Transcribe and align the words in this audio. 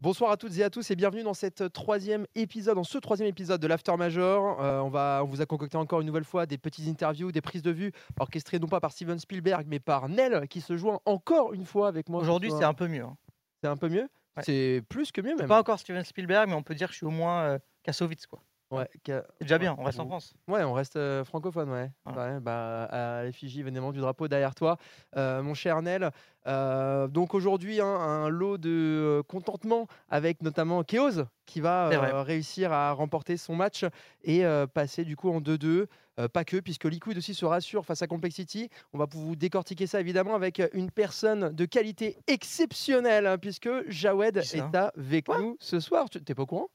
Bonsoir 0.00 0.30
à 0.30 0.36
toutes 0.36 0.56
et 0.56 0.62
à 0.62 0.70
tous 0.70 0.88
et 0.92 0.96
bienvenue 0.96 1.24
dans 1.24 1.34
cette 1.34 1.72
troisième 1.72 2.24
épisode, 2.36 2.76
dans 2.76 2.84
ce 2.84 2.98
troisième 2.98 3.28
épisode 3.28 3.60
de 3.60 3.66
l'After 3.66 3.96
Major. 3.96 4.62
Euh, 4.62 4.78
on, 4.78 4.90
va, 4.90 5.22
on 5.24 5.26
vous 5.26 5.40
a 5.40 5.46
concocté 5.46 5.76
encore 5.76 6.00
une 6.00 6.06
nouvelle 6.06 6.22
fois 6.24 6.46
des 6.46 6.56
petites 6.56 6.86
interviews, 6.86 7.32
des 7.32 7.40
prises 7.40 7.62
de 7.62 7.72
vue 7.72 7.90
orchestrées 8.20 8.60
non 8.60 8.68
pas 8.68 8.78
par 8.78 8.92
Steven 8.92 9.18
Spielberg 9.18 9.66
mais 9.68 9.80
par 9.80 10.08
Nell 10.08 10.46
qui 10.46 10.60
se 10.60 10.76
joint 10.76 11.00
encore 11.04 11.52
une 11.52 11.64
fois 11.64 11.88
avec 11.88 12.08
moi. 12.08 12.20
Aujourd'hui, 12.20 12.52
c'est 12.56 12.64
un 12.64 12.74
peu 12.74 12.86
mieux. 12.86 13.02
hein. 13.02 13.16
C'est 13.60 13.68
un 13.68 13.76
peu 13.76 13.88
mieux? 13.88 14.08
Ouais. 14.36 14.42
C'est 14.44 14.82
plus 14.88 15.10
que 15.10 15.20
mieux 15.20 15.34
même. 15.34 15.48
pas 15.48 15.58
encore 15.58 15.80
Steven 15.80 16.04
Spielberg, 16.04 16.48
mais 16.48 16.54
on 16.54 16.62
peut 16.62 16.76
dire 16.76 16.86
que 16.86 16.92
je 16.92 16.98
suis 16.98 17.06
au 17.06 17.10
moins 17.10 17.42
euh, 17.42 17.58
Kassovitz, 17.82 18.28
quoi. 18.28 18.40
Ouais, 18.70 18.86
C'est 19.06 19.24
déjà 19.40 19.56
bien, 19.58 19.74
on 19.78 19.82
reste 19.84 19.98
en. 19.98 20.06
France. 20.06 20.34
Ouais, 20.46 20.62
on 20.62 20.74
reste 20.74 20.96
euh, 20.96 21.24
francophone, 21.24 21.70
ouais. 21.70 21.90
Voilà. 22.04 22.34
Ouais, 22.34 22.40
bah, 22.40 22.84
à 22.84 23.22
l'effigie 23.24 23.60
évidemment 23.60 23.92
du 23.92 24.00
drapeau 24.00 24.28
derrière 24.28 24.54
toi, 24.54 24.76
euh, 25.16 25.42
mon 25.42 25.54
cher 25.54 25.80
Nel. 25.80 26.10
Euh, 26.46 27.08
donc 27.08 27.34
aujourd'hui, 27.34 27.80
hein, 27.80 27.86
un 27.86 28.28
lot 28.28 28.58
de 28.58 29.22
contentement 29.28 29.86
avec 30.10 30.42
notamment 30.42 30.82
Keoz 30.84 31.26
qui 31.46 31.60
va 31.60 32.22
réussir 32.22 32.72
à 32.72 32.92
remporter 32.92 33.36
son 33.38 33.56
match 33.56 33.84
et 34.22 34.42
passer 34.74 35.04
du 35.04 35.16
coup 35.16 35.30
en 35.30 35.40
2-2. 35.40 35.86
Euh, 36.18 36.26
pas 36.28 36.44
que, 36.44 36.56
puisque 36.58 36.84
Liquid 36.84 37.16
aussi 37.16 37.32
se 37.32 37.44
rassure 37.44 37.86
face 37.86 38.02
à 38.02 38.08
Complexity. 38.08 38.68
On 38.92 38.98
va 38.98 39.06
vous 39.08 39.36
décortiquer 39.36 39.86
ça 39.86 40.00
évidemment 40.00 40.34
avec 40.34 40.60
une 40.72 40.90
personne 40.90 41.50
de 41.54 41.64
qualité 41.64 42.18
exceptionnelle, 42.26 43.24
hein, 43.26 43.38
puisque 43.38 43.68
Jawed 43.88 44.38
est 44.38 44.74
avec 44.74 45.26
Quoi? 45.26 45.38
nous 45.38 45.56
ce 45.60 45.78
soir. 45.78 46.10
Tu- 46.10 46.20
T'es 46.20 46.34
pas 46.34 46.42
au 46.42 46.46
courant? 46.46 46.68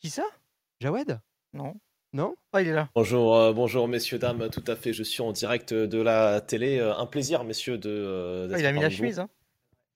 Qui 0.00 0.10
ça? 0.10 0.24
Jawed? 0.80 1.18
Non. 1.54 1.74
Non? 2.12 2.34
Ah, 2.52 2.60
il 2.62 2.68
est 2.68 2.72
là. 2.72 2.88
Bonjour, 2.94 3.34
euh, 3.36 3.52
bonjour 3.52 3.88
messieurs, 3.88 4.18
dames, 4.18 4.48
tout 4.50 4.62
à 4.66 4.76
fait, 4.76 4.92
je 4.92 5.02
suis 5.02 5.22
en 5.22 5.32
direct 5.32 5.72
de 5.72 6.00
la 6.02 6.40
télé. 6.40 6.78
Euh, 6.78 6.94
un 6.96 7.06
plaisir, 7.06 7.42
messieurs, 7.44 7.78
de. 7.78 7.90
euh, 7.90 8.50
Ah, 8.52 8.58
il 8.58 8.66
a 8.66 8.72
mis 8.72 8.80
la 8.80 8.90
chemise. 8.90 9.18
Hein. 9.18 9.28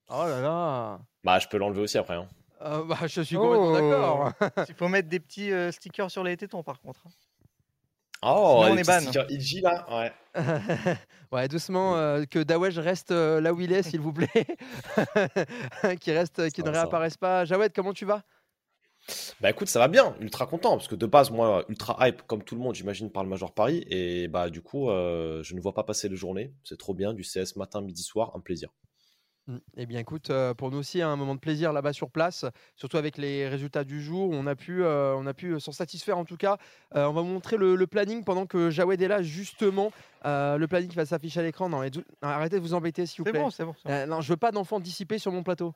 Oh 0.08 0.22
là 0.24 0.40
là 0.40 1.00
Bah, 1.22 1.38
je 1.38 1.46
peux 1.48 1.58
l'enlever 1.58 1.82
aussi 1.82 1.98
après. 1.98 2.14
hein. 2.14 2.26
Euh, 2.62 2.84
bah, 2.84 2.96
Je 3.06 3.20
suis 3.22 3.36
complètement 3.36 3.68
Oh. 3.68 3.72
d'accord. 3.72 4.32
Il 4.68 4.74
faut 4.74 4.88
mettre 4.88 5.08
des 5.08 5.20
petits 5.20 5.52
euh, 5.52 5.70
stickers 5.70 6.10
sur 6.10 6.24
les 6.24 6.36
tétons, 6.36 6.62
par 6.64 6.80
contre. 6.80 7.00
hein. 7.06 7.10
Oh, 8.22 8.62
Sinon, 8.62 8.72
on 8.72 8.74
les 8.74 8.80
est 8.80 8.84
ban. 8.84 9.00
stickers 9.00 9.30
Iji 9.30 9.60
là 9.60 9.86
Ouais. 9.88 10.12
ouais, 11.32 11.46
doucement, 11.46 11.96
euh, 11.96 12.24
que 12.24 12.40
Dawesh 12.40 12.76
reste 12.78 13.12
euh, 13.12 13.40
là 13.40 13.52
où 13.52 13.60
il 13.60 13.72
est, 13.72 13.84
s'il 13.84 14.00
vous 14.00 14.12
plaît. 14.12 14.28
qui 16.00 16.10
reste, 16.10 16.50
qui 16.50 16.62
ne 16.64 16.70
réapparaisse 16.70 17.16
pas. 17.16 17.44
Jawed, 17.44 17.72
comment 17.72 17.92
tu 17.92 18.04
vas? 18.04 18.22
Bah 19.40 19.50
écoute, 19.50 19.68
ça 19.68 19.78
va 19.78 19.88
bien, 19.88 20.14
ultra 20.20 20.46
content, 20.46 20.76
parce 20.76 20.88
que 20.88 20.94
de 20.94 21.06
base, 21.06 21.30
moi, 21.30 21.64
ultra 21.68 21.96
hype, 22.06 22.22
comme 22.22 22.42
tout 22.42 22.54
le 22.54 22.60
monde, 22.60 22.74
j'imagine, 22.74 23.10
par 23.10 23.22
le 23.22 23.28
Major 23.28 23.52
Paris. 23.54 23.84
Et 23.88 24.28
bah, 24.28 24.50
du 24.50 24.60
coup, 24.62 24.90
euh, 24.90 25.42
je 25.42 25.54
ne 25.54 25.60
vois 25.60 25.74
pas 25.74 25.84
passer 25.84 26.08
les 26.08 26.16
journées. 26.16 26.52
C'est 26.64 26.78
trop 26.78 26.94
bien, 26.94 27.14
du 27.14 27.22
CS 27.22 27.56
matin, 27.56 27.80
midi, 27.80 28.02
soir, 28.02 28.32
un 28.34 28.40
plaisir. 28.40 28.68
Mm. 29.46 29.56
Eh 29.78 29.86
bien, 29.86 30.00
écoute, 30.00 30.28
euh, 30.28 30.52
pour 30.52 30.70
nous 30.70 30.76
aussi, 30.78 31.00
un 31.00 31.16
moment 31.16 31.34
de 31.34 31.40
plaisir 31.40 31.72
là-bas 31.72 31.94
sur 31.94 32.10
place, 32.10 32.44
surtout 32.76 32.98
avec 32.98 33.16
les 33.16 33.48
résultats 33.48 33.84
du 33.84 34.02
jour. 34.02 34.28
On 34.30 34.46
a 34.46 34.54
pu, 34.54 34.84
euh, 34.84 35.14
on 35.16 35.26
a 35.26 35.32
pu 35.32 35.58
s'en 35.58 35.72
satisfaire 35.72 36.18
en 36.18 36.26
tout 36.26 36.36
cas. 36.36 36.58
Euh, 36.94 37.06
on 37.06 37.12
va 37.12 37.22
vous 37.22 37.28
montrer 37.28 37.56
le, 37.56 37.74
le 37.76 37.86
planning 37.86 38.24
pendant 38.24 38.44
que 38.44 38.68
Jawed 38.68 39.00
est 39.00 39.08
là, 39.08 39.22
justement. 39.22 39.90
Euh, 40.26 40.58
le 40.58 40.66
planning 40.68 40.90
qui 40.90 40.96
va 40.96 41.06
s'afficher 41.06 41.40
à 41.40 41.44
l'écran. 41.44 41.70
Non, 41.70 41.80
arrêtez 42.20 42.56
de 42.56 42.60
vous 42.60 42.74
embêter, 42.74 43.06
s'il 43.06 43.22
vous 43.22 43.24
C'est 43.24 43.30
plaît. 43.30 43.40
bon, 43.40 43.50
c'est 43.50 43.64
bon. 43.64 43.74
c'est 43.82 43.88
bon. 43.88 43.94
Euh, 43.94 44.06
non, 44.06 44.20
je 44.20 44.28
veux 44.28 44.36
pas 44.36 44.50
d'enfants 44.50 44.80
dissipés 44.80 45.18
sur 45.18 45.32
mon 45.32 45.42
plateau. 45.42 45.72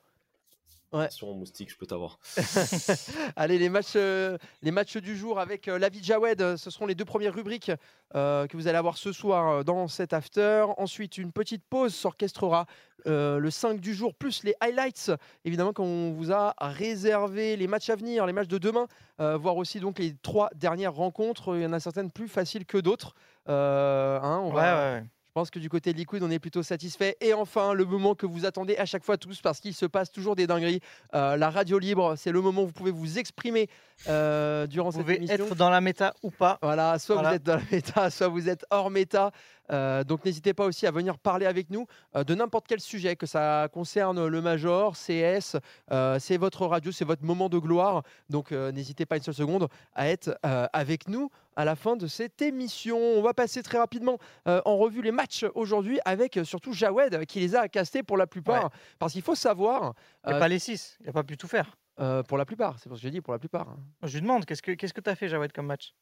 Ouais. 0.92 1.10
Sur 1.10 1.28
moustique, 1.34 1.70
je 1.70 1.76
peux 1.76 1.86
t'avoir. 1.86 2.18
Allez, 3.36 3.58
les 3.58 3.68
matchs, 3.68 3.92
euh, 3.96 4.36
les 4.62 4.70
matchs 4.70 4.96
du 4.98 5.16
jour 5.16 5.38
avec 5.40 5.68
euh, 5.68 5.78
l'avis 5.78 6.00
de 6.00 6.04
Jawed, 6.04 6.40
euh, 6.42 6.56
ce 6.56 6.70
seront 6.70 6.86
les 6.86 6.94
deux 6.94 7.04
premières 7.04 7.34
rubriques 7.34 7.72
euh, 8.14 8.46
que 8.46 8.56
vous 8.56 8.68
allez 8.68 8.76
avoir 8.78 8.98
ce 8.98 9.12
soir 9.12 9.48
euh, 9.48 9.62
dans 9.62 9.88
cet 9.88 10.12
after. 10.12 10.66
Ensuite, 10.76 11.16
une 11.18 11.32
petite 11.32 11.64
pause 11.64 11.94
s'orchestrera 11.94 12.66
euh, 13.06 13.38
le 13.38 13.50
5 13.50 13.80
du 13.80 13.94
jour, 13.94 14.14
plus 14.14 14.44
les 14.44 14.54
highlights, 14.60 15.10
évidemment, 15.44 15.72
qu'on 15.72 16.12
vous 16.12 16.30
a 16.30 16.54
réservé 16.60 17.56
les 17.56 17.66
matchs 17.66 17.90
à 17.90 17.96
venir, 17.96 18.26
les 18.26 18.32
matchs 18.32 18.48
de 18.48 18.58
demain, 18.58 18.86
euh, 19.20 19.36
voire 19.36 19.56
aussi 19.56 19.80
donc 19.80 19.98
les 19.98 20.14
trois 20.22 20.50
dernières 20.54 20.94
rencontres. 20.94 21.56
Il 21.56 21.62
y 21.62 21.66
en 21.66 21.72
a 21.72 21.80
certaines 21.80 22.10
plus 22.10 22.28
faciles 22.28 22.66
que 22.66 22.78
d'autres. 22.78 23.14
Euh, 23.48 24.20
hein, 24.22 24.40
on 24.44 24.50
Ouais, 24.50 24.54
va- 24.60 24.76
ouais, 24.92 25.00
ouais. 25.00 25.04
Je 25.34 25.40
pense 25.40 25.50
que 25.50 25.58
du 25.58 25.70
côté 25.70 25.94
de 25.94 25.96
Liquid, 25.96 26.22
on 26.22 26.30
est 26.30 26.38
plutôt 26.38 26.62
satisfait. 26.62 27.16
Et 27.22 27.32
enfin, 27.32 27.72
le 27.72 27.86
moment 27.86 28.14
que 28.14 28.26
vous 28.26 28.44
attendez 28.44 28.76
à 28.76 28.84
chaque 28.84 29.02
fois 29.02 29.16
tous, 29.16 29.40
parce 29.40 29.60
qu'il 29.60 29.72
se 29.72 29.86
passe 29.86 30.12
toujours 30.12 30.36
des 30.36 30.46
dingueries. 30.46 30.80
euh, 31.14 31.38
la 31.38 31.48
radio 31.48 31.78
libre, 31.78 32.16
c'est 32.18 32.32
le 32.32 32.42
moment 32.42 32.64
où 32.64 32.66
vous 32.66 32.72
pouvez 32.72 32.90
vous 32.90 33.18
exprimer 33.18 33.70
euh, 34.08 34.66
durant 34.66 34.90
Vous 34.90 34.98
cette 34.98 35.06
pouvez 35.06 35.16
émission. 35.16 35.46
être 35.46 35.54
dans 35.54 35.70
la 35.70 35.80
méta 35.80 36.12
ou 36.22 36.30
pas. 36.30 36.58
Voilà, 36.60 36.98
soit 36.98 37.14
Voilà. 37.14 37.30
vous 37.30 37.36
êtes 37.36 37.42
dans 37.44 37.56
la 37.56 37.62
méta, 37.72 38.10
soit 38.10 38.28
vous 38.28 38.50
êtes 38.50 38.66
hors 38.70 38.90
méta. 38.90 39.30
Euh, 39.70 40.02
donc 40.04 40.24
n'hésitez 40.24 40.54
pas 40.54 40.66
aussi 40.66 40.86
à 40.86 40.90
venir 40.90 41.18
parler 41.18 41.46
avec 41.46 41.70
nous 41.70 41.86
euh, 42.16 42.24
de 42.24 42.34
n'importe 42.34 42.66
quel 42.66 42.80
sujet, 42.80 43.16
que 43.16 43.26
ça 43.26 43.68
concerne 43.72 44.26
le 44.26 44.40
Major, 44.42 44.94
CS, 44.96 45.56
euh, 45.92 46.18
c'est 46.18 46.36
votre 46.36 46.66
radio, 46.66 46.90
c'est 46.92 47.04
votre 47.04 47.22
moment 47.24 47.48
de 47.48 47.58
gloire. 47.58 48.02
Donc 48.28 48.52
euh, 48.52 48.72
n'hésitez 48.72 49.06
pas 49.06 49.16
une 49.16 49.22
seule 49.22 49.34
seconde 49.34 49.68
à 49.94 50.08
être 50.08 50.36
euh, 50.44 50.66
avec 50.72 51.08
nous 51.08 51.30
à 51.56 51.64
la 51.64 51.76
fin 51.76 51.96
de 51.96 52.06
cette 52.06 52.40
émission. 52.42 52.98
On 52.98 53.22
va 53.22 53.34
passer 53.34 53.62
très 53.62 53.78
rapidement 53.78 54.18
euh, 54.48 54.60
en 54.64 54.76
revue 54.78 55.02
les 55.02 55.12
matchs 55.12 55.44
aujourd'hui 55.54 56.00
avec 56.04 56.36
euh, 56.36 56.44
surtout 56.44 56.72
Jawed 56.72 57.24
qui 57.26 57.40
les 57.40 57.54
a 57.54 57.68
castés 57.68 58.02
pour 58.02 58.16
la 58.16 58.26
plupart. 58.26 58.70
Parce 58.98 59.12
qu'il 59.12 59.22
faut 59.22 59.34
savoir, 59.34 59.94
Il 60.24 60.28
n'y 60.28 60.32
a 60.32 60.36
Euh, 60.36 60.40
pas 60.40 60.48
les 60.48 60.58
6. 60.58 60.98
Il 61.00 61.06
n'a 61.06 61.12
pas 61.12 61.22
pu 61.24 61.36
tout 61.36 61.48
faire. 61.48 61.76
euh, 62.00 62.22
pour 62.22 62.38
la 62.38 62.46
plupart, 62.46 62.78
c'est 62.78 62.88
pour 62.88 62.96
ce 62.96 63.02
que 63.02 63.06
j'ai 63.06 63.10
dit, 63.12 63.20
pour 63.20 63.32
la 63.34 63.38
plupart. 63.38 63.68
hein. 63.68 63.76
Je 64.02 64.14
lui 64.14 64.22
demande, 64.22 64.44
qu'est-ce 64.46 64.62
que 64.62 64.72
qu'est-ce 64.72 64.94
que 64.94 65.00
t'as 65.02 65.14
fait, 65.14 65.28
Jawed, 65.28 65.52
comme 65.52 65.66
match? 65.66 65.94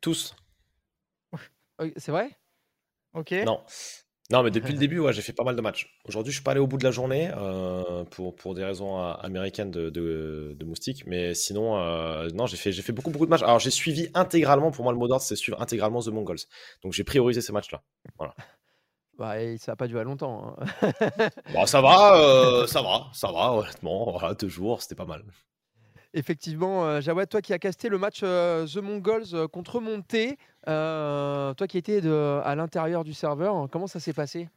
Tous 0.00 0.34
C'est 1.96 2.12
vrai? 2.12 2.30
Ok. 3.14 3.32
Non. 3.46 3.60
Non, 4.30 4.42
mais 4.42 4.50
depuis 4.50 4.72
le 4.72 4.78
début, 4.78 4.98
ouais, 5.00 5.12
j'ai 5.12 5.22
fait 5.22 5.32
pas 5.32 5.44
mal 5.44 5.56
de 5.56 5.60
matchs. 5.60 5.98
Aujourd'hui, 6.04 6.32
je 6.32 6.36
suis 6.38 6.44
pas 6.44 6.52
allé 6.52 6.60
au 6.60 6.66
bout 6.66 6.78
de 6.78 6.84
la 6.84 6.90
journée 6.90 7.30
euh, 7.36 8.04
pour, 8.04 8.34
pour 8.34 8.54
des 8.54 8.64
raisons 8.64 8.98
euh, 8.98 9.12
américaines 9.14 9.70
de, 9.70 9.90
de, 9.90 10.54
de 10.58 10.64
moustique. 10.64 11.04
Mais 11.06 11.34
sinon, 11.34 11.78
euh, 11.78 12.28
non, 12.34 12.46
j'ai 12.46 12.56
fait, 12.56 12.72
j'ai 12.72 12.82
fait 12.82 12.92
beaucoup, 12.92 13.10
beaucoup 13.10 13.26
de 13.26 13.30
matchs. 13.30 13.42
Alors, 13.42 13.58
j'ai 13.58 13.70
suivi 13.70 14.08
intégralement, 14.14 14.70
pour 14.70 14.84
moi, 14.84 14.92
le 14.92 14.98
mot 14.98 15.08
d'ordre, 15.08 15.22
c'est 15.24 15.36
suivre 15.36 15.60
intégralement 15.60 16.00
The 16.00 16.08
Mongols. 16.08 16.38
Donc, 16.82 16.92
j'ai 16.92 17.04
priorisé 17.04 17.40
ces 17.40 17.52
matchs-là. 17.52 17.82
bah, 19.18 19.40
et 19.42 19.58
Ça 19.58 19.72
n'a 19.72 19.76
pas 19.76 19.88
duré 19.88 20.04
longtemps. 20.04 20.56
hein. 20.58 20.64
Bon, 21.52 21.66
ça 21.66 21.80
va, 21.80 22.16
euh, 22.16 22.66
ça 22.66 22.82
va, 22.82 23.10
ça 23.12 23.30
va, 23.32 23.52
honnêtement. 23.52 24.10
Voilà, 24.12 24.34
deux 24.34 24.48
jours, 24.48 24.80
c'était 24.82 24.94
pas 24.94 25.04
mal. 25.04 25.24
Effectivement, 26.14 26.84
euh, 26.84 27.00
Jawad, 27.00 27.28
toi 27.28 27.40
qui 27.40 27.54
as 27.54 27.58
casté 27.58 27.88
le 27.88 27.96
match 27.96 28.20
euh, 28.22 28.66
The 28.66 28.76
Mongols 28.76 29.24
euh, 29.32 29.48
contre 29.48 29.80
Monté, 29.80 30.36
toi 30.66 31.66
qui 31.68 31.78
étais 31.78 32.00
à 32.06 32.54
l'intérieur 32.54 33.02
du 33.04 33.14
serveur, 33.14 33.68
comment 33.70 33.86
ça 33.86 33.98
s'est 33.98 34.12
passé? 34.12 34.48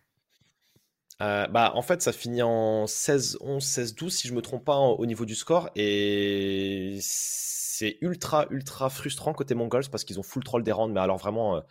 Bah, 1.19 1.71
en 1.73 1.81
fait, 1.81 2.01
ça 2.01 2.11
finit 2.11 2.41
en 2.41 2.85
16-11, 2.85 3.59
16-12, 3.59 4.09
si 4.09 4.27
je 4.27 4.33
me 4.33 4.41
trompe 4.41 4.65
pas, 4.65 4.77
au 4.77 5.05
niveau 5.05 5.23
du 5.25 5.33
score. 5.33 5.69
Et 5.75 6.97
c'est 7.01 7.97
ultra, 8.01 8.47
ultra 8.51 8.89
frustrant 8.89 9.33
côté 9.33 9.55
Mongols 9.55 9.89
parce 9.89 10.03
qu'ils 10.03 10.19
ont 10.19 10.23
full 10.23 10.43
troll 10.43 10.63
des 10.63 10.73
rounds. 10.73 10.93
Mais 10.93 10.99
alors, 10.99 11.17
vraiment, 11.17 11.63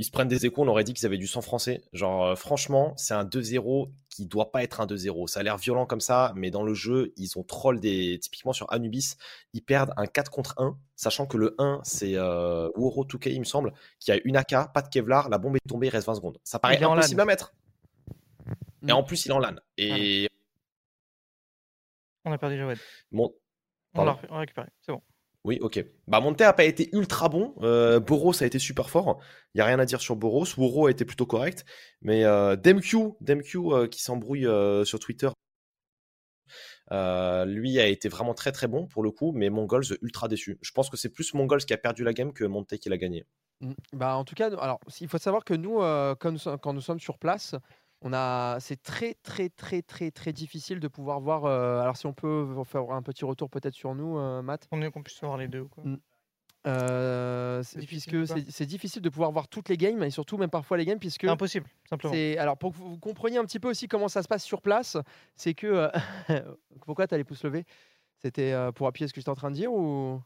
ils 0.00 0.04
se 0.04 0.10
prennent 0.10 0.28
des 0.28 0.46
échos. 0.46 0.62
On 0.62 0.68
aurait 0.68 0.82
dit 0.82 0.94
qu'ils 0.94 1.04
avaient 1.04 1.18
du 1.18 1.26
sang 1.26 1.42
français. 1.42 1.82
Genre, 1.92 2.24
euh, 2.24 2.34
franchement, 2.34 2.94
c'est 2.96 3.12
un 3.12 3.22
2-0 3.24 3.90
qui 4.08 4.24
doit 4.24 4.50
pas 4.50 4.62
être 4.62 4.80
un 4.80 4.86
2-0. 4.86 5.26
Ça 5.26 5.40
a 5.40 5.42
l'air 5.42 5.58
violent 5.58 5.84
comme 5.84 6.00
ça, 6.00 6.32
mais 6.36 6.50
dans 6.50 6.62
le 6.62 6.72
jeu, 6.72 7.12
ils 7.18 7.38
ont 7.38 7.42
troll 7.42 7.80
des. 7.80 8.18
Typiquement 8.18 8.54
sur 8.54 8.72
Anubis, 8.72 9.16
ils 9.52 9.60
perdent 9.62 9.92
un 9.98 10.06
4 10.06 10.30
contre 10.30 10.54
1, 10.56 10.74
sachant 10.96 11.26
que 11.26 11.36
le 11.36 11.54
1, 11.58 11.80
c'est 11.84 12.14
euh, 12.16 12.70
Woro 12.76 13.04
2K, 13.04 13.30
il 13.30 13.40
me 13.40 13.44
semble, 13.44 13.74
qui 13.98 14.10
a 14.10 14.18
une 14.24 14.36
AK, 14.38 14.72
pas 14.72 14.80
de 14.80 14.88
Kevlar, 14.88 15.28
la 15.28 15.36
bombe 15.36 15.56
est 15.56 15.68
tombée, 15.68 15.88
il 15.88 15.90
reste 15.90 16.06
20 16.06 16.14
secondes. 16.14 16.38
Ça 16.44 16.58
paraît 16.58 16.82
impossible 16.82 17.20
à 17.20 17.24
mettre. 17.26 17.52
Et 18.82 18.86
Mm. 18.86 18.92
en 18.92 19.02
plus, 19.02 19.26
il 19.26 19.28
est 19.28 19.34
en 19.34 19.38
LAN. 19.38 19.56
Et 19.76 20.28
On 22.24 22.32
a 22.32 22.38
perdu 22.38 22.56
Jawed. 22.56 22.78
on 23.12 24.04
l'a 24.04 24.18
récupéré. 24.30 24.68
C'est 24.80 24.92
bon. 24.92 25.02
Oui, 25.44 25.58
ok. 25.62 25.84
Bah, 26.06 26.20
Monte 26.20 26.42
a 26.42 26.52
pas 26.52 26.64
été 26.64 26.90
ultra 26.92 27.28
bon. 27.30 27.54
Euh, 27.62 27.98
Boros 27.98 28.42
a 28.42 28.46
été 28.46 28.58
super 28.58 28.90
fort. 28.90 29.20
Il 29.54 29.58
y 29.58 29.60
a 29.62 29.64
rien 29.64 29.78
à 29.78 29.86
dire 29.86 30.00
sur 30.00 30.14
Boros. 30.14 30.44
Woro 30.58 30.86
a 30.86 30.90
été 30.90 31.04
plutôt 31.06 31.24
correct. 31.24 31.64
Mais 32.02 32.24
euh, 32.24 32.56
euh, 32.56 33.86
qui 33.86 34.02
s'embrouille 34.02 34.46
euh, 34.46 34.84
sur 34.84 34.98
Twitter, 34.98 35.30
lui 36.90 37.80
a 37.80 37.86
été 37.86 38.08
vraiment 38.08 38.34
très 38.34 38.52
très 38.52 38.66
bon 38.66 38.86
pour 38.86 39.02
le 39.02 39.10
coup. 39.10 39.32
Mais 39.32 39.48
Mongols 39.48 39.84
ultra 40.02 40.28
déçu. 40.28 40.58
Je 40.60 40.72
pense 40.72 40.90
que 40.90 40.98
c'est 40.98 41.08
plus 41.08 41.32
Mongols 41.32 41.64
qui 41.64 41.72
a 41.72 41.78
perdu 41.78 42.04
la 42.04 42.12
game 42.12 42.34
que 42.34 42.44
Monte 42.44 42.76
qui 42.76 42.90
l'a 42.90 42.98
gagné. 42.98 43.24
Mm. 43.60 43.72
Bah, 43.94 44.16
en 44.16 44.24
tout 44.24 44.34
cas, 44.34 44.54
alors, 44.58 44.80
il 45.00 45.08
faut 45.08 45.18
savoir 45.18 45.44
que 45.44 45.54
nous, 45.54 45.78
quand 46.18 46.72
nous 46.74 46.80
sommes 46.82 47.00
sur 47.00 47.18
place, 47.18 47.54
on 48.02 48.12
a, 48.12 48.58
c'est 48.60 48.82
très, 48.82 49.14
très, 49.22 49.48
très, 49.48 49.82
très, 49.82 50.10
très 50.10 50.32
difficile 50.32 50.80
de 50.80 50.88
pouvoir 50.88 51.20
voir. 51.20 51.44
euh, 51.44 51.80
alors, 51.80 51.96
si 51.96 52.06
on 52.06 52.12
peut 52.14 52.46
faire 52.64 52.90
un 52.90 53.02
petit 53.02 53.24
retour 53.24 53.50
peut-être 53.50 53.74
sur 53.74 53.94
nous, 53.94 54.18
euh, 54.18 54.42
Matt. 54.42 54.68
On 54.72 54.80
est 54.82 54.90
qu'on 54.90 55.02
puisse 55.02 55.20
voir 55.20 55.36
les 55.36 55.48
deux. 55.48 55.60
ou 55.60 55.68
Quoi. 55.68 55.84
Mm. 55.84 55.98
Euh, 56.66 57.62
c'est- 57.62 57.78
difficile 57.78 58.12
puisque 58.26 58.50
c'est 58.50 58.66
difficile 58.66 59.00
de 59.00 59.08
pouvoir 59.08 59.32
voir 59.32 59.48
toutes 59.48 59.70
les 59.70 59.78
games 59.78 60.02
et 60.02 60.10
surtout 60.10 60.36
même 60.36 60.50
parfois 60.50 60.76
les 60.76 60.84
games 60.84 60.98
puisque 60.98 61.24
impossible, 61.24 61.66
simplement. 61.88 62.12
alors 62.38 62.58
pour 62.58 62.72
que 62.72 62.76
vous 62.76 62.98
compreniez 62.98 63.38
un 63.38 63.44
petit 63.46 63.58
peu 63.58 63.70
aussi 63.70 63.88
comment 63.88 64.08
ça 64.08 64.22
se 64.22 64.28
passe 64.28 64.44
sur 64.44 64.60
place, 64.60 64.98
c'est 65.36 65.54
que 65.54 65.88
pourquoi 66.84 67.06
tu 67.06 67.14
as 67.14 67.16
les 67.16 67.24
pouces 67.24 67.44
levés 67.44 67.64
C'était 68.18 68.54
pour 68.74 68.86
appuyer 68.86 69.08
ce 69.08 69.14
que 69.14 69.20
j'étais 69.22 69.30
en 69.30 69.34
train 69.34 69.50
de 69.50 69.56
dire 69.56 69.72
ou? 69.72 70.20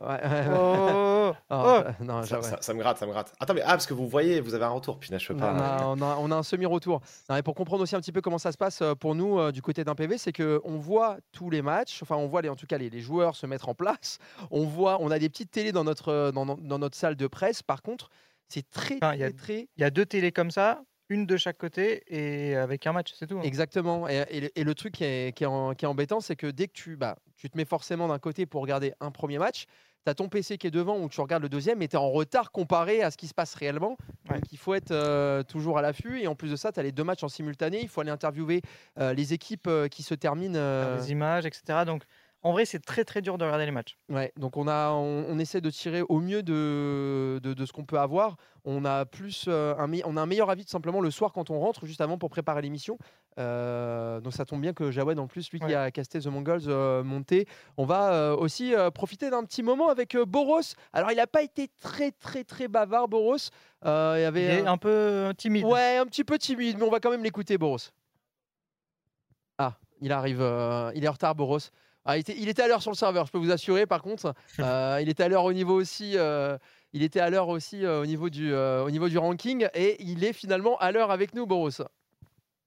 Ouais, 0.00 0.08
ouais. 0.08 0.46
Oh, 0.52 1.32
Oh, 1.50 1.54
oh. 1.66 1.82
non, 2.04 2.22
Ça, 2.24 2.36
ouais. 2.38 2.42
ça- 2.42 2.58
ça 2.60 2.74
me 2.74 2.80
gratte, 2.80 2.98
ça 2.98 3.06
me 3.06 3.12
gratte. 3.12 3.32
Attends, 3.40 3.54
mais 3.54 3.62
ah, 3.62 3.68
parce 3.70 3.86
que 3.86 3.94
vous 3.94 4.08
voyez, 4.08 4.40
vous 4.40 4.54
avez 4.54 4.64
un 4.64 4.70
retour. 4.70 4.98
Putain, 4.98 5.18
je 5.18 5.28
peux 5.28 5.36
pas. 5.36 5.50
a, 5.50 5.86
on 5.86 6.00
a- 6.02 6.16
on 6.18 6.30
a 6.30 6.36
un 6.36 6.42
semi-retour. 6.42 7.00
Non, 7.28 7.36
mais 7.36 7.42
pour 7.42 7.54
comprendre 7.54 7.82
aussi 7.82 7.94
un 7.96 8.00
petit 8.00 8.12
peu 8.12 8.20
comment 8.20 8.38
ça 8.38 8.52
se 8.52 8.56
passe 8.58 8.82
euh, 8.82 8.94
pour 8.94 9.14
nous 9.14 9.38
euh, 9.38 9.52
du 9.52 9.62
côté 9.62 9.84
d'un 9.84 9.94
PV, 9.94 10.18
c'est 10.18 10.32
que 10.32 10.60
on 10.64 10.76
voit 10.78 11.18
tous 11.32 11.48
les 11.50 11.62
matchs, 11.62 12.00
enfin 12.02 12.16
on 12.16 12.26
voit 12.26 12.42
les, 12.42 12.48
en 12.48 12.56
tout 12.56 12.66
cas 12.66 12.76
les, 12.78 12.90
les 12.90 13.00
joueurs 13.00 13.36
se 13.36 13.46
mettre 13.46 13.68
en 13.68 13.74
place. 13.74 14.18
On 14.50 14.64
voit, 14.64 14.98
on 15.00 15.10
a 15.10 15.18
des 15.18 15.28
petites 15.28 15.50
télés 15.50 15.72
dans 15.72 15.84
notre, 15.84 16.08
euh, 16.08 16.32
dans, 16.32 16.44
dans 16.46 16.78
notre 16.78 16.96
salle 16.96 17.16
de 17.16 17.26
presse. 17.26 17.62
Par 17.62 17.82
contre, 17.82 18.10
c'est 18.48 18.68
très, 18.70 18.96
Enfin, 18.96 19.14
il 19.14 19.20
y 19.20 19.24
a- 19.24 19.30
très, 19.30 19.36
très 19.36 19.68
Il 19.76 19.80
y 19.80 19.84
a 19.84 19.90
deux 19.90 20.06
télés 20.06 20.32
comme 20.32 20.50
ça, 20.50 20.82
une 21.08 21.26
de 21.26 21.36
chaque 21.36 21.58
côté 21.58 22.02
et 22.08 22.56
avec 22.56 22.86
un 22.86 22.92
match, 22.92 23.12
c'est 23.14 23.26
tout. 23.26 23.38
hein. 23.38 23.42
Exactement. 23.44 24.08
Et, 24.08 24.24
et 24.30 24.40
le- 24.40 24.58
et 24.58 24.64
le 24.64 24.74
truc 24.74 24.94
qui 24.94 25.04
est, 25.04 25.36
qui 25.36 25.44
est 25.44 25.46
en- 25.46 25.74
qui 25.74 25.84
est 25.84 25.88
embêtant, 25.88 26.20
c'est 26.20 26.36
que 26.36 26.46
dès 26.46 26.66
que 26.66 26.72
tu, 26.72 26.96
bah, 26.96 27.16
tu 27.36 27.50
te 27.50 27.56
mets 27.56 27.64
forcément 27.66 28.08
d'un 28.08 28.18
côté 28.18 28.46
pour 28.46 28.62
regarder 28.62 28.94
un 29.00 29.10
premier 29.10 29.38
match, 29.38 29.66
tu 30.06 30.10
as 30.10 30.14
ton 30.14 30.28
PC 30.28 30.58
qui 30.58 30.66
est 30.66 30.70
devant 30.70 30.98
où 30.98 31.08
tu 31.08 31.20
regardes 31.20 31.42
le 31.42 31.48
deuxième 31.48 31.80
et 31.82 31.88
tu 31.88 31.96
es 31.96 31.98
en 31.98 32.10
retard 32.10 32.52
comparé 32.52 33.02
à 33.02 33.10
ce 33.10 33.16
qui 33.16 33.26
se 33.26 33.32
passe 33.34 33.54
réellement. 33.54 33.96
Ouais. 34.28 34.34
Donc 34.36 34.52
il 34.52 34.58
faut 34.58 34.74
être 34.74 34.90
euh, 34.90 35.42
toujours 35.42 35.78
à 35.78 35.82
l'affût. 35.82 36.20
Et 36.20 36.26
en 36.26 36.34
plus 36.34 36.50
de 36.50 36.56
ça, 36.56 36.72
tu 36.72 36.80
as 36.80 36.82
les 36.82 36.92
deux 36.92 37.04
matchs 37.04 37.22
en 37.22 37.28
simultané. 37.28 37.80
Il 37.80 37.88
faut 37.88 38.00
aller 38.02 38.10
interviewer 38.10 38.60
euh, 38.98 39.14
les 39.14 39.32
équipes 39.32 39.66
euh, 39.66 39.88
qui 39.88 40.02
se 40.02 40.14
terminent. 40.14 40.58
Des 40.98 41.10
images, 41.10 41.46
etc. 41.46 41.84
Donc, 41.86 42.02
en 42.44 42.52
vrai, 42.52 42.66
c'est 42.66 42.78
très 42.78 43.04
très 43.04 43.22
dur 43.22 43.36
de 43.38 43.44
regarder 43.44 43.64
les 43.66 43.72
matchs. 43.72 43.96
Ouais, 44.10 44.32
donc 44.36 44.56
on, 44.56 44.68
a, 44.68 44.90
on, 44.90 45.24
on 45.28 45.38
essaie 45.38 45.60
de 45.60 45.70
tirer 45.70 46.02
au 46.02 46.20
mieux 46.20 46.42
de, 46.42 47.40
de, 47.42 47.54
de 47.54 47.66
ce 47.66 47.72
qu'on 47.72 47.84
peut 47.84 47.98
avoir. 47.98 48.36
On 48.66 48.84
a, 48.84 49.04
plus, 49.06 49.46
euh, 49.48 49.74
un, 49.78 49.90
on 50.04 50.16
a 50.16 50.20
un 50.22 50.26
meilleur 50.26 50.48
avis 50.50 50.64
tout 50.64 50.70
simplement 50.70 51.00
le 51.00 51.10
soir 51.10 51.32
quand 51.32 51.50
on 51.50 51.58
rentre, 51.58 51.84
juste 51.86 52.00
avant 52.00 52.16
pour 52.18 52.30
préparer 52.30 52.62
l'émission. 52.62 52.96
Euh, 53.38 54.20
donc 54.20 54.32
ça 54.34 54.44
tombe 54.44 54.60
bien 54.60 54.72
que 54.74 54.90
Jawed, 54.90 55.18
en 55.18 55.26
plus, 55.26 55.50
lui 55.50 55.58
qui 55.58 55.74
a 55.74 55.90
casté 55.90 56.20
The 56.20 56.26
Mongols, 56.26 56.62
euh, 56.68 57.02
monté. 57.02 57.46
On 57.76 57.84
va 57.84 58.12
euh, 58.12 58.36
aussi 58.36 58.72
profiter 58.94 59.28
d'un 59.30 59.44
petit 59.44 59.62
moment 59.62 59.88
avec 59.88 60.16
Boros. 60.16 60.60
Alors 60.92 61.10
il 61.12 61.16
n'a 61.16 61.26
pas 61.26 61.42
été 61.42 61.68
très 61.80 62.10
très 62.12 62.44
très 62.44 62.68
bavard, 62.68 63.08
Boros. 63.08 63.36
Il 63.84 63.88
y 63.88 64.20
Il 64.20 64.24
avait 64.24 64.44
est 64.60 64.66
un- 64.66 64.76
peu 64.78 65.32
timide. 65.36 65.64
Ouais, 65.64 65.96
un 65.98 66.06
petit 66.06 66.24
peu 66.24 66.38
timide, 66.38 66.76
mais 66.78 66.84
on 66.84 66.90
va 66.90 67.00
quand 67.00 67.10
même 67.10 67.24
l'écouter, 67.24 67.58
Boros. 67.58 67.78
Ah, 69.58 69.74
il 70.00 70.12
arrive, 70.12 70.40
il 70.94 71.04
est 71.04 71.08
en 71.08 71.12
retard, 71.12 71.34
Boros. 71.34 71.58
Ah, 72.04 72.16
il, 72.16 72.20
était, 72.20 72.36
il 72.36 72.48
était 72.48 72.62
à 72.62 72.68
l'heure 72.68 72.82
sur 72.82 72.90
le 72.90 72.96
serveur, 72.96 73.26
je 73.26 73.32
peux 73.32 73.38
vous 73.38 73.50
assurer. 73.50 73.86
Par 73.86 74.02
contre, 74.02 74.34
Euh, 74.58 74.98
il 75.00 75.08
était 75.08 75.22
à 75.22 75.28
l'heure 75.28 75.44
au 75.44 75.52
niveau 75.52 75.74
aussi. 75.74 76.16
euh, 76.16 76.58
il 76.92 77.02
était 77.02 77.20
à 77.20 77.28
l'heure 77.30 77.48
aussi 77.48 77.84
euh, 77.84 78.02
au 78.02 78.06
niveau 78.06 78.28
du 78.30 78.52
euh, 78.52 78.84
au 78.84 78.90
niveau 78.90 79.08
du 79.08 79.18
ranking 79.18 79.66
et 79.74 79.96
il 80.02 80.22
est 80.22 80.32
finalement 80.32 80.76
à 80.78 80.92
l'heure 80.92 81.10
avec 81.10 81.34
nous, 81.34 81.46
Boros. 81.46 81.70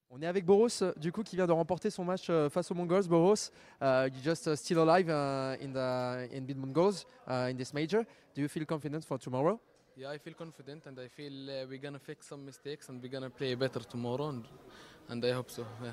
On 0.10 0.22
est 0.22 0.25
avec 0.25 0.45
Boros, 0.45 0.69
du 0.98 1.12
coup, 1.12 1.22
qui 1.22 1.36
vient 1.36 1.48
de 1.48 1.51
remporter 1.51 1.89
son 1.89 2.04
match 2.06 2.28
euh, 2.30 2.50
face 2.50 2.72
aux 2.72 2.75
Mongols. 2.75 3.07
Boros, 3.07 3.51
uh, 3.81 4.07
you 4.07 4.22
just 4.24 4.48
uh, 4.48 4.56
still 4.56 4.80
alive 4.80 5.07
uh, 5.10 5.56
in 5.62 5.72
the 5.74 6.33
in 6.33 6.42
Bid 6.45 6.57
Mongols 6.57 7.06
uh, 7.28 7.50
in 7.51 7.56
this 7.57 7.74
major. 7.74 8.04
Do 8.33 8.42
you 8.42 8.48
feel 8.48 8.66
confident 8.66 9.01
for 9.06 9.18
tomorrow? 9.19 9.60
Yeah, 9.98 10.12
I 10.13 10.18
feel 10.18 10.33
confident 10.33 10.86
and 10.88 10.98
I 11.00 11.07
feel 11.10 11.50
uh, 11.50 11.66
we're 11.69 11.81
gonna 11.81 12.00
fix 12.00 12.28
some 12.28 12.44
mistakes 12.45 12.90
and 12.90 13.01
we're 13.01 13.12
gonna 13.12 13.30
play 13.30 13.56
better 13.56 13.81
tomorrow 13.81 14.30
and, 14.30 14.45
and 15.10 15.24
I 15.25 15.31
hope 15.31 15.50
so. 15.51 15.63
Yeah. 15.83 15.92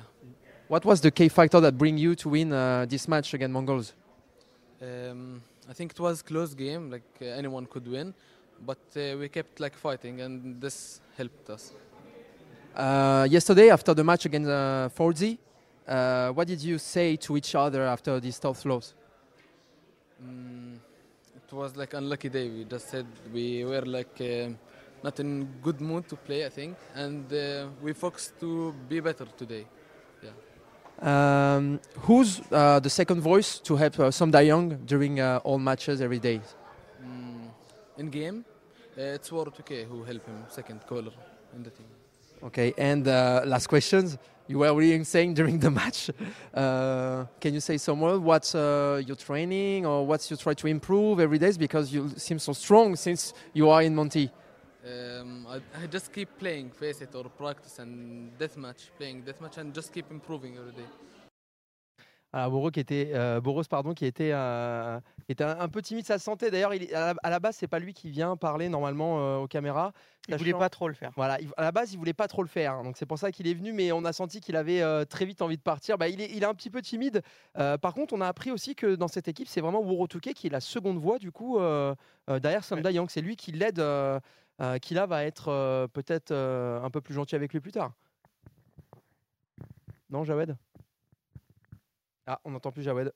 What 0.67 0.83
was 0.83 0.99
the 0.99 1.11
key 1.11 1.29
factor 1.29 1.59
that 1.59 1.77
bring 1.77 1.95
you 1.97 2.15
to 2.15 2.29
win 2.29 2.51
uh, 2.51 2.85
this 2.89 3.07
match 3.07 3.33
against 3.35 3.53
Mongols? 3.53 3.93
Um, 4.81 5.43
I 5.69 5.73
think 5.73 5.91
it 5.91 5.99
was 5.99 6.23
close 6.23 6.55
game, 6.55 6.89
like 6.89 7.03
uh, 7.21 7.25
anyone 7.25 7.67
could 7.67 7.87
win, 7.87 8.15
but 8.65 8.79
uh, 8.95 9.15
we 9.19 9.29
kept 9.29 9.59
like 9.59 9.75
fighting 9.75 10.21
and 10.21 10.59
this 10.59 11.01
helped 11.17 11.51
us. 11.51 11.71
Uh, 12.75 13.27
yesterday, 13.29 13.69
after 13.69 13.93
the 13.93 14.03
match 14.03 14.25
against 14.25 14.49
uh, 14.49 14.89
Forzi, 14.89 15.37
uh, 15.87 16.29
what 16.29 16.47
did 16.47 16.61
you 16.61 16.79
say 16.79 17.15
to 17.15 17.37
each 17.37 17.53
other 17.53 17.83
after 17.83 18.19
these 18.19 18.39
tough 18.39 18.65
loss? 18.65 18.95
Mm, 20.23 20.77
it 21.35 21.53
was 21.53 21.75
like 21.77 21.93
unlucky 21.93 22.29
day. 22.29 22.49
We 22.49 22.65
just 22.65 22.89
said 22.89 23.05
we 23.31 23.63
were 23.65 23.85
like 23.85 24.19
um 24.19 24.57
not 25.03 25.19
in 25.19 25.47
good 25.61 25.79
mood 25.79 26.09
to 26.09 26.15
play, 26.15 26.43
I 26.43 26.49
think, 26.49 26.75
and 26.95 27.31
uh, 27.31 27.67
we 27.83 27.93
focused 27.93 28.39
to 28.39 28.73
be 28.89 28.99
better 28.99 29.27
today. 29.37 29.67
Um, 31.01 31.79
who's 31.99 32.41
uh, 32.51 32.79
the 32.79 32.89
second 32.89 33.21
voice 33.21 33.59
to 33.59 33.75
help 33.75 33.99
uh, 33.99 34.11
Sam 34.11 34.31
Young 34.31 34.77
during 34.85 35.19
uh, 35.19 35.41
all 35.43 35.59
matches 35.59 36.01
every 36.01 36.19
day? 36.19 36.39
Mm, 37.03 37.49
in 37.97 38.09
game, 38.09 38.45
uh, 38.97 39.01
it's 39.01 39.31
War 39.31 39.45
2K 39.45 39.87
who 39.87 40.03
helped 40.03 40.25
him, 40.25 40.43
second 40.47 40.85
caller 40.87 41.11
in 41.55 41.63
the 41.63 41.69
team. 41.69 41.85
Okay, 42.43 42.73
and 42.77 43.07
uh, 43.07 43.41
last 43.45 43.67
questions. 43.67 44.17
You 44.47 44.59
were 44.59 44.73
really 44.73 44.93
insane 44.93 45.33
during 45.33 45.59
the 45.59 45.71
match. 45.81 46.11
Uh, 46.53 47.25
can 47.41 47.53
you 47.53 47.59
say 47.59 47.77
some 47.77 47.99
word? 47.99 48.21
What's 48.21 48.53
uh, 48.53 49.01
your 49.05 49.15
training 49.15 49.85
or 49.85 50.05
what 50.05 50.29
you 50.29 50.37
try 50.37 50.53
to 50.53 50.67
improve 50.67 51.19
every 51.19 51.39
day? 51.39 51.51
Because 51.57 51.91
you 51.91 52.09
seem 52.15 52.39
so 52.39 52.53
strong 52.53 52.95
since 52.95 53.33
you 53.53 53.69
are 53.69 53.81
in 53.81 53.95
Monty. 53.95 54.29
Um, 54.85 55.47
I, 55.49 55.83
I 55.83 55.87
just 55.91 56.11
keep 56.13 56.29
playing 56.37 56.69
face 56.71 57.01
it 57.01 57.15
or 57.15 57.25
practice 57.29 57.79
and 57.79 58.29
deathmatch, 58.39 58.91
playing 58.99 59.23
deathmatch 59.23 59.57
and 59.57 59.73
just 59.73 59.91
keep 59.91 60.11
improving 60.11 60.55
every 60.57 60.73
day. 60.73 60.85
Alors 62.33 62.51
Boros 62.51 62.69
qui 62.69 62.81
était 62.81 63.11
euh, 63.13 63.39
Boros 63.39 63.63
pardon 63.63 63.93
qui 63.93 64.05
était 64.05 64.31
euh, 64.33 64.99
était 65.29 65.45
un, 65.45 65.57
un 65.57 65.69
peu 65.69 65.81
timide 65.81 66.05
ça 66.05 66.17
se 66.17 66.23
sentait 66.25 66.51
d'ailleurs 66.51 66.71
à, 66.71 66.75
la, 66.75 67.13
à 67.23 67.29
la 67.29 67.39
base 67.39 67.55
c'est 67.55 67.67
pas 67.69 67.79
lui 67.79 67.93
qui 67.93 68.09
vient 68.09 68.35
parler 68.35 68.67
normalement 68.67 69.19
euh, 69.21 69.37
aux 69.37 69.47
caméras 69.47 69.93
Il 70.27 70.35
voulait 70.35 70.51
pas 70.51 70.67
trop 70.69 70.89
le 70.89 70.93
faire. 70.95 71.11
voilà 71.15 71.39
il- 71.39 71.47
à 71.55 71.61
la 71.61 71.71
base 71.71 71.93
il 71.93 71.97
voulait 71.97 72.11
pas 72.13 72.27
trop 72.27 72.41
le 72.41 72.49
faire 72.49 72.73
hein, 72.73 72.83
donc 72.83 72.97
c'est 72.97 73.05
pour 73.05 73.17
ça 73.17 73.31
qu'il 73.31 73.47
est 73.47 73.53
venu 73.53 73.71
mais 73.71 73.93
on 73.93 74.03
a 74.03 74.11
senti 74.11 74.41
qu'il 74.41 74.57
avait 74.57 74.81
euh, 74.81 75.05
très 75.05 75.23
vite 75.23 75.41
envie 75.41 75.55
de 75.55 75.61
partir 75.61 75.97
bah, 75.97 76.09
il 76.09 76.19
est 76.19 76.29
il 76.29 76.43
est 76.43 76.45
un 76.45 76.53
petit 76.53 76.69
peu 76.69 76.81
timide 76.81 77.21
Euh, 77.57 77.77
par 77.77 77.93
contre 77.93 78.13
on 78.13 78.19
a 78.19 78.27
appris 78.27 78.51
aussi 78.51 78.75
que 78.75 78.95
dans 78.95 79.07
cette 79.07 79.29
équipe 79.29 79.47
c'est 79.47 79.61
vraiment 79.61 79.79
Wurotuke 79.81 80.33
qui 80.33 80.47
est 80.47 80.51
la 80.51 80.59
seconde 80.59 80.97
voix 80.97 81.19
du 81.19 81.31
coup 81.31 81.57
euh, 81.59 81.95
euh, 82.29 82.39
derrière 82.39 82.65
Sam 82.65 82.79
Ouais. 82.79 82.83
Dayang 82.83 83.07
c'est 83.07 83.21
lui 83.21 83.37
qui 83.37 83.53
l'aide 83.53 83.79
euh, 84.61 84.77
qui 84.79 84.93
là 84.93 85.05
va 85.05 85.23
être 85.25 85.49
euh, 85.49 85.87
peut-être 85.87 86.31
euh, 86.31 86.81
un 86.81 86.89
peu 86.89 87.01
plus 87.01 87.13
gentil 87.13 87.35
avec 87.35 87.51
lui 87.53 87.59
plus 87.59 87.71
tard 87.71 87.93
non 90.09 90.23
Jawed? 90.23 90.55
Ah 92.27 92.39
on 92.45 92.51
n'entend 92.51 92.71
plus 92.71 92.83
Jawed 92.83 93.13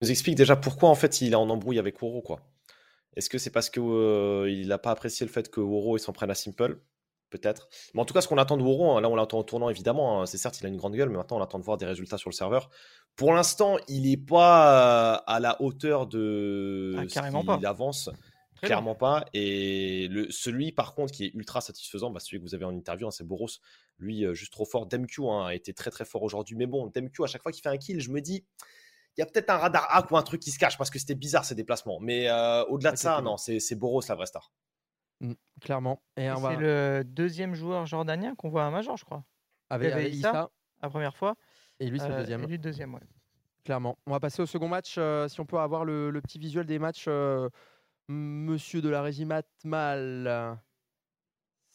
nous 0.00 0.10
explique 0.10 0.34
déjà 0.34 0.56
pourquoi 0.56 0.88
en 0.88 0.94
fait 0.96 1.20
il 1.20 1.32
est 1.32 1.36
en 1.36 1.48
embrouille 1.48 1.78
avec 1.78 2.02
Woro 2.02 2.22
quoi. 2.22 2.40
Est-ce 3.14 3.30
que 3.30 3.38
c'est 3.38 3.50
parce 3.50 3.70
que 3.70 3.78
euh, 3.80 4.50
il 4.50 4.68
n'a 4.68 4.78
pas 4.78 4.90
apprécié 4.90 5.24
le 5.24 5.30
fait 5.30 5.48
que 5.48 5.60
Woro 5.60 5.96
il 5.96 6.00
s'en 6.00 6.12
prenne 6.12 6.30
à 6.30 6.34
Simple? 6.34 6.80
Peut-être. 7.30 7.68
Mais 7.94 8.00
en 8.00 8.04
tout 8.04 8.12
cas, 8.12 8.20
ce 8.20 8.28
qu'on 8.28 8.36
attend 8.36 8.56
de 8.58 8.62
Woro, 8.62 8.90
hein, 8.96 9.00
là 9.00 9.08
on 9.08 9.14
l'attend 9.14 9.38
au 9.38 9.42
tournant 9.42 9.70
évidemment, 9.70 10.20
hein, 10.20 10.26
c'est 10.26 10.38
certes 10.38 10.60
il 10.60 10.66
a 10.66 10.68
une 10.68 10.76
grande 10.76 10.94
gueule, 10.94 11.08
mais 11.08 11.16
maintenant 11.16 11.38
on 11.38 11.42
attend 11.42 11.58
de 11.58 11.64
voir 11.64 11.76
des 11.78 11.86
résultats 11.86 12.18
sur 12.18 12.28
le 12.30 12.34
serveur. 12.34 12.68
Pour 13.16 13.32
l'instant, 13.32 13.76
il 13.88 14.10
n'est 14.10 14.16
pas 14.16 15.14
à 15.14 15.40
la 15.40 15.60
hauteur 15.62 16.06
de 16.08 16.94
Ah, 16.98 17.02
ce 17.08 17.14
carrément 17.14 17.40
qu'il 17.40 17.60
pas. 17.60 17.68
avance. 17.68 18.10
Très 18.62 18.68
Clairement 18.68 18.94
pas. 18.94 19.24
Et 19.34 20.06
le, 20.08 20.30
celui, 20.30 20.70
par 20.70 20.94
contre, 20.94 21.12
qui 21.12 21.24
est 21.24 21.34
ultra 21.34 21.60
satisfaisant, 21.60 22.10
bah, 22.10 22.20
celui 22.20 22.38
que 22.38 22.44
vous 22.44 22.54
avez 22.54 22.64
en 22.64 22.70
interview, 22.74 23.08
hein, 23.08 23.10
c'est 23.10 23.26
Boros. 23.26 23.48
Lui, 23.98 24.24
euh, 24.24 24.34
juste 24.34 24.52
trop 24.52 24.64
fort. 24.64 24.86
Demq 24.86 25.18
hein, 25.18 25.46
a 25.46 25.54
été 25.54 25.74
très 25.74 25.90
très 25.90 26.04
fort 26.04 26.22
aujourd'hui. 26.22 26.54
Mais 26.56 26.66
bon, 26.66 26.86
Demq, 26.94 27.12
à 27.24 27.26
chaque 27.26 27.42
fois 27.42 27.50
qu'il 27.50 27.60
fait 27.62 27.68
un 27.70 27.76
kill, 27.76 28.00
je 28.00 28.10
me 28.10 28.20
dis, 28.20 28.46
il 29.16 29.20
y 29.20 29.22
a 29.22 29.26
peut-être 29.26 29.50
un 29.50 29.56
radar 29.58 29.86
hack 29.90 30.10
ou 30.12 30.16
un 30.16 30.22
truc 30.22 30.40
qui 30.40 30.52
se 30.52 30.58
cache 30.60 30.78
parce 30.78 30.90
que 30.90 30.98
c'était 31.00 31.16
bizarre 31.16 31.44
ces 31.44 31.54
déplacements. 31.56 31.98
Mais 32.00 32.28
euh, 32.28 32.64
au-delà 32.66 32.92
de 32.92 32.96
ça, 32.98 33.20
non, 33.20 33.36
c'est 33.36 33.58
c'est 33.58 33.74
Boros 33.74 34.00
la 34.08 34.14
vraie 34.14 34.26
star. 34.26 34.52
clairement 35.60 36.02
et 36.16 36.24
Et 36.24 36.30
on 36.30 36.40
va 36.40 36.50
C'est 36.54 36.60
le 36.60 37.02
deuxième 37.04 37.54
joueur 37.54 37.84
jordanien 37.86 38.34
qu'on 38.36 38.48
voit 38.48 38.64
à 38.66 38.70
Major, 38.70 38.96
je 38.96 39.04
crois. 39.04 39.24
avec, 39.70 39.92
avait 39.92 40.02
avec 40.02 40.14
Issa. 40.14 40.28
Issa, 40.30 40.50
La 40.82 40.88
première 40.88 41.16
fois. 41.16 41.34
et 41.80 41.88
lui 41.90 41.98
c'est 41.98 42.08
le 42.08 42.14
Euh, 42.14 42.18
deuxième 42.18 42.42
Et 42.42 42.46
lui, 42.46 42.52
le 42.52 42.58
deuxième, 42.62 42.94
ouais. 42.94 43.00
Clairement. 43.64 43.98
On 44.06 44.12
va 44.12 44.20
passer 44.20 44.42
au 44.42 44.46
second 44.46 44.68
match. 44.68 44.96
euh, 44.98 45.28
si 45.28 45.40
on 45.40 45.46
peut 45.46 45.58
avoir 45.58 45.84
le, 45.84 46.10
le 46.10 46.20
petit 46.20 46.38
visuel 46.38 46.66
des 46.66 46.78
matchs, 46.78 47.04
euh, 47.08 47.48
monsieur 48.08 48.80
de 48.80 48.88
la 48.88 49.02
régie 49.02 49.24
Matmal. 49.24 50.58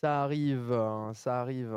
Ça 0.01 0.24
arrive, 0.24 0.72
hein, 0.72 1.12
ça 1.13 1.41
arrive. 1.41 1.75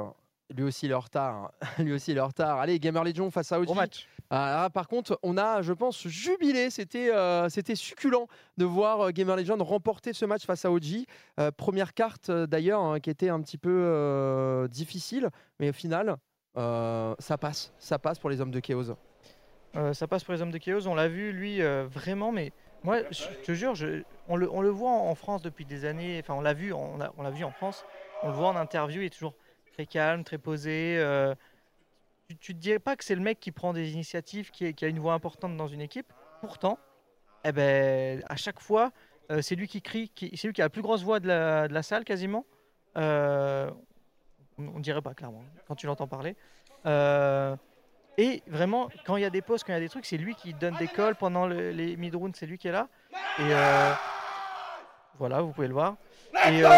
Lui 0.54 0.64
aussi, 0.64 0.86
il 0.86 0.92
est 0.92 0.94
en 0.94 1.00
retard. 1.00 1.52
Lui 1.78 1.92
aussi, 1.92 2.10
il 2.10 2.18
est 2.18 2.20
en 2.20 2.26
retard. 2.26 2.58
Allez, 2.58 2.78
Gamer 2.78 3.04
Legion 3.04 3.30
face 3.30 3.52
à 3.52 3.58
OG. 3.58 3.66
Gros 3.66 3.74
match. 3.74 4.08
Ah, 4.30 4.68
par 4.72 4.88
contre, 4.88 5.18
on 5.22 5.36
a, 5.38 5.62
je 5.62 5.72
pense, 5.72 6.06
jubilé. 6.06 6.70
C'était 6.70 7.12
euh, 7.12 7.48
c'était 7.48 7.74
succulent 7.74 8.28
de 8.58 8.64
voir 8.64 9.00
euh, 9.00 9.10
Gamer 9.10 9.36
Legend 9.36 9.60
remporter 9.62 10.12
ce 10.12 10.24
match 10.24 10.44
face 10.44 10.64
à 10.64 10.70
OG. 10.70 11.04
Euh, 11.38 11.50
première 11.50 11.94
carte, 11.94 12.30
d'ailleurs, 12.30 12.80
hein, 12.80 13.00
qui 13.00 13.10
était 13.10 13.28
un 13.28 13.40
petit 13.40 13.58
peu 13.58 13.70
euh, 13.70 14.68
difficile. 14.68 15.30
Mais 15.58 15.70
au 15.70 15.72
final, 15.72 16.16
ça 16.56 17.38
passe. 17.38 17.72
Ça 17.78 17.98
passe 17.98 18.18
pour 18.18 18.30
les 18.30 18.40
hommes 18.40 18.50
de 18.50 18.60
Chaos. 18.60 18.94
Ça 19.92 20.06
passe 20.08 20.24
pour 20.24 20.34
les 20.34 20.42
hommes 20.42 20.50
de 20.50 20.58
Chaos. 20.58 20.86
On 20.86 20.94
l'a 20.94 21.08
vu, 21.08 21.32
lui, 21.32 21.60
vraiment, 21.88 22.32
mais 22.32 22.52
moi, 22.82 23.02
je 23.10 23.28
te 23.42 23.52
jure, 23.52 23.74
je- 23.74 24.04
on, 24.26 24.36
le, 24.36 24.46
voit 24.70 24.90
en 24.90 25.14
France 25.14 25.42
depuis 25.42 25.66
des 25.66 25.84
années. 25.84 26.18
Enfin, 26.20 26.34
on 26.34 26.40
l'a 26.40 26.54
vu, 26.54 26.72
on, 26.72 26.96
l'a 26.96 27.30
vu 27.30 27.44
en 27.44 27.50
France. 27.52 27.84
On 28.22 28.28
le 28.28 28.34
voit 28.34 28.48
en 28.48 28.56
interview, 28.56 29.02
il 29.02 29.06
est 29.06 29.10
toujours 29.10 29.34
très 29.72 29.86
calme, 29.86 30.24
très 30.24 30.38
posé. 30.38 30.96
euh, 30.98 31.34
tu, 32.28 32.36
tu 32.36 32.54
te 32.54 32.58
dirais 32.58 32.78
pas 32.78 32.96
que 32.96 33.04
c'est 33.04 33.14
le 33.14 33.20
mec 33.20 33.40
qui 33.40 33.52
prend 33.52 33.72
des 33.72 33.92
initiatives, 33.92 34.50
qui, 34.50 34.64
a 34.66 34.88
une 34.88 34.98
voix 34.98 35.14
importante 35.14 35.56
dans 35.56 35.68
une 35.68 35.80
équipe. 35.80 36.12
Pourtant, 36.40 36.78
eh 37.44 37.52
ben, 37.52 38.22
à 38.28 38.36
chaque 38.36 38.60
fois, 38.60 38.92
euh, 39.30 39.42
c'est 39.42 39.56
lui 39.56 39.68
qui 39.68 39.82
crie, 39.82 40.10
c'est 40.18 40.46
lui 40.46 40.52
qui 40.52 40.62
a 40.62 40.66
la 40.66 40.70
plus 40.70 40.82
grosse 40.82 41.02
voix 41.02 41.20
de 41.20 41.28
la, 41.28 41.82
salle 41.82 42.04
quasiment. 42.04 42.46
Euh, 42.96 43.70
on, 44.58 44.68
on 44.68 44.80
dirait 44.80 45.02
pas 45.02 45.14
clairement 45.14 45.44
quand 45.66 45.76
tu 45.76 45.86
l'entends 45.86 46.08
parler. 46.08 46.36
Et 48.18 48.42
vraiment, 48.46 48.88
quand 49.06 49.16
il 49.16 49.22
y 49.22 49.24
a 49.24 49.30
des 49.30 49.40
pauses, 49.42 49.62
quand 49.64 49.72
il 49.72 49.76
y 49.76 49.78
a 49.78 49.80
des 49.80 49.88
trucs, 49.88 50.04
c'est 50.06 50.16
lui 50.18 50.34
qui 50.34 50.52
donne 50.54 50.76
des 50.76 50.88
calls 50.88 51.14
pendant 51.16 51.46
le- 51.46 51.70
les 51.70 51.96
mid-rounds, 51.96 52.36
c'est 52.38 52.46
lui 52.46 52.58
qui 52.58 52.68
est 52.68 52.72
là. 52.72 52.88
Et 53.38 53.42
euh, 53.42 53.92
voilà, 55.18 55.40
vous 55.42 55.52
pouvez 55.52 55.68
le 55.68 55.72
voir. 55.74 55.96
Et, 56.48 56.64
euh, 56.64 56.68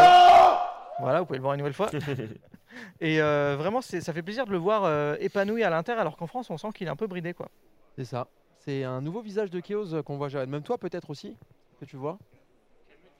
voilà, 1.01 1.21
vous 1.21 1.27
pouvez 1.27 1.39
le 1.39 1.43
voir 1.43 1.55
une 1.55 1.59
nouvelle 1.59 1.73
fois. 1.75 1.91
Et 3.01 3.21
euh, 3.21 3.57
vraiment, 3.59 3.81
ça 3.83 4.12
fait 4.12 4.23
plaisir 4.23 4.47
de 4.47 4.51
le 4.53 4.57
voir 4.59 4.85
euh, 4.85 5.17
épanoui 5.21 5.62
à 5.62 5.71
l'Inter, 5.71 5.93
alors 5.93 6.17
qu'en 6.17 6.27
France, 6.27 6.49
on 6.51 6.57
sent 6.57 6.69
qu'il 6.75 6.87
est 6.87 6.91
un 6.91 6.97
peu 6.97 7.07
bridé. 7.07 7.35
Quoi. 7.35 7.49
C'est 7.97 8.05
ça. 8.05 8.29
C'est 8.59 8.85
un 8.85 9.01
nouveau 9.01 9.21
visage 9.21 9.51
de 9.51 9.61
Chaos 9.61 10.03
qu'on 10.05 10.17
voit, 10.17 10.29
Jared. 10.29 10.49
Même 10.49 10.62
toi, 10.62 10.79
peut-être 10.79 11.11
aussi, 11.11 11.37
que 11.81 11.85
tu 11.85 11.97
vois. 11.97 12.19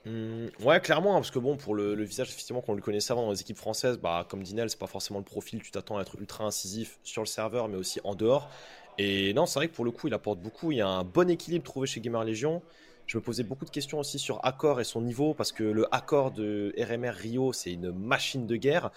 Hum, 0.05 0.51
ouais, 0.61 0.81
clairement, 0.81 1.13
hein, 1.13 1.21
parce 1.21 1.31
que 1.31 1.39
bon, 1.39 1.57
pour 1.57 1.75
le, 1.77 1.95
le 1.95 2.03
visage, 2.05 2.29
effectivement, 2.29 2.61
qu'on 2.61 2.75
le 2.75 2.83
connaissait 2.83 3.13
avant 3.13 3.23
dans 3.27 3.31
les 3.31 3.41
équipes 3.41 3.57
françaises, 3.57 3.99
bah, 3.99 4.27
comme 4.29 4.43
Dinel, 4.43 4.69
c'est 4.69 4.79
pas 4.79 4.89
forcément 4.89 5.21
le 5.21 5.25
profil, 5.25 5.63
tu 5.63 5.71
t'attends 5.71 5.97
à 5.99 6.03
être 6.03 6.17
ultra 6.19 6.45
incisif 6.45 6.99
sur 7.05 7.23
le 7.23 7.27
serveur, 7.27 7.69
mais 7.69 7.77
aussi 7.77 8.01
en 8.03 8.17
dehors. 8.17 8.51
Et 8.99 9.33
non, 9.35 9.47
c'est 9.47 9.61
vrai 9.61 9.69
que 9.69 9.75
pour 9.75 9.85
le 9.85 9.93
coup, 9.93 10.09
il 10.09 10.15
apporte 10.15 10.41
beaucoup. 10.41 10.73
Il 10.73 10.79
y 10.79 10.81
a 10.81 10.89
un 10.89 11.05
bon 11.05 11.31
équilibre 11.31 11.65
trouvé 11.65 11.87
chez 11.87 12.01
Gamer 12.01 12.25
Legion. 12.25 12.63
Je 13.07 13.17
me 13.17 13.23
posais 13.23 13.45
beaucoup 13.45 13.65
de 13.65 13.71
questions 13.71 14.01
aussi 14.01 14.19
sur 14.19 14.45
Accor 14.45 14.81
et 14.81 14.85
son 14.85 15.01
niveau, 15.03 15.35
parce 15.35 15.53
que 15.53 15.63
le 15.63 15.87
Accor 15.95 16.33
de 16.33 16.75
RMR 16.79 17.11
Rio, 17.15 17.53
c'est 17.53 17.73
une 17.73 17.93
machine 17.93 18.47
de 18.47 18.57
guerre. 18.57 18.91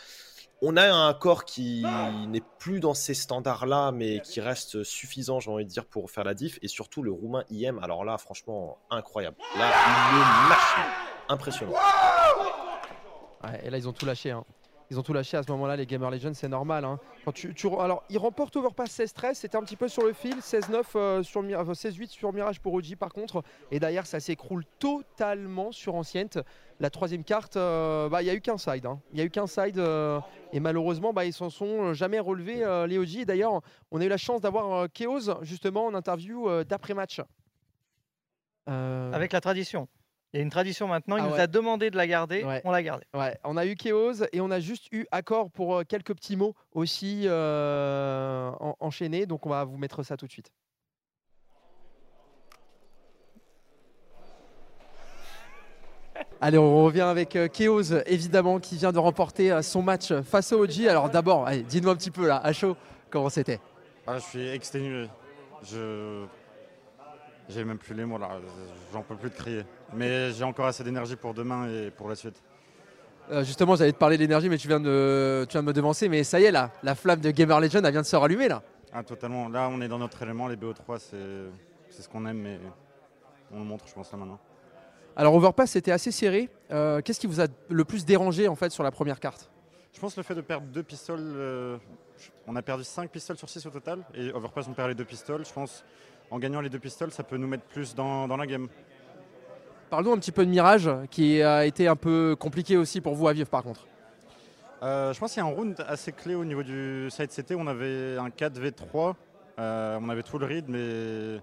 On 0.62 0.78
a 0.78 0.90
un 0.90 1.10
Accor 1.10 1.44
qui 1.46 1.86
n'est 2.28 2.42
plus 2.60 2.80
dans 2.80 2.94
ces 2.94 3.14
standards-là, 3.14 3.92
mais 3.92 4.22
qui 4.22 4.40
reste 4.42 4.84
suffisant, 4.84 5.40
j'ai 5.40 5.52
envie 5.52 5.66
de 5.66 5.70
dire, 5.70 5.86
pour 5.86 6.10
faire 6.10 6.24
la 6.24 6.34
diff. 6.34 6.58
Et 6.62 6.68
surtout, 6.68 7.04
le 7.04 7.12
roumain 7.12 7.44
IM, 7.52 7.78
alors 7.84 8.06
là, 8.06 8.18
franchement, 8.18 8.78
incroyable. 8.90 9.38
Là, 9.58 9.66
une 9.66 10.50
machine. 10.50 10.92
Impressionnant. 11.28 11.74
Ouais, 13.44 13.62
et 13.66 13.70
là, 13.70 13.78
ils 13.78 13.88
ont 13.88 13.94
tout 13.94 14.06
lâché. 14.06 14.32
hein. 14.32 14.46
Ils 14.92 15.00
ont 15.00 15.04
tout 15.04 15.14
lâché 15.14 15.36
à 15.36 15.42
ce 15.42 15.52
moment-là, 15.52 15.76
les 15.76 15.88
Gamer 15.88 16.12
Legends, 16.12 16.34
c'est 16.36 16.48
normal. 16.48 16.86
hein. 16.86 17.00
Alors, 17.82 18.04
ils 18.10 18.20
remportent 18.20 18.56
Overpass 18.56 18.92
16-13, 19.00 19.34
c'était 19.34 19.58
un 19.58 19.64
petit 19.64 19.76
peu 19.76 19.88
sur 19.88 20.04
le 20.04 20.14
fil, 20.14 20.36
16-9 20.42 20.84
euh, 20.96 21.24
sur 21.24 21.42
Mi- 21.42 21.56
enfin, 21.56 21.72
16-8 21.74 22.08
sur 22.12 22.32
Mirage 22.32 22.60
pour 22.62 22.74
OG 22.76 22.96
par 22.96 23.12
contre. 23.12 23.44
Et 23.72 23.80
derrière, 23.80 24.06
ça 24.06 24.20
s'écroule 24.20 24.64
totalement 24.78 25.72
sur 25.72 25.96
Anciente. 25.96 26.38
La 26.80 26.92
troisième 26.92 27.24
carte, 27.24 27.58
euh, 27.58 28.10
bah, 28.10 28.22
il 28.22 28.26
n'y 28.26 28.32
a 28.32 28.36
eu 28.36 28.42
qu'un 28.42 28.60
side. 28.60 28.86
hein. 28.86 29.00
Il 29.12 29.16
n'y 29.16 29.22
a 29.22 29.26
eu 29.26 29.30
qu'un 29.32 29.48
side. 29.48 29.80
euh, 29.80 30.20
et 30.54 30.60
malheureusement, 30.60 31.14
bah, 31.14 31.26
ils 31.26 31.34
s'en 31.34 31.50
sont 31.50 31.94
jamais 31.94 32.20
relevés, 32.20 32.64
euh, 32.64 32.86
les 32.86 33.00
OG. 33.00 33.16
Et 33.22 33.26
d'ailleurs, 33.26 33.62
on 33.92 34.00
a 34.02 34.06
eu 34.06 34.10
la 34.10 34.18
chance 34.18 34.42
d'avoir 34.42 34.72
euh, 34.72 34.88
Chaos 34.94 35.42
justement 35.42 35.86
en 35.88 35.96
interview 35.96 36.48
euh, 36.48 36.64
d'après-match. 36.64 37.22
Euh, 38.70 39.12
Avec 39.14 39.32
la 39.34 39.42
tradition. 39.42 39.88
Il 40.36 40.40
y 40.40 40.42
a 40.42 40.44
une 40.44 40.50
tradition 40.50 40.90
maintenant, 40.90 41.16
il 41.16 41.24
Ah 41.26 41.30
nous 41.30 41.40
a 41.40 41.48
demandé 41.48 41.90
de 41.90 41.96
la 41.96 42.08
garder, 42.08 42.44
Ouais. 42.44 42.62
on 42.66 42.72
l'a 42.72 42.84
gardée. 42.84 43.06
Ouais, 43.14 43.40
on 43.46 43.56
a 43.56 43.66
eu 43.66 43.76
Chaos 43.78 44.22
et 44.34 44.42
on 44.42 44.52
a 44.52 44.60
juste 44.60 44.88
eu 44.92 45.06
accord 45.10 45.50
pour 45.50 45.78
euh, 45.78 45.84
quelques 45.88 46.14
petits 46.14 46.36
mots 46.36 46.54
aussi 46.74 47.22
euh, 47.24 48.52
en- 48.60 48.76
enchaînés. 48.82 49.28
Donc 49.28 49.46
on 49.46 49.50
va 49.50 49.64
vous 49.64 49.78
mettre 49.78 50.04
ça 50.04 50.18
tout 50.18 50.26
de 50.28 50.32
suite. 50.34 50.52
Allez, 56.42 56.58
on 56.58 56.84
revient 56.84 57.02
avec 57.02 57.36
euh, 57.36 57.48
Chaos, 57.48 57.82
évidemment, 58.06 58.60
qui 58.60 58.76
vient 58.78 58.92
de 58.92 59.00
remporter 59.00 59.52
euh, 59.52 59.62
son 59.62 59.82
match 59.82 60.14
face 60.22 60.52
au 60.54 60.64
OG. 60.64 60.88
Alors 60.88 61.10
d'abord, 61.10 61.50
dis-nous 61.68 61.90
un 61.90 61.96
petit 61.96 62.12
peu 62.12 62.28
là, 62.28 62.38
à 62.44 62.54
chaud, 62.54 62.76
comment 63.10 63.30
c'était? 63.30 63.60
Ah, 64.08 64.20
je 64.20 64.24
suis 64.24 64.48
exténué. 64.50 65.08
Je. 65.64 66.26
J'ai 67.50 67.64
même 67.64 67.78
plus 67.78 67.94
les 67.94 68.06
mots 68.06 68.18
là. 68.18 68.30
J'en 68.92 69.02
peux 69.04 69.16
plus 69.16 69.30
de 69.30 69.36
crier. 69.36 69.64
Mais 69.94 70.32
j'ai 70.32 70.44
encore 70.44 70.66
assez 70.66 70.84
d'énergie 70.84 71.16
pour 71.16 71.34
demain 71.34 71.68
et 71.70 71.92
pour 71.92 72.10
la 72.10 72.16
suite. 72.16 72.42
Euh, 73.32 73.44
Justement, 73.44 73.76
j'allais 73.76 73.92
te 73.92 73.98
parler 73.98 74.18
de 74.18 74.22
l'énergie, 74.22 74.50
mais 74.50 74.58
tu 74.58 74.68
viens, 74.68 74.80
de, 74.80 75.46
tu 75.48 75.54
viens 75.54 75.62
de 75.62 75.68
me 75.68 75.74
devancer. 75.74 76.10
Mais 76.10 76.24
ça 76.24 76.40
y 76.40 76.46
est, 76.46 76.52
là, 76.52 76.72
la 76.84 76.96
flamme 76.96 77.20
de 77.22 77.32
Gamer 77.32 77.60
Legend, 77.60 77.84
elle 77.86 77.92
vient 77.92 78.02
de 78.02 78.06
se 78.08 78.16
rallumer 78.16 78.48
là. 78.48 78.62
Ah, 78.94 79.04
totalement. 79.04 79.50
Là, 79.50 79.68
on 79.72 79.82
est 79.82 79.88
dans 79.88 79.98
notre 80.00 80.22
élément. 80.24 80.48
Les 80.48 80.56
BO3, 80.56 80.98
c'est 81.00 82.02
ce 82.02 82.10
qu'on 82.10 82.26
aime, 82.26 82.40
mais 82.42 82.60
on 83.52 83.60
le 83.60 83.66
montre, 83.66 83.86
je 83.88 83.94
pense, 83.94 84.12
là 84.12 84.18
maintenant. 84.18 84.40
Alors 85.18 85.34
Overpass 85.36 85.72
c'était 85.72 85.92
assez 85.94 86.12
serré. 86.12 86.50
Euh, 86.72 87.00
Qu'est-ce 87.02 87.22
qui 87.22 87.28
vous 87.28 87.40
a 87.40 87.46
le 87.70 87.86
plus 87.86 88.04
dérangé 88.04 88.50
en 88.50 88.56
fait 88.56 88.70
sur 88.70 88.84
la 88.84 88.92
première 88.92 89.22
carte? 89.22 89.50
Je 89.94 90.00
pense 90.02 90.18
le 90.18 90.24
fait 90.24 90.36
de 90.36 90.42
perdre 90.42 90.68
deux 90.68 90.84
pistoles. 90.84 91.22
euh, 91.22 91.78
on 92.46 92.56
a 92.58 92.62
perdu 92.62 92.84
5 92.84 93.10
pistoles 93.10 93.38
sur 93.38 93.48
6 93.50 93.66
au 93.66 93.70
total. 93.70 94.04
Et 94.14 94.30
Overpass, 94.34 94.68
on 94.68 94.74
perd 94.74 94.90
les 94.90 94.96
deux 94.96 95.06
pistoles. 95.06 95.46
Je 95.46 95.54
pense 95.54 95.86
en 96.32 96.40
gagnant 96.40 96.62
les 96.62 96.70
deux 96.70 96.80
pistoles, 96.80 97.12
ça 97.12 97.24
peut 97.24 97.38
nous 97.38 97.48
mettre 97.48 97.64
plus 97.66 97.96
dans, 97.96 98.28
dans 98.28 98.38
la 98.38 98.46
game. 98.48 98.68
Parlons 99.90 100.14
un 100.14 100.18
petit 100.18 100.32
peu 100.32 100.46
de 100.46 100.50
Mirage 100.50 100.90
qui 101.12 101.42
a 101.42 101.66
été 101.66 101.88
un 101.88 101.96
peu 101.96 102.36
compliqué 102.38 102.76
aussi 102.78 103.02
pour 103.02 103.16
vous 103.16 103.28
à 103.28 103.34
vivre 103.34 103.50
par 103.50 103.64
contre. 103.64 103.86
Euh, 104.84 105.14
je 105.14 105.20
pense 105.20 105.34
qu'il 105.34 105.42
y 105.42 105.46
a 105.46 105.50
un 105.50 105.54
round 105.54 105.84
assez 105.88 106.12
clé 106.12 106.36
au 106.36 106.44
niveau 106.44 106.64
du 106.64 107.08
side 107.10 107.30
CT. 107.30 107.56
On 107.56 107.68
avait 107.68 108.18
un 108.18 108.30
4v3. 108.30 109.14
euh, 109.60 110.00
on 110.02 110.10
avait 110.10 110.24
tout 110.24 110.38
le 110.38 110.46
read, 110.46 110.66
mais 110.68 111.42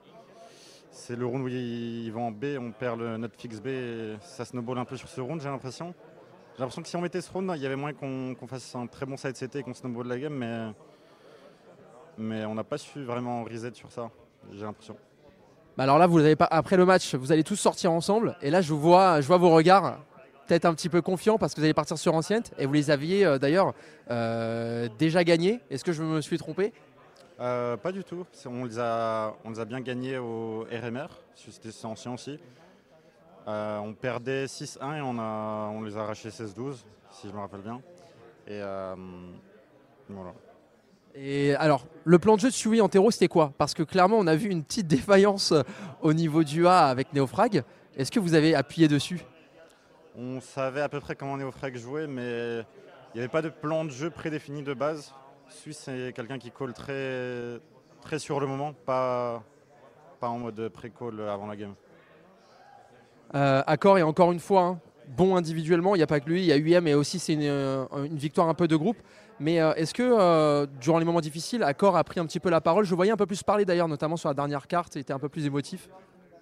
c'est 0.91 1.17
le 1.17 1.25
round 1.25 1.45
où 1.45 1.49
ils 1.49 2.11
vont 2.11 2.27
en 2.27 2.31
B. 2.31 2.45
On 2.61 2.73
perd 2.73 3.01
le, 3.01 3.17
notre 3.17 3.41
fixe 3.41 3.61
B. 3.61 3.69
et 3.69 4.17
ça 4.21 4.45
snowball 4.45 4.79
un 4.79 4.85
peu 4.85 4.97
sur 4.97 5.09
ce 5.09 5.21
round, 5.21 5.41
j'ai 5.41 5.49
l'impression. 5.49 5.95
J'ai 6.55 6.61
l'impression 6.61 6.83
que 6.83 6.89
si 6.89 6.97
on 6.97 7.01
mettait 7.01 7.23
ce 7.23 7.31
round, 7.33 7.51
il 7.57 7.62
y 7.62 7.67
avait 7.67 7.77
moyen 7.77 7.97
qu'on 7.97 8.35
qu'on 8.35 8.47
fasse 8.47 8.75
un 8.75 8.87
très 8.87 9.07
bon 9.07 9.17
side 9.17 9.35
CT 9.35 9.57
et 9.61 9.62
qu'on 9.62 9.73
snowball 9.73 10.07
la 10.07 10.19
game, 10.19 10.35
mais, 10.35 10.73
mais 12.19 12.45
on 12.45 12.55
n'a 12.55 12.65
pas 12.65 12.77
su 12.77 13.03
vraiment 13.03 13.45
reset 13.45 13.73
sur 13.75 13.91
ça, 13.91 14.11
j'ai 14.52 14.64
l'impression. 14.64 14.96
Bah 15.76 15.84
alors 15.84 15.99
là, 15.99 16.06
vous 16.06 16.18
avez 16.18 16.37
pas 16.37 16.49
après 16.50 16.76
le 16.76 16.84
match, 16.84 17.14
vous 17.14 17.32
allez 17.32 17.44
tous 17.44 17.56
sortir 17.56 17.92
ensemble. 17.92 18.37
Et 18.42 18.50
là, 18.50 18.61
je 18.61 18.72
vous 18.72 18.80
vois, 18.80 19.20
je 19.20 19.26
vois 19.26 19.38
vos 19.38 19.50
regards 19.50 19.99
peut-être 20.46 20.64
un 20.66 20.75
petit 20.75 20.88
peu 20.88 21.00
confiants 21.00 21.38
parce 21.38 21.54
que 21.54 21.61
vous 21.61 21.64
allez 21.64 21.75
partir 21.75 21.96
sur 21.96 22.14
Anciente 22.14 22.52
et 22.58 22.66
vous 22.66 22.72
les 22.72 22.90
aviez 22.90 23.25
euh, 23.25 23.38
d'ailleurs 23.38 23.72
euh, 24.11 24.88
déjà 24.99 25.25
gagnés. 25.25 25.61
Est-ce 25.70 25.84
que 25.84 25.92
je 25.92 26.02
me 26.02 26.20
suis 26.20 26.37
trompé? 26.37 26.72
Euh, 27.40 27.76
pas 27.76 27.92
du 27.92 28.04
tout. 28.04 28.26
On 28.46 28.64
les, 28.64 28.78
a, 28.78 29.34
on 29.44 29.50
les 29.50 29.61
a 29.61 29.64
bien 29.64 29.80
gagnés 29.80 30.18
au 30.18 30.66
RMR. 30.70 31.08
C'était 31.34 31.70
ancien 31.84 32.12
aussi. 32.12 32.38
Euh, 33.49 33.78
on 33.78 33.94
perdait 33.94 34.44
6-1 34.44 34.99
et 34.99 35.00
on, 35.00 35.18
a, 35.18 35.70
on 35.72 35.82
les 35.82 35.96
a 35.96 36.02
arrachés 36.02 36.28
16-12, 36.28 36.84
si 37.11 37.28
je 37.28 37.32
me 37.32 37.40
rappelle 37.40 37.62
bien. 37.62 37.80
Et 38.46 38.61
euh, 38.61 38.94
voilà. 40.08 40.32
Et 41.14 41.54
alors, 41.57 41.87
le 42.04 42.19
plan 42.19 42.37
de 42.37 42.40
jeu 42.40 42.49
de 42.49 42.54
Sui 42.54 42.81
en 42.81 42.88
terreau, 42.88 43.11
c'était 43.11 43.28
quoi? 43.28 43.52
Parce 43.59 43.75
que 43.75 43.83
clairement, 43.83 44.19
on 44.19 44.26
a 44.26 44.35
vu 44.35 44.50
une 44.50 44.64
petite 44.64 44.87
défaillance 44.88 45.52
euh, 45.52 45.62
au 46.00 46.12
niveau 46.12 46.42
du 46.45 46.66
A 46.66 46.87
avec 46.87 47.12
Neofrag. 47.12 47.64
Est-ce 47.97 48.11
que 48.11 48.21
vous 48.21 48.35
avez 48.35 48.54
appuyé 48.54 48.88
dessus? 48.88 49.21
On 50.16 50.40
savait 50.40 50.81
à 50.81 50.88
peu 50.88 51.00
près 51.00 51.14
comment 51.14 51.37
Neofrag 51.37 51.76
jouait, 51.76 52.07
mais 52.07 52.64
il 53.14 53.16
n'y 53.16 53.21
avait 53.21 53.28
pas 53.28 53.42
de 53.42 53.49
plan 53.50 53.85
de 53.85 53.90
jeu 53.90 54.11
prédéfini 54.11 54.62
de 54.62 54.75
base. 54.75 55.12
Suisse, 55.49 55.83
c'est 55.85 56.12
quelqu'un 56.14 56.38
qui 56.38 56.50
call 56.50 56.73
très, 56.73 57.61
très 58.00 58.19
sur 58.19 58.40
le 58.40 58.47
moment, 58.47 58.73
pas, 58.73 59.42
pas 60.21 60.28
en 60.28 60.38
mode 60.38 60.69
pré-call 60.69 61.21
avant 61.28 61.47
la 61.47 61.57
game. 61.57 61.75
Euh, 63.35 63.62
Accor 63.66 63.99
est 63.99 64.02
encore 64.02 64.33
une 64.33 64.40
fois 64.40 64.62
hein, 64.62 64.81
bon 65.09 65.37
individuellement. 65.37 65.95
Il 65.95 65.99
n'y 65.99 66.04
a 66.04 66.07
pas 66.07 66.21
que 66.21 66.28
lui, 66.28 66.42
il 66.42 66.47
y 66.47 66.52
a 66.52 66.78
UM 66.78 66.87
et 66.87 66.95
aussi 66.95 67.19
c'est 67.19 67.35
une, 67.35 67.42
euh, 67.45 67.85
une 68.04 68.16
victoire 68.16 68.49
un 68.49 68.54
peu 68.54 68.69
de 68.69 68.76
groupe. 68.76 68.99
Mais 69.42 69.61
euh, 69.61 69.75
est-ce 69.75 69.92
que 69.92 70.04
euh, 70.04 70.66
durant 70.80 71.00
les 71.00 71.04
moments 71.04 71.20
difficiles, 71.20 71.64
Accor 71.64 71.96
a 71.96 72.04
pris 72.04 72.20
un 72.20 72.26
petit 72.26 72.38
peu 72.38 72.49
la 72.49 72.61
parole? 72.61 72.84
Je 72.84 72.94
voyais 72.94 73.11
un 73.11 73.16
peu 73.16 73.26
plus 73.26 73.42
parler 73.42 73.64
d'ailleurs, 73.64 73.88
notamment 73.88 74.16
sur 74.16 74.28
la 74.28 74.34
dernière 74.34 74.68
carte, 74.68 74.94
il 74.94 75.00
était 75.00 75.12
un 75.12 75.18
peu 75.18 75.28
plus 75.28 75.46
émotif. 75.46 75.88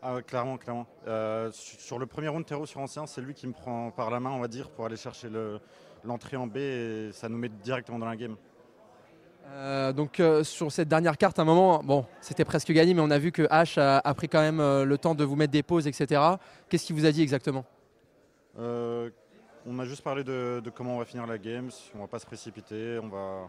Ah 0.02 0.14
ouais, 0.14 0.22
clairement, 0.22 0.58
clairement. 0.58 0.86
Euh, 1.08 1.50
su- 1.50 1.76
sur 1.78 1.98
le 1.98 2.04
premier 2.04 2.28
round 2.28 2.44
terreau 2.44 2.66
sur 2.66 2.78
ancien, 2.80 3.06
c'est 3.06 3.22
lui 3.22 3.32
qui 3.32 3.46
me 3.46 3.52
prend 3.54 3.90
par 3.90 4.10
la 4.10 4.20
main, 4.20 4.30
on 4.32 4.38
va 4.40 4.48
dire, 4.48 4.68
pour 4.68 4.84
aller 4.84 4.96
chercher 4.96 5.30
le- 5.30 5.60
l'entrée 6.04 6.36
en 6.36 6.46
B 6.46 6.58
et 6.58 7.08
ça 7.12 7.30
nous 7.30 7.38
met 7.38 7.48
directement 7.48 7.98
dans 7.98 8.06
la 8.06 8.16
game. 8.16 8.36
Euh, 9.48 9.92
donc 9.94 10.20
euh, 10.20 10.44
sur 10.44 10.70
cette 10.70 10.88
dernière 10.88 11.16
carte, 11.16 11.38
à 11.38 11.42
un 11.42 11.46
moment, 11.46 11.80
bon, 11.82 12.04
c'était 12.20 12.44
presque 12.44 12.70
gagné, 12.70 12.92
mais 12.92 13.00
on 13.00 13.10
a 13.10 13.18
vu 13.18 13.32
que 13.32 13.42
H 13.44 13.80
a, 13.80 13.98
a 14.04 14.14
pris 14.14 14.28
quand 14.28 14.40
même 14.42 14.58
le 14.58 14.98
temps 14.98 15.14
de 15.14 15.24
vous 15.24 15.36
mettre 15.36 15.52
des 15.52 15.62
pauses, 15.62 15.86
etc. 15.86 16.20
Qu'est-ce 16.68 16.84
qu'il 16.84 16.96
vous 16.96 17.06
a 17.06 17.12
dit 17.12 17.22
exactement? 17.22 17.64
On 19.66 19.78
a 19.78 19.84
juste 19.84 20.02
parlé 20.02 20.24
de, 20.24 20.60
de 20.64 20.70
comment 20.70 20.96
on 20.96 20.98
va 20.98 21.04
finir 21.04 21.26
la 21.26 21.38
game, 21.38 21.70
si 21.70 21.90
on 21.94 22.00
va 22.00 22.06
pas 22.06 22.18
se 22.18 22.26
précipiter, 22.26 22.98
on 23.02 23.08
va, 23.08 23.48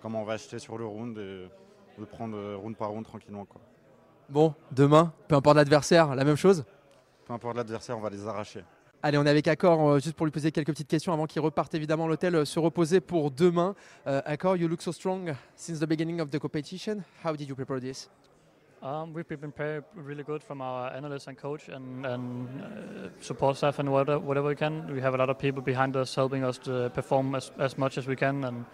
comment 0.00 0.22
on 0.22 0.24
va 0.24 0.34
acheter 0.34 0.58
sur 0.58 0.78
le 0.78 0.86
round 0.86 1.18
et 1.18 1.48
de 1.98 2.04
prendre 2.04 2.36
euh, 2.36 2.56
round 2.56 2.76
par 2.76 2.90
round 2.90 3.04
tranquillement. 3.04 3.44
Quoi. 3.44 3.60
Bon, 4.28 4.54
demain, 4.70 5.12
peu 5.28 5.34
importe 5.34 5.56
l'adversaire, 5.56 6.14
la 6.14 6.24
même 6.24 6.36
chose 6.36 6.64
Peu 7.26 7.32
importe 7.32 7.56
l'adversaire, 7.56 7.98
on 7.98 8.00
va 8.00 8.10
les 8.10 8.26
arracher. 8.26 8.62
Allez, 9.02 9.16
on 9.16 9.24
est 9.24 9.30
avec 9.30 9.48
Accor, 9.48 9.88
euh, 9.88 9.98
juste 9.98 10.14
pour 10.14 10.26
lui 10.26 10.30
poser 10.30 10.52
quelques 10.52 10.68
petites 10.68 10.88
questions 10.88 11.12
avant 11.14 11.24
qu'il 11.24 11.40
reparte 11.40 11.74
évidemment 11.74 12.04
à 12.04 12.08
l'hôtel 12.08 12.34
euh, 12.34 12.44
se 12.44 12.58
reposer 12.58 13.00
pour 13.00 13.30
demain. 13.30 13.74
Euh, 14.06 14.20
Accor, 14.26 14.58
you 14.58 14.68
look 14.68 14.82
so 14.82 14.92
strong 14.92 15.32
since 15.56 15.78
the 15.78 15.86
beginning 15.86 16.20
of 16.20 16.28
the 16.28 16.38
competition. 16.38 17.02
How 17.24 17.34
did 17.34 17.48
you 17.48 17.54
prepare 17.54 17.80
this? 17.80 18.10
Um, 18.82 19.12
we've 19.12 19.28
been 19.28 19.38
prepared 19.38 19.84
really 19.94 20.22
good 20.22 20.42
from 20.42 20.62
our 20.62 20.90
analysts 20.90 21.26
and 21.26 21.36
coach 21.36 21.68
and, 21.68 22.06
and 22.06 22.62
uh, 22.62 23.08
support 23.20 23.58
staff 23.58 23.78
and 23.78 23.92
whatever, 23.92 24.18
whatever 24.18 24.48
we 24.48 24.56
can. 24.56 24.90
We 24.90 25.02
have 25.02 25.12
a 25.12 25.18
lot 25.18 25.28
of 25.28 25.38
people 25.38 25.60
behind 25.60 25.96
us 25.96 26.14
helping 26.14 26.44
us 26.44 26.56
to 26.60 26.90
perform 26.94 27.34
as, 27.34 27.50
as 27.58 27.76
much 27.76 27.98
as 27.98 28.06
we 28.06 28.16
can. 28.16 28.42
And 28.42 28.64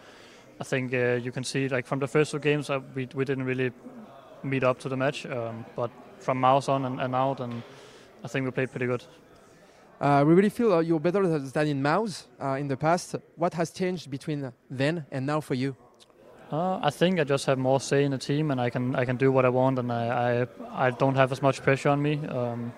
I 0.60 0.64
think 0.64 0.94
uh, 0.94 1.14
you 1.14 1.32
can 1.32 1.42
see, 1.42 1.68
like 1.68 1.86
from 1.88 1.98
the 1.98 2.06
first 2.06 2.30
two 2.30 2.38
games, 2.38 2.70
uh, 2.70 2.78
we, 2.94 3.08
we 3.16 3.24
didn't 3.24 3.46
really 3.46 3.72
meet 4.44 4.62
up 4.62 4.78
to 4.80 4.88
the 4.88 4.96
match. 4.96 5.26
Um, 5.26 5.66
but 5.74 5.90
from 6.20 6.38
mouse 6.38 6.68
on 6.68 6.84
and, 6.84 7.00
and 7.00 7.12
out, 7.12 7.40
and 7.40 7.64
I 8.22 8.28
think 8.28 8.44
we 8.44 8.52
played 8.52 8.70
pretty 8.70 8.86
good. 8.86 9.02
Uh, 10.00 10.22
we 10.24 10.34
really 10.34 10.50
feel 10.50 10.72
uh, 10.72 10.80
you're 10.82 11.00
better 11.00 11.26
than 11.26 11.66
in 11.66 11.82
Mouse 11.82 12.28
uh, 12.40 12.50
in 12.50 12.68
the 12.68 12.76
past. 12.76 13.16
What 13.34 13.54
has 13.54 13.72
changed 13.72 14.08
between 14.08 14.52
then 14.70 15.04
and 15.10 15.26
now 15.26 15.40
for 15.40 15.54
you 15.54 15.74
Uh, 16.50 16.78
I 16.80 16.90
think 16.90 17.18
I 17.18 17.24
just 17.24 17.46
have 17.46 17.58
more 17.58 17.80
say 17.80 18.04
in 18.04 18.12
the 18.12 18.18
team, 18.18 18.50
and 18.50 18.60
I 18.60 18.70
can 18.70 18.94
I 18.94 19.04
can 19.04 19.16
do 19.16 19.32
what 19.32 19.44
I 19.44 19.48
want, 19.48 19.78
and 19.78 19.90
I 19.92 20.42
I, 20.42 20.46
I 20.86 20.90
don't 20.90 21.16
have 21.16 21.32
as 21.32 21.42
much 21.42 21.62
pressure 21.62 21.88
on 21.88 22.00
me. 22.00 22.24
Um, 22.26 22.72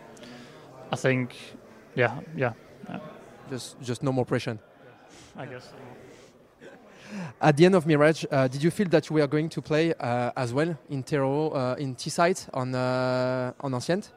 I 0.90 0.96
think, 0.96 1.34
yeah, 1.94 2.20
yeah, 2.34 2.52
Just, 3.50 3.80
just 3.82 4.02
no 4.02 4.12
more 4.12 4.24
pressure. 4.24 4.58
I 5.36 5.46
guess. 5.46 5.72
At 7.40 7.56
the 7.56 7.66
end 7.66 7.74
of 7.74 7.86
Mirage, 7.86 8.24
uh, 8.30 8.48
did 8.48 8.62
you 8.62 8.70
feel 8.70 8.88
that 8.88 9.08
you 9.08 9.16
were 9.16 9.26
going 9.26 9.48
to 9.50 9.62
play 9.62 9.94
uh, 9.94 10.30
as 10.36 10.52
well 10.52 10.76
in 10.88 11.02
Tero, 11.02 11.50
uh, 11.50 11.76
in 11.78 11.94
T-side 11.94 12.40
on 12.54 12.74
uh, 12.74 13.52
on 13.60 13.74
Ancient? 13.74 14.12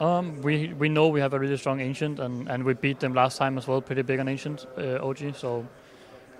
Um, 0.00 0.42
we 0.42 0.72
we 0.72 0.88
know 0.88 1.08
we 1.08 1.20
have 1.20 1.34
a 1.34 1.38
really 1.38 1.56
strong 1.56 1.80
ancient, 1.80 2.18
and, 2.18 2.48
and 2.48 2.64
we 2.64 2.74
beat 2.74 2.98
them 2.98 3.14
last 3.14 3.38
time 3.38 3.56
as 3.58 3.68
well, 3.68 3.80
pretty 3.80 4.02
big 4.02 4.20
on 4.20 4.28
ancient 4.28 4.66
uh, 4.76 5.06
OG. 5.06 5.36
So 5.36 5.64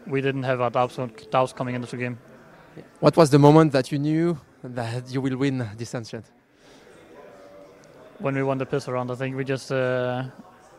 we 0.06 0.20
didn't 0.20 0.44
have 0.44 0.60
our 0.60 0.70
doubts 0.70 0.98
doubts 1.30 1.52
coming 1.52 1.74
into 1.74 1.88
the 1.90 1.96
game. 1.96 2.18
What 3.00 3.16
was 3.16 3.30
the 3.30 3.38
moment 3.38 3.72
that 3.72 3.90
you 3.92 3.98
knew 3.98 4.36
that 4.62 5.10
you 5.10 5.20
will 5.20 5.36
win 5.36 5.68
this 5.76 5.94
Ancient? 5.94 6.24
When 8.18 8.34
we 8.34 8.42
won 8.42 8.58
the 8.58 8.66
piss 8.66 8.88
around, 8.88 9.10
I 9.10 9.14
think 9.16 9.36
we 9.36 9.44
just. 9.44 9.70
Uh, 9.72 10.24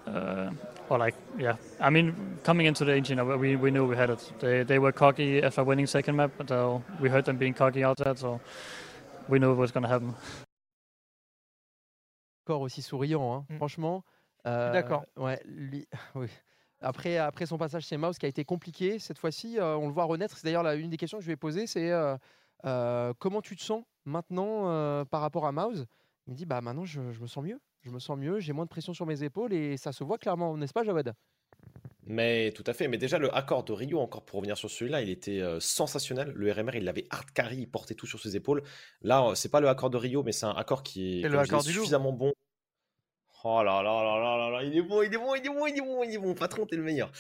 uh, 0.08 0.52
or 0.90 1.00
like, 1.00 1.16
yeah. 1.38 1.56
I 1.80 1.90
mean, 1.90 2.38
coming 2.44 2.68
into 2.68 2.86
the 2.86 2.94
ancient, 2.94 3.20
uh, 3.20 3.26
we, 3.26 3.56
we 3.56 3.72
knew 3.72 3.86
we 3.88 3.96
had 3.96 4.10
it. 4.12 4.32
They, 4.40 4.64
they 4.64 4.78
were 4.80 4.92
cocky 4.92 5.42
after 5.42 5.64
winning 5.64 5.88
second 5.88 6.16
map, 6.16 6.32
but 6.38 6.52
uh, 6.52 6.80
we 7.00 7.10
heard 7.10 7.26
them 7.26 7.38
being 7.38 7.54
cocky 7.56 7.84
outside, 7.84 8.20
so 8.20 8.40
we 9.28 9.40
knew 9.40 9.52
it 9.52 9.56
was 9.56 9.72
going 9.72 9.82
to 9.84 9.90
happen. 9.90 10.14
Encore 12.48 12.62
aussi 12.62 12.82
souriant, 12.84 13.20
hein, 13.22 13.46
Mm. 13.50 13.58
franchement. 13.58 14.04
d'accord. 14.46 15.06
Ouais, 15.18 15.40
lui, 15.46 15.88
oui. 16.16 16.28
Après, 16.86 17.18
après 17.18 17.48
son 17.48 17.58
passage 17.58 17.88
chez 17.88 17.98
Mouse 17.98 18.20
qui 18.20 18.28
a 18.28 18.30
été 18.30 18.46
compliqué, 18.46 19.00
cette 19.00 19.18
fois-ci, 19.18 19.58
euh, 19.58 19.76
on 19.76 19.88
le 19.88 19.94
voit 19.94 20.04
renaître. 20.04 20.38
C'est 20.38 20.46
d'ailleurs 20.46 20.66
une 20.74 20.92
des 20.92 20.98
questions 20.98 21.18
que 21.18 21.24
je 21.24 21.28
lui 21.28 21.34
ai 21.34 21.38
posées, 21.38 21.66
c'est 21.66 21.90
euh, 21.90 22.16
euh, 22.66 23.12
comment 23.18 23.42
tu 23.42 23.56
te 23.56 23.64
sens 23.64 23.84
maintenant 24.06 24.70
euh, 24.70 25.04
par 25.04 25.22
rapport 25.22 25.48
à 25.48 25.52
Mouse? 25.52 25.88
Il 26.28 26.34
me 26.34 26.38
dit, 26.38 26.46
bah 26.46 26.62
maintenant 26.62 26.86
je, 26.86 27.12
je 27.12 27.20
me 27.22 27.28
sens 27.28 27.44
mieux. 27.44 27.60
Je 27.82 27.90
me 27.90 27.98
sens 27.98 28.18
mieux, 28.18 28.40
j'ai 28.40 28.54
moins 28.54 28.66
de 28.66 28.70
pression 28.70 28.94
sur 28.94 29.08
mes 29.08 29.24
épaules 29.24 29.52
et 29.52 29.78
ça 29.78 29.92
se 29.92 30.04
voit 30.04 30.20
clairement, 30.20 30.56
n'est-ce 30.58 30.74
pas 30.74 30.84
Jawad 30.84 31.14
Mais 32.06 32.52
tout 32.52 32.64
à 32.68 32.74
fait. 32.74 32.88
Mais 32.88 32.98
déjà, 32.98 33.18
le 33.18 33.36
accord 33.36 33.64
de 33.64 33.74
Rio, 33.74 34.00
encore 34.00 34.24
pour 34.24 34.38
revenir 34.38 34.56
sur 34.56 34.70
celui-là, 34.70 35.02
il 35.02 35.10
était 35.10 35.40
euh, 35.42 35.60
sensationnel. 35.60 36.34
Le 36.36 36.52
RMR, 36.52 36.76
il 36.76 36.84
l'avait 36.84 37.08
hard 37.10 37.32
carry, 37.32 37.58
il 37.58 37.68
portait 37.68 37.96
tout 37.96 38.08
sur 38.08 38.20
ses 38.20 38.36
épaules. 38.36 38.62
Là, 39.02 39.32
c'est 39.36 39.50
pas 39.50 39.60
le 39.60 39.70
accord 39.70 39.90
de 39.90 39.98
Rio, 39.98 40.22
mais 40.22 40.32
c'est 40.32 40.46
un 40.46 40.54
accord 40.54 40.84
qui 40.84 41.22
est, 41.22 41.30
le 41.30 41.44
disais, 41.44 41.72
suffisamment 41.74 42.12
bon. 42.12 42.34
Oh 43.48 43.62
là 43.62 43.84
là 43.84 44.04
là 44.04 44.20
là 44.20 44.38
là 44.38 44.50
là, 44.50 44.64
il 44.64 44.76
est 44.76 44.82
bon, 44.82 45.04
il 45.04 45.14
est 45.14 45.18
bon, 45.20 45.36
il 45.36 45.46
est 45.46 45.50
bon, 45.50 45.68
il 45.68 45.78
est 45.78 45.82
bon, 45.82 46.04
il 46.04 46.14
est 46.16 46.18
bon. 46.18 46.34
Patron, 46.34 46.66
t'es 46.66 46.78
le 46.78 46.82
meilleur. 46.82 47.12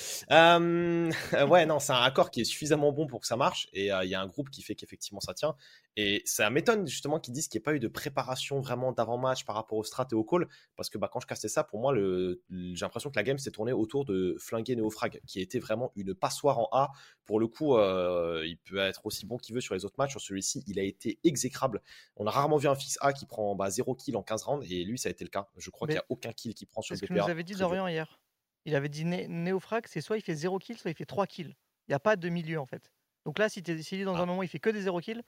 Ouais, 1.47 1.67
non, 1.67 1.77
c'est 1.79 1.93
un 1.93 2.01
accord 2.01 2.31
qui 2.31 2.41
est 2.41 2.45
suffisamment 2.45 2.91
bon 2.91 3.05
pour 3.05 3.21
que 3.21 3.27
ça 3.27 3.35
marche. 3.37 3.67
Et 3.73 3.93
euh, 3.93 4.03
il 4.03 4.09
y 4.09 4.15
a 4.15 4.21
un 4.21 4.25
groupe 4.25 4.49
qui 4.49 4.63
fait 4.63 4.73
qu'effectivement 4.73 5.19
ça 5.19 5.35
tient. 5.35 5.55
Et 5.97 6.21
ça 6.25 6.49
m'étonne 6.49 6.85
justement 6.87 7.19
qu'ils 7.21 7.33
disent 7.33 7.47
qu'il 7.47 7.57
n'y 7.59 7.61
ait 7.61 7.63
pas 7.63 7.73
eu 7.73 7.79
de 7.79 7.87
préparation 7.87 8.59
vraiment 8.59 8.91
d'avant-match 8.91 9.45
par 9.45 9.55
rapport 9.55 9.77
au 9.77 9.83
strat 9.85 10.05
et 10.11 10.15
au 10.15 10.25
call. 10.25 10.47
Parce 10.75 10.89
que 10.89 10.97
bah, 10.97 11.09
quand 11.11 11.21
je 11.21 11.27
castais 11.27 11.47
ça, 11.47 11.63
pour 11.63 11.79
moi, 11.79 11.93
le... 11.93 12.41
j'ai 12.49 12.85
l'impression 12.85 13.09
que 13.09 13.15
la 13.15 13.23
game 13.23 13.37
s'est 13.37 13.51
tournée 13.51 13.71
autour 13.71 14.03
de 14.03 14.35
flinguer 14.37 14.75
Neofrag, 14.75 15.21
qui 15.25 15.39
était 15.39 15.59
vraiment 15.59 15.93
une 15.95 16.13
passoire 16.13 16.59
en 16.59 16.67
A. 16.73 16.91
Pour 17.23 17.39
le 17.39 17.47
coup, 17.47 17.77
euh, 17.77 18.43
il 18.45 18.57
peut 18.57 18.77
être 18.77 19.05
aussi 19.05 19.25
bon 19.25 19.37
qu'il 19.37 19.55
veut 19.55 19.61
sur 19.61 19.73
les 19.73 19.85
autres 19.85 19.95
matchs. 19.97 20.11
Sur 20.11 20.21
celui-ci, 20.21 20.63
il 20.67 20.79
a 20.79 20.83
été 20.83 21.17
exécrable. 21.23 21.81
On 22.17 22.27
a 22.27 22.31
rarement 22.31 22.57
vu 22.57 22.67
un 22.67 22.75
fixe 22.75 22.97
A 22.99 23.13
qui 23.13 23.25
prend 23.25 23.55
bah, 23.55 23.69
0 23.69 23.95
kill 23.95 24.17
en 24.17 24.23
15 24.23 24.43
rounds. 24.43 24.65
Et 24.69 24.83
lui, 24.83 24.97
ça 24.97 25.07
a 25.07 25.11
été 25.13 25.23
le 25.23 25.29
cas. 25.29 25.47
Je 25.55 25.69
crois 25.69 25.87
Mais 25.87 25.93
qu'il 25.93 25.99
n'y 25.99 26.03
a 26.03 26.05
aucun 26.09 26.33
kill 26.33 26.53
qui 26.53 26.65
prend 26.65 26.81
sur 26.81 26.93
C'est 26.95 26.99
ce 26.99 27.05
le 27.05 27.07
que 27.07 27.13
BPA. 27.13 27.23
nous 27.23 27.31
avait 27.31 27.43
dit. 27.43 27.55
Dorian 27.55 27.87
hier. 27.87 28.19
Il 28.65 28.75
avait 28.75 28.89
dit 28.89 29.05
Né- 29.05 29.27
Néofrag, 29.29 29.85
c'est 29.87 30.01
soit 30.01 30.17
il 30.17 30.21
fait 30.21 30.35
0 30.35 30.57
kill, 30.59 30.77
soit 30.77 30.91
il 30.91 30.95
fait 30.97 31.05
3 31.05 31.25
kills. 31.27 31.55
Il 31.87 31.91
n'y 31.91 31.95
a 31.95 31.99
pas 31.99 32.15
de 32.15 32.27
milieu 32.29 32.59
en 32.59 32.65
fait. 32.65 32.91
Donc 33.25 33.39
là, 33.39 33.47
si 33.49 33.63
tu 33.63 33.71
est 33.71 34.03
dans 34.03 34.15
Ah. 34.15 34.21
un 34.21 34.25
moment 34.25 34.43
il 34.43 34.49
fait 34.49 34.59
que 34.59 34.69
des 34.71 34.81
0 34.81 34.99
kills, 35.01 35.21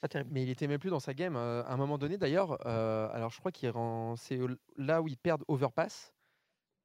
pas 0.00 0.08
terrible. 0.08 0.30
Mais 0.32 0.42
il 0.42 0.50
était 0.50 0.66
même 0.66 0.78
plus 0.78 0.90
dans 0.90 1.00
sa 1.00 1.14
game. 1.14 1.36
euh, 1.36 1.62
à 1.64 1.72
un 1.72 1.76
moment 1.76 1.98
donné, 1.98 2.18
d'ailleurs, 2.18 2.58
euh, 2.66 3.08
alors 3.12 3.30
je 3.30 3.38
crois 3.38 3.52
qu'il 3.52 3.70
rend... 3.70 4.16
c'est 4.16 4.38
là 4.76 5.02
où 5.02 5.08
ils 5.08 5.16
perdent 5.16 5.44
Overpass. 5.48 6.12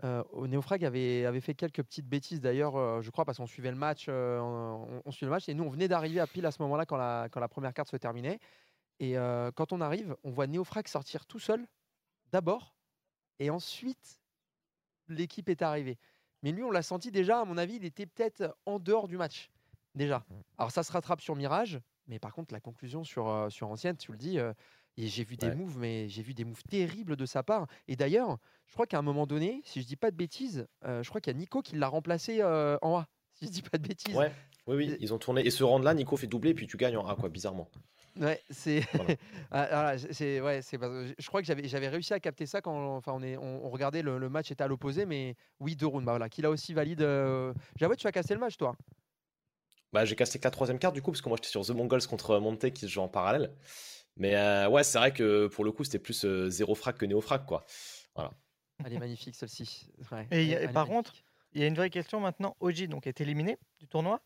Euh, 0.05 0.23
au 0.31 0.47
Neofrag 0.47 0.85
avait, 0.85 1.25
avait 1.25 1.41
fait 1.41 1.55
quelques 1.55 1.83
petites 1.83 2.07
bêtises 2.07 2.39
d'ailleurs, 2.39 2.77
euh, 2.77 3.01
je 3.01 3.09
crois, 3.09 3.25
parce 3.25 3.37
qu'on 3.37 3.47
suivait 3.47 3.71
le 3.71 3.75
match, 3.77 4.07
on, 4.07 5.01
on 5.03 5.11
suivait 5.11 5.27
le 5.27 5.35
match, 5.35 5.49
et 5.49 5.53
nous 5.53 5.65
on 5.65 5.69
venait 5.69 5.89
d'arriver 5.89 6.21
à 6.21 6.27
pile 6.27 6.45
à 6.45 6.51
ce 6.51 6.61
moment-là 6.61 6.85
quand 6.85 6.95
la, 6.95 7.27
quand 7.29 7.41
la 7.41 7.49
première 7.49 7.73
carte 7.73 7.89
se 7.89 7.97
terminait. 7.97 8.39
Et 9.01 9.15
quand 9.55 9.71
on 9.71 9.79
arrive, 9.79 10.15
on 10.23 10.29
voit 10.29 10.45
Neofrag 10.47 10.87
sortir 10.87 11.25
tout 11.25 11.39
seul, 11.39 11.65
d'abord, 12.31 12.75
et 13.39 13.49
ensuite 13.49 14.21
l'équipe 15.07 15.47
est 15.49 15.61
arrivée. 15.61 15.97
Mais 16.43 16.51
lui, 16.51 16.63
on 16.63 16.71
l'a 16.71 16.81
senti 16.81 17.09
déjà, 17.11 17.41
à 17.41 17.45
mon 17.45 17.57
avis, 17.57 17.75
il 17.75 17.85
était 17.85 18.05
peut-être 18.05 18.57
en 18.65 18.77
dehors 18.79 19.07
du 19.07 19.17
match, 19.17 19.49
déjà. 19.95 20.25
Alors 20.57 20.71
ça 20.71 20.83
se 20.83 20.91
rattrape 20.91 21.21
sur 21.21 21.35
Mirage, 21.35 21.79
mais 22.09 22.19
par 22.19 22.33
contre, 22.33 22.53
la 22.53 22.59
conclusion 22.59 23.03
sur, 23.03 23.47
sur 23.49 23.69
Ancienne, 23.69 23.95
tu 23.95 24.11
le 24.11 24.17
dis, 24.17 24.39
euh, 24.39 24.51
et 24.97 25.07
j'ai 25.07 25.23
vu 25.23 25.37
des 25.37 25.47
Ouais. 25.47 25.55
moves, 25.55 25.77
mais 25.77 26.09
j'ai 26.09 26.23
vu 26.23 26.33
des 26.33 26.43
moves 26.43 26.63
terribles 26.63 27.15
de 27.15 27.25
sa 27.25 27.43
part. 27.43 27.67
Et 27.87 27.95
d'ailleurs, 27.95 28.37
je 28.67 28.73
crois 28.73 28.85
qu'à 28.87 28.97
un 28.97 29.01
moment 29.03 29.25
donné, 29.27 29.61
si 29.63 29.81
je 29.81 29.87
dis 29.87 29.95
pas 29.95 30.11
de 30.11 30.15
bêtises, 30.17 30.67
euh, 30.85 31.03
je 31.03 31.09
crois 31.09 31.21
qu'il 31.21 31.31
y 31.31 31.35
a 31.35 31.39
Nico 31.39 31.61
qui 31.61 31.75
l'a 31.77 31.87
remplacé 31.87 32.41
euh, 32.41 32.77
en 32.81 32.97
A. 32.97 33.07
Si 33.35 33.45
je 33.45 33.51
dis 33.51 33.61
pas 33.61 33.77
de 33.77 33.87
bêtises. 33.87 34.15
Ouais, 34.15 34.33
oui, 34.67 34.75
oui, 34.75 34.97
ils 34.99 35.13
ont 35.13 35.17
tourné. 35.19 35.45
Et 35.45 35.51
ce 35.51 35.63
round-là, 35.63 35.93
Nico 35.93 36.17
fait 36.17 36.27
doubler, 36.27 36.53
puis 36.53 36.67
tu 36.67 36.75
gagnes 36.75 36.97
en 36.97 37.07
A, 37.07 37.15
quoi, 37.15 37.29
bizarrement. 37.29 37.69
Ouais, 38.19 38.41
c'est. 38.49 38.81
Voilà. 38.93 39.15
Ah, 39.51 39.67
voilà, 39.71 39.97
c'est- 39.97 40.41
ouais, 40.41 40.61
c'est 40.61 40.77
je- 40.79 41.27
crois 41.27 41.41
que 41.41 41.47
j'avais 41.47 41.67
j'avais 41.67 41.87
réussi 41.87 42.13
à 42.13 42.19
capter 42.19 42.45
ça 42.45 42.61
quand 42.61 42.95
enfin 42.95 43.13
on 43.15 43.23
est 43.23 43.35
on, 43.37 43.65
on 43.65 43.69
regardait 43.69 44.01
le, 44.01 44.17
le 44.19 44.29
match 44.29 44.51
était 44.51 44.63
à 44.63 44.67
l'opposé, 44.67 45.05
mais 45.05 45.35
oui 45.59 45.75
deux 45.75 45.87
rounds. 45.87 46.05
Bah 46.05 46.11
voilà, 46.11 46.27
qu'il 46.29 46.45
a 46.45 46.49
aussi 46.49 46.73
valide. 46.73 47.01
Euh... 47.01 47.53
J'avoue, 47.77 47.95
tu 47.95 48.05
as 48.07 48.11
cassé 48.11 48.33
le 48.33 48.39
match 48.39 48.57
toi. 48.57 48.75
Bah, 49.93 50.05
j'ai 50.05 50.15
cassé 50.15 50.37
que 50.39 50.43
la 50.43 50.51
troisième 50.51 50.77
carte 50.79 50.93
du 50.93 51.01
coup, 51.01 51.11
parce 51.11 51.21
que 51.21 51.29
moi 51.29 51.37
j'étais 51.37 51.49
sur 51.49 51.65
The 51.65 51.71
Mongols 51.71 52.05
contre 52.05 52.37
Monte 52.39 52.69
qui 52.71 52.81
se 52.81 52.87
joue 52.87 53.01
en 53.01 53.07
parallèle. 53.07 53.51
Mais 54.17 54.35
euh, 54.35 54.67
ouais, 54.69 54.83
c'est 54.83 54.97
vrai 54.97 55.13
que 55.13 55.47
pour 55.47 55.63
le 55.63 55.71
coup, 55.71 55.83
c'était 55.83 55.99
plus 55.99 56.25
euh, 56.25 56.49
zéro 56.49 56.75
frag 56.75 56.95
que 56.97 57.05
néo 57.05 57.21
frag 57.21 57.45
quoi. 57.45 57.65
Elle 58.85 58.93
est 58.93 58.99
magnifique 58.99 59.35
celle-ci. 59.35 59.89
Ouais, 60.11 60.27
Et 60.31 60.55
a- 60.55 60.61
elle 60.61 60.71
par 60.71 60.87
contre, 60.87 61.13
Il 61.53 61.61
y 61.61 61.63
a 61.63 61.67
une 61.67 61.75
vraie 61.75 61.89
question 61.89 62.19
maintenant. 62.19 62.55
OG 62.59 62.87
donc 62.87 63.07
est 63.07 63.19
éliminé 63.21 63.57
du 63.79 63.87
tournoi. 63.87 64.21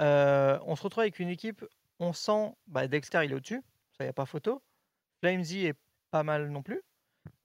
Euh, 0.00 0.58
on 0.66 0.76
se 0.76 0.82
retrouve 0.82 1.02
avec 1.02 1.18
une 1.18 1.28
équipe. 1.30 1.64
On 1.98 2.12
sent 2.12 2.52
bah, 2.66 2.86
Dexter 2.86 3.22
il 3.24 3.32
est 3.32 3.34
au-dessus, 3.34 3.62
ça 3.96 4.04
y 4.04 4.08
a 4.08 4.12
pas 4.12 4.26
photo. 4.26 4.62
Flamesy 5.20 5.66
est 5.66 5.74
pas 6.10 6.22
mal 6.22 6.50
non 6.50 6.62
plus. 6.62 6.82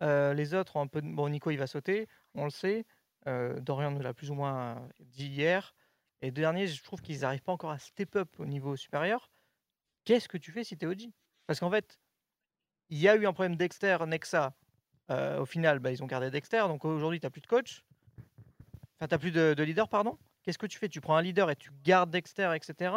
Euh, 0.04 0.34
les 0.34 0.54
autres 0.54 0.76
ont 0.76 0.82
un 0.82 0.88
peu. 0.88 1.02
de- 1.02 1.08
Bon, 1.08 1.28
Nico 1.30 1.50
il 1.52 1.58
va 1.58 1.66
sauter, 1.68 2.08
on 2.36 2.44
le 2.44 2.50
sait. 2.52 2.86
Euh, 3.28 3.60
Dorian 3.62 3.90
nous 3.92 4.02
l'a 4.02 4.14
plus 4.14 4.30
ou 4.30 4.36
moins 4.36 4.88
dit 5.00 5.28
hier. 5.28 5.74
Et 6.24 6.32
dernier, 6.32 6.68
je 6.68 6.82
trouve 6.84 7.02
qu'ils 7.02 7.20
n'arrivent 7.20 7.42
pas 7.44 7.52
encore 7.52 7.72
à 7.72 7.80
step 7.80 8.16
up 8.16 8.30
au 8.40 8.46
niveau 8.46 8.76
supérieur. 8.78 9.30
Qu'est-ce 10.06 10.30
que 10.30 10.38
tu 10.38 10.52
fais 10.54 10.64
si 10.64 10.78
tu 10.78 10.86
es 10.86 10.88
OG 10.88 11.12
Parce 11.48 11.60
qu'en 11.60 11.70
fait, 11.70 12.00
il 12.90 12.98
y 12.98 13.10
a 13.10 13.16
eu 13.16 13.28
un 13.28 13.34
problème 13.34 13.58
Dexter, 13.58 13.98
Nexa. 14.08 14.54
Euh, 15.12 15.40
au 15.42 15.46
final, 15.46 15.80
bah, 15.80 15.92
ils 15.92 16.02
ont 16.02 16.08
gardé 16.08 16.32
Dexter. 16.32 16.60
Donc 16.70 16.86
aujourd'hui, 16.86 17.20
tu 17.20 17.26
n'as 17.26 17.30
plus 17.30 17.42
de 17.42 17.48
coach. 17.48 17.84
Enfin, 19.00 19.08
tu 19.10 19.18
plus 19.20 19.32
de, 19.32 19.54
de 19.54 19.64
leader, 19.64 19.90
pardon. 19.90 20.18
Qu'est-ce 20.44 20.58
que 20.58 20.66
tu 20.66 20.78
fais? 20.78 20.88
Tu 20.88 21.02
prends 21.02 21.18
un 21.18 21.22
leader 21.22 21.50
et 21.52 21.58
tu 21.58 21.72
gardes 21.84 22.10
Dexter, 22.10 22.52
etc. 22.56 22.96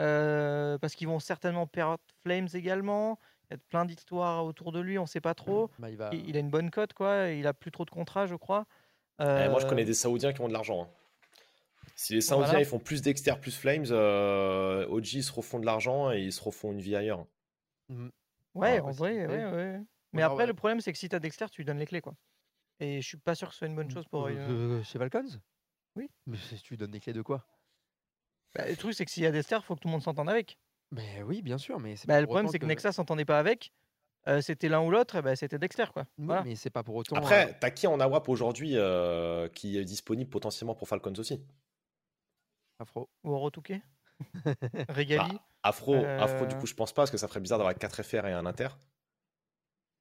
Euh, 0.00 0.76
parce 0.78 0.94
qu'ils 0.96 1.06
vont 1.06 1.20
certainement 1.20 1.68
perdre 1.68 1.98
Flames 2.24 2.48
également. 2.52 3.18
Il 3.48 3.54
y 3.54 3.56
a 3.56 3.58
plein 3.70 3.84
d'histoires 3.84 4.44
autour 4.44 4.72
de 4.72 4.80
lui, 4.80 4.98
on 4.98 5.02
ne 5.02 5.06
sait 5.06 5.20
pas 5.20 5.34
trop. 5.34 5.70
Bah, 5.78 5.88
il 5.88 5.96
va. 5.96 6.10
Il, 6.12 6.28
il 6.28 6.36
a 6.36 6.40
une 6.40 6.50
bonne 6.50 6.70
cote, 6.72 6.94
quoi. 6.94 7.28
Il 7.28 7.46
a 7.46 7.54
plus 7.54 7.70
trop 7.70 7.84
de 7.84 7.90
contrats, 7.90 8.26
je 8.26 8.34
crois. 8.34 8.66
Eh, 9.20 9.24
moi, 9.24 9.60
je 9.60 9.66
Euh, 9.66 9.68
connais 9.68 9.84
des 9.84 9.94
Saoudiens 9.94 10.32
qui 10.32 10.40
ont 10.40 10.48
de 10.48 10.52
l'argent. 10.52 10.82
hein. 10.82 10.88
Si 11.98 12.12
les 12.14 12.20
Saoudiens 12.20 12.46
Voilà. 12.46 12.60
ils 12.60 12.66
font 12.66 12.78
plus 12.78 13.00
Dexter 13.02 13.34
plus 13.40 13.56
Flames, 13.56 13.86
euh, 13.90 14.86
OG 14.88 15.14
ils 15.14 15.24
se 15.24 15.32
refont 15.32 15.58
de 15.58 15.64
l'argent 15.66 16.12
et 16.12 16.20
ils 16.20 16.32
se 16.32 16.42
refont 16.42 16.72
une 16.72 16.80
vie 16.80 16.94
ailleurs. 16.94 17.26
Mm. 17.88 18.08
Ouais, 18.54 18.78
Ah, 18.78 18.84
en 18.84 18.90
vrai, 18.90 19.26
ouais, 19.26 19.44
ouais. 19.46 19.80
Mais 20.12 20.22
après, 20.22 20.38
ouais. 20.42 20.46
le 20.46 20.54
problème, 20.54 20.80
c'est 20.80 20.92
que 20.92 20.98
si 20.98 21.08
tu 21.08 21.16
as 21.16 21.20
Dexter, 21.20 21.46
tu 21.50 21.60
lui 21.62 21.64
donnes 21.66 21.78
les 21.78 21.86
clés, 21.86 22.00
quoi. 22.00 22.14
Et 22.80 23.00
je 23.00 23.06
suis 23.06 23.16
pas 23.16 23.34
sûr 23.34 23.48
que 23.48 23.54
ce 23.54 23.58
soit 23.58 23.66
une 23.68 23.76
bonne 23.76 23.90
chose 23.90 24.06
pour. 24.08 24.26
Euh, 24.26 24.30
euh, 24.32 24.82
chez 24.82 24.98
Valcons 24.98 25.40
Oui. 25.96 26.08
Mais 26.26 26.36
c'est- 26.36 26.56
tu 26.62 26.74
lui 26.74 26.78
donnes 26.78 26.90
des 26.90 27.00
clés 27.00 27.12
de 27.14 27.22
quoi? 27.22 27.46
Bah, 28.54 28.68
le 28.68 28.76
truc, 28.76 28.94
c'est 28.94 29.04
que 29.04 29.10
s'il 29.10 29.22
y 29.22 29.26
a 29.26 29.30
Dexter, 29.30 29.56
il 29.56 29.62
faut 29.62 29.74
que 29.74 29.80
tout 29.80 29.88
le 29.88 29.92
monde 29.92 30.02
s'entende 30.02 30.28
avec. 30.30 30.58
Mais 30.92 31.22
oui, 31.22 31.42
bien 31.42 31.58
sûr, 31.58 31.80
mais 31.80 31.96
c'est 31.96 32.06
Bah, 32.06 32.20
le 32.20 32.26
problème, 32.26 32.48
c'est 32.48 32.58
que 32.58 32.66
Nexa 32.66 32.92
s'entendait 32.92 33.24
pas 33.24 33.38
avec. 33.38 33.72
Euh, 34.28 34.40
c'était 34.40 34.68
l'un 34.68 34.80
ou 34.82 34.90
l'autre, 34.90 35.16
et 35.16 35.22
bah, 35.22 35.36
c'était 35.36 35.58
Dexter, 35.58 35.86
quoi. 35.92 36.04
Oui, 36.18 36.26
Voilà. 36.26 36.42
mais 36.44 36.56
c'est 36.56 36.70
pas 36.70 36.82
pour 36.82 36.94
autant. 36.96 37.16
euh, 37.16 37.18
Après, 37.20 37.58
t'as 37.58 37.70
qui 37.70 37.86
en 37.86 38.00
AWAP 38.00 38.28
aujourd'hui 38.28 38.72
euh, 38.74 39.48
qui 39.48 39.78
est 39.78 39.84
disponible 39.84 40.28
potentiellement 40.30 40.74
pour 40.74 40.88
Falcons 40.88 41.12
aussi? 41.18 41.40
Afro. 42.78 43.08
Ou 43.24 43.32
Orotouké 43.32 43.82
Régali? 44.88 45.32
Bah, 45.34 45.40
Afro, 45.62 45.94
Afro, 45.94 46.46
du 46.46 46.54
Euh. 46.54 46.58
coup, 46.58 46.66
je 46.66 46.74
pense 46.74 46.92
pas 46.92 47.02
parce 47.02 47.10
que 47.10 47.16
ça 47.18 47.28
ferait 47.28 47.40
bizarre 47.40 47.58
d'avoir 47.58 47.74
4 47.74 48.02
FR 48.02 48.26
et 48.26 48.32
un 48.32 48.46
Inter. 48.46 48.68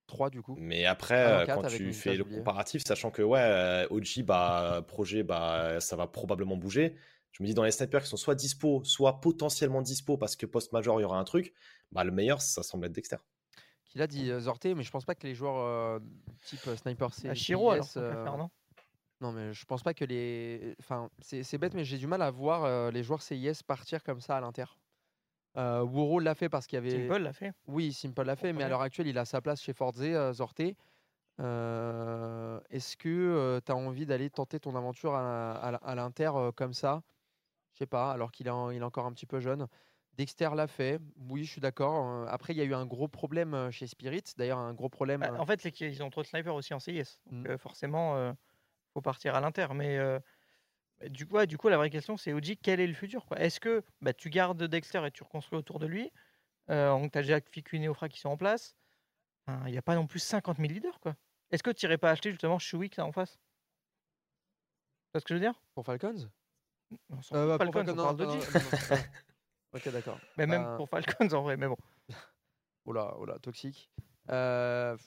3 0.08 0.30
du 0.30 0.42
coup. 0.42 0.56
Mais 0.60 0.86
après, 0.86 1.16
Ah 1.24 1.46
non, 1.46 1.52
euh, 1.52 1.56
quand 1.64 1.68
tu 1.68 1.92
fais 1.94 2.16
le 2.16 2.24
comparatif, 2.24 2.84
sachant 2.86 3.10
que 3.12 3.22
ouais, 3.24 3.40
euh, 3.42 3.88
OG, 3.90 4.24
bah, 4.24 4.84
projet, 4.88 5.24
bah, 5.24 5.80
ça 5.80 5.96
va 5.96 6.06
probablement 6.08 6.56
bouger. 6.58 6.96
Je 7.32 7.42
me 7.44 7.48
dis 7.48 7.54
dans 7.54 7.64
les 7.64 7.72
snipers 7.72 8.04
qui 8.04 8.08
sont 8.10 8.16
soit 8.18 8.36
dispo, 8.36 8.84
soit 8.84 9.20
potentiellement 9.20 9.82
dispo 9.82 10.18
parce 10.18 10.36
que 10.36 10.46
post-major 10.46 11.00
il 11.00 11.04
y 11.04 11.06
aura 11.06 11.18
un 11.18 11.24
truc, 11.24 11.54
bah, 11.92 12.04
le 12.04 12.12
meilleur, 12.12 12.42
ça 12.42 12.62
semble 12.64 12.86
être 12.86 12.94
Dexter. 12.94 13.18
Qu'il 13.86 14.02
a 14.02 14.08
dit 14.08 14.32
Zorté, 14.40 14.76
mais 14.76 14.84
je 14.84 14.92
pense 14.92 15.06
pas 15.06 15.16
que 15.16 15.26
les 15.26 15.34
joueurs 15.34 15.58
euh, 15.58 16.00
type 16.44 16.62
sniper 16.78 17.12
C. 17.14 17.28
À 17.28 17.34
Chiro, 17.34 17.72
alors, 17.72 17.90
euh, 17.98 18.24
faire, 18.24 18.38
non? 18.38 18.50
Non, 19.22 19.32
mais 19.32 19.54
je 19.54 19.66
pense 19.66 19.82
pas 19.84 19.94
que 19.94 20.04
les. 20.06 20.76
Enfin, 20.80 21.10
c'est 21.22 21.58
bête, 21.58 21.74
mais 21.74 21.86
j'ai 21.86 21.98
du 21.98 22.08
mal 22.08 22.22
à 22.22 22.32
voir 22.32 22.64
euh, 22.66 22.92
les 22.92 23.02
joueurs 23.04 23.22
CIS 23.22 23.64
partir 23.66 24.04
comme 24.04 24.20
ça 24.22 24.38
à 24.38 24.42
l'Inter. 24.42 24.66
Euh, 25.58 25.84
Wuro 25.84 26.20
l'a 26.20 26.36
fait 26.36 26.50
parce 26.50 26.68
qu'il 26.68 26.76
y 26.76 26.80
avait. 26.80 27.08
Simple 27.08 27.22
l'a 27.22 27.34
fait. 27.34 27.54
Oui, 27.68 27.94
Simple 27.94 28.24
l'a 28.24 28.36
fait, 28.36 28.52
mais 28.52 28.64
à 28.64 28.70
l'heure 28.70 28.82
actuelle, 28.82 29.08
il 29.08 29.18
a 29.18 29.26
sa 29.26 29.42
place 29.42 29.62
chez 29.62 29.74
Forze, 29.74 30.02
euh, 30.02 30.34
Zorté. 30.34 30.76
Euh, 31.40 32.60
Est-ce 32.70 32.98
que 32.98 33.62
tu 33.66 33.72
as 33.72 33.76
envie 33.76 34.06
d'aller 34.06 34.30
tenter 34.30 34.60
ton 34.60 34.76
aventure 34.76 35.14
à, 35.16 35.54
à- 35.54 35.76
à 35.76 35.96
l'Inter 35.96 36.32
euh, 36.36 36.52
comme 36.52 36.74
ça? 36.74 37.04
Je 37.74 37.80
sais 37.80 37.86
pas, 37.88 38.12
alors 38.12 38.32
qu'il 38.32 38.48
est, 38.48 38.52
en- 38.52 38.72
est 38.72 38.82
encore 38.82 39.06
un 39.06 39.14
petit 39.14 39.26
peu 39.26 39.40
jeune. 39.40 39.68
Dexter 40.14 40.50
l'a 40.56 40.68
fait, 40.68 41.00
oui, 41.30 41.44
je 41.44 41.52
suis 41.52 41.62
d'accord. 41.62 42.06
Euh, 42.08 42.26
Après, 42.30 42.54
il 42.54 42.58
y 42.58 42.62
a 42.62 42.64
eu 42.64 42.74
un 42.74 42.86
gros 42.86 43.10
problème 43.10 43.54
euh, 43.54 43.70
chez 43.72 43.86
Spirit, 43.88 44.24
d'ailleurs, 44.38 44.60
un 44.60 44.74
gros 44.74 44.88
problème. 44.88 45.22
Bah, 45.22 45.32
euh, 45.34 45.38
en 45.38 45.46
fait, 45.46 45.60
c'est 45.62 45.72
qu'ils 45.72 46.02
ont 46.04 46.10
trop 46.10 46.22
de 46.22 46.28
snipers 46.28 46.56
aussi 46.56 46.74
en 46.74 46.80
CIS. 46.80 47.20
Donc, 47.26 47.44
Mm. 47.44 47.48
euh, 47.48 47.58
forcément, 47.58 48.16
euh, 48.16 48.32
faut 48.96 49.02
partir 49.02 49.36
à 49.36 49.42
l'inter. 49.42 49.68
Mais 49.76 49.98
euh, 49.98 50.20
du, 51.10 51.28
coup, 51.28 51.36
ouais, 51.36 51.48
du 51.48 51.58
coup, 51.58 51.68
la 51.68 51.78
vraie 51.78 51.90
question, 51.90 52.18
c'est 52.18 52.34
OG, 52.34 52.58
quel 52.64 52.80
est 52.80 52.88
le 52.88 52.94
futur 52.94 53.26
quoi? 53.26 53.40
Est-ce 53.40 53.60
que 53.60 53.84
bah, 54.02 54.14
tu 54.14 54.30
gardes 54.30 54.64
Dexter 54.64 55.06
et 55.06 55.12
tu 55.12 55.24
reconstruis 55.24 55.60
autour 55.60 55.80
de 55.80 55.86
lui 55.86 56.12
euh, 56.70 56.90
Donc, 56.90 57.12
tu 57.12 57.18
as 57.18 57.22
déjà 57.22 57.40
Fiku 57.52 57.76
et 57.76 57.80
Neofra 57.80 58.10
qui 58.10 58.20
sont 58.20 58.30
en 58.30 58.38
place. 58.38 58.76
Il 59.48 59.72
n'y 59.72 59.78
a 59.78 59.84
pas 59.84 59.94
non 59.94 60.08
plus 60.08 60.20
50 60.20 60.58
000 60.58 60.70
leaders. 60.70 61.00
quoi. 61.00 61.16
Est-ce 61.52 61.62
que 61.62 61.70
tu 61.70 61.86
n'irais 61.86 62.00
pas 62.00 62.10
acheter 62.10 62.32
justement 62.32 62.58
Shuik 62.58 62.96
là 62.96 63.06
en 63.06 63.12
face? 63.12 63.34
Tu 63.34 65.12
vois 65.14 65.20
ce 65.20 65.26
que 65.26 65.30
je 65.30 65.34
veux 65.36 65.40
dire? 65.40 65.62
Pour 65.76 65.86
Falcons? 65.86 66.32
Euh, 67.34 67.58
bah, 67.58 67.64
pour 67.64 67.74
Falcons, 67.74 67.92
on 67.92 67.96
parle 67.96 68.18
non, 68.18 68.28
non, 68.28 68.36
non. 68.36 68.98
Ok, 69.74 69.90
d'accord. 69.90 70.20
Mais 70.38 70.48
même 70.48 70.64
Bah, 70.64 70.76
pour 70.78 70.90
Falcons 70.90 71.32
en 71.34 71.44
vrai, 71.44 71.58
mais 71.58 71.68
bon. 71.68 71.78
Oh 72.86 72.94
là, 72.94 73.14
oh 73.18 73.26
là, 73.26 73.38
toxique. 73.40 73.92
Euh, 74.30 74.98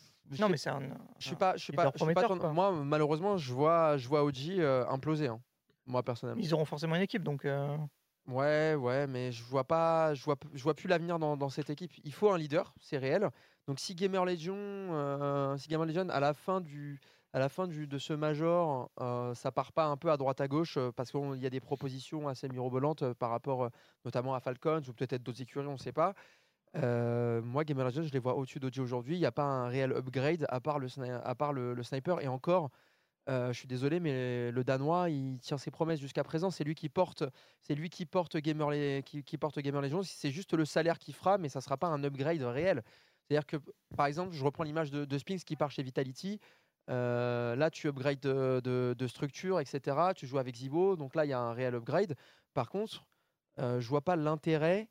Non, 0.41 0.49
mais 0.49 0.57
c'est 0.57 0.71
un. 0.71 0.81
je 1.19 1.27
suis 1.27 1.35
un- 1.35 1.39
pas, 1.39 1.57
je 1.57 1.63
suis 1.65 1.73
pas, 1.73 1.85
je 1.85 1.89
suis 1.89 1.93
pas 1.93 2.05
prometteur, 2.05 2.29
ton- 2.29 2.39
quoi. 2.39 2.53
Moi, 2.53 2.73
malheureusement, 2.85 3.37
je 3.37 3.53
vois, 3.53 3.97
je 3.97 4.09
vois 4.09 4.25
OG 4.25 4.59
euh, 4.59 4.87
imploser. 4.89 5.29
hein, 5.29 5.41
moi 5.87 6.03
personnellement. 6.03 6.43
Ils 6.43 6.53
auront 6.55 6.65
forcément 6.67 6.97
une 6.97 7.03
équipe, 7.03 7.23
donc. 7.23 7.45
euh, 7.45 7.77
Ouais, 8.27 8.75
ouais, 8.75 9.07
mais 9.07 9.33
je 9.33 9.43
vois 9.43 9.65
pas, 9.65 10.13
je 10.13 10.23
vois, 10.23 10.37
je 10.53 10.63
vois 10.63 10.75
plus 10.75 10.87
l'avenir 10.87 11.19
dans, 11.19 11.39
dans 11.39 11.49
cette 11.49 11.71
équipe. 11.71 11.93
Il 12.05 12.13
faut 12.13 12.31
un 12.31 12.37
leader, 12.37 12.75
c'est 12.79 12.99
réel. 12.99 13.31
Donc 13.67 13.81
si 13.81 13.95
Gamer 13.95 14.23
Legion, 14.27 14.55
euh, 14.57 15.57
si 15.57 15.67
Gamer 15.69 15.87
Legion 15.87 16.07
à 16.11 16.21
la 16.21 16.35
fin 16.35 16.61
du, 16.61 17.01
à 17.33 17.39
la 17.39 17.49
fin 17.49 17.67
du, 17.67 17.87
de 17.87 17.97
ce 17.97 18.13
major, 18.13 18.91
euh, 19.01 19.35
ça 19.35 19.51
part 19.51 19.73
pas 19.73 19.87
un 19.87 19.97
peu 19.97 20.11
à 20.11 20.19
droite 20.19 20.43
à 20.43 20.49
gauche 20.49 20.77
euh, 20.77 20.93
parce 20.93 21.11
qu'il 21.11 21.37
y 21.43 21.47
a 21.47 21.51
des 21.51 21.61
propositions 21.61 22.29
assez 22.29 22.49
mirobolantes 22.51 23.15
par 23.15 23.31
rapport 23.31 23.65
euh, 23.65 23.69
notamment 24.05 24.35
à 24.35 24.41
Falcons 24.41 24.83
ou 24.87 24.93
peut-être 24.93 25.23
d'autres 25.23 25.41
écuries, 25.41 25.67
on 25.67 25.73
ne 25.73 25.77
sait 25.79 25.93
pas. 25.93 26.13
Euh, 26.77 27.41
moi, 27.43 27.65
Gamer 27.65 27.87
Legion, 27.87 28.03
je 28.03 28.13
les 28.13 28.19
vois 28.19 28.35
au-dessus 28.35 28.61
d'OG 28.61 28.79
aujourd'hui. 28.79 29.17
Il 29.17 29.21
n'y 29.21 29.27
a 29.27 29.33
pas 29.33 29.45
un 29.45 29.69
réel 29.69 29.93
upgrade 29.93 30.47
à 30.49 30.61
part 30.61 30.79
le, 30.79 30.89
sniper 30.89 32.21
et 32.21 32.29
encore. 32.29 32.71
euh, 33.29 33.53
je 33.53 33.59
suis 33.59 33.69
désolé, 33.69 34.01
mais 34.01 34.51
le 34.51 34.65
Danois, 34.65 35.11
il 35.11 35.39
tient 35.41 35.59
ses 35.59 35.71
promesses 35.71 36.01
jusqu'à 36.01 36.25
présent. 36.25 36.51
C'est 36.51 36.65
lui 36.65 36.75
qui 36.75 36.89
porte, 36.89 37.25
lui 37.71 37.91
qui 37.91 38.07
porte 38.07 38.37
Gamer, 38.39 38.71
Le- 38.71 39.01
qui, 39.03 39.23
qui 39.25 39.39
porte 39.39 39.59
Gamer 39.61 39.83
Legion. 39.83 40.03
C'est 40.03 40.31
juste 40.31 40.55
le 40.55 40.65
salaire 40.65 40.99
qui 40.99 41.13
fera, 41.13 41.39
mais 41.39 41.49
ça 41.49 41.61
sera 41.61 41.77
pas 41.77 41.89
un 41.89 42.05
upgrade 42.05 42.43
réel. 42.43 42.83
C'est-à-dire 43.23 43.47
que, 43.47 43.57
par 43.97 44.07
exemple, 44.07 44.33
je 44.35 44.45
reprends 44.45 44.65
l'image 44.65 44.91
de, 44.91 45.05
de 45.05 45.19
Spinks 45.19 45.45
qui 45.45 45.57
part 45.57 45.71
chez 45.71 45.83
Vitality. 45.83 46.41
Euh, 46.91 47.55
là, 47.57 47.71
tu 47.71 47.89
upgrades 47.89 48.21
de, 48.21 49.07
structure, 49.07 49.61
etc. 49.61 50.15
Tu 50.17 50.27
joues 50.27 50.39
avec 50.39 50.57
Zivo, 50.57 50.97
donc 50.97 51.15
là, 51.15 51.27
il 51.27 51.29
y 51.31 51.35
a 51.35 51.41
un 51.41 51.53
réel 51.53 51.75
upgrade. 51.75 52.15
Par 52.55 52.71
contre, 52.71 53.05
je 53.59 53.87
vois 53.89 54.03
pas 54.03 54.17
l'intérêt 54.17 54.89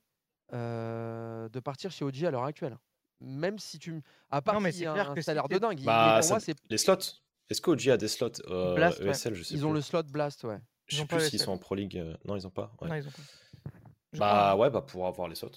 euh, 0.53 1.49
de 1.49 1.59
partir 1.59 1.91
chez 1.91 2.05
OG 2.05 2.23
à 2.25 2.31
l'heure 2.31 2.43
actuelle. 2.45 2.77
Même 3.19 3.57
si 3.57 3.79
tu, 3.79 4.01
à 4.29 4.41
part 4.41 4.55
Non, 4.55 4.59
mais 4.61 4.71
s'il 4.71 4.81
y 4.81 4.83
c'est 4.83 4.89
un 4.89 5.13
que 5.13 5.21
si 5.21 5.25
salaire 5.25 5.47
de 5.47 5.57
dingue, 5.57 5.81
Bah, 5.83 6.15
pour 6.19 6.23
ça- 6.23 6.33
moi, 6.35 6.39
c'est 6.39 6.55
les 6.69 6.77
slots. 6.77 6.97
Est-ce 7.49 7.61
que 7.61 7.71
OG 7.71 7.89
a 7.89 7.97
des 7.97 8.07
slots 8.07 8.29
euh, 8.49 8.75
Blast, 8.75 8.99
ouais. 8.99 9.07
ESL 9.09 9.33
Je 9.33 9.43
sais 9.43 9.53
ils 9.55 9.59
plus. 9.59 9.65
ont 9.65 9.73
le 9.73 9.81
slot 9.81 10.03
Blast, 10.03 10.43
ouais. 10.43 10.59
Je 10.85 10.97
sais 10.97 11.05
plus 11.05 11.19
s'ils 11.21 11.35
ESL. 11.35 11.45
sont 11.45 11.51
en 11.53 11.57
Pro 11.57 11.75
League. 11.75 11.97
euh, 11.97 12.15
Non, 12.25 12.35
ils 12.35 12.45
ont 12.45 12.51
pas. 12.51 12.71
ouais. 12.81 12.89
Non, 12.89 12.95
ils 12.95 13.07
ont 13.07 13.11
pas. 13.11 13.21
Bah 14.13 14.49
crois, 14.51 14.55
ouais, 14.57 14.69
bah 14.69 14.81
pour 14.81 15.07
avoir 15.07 15.27
les 15.27 15.35
slots. 15.35 15.49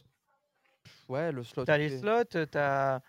Ouais, 1.08 1.32
le 1.32 1.42
slot. 1.44 1.64
T'as 1.64 1.76
les 1.78 1.98
slots, 1.98 2.24
t'as. 2.50 3.00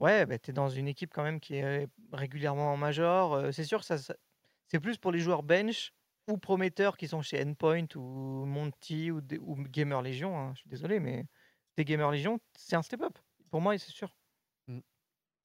Ouais, 0.00 0.26
bah, 0.26 0.38
t'es 0.38 0.52
dans 0.52 0.68
une 0.68 0.86
équipe 0.88 1.12
quand 1.14 1.22
même 1.22 1.40
qui 1.40 1.54
est 1.56 1.88
régulièrement 2.12 2.72
en 2.72 2.76
major. 2.76 3.34
euh, 3.34 3.52
C'est 3.52 3.64
sûr 3.64 3.80
que 3.80 3.86
ça, 3.86 3.96
ça- 3.98 4.16
c'est 4.66 4.80
plus 4.80 4.98
pour 4.98 5.12
les 5.12 5.18
joueurs 5.20 5.42
bench 5.42 5.92
ou 6.28 6.36
prometteurs 6.38 6.96
qui 6.96 7.08
sont 7.08 7.22
chez 7.22 7.42
Endpoint 7.42 7.86
ou 7.96 8.44
Monty 8.44 9.10
ou, 9.10 9.20
ou 9.40 9.56
Gamer 9.64 10.02
Legion. 10.02 10.38
hein, 10.38 10.52
Je 10.54 10.60
suis 10.60 10.70
désolé, 10.70 11.00
mais 11.00 11.24
des 11.76 11.84
Gamer 11.84 12.10
Legion, 12.10 12.38
c'est 12.56 12.76
un 12.76 12.82
step-up. 12.82 13.18
Pour 13.50 13.60
moi, 13.60 13.76
c'est 13.78 13.90
sûr. 13.90 14.10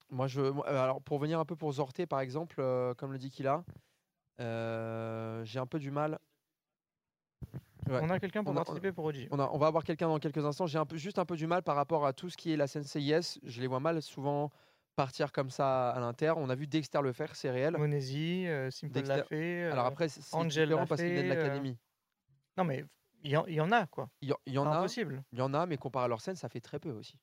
Moi, 0.09 0.27
je, 0.27 0.41
euh, 0.41 0.61
alors 0.67 1.01
pour 1.01 1.17
venir 1.17 1.39
un 1.39 1.45
peu 1.45 1.55
pour 1.55 1.71
Zorté, 1.71 2.05
par 2.05 2.19
exemple, 2.19 2.57
euh, 2.59 2.93
comme 2.93 3.13
le 3.13 3.17
dit 3.17 3.31
Kila, 3.31 3.63
euh, 4.39 5.43
j'ai 5.45 5.59
un 5.59 5.65
peu 5.65 5.79
du 5.79 5.89
mal. 5.89 6.19
Ouais. 7.87 7.99
On 8.01 8.09
a 8.09 8.19
quelqu'un 8.19 8.43
pour 8.43 8.53
On 8.53 8.57
a- 8.57 8.59
participer 8.63 8.91
pour 8.91 9.05
OG. 9.05 9.27
On, 9.31 9.39
a- 9.39 9.49
on 9.51 9.57
va 9.57 9.67
avoir 9.67 9.83
quelqu'un 9.83 10.07
dans 10.07 10.19
quelques 10.19 10.45
instants. 10.45 10.67
J'ai 10.67 10.77
un 10.77 10.85
peu, 10.85 10.97
juste 10.97 11.19
un 11.19 11.25
peu 11.25 11.35
du 11.35 11.47
mal 11.47 11.63
par 11.63 11.75
rapport 11.75 12.05
à 12.05 12.13
tout 12.13 12.29
ce 12.29 12.37
qui 12.37 12.51
est 12.53 12.57
la 12.57 12.67
scène 12.67 12.83
CIS. 12.83 13.39
Je 13.43 13.59
les 13.61 13.67
vois 13.67 13.79
mal 13.79 14.01
souvent 14.01 14.51
partir 14.95 15.31
comme 15.31 15.49
ça 15.49 15.89
à 15.91 15.99
l'Inter. 15.99 16.33
On 16.37 16.49
a 16.49 16.55
vu 16.55 16.67
Dexter 16.67 17.01
le 17.01 17.13
faire, 17.13 17.35
c'est 17.35 17.49
réel. 17.51 17.77
Monesi, 17.77 18.47
euh, 18.47 18.69
Simple 18.71 18.93
Dexter- 18.93 19.15
l'a 19.17 19.23
fait. 19.23 19.63
Alors 19.65 19.85
euh, 19.85 19.89
après, 19.89 20.09
c'est 20.09 20.21
différent 20.47 20.85
parce 20.85 21.01
qu'il 21.01 21.11
vient 21.13 21.23
de 21.23 21.27
euh, 21.29 21.35
l'académie. 21.35 21.77
Non, 22.57 22.63
mais 22.63 22.85
il 23.23 23.31
y, 23.31 23.37
en- 23.37 23.45
il 23.47 23.55
y 23.55 23.61
en 23.61 23.71
a, 23.71 23.87
quoi. 23.87 24.09
Il 24.21 24.29
y, 24.29 24.33
en 24.33 24.63
C'est 24.63 24.69
a, 24.69 24.79
impossible. 24.79 25.23
il 25.31 25.39
y 25.39 25.41
en 25.41 25.53
a, 25.53 25.65
mais 25.65 25.77
comparé 25.77 26.05
à 26.05 26.07
leur 26.07 26.21
scène, 26.21 26.35
ça 26.35 26.49
fait 26.49 26.61
très 26.61 26.79
peu 26.79 26.91
aussi. 26.91 27.17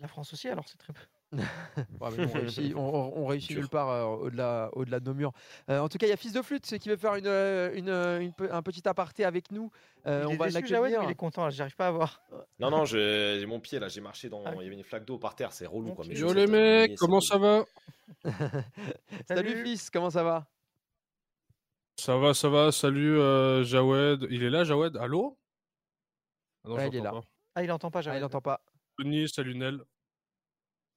La 0.00 0.08
France 0.08 0.32
aussi, 0.32 0.48
alors 0.48 0.68
c'est 0.68 0.78
très 0.78 0.92
peu. 0.92 1.02
Ouais, 2.00 2.10
mais 2.16 2.26
bon, 2.26 2.30
on 2.34 2.38
réussit, 2.38 2.74
on, 2.76 3.26
réussit 3.26 3.56
nulle 3.56 3.68
part 3.68 3.88
euh, 3.90 4.04
au-delà, 4.04 4.70
au-delà 4.72 5.00
de 5.00 5.04
nos 5.06 5.14
murs. 5.14 5.32
Euh, 5.70 5.80
en 5.80 5.88
tout 5.88 5.98
cas, 5.98 6.06
il 6.06 6.10
y 6.10 6.12
a 6.12 6.16
Fils 6.16 6.32
de 6.32 6.42
Flûte 6.42 6.78
qui 6.78 6.88
veut 6.88 6.96
faire 6.96 7.14
une, 7.16 7.26
euh, 7.26 7.72
une, 7.74 7.88
une 8.22 8.32
pe- 8.32 8.52
un 8.52 8.62
petit 8.62 8.86
aparté 8.88 9.24
avec 9.24 9.50
nous. 9.50 9.70
Euh, 10.06 10.24
on 10.28 10.36
va 10.36 10.48
l'accueillir. 10.48 11.02
il 11.02 11.10
est 11.10 11.14
content, 11.14 11.48
j'arrive 11.50 11.76
pas 11.76 11.88
à 11.88 11.90
voir. 11.90 12.22
Non, 12.60 12.70
non, 12.70 12.84
j'ai 12.84 13.44
mon 13.46 13.58
pied 13.60 13.78
là, 13.78 13.88
j'ai 13.88 14.00
marché 14.00 14.28
dans. 14.28 14.42
Ah. 14.46 14.52
Il 14.56 14.62
y 14.62 14.66
avait 14.66 14.74
une 14.76 14.84
flaque 14.84 15.04
d'eau 15.04 15.18
par 15.18 15.34
terre, 15.34 15.52
c'est 15.52 15.66
relou 15.66 15.92
quoi. 15.94 16.04
Yo, 16.06 16.32
les 16.32 16.46
mecs, 16.46 16.96
comment 16.96 17.20
ça 17.20 17.36
va? 17.38 17.64
Salut, 18.22 18.62
Salut. 19.26 19.62
Fils, 19.64 19.90
comment 19.90 20.10
ça 20.10 20.22
va? 20.22 20.46
Ça 21.96 22.16
va, 22.16 22.34
ça 22.34 22.48
va, 22.48 22.70
salut 22.72 23.18
euh, 23.18 23.62
Jawed. 23.64 24.26
Il 24.30 24.42
est 24.42 24.50
là, 24.50 24.64
Jawed? 24.64 24.96
Allô? 24.96 25.38
Ah 26.64 26.68
non, 26.68 26.74
Ouais, 26.76 26.88
il 26.88 26.96
est 26.96 27.00
là. 27.00 27.10
pas. 27.12 27.20
Ah, 27.54 27.62
il 27.64 27.70
entend 27.72 27.90
pas, 27.90 28.00
Ah, 28.00 28.02
Jawed. 28.02 28.16
Il 28.18 28.20
n'entend 28.20 28.40
pas. 28.40 28.60
Tony, 28.98 29.28
salut 29.28 29.54
Nel. 29.56 29.80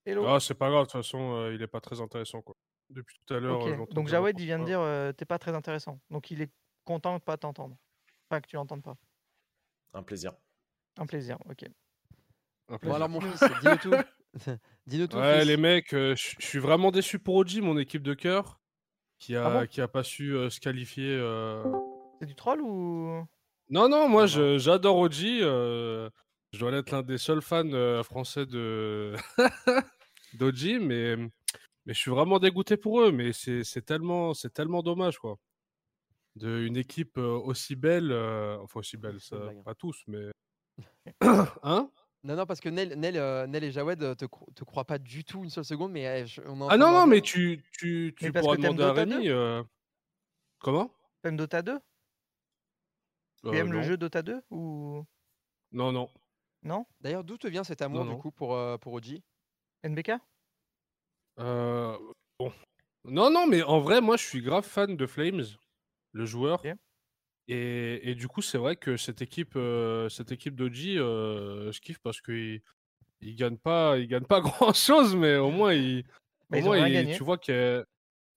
Hello. 0.10 0.26
Ah, 0.26 0.40
c'est 0.40 0.54
pas 0.54 0.70
grave, 0.70 0.84
de 0.88 0.92
toute 0.92 1.02
façon, 1.02 1.34
euh, 1.36 1.54
il 1.54 1.62
est 1.62 1.68
pas 1.68 1.82
très 1.82 2.00
intéressant 2.00 2.42
quoi. 2.42 2.56
Depuis 2.90 3.18
tout 3.26 3.34
à 3.34 3.40
l'heure. 3.40 3.66
Euh, 3.68 3.86
Donc 3.92 4.08
Jawed, 4.08 4.40
il 4.40 4.46
vient 4.46 4.58
de 4.60 4.64
dire 4.64 4.80
euh, 4.80 5.12
t'es 5.12 5.26
pas 5.26 5.38
très 5.38 5.54
intéressant. 5.54 6.00
Donc 6.10 6.32
il 6.32 6.42
est 6.42 6.50
content 6.86 7.18
de 7.18 7.22
pas 7.22 7.36
t'entendre. 7.36 7.76
Enfin, 8.30 8.40
que 8.40 8.48
tu 8.48 8.56
l'entendes 8.56 8.84
pas. 8.84 8.96
Un 9.94 10.04
plaisir. 10.04 10.32
Un 10.98 11.06
plaisir, 11.06 11.38
ok. 11.50 11.66
Un 12.70 12.78
Bon, 12.82 12.94
alors, 12.94 13.10
mon 13.10 13.20
fils, 13.22 13.44
dis-nous 13.62 13.78
tout. 13.78 13.94
dis-nous 14.88 15.08
tout. 15.08 15.18
Ouais, 15.18 15.40
fils. 15.40 15.48
les 15.48 15.58
mecs, 15.58 15.94
euh, 15.94 16.16
je 16.16 16.36
suis 16.40 16.60
vraiment 16.60 16.92
déçu 16.92 17.20
pour 17.20 17.36
OG, 17.36 17.60
mon 17.62 17.78
équipe 17.78 18.04
de 18.04 18.14
cœur, 18.14 18.62
qui 19.20 19.36
a, 19.36 19.46
Ah 19.46 19.50
bon? 19.62 19.68
qui 19.68 19.82
a 19.82 19.88
pas 19.90 20.04
su 20.04 20.34
euh, 20.36 20.50
se 20.50 20.62
qualifier. 20.62 21.14
euh. 21.20 21.64
C'est 22.22 22.26
du 22.28 22.36
troll 22.36 22.62
ou? 22.62 23.26
Non, 23.70 23.90
non, 23.90 24.08
moi 24.08 24.26
je- 24.28 24.58
j'adore 24.58 24.96
OG. 24.98 25.42
euh, 25.42 26.10
je 26.54 26.60
dois 26.60 26.72
être 26.72 26.92
l'un 26.92 27.04
des 27.04 27.18
seuls 27.18 27.42
fans 27.42 27.68
euh, 27.74 28.02
français 28.04 28.46
de 28.46 29.14
d'OG, 30.38 30.80
mais, 30.82 31.16
mais 31.18 31.94
je 31.94 32.00
suis 32.00 32.12
vraiment 32.12 32.40
dégoûté 32.40 32.78
pour 32.78 33.02
eux. 33.02 33.12
Mais 33.12 33.34
c'est 33.34 33.64
c'est 33.64 33.82
tellement, 33.84 34.34
c'est 34.34 34.54
tellement 34.54 34.84
dommage, 34.84 35.18
quoi. 35.20 35.38
De 36.36 36.62
une 36.66 36.78
équipe 36.78 37.18
euh, 37.18 37.38
aussi 37.38 37.76
belle, 37.76 38.12
euh, 38.12 38.58
enfin 38.60 38.80
aussi 38.82 38.98
belle, 38.98 39.20
ça, 39.20 39.36
hein. 39.38 39.62
pas 39.66 39.74
tous, 39.76 40.04
mais. 40.08 40.30
hein? 41.64 41.90
Non, 42.24 42.36
non, 42.36 42.46
parce 42.46 42.60
que 42.60 42.70
Nel, 42.70 43.00
Nel, 43.00 43.16
euh, 43.18 43.48
Nel 43.48 43.64
et 43.64 43.72
Jawed 43.72 44.04
euh, 44.04 44.16
te, 44.16 44.26
cro- 44.26 44.52
te 44.54 44.64
croient 44.64 44.86
pas 44.86 44.98
du 45.00 45.24
tout 45.24 45.44
une 45.44 45.50
seule 45.50 45.66
seconde, 45.66 45.92
mais 45.92 46.06
euh, 46.08 46.26
je- 46.26 46.42
on 46.42 46.60
est 46.60 46.64
en 46.64 46.68
Ah 46.70 46.78
non, 46.78 46.92
non, 46.92 47.08
mais 47.08 47.22
tu, 47.22 47.64
tu, 47.72 48.14
tu 48.18 48.26
Mais 48.26 48.32
pourras 48.32 48.56
demander 48.58 48.84
à 48.84 48.88
Dota 48.90 49.06
2? 49.06 49.16
Rémi. 49.16 49.30
euh, 49.30 49.64
Comment? 50.60 50.92
T'aimes 51.22 51.38
Dota 51.38 51.62
2 51.62 51.80
Tu 53.44 53.56
aimes 53.56 53.72
le 53.72 53.82
jeu 53.82 53.98
Dota 53.98 54.22
2 54.22 54.42
ou? 54.50 55.04
Non, 55.72 55.92
non. 55.92 56.10
Non? 56.64 56.86
D'ailleurs, 57.02 57.24
d'où 57.24 57.38
te 57.38 57.48
vient 57.48 57.64
cet 57.64 57.82
amour 57.82 58.00
Non, 58.00 58.06
du 58.06 58.12
non. 58.16 58.18
coup 58.18 58.32
pour, 58.32 58.56
euh, 58.56 58.78
pour 58.78 58.94
OG 58.94 59.22
NBK 59.84 60.12
Euh, 61.40 61.98
bon. 62.40 62.52
Non, 63.06 63.30
non, 63.30 63.48
mais 63.48 63.64
en 63.64 63.80
vrai, 63.80 64.02
moi, 64.02 64.18
je 64.18 64.24
suis 64.26 64.42
grave 64.42 64.66
fan 64.66 64.98
de 64.98 65.06
Flames, 65.06 65.44
le 66.14 66.26
joueur. 66.26 66.62
Et, 67.48 68.10
et 68.12 68.16
du 68.16 68.28
coup, 68.28 68.42
c'est 68.42 68.58
vrai 68.58 68.76
que 68.76 68.98
cette 68.98 69.22
équipe, 69.22 69.56
euh, 69.56 70.10
cette 70.10 70.32
équipe 70.34 70.56
d'OG, 70.56 70.98
euh, 70.98 71.72
je 71.72 71.80
kiffe 71.80 72.00
parce 72.00 72.20
qu'ils 72.22 72.62
ils 73.22 73.36
gagnent 73.36 73.58
pas, 73.58 73.98
ils 73.98 74.08
gagnent 74.08 74.26
pas 74.26 74.42
grand 74.42 74.74
chose, 74.74 75.16
mais 75.16 75.38
au 75.38 75.50
moins, 75.52 75.74
ils, 75.74 76.04
au 76.52 76.56
ils 76.58 76.68
ont 76.68 76.72
rien 76.72 76.88
ils- 76.88 76.94
gagné. 76.94 77.16
tu 77.16 77.24
vois 77.24 77.38
que, 77.38 77.86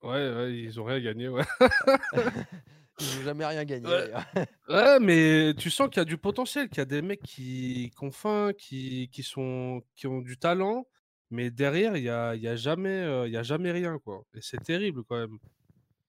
ouais, 0.02 0.10
ouais, 0.34 0.54
ils 0.54 0.78
ont 0.80 0.84
rien 0.84 1.00
gagné, 1.00 1.28
ouais. 1.28 1.42
Ils 3.02 3.16
n'ont 3.16 3.22
jamais 3.24 3.46
rien 3.46 3.64
gagné. 3.64 3.88
Ouais, 4.68 5.00
mais 5.00 5.54
tu 5.56 5.70
sens 5.70 5.88
qu'il 5.88 5.96
y 5.96 6.00
a 6.00 6.04
du 6.04 6.18
potentiel, 6.18 6.68
qu'il 6.68 6.78
y 6.78 6.82
a 6.82 6.84
des 6.84 7.00
mecs 7.02 7.22
qui, 7.22 7.90
qui 7.96 8.04
ont 8.04 8.12
faim, 8.12 8.52
qui, 8.56 9.08
qui, 9.10 9.22
sont, 9.22 9.82
qui 9.96 10.06
ont 10.06 10.20
du 10.20 10.36
talent, 10.36 10.86
mais 11.30 11.50
derrière, 11.50 11.96
il 11.96 12.02
n'y 12.02 12.08
a, 12.08 12.34
y 12.36 12.48
a, 12.48 12.56
jamais, 12.56 12.88
euh, 13.02 13.28
y 13.28 13.36
a 13.36 13.42
jamais 13.42 13.72
rien, 13.72 13.98
quoi. 13.98 14.24
Et 14.34 14.40
c'est 14.42 14.62
terrible, 14.62 15.04
quand 15.04 15.16
même, 15.18 15.38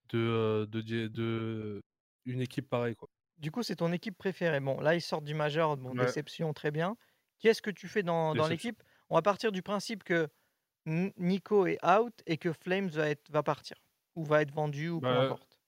de, 0.10 0.20
euh, 0.20 0.66
de, 0.68 0.82
de, 1.08 1.82
une 2.26 2.42
équipe 2.42 2.70
pareille, 2.70 2.96
quoi. 2.96 3.10
Du 3.38 3.52
coup, 3.52 3.64
c'est 3.64 3.78
ton 3.78 3.92
équipe 3.92 4.18
préférée. 4.18 4.60
Bon, 4.60 4.80
là, 4.80 4.96
ils 4.96 5.02
sortent 5.02 5.26
du 5.26 5.34
major. 5.34 5.76
Bon, 5.78 5.96
Ouais. 5.96 5.96
déception, 5.96 6.54
très 6.54 6.72
bien. 6.72 6.96
Qu'est-ce 7.40 7.62
que 7.62 7.72
tu 7.72 7.88
fais 7.88 8.04
dans, 8.04 8.34
l'équipe? 8.34 8.82
On 9.10 9.16
va 9.16 9.22
partir 9.22 9.52
du 9.52 9.62
principe 9.64 10.04
que 10.04 10.30
Nico 10.86 11.66
est 11.68 11.84
out 11.86 12.14
et 12.28 12.38
que 12.38 12.54
Flames 12.54 12.90
va, 12.90 13.10
être, 13.10 13.32
va 13.32 13.44
partir 13.44 13.78
ou 14.16 14.24
va 14.26 14.42
être 14.42 14.52
vendu 14.54 14.90
ou 14.90 15.02
peu 15.02 15.16
Bah, 15.16 15.18
importe. 15.18 15.60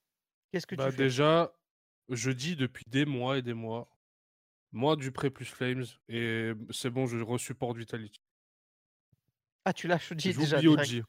Qu'est-ce 0.51 0.67
que 0.67 0.75
Bah, 0.75 0.85
tu 0.85 0.91
fais? 0.91 1.07
déjà, 1.07 1.53
je 2.09 2.31
dis 2.31 2.55
depuis 2.55 2.83
des 2.87 3.05
mois 3.05 3.37
et 3.37 3.41
des 3.41 3.53
mois, 3.53 3.89
moi 4.73 4.95
Dupré 4.97 5.29
plus 5.31 5.45
Flames, 5.45 5.85
et 6.09 6.53
c'est 6.71 6.89
bon, 6.91 7.07
je 7.07 7.19
resupporte 7.19 7.77
Vitality. 7.77 8.21
Ah, 9.65 9.73
tu 9.73 9.88
lâches 9.88 10.12
OG 10.12 10.17
déjà. 10.17 10.58
OG. 10.60 11.04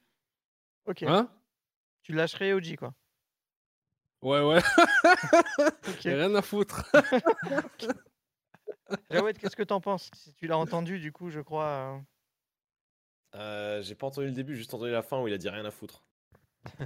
Ok. 0.87 1.03
Hein? 1.05 1.29
Tu 2.03 2.13
lâcherais 2.13 2.53
OG 2.53 2.77
quoi. 2.77 2.95
Ouais, 4.23 4.41
ouais, 4.41 4.61
rien 6.05 6.35
à 6.35 6.41
foutre. 6.43 6.91
Jawed, 9.11 9.37
qu'est-ce 9.39 9.57
que 9.57 9.63
t'en 9.63 9.81
penses? 9.81 10.11
Si 10.15 10.33
tu 10.35 10.47
l'as 10.47 10.57
entendu, 10.57 10.99
du 10.99 11.13
coup, 11.13 11.31
je 11.31 11.41
crois. 11.41 11.67
euh, 13.35 13.39
Euh, 13.39 13.83
J'ai 13.83 13.95
pas 13.95 14.07
entendu 14.07 14.29
le 14.29 14.33
début, 14.33 14.57
juste 14.57 14.73
entendu 14.73 14.91
la 14.93 15.03
fin 15.03 15.21
où 15.21 15.29
il 15.29 15.35
a 15.35 15.39
dit 15.39 15.49
rien 15.49 15.65
à 15.65 15.71
foutre. 15.71 16.05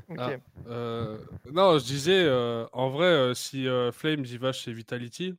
Ok. 0.08 0.18
Ah. 0.18 0.30
Euh, 0.66 1.18
non, 1.52 1.78
je 1.78 1.84
disais, 1.84 2.24
euh, 2.24 2.66
en 2.72 2.88
vrai, 2.90 3.06
euh, 3.06 3.34
si 3.34 3.68
euh, 3.68 3.92
Flames 3.92 4.24
y 4.24 4.36
va 4.36 4.52
chez 4.52 4.72
Vitality, 4.72 5.34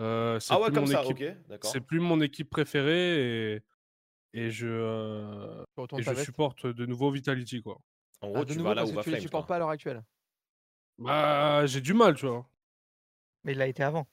euh, 0.00 0.38
c'est 0.40 0.52
Ah 0.52 0.58
ouais, 0.60 0.66
plus 0.66 0.74
comme 0.74 0.84
mon 0.84 0.90
ça, 0.90 1.02
équipe, 1.04 1.16
ok, 1.20 1.48
d'accord. 1.48 1.70
c'est 1.70 1.80
plus 1.80 2.00
mon 2.00 2.20
équipe 2.20 2.50
préférée 2.50 3.54
et, 3.54 3.62
et 4.34 4.50
je, 4.50 4.66
euh, 4.66 5.64
et 5.98 6.02
je 6.02 6.14
supporte 6.16 6.66
de 6.66 6.86
nouveau 6.86 7.10
Vitality 7.10 7.62
quoi. 7.62 7.80
En 8.20 8.26
Ah, 8.26 8.30
gros, 8.30 8.44
de 8.44 8.52
tu 8.52 8.58
nouveau, 8.58 8.68
vas 8.70 8.74
là 8.74 8.82
parce 8.82 8.90
où 8.90 8.92
que 8.92 8.96
va 8.96 9.16
tu 9.16 9.22
supportes 9.22 9.46
quoi. 9.46 9.48
pas 9.48 9.56
à 9.56 9.58
l'heure 9.60 9.70
actuelle? 9.70 10.02
Bah, 10.98 11.66
j'ai 11.66 11.80
du 11.80 11.94
mal, 11.94 12.14
tu 12.14 12.26
vois. 12.26 12.46
Mais 13.44 13.52
il 13.52 13.58
l'a 13.58 13.66
été 13.66 13.82
avant. 13.82 14.06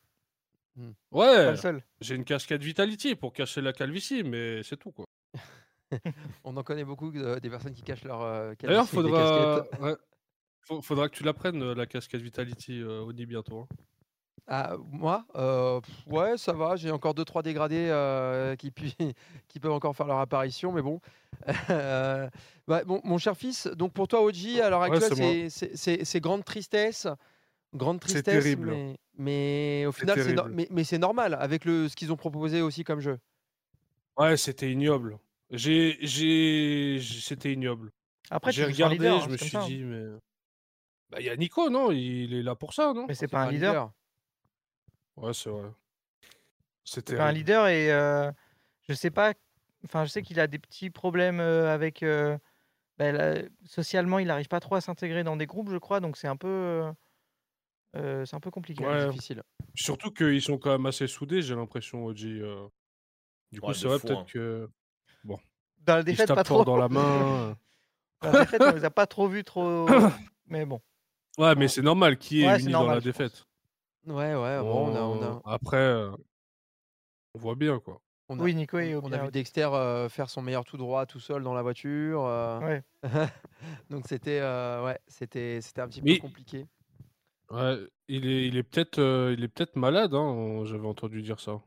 Pas 1.11 1.17
Ouais, 1.17 1.51
le 1.51 1.57
seul. 1.57 1.83
j'ai 2.01 2.15
une 2.15 2.23
casquette 2.23 2.63
Vitality 2.63 3.15
pour 3.15 3.33
cacher 3.33 3.61
la 3.61 3.73
calvitie, 3.73 4.23
mais 4.23 4.63
c'est 4.63 4.77
tout 4.77 4.91
quoi. 4.91 5.05
On 6.43 6.55
en 6.57 6.63
connaît 6.63 6.85
beaucoup 6.85 7.11
euh, 7.15 7.39
des 7.39 7.49
personnes 7.49 7.73
qui 7.73 7.83
cachent 7.83 8.03
leur 8.05 8.21
euh, 8.21 8.53
D'ailleurs, 8.63 8.87
calvitie 8.87 8.95
des 8.95 9.03
faudra... 9.03 9.63
ouais. 9.81 9.95
Faudra 10.81 11.09
que 11.09 11.15
tu 11.15 11.23
la 11.23 11.33
prennes, 11.33 11.61
euh, 11.61 11.75
la 11.75 11.85
casquette 11.85 12.21
Vitality, 12.21 12.81
euh, 12.81 13.01
Oni, 13.01 13.25
bientôt. 13.25 13.61
hein. 13.61 13.67
Ah, 14.53 14.75
moi, 14.91 15.25
euh, 15.35 15.79
ouais, 16.07 16.37
ça 16.37 16.51
va. 16.51 16.75
J'ai 16.75 16.91
encore 16.91 17.13
deux 17.13 17.23
trois 17.23 17.41
dégradés 17.41 17.87
euh, 17.89 18.57
qui, 18.57 18.69
peuvent 19.61 19.71
encore 19.71 19.95
faire 19.95 20.07
leur 20.07 20.19
apparition, 20.19 20.71
mais 20.73 20.81
bon. 20.81 20.99
Euh, 21.69 22.29
bon, 22.67 22.99
mon 23.05 23.17
cher 23.17 23.35
fils, 23.37 23.67
donc 23.67 23.93
pour 23.93 24.07
toi, 24.09 24.21
OG, 24.23 24.59
à 24.61 24.69
l'heure 24.69 24.81
Ouais, 24.81 24.87
actuelle, 24.97 25.09
c'est 25.09 25.15
moi. 25.15 25.37
c'est- 25.49 25.49
c'est 25.49 25.77
c'est- 25.77 26.05
c'est 26.05 26.19
grande 26.19 26.43
tristesse, 26.43 27.07
grande 27.73 27.99
tristesse, 28.01 28.23
terrible. 28.23 28.71
mais, 28.71 28.97
mais 29.17 29.85
au 29.87 29.91
C'est 29.93 30.01
final, 30.01 30.17
c'est 30.19 30.33
no- 30.33 30.43
terrible. 30.43 30.55
mais, 30.55 30.67
mais 30.71 30.83
c'est 30.83 30.97
normal 30.99 31.35
avec 31.39 31.65
le 31.65 31.89
ce 31.89 31.95
qu'ils 31.95 32.11
ont 32.11 32.17
proposé 32.17 32.61
aussi 32.61 32.83
comme 32.83 32.99
jeu. 33.01 33.19
Ouais, 34.17 34.37
c'était 34.37 34.71
ignoble. 34.71 35.19
J'ai, 35.49 35.97
j'ai, 36.01 36.97
j'ai- 36.99 37.21
c'était 37.21 37.53
ignoble. 37.53 37.91
Après, 38.29 38.51
J'ai 38.51 38.65
regardé, 38.65 38.95
leader, 38.95 39.17
hein, 39.17 39.25
je 39.25 39.31
me 39.31 39.37
suis 39.37 39.49
ça, 39.51 39.63
hein. 39.63 39.67
dit, 39.67 39.83
mais. 39.83 40.05
Bah, 41.09 41.19
il 41.19 41.25
y 41.25 41.29
a 41.29 41.35
Nico, 41.35 41.69
non? 41.69 41.91
Il 41.91 42.33
est 42.33 42.43
là 42.43 42.55
pour 42.55 42.73
ça, 42.73 42.93
non? 42.93 43.05
Mais 43.07 43.15
c'est 43.15 43.27
pas 43.27 43.41
un 43.43 43.51
leader. 43.51 43.91
Ouais, 45.17 45.33
c'est 45.33 45.49
vrai. 45.49 45.69
C'était. 46.83 47.19
Un 47.19 47.31
leader 47.31 47.67
et 47.67 47.91
euh, 47.91 48.31
je 48.87 48.93
sais 48.93 49.11
pas. 49.11 49.33
Enfin, 49.85 50.05
je 50.05 50.09
sais 50.09 50.21
qu'il 50.21 50.39
a 50.39 50.47
des 50.47 50.59
petits 50.59 50.89
problèmes 50.89 51.39
euh, 51.39 51.73
avec. 51.73 52.03
euh, 52.03 52.37
bah, 52.97 53.11
socialement, 53.65 54.19
il 54.19 54.27
n'arrive 54.27 54.47
pas 54.47 54.59
trop 54.59 54.75
à 54.75 54.81
s'intégrer 54.81 55.23
dans 55.23 55.35
des 55.37 55.47
groupes, 55.47 55.69
je 55.69 55.77
crois, 55.77 55.99
donc 55.99 56.17
c'est 56.17 56.27
un 56.27 56.35
peu. 56.37 56.47
euh, 56.47 56.91
euh, 57.97 58.25
c'est 58.25 58.35
un 58.35 58.39
peu 58.39 58.51
compliqué. 58.51 58.85
Ouais. 58.85 59.07
Difficile. 59.09 59.43
Surtout 59.75 60.11
qu'ils 60.11 60.41
sont 60.41 60.57
quand 60.57 60.71
même 60.71 60.85
assez 60.85 61.07
soudés, 61.07 61.41
j'ai 61.41 61.55
l'impression, 61.55 62.05
OG. 62.05 62.17
Du 63.51 63.59
coup, 63.59 63.67
Ouais, 63.67 63.73
c'est 63.73 63.87
vrai, 63.87 63.99
peut-être 63.99 64.19
hein. 64.19 64.25
que. 64.31 64.69
Dans 65.79 65.95
la 65.95 66.03
défaite, 66.03 66.27
pas 66.33 66.43
trop. 66.43 66.63
dans 66.63 66.77
la 66.77 66.89
main. 66.89 67.57
Dans 68.21 68.31
la 68.31 68.41
défaite, 68.41 68.61
on 68.61 68.71
les 68.75 68.85
a 68.85 68.91
pas 68.91 69.07
trop 69.07 69.27
vus, 69.27 69.43
trop. 69.43 69.87
Mais 70.47 70.63
bon. 70.65 70.79
Ouais, 71.39 71.55
mais 71.55 71.67
c'est 71.67 71.81
normal 71.81 72.17
qui 72.19 72.43
est 72.43 72.47
Ouais, 72.47 72.59
uni 72.61 72.71
dans 72.71 72.79
normal, 72.81 72.97
la 72.97 73.01
défaite. 73.01 73.45
Ouais, 74.07 74.35
ouais. 74.35 74.59
Bon, 74.59 74.87
on 74.87 74.95
a, 74.95 75.01
on 75.01 75.23
a- 75.23 75.41
Après, 75.45 75.77
euh, 75.77 76.11
on 77.35 77.39
voit 77.39 77.55
bien, 77.55 77.79
quoi. 77.79 78.01
on 78.29 78.39
a- 78.39 78.43
Oui, 78.43 78.55
Nico 78.55 78.77
est 78.79 78.95
on, 78.95 79.05
on 79.05 79.11
a 79.11 79.25
vu. 79.25 79.31
Dexter 79.31 79.69
euh, 79.73 80.09
faire 80.09 80.29
son 80.29 80.41
meilleur 80.41 80.65
tout 80.65 80.77
droit 80.77 81.05
tout 81.05 81.19
seul 81.19 81.43
dans 81.43 81.53
la 81.53 81.61
voiture. 81.61 82.25
euh, 82.25 82.59
Ouais. 82.59 82.83
donc 83.89 84.07
c'était 84.07 84.39
euh, 84.41 84.83
ouais, 84.85 84.99
c'était 85.07 85.61
c'était 85.61 85.81
un 85.81 85.87
petit 85.87 86.01
Mais- 86.01 86.15
peu 86.15 86.21
compliqué. 86.21 86.65
Ouais, 87.51 87.77
il 88.07 88.25
est, 88.27 88.47
il 88.47 88.55
est 88.55 88.63
peut-être, 88.63 88.99
euh, 88.99 89.35
il 89.37 89.43
est 89.43 89.49
peut-être 89.49 89.75
malade. 89.75 90.13
Hein, 90.13 90.63
J'avais 90.65 90.87
entendu 90.87 91.21
dire 91.21 91.39
ça. 91.41 91.59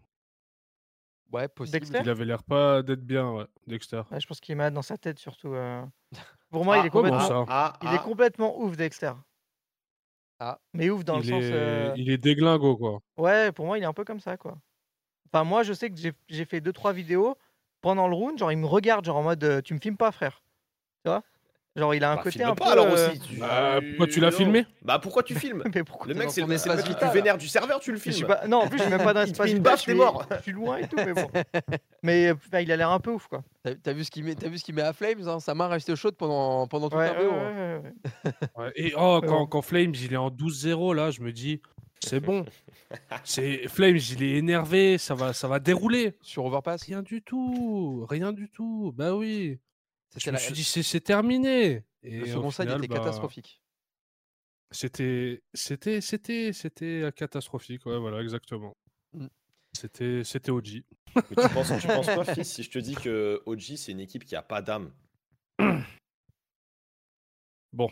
Ouais, 1.31 1.47
possible. 1.49 1.79
Dexter? 1.81 1.99
Il 2.03 2.09
avait 2.09 2.25
l'air 2.25 2.43
pas 2.43 2.83
d'être 2.83 3.05
bien, 3.05 3.31
ouais, 3.33 3.47
Dexter. 3.67 4.03
Ouais, 4.11 4.19
je 4.21 4.27
pense 4.27 4.41
qu'il 4.41 4.53
est 4.53 4.57
malade 4.57 4.73
dans 4.75 4.83
sa 4.83 4.97
tête, 4.97 5.19
surtout. 5.19 5.53
euh. 5.53 5.85
Pour 6.51 6.65
moi, 6.65 6.77
Ah, 6.77 6.81
il 6.81 6.87
est 6.87 6.91
complètement. 6.91 7.21
ça? 7.21 7.45
Ah, 7.49 7.73
Il 7.83 7.89
ah, 7.89 7.95
est 7.97 8.03
complètement 8.03 8.59
ouf, 8.61 8.77
Dexter. 8.77 9.13
Ah. 10.41 10.59
Mais 10.73 10.91
ouf 10.91 11.05
dans 11.05 11.17
il, 11.17 11.19
le 11.19 11.23
sens. 11.25 11.43
euh, 11.53 11.93
il 11.97 12.11
est 12.11 12.19
déglingo, 12.19 12.77
quoi. 12.77 13.01
Ouais, 13.17 13.53
pour 13.53 13.67
moi, 13.67 13.79
il 13.79 13.83
est 13.83 13.87
un 13.87 13.93
peu 13.93 14.05
comme 14.05 14.21
ça, 14.21 14.37
quoi. 14.37 14.59
Enfin, 15.33 15.45
moi, 15.45 15.63
je 15.63 15.73
sais 15.73 15.91
que 15.91 15.97
j'ai 16.29 16.45
fait 16.45 16.61
2-3 16.61 16.93
vidéos 16.93 17.37
pendant 17.81 18.09
le 18.09 18.15
round. 18.15 18.39
Genre, 18.39 18.53
il 18.53 18.59
me 18.59 18.67
regarde, 18.67 19.05
genre 19.05 19.17
en 19.17 19.23
mode 19.23 19.63
Tu 19.65 19.75
me 19.75 19.81
filmes 19.81 19.97
pas, 19.97 20.13
frère. 20.13 20.43
Tu 21.05 21.11
vois? 21.11 21.23
Genre, 21.77 21.93
il 21.95 22.05
a 22.05 22.13
un 22.13 22.17
bah, 22.17 22.23
côté 22.23 22.43
un 22.45 22.55
pas 22.55 22.67
peu. 22.67 22.71
alors 22.71 22.87
euh, 22.87 23.09
aussi. 23.11 23.19
tu- 23.19 23.37
Bah, 23.39 23.81
pourquoi 23.89 24.07
tu 24.07 24.21
l'as 24.21 24.31
filmé 24.31 24.65
Bah 24.83 25.01
pourquoi 25.03 25.23
tu 25.25 25.35
filmes 25.35 25.65
Mais 25.75 25.83
pourquoi 25.83 26.07
Le 26.07 26.15
mec, 26.15 26.31
c'est 26.31 26.41
le, 26.41 26.47
mec 26.47 26.65
le 26.65 26.73
vital. 26.77 26.97
plus 27.11 27.19
vénère 27.19 27.37
du 27.37 27.49
serveur, 27.49 27.81
tu 27.81 27.91
le 27.91 27.99
filmes. 27.99 28.27
pas... 28.29 28.47
Non, 28.47 28.59
en 28.59 28.69
plus, 28.69 28.79
je 28.79 28.89
même 28.89 29.03
pas 29.03 29.13
dans 29.13 29.21
l'espace 29.25 29.51
une 29.51 29.59
baffe, 29.59 29.81
je 29.81 29.87
t'es 29.87 29.91
suis- 29.91 29.99
mort. 29.99 30.25
Je 30.37 30.43
suis 30.43 30.53
loin 30.53 30.77
et 30.77 30.87
tout, 30.87 30.97
mais 30.97 31.13
bon. 31.13 31.29
Mais 32.05 32.31
enfin, 32.31 32.61
il 32.61 32.71
a 32.71 32.77
l'air 32.77 32.91
un 32.91 33.01
peu 33.01 33.11
ouf, 33.11 33.27
quoi. 33.27 33.43
T'as 33.83 33.93
vu 33.93 34.05
ce 34.05 34.11
qu'il 34.13 34.23
met, 34.25 34.35
t'as 34.37 34.49
vu 34.49 34.59
ce 34.59 34.65
qu'il 34.65 34.75
met 34.77 34.83
à 34.83 34.93
Flames 34.93 35.27
hein? 35.27 35.41
Sa 35.41 35.55
main 35.55 35.67
restée 35.67 35.97
chaude 35.97 36.15
pendant 36.17 36.67
pendant 36.69 36.89
tout 36.91 36.97
Ouais, 36.97 37.09
un 37.09 37.13
ouais, 37.13 37.19
peu. 37.19 37.29
ouais, 37.29 37.35
ouais, 37.35 37.81
ouais. 37.83 38.33
Ouais, 38.57 38.73
Et 38.77 38.93
oh, 38.97 39.21
quand, 39.27 39.47
quand 39.47 39.63
Flames 39.63 39.95
il 40.01 40.13
est 40.13 40.17
en 40.17 40.31
12-0, 40.31 40.95
là, 40.95 41.11
je 41.11 41.23
me 41.23 41.33
dis, 41.33 41.61
c'est 42.01 42.21
bon. 42.21 42.45
c'est 43.25 43.67
Flames, 43.69 43.97
il 43.97 44.23
est 44.23 44.33
énervé, 44.37 44.99
ça 44.99 45.15
va, 45.15 45.33
ça 45.33 45.49
va 45.49 45.59
dérouler. 45.59 46.17
Sur 46.23 46.45
Overpass, 46.45 46.85
Rien 46.85 47.03
du 47.03 47.23
tout, 47.23 48.07
rien 48.09 48.33
du 48.33 48.49
tout. 48.49 48.93
Bah 48.97 49.15
oui. 49.15 49.59
Je 50.17 50.31
me 50.31 50.37
suis 50.37 50.53
dit, 50.53 50.65
c'est 50.65 51.01
terminé. 51.01 51.85
Et 52.03 52.21
le 52.21 52.27
second 52.27 52.51
side 52.51 52.69
était 52.71 52.89
bah, 52.89 52.97
catastrophique. 52.97 53.61
C'était, 54.71 55.43
c'était, 55.53 56.01
c'était, 56.01 56.53
c'était 56.53 57.11
catastrophique. 57.15 57.87
Ouais, 57.87 57.99
voilà, 57.99 58.21
exactement. 58.21 58.77
Mm. 59.13 59.27
C'était, 59.73 60.23
c'était 60.25 60.51
OG. 60.51 60.83
Mais 61.17 61.23
tu 61.23 61.55
penses, 61.55 61.73
tu 61.81 61.87
penses 61.87 62.07
quoi, 62.07 62.25
fils, 62.35 62.53
si 62.53 62.63
je 62.63 62.71
te 62.71 62.79
dis 62.79 62.95
que 62.95 63.43
OG, 63.47 63.77
c'est 63.77 63.93
une 63.93 64.01
équipe 64.01 64.25
qui 64.25 64.37
a 64.37 64.43
pas 64.43 64.63
d'âme? 64.63 64.93
Bon. 67.73 67.91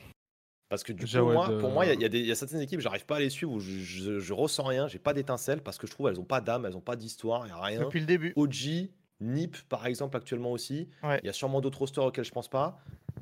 Parce 0.69 0.85
que 0.85 0.93
du 0.93 1.05
coup, 1.07 1.19
moi, 1.25 1.59
pour 1.59 1.71
moi, 1.71 1.85
il 1.85 1.99
y 1.99 2.03
y, 2.03 2.05
a 2.05 2.09
des- 2.09 2.21
il 2.21 2.27
y 2.27 2.31
a 2.31 2.37
certaines 2.37 2.61
équipes, 2.61 2.81
j'arrive 2.81 3.05
pas 3.05 3.17
à 3.17 3.21
les 3.21 3.31
suivre 3.31 3.53
où 3.53 3.59
je, 3.59 3.79
je, 3.81 4.21
je 4.21 4.33
ressens 4.33 4.63
rien, 4.63 4.87
j'ai 4.87 5.01
pas 5.01 5.13
d'étincelle 5.13 5.61
parce 5.61 5.77
que 5.77 5.87
je 5.89 5.93
trouve 5.93 6.09
elles 6.09 6.21
ont 6.21 6.25
pas 6.25 6.41
d'âme, 6.41 6.65
elles 6.65 6.77
ont 6.77 6.81
pas 6.81 6.95
d'histoire, 6.97 7.47
il 7.47 7.51
y 7.51 7.53
a 7.53 7.61
rien. 7.61 7.81
Depuis 7.81 8.01
le 8.01 8.07
début. 8.07 8.33
OG, 8.37 8.89
NIP 9.23 9.57
par 9.69 9.87
exemple 9.87 10.17
actuellement 10.17 10.53
aussi. 10.53 10.89
Ouais. 11.03 11.21
Il 11.23 11.27
y 11.27 11.31
a 11.31 11.33
sûrement 11.33 11.61
d'autres 11.61 11.79
rosters 11.79 12.05
auxquels 12.05 12.25
je 12.25 12.33
pense 12.33 12.49
pas. 12.49 12.79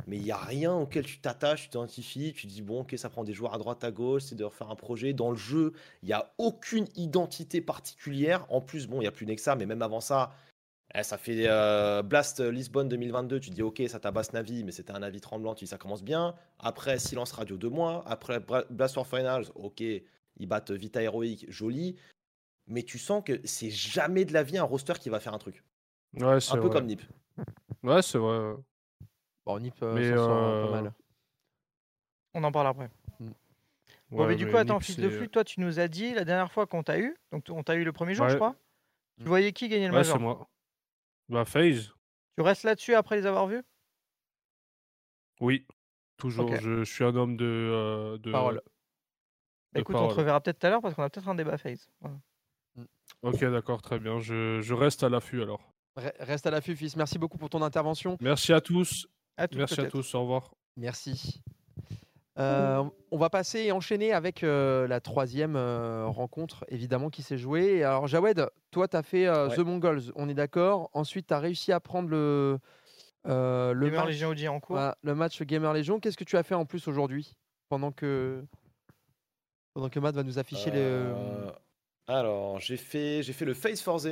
Mais 0.06 0.16
il 0.16 0.26
y 0.26 0.32
a 0.32 0.36
rien 0.36 0.72
auquel 0.72 1.04
tu 1.04 1.18
t'attaches, 1.20 1.64
tu 1.64 1.68
t'identifies, 1.70 2.32
tu 2.32 2.46
dis 2.46 2.62
bon 2.62 2.80
ok 2.80 2.94
ça 2.96 3.10
prend 3.10 3.24
des 3.24 3.32
joueurs 3.32 3.54
à 3.54 3.58
droite 3.58 3.84
à 3.84 3.90
gauche, 3.90 4.22
c'est 4.22 4.34
de 4.34 4.44
refaire 4.44 4.70
un 4.70 4.76
projet. 4.76 5.12
Dans 5.12 5.30
le 5.30 5.36
jeu, 5.36 5.72
il 6.02 6.06
n'y 6.06 6.12
a 6.12 6.32
aucune 6.38 6.86
identité 6.96 7.60
particulière. 7.60 8.46
En 8.48 8.60
plus, 8.60 8.86
bon, 8.86 8.96
il 8.96 9.00
n'y 9.00 9.06
a 9.06 9.12
plus 9.12 9.26
Nexa, 9.26 9.56
mais 9.56 9.66
même 9.66 9.82
avant 9.82 10.00
ça, 10.00 10.32
eh, 10.94 11.02
ça 11.02 11.18
fait 11.18 11.44
euh, 11.46 12.02
Blast 12.02 12.40
Lisbonne 12.40 12.88
2022, 12.88 13.40
tu 13.40 13.50
dis 13.50 13.62
ok 13.62 13.82
ça 13.88 14.00
tabasse 14.00 14.32
Navi, 14.32 14.64
mais 14.64 14.72
c'était 14.72 14.92
un 14.92 15.00
Navi 15.00 15.20
tremblant, 15.20 15.54
tu 15.54 15.64
dis 15.64 15.70
ça 15.70 15.78
commence 15.78 16.02
bien. 16.02 16.34
Après 16.58 16.98
Silence 16.98 17.32
Radio 17.32 17.56
deux 17.56 17.70
mois, 17.70 18.02
après 18.06 18.40
Blast 18.70 18.94
for 18.94 19.06
Finals, 19.06 19.46
ok, 19.54 19.80
ils 19.80 20.46
battent 20.46 20.72
Vita 20.72 21.02
Heroic, 21.02 21.46
joli. 21.48 21.96
Mais 22.66 22.82
tu 22.82 22.98
sens 22.98 23.22
que 23.24 23.40
c'est 23.44 23.70
jamais 23.70 24.24
de 24.24 24.32
la 24.32 24.42
vie 24.42 24.58
un 24.58 24.64
roster 24.64 24.94
qui 25.00 25.10
va 25.10 25.20
faire 25.20 25.34
un 25.34 25.38
truc. 25.38 25.64
Ouais, 26.14 26.40
c'est 26.40 26.52
Un 26.52 26.54
peu 26.56 26.60
vrai. 26.62 26.70
comme 26.70 26.86
Nip. 26.86 27.02
Ouais, 27.82 28.02
c'est 28.02 28.18
vrai. 28.18 28.54
Bon, 29.46 29.58
Nip 29.58 29.74
euh, 29.82 29.94
Mais, 29.94 30.08
s'en 30.10 30.16
sort 30.16 30.30
euh, 30.36 30.66
pas 30.66 30.70
mal. 30.82 30.94
On 32.34 32.44
en 32.44 32.52
parle 32.52 32.66
après. 32.68 32.90
Bon, 34.10 34.22
Ouais, 34.22 34.26
mais 34.28 34.36
du 34.36 34.44
mais 34.46 34.50
coup, 34.50 34.56
attends, 34.56 34.74
Nip, 34.74 34.82
fils 34.82 34.96
de 34.96 35.08
c'est- 35.08 35.16
flûte, 35.16 35.30
toi, 35.32 35.44
tu 35.44 35.60
nous 35.60 35.78
as 35.78 35.88
dit 35.88 36.12
la 36.14 36.24
dernière 36.24 36.50
fois 36.50 36.66
qu'on 36.66 36.82
t'a 36.82 36.98
eu, 36.98 37.16
donc 37.32 37.44
t- 37.44 37.52
on 37.52 37.62
t'a 37.62 37.74
eu 37.76 37.84
le 37.84 37.92
premier 37.92 38.14
jour, 38.14 38.26
je 38.28 38.32
Ouais. 38.34 38.38
crois. 38.38 38.56
Tu 39.18 39.24
voyais 39.26 39.52
qui 39.52 39.68
gagner 39.68 39.86
le 39.88 39.94
Ouais, 39.94 40.02
c'est 40.04 40.12
major 40.14 40.20
moi. 40.20 40.48
Bah, 41.28 41.44
FaZe, 41.44 41.94
Tu 42.36 42.42
restes 42.42 42.64
là-dessus 42.64 42.94
après 42.94 43.16
les 43.16 43.26
avoir 43.26 43.46
vus? 43.46 43.62
Oui. 45.40 45.66
Toujours, 46.16 46.50
Ok. 46.50 46.60
je, 46.60 46.84
je 46.84 46.92
suis 46.92 47.04
un 47.04 47.14
homme 47.16 47.36
de. 47.36 47.44
euh, 47.46 48.18
de 48.18 48.30
Parole. 48.32 48.56
de 48.56 48.60
Bah, 49.72 49.80
Écoute, 49.80 49.94
on 49.96 49.98
parole. 50.00 50.14
te 50.14 50.20
reverra 50.20 50.40
peut-être 50.40 50.58
tout 50.58 50.66
à 50.66 50.70
l'heure 50.70 50.82
parce 50.82 50.94
qu'on 50.94 51.02
a 51.02 51.08
peut-être 51.10 51.28
un 51.28 51.34
débat 51.34 51.56
phase. 51.56 51.88
Voilà. 52.00 52.16
Ok, 53.22 53.40
d'accord, 53.44 53.80
très 53.82 53.98
bien. 53.98 54.18
Je, 54.20 54.60
je 54.60 54.74
reste 54.74 55.02
à 55.02 55.08
l'affût 55.08 55.42
alors. 55.42 55.69
Re- 55.96 56.12
Reste 56.20 56.46
à 56.46 56.50
l'affût, 56.50 56.76
fils. 56.76 56.96
Merci 56.96 57.18
beaucoup 57.18 57.38
pour 57.38 57.50
ton 57.50 57.62
intervention. 57.62 58.16
Merci 58.20 58.52
à 58.52 58.60
tous. 58.60 59.06
À 59.36 59.46
Merci 59.54 59.80
à 59.80 59.84
tous. 59.86 60.14
Au 60.14 60.20
revoir. 60.22 60.50
Merci. 60.76 61.42
Euh, 62.38 62.82
on 63.10 63.18
va 63.18 63.28
passer 63.28 63.60
et 63.64 63.72
enchaîner 63.72 64.12
avec 64.12 64.42
euh, 64.44 64.86
la 64.86 65.00
troisième 65.00 65.56
euh, 65.56 66.06
rencontre, 66.06 66.64
évidemment, 66.68 67.10
qui 67.10 67.22
s'est 67.22 67.36
jouée. 67.36 67.82
Alors, 67.84 68.06
Jawed, 68.06 68.48
toi, 68.70 68.88
tu 68.88 68.96
as 68.96 69.02
fait 69.02 69.26
euh, 69.26 69.48
Ouais. 69.48 69.56
The 69.56 69.60
Mongols, 69.60 70.02
on 70.14 70.28
est 70.28 70.34
d'accord. 70.34 70.88
Ensuite, 70.94 71.26
tu 71.26 71.34
as 71.34 71.38
réussi 71.38 71.72
à 71.72 71.80
prendre 71.80 72.08
le, 72.08 72.58
Euh, 73.26 73.74
le, 73.74 73.86
Gamer 73.90 74.04
match, 74.06 74.08
Légion 74.22 74.54
en 74.54 74.60
cours. 74.60 74.78
le 75.02 75.14
match 75.14 75.42
Gamer 75.42 75.72
Légion, 75.74 76.00
qu'est-ce 76.00 76.16
que 76.16 76.24
tu 76.24 76.38
as 76.38 76.42
fait 76.42 76.54
en 76.54 76.64
plus 76.64 76.88
aujourd'hui 76.88 77.34
pendant 77.68 77.92
que 77.92 78.42
pendant 79.74 79.90
que 79.90 80.00
Matt 80.00 80.14
va 80.14 80.22
nous 80.22 80.38
afficher 80.38 80.70
Euh, 80.74 81.50
Alors, 82.06 82.58
j'ai 82.60 82.78
fait, 82.78 83.22
j'ai 83.22 83.32
fait 83.34 83.44
le 83.44 83.52
Face 83.54 83.82
Forze. 83.82 84.08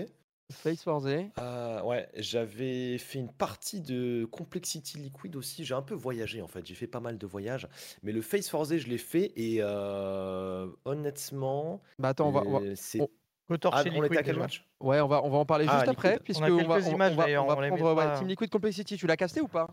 Face 0.51 0.83
for 0.83 1.03
the 1.03 1.27
Euh, 1.39 1.83
ouais, 1.83 2.09
j'avais 2.17 2.97
fait 2.99 3.19
une 3.19 3.31
partie 3.31 3.81
de 3.83 4.27
Complexity 4.31 4.97
Liquid 4.99 5.37
aussi. 5.37 5.65
J'ai 5.65 5.75
un 5.75 5.83
peu 5.83 5.95
voyagé 5.95 6.41
en 6.41 6.49
fait. 6.49 6.65
J'ai 6.67 6.75
fait 6.75 6.87
pas 6.87 7.01
mal 7.01 7.19
de 7.19 7.27
voyages. 7.27 7.69
Mais 8.03 8.13
le 8.13 8.23
Face 8.23 8.49
Forze, 8.49 8.75
je 8.77 8.89
l'ai 8.89 8.97
fait. 8.99 9.33
Et 9.37 9.59
euh, 9.61 10.67
honnêtement, 10.87 11.83
Bah 11.99 12.09
attends, 12.09 12.29
on 12.29 12.33
va, 12.33 12.43
on 12.47 12.59
va- 12.61 12.77
c'est. 12.77 13.01
on- 13.01 13.09
Ah, 13.51 13.59
torcher 13.59 13.91
on 13.95 14.05
était 14.05 14.19
à 14.19 14.23
quel 14.23 14.39
match? 14.39 14.67
Ouais, 14.81 15.01
on 15.01 15.09
va 15.09 15.23
on 15.23 15.31
va 15.31 15.39
en 15.39 15.47
parler 15.47 15.65
Ah, 15.69 15.79
juste 15.79 15.89
après 15.89 16.19
puisque 16.23 16.41
On 16.41 16.45
a 16.45 16.51
on, 16.51 16.57
va 16.69 16.75
on, 16.77 16.93
images, 16.93 17.13
on 17.13 17.17
va, 17.17 17.27
on 17.43 17.47
va 17.47 17.57
prendre 17.69 17.95
ouais. 17.95 18.19
Team 18.19 18.29
Liquid 18.29 18.51
Complexity. 18.51 18.97
Tu 18.97 19.07
l'as 19.07 19.17
casté 19.17 19.41
ou 19.41 19.49
pas? 19.49 19.69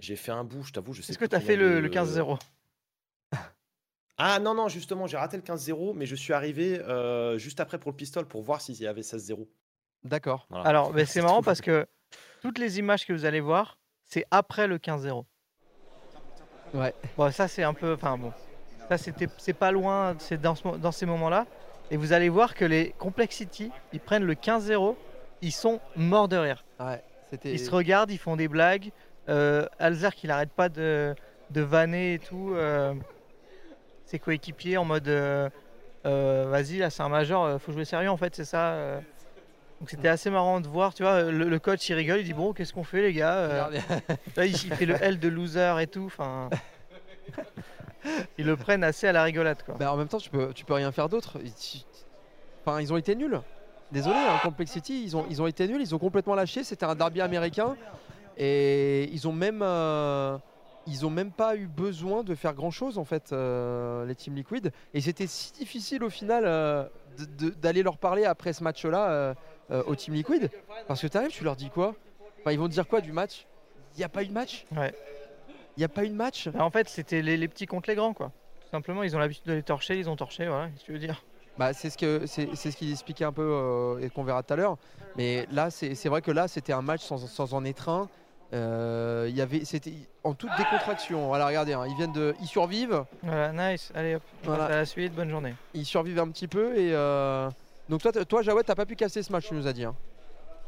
J'ai 0.00 0.16
fait 0.16 0.32
un 0.32 0.44
bout, 0.44 0.62
je 0.64 0.72
t'avoue. 0.72 0.92
Je 0.92 1.02
sais 1.02 1.12
Est-ce 1.12 1.18
que 1.18 1.24
plus 1.24 1.28
tu 1.30 1.36
as 1.36 1.40
combien 1.40 1.54
fait 1.54 1.56
le, 1.56 1.80
le 1.80 1.88
15-0 1.88 2.38
Ah 4.18 4.38
non, 4.38 4.54
non, 4.54 4.68
justement, 4.68 5.06
j'ai 5.06 5.16
raté 5.16 5.36
le 5.36 5.42
15-0, 5.42 5.92
mais 5.94 6.06
je 6.06 6.14
suis 6.14 6.32
arrivé 6.32 6.78
euh, 6.80 7.36
juste 7.36 7.58
après 7.60 7.78
pour 7.78 7.90
le 7.90 7.96
pistol 7.96 8.26
pour 8.26 8.42
voir 8.42 8.60
s'il 8.60 8.80
y 8.80 8.86
avait 8.86 9.00
16-0. 9.00 9.46
D'accord. 10.04 10.46
Voilà. 10.50 10.68
Alors, 10.68 10.92
ben, 10.92 11.04
c'est 11.06 11.22
marrant 11.22 11.42
parce 11.42 11.60
que 11.60 11.86
toutes 12.40 12.58
les 12.58 12.78
images 12.78 13.06
que 13.06 13.12
vous 13.12 13.24
allez 13.24 13.40
voir, 13.40 13.78
c'est 14.04 14.24
après 14.30 14.66
le 14.68 14.78
15-0. 14.78 15.24
Ouais. 16.74 16.94
Bon, 17.16 17.30
ça, 17.32 17.48
c'est 17.48 17.62
un 17.62 17.74
peu. 17.74 17.94
Enfin, 17.94 18.16
bon. 18.18 18.32
Ça, 18.88 18.98
c'était, 18.98 19.28
c'est 19.38 19.52
pas 19.54 19.70
loin, 19.72 20.14
c'est 20.18 20.40
dans, 20.40 20.54
ce 20.54 20.68
dans 20.76 20.92
ces 20.92 21.06
moments-là. 21.06 21.46
Et 21.90 21.96
vous 21.96 22.12
allez 22.12 22.28
voir 22.28 22.54
que 22.54 22.64
les 22.64 22.90
Complexity, 22.98 23.70
ils 23.92 24.00
prennent 24.00 24.24
le 24.24 24.34
15-0, 24.34 24.94
ils 25.42 25.52
sont 25.52 25.80
morts 25.96 26.28
de 26.28 26.36
rire. 26.36 26.64
Ouais, 26.80 27.02
c'était 27.30 27.52
Ils 27.52 27.58
se 27.58 27.70
regardent, 27.70 28.10
ils 28.10 28.18
font 28.18 28.36
des 28.36 28.48
blagues. 28.48 28.90
Euh, 29.28 29.66
Alzer 29.78 30.14
qui 30.14 30.26
n'arrête 30.26 30.50
pas 30.52 30.68
de, 30.68 31.14
de 31.50 31.60
vanner 31.62 32.14
et 32.14 32.18
tout. 32.18 32.52
euh, 32.54 32.94
ses 34.04 34.18
coéquipiers 34.18 34.76
en 34.76 34.84
mode 34.84 35.08
euh, 35.08 35.48
euh, 36.06 36.46
vas-y, 36.48 36.78
là 36.78 36.90
c'est 36.90 37.02
un 37.02 37.08
major, 37.08 37.44
euh, 37.44 37.58
faut 37.58 37.72
jouer 37.72 37.84
sérieux 37.84 38.10
en 38.10 38.16
fait, 38.16 38.34
c'est 38.34 38.44
ça. 38.44 39.00
Donc 39.80 39.90
c'était 39.90 40.08
assez 40.08 40.30
marrant 40.30 40.60
de 40.60 40.68
voir, 40.68 40.94
tu 40.94 41.02
vois, 41.02 41.22
le, 41.22 41.48
le 41.48 41.58
coach 41.58 41.88
il 41.88 41.94
rigole, 41.94 42.20
il 42.20 42.24
dit 42.24 42.32
bon, 42.32 42.52
qu'est-ce 42.52 42.72
qu'on 42.72 42.84
fait 42.84 43.02
les 43.02 43.12
gars. 43.12 43.70
Là 44.36 44.46
il, 44.46 44.56
fait 44.56 44.86
le 44.86 44.94
L 45.02 45.18
de 45.18 45.28
loser 45.28 45.76
et 45.80 45.86
tout. 45.86 46.04
Enfin, 46.06 46.48
ils 48.38 48.46
le 48.46 48.56
prennent 48.56 48.84
assez 48.84 49.06
à 49.06 49.12
la 49.12 49.22
rigolade 49.24 49.62
quoi. 49.64 49.74
Bah, 49.78 49.92
en 49.92 49.96
même 49.96 50.08
temps, 50.08 50.18
tu 50.18 50.30
peux, 50.30 50.52
tu 50.52 50.64
peux 50.64 50.74
rien 50.74 50.92
faire 50.92 51.08
d'autre. 51.08 51.38
Enfin, 52.64 52.80
ils 52.80 52.92
ont 52.92 52.96
été 52.96 53.14
nuls. 53.14 53.40
Désolé, 53.92 54.16
hein, 54.16 54.38
Complexity, 54.42 55.04
ils 55.04 55.16
ont, 55.16 55.26
ils 55.30 55.40
ont 55.42 55.46
été 55.46 55.68
nuls, 55.68 55.80
ils 55.80 55.94
ont 55.94 55.98
complètement 55.98 56.34
lâché. 56.34 56.64
C'était 56.64 56.86
un 56.86 56.94
derby 56.94 57.20
américain 57.20 57.76
et 58.36 59.08
ils 59.12 59.28
ont 59.28 59.32
même, 59.32 59.60
euh, 59.62 60.36
ils 60.86 61.06
ont 61.06 61.10
même 61.10 61.30
pas 61.30 61.56
eu 61.56 61.66
besoin 61.66 62.22
de 62.24 62.34
faire 62.34 62.54
grand 62.54 62.70
chose 62.70 62.98
en 62.98 63.04
fait, 63.04 63.32
euh, 63.32 64.04
les 64.06 64.14
Team 64.14 64.34
Liquid. 64.34 64.72
Et 64.92 65.00
c'était 65.00 65.26
si 65.26 65.52
difficile 65.52 66.04
au 66.04 66.10
final 66.10 66.44
euh, 66.46 66.84
d'aller 67.60 67.82
leur 67.82 67.98
parler 67.98 68.24
après 68.24 68.52
ce 68.52 68.62
match-là 68.62 69.34
euh, 69.70 69.82
au 69.86 69.94
Team 69.94 70.14
Liquid, 70.14 70.50
parce 70.86 71.00
que 71.00 71.06
tu 71.06 71.16
arrives, 71.16 71.30
tu 71.30 71.44
leur 71.44 71.56
dis 71.56 71.70
quoi? 71.70 71.94
Enfin, 72.40 72.52
ils 72.52 72.58
vont 72.58 72.68
te 72.68 72.72
dire 72.72 72.86
quoi 72.86 73.00
du 73.00 73.12
match? 73.12 73.46
Il 73.94 73.98
n'y 73.98 74.04
a 74.04 74.08
pas 74.08 74.22
eu 74.22 74.26
de 74.26 74.32
match? 74.32 74.66
Ouais. 74.76 74.94
Il 75.76 75.80
n'y 75.80 75.84
a 75.84 75.88
pas 75.88 76.04
eu 76.04 76.08
de 76.08 76.14
match? 76.14 76.48
Bah, 76.48 76.64
en 76.64 76.70
fait, 76.70 76.88
c'était 76.88 77.22
les, 77.22 77.36
les 77.36 77.48
petits 77.48 77.66
contre 77.66 77.88
les 77.88 77.96
grands 77.96 78.12
quoi. 78.12 78.32
Tout 78.60 78.70
simplement, 78.70 79.02
ils 79.02 79.14
ont 79.14 79.18
l'habitude 79.18 79.46
de 79.46 79.52
les 79.52 79.62
torcher, 79.62 79.98
ils 79.98 80.10
ont 80.10 80.16
torché, 80.16 80.46
voilà, 80.46 80.68
que 80.68 80.80
tu 80.80 80.92
veux 80.92 80.98
dire? 80.98 81.24
Bah, 81.56 81.72
c'est 81.72 81.88
ce 81.88 81.96
que 81.96 82.26
c'est 82.26 82.52
ce 82.56 82.76
qu'il 82.76 82.90
expliquait 82.90 83.24
un 83.24 83.32
peu 83.32 83.48
euh, 83.48 84.00
et 84.00 84.10
qu'on 84.10 84.24
verra 84.24 84.42
tout 84.42 84.52
à 84.52 84.56
l'heure. 84.56 84.76
Mais 85.16 85.46
là, 85.52 85.70
c'est 85.70 85.94
c'est 85.94 86.08
vrai 86.08 86.20
que 86.20 86.32
là, 86.32 86.48
c'était 86.48 86.72
un 86.72 86.82
match 86.82 87.02
sans, 87.02 87.18
sans 87.18 87.54
en 87.54 87.64
être 87.64 87.88
un. 87.88 88.08
Euh, 88.54 89.26
il 89.28 89.36
y 89.36 89.40
avait, 89.40 89.64
c'était 89.64 89.92
en 90.22 90.32
toute 90.34 90.50
décontraction. 90.56 91.26
Voilà, 91.26 91.46
regardez, 91.46 91.72
hein, 91.72 91.86
ils 91.88 91.96
viennent 91.96 92.12
de, 92.12 92.34
ils 92.40 92.46
survivent, 92.46 93.04
Voilà, 93.22 93.72
nice, 93.72 93.90
allez 93.94 94.14
hop, 94.14 94.22
on 94.42 94.46
Voilà. 94.46 94.64
passe 94.66 94.72
à 94.72 94.76
la 94.76 94.84
suite, 94.86 95.14
bonne 95.14 95.28
journée. 95.30 95.54
ils 95.74 95.84
survivent 95.84 96.20
un 96.20 96.28
petit 96.28 96.46
peu 96.48 96.76
et 96.78 96.92
euh, 96.94 97.50
donc 97.88 98.00
toi, 98.02 98.12
toi, 98.12 98.42
Jawed, 98.42 98.64
t'as 98.64 98.74
pas 98.74 98.86
pu 98.86 98.94
casser 98.96 99.22
ce 99.22 99.32
match, 99.32 99.48
tu 99.48 99.54
nous 99.54 99.66
as 99.66 99.72
dit. 99.72 99.84
hein. 99.84 99.94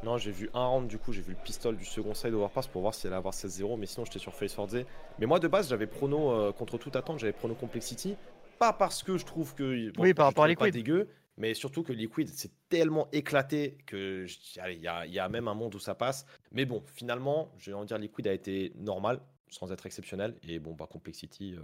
Non, 0.02 0.18
j'ai 0.18 0.30
vu 0.30 0.50
un 0.52 0.66
round 0.66 0.88
du 0.88 0.98
coup, 0.98 1.12
j'ai 1.12 1.22
vu 1.22 1.30
le 1.32 1.42
pistol 1.44 1.76
du 1.76 1.84
second 1.84 2.12
side 2.12 2.34
overpass 2.34 2.66
pour 2.66 2.82
voir 2.82 2.92
si 2.92 3.06
elle 3.06 3.12
allait 3.12 3.18
avoir 3.18 3.32
16-0, 3.34 3.78
mais 3.78 3.86
sinon 3.86 4.04
j'étais 4.04 4.18
sur 4.18 4.34
Face 4.34 4.52
Forze. 4.52 4.76
Mais 5.18 5.26
moi 5.26 5.38
de 5.38 5.48
base, 5.48 5.68
j'avais 5.70 5.86
prono 5.86 6.32
euh, 6.32 6.52
contre 6.52 6.76
toute 6.78 6.96
attente, 6.96 7.18
j'avais 7.18 7.32
prono 7.32 7.54
Complexity. 7.54 8.16
Pas 8.58 8.72
parce 8.72 9.02
que 9.02 9.16
je 9.16 9.24
trouve 9.24 9.54
que. 9.54 9.92
Oui, 9.98 10.12
par 10.12 10.26
rapport 10.26 10.44
à 10.44 10.54
pas 10.54 10.70
dégueu, 10.70 11.08
mais 11.36 11.54
surtout 11.54 11.82
que 11.82 11.92
Liquid 11.92 12.28
c'est 12.28 12.52
tellement 12.68 13.08
éclaté 13.12 13.78
que 13.86 14.26
il 14.68 14.80
y, 14.82 14.88
a- 14.88 15.06
il 15.06 15.12
y 15.12 15.18
a 15.18 15.28
même 15.28 15.48
un 15.48 15.54
monde 15.54 15.74
où 15.74 15.78
ça 15.78 15.94
passe. 15.94 16.26
Mais 16.52 16.64
bon, 16.64 16.82
finalement, 16.86 17.52
je 17.58 17.70
vais 17.70 17.76
en 17.76 17.84
dire 17.84 17.98
Liquid 17.98 18.26
a 18.26 18.32
été 18.32 18.72
normal, 18.76 19.20
sans 19.48 19.70
être 19.72 19.86
exceptionnel. 19.86 20.36
Et 20.42 20.58
bon, 20.58 20.74
bah 20.74 20.86
Complexity 20.90 21.54
euh, 21.56 21.62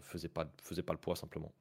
faisait, 0.00 0.28
pas, 0.28 0.46
faisait 0.62 0.82
pas 0.82 0.92
le 0.92 0.98
poids 1.00 1.16
simplement. 1.16 1.52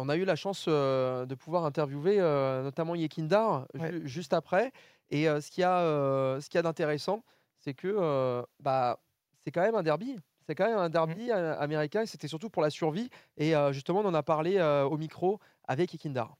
On 0.00 0.08
a 0.08 0.16
eu 0.16 0.24
la 0.24 0.36
chance 0.36 0.66
euh, 0.68 1.26
de 1.26 1.34
pouvoir 1.34 1.64
interviewer 1.64 2.20
euh, 2.20 2.62
notamment 2.62 2.94
Yekindar 2.94 3.66
ju- 3.74 4.06
juste 4.06 4.32
après. 4.32 4.70
Et 5.10 5.28
euh, 5.28 5.40
ce 5.40 5.50
qu'il 5.50 5.62
y 5.62 5.64
a, 5.64 5.80
euh, 5.80 6.40
ce 6.40 6.48
qu'il 6.48 6.58
y 6.58 6.60
a 6.60 6.62
d'intéressant, 6.62 7.24
c'est 7.58 7.74
que 7.74 7.88
euh, 7.88 8.42
bah, 8.60 9.00
c'est 9.44 9.50
quand 9.50 9.62
même 9.62 9.74
un 9.74 9.82
derby. 9.82 10.16
C'est 10.46 10.54
quand 10.54 10.68
même 10.68 10.78
un 10.78 10.88
derby 10.88 11.30
euh, 11.32 11.58
américain 11.58 12.02
et 12.02 12.06
c'était 12.06 12.28
surtout 12.28 12.48
pour 12.48 12.62
la 12.62 12.70
survie. 12.70 13.10
Et 13.36 13.56
euh, 13.56 13.72
justement, 13.72 14.00
on 14.00 14.04
en 14.06 14.14
a 14.14 14.22
parlé 14.22 14.58
euh, 14.58 14.84
au 14.84 14.96
micro 14.98 15.40
avec 15.66 15.92
Yekindar. 15.92 16.37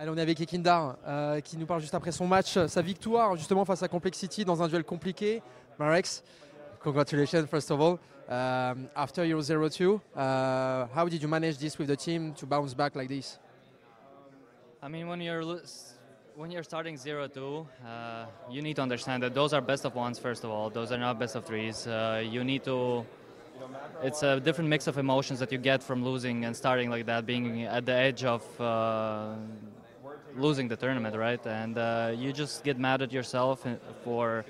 Allez, 0.00 0.10
on 0.10 0.16
est 0.16 0.22
avec 0.22 0.38
Yekindar 0.38 0.96
euh, 1.08 1.40
qui 1.40 1.56
nous 1.56 1.66
parle 1.66 1.80
juste 1.80 1.94
après 1.94 2.12
son 2.12 2.24
match, 2.24 2.56
sa 2.68 2.82
victoire 2.82 3.34
justement 3.34 3.64
face 3.64 3.82
à 3.82 3.88
Complexity 3.88 4.44
dans 4.44 4.62
un 4.62 4.68
duel 4.68 4.84
compliqué. 4.84 5.42
Marex, 5.76 6.22
congratulations 6.80 7.44
first 7.48 7.68
of 7.72 7.80
all. 7.80 7.98
Um, 8.28 8.86
after 8.94 9.24
your 9.24 9.40
0-2, 9.40 9.98
uh, 10.14 10.86
how 10.94 11.08
did 11.08 11.20
you 11.20 11.26
manage 11.26 11.58
this 11.58 11.76
with 11.80 11.88
the 11.88 11.96
team 11.96 12.32
to 12.34 12.46
bounce 12.46 12.74
back 12.74 12.94
like 12.94 13.08
this? 13.08 13.40
I 14.80 14.88
mean, 14.88 15.08
when 15.08 15.20
you're 15.20 15.42
when 16.36 16.52
you're 16.52 16.62
starting 16.62 16.94
0-2, 16.94 17.66
uh, 17.84 18.26
you 18.48 18.62
need 18.62 18.76
to 18.76 18.82
understand 18.82 19.24
that 19.24 19.34
those 19.34 19.52
are 19.52 19.60
best 19.60 19.84
of 19.84 19.96
ones. 19.96 20.16
First 20.20 20.44
of 20.44 20.50
all, 20.50 20.70
those 20.70 20.92
are 20.92 20.98
not 20.98 21.18
best 21.18 21.34
of 21.34 21.44
threes. 21.44 21.88
Uh, 21.88 22.22
you 22.24 22.44
need 22.44 22.62
to. 22.66 23.04
It's 24.04 24.22
a 24.22 24.38
different 24.38 24.70
mix 24.70 24.86
of 24.86 24.96
emotions 24.96 25.40
that 25.40 25.50
you 25.50 25.58
get 25.58 25.82
from 25.82 26.04
losing 26.04 26.44
and 26.44 26.54
starting 26.54 26.88
like 26.88 27.06
that, 27.06 27.26
being 27.26 27.64
at 27.64 27.84
the 27.84 27.94
edge 27.94 28.22
of 28.22 28.44
uh, 28.60 29.34
losing 30.36 30.68
the 30.68 30.76
tournament, 30.76 31.16
right? 31.16 31.44
And 31.46 31.78
uh, 31.78 32.12
you 32.16 32.32
just 32.32 32.64
get 32.64 32.78
mad 32.78 33.02
at 33.02 33.12
yourself 33.12 33.66
for 34.04 34.44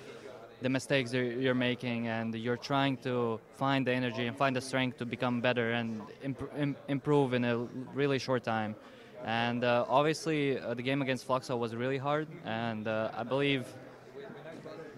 the 0.60 0.68
mistakes 0.68 1.12
you're 1.12 1.54
making, 1.54 2.08
and 2.08 2.34
you're 2.34 2.56
trying 2.56 2.96
to 2.98 3.38
find 3.56 3.86
the 3.86 3.92
energy 3.92 4.26
and 4.26 4.36
find 4.36 4.56
the 4.56 4.60
strength 4.60 4.98
to 4.98 5.06
become 5.06 5.40
better 5.40 5.70
and 5.72 6.02
imp- 6.22 6.50
im- 6.58 6.76
improve 6.88 7.32
in 7.32 7.44
a 7.44 7.58
really 7.94 8.18
short 8.18 8.42
time. 8.42 8.74
And 9.24 9.64
uh, 9.64 9.84
obviously, 9.88 10.58
uh, 10.58 10.74
the 10.74 10.82
game 10.82 11.02
against 11.02 11.26
Fluxo 11.26 11.56
was 11.58 11.74
really 11.74 11.98
hard, 11.98 12.26
and 12.44 12.88
uh, 12.88 13.10
I 13.16 13.22
believe 13.22 13.66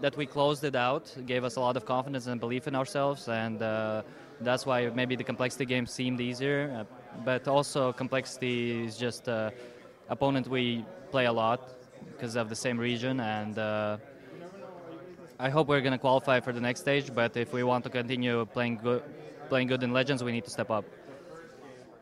that 0.01 0.17
we 0.17 0.25
closed 0.25 0.65
it 0.65 0.75
out, 0.75 1.15
gave 1.27 1.45
us 1.45 1.57
a 1.57 1.61
lot 1.61 1.77
of 1.77 1.85
confidence 1.85 2.27
and 2.27 2.41
belief 2.41 2.67
in 2.67 2.75
ourselves, 2.75 3.29
and 3.29 3.63
uh, 3.63 4.03
that's 4.41 4.65
why 4.65 4.89
maybe 4.91 5.15
the 5.15 5.25
complexity 5.25 5.67
game 5.67 5.87
seemed 5.87 6.21
easier. 6.21 6.75
Uh, 6.75 6.85
but 7.25 7.47
also, 7.49 7.93
complexity 7.93 8.85
is 8.85 8.97
just 8.97 9.29
opponent 10.11 10.49
we 10.49 10.85
play 11.11 11.27
a 11.27 11.33
lot 11.33 11.61
because 12.13 12.37
of 12.37 12.49
the 12.49 12.57
same 12.57 12.79
region, 12.79 13.21
and 13.21 13.57
uh, 13.59 13.97
I 15.39 15.49
hope 15.49 15.69
we're 15.69 15.81
going 15.81 15.93
to 15.93 15.99
qualify 15.99 16.41
for 16.41 16.53
the 16.53 16.61
next 16.61 16.81
stage. 16.81 17.15
But 17.15 17.37
if 17.37 17.53
we 17.53 17.63
want 17.63 17.85
to 17.85 17.91
continue 17.91 18.45
playing 18.45 18.81
good, 18.83 19.03
playing 19.49 19.69
good 19.69 19.83
in 19.83 19.93
Legends, 19.93 20.23
we 20.23 20.33
need 20.33 20.45
to 20.45 20.51
step 20.51 20.71
up. 20.71 20.85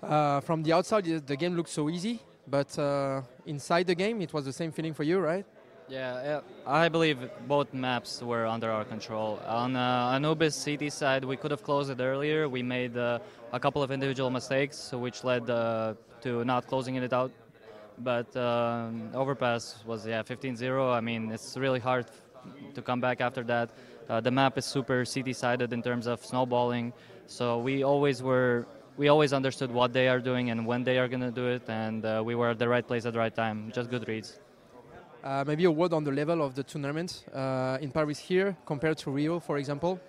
Uh, 0.03 0.41
from 0.41 0.63
the 0.63 0.73
outside, 0.73 1.05
the- 1.05 1.37
game 1.37 1.55
looked 1.55 1.71
so 1.71 1.89
easy, 1.89 2.21
but 2.47 2.77
uh, 2.79 3.21
inside 3.47 3.87
the 3.87 3.95
game, 3.95 4.21
it 4.23 4.33
was 4.33 4.45
the 4.45 4.53
same 4.53 4.73
feeling 4.73 4.95
for 4.95 5.03
you, 5.03 5.19
right? 5.19 5.45
Yeah, 5.89 6.23
yeah, 6.23 6.41
I 6.67 6.89
believe 6.91 7.19
both 7.47 7.73
maps 7.73 8.23
were 8.23 8.45
under 8.45 8.71
our 8.71 8.85
control. 8.85 9.41
On 9.47 9.75
uh, 9.75 10.13
Anubis 10.15 10.55
city 10.55 10.91
side, 10.91 11.25
we 11.25 11.37
could 11.37 11.51
have 11.51 11.63
closed 11.63 11.91
it 11.91 11.99
earlier. 12.01 12.47
We 12.47 12.63
made 12.63 12.95
uh, 12.97 13.21
a 13.53 13.59
couple 13.59 13.83
of 13.83 13.91
individual 13.91 14.29
mistakes, 14.31 14.93
which 14.93 15.25
led 15.25 15.49
uh, 15.49 15.95
to 16.21 16.45
not 16.45 16.67
closing 16.67 16.97
it 16.97 17.13
out. 17.13 17.33
But 18.01 18.35
um, 18.37 19.11
Overpass 19.15 19.85
was 19.87 20.07
yeah 20.07 20.23
15-0. 20.23 20.93
I 20.93 21.01
mean, 21.01 21.31
it's 21.31 21.57
really 21.57 21.81
hard 21.81 22.07
to 22.75 22.83
come 22.83 23.01
back 23.01 23.21
after 23.21 23.43
that. 23.45 23.71
Uh, 24.09 24.21
the 24.21 24.31
map 24.31 24.57
is 24.57 24.65
super 24.65 25.05
city-sided 25.05 25.73
in 25.73 25.83
terms 25.83 26.07
of 26.07 26.25
snowballing, 26.25 26.93
so 27.27 27.59
we 27.59 27.83
always 27.83 28.23
were. 28.23 28.67
We 28.97 29.07
always 29.07 29.33
understood 29.33 29.71
what 29.71 29.93
they 29.93 30.09
are 30.09 30.19
doing 30.19 30.51
and 30.51 30.67
when 30.67 30.83
they 30.83 30.99
are 30.99 31.07
going 31.07 31.21
to 31.21 31.31
do 31.31 31.47
it, 31.47 31.63
and 31.69 32.05
uh, 32.05 32.21
we 32.25 32.35
were 32.35 32.51
at 32.51 32.59
the 32.59 32.69
right 32.69 32.85
place 32.85 33.07
at 33.07 33.13
the 33.13 33.19
right 33.21 33.35
time. 33.35 33.71
Just 33.73 33.91
good 33.91 34.09
reads. 34.09 34.41
Uh, 35.23 35.45
maybe 35.47 35.65
a 35.65 35.71
word 35.71 35.93
on 35.93 36.03
the 36.03 36.11
level 36.11 36.43
of 36.43 36.55
the 36.57 36.65
tournament 36.65 37.25
uh, 37.33 37.79
in 37.81 37.93
Paris 37.93 38.19
here 38.19 38.57
compared 38.67 38.99
to 38.99 39.11
Rio, 39.11 39.39
for 39.39 39.59
example. 39.59 40.01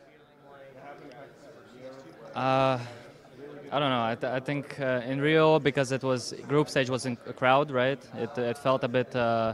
I 3.71 3.77
don't 3.77 3.89
know. 3.91 4.03
I, 4.03 4.15
th- 4.15 4.33
I 4.33 4.39
think 4.39 4.79
uh, 4.79 5.01
in 5.05 5.21
Rio 5.21 5.59
because 5.59 5.91
it 5.91 6.01
was 6.03 6.33
group 6.47 6.69
stage 6.69 6.89
was 6.89 7.05
in 7.05 7.17
a 7.27 7.33
crowd, 7.33 7.69
right? 7.69 8.01
It, 8.15 8.35
it 8.37 8.57
felt 8.57 8.83
a 8.83 8.87
bit 8.87 9.15
uh, 9.15 9.53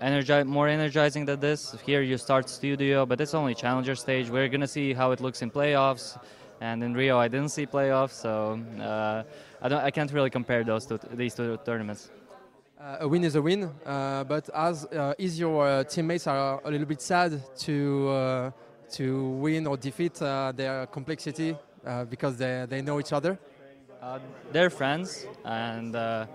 energi- 0.00 0.46
more 0.46 0.66
energizing 0.66 1.26
than 1.26 1.40
this. 1.40 1.76
Here 1.84 2.00
you 2.00 2.16
start 2.16 2.48
studio, 2.48 3.04
but 3.04 3.20
it's 3.20 3.34
only 3.34 3.54
challenger 3.54 3.94
stage. 3.94 4.30
We're 4.30 4.48
gonna 4.48 4.66
see 4.66 4.94
how 4.94 5.10
it 5.10 5.20
looks 5.20 5.42
in 5.42 5.50
playoffs, 5.50 6.18
and 6.62 6.82
in 6.82 6.94
Rio 6.94 7.18
I 7.18 7.28
didn't 7.28 7.50
see 7.50 7.66
playoffs, 7.66 8.12
so 8.12 8.58
uh, 8.80 9.24
I 9.60 9.68
don't 9.68 9.84
I 9.84 9.90
can't 9.90 10.10
really 10.10 10.30
compare 10.30 10.64
those 10.64 10.86
two 10.86 10.98
these 11.12 11.34
two 11.34 11.58
tournaments. 11.66 12.10
Uh, 12.80 12.96
a 13.00 13.08
win 13.08 13.24
is 13.24 13.34
a 13.34 13.42
win, 13.42 13.70
uh, 13.84 14.24
but 14.24 14.48
as 14.54 14.86
uh, 14.86 15.12
is 15.18 15.38
your 15.38 15.66
uh, 15.66 15.84
teammates 15.84 16.26
are 16.26 16.62
a 16.64 16.70
little 16.70 16.86
bit 16.86 17.02
sad 17.02 17.42
to 17.58 18.52
to 18.92 19.28
win 19.40 19.66
or 19.66 19.76
defeat 19.76 20.14
their 20.14 20.86
complexity 20.90 21.56
uh, 21.86 22.04
because 22.04 22.36
they, 22.36 22.66
they 22.68 22.82
know 22.82 22.98
each 22.98 23.12
other. 23.12 23.38
Uh, 24.02 24.18
they're 24.52 24.70
friends, 24.70 25.26
and 25.44 25.96
uh, 25.96 26.26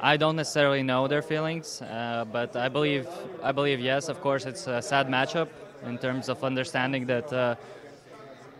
I 0.00 0.16
don't 0.16 0.36
necessarily 0.36 0.82
know 0.82 1.08
their 1.08 1.22
feelings, 1.22 1.82
uh, 1.82 2.24
but 2.30 2.56
I 2.56 2.68
believe 2.68 3.06
I 3.42 3.52
believe 3.52 3.80
yes. 3.80 4.08
Of 4.08 4.20
course, 4.20 4.46
it's 4.46 4.66
a 4.66 4.80
sad 4.80 5.08
matchup 5.08 5.48
in 5.84 5.98
terms 5.98 6.28
of 6.28 6.42
understanding 6.42 7.06
that 7.06 7.32
uh, 7.32 7.54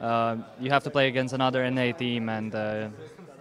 uh, 0.01 0.37
you 0.61 0.71
have 0.71 0.85
to 0.85 0.91
play 0.91 1.09
against 1.09 1.33
another 1.33 1.65
NA 1.65 1.93
team 1.93 2.29
and 2.29 2.93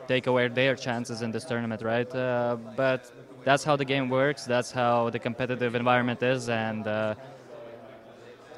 take 0.08 0.28
away 0.28 0.48
their 0.48 0.76
chances 0.76 1.22
in 1.22 1.32
this 1.32 1.44
tournament, 1.44 1.82
right? 1.82 2.10
But 2.12 3.12
that's 3.44 3.64
how 3.64 3.76
the 3.76 3.86
game 3.86 4.08
works. 4.10 4.46
That's 4.46 4.72
how 4.72 5.10
the 5.10 5.20
competitive 5.20 5.76
environment 5.76 6.24
is, 6.24 6.48
and 6.48 6.86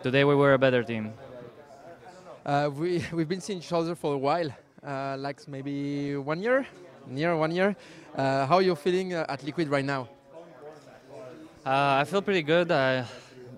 today 0.04 0.24
we 0.24 0.36
were 0.36 0.54
a 0.54 0.60
better 0.60 0.84
team. 0.84 1.14
Uh, 2.46 2.70
we 2.76 3.02
we've 3.14 3.30
been 3.30 3.40
seeing 3.40 3.60
each 3.60 3.72
other 3.72 3.96
for 3.96 4.16
a 4.16 4.18
while, 4.18 4.50
uh, 4.86 5.16
like 5.18 5.48
maybe 5.48 6.18
one 6.18 6.42
year, 6.42 6.68
near 7.08 7.38
one 7.38 7.52
year. 7.52 7.74
Uh, 8.16 8.46
how 8.46 8.56
are 8.56 8.62
you 8.62 8.76
feeling 8.76 9.14
uh, 9.14 9.26
at 9.30 9.44
Liquid 9.44 9.70
right 9.70 9.86
now? 9.86 10.10
Uh, 11.66 12.02
I 12.02 12.04
feel 12.04 12.22
pretty 12.22 12.42
good. 12.42 12.70
I, 12.70 13.06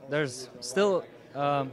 there's 0.08 0.50
still, 0.60 1.04
um, 1.34 1.72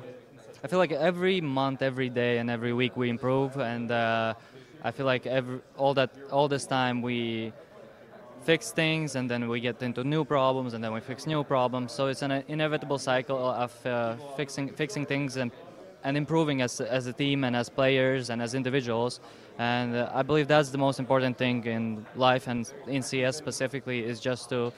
I 0.64 0.68
feel 0.68 0.78
like 0.78 0.92
every 0.92 1.42
month, 1.42 1.82
every 1.82 2.08
day, 2.08 2.38
and 2.38 2.48
every 2.48 2.72
week 2.72 2.96
we 2.96 3.10
improve, 3.10 3.58
and 3.58 3.92
I 3.92 4.90
feel 4.90 5.04
like 5.04 5.26
every 5.26 5.60
all 5.76 5.92
that 5.94 6.10
all 6.30 6.48
this 6.48 6.64
time 6.64 7.02
we 7.02 7.52
fix 8.44 8.72
things, 8.72 9.16
and 9.16 9.30
then 9.30 9.48
we 9.48 9.60
get 9.60 9.82
into 9.82 10.02
new 10.02 10.24
problems, 10.24 10.72
and 10.72 10.82
then 10.82 10.94
we 10.94 11.00
fix 11.00 11.26
new 11.26 11.44
problems. 11.44 11.92
So 11.92 12.06
it's 12.06 12.22
an 12.22 12.42
inevitable 12.48 12.98
cycle 12.98 13.50
of 13.50 13.86
uh, 13.86 14.16
fixing 14.34 14.70
fixing 14.70 15.04
things 15.04 15.36
and 15.36 15.52
and 16.04 16.16
improving 16.16 16.62
as 16.62 16.80
as 16.80 17.06
a 17.06 17.12
team 17.12 17.44
and 17.44 17.54
as 17.56 17.68
players 17.68 18.30
and 18.30 18.42
as 18.42 18.54
individuals. 18.54 19.20
And 19.58 19.94
uh, 19.94 20.10
I 20.14 20.22
believe 20.22 20.48
that's 20.48 20.70
the 20.70 20.78
most 20.78 20.98
important 20.98 21.36
thing 21.36 21.64
in 21.66 22.06
life 22.16 22.48
and 22.48 22.70
in 22.86 23.02
CS 23.02 23.36
specifically 23.36 24.04
is 24.04 24.18
just 24.20 24.48
to 24.48 24.72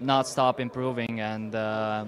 not 0.00 0.26
stop 0.28 0.60
improving 0.60 1.20
and 1.20 1.54
uh, 1.54 2.04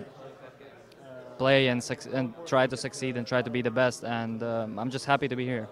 play 1.39 1.69
and, 1.69 1.83
and 2.13 2.35
try 2.47 2.67
to 2.67 2.77
succeed 2.77 3.17
and 3.17 3.27
try 3.27 3.43
to 3.43 3.51
be 3.51 3.63
the 3.63 3.71
best. 3.71 4.05
And 4.05 4.43
um, 4.43 4.79
I'm 4.79 4.91
just 4.91 5.05
happy 5.05 5.29
to 5.29 5.37
be 5.37 5.45
here. 5.45 5.69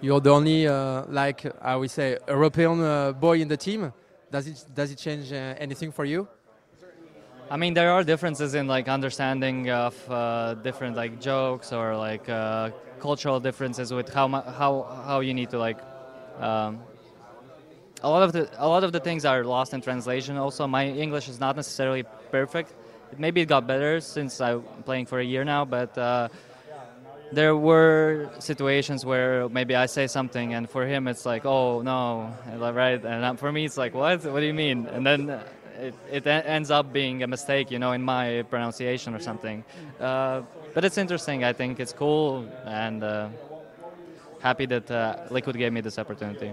You're 0.00 0.20
the 0.20 0.30
only, 0.30 0.66
uh, 0.66 1.04
like 1.08 1.44
I 1.60 1.74
would 1.76 1.90
say, 1.90 2.18
European 2.28 2.80
uh, 2.80 3.12
boy 3.12 3.40
in 3.40 3.48
the 3.48 3.56
team. 3.56 3.92
Does 4.30 4.46
it 4.46 4.64
does 4.74 4.90
it 4.90 4.98
change 4.98 5.32
uh, 5.32 5.54
anything 5.58 5.90
for 5.90 6.04
you? 6.04 6.28
I 7.50 7.56
mean, 7.56 7.72
there 7.74 7.92
are 7.92 8.04
differences 8.04 8.54
in 8.54 8.66
like 8.66 8.88
understanding 8.88 9.70
of 9.70 9.94
uh, 10.10 10.54
different 10.54 10.96
like 10.96 11.18
jokes 11.20 11.72
or 11.72 11.96
like 11.96 12.28
uh, 12.28 12.70
cultural 13.00 13.40
differences 13.40 13.92
with 13.92 14.12
how 14.12 14.28
how 14.28 14.82
how 15.06 15.20
you 15.20 15.32
need 15.32 15.50
to 15.50 15.58
like. 15.58 15.78
Um, 16.38 16.80
a 18.02 18.08
lot 18.08 18.22
of 18.22 18.32
the 18.32 18.48
a 18.58 18.68
lot 18.68 18.84
of 18.84 18.92
the 18.92 19.00
things 19.00 19.24
are 19.24 19.42
lost 19.44 19.72
in 19.72 19.80
translation. 19.80 20.36
Also, 20.36 20.66
my 20.66 20.86
English 20.88 21.28
is 21.28 21.40
not 21.40 21.56
necessarily 21.56 22.04
perfect. 22.30 22.72
Maybe 23.16 23.40
it 23.40 23.46
got 23.46 23.66
better 23.66 24.00
since 24.00 24.40
I'm 24.40 24.62
playing 24.84 25.06
for 25.06 25.18
a 25.18 25.24
year 25.24 25.44
now, 25.44 25.64
but. 25.64 25.96
Uh, 25.96 26.28
there 27.30 27.54
were 27.54 28.30
situations 28.38 29.04
where 29.04 29.50
maybe 29.50 29.76
I 29.76 29.84
say 29.84 30.06
something, 30.06 30.54
and 30.54 30.68
for 30.68 30.86
him 30.86 31.06
it's 31.06 31.26
like, 31.26 31.44
"Oh 31.44 31.82
no," 31.82 32.32
right? 32.56 33.04
And 33.04 33.22
um, 33.22 33.36
for 33.36 33.52
me 33.52 33.66
it's 33.66 33.76
like, 33.76 33.92
"What? 33.92 34.24
What 34.24 34.40
do 34.40 34.46
you 34.46 34.54
mean?" 34.54 34.86
And 34.86 35.04
then 35.04 35.28
uh, 35.28 35.42
it, 35.80 35.94
it 36.10 36.26
ends 36.26 36.70
up 36.70 36.92
being 36.92 37.22
a 37.22 37.26
mistake, 37.26 37.70
you 37.70 37.78
know, 37.78 37.92
in 37.92 38.02
my 38.02 38.44
pronunciation 38.50 39.14
or 39.14 39.20
something. 39.20 39.64
Uh, 40.00 40.42
but 40.74 40.84
it's 40.84 40.98
interesting. 40.98 41.44
I 41.44 41.52
think 41.52 41.80
it's 41.80 41.92
cool, 41.92 42.44
and 42.64 43.02
uh, 43.02 43.28
happy 44.40 44.66
that 44.66 44.90
uh, 44.90 45.16
Liquid 45.30 45.56
gave 45.56 45.72
me 45.72 45.80
this 45.80 45.98
opportunity. 45.98 46.52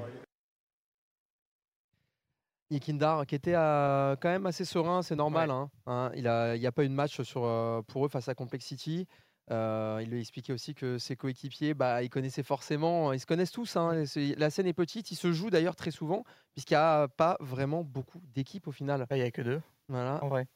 Ikindar, 2.72 3.26
qui 3.28 3.36
était 3.36 3.54
euh, 3.56 4.16
quand 4.20 4.30
même 4.30 4.48
assez 4.48 4.66
serein, 4.66 5.04
c'est 5.04 5.16
normal. 5.16 5.52
hein, 5.52 5.70
hein. 5.86 6.12
il 6.16 6.24
n'y 6.24 6.28
a, 6.28 6.56
il 6.56 6.66
a 6.66 6.72
pas 6.72 6.84
eu 6.84 6.90
de 6.90 6.94
match 6.94 7.22
sur, 7.22 7.46
euh, 7.46 7.82
pour 7.88 8.06
eux 8.06 8.10
face 8.10 8.28
à 8.28 8.34
Complexity. 8.34 9.08
Euh, 9.52 10.00
il 10.02 10.10
lui 10.10 10.18
a 10.18 10.20
expliqué 10.22 10.54
aussi 10.54 10.74
que 10.74 10.98
ses 10.98 11.16
coéquipiers, 11.16 11.74
bah, 11.76 12.02
ils 12.02 12.10
connaissaient 12.10 12.44
forcément, 12.44 13.14
ils 13.14 13.20
se 13.20 13.28
connaissent 13.28 13.52
tous. 13.52 13.76
hein, 13.78 14.04
La 14.38 14.50
scène 14.50 14.66
est 14.68 14.74
petite, 14.74 15.12
ils 15.12 15.16
se 15.16 15.32
jouent 15.32 15.52
d'ailleurs 15.52 15.76
très 15.76 15.92
souvent, 15.92 16.24
puisqu'il 16.54 16.74
n'y 16.74 16.78
a 16.78 17.08
pas 17.08 17.38
vraiment 17.40 17.84
beaucoup 17.84 18.22
d'équipes 18.34 18.68
au 18.68 18.72
final. 18.72 19.06
Il 19.12 19.18
n'y 19.18 19.22
a 19.22 19.32
que 19.32 19.44
deux. 19.44 19.62
Voilà. 19.88 20.24
En 20.24 20.30
vrai. 20.30 20.48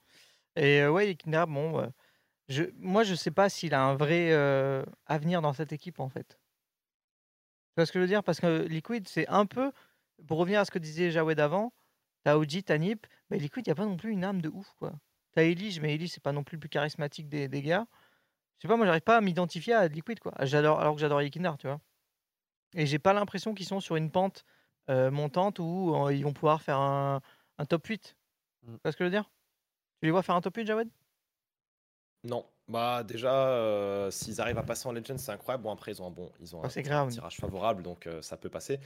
Et 0.56 0.82
euh, 0.82 0.92
ouais, 0.92 1.12
Iknar, 1.12 1.48
bon, 1.48 1.80
euh, 1.80 1.88
je, 2.50 2.64
moi 2.80 3.04
je 3.04 3.16
sais 3.16 3.32
pas 3.32 3.50
s'il 3.50 3.74
a 3.74 3.84
un 3.84 3.96
vrai 3.96 4.32
euh, 4.32 4.84
avenir 5.06 5.42
dans 5.42 5.54
cette 5.54 5.72
équipe 5.72 6.00
en 6.00 6.10
fait. 6.10 6.40
Tu 7.70 7.74
vois 7.78 7.86
ce 7.86 7.92
que 7.92 8.00
je 8.00 8.04
veux 8.04 8.08
dire? 8.10 8.24
Parce 8.24 8.40
que 8.40 8.64
Liquid, 8.68 9.08
c'est 9.08 9.28
un 9.28 9.46
peu, 9.46 9.72
pour 10.28 10.40
revenir 10.40 10.60
à 10.60 10.66
ce 10.66 10.72
que 10.72 10.80
disait 10.80 11.12
Jawed 11.12 11.40
avant, 11.40 11.74
t'as 12.24 12.36
Oji, 12.38 12.64
t'as 12.64 12.78
Nip, 12.78 13.06
mais 13.30 13.38
Liquid, 13.38 13.66
il 13.68 13.70
n'y 13.70 13.74
a 13.74 13.76
pas 13.76 13.86
non 13.86 13.98
plus 13.98 14.12
une 14.12 14.24
âme 14.24 14.42
de 14.42 14.50
ouf 14.50 14.74
quoi. 14.80 14.94
T'as 15.34 15.44
Elige, 15.44 15.80
mais 15.80 15.94
Elige, 15.96 16.10
c'est 16.12 16.24
pas 16.24 16.32
non 16.32 16.44
plus 16.44 16.56
le 16.56 16.62
plus 16.62 16.70
charismatique 16.70 17.30
des, 17.30 17.48
des 17.48 17.62
gars. 17.62 17.86
Je 18.60 18.64
sais 18.64 18.68
pas, 18.68 18.76
moi 18.78 18.86
j'arrive 18.86 19.02
pas 19.02 19.18
à 19.18 19.22
m'identifier 19.22 19.74
à 19.74 19.88
Liquid 19.88 20.20
quoi. 20.20 20.34
J'adore, 20.42 20.80
alors 20.80 20.96
que 20.96 21.02
j'adore 21.02 21.22
Iknar, 21.22 21.58
tu 21.58 21.68
vois. 21.68 21.80
Et 22.76 22.86
j'ai 22.86 23.00
pas 23.00 23.14
l'impression 23.14 23.54
qu'ils 23.54 23.66
sont 23.68 23.80
sur 23.80 23.96
une 23.96 24.12
pente 24.12 24.46
euh, 24.90 25.12
montante 25.12 25.60
où 25.60 25.96
euh, 25.96 26.14
ils 26.14 26.24
vont 26.24 26.34
pouvoir 26.34 26.62
faire 26.62 26.78
un, 26.80 27.22
un 27.58 27.66
top 27.66 27.88
8. 27.88 28.18
Mm. 28.64 28.74
Tu 28.76 28.80
vois 28.84 28.92
ce 28.92 28.98
que 28.98 29.04
je 29.04 29.10
veux 29.10 29.12
dire? 29.12 29.32
Tu 30.02 30.08
les 30.08 30.12
vois 30.12 30.24
faire 30.24 30.36
un 30.36 30.42
top 30.42 30.58
8, 30.58 30.68
Jawed? 30.68 30.90
Non, 32.24 32.46
bah 32.68 33.04
déjà, 33.04 33.48
euh, 33.50 34.12
s'ils 34.12 34.42
arrivent 34.42 34.58
à 34.58 34.64
passer 34.64 34.88
en 34.88 34.92
Legends, 34.92 35.18
c'est 35.18 35.32
incroyable. 35.32 35.64
Bon, 35.64 35.72
après, 35.72 35.92
ils 35.94 36.02
ont 36.02 36.08
un 36.08 36.12
bon, 36.12 36.30
ils 36.42 36.54
ont 36.56 36.62
Ah, 36.64 36.68
un, 36.68 37.08
tirage 37.08 37.38
favorable, 37.38 37.82
donc 37.82 38.08
euh, 38.08 38.22
ça 38.22 38.36
peut 38.36 38.50
passer. 38.50 38.80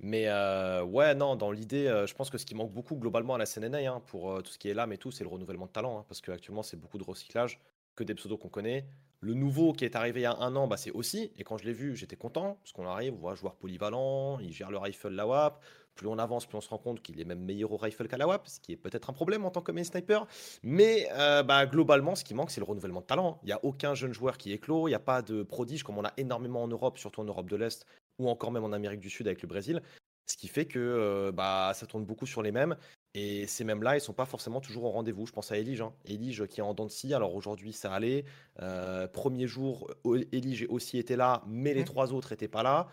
Mais 0.00 0.26
euh, 0.28 0.82
ouais, 0.84 1.14
non, 1.14 1.36
dans 1.36 1.50
l'idée, 1.50 1.86
euh, 1.86 2.06
je 2.06 2.14
pense 2.14 2.30
que 2.30 2.38
ce 2.38 2.46
qui 2.46 2.54
manque 2.54 2.72
beaucoup 2.72 2.96
globalement 2.96 3.34
à 3.34 3.38
la 3.38 3.44
CNNA 3.44 3.92
hein, 3.92 4.00
pour 4.06 4.32
euh, 4.32 4.40
tout 4.40 4.50
ce 4.52 4.58
qui 4.58 4.70
est 4.70 4.74
l'âme 4.74 4.92
et 4.92 4.98
tout, 4.98 5.10
c'est 5.10 5.22
le 5.22 5.28
renouvellement 5.28 5.66
de 5.66 5.70
talent. 5.72 5.98
hein, 5.98 6.04
parce 6.08 6.22
qu'actuellement, 6.22 6.62
c'est 6.62 6.78
beaucoup 6.78 6.96
de 6.98 7.04
recyclage, 7.04 7.60
que 7.94 8.04
des 8.04 8.14
pseudos 8.14 8.38
qu'on 8.38 8.48
connaît. 8.48 8.86
Le 9.20 9.34
nouveau 9.34 9.72
qui 9.72 9.84
est 9.84 9.96
arrivé 9.96 10.20
il 10.20 10.22
y 10.22 10.26
a 10.26 10.36
un 10.36 10.54
an, 10.54 10.68
bah, 10.68 10.76
c'est 10.76 10.92
aussi. 10.92 11.32
Et 11.36 11.44
quand 11.44 11.58
je 11.58 11.64
l'ai 11.64 11.72
vu, 11.72 11.96
j'étais 11.96 12.16
content, 12.16 12.58
parce 12.62 12.72
qu'on 12.72 12.86
arrive, 12.86 13.14
on 13.14 13.18
voit 13.18 13.34
joueur 13.34 13.56
polyvalent, 13.56 14.38
il 14.38 14.52
gère 14.52 14.70
le 14.70 14.78
rifle, 14.78 15.08
la 15.08 15.26
WAP. 15.26 15.62
Plus 15.96 16.06
on 16.06 16.18
avance, 16.18 16.46
plus 16.46 16.56
on 16.56 16.60
se 16.60 16.68
rend 16.68 16.78
compte 16.78 17.02
qu'il 17.02 17.20
est 17.20 17.24
même 17.24 17.40
meilleur 17.40 17.72
au 17.72 17.76
rifle 17.76 18.06
qu'à 18.06 18.16
la 18.16 18.28
WAP, 18.28 18.46
ce 18.46 18.60
qui 18.60 18.70
est 18.70 18.76
peut-être 18.76 19.10
un 19.10 19.12
problème 19.12 19.44
en 19.44 19.50
tant 19.50 19.62
que 19.62 19.72
main 19.72 19.82
sniper. 19.82 20.28
Mais 20.62 21.08
euh, 21.14 21.42
bah, 21.42 21.66
globalement, 21.66 22.14
ce 22.14 22.22
qui 22.22 22.34
manque, 22.34 22.52
c'est 22.52 22.60
le 22.60 22.66
renouvellement 22.66 23.00
de 23.00 23.06
talent. 23.06 23.40
Il 23.42 23.46
n'y 23.46 23.52
a 23.52 23.64
aucun 23.64 23.94
jeune 23.94 24.12
joueur 24.12 24.38
qui 24.38 24.52
éclot, 24.52 24.86
il 24.86 24.92
n'y 24.92 24.94
a 24.94 25.00
pas 25.00 25.22
de 25.22 25.42
prodige 25.42 25.82
comme 25.82 25.98
on 25.98 26.04
a 26.04 26.12
énormément 26.16 26.62
en 26.62 26.68
Europe, 26.68 26.98
surtout 26.98 27.20
en 27.20 27.24
Europe 27.24 27.50
de 27.50 27.56
l'Est, 27.56 27.84
ou 28.20 28.28
encore 28.28 28.52
même 28.52 28.62
en 28.62 28.72
Amérique 28.72 29.00
du 29.00 29.10
Sud 29.10 29.26
avec 29.26 29.42
le 29.42 29.48
Brésil. 29.48 29.82
Ce 30.26 30.36
qui 30.36 30.46
fait 30.46 30.66
que 30.66 30.78
euh, 30.78 31.32
bah, 31.32 31.72
ça 31.74 31.86
tourne 31.86 32.04
beaucoup 32.04 32.26
sur 32.26 32.42
les 32.42 32.52
mêmes. 32.52 32.76
Et 33.18 33.48
ces 33.48 33.64
mêmes-là, 33.64 33.96
ils 33.96 34.00
sont 34.00 34.12
pas 34.12 34.26
forcément 34.26 34.60
toujours 34.60 34.84
au 34.84 34.90
rendez-vous. 34.90 35.26
Je 35.26 35.32
pense 35.32 35.50
à 35.50 35.58
Elige. 35.58 35.80
Hein. 35.80 35.92
Elige 36.08 36.46
qui 36.46 36.60
est 36.60 36.62
en 36.62 36.72
dents 36.72 36.86
de 36.86 36.90
scie. 36.90 37.12
Alors 37.14 37.34
aujourd'hui, 37.34 37.72
ça 37.72 37.92
allait. 37.92 38.24
Euh, 38.60 39.08
premier 39.08 39.48
jour, 39.48 39.90
Elige 40.04 40.66
aussi 40.68 40.98
était 40.98 41.16
là, 41.16 41.42
mais 41.48 41.74
les 41.74 41.84
trois 41.84 42.12
autres 42.12 42.30
n'étaient 42.32 42.46
pas 42.46 42.62
là. 42.62 42.88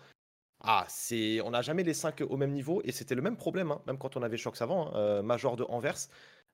Ah, 0.60 0.84
c'est, 0.88 1.40
on 1.42 1.50
n'a 1.50 1.62
jamais 1.62 1.84
les 1.84 1.94
cinq 1.94 2.22
au 2.28 2.36
même 2.36 2.50
niveau. 2.52 2.80
Et 2.84 2.90
c'était 2.90 3.14
le 3.14 3.22
même 3.22 3.36
problème, 3.36 3.70
hein, 3.70 3.80
même 3.86 3.98
quand 3.98 4.16
on 4.16 4.22
avait 4.22 4.36
Shox 4.36 4.60
avant. 4.62 4.88
hein, 4.88 4.92
euh, 4.96 5.22
Major 5.22 5.56
de 5.56 5.62
Anvers. 5.68 6.08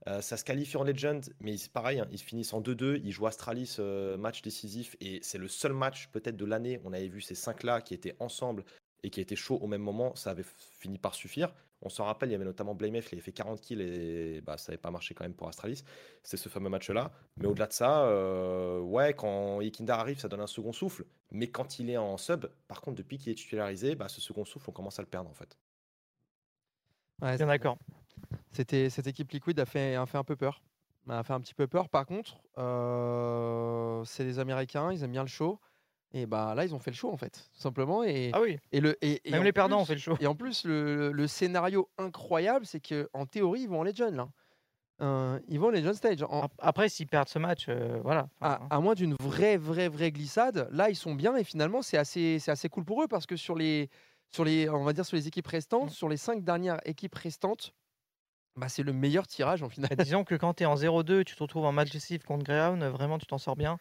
Euh, 0.08 0.20
ça 0.20 0.36
se 0.36 0.44
qualifie 0.44 0.76
en 0.76 0.84
Legend, 0.84 1.32
mais 1.40 1.56
c'est 1.56 1.72
pareil, 1.72 2.00
hein, 2.00 2.08
ils 2.10 2.18
finissent 2.20 2.52
en 2.52 2.60
2-2. 2.60 3.00
Ils 3.04 3.12
jouent 3.12 3.26
Astralis, 3.26 3.76
euh, 3.78 4.18
match 4.18 4.42
décisif. 4.42 4.96
Et 5.00 5.20
c'est 5.22 5.38
le 5.38 5.48
seul 5.48 5.72
match 5.72 6.08
peut-être 6.08 6.36
de 6.36 6.44
l'année. 6.44 6.78
On 6.84 6.92
avait 6.92 7.08
vu 7.08 7.22
ces 7.22 7.36
cinq-là 7.36 7.80
qui 7.80 7.94
étaient 7.94 8.16
ensemble 8.18 8.64
et 9.02 9.08
qui 9.08 9.20
étaient 9.22 9.36
chauds 9.36 9.58
au 9.62 9.66
même 9.66 9.82
moment. 9.82 10.14
Ça 10.14 10.30
avait 10.32 10.44
fini 10.78 10.98
par 10.98 11.14
suffire. 11.14 11.54
On 11.82 11.88
s'en 11.88 12.04
rappelle, 12.04 12.28
il 12.28 12.32
y 12.32 12.34
avait 12.36 12.44
notamment 12.44 12.74
Blamef, 12.74 13.10
il 13.10 13.16
avait 13.16 13.22
fait 13.22 13.32
40 13.32 13.60
kills 13.60 13.82
et 13.82 14.40
bah, 14.40 14.56
ça 14.56 14.70
n'avait 14.70 14.80
pas 14.80 14.90
marché 14.90 15.14
quand 15.14 15.24
même 15.24 15.34
pour 15.34 15.48
Astralis. 15.48 15.82
C'est 16.22 16.36
ce 16.36 16.48
fameux 16.48 16.70
match-là. 16.70 17.10
Mais 17.36 17.46
au-delà 17.46 17.66
de 17.66 17.72
ça, 17.72 18.04
euh, 18.04 18.80
ouais, 18.80 19.14
quand 19.14 19.60
Ikindar 19.60 19.98
arrive, 20.00 20.18
ça 20.18 20.28
donne 20.28 20.40
un 20.40 20.46
second 20.46 20.72
souffle. 20.72 21.04
Mais 21.32 21.48
quand 21.48 21.78
il 21.78 21.90
est 21.90 21.96
en 21.96 22.16
sub, 22.18 22.46
par 22.68 22.80
contre, 22.80 22.96
depuis 22.96 23.18
qu'il 23.18 23.32
est 23.32 23.34
titularisé, 23.34 23.96
bah, 23.96 24.08
ce 24.08 24.20
second 24.20 24.44
souffle, 24.44 24.70
on 24.70 24.72
commence 24.72 24.98
à 24.98 25.02
le 25.02 25.08
perdre 25.08 25.28
en 25.28 25.34
fait. 25.34 25.58
Ouais, 27.20 27.36
Bien 27.36 27.46
d'accord. 27.46 27.78
C'était 28.52 28.90
cette 28.90 29.06
équipe 29.06 29.30
Liquid 29.30 29.58
a 29.58 29.64
fait, 29.64 29.96
a 29.96 30.06
fait 30.06 30.18
un 30.18 30.24
peu 30.24 30.36
peur. 30.36 30.62
A 31.08 31.22
fait 31.24 31.32
un 31.32 31.40
petit 31.40 31.54
peu 31.54 31.66
peur. 31.66 31.88
Par 31.88 32.06
contre, 32.06 32.38
euh, 32.58 34.04
c'est 34.04 34.24
les 34.24 34.38
Américains, 34.38 34.92
ils 34.92 35.02
aiment 35.02 35.12
bien 35.12 35.22
le 35.22 35.28
show. 35.28 35.58
Et 36.14 36.26
bah 36.26 36.54
là, 36.54 36.64
ils 36.64 36.74
ont 36.74 36.78
fait 36.78 36.90
le 36.90 36.96
show 36.96 37.10
en 37.10 37.16
fait, 37.16 37.48
tout 37.54 37.60
simplement. 37.60 38.04
Et, 38.04 38.30
Ah 38.34 38.40
oui, 38.42 38.58
et 38.70 38.80
le, 38.80 38.96
et, 39.04 39.20
et 39.24 39.30
même 39.30 39.40
en 39.40 39.44
les 39.44 39.52
perdants 39.52 39.80
ont 39.80 39.84
fait 39.86 39.94
le 39.94 40.00
show. 40.00 40.16
Et 40.20 40.26
en 40.26 40.34
plus, 40.34 40.64
le, 40.64 41.10
le 41.12 41.26
scénario 41.26 41.88
incroyable, 41.98 42.66
c'est 42.66 42.80
que 42.80 43.08
en 43.14 43.24
théorie, 43.26 43.62
ils 43.62 43.68
vont 43.68 43.80
en 43.80 43.84
Legend 43.84 44.14
là. 44.14 44.28
euh, 45.00 45.40
ils 45.48 45.58
vont 45.58 45.70
les 45.70 45.80
Legend 45.80 45.94
Stage. 45.94 46.22
En- 46.24 46.42
Ap- 46.42 46.52
Après, 46.58 46.88
s'ils 46.88 47.06
perdent 47.08 47.28
ce 47.28 47.38
match, 47.38 47.66
euh, 47.68 48.00
voilà. 48.02 48.28
à, 48.40 48.56
Enfin, 48.56 48.66
à 48.70 48.80
moins 48.80 48.94
d'une 48.94 49.14
vraie, 49.20 49.56
vraie, 49.56 49.88
vraie 49.88 50.12
glissade, 50.12 50.68
là, 50.70 50.90
ils 50.90 50.96
sont 50.96 51.14
bien 51.14 51.34
et 51.36 51.44
finalement, 51.44 51.82
c'est 51.82 51.96
assez, 51.98 52.38
c'est 52.38 52.50
assez 52.50 52.68
cool 52.68 52.84
pour 52.84 53.02
eux 53.02 53.08
parce 53.08 53.26
que 53.26 53.36
sur 53.36 53.54
les, 53.56 53.88
sur 54.30 54.44
les, 54.44 54.68
on 54.68 54.84
va 54.84 54.92
dire 54.92 55.06
sur 55.06 55.16
les 55.16 55.28
équipes 55.28 55.46
restantes, 55.48 55.86
Mm. 55.86 55.90
sur 55.90 56.08
les 56.08 56.16
cinq 56.18 56.44
dernières 56.44 56.78
équipes 56.84 57.14
restantes, 57.14 57.74
bah, 58.56 58.68
c'est 58.68 58.82
le 58.82 58.92
meilleur 58.92 59.26
tirage 59.26 59.62
en 59.62 59.68
finale. 59.70 59.90
bah, 59.96 60.04
disons 60.04 60.24
que 60.24 60.34
quand 60.34 60.54
tu 60.54 60.62
es 60.64 60.66
en 60.66 60.76
0-2, 60.76 61.24
tu 61.24 61.34
te 61.36 61.42
retrouves 61.42 61.64
en 61.64 61.72
match 61.72 61.90
décisif 61.90 62.24
contre 62.24 62.44
Greyhound, 62.44 62.82
vraiment, 62.84 63.18
tu 63.18 63.26
t'en 63.26 63.38
sors 63.38 63.56
bien. 63.56 63.78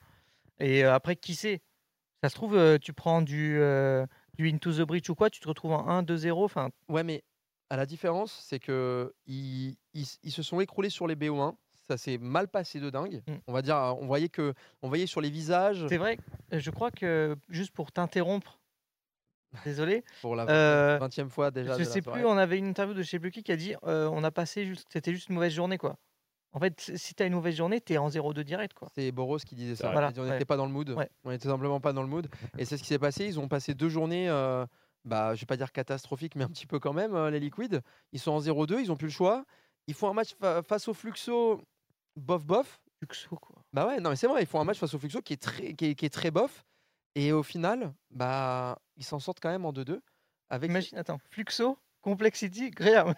Et 0.60 0.84
euh, 0.86 0.94
après, 0.94 1.16
qui 1.16 1.36
sait? 1.36 1.62
Ça 2.22 2.30
se 2.30 2.36
trouve, 2.36 2.56
euh, 2.56 2.78
tu 2.78 2.94
prends 2.94 3.22
du, 3.22 3.58
euh, 3.60 4.06
du 4.38 4.50
Into 4.50 4.72
the 4.74 4.82
Breach 4.82 5.10
ou 5.10 5.16
quoi, 5.16 5.30
tu 5.30 5.40
te 5.40 5.48
retrouves 5.48 5.72
en 5.74 5.88
1-2-0. 6.04 6.44
Enfin, 6.44 6.70
Ouais, 6.88 7.04
mais 7.04 7.24
à 7.70 7.78
la 7.78 7.86
différence, 7.86 8.44
c'est 8.48 8.60
que 8.60 9.14
ils, 9.26 9.76
ils, 9.94 10.06
ils 10.24 10.32
se 10.32 10.44
sont 10.44 10.60
écroulés 10.62 10.90
sur 10.90 11.08
les 11.08 11.16
BO1. 11.16 11.56
Ça 11.88 11.98
s'est 11.98 12.18
mal 12.20 12.48
passé 12.48 12.80
de 12.80 12.90
dingue. 12.90 13.22
Mm. 13.28 13.34
On 13.48 13.54
va 13.54 13.62
dire, 13.62 13.76
on 14.00 14.06
voyait 14.06 14.30
que, 14.30 14.54
on 14.82 14.88
voyait 14.88 15.08
sur 15.08 15.20
les 15.20 15.30
visages 15.30 15.86
c'est 15.90 15.98
vrai, 15.98 16.18
euh, 16.54 16.60
je 16.60 16.70
crois 16.70 16.92
que, 16.92 17.36
juste 17.50 17.72
pour 17.74 17.92
t'interrompre, 17.92 18.60
désolé, 19.66 20.04
pour 20.22 20.36
la 20.36 20.46
Euh, 20.50 21.00
20e 21.00 21.30
fois 21.30 21.52
déjà. 21.52 21.74
je 21.74 21.80
de 21.80 21.84
sais 21.84 22.02
plus, 22.02 22.24
on 22.26 22.38
avait 22.38 22.58
une 22.58 22.68
interview 22.68 22.94
de 22.94 23.04
sais 23.04 23.20
plus 23.20 23.32
qui 23.32 23.52
a 23.52 23.58
dit 23.58 23.74
on 23.84 24.24
a 24.24 24.32
passé 24.32 24.66
juste, 24.66 24.88
c'était 24.94 25.12
juste 25.12 25.30
une 25.30 25.36
mauvaise 25.36 25.54
journée 25.54 25.78
quoi. 25.78 25.98
En 26.54 26.60
fait, 26.60 26.92
si- 26.96 27.16
tu 27.16 27.24
as 27.24 27.26
une 27.26 27.34
mauvaise 27.34 27.56
journée, 27.56 27.80
tu 27.80 27.94
es 27.94 27.98
en 27.98 28.10
0-2 28.10 28.44
direct 28.44 28.74
quoi. 28.74 28.90
C'est 28.94 29.12
Boros 29.12 29.38
qui 29.38 29.56
disait 29.56 29.76
ça. 29.76 29.92
Voilà, 29.92 30.12
on 30.18 30.22
ouais. 30.22 30.32
n'était 30.32 30.46
pas 30.46 30.58
dans 30.58 30.66
le 30.66 30.72
mood. 30.72 30.90
Ouais. 30.90 31.10
On 31.24 31.32
était 31.32 31.48
simplement 31.48 31.80
pas 31.80 31.94
dans 31.94 32.02
le 32.02 32.10
mood. 32.10 32.28
Et 32.58 32.66
c'est 32.66 32.78
ce 32.78 32.82
qui 32.84 32.90
s'est 32.90 33.00
passé. 33.00 33.26
Ils 33.26 33.40
ont 33.40 33.48
passé 33.48 33.74
deux 33.74 33.88
journées, 33.90 34.28
euh, 34.30 34.66
bah, 35.06 35.34
je 35.36 35.40
vais 35.42 35.46
pas 35.46 35.56
dire 35.58 35.72
catastrophiques, 35.72 36.36
mais 36.36 36.44
un 36.44 36.50
petit 36.50 36.68
peu 36.68 36.80
quand 36.80 36.94
même, 36.94 37.16
euh, 37.16 37.30
les 37.32 37.40
Liquids. 37.40 37.80
Ils 38.12 38.20
sont 38.20 38.32
en 38.32 38.40
0-2, 38.40 38.82
ils 38.82 38.92
ont 38.92 38.98
plus 38.98 39.08
le 39.08 39.14
choix. 39.14 39.46
Ils 39.88 39.94
font 39.94 40.10
un 40.10 40.14
match 40.14 40.36
fa- 40.40 40.62
face 40.62 40.88
au 40.90 40.94
Fluxo, 40.94 41.62
bof 42.18 42.46
bof. 42.46 42.82
Luxo 43.02 43.36
quoi. 43.38 43.56
Bah 43.74 43.88
ouais, 43.88 44.00
non 44.00 44.12
mais 44.12 44.16
c'est 44.16 44.28
vrai, 44.28 44.44
ils 44.44 44.46
font 44.48 44.60
un 44.60 44.64
match 44.64 44.78
face 44.78 44.94
au 44.94 45.00
Fluxo 45.00 45.22
qui 45.22 45.34
est 45.34 45.42
très, 45.42 45.74
qui 45.74 45.86
est, 45.86 45.96
qui 45.96 46.06
est 46.06 46.10
très 46.14 46.30
bof. 46.32 46.66
Et 47.16 47.32
au 47.32 47.42
final, 47.44 47.94
bah, 48.12 48.78
ils 48.98 49.04
s'en 49.04 49.20
sortent 49.20 49.40
quand 49.40 49.50
même 49.50 49.66
en 49.66 49.72
2-2. 49.74 50.00
Avec... 50.50 50.70
Imagine, 50.70 50.98
attends, 50.98 51.18
Fluxo, 51.32 51.78
Complexity, 52.02 52.70
Graham. 52.72 53.16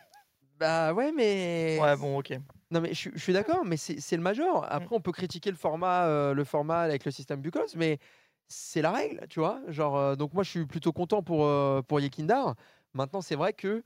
Bah 0.60 0.94
ouais, 0.94 1.12
mais. 1.12 1.80
Ouais, 1.82 1.96
bon, 1.98 2.18
ok. 2.20 2.34
Non 2.72 2.82
mais 2.82 2.90
je, 2.90 2.96
suis- 3.00 3.12
je 3.14 3.20
suis 3.20 3.34
d'accord, 3.34 3.64
mais 3.66 3.78
c'est 3.78 4.16
le 4.18 4.24
major. 4.24 4.66
Après, 4.68 4.96
on 4.96 5.00
peut 5.02 5.12
critiquer 5.12 5.52
le 5.52 5.58
format, 5.58 6.08
euh, 6.08 6.34
le 6.34 6.44
format 6.44 6.80
avec 6.82 7.06
le 7.06 7.12
système 7.12 7.40
Bucos, 7.40 7.76
mais 7.76 8.00
c'est 8.48 8.82
la 8.82 8.92
règle, 8.92 9.28
tu 9.30 9.40
vois. 9.40 9.62
Genre, 9.68 9.96
euh, 9.96 10.16
donc 10.16 10.34
moi, 10.34 10.44
je 10.44 10.50
suis 10.50 10.66
plutôt 10.66 10.92
content 10.92 11.22
pour 11.22 11.46
euh, 11.46 11.82
pour 11.84 12.00
Yekindar. 12.00 12.56
Maintenant, 12.94 13.22
c'est 13.22 13.36
vrai 13.36 13.54
que 13.54 13.84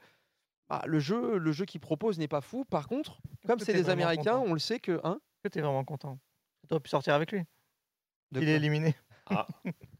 bah, 0.69 0.81
le 0.85 0.99
jeu, 0.99 1.37
le 1.37 1.51
jeu 1.51 1.65
qu'ils 1.65 1.81
proposent 1.81 2.17
n'est 2.17 2.27
pas 2.29 2.41
fou. 2.41 2.63
Par 2.63 2.87
contre, 2.87 3.17
comme 3.45 3.59
c'est 3.59 3.73
des 3.73 3.89
Américains, 3.89 4.37
content 4.37 4.45
on 4.49 4.53
le 4.53 4.59
sait 4.59 4.79
que 4.79 5.01
hein. 5.03 5.19
Que 5.43 5.49
t'es 5.49 5.61
vraiment 5.61 5.83
content? 5.83 6.17
Tu 6.67 6.73
aurais 6.73 6.81
pu 6.81 6.89
sortir 6.89 7.13
avec 7.13 7.31
lui. 7.31 7.43
de 8.31 8.41
Il 8.41 8.49
est 8.49 8.55
éliminé. 8.55 8.95
Ah. 9.25 9.47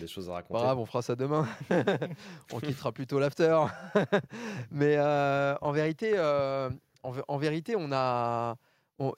Des 0.00 0.06
choses 0.06 0.28
à 0.28 0.34
raconter. 0.34 0.60
On 0.76 0.86
fera 0.86 1.02
ça 1.02 1.16
demain. 1.16 1.46
on 2.52 2.60
quittera 2.60 2.92
plutôt 2.92 3.18
l'after. 3.18 3.58
Mais 4.70 4.96
euh, 4.96 5.54
en 5.60 5.72
vérité, 5.72 6.12
euh, 6.14 6.70
en, 7.02 7.12
vé- 7.12 7.22
en 7.28 7.36
vérité, 7.38 7.74
on 7.76 7.90
a, 7.92 8.56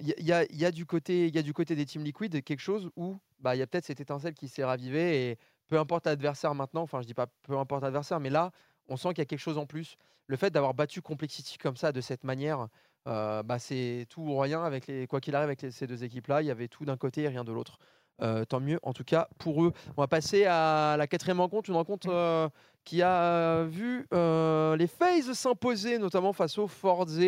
il 0.00 0.14
y, 0.24 0.32
a- 0.64 0.70
du 0.70 0.86
côté, 0.86 1.26
il 1.28 1.34
y 1.34 1.38
a 1.38 1.42
du 1.42 1.52
côté 1.52 1.74
des 1.76 1.86
Team 1.86 2.04
Liquid 2.04 2.42
quelque 2.42 2.60
chose 2.60 2.90
où, 2.96 3.18
bah, 3.40 3.54
il 3.54 3.58
y 3.58 3.62
a 3.62 3.66
peut-être 3.66 3.84
cette 3.84 4.00
étincelle 4.00 4.34
qui 4.34 4.48
s'est 4.48 4.64
ravivée 4.64 5.30
et 5.30 5.38
peu 5.68 5.78
importe 5.78 6.06
l'adversaire 6.06 6.54
maintenant. 6.54 6.82
Enfin, 6.82 7.00
je 7.02 7.06
dis 7.06 7.14
pas 7.14 7.26
peu 7.42 7.56
importe 7.58 7.82
l'adversaire, 7.82 8.20
mais 8.20 8.30
là, 8.30 8.50
on 8.88 8.96
sent 8.96 9.08
qu'il 9.10 9.18
y 9.18 9.22
a 9.22 9.26
quelque 9.26 9.38
chose 9.40 9.58
en 9.58 9.66
plus. 9.66 9.96
Le 10.26 10.36
fait 10.36 10.50
d'avoir 10.50 10.74
battu 10.74 11.00
Complexity 11.02 11.58
comme 11.58 11.76
ça, 11.76 11.92
de 11.92 12.00
cette 12.00 12.24
manière, 12.24 12.68
euh, 13.06 13.42
bah, 13.42 13.58
c'est 13.58 14.06
tout 14.10 14.20
ou 14.22 14.38
rien 14.38 14.62
avec 14.62 14.86
les, 14.86 15.06
quoi 15.06 15.20
qu'il 15.20 15.34
arrive 15.34 15.48
avec 15.48 15.72
ces 15.72 15.86
deux 15.86 16.04
équipes-là. 16.04 16.42
Il 16.42 16.46
y 16.46 16.50
avait 16.50 16.68
tout 16.68 16.84
d'un 16.84 16.96
côté 16.96 17.22
et 17.22 17.28
rien 17.28 17.44
de 17.44 17.52
l'autre. 17.52 17.78
Euh, 18.20 18.44
tant 18.44 18.60
mieux, 18.60 18.78
en 18.82 18.92
tout 18.92 19.04
cas 19.04 19.28
pour 19.38 19.64
eux. 19.64 19.72
On 19.96 20.02
va 20.02 20.08
passer 20.08 20.44
à 20.44 20.96
la 20.98 21.06
quatrième 21.06 21.40
rencontre, 21.40 21.70
une 21.70 21.76
rencontre 21.76 22.08
euh, 22.10 22.48
qui 22.84 23.00
a 23.02 23.22
euh, 23.22 23.66
vu 23.70 24.06
euh, 24.12 24.76
les 24.76 24.86
FaZe 24.88 25.32
s'imposer, 25.34 25.98
notamment 25.98 26.32
face 26.32 26.58
au 26.58 26.66
Forze. 26.66 27.20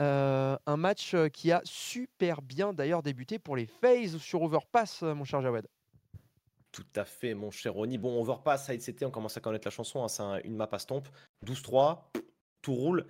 Euh, 0.00 0.56
un 0.66 0.76
match 0.76 1.16
qui 1.32 1.50
a 1.50 1.60
super 1.64 2.42
bien 2.42 2.72
d'ailleurs 2.72 3.02
débuté 3.02 3.38
pour 3.38 3.56
les 3.56 3.66
FaZe 3.66 4.18
sur 4.18 4.42
Overpass, 4.42 5.02
mon 5.02 5.24
cher 5.24 5.40
Jawed. 5.40 5.66
Tout 6.72 6.84
à 6.96 7.04
fait, 7.04 7.32
mon 7.34 7.50
cher 7.50 7.72
Ronnie. 7.72 7.96
Bon, 7.98 8.20
Overpass, 8.20 8.66
CT, 8.66 9.04
on 9.06 9.10
commence 9.10 9.36
à 9.36 9.40
connaître 9.40 9.66
la 9.66 9.70
chanson. 9.70 10.04
hein, 10.04 10.08
c'est 10.08 10.22
un- 10.22 10.40
une 10.44 10.54
map 10.56 10.68
à 10.70 10.78
stomp. 10.78 11.08
12-3, 11.42 12.10
tout 12.60 12.74
roule. 12.74 13.06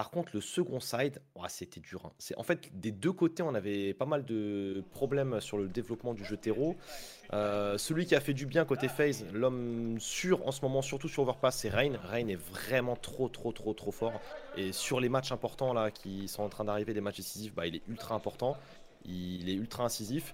Par 0.00 0.10
contre, 0.10 0.30
le 0.32 0.40
second 0.40 0.80
side, 0.80 1.20
c'était 1.48 1.78
dur. 1.78 2.06
hein. 2.06 2.12
C'est, 2.16 2.34
en 2.38 2.42
fait, 2.42 2.70
des 2.72 2.90
deux 2.90 3.12
côtés, 3.12 3.42
on 3.42 3.54
avait 3.54 3.92
pas 3.92 4.06
mal 4.06 4.24
de 4.24 4.82
problèmes 4.92 5.42
sur 5.42 5.58
le 5.58 5.68
développement 5.68 6.14
du 6.14 6.24
jeu 6.24 6.38
terreau. 6.38 6.74
Euh, 7.34 7.76
celui 7.76 8.06
qui 8.06 8.14
a 8.14 8.20
fait 8.22 8.32
du 8.32 8.46
bien 8.46 8.64
côté 8.64 8.88
FaZe, 8.88 9.26
l'homme 9.34 10.00
sûr 10.00 10.48
en 10.48 10.52
ce 10.52 10.62
moment, 10.62 10.80
surtout 10.80 11.06
sur 11.06 11.24
Overpass, 11.24 11.54
c'est 11.54 11.68
Rain. 11.68 11.98
Rain 12.02 12.28
est 12.28 12.40
vraiment 12.50 12.96
trop, 12.96 13.28
trop, 13.28 13.52
trop, 13.52 13.74
trop 13.74 13.90
fort. 13.92 14.22
Et 14.56 14.72
sur 14.72 15.00
les 15.00 15.10
matchs 15.10 15.32
importants 15.32 15.74
là, 15.74 15.90
qui 15.90 16.28
sont 16.28 16.44
en 16.44 16.48
train 16.48 16.64
d'arriver, 16.64 16.94
des 16.94 17.02
matchs 17.02 17.18
décisifs, 17.18 17.54
bah, 17.54 17.66
il 17.66 17.76
est 17.76 17.82
ultra 17.86 18.14
important. 18.14 18.56
Il 19.04 19.50
est 19.50 19.54
ultra 19.54 19.84
incisif. 19.84 20.32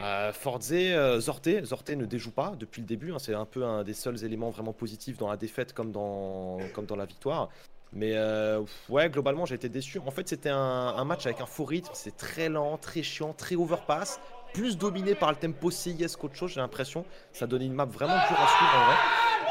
Euh, 0.00 0.32
Forze, 0.32 0.72
euh, 0.72 1.20
Zorte, 1.20 1.64
Zorte 1.64 1.90
ne 1.90 2.06
déjoue 2.06 2.32
pas 2.32 2.56
depuis 2.58 2.80
le 2.80 2.88
début. 2.88 3.12
hein, 3.12 3.20
c'est 3.20 3.34
un 3.34 3.44
peu 3.44 3.64
un 3.64 3.84
des 3.84 3.94
seuls 3.94 4.24
éléments 4.24 4.50
vraiment 4.50 4.72
positifs 4.72 5.16
dans 5.16 5.30
la 5.30 5.36
défaite 5.36 5.74
comme 5.74 5.92
dans 5.92 6.58
la 6.96 7.04
victoire. 7.04 7.50
Mais 7.92 8.12
euh, 8.14 8.62
ouais, 8.88 9.10
globalement, 9.10 9.46
j'ai 9.46 9.56
été 9.56 9.68
déçu. 9.68 9.98
En 10.06 10.10
fait, 10.10 10.28
c'était 10.28 10.50
un, 10.50 11.04
match 11.04 11.26
avec 11.26 11.40
un 11.40 11.46
faux 11.46 11.64
rythme. 11.64 11.90
C'est 11.94 12.16
très 12.16 12.48
lent, 12.48 12.76
très 12.76 13.02
chiant, 13.02 13.32
très 13.32 13.56
overpass. 13.56 14.20
Plus 14.52 14.76
dominé 14.76 15.14
par 15.14 15.30
le 15.30 15.36
tempo 15.36 15.70
CIS 15.70 16.16
qu'autre 16.18 16.34
chose, 16.34 16.52
j'ai 16.52 16.60
l'impression. 16.60 17.04
Ça 17.32 17.46
donnait 17.46 17.66
une 17.66 17.72
map 17.72 17.84
vraiment 17.84 18.14
dure 18.14 18.40
à 18.40 18.46
suivre 18.46 18.72
en 18.76 18.84
vrai. 18.86 18.96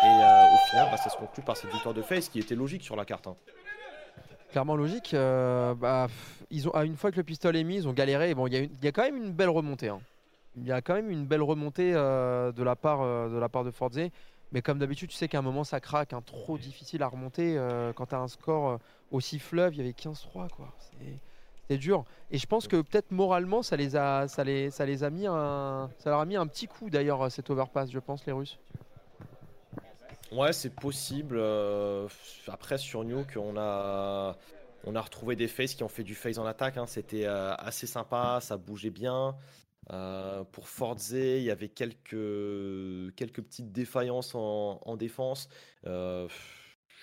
Et 0.03 0.23
euh, 0.23 0.55
au 0.55 0.69
final, 0.69 0.87
bah, 0.91 0.97
ça 0.97 1.09
se 1.09 1.17
conclut 1.17 1.43
par 1.43 1.57
cette 1.57 1.71
victoire 1.71 1.93
de 1.93 2.01
Face 2.01 2.29
qui 2.29 2.39
était 2.39 2.55
logique 2.55 2.83
sur 2.83 2.95
la 2.95 3.05
carte. 3.05 3.27
hein. 3.27 3.35
Clairement 4.51 4.75
logique. 4.75 5.13
euh, 5.13 5.73
bah, 5.75 6.07
ils 6.49 6.67
ont, 6.67 6.71
à 6.71 6.83
une 6.85 6.95
fois 6.95 7.11
que 7.11 7.17
le 7.17 7.23
pistolet 7.23 7.61
est 7.61 7.63
mis, 7.63 7.75
ils 7.75 7.87
ont 7.87 7.93
galéré. 7.93 8.33
Bon, 8.33 8.47
il 8.47 8.69
y, 8.81 8.87
a 8.87 8.91
quand 8.91 9.03
même 9.03 9.17
une 9.17 9.31
belle 9.31 9.49
remontée. 9.49 9.89
hein. 9.89 9.99
Il 10.57 10.65
y 10.65 10.71
a 10.71 10.81
quand 10.81 10.95
même 10.95 11.09
une 11.09 11.25
belle 11.25 11.43
remontée 11.43 11.91
euh, 11.93 12.51
de, 12.51 12.63
la 12.63 12.75
part, 12.75 12.99
de 13.29 13.37
la 13.37 13.49
part 13.49 13.63
de 13.63 13.71
Forze. 13.71 13.99
Mais 14.51 14.61
comme 14.61 14.79
d'habitude, 14.79 15.09
tu 15.09 15.15
sais 15.15 15.27
qu'à 15.27 15.39
un 15.39 15.43
moment, 15.43 15.63
ça 15.63 15.79
craque. 15.79 16.13
hein, 16.13 16.21
trop 16.25 16.57
difficile 16.57 17.03
à 17.03 17.07
remonter. 17.07 17.57
euh, 17.57 17.93
quand 17.93 18.07
tu 18.07 18.15
as 18.15 18.19
un 18.19 18.27
score 18.27 18.69
euh, 18.69 18.77
aussi 19.11 19.39
fleuve, 19.39 19.75
il 19.75 19.77
y 19.77 19.81
avait 19.81 19.93
15-3. 19.93 20.47
quoi. 20.49 20.73
C'est- 20.91 21.77
dur. 21.77 22.03
Et 22.31 22.39
je 22.39 22.47
pense 22.47 22.67
que 22.67 22.81
peut-être 22.81 23.11
moralement, 23.11 23.61
ça 23.61 23.75
les 23.77 23.95
a, 23.95 24.27
ça 24.27 24.43
les, 24.43 24.71
ça 24.71 24.87
les 24.87 25.03
a 25.03 25.11
mis 25.11 25.27
un, 25.27 25.87
ça 25.99 26.09
leur 26.09 26.19
a 26.19 26.25
mis 26.25 26.35
un 26.35 26.47
petit 26.47 26.65
coup 26.65 26.89
d'ailleurs 26.89 27.31
cet 27.31 27.51
overpass, 27.51 27.91
je 27.91 27.99
pense, 27.99 28.25
les 28.25 28.31
Russes. 28.31 28.57
Ouais, 30.31 30.51
c'est 30.51 30.73
possible. 30.73 31.35
euh, 31.37 32.07
après, 32.47 32.79
sur 32.79 33.03
Nuke, 33.03 33.37
on 33.37 33.55
a, 33.57 34.35
on 34.85 34.95
a 34.95 35.01
retrouvé 35.01 35.35
des 35.35 35.47
phases 35.47 35.75
qui 35.75 35.83
ont 35.83 35.89
fait 35.89 36.03
du 36.03 36.15
phase 36.15 36.39
en 36.39 36.45
attaque. 36.47 36.77
hein, 36.77 36.87
C'était 36.87 37.25
euh, 37.25 37.53
assez 37.55 37.85
sympa, 37.85 38.39
ça 38.41 38.57
bougeait 38.57 38.89
bien. 38.89 39.35
Euh, 39.91 40.43
pour 40.43 40.69
Forze, 40.69 41.11
il 41.11 41.41
y 41.41 41.51
avait 41.51 41.69
quelques, 41.69 43.15
quelques 43.15 43.41
petites 43.41 43.71
défaillances 43.71 44.35
en, 44.35 44.79
en 44.83 44.97
défense. 44.97 45.49
Euh, 45.85 46.27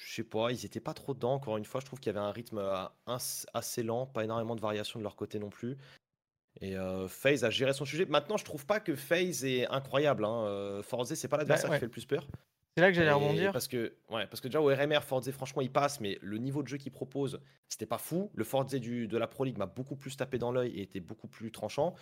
je 0.07 0.14
sais 0.14 0.24
pas, 0.24 0.53
ils 0.53 0.64
étaient 0.64 0.80
pas 0.80 0.95
trop 0.95 1.14
dedans. 1.14 1.34
Encore 1.34 1.57
une 1.57 1.64
fois, 1.64 1.80
je 1.80 1.87
trouve 1.87 1.99
qu'il 1.99 2.12
y 2.12 2.16
avait 2.16 2.24
un 2.24 2.30
rythme 2.30 2.59
euh, 2.59 2.87
assez 3.53 3.82
lent, 3.82 4.07
pas 4.07 4.24
énormément 4.24 4.55
de 4.55 4.61
variations 4.61 4.99
de 4.99 5.03
leur 5.03 5.16
côté 5.16 5.39
non 5.39 5.51
plus. 5.51 5.76
Et 6.61 6.76
euh, 6.76 7.09
FaZe 7.09 7.45
a 7.45 7.51
géré 7.51 7.72
son 7.72 7.84
sujet. 7.84 8.07
Maintenant, 8.07 8.37
je 8.37 8.45
trouve 8.45 8.64
pas 8.64 8.80
que 8.80 8.95
FaZe 8.95 9.45
est 9.45 9.66
incroyable. 9.66 10.24
Hein. 10.24 10.45
Euh, 10.47 10.82
Forze, 10.82 11.12
c'est 11.12 11.28
pas 11.28 11.37
l'adversaire 11.37 11.70
ouais. 11.70 11.76
qui 11.76 11.80
fait 11.80 11.87
le 11.87 11.91
plus 11.91 12.07
peur. 12.07 12.26
C'est 12.76 12.82
là 12.82 12.89
que 12.91 12.95
j'allais 12.95 13.11
rebondir. 13.11 13.53
Parce 13.53 13.68
que, 13.68 13.95
ouais, 14.11 14.26
parce 14.26 14.41
que 14.41 14.49
déjà 14.49 14.61
au 14.61 14.66
RMR, 14.66 15.01
Forza, 15.03 15.32
franchement, 15.32 15.62
il 15.62 15.72
passe, 15.72 16.01
mais 16.01 16.18
le 16.20 16.37
niveau 16.39 16.62
de 16.62 16.68
jeu 16.68 16.76
qu'il 16.76 16.93
propose, 16.93 17.41
c'était 17.68 17.87
pas 17.87 17.99
fou. 17.99 18.30
Le 18.34 18.45
Forza 18.45 18.78
du, 18.78 19.09
de 19.09 19.18
la 19.18 19.26
Pro 19.26 19.45
League 19.45 19.57
m'a 19.57 19.66
beaucoup 19.66 19.97
plus 19.97 20.16
tapé 20.16 20.39
dans 20.39 20.53
l'œil 20.53 20.78
et 20.78 20.82
était 20.82 21.01
beaucoup 21.01 21.26
plus 21.26 21.51
tranchant. 21.51 21.95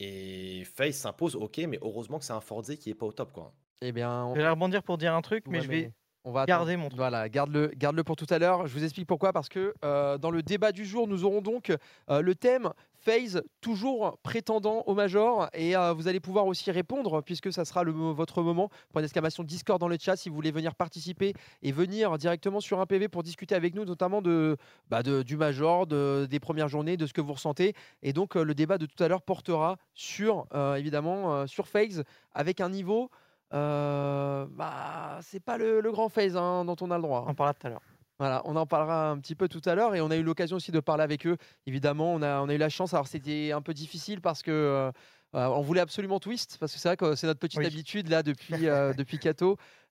Et 0.00 0.64
FaZe 0.64 0.94
s'impose, 0.96 1.36
ok, 1.36 1.58
mais 1.68 1.78
heureusement 1.82 2.18
que 2.18 2.24
c'est 2.24 2.32
un 2.32 2.40
Forza 2.40 2.74
qui 2.74 2.88
est 2.90 2.94
pas 2.94 3.06
au 3.06 3.12
top, 3.12 3.32
quoi. 3.32 3.52
Eh 3.82 3.92
bien, 3.92 4.24
on- 4.24 4.34
J'allais 4.34 4.48
rebondir 4.48 4.82
pour 4.82 4.96
dire 4.98 5.14
un 5.14 5.20
truc, 5.22 5.44
mais 5.46 5.58
Ouais, 5.58 5.64
je 5.64 5.68
vais 5.68 5.92
on 6.24 6.32
va 6.32 6.44
garder 6.46 6.72
attendre. 6.72 6.82
mon 6.84 6.88
truc. 6.88 6.98
Voilà, 6.98 7.28
garde-le, 7.28 7.68
garde-le 7.76 8.02
pour 8.04 8.16
tout 8.16 8.26
à 8.30 8.38
l'heure. 8.38 8.66
Je 8.66 8.72
vous 8.76 8.84
explique 8.84 9.06
pourquoi. 9.06 9.32
Parce 9.32 9.48
que 9.48 9.72
euh, 9.84 10.18
dans 10.18 10.30
le 10.30 10.42
débat 10.42 10.72
du 10.72 10.84
jour, 10.84 11.06
nous 11.06 11.24
aurons 11.24 11.40
donc 11.42 11.70
euh, 12.10 12.20
le 12.22 12.34
thème 12.34 12.70
FaZe, 13.00 13.42
toujours 13.60 14.18
prétendant 14.22 14.82
au 14.86 14.94
Major. 14.94 15.48
Et 15.54 15.76
euh, 15.76 15.92
vous 15.92 16.08
allez 16.08 16.20
pouvoir 16.20 16.46
aussi 16.46 16.70
répondre, 16.70 17.22
puisque 17.22 17.52
ça 17.52 17.64
sera 17.64 17.84
le, 17.84 17.92
votre 17.92 18.42
moment. 18.42 18.70
Pour 18.92 19.00
une 19.00 19.44
Discord 19.44 19.80
dans 19.80 19.88
le 19.88 19.96
chat, 19.98 20.16
si 20.16 20.28
vous 20.28 20.34
voulez 20.34 20.50
venir 20.50 20.74
participer 20.74 21.32
et 21.62 21.72
venir 21.72 22.18
directement 22.18 22.60
sur 22.60 22.80
un 22.80 22.86
PV 22.86 23.08
pour 23.08 23.22
discuter 23.22 23.54
avec 23.54 23.74
nous, 23.74 23.84
notamment 23.84 24.22
de, 24.22 24.56
bah, 24.88 25.02
du 25.02 25.36
Major, 25.36 25.86
de- 25.86 26.26
des 26.30 26.40
premières 26.40 26.68
journées, 26.68 26.96
de 26.96 27.06
ce 27.06 27.12
que 27.12 27.20
vous 27.20 27.32
ressentez. 27.32 27.74
Et 28.02 28.12
donc, 28.12 28.36
euh, 28.36 28.42
le 28.42 28.54
débat 28.54 28.78
de 28.78 28.86
tout 28.86 29.02
à 29.02 29.08
l'heure 29.08 29.22
portera 29.22 29.76
sur, 29.94 30.46
euh, 30.54 30.74
évidemment, 30.74 31.34
euh, 31.34 31.46
sur 31.46 31.66
FaZe, 31.68 32.04
avec 32.32 32.60
un 32.60 32.68
niveau. 32.68 33.10
Bah, 33.52 35.18
c'est 35.22 35.40
pas 35.40 35.58
le, 35.58 35.80
grand 35.90 36.08
phase 36.08 36.36
hein, 36.36 36.64
dont 36.64 36.76
on 36.80 36.90
a 36.90 36.96
le 36.96 37.02
droit. 37.02 37.24
On 37.26 37.30
en 37.30 37.34
parlera 37.34 37.54
tout 37.54 37.66
à 37.66 37.70
l'heure. 37.70 37.82
Voilà, 38.20 38.42
on 38.44 38.54
en 38.54 38.66
parlera 38.66 39.08
un 39.08 39.18
petit 39.18 39.34
peu 39.34 39.48
tout 39.48 39.62
à 39.64 39.74
l'heure 39.74 39.94
et 39.94 40.02
on 40.02 40.10
a 40.10 40.16
eu 40.16 40.22
l'occasion 40.22 40.56
aussi 40.58 40.70
de 40.72 40.80
parler 40.80 41.02
avec 41.02 41.26
eux. 41.26 41.38
Évidemment, 41.66 42.12
on 42.12 42.20
a, 42.20 42.42
on 42.42 42.50
a 42.50 42.54
eu 42.54 42.58
la 42.58 42.68
chance. 42.68 42.92
Alors, 42.92 43.06
c'était 43.08 43.50
un 43.52 43.62
peu 43.62 43.72
difficile 43.72 44.20
parce 44.20 44.42
que 44.42 44.50
euh, 44.50 44.90
euh, 45.34 45.46
on 45.46 45.62
voulait 45.62 45.80
absolument 45.80 46.20
Twist 46.20 46.58
parce 46.60 46.74
que 46.74 46.78
c'est 46.78 46.88
vrai 46.90 46.98
que 46.98 47.14
c'est 47.14 47.26
notre 47.26 47.40
petite 47.40 47.60
Oui. 47.60 47.64
habitude 47.66 48.08
là 48.10 48.22
depuis 48.22 48.52
euh, 48.68 48.92
depuis 48.92 49.18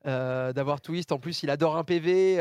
euh, 0.05 0.53
d'avoir 0.53 0.79
Twist. 0.79 1.11
En 1.11 1.17
plus, 1.17 1.41
il 1.41 1.49
adore 1.49 1.75
un 1.75 1.83
PV. 1.83 2.37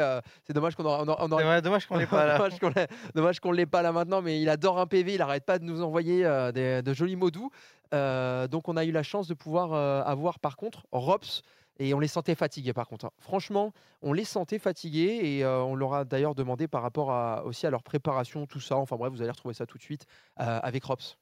c'est 0.46 0.52
dommage 0.52 0.74
qu'on 0.76 0.84
aura- 0.84 1.02
on 1.02 1.08
aura- 1.08 1.24
on 1.24 1.32
aurait- 1.32 1.44
Ouais, 1.48 1.62
dommage 1.62 1.86
qu'on 1.86 1.96
l'ait 1.96 2.06
pas 2.06 2.26
là. 2.26 2.38
dommage 3.14 3.40
qu'on 3.40 3.50
l'ait- 3.52 3.64
pas 3.64 3.80
là 3.80 3.90
maintenant, 3.90 4.20
mais 4.20 4.42
il 4.42 4.50
adore 4.50 4.78
un 4.78 4.86
PV. 4.86 5.14
Il 5.14 5.22
arrête 5.22 5.46
pas 5.46 5.58
de 5.58 5.64
nous 5.64 5.80
envoyer 5.80 6.18
des- 6.52 6.82
de 6.82 6.92
jolis 6.92 7.16
mots 7.16 7.30
doux. 7.30 7.50
Donc, 7.92 8.68
on 8.68 8.76
a 8.76 8.84
eu 8.84 8.92
la 8.92 9.02
chance 9.02 9.26
de 9.26 9.32
pouvoir 9.32 9.72
avoir 10.06 10.38
par 10.38 10.56
contre 10.58 10.82
Rops. 10.92 11.40
Et 11.80 11.94
on 11.94 12.00
les 12.00 12.08
sentait 12.08 12.34
fatigués 12.34 12.72
par 12.72 12.88
contre. 12.88 13.04
hein. 13.06 13.10
Franchement, 13.18 13.72
on 14.02 14.12
les 14.12 14.24
sentait 14.24 14.58
fatigués 14.58 15.20
et 15.22 15.44
euh, 15.44 15.60
on 15.62 15.74
leur 15.76 15.94
a 15.94 16.04
d'ailleurs 16.04 16.34
demandé 16.34 16.66
par 16.66 16.82
rapport 16.82 17.12
à, 17.12 17.44
aussi 17.44 17.66
à 17.66 17.70
leur 17.70 17.82
préparation, 17.84 18.46
tout 18.46 18.60
ça. 18.60 18.76
Enfin 18.76 18.96
bref, 18.96 19.12
vous 19.12 19.22
allez 19.22 19.30
retrouver 19.30 19.54
ça 19.54 19.64
tout 19.66 19.78
de 19.78 19.82
suite 19.82 20.04
euh, 20.40 20.58
avec 20.62 20.84
Rops. 20.84 21.16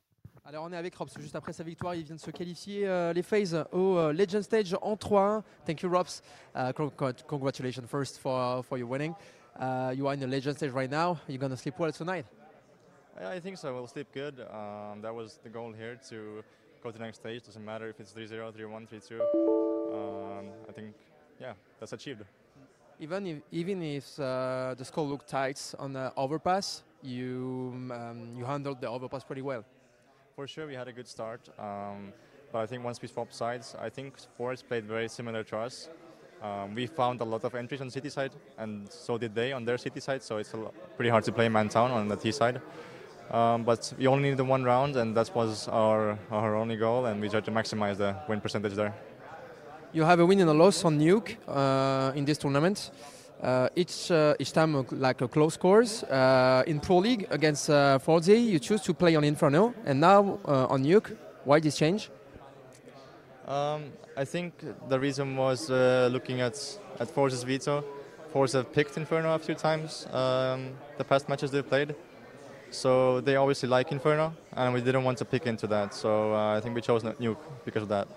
Alors 0.47 0.65
on 0.65 0.73
est 0.73 0.77
avec 0.77 0.95
Rops, 0.95 1.13
juste 1.19 1.35
après 1.37 1.53
sa 1.53 1.65
victoire, 1.65 1.95
il 1.97 2.05
vient 2.05 2.15
de 2.15 2.21
se 2.21 2.31
qualifier 2.31 2.87
euh, 2.87 3.13
les 3.13 3.23
phases 3.23 3.65
au 3.73 3.99
euh, 3.99 4.13
Legend 4.13 4.43
Stage 4.43 4.77
en 4.81 4.95
3-1. 4.95 5.43
Thank 5.67 5.83
you 5.83 5.91
Rops. 5.91 6.23
Uh, 6.55 6.73
con- 6.73 6.91
con- 6.91 7.13
congratulations 7.27 7.87
first 7.87 8.19
for, 8.19 8.63
for 8.65 8.79
your 8.79 8.89
winning. 8.89 9.13
Uh, 9.61 9.93
you 9.95 10.07
are 10.07 10.15
in 10.15 10.21
the 10.21 10.27
Legend 10.27 10.55
Stage 10.57 10.71
right 10.73 10.91
now. 10.91 11.19
You're 11.29 11.39
gonna 11.41 11.57
sleep 11.57 11.75
well 11.79 11.91
tonight. 11.93 12.25
Yeah, 13.21 13.31
I 13.31 13.41
think 13.41 13.59
so. 13.59 13.75
We'll 13.75 13.89
sleep 13.89 14.09
good. 14.15 14.39
Um, 14.41 15.01
that 15.03 15.13
was 15.15 15.39
the 15.43 15.49
goal 15.51 15.73
here 15.73 15.99
to 16.11 16.43
go 16.83 16.91
to 16.91 16.99
the 16.99 17.05
next 17.05 17.19
stage. 17.19 17.43
Doesn't 17.43 17.65
matter 17.65 17.89
if 17.89 17.99
it's 17.99 18.13
3-0, 18.13 18.53
3-1, 18.53 18.87
3-2. 18.89 19.76
Um, 19.93 20.47
I 20.68 20.72
think, 20.72 20.95
yeah, 21.41 21.55
that's 21.78 21.93
achieved. 21.93 22.22
Even 22.99 23.26
if, 23.26 23.39
even 23.53 23.82
if 23.82 24.18
uh, 24.18 24.74
the 24.76 24.84
score 24.84 25.05
looked 25.05 25.28
tight 25.28 25.74
on 25.78 25.93
the 25.93 26.12
overpass, 26.16 26.82
you, 27.03 27.72
um, 27.74 28.34
you 28.37 28.45
handled 28.45 28.80
the 28.80 28.89
overpass 28.89 29.22
pretty 29.22 29.43
well. 29.43 29.64
For 30.34 30.47
sure, 30.47 30.66
we 30.66 30.74
had 30.74 30.89
a 30.89 30.93
good 30.93 31.07
start. 31.07 31.49
Um, 31.59 32.12
but 32.53 32.61
I 32.61 32.66
think 32.66 32.84
once 32.84 33.01
we 33.03 33.09
swapped 33.09 33.34
sides, 33.34 33.76
I 33.80 33.91
think 33.91 34.14
Forest 34.37 34.66
played 34.68 34.84
very 34.84 35.09
similar 35.09 35.45
to 35.45 35.59
us. 35.59 35.89
Um, 36.43 36.74
we 36.74 36.87
found 36.87 37.20
a 37.20 37.24
lot 37.24 37.45
of 37.45 37.55
entries 37.55 37.80
on 37.80 37.91
city 37.91 38.11
side, 38.11 38.32
and 38.59 38.91
so 38.91 39.18
did 39.18 39.34
they 39.34 39.53
on 39.53 39.64
their 39.64 39.78
city 39.78 40.01
side. 40.01 40.22
So 40.22 40.37
it's 40.37 40.53
a 40.55 40.70
pretty 40.97 41.11
hard 41.11 41.24
to 41.24 41.32
play 41.32 41.49
man 41.49 41.68
town 41.68 41.91
on 41.91 42.09
the 42.09 42.16
T 42.16 42.32
side. 42.32 42.61
Um, 43.30 43.64
but 43.64 43.93
we 43.99 44.07
only 44.07 44.30
needed 44.30 44.43
one 44.43 44.62
round, 44.62 44.97
and 44.97 45.16
that 45.16 45.34
was 45.34 45.68
our, 45.68 46.18
our 46.30 46.55
only 46.55 46.76
goal, 46.76 47.07
and 47.07 47.20
we 47.20 47.28
tried 47.28 47.45
to 47.47 47.51
maximize 47.51 47.97
the 47.97 48.14
win 48.28 48.41
percentage 48.41 48.74
there. 48.74 48.95
You 49.97 50.05
have 50.05 50.20
a 50.20 50.26
win 50.26 50.40
and 50.40 50.51
a 50.51 50.53
loss 50.53 50.84
on 50.84 50.99
Nuke 50.99 51.38
uh, 51.49 52.12
in 52.14 52.26
this 52.26 52.36
tournament. 52.36 52.90
Uh, 53.42 53.70
each 53.74 54.11
uh, 54.11 54.34
each 54.38 54.53
time 54.53 54.76
uh, 54.76 54.82
like 54.90 55.22
a 55.22 55.28
close 55.28 55.55
scores. 55.55 56.03
Uh, 56.03 56.62
in 56.66 56.80
Pro 56.80 56.99
League 56.99 57.26
against 57.30 57.70
uh, 57.70 57.99
Forza, 57.99 58.36
you 58.36 58.59
choose 58.59 58.82
to 58.82 58.92
play 58.92 59.16
on 59.16 59.24
Inferno, 59.24 59.72
and 59.86 59.99
now 59.99 60.38
uh, 60.44 60.66
on 60.68 60.84
Nuke. 60.84 61.16
Why 61.44 61.61
this 61.61 61.78
change? 61.78 62.11
Um, 63.49 63.84
I 64.18 64.26
think 64.26 64.53
the 64.90 65.01
reason 65.01 65.34
was 65.34 65.70
uh, 65.70 66.11
looking 66.12 66.42
at 66.42 66.57
at 67.01 67.09
Force's 67.09 67.42
veto. 67.42 67.82
Have 68.53 68.70
picked 68.74 68.99
Inferno 68.99 69.34
a 69.34 69.38
few 69.38 69.55
times 69.55 70.07
um, 70.12 70.76
the 70.99 71.05
past 71.05 71.26
matches 71.26 71.51
they've 71.51 71.66
played, 71.66 71.94
so 72.70 73.22
they 73.22 73.36
obviously 73.36 73.70
like 73.70 73.92
Inferno, 73.92 74.34
and 74.53 74.74
we 74.74 74.82
didn't 74.82 75.05
want 75.05 75.16
to 75.18 75.24
pick 75.24 75.47
into 75.47 75.66
that. 75.68 75.94
So 75.94 76.34
uh, 76.34 76.59
I 76.59 76.61
think 76.61 76.74
we 76.74 76.82
chose 76.82 77.03
Nuke 77.03 77.38
because 77.64 77.84
of 77.84 77.88
that. 77.88 78.09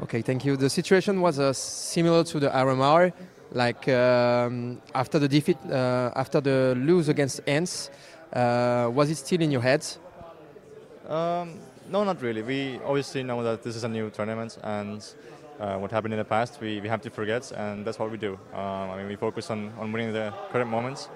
Okay, 0.00 0.22
thank 0.22 0.44
you. 0.44 0.56
The 0.56 0.70
situation 0.70 1.20
was 1.20 1.38
uh, 1.38 1.52
similar 1.52 2.24
to 2.24 2.40
the 2.40 2.48
RMR, 2.48 3.12
like 3.52 3.88
um, 3.88 4.80
after 4.94 5.18
the 5.18 5.28
defeat, 5.28 5.58
uh, 5.70 6.10
after 6.16 6.40
the 6.40 6.74
lose 6.76 7.08
against 7.08 7.40
Ents. 7.46 7.90
Uh, 8.32 8.90
was 8.92 9.10
it 9.10 9.16
still 9.16 9.42
in 9.42 9.50
your 9.50 9.60
head? 9.60 9.86
Um, 11.08 11.58
no, 11.90 12.04
not 12.04 12.22
really. 12.22 12.42
We 12.42 12.80
obviously 12.84 13.22
know 13.22 13.42
that 13.42 13.62
this 13.62 13.76
is 13.76 13.84
a 13.84 13.88
new 13.88 14.10
tournament, 14.10 14.58
and 14.62 15.04
uh, 15.60 15.76
what 15.76 15.90
happened 15.90 16.14
in 16.14 16.18
the 16.18 16.24
past, 16.24 16.58
we, 16.60 16.80
we 16.80 16.88
have 16.88 17.02
to 17.02 17.10
forget, 17.10 17.52
and 17.52 17.84
that's 17.84 17.98
what 17.98 18.10
we 18.10 18.16
do. 18.16 18.38
Um, 18.54 18.90
I 18.90 18.96
mean, 18.96 19.08
we 19.08 19.16
focus 19.16 19.50
on, 19.50 19.72
on 19.78 19.92
winning 19.92 20.12
the 20.12 20.32
current 20.50 20.70
moments, 20.70 21.08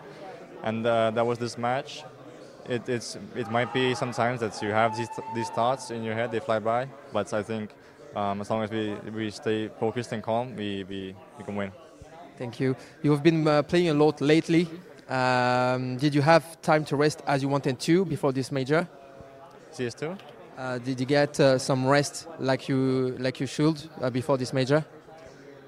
and 0.62 0.86
uh, 0.86 1.10
that 1.12 1.26
was 1.26 1.38
this 1.38 1.56
match. 1.56 2.04
It, 2.68 2.88
it's, 2.88 3.16
it 3.34 3.50
might 3.50 3.72
be 3.72 3.94
sometimes 3.94 4.40
that 4.40 4.60
you 4.60 4.70
have 4.70 4.96
these, 4.96 5.08
these 5.34 5.48
thoughts 5.50 5.90
in 5.90 6.02
your 6.02 6.14
head, 6.14 6.30
they 6.30 6.40
fly 6.40 6.58
by, 6.58 6.88
but 7.12 7.32
I 7.32 7.42
think 7.42 7.70
um, 8.14 8.40
as 8.40 8.50
long 8.50 8.62
as 8.62 8.70
we, 8.70 8.94
we 9.10 9.30
stay 9.30 9.68
focused 9.68 10.12
and 10.12 10.22
calm, 10.22 10.54
we, 10.56 10.84
we, 10.84 11.14
we 11.38 11.44
can 11.44 11.56
win. 11.56 11.72
Thank 12.38 12.60
you. 12.60 12.76
You 13.02 13.10
have 13.12 13.22
been 13.22 13.46
uh, 13.46 13.62
playing 13.62 13.88
a 13.88 13.94
lot 13.94 14.20
lately. 14.20 14.68
Um, 15.08 15.96
did 15.96 16.14
you 16.14 16.22
have 16.22 16.60
time 16.62 16.84
to 16.86 16.96
rest 16.96 17.22
as 17.26 17.42
you 17.42 17.48
wanted 17.48 17.78
to 17.80 18.04
before 18.04 18.32
this 18.32 18.52
major? 18.52 18.88
CS2? 19.72 20.18
Uh, 20.56 20.78
did 20.78 20.98
you 20.98 21.06
get 21.06 21.38
uh, 21.38 21.58
some 21.58 21.86
rest 21.86 22.26
like 22.38 22.68
you 22.68 23.14
like 23.18 23.40
you 23.40 23.46
should 23.46 23.82
uh, 24.00 24.10
before 24.10 24.38
this 24.38 24.52
major? 24.52 24.84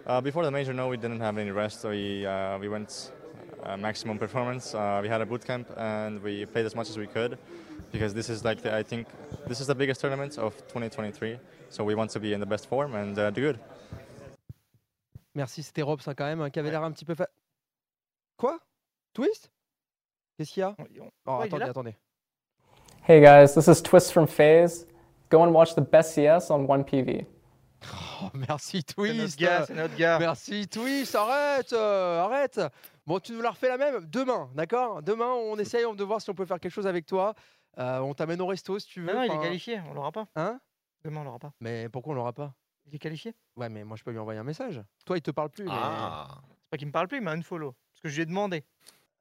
Uh, 0.07 0.21
before 0.21 0.45
the 0.45 0.51
major, 0.51 0.73
no, 0.73 0.89
we 0.89 0.97
didn't 0.97 1.21
have 1.21 1.37
any 1.37 1.51
rest. 1.51 1.83
So 1.83 1.91
we 1.91 2.25
uh, 2.25 2.59
we 2.59 2.69
went 2.69 3.13
uh, 3.63 3.77
maximum 3.77 4.19
performance. 4.19 4.75
Uh, 4.75 5.01
we 5.03 5.09
had 5.09 5.21
a 5.21 5.27
boot 5.27 5.45
camp 5.45 5.69
and 5.77 6.23
we 6.23 6.47
played 6.47 6.67
as 6.67 6.75
much 6.75 6.89
as 6.89 6.97
we 6.97 7.07
could 7.07 7.39
because 7.93 8.15
this 8.15 8.29
is 8.31 8.45
like 8.45 8.63
the, 8.63 8.75
I 8.75 8.83
think 8.83 9.09
this 9.47 9.61
is 9.61 9.67
the 9.67 9.75
biggest 9.75 10.01
tournament 10.01 10.39
of 10.39 10.57
2023. 10.69 11.39
So 11.71 11.85
we 11.85 11.95
want 11.95 12.09
to 12.09 12.21
be 12.21 12.33
in 12.33 12.41
the 12.41 12.47
best 12.47 12.67
form 12.67 12.95
and 12.95 13.19
uh, 13.19 13.31
do 13.31 13.41
good. 13.41 13.59
Merci, 15.35 15.63
c'était 15.63 15.83
Robs 15.83 16.07
hein, 16.09 16.15
quand 16.17 16.25
même, 16.25 16.41
hein, 16.41 16.51
qui 16.51 16.59
avait 16.59 16.71
l'air 16.71 16.83
un 16.83 16.91
petit 16.91 17.05
peu 17.05 17.15
fa... 17.15 17.29
Quoi? 18.37 18.59
Twist? 19.13 19.51
Qu'est-ce 20.37 20.53
qu'il 20.53 20.61
y 20.63 20.65
a? 20.65 20.75
Oh, 21.27 21.41
attendez, 21.41 21.65
attendez. 21.65 21.97
Hey 23.07 23.21
guys, 23.21 23.55
this 23.55 23.69
is 23.69 23.81
Twist 23.83 24.13
from 24.13 24.27
FaZe. 24.27 24.87
Go 25.31 25.43
and 25.43 25.53
watch 25.53 25.75
the 25.75 25.81
best 25.81 26.15
CS 26.15 26.51
on 26.51 26.67
1PV. 26.67 27.27
Oh, 28.21 28.31
merci 28.35 28.83
C'est 28.85 28.99
notre 28.99 29.15
Twist 29.15 29.39
gars, 29.39 29.65
c'est 29.67 29.75
notre 29.75 29.95
gars. 29.95 30.19
Merci 30.19 30.67
Twist, 30.67 31.15
arrête 31.15 31.73
euh, 31.73 32.25
Arrête 32.25 32.61
Bon, 33.07 33.21
tu 33.21 33.33
nous 33.33 33.41
la 33.41 33.51
refais 33.51 33.69
la 33.69 33.79
même 33.79 34.05
demain, 34.07 34.51
d'accord? 34.57 35.01
Demain, 35.05 35.31
on 35.31 35.57
essaye 35.57 35.85
de 35.95 36.05
voir 36.05 36.21
si 36.21 36.29
on 36.29 36.35
peut 36.35 36.45
faire 36.45 36.59
quelque 36.59 36.73
chose 36.73 36.89
avec 36.89 37.07
toi. 37.07 37.35
Euh, 37.79 38.01
on 38.01 38.13
t'amène 38.15 38.41
au 38.41 38.47
resto 38.47 38.77
si 38.81 38.89
tu 38.89 39.01
veux. 39.01 39.07
Non, 39.07 39.21
non, 39.21 39.23
il 39.23 39.33
est 39.33 39.43
qualifié, 39.43 39.81
on 39.89 39.95
l'aura 39.95 40.11
pas. 40.11 40.27
Hein? 40.35 40.59
Demain, 41.05 41.21
on 41.21 41.25
l'aura 41.25 41.39
pas. 41.39 41.53
Mais 41.61 41.89
pourquoi 41.89 42.13
on 42.13 42.17
l'aura 42.17 42.33
pas? 42.33 42.55
Il 42.87 42.95
est 42.95 42.99
qualifié. 42.99 43.35
Ouais, 43.57 43.69
mais 43.69 43.85
moi 43.85 43.97
je 43.97 44.03
peux 44.05 44.11
lui 44.11 44.19
envoyer 44.19 44.41
un 44.41 44.45
message. 44.45 44.83
Toi, 45.05 45.19
il 45.19 45.23
te 45.23 45.31
parle 45.31 45.51
plus. 45.51 45.65
mais- 45.65 45.71
Ah. 45.73 46.41
C'est 46.51 46.71
pas 46.71 46.77
qu'il 46.79 46.87
me 46.87 46.93
parle 46.93 47.09
plus, 47.09 47.19
il 47.19 47.23
m'a 47.25 47.35
une 47.35 47.43
follow. 47.43 47.73
Parce 47.93 48.01
que 48.03 48.09
je 48.09 48.15
lui 48.17 48.23
ai 48.23 48.27
demandé. 48.27 48.65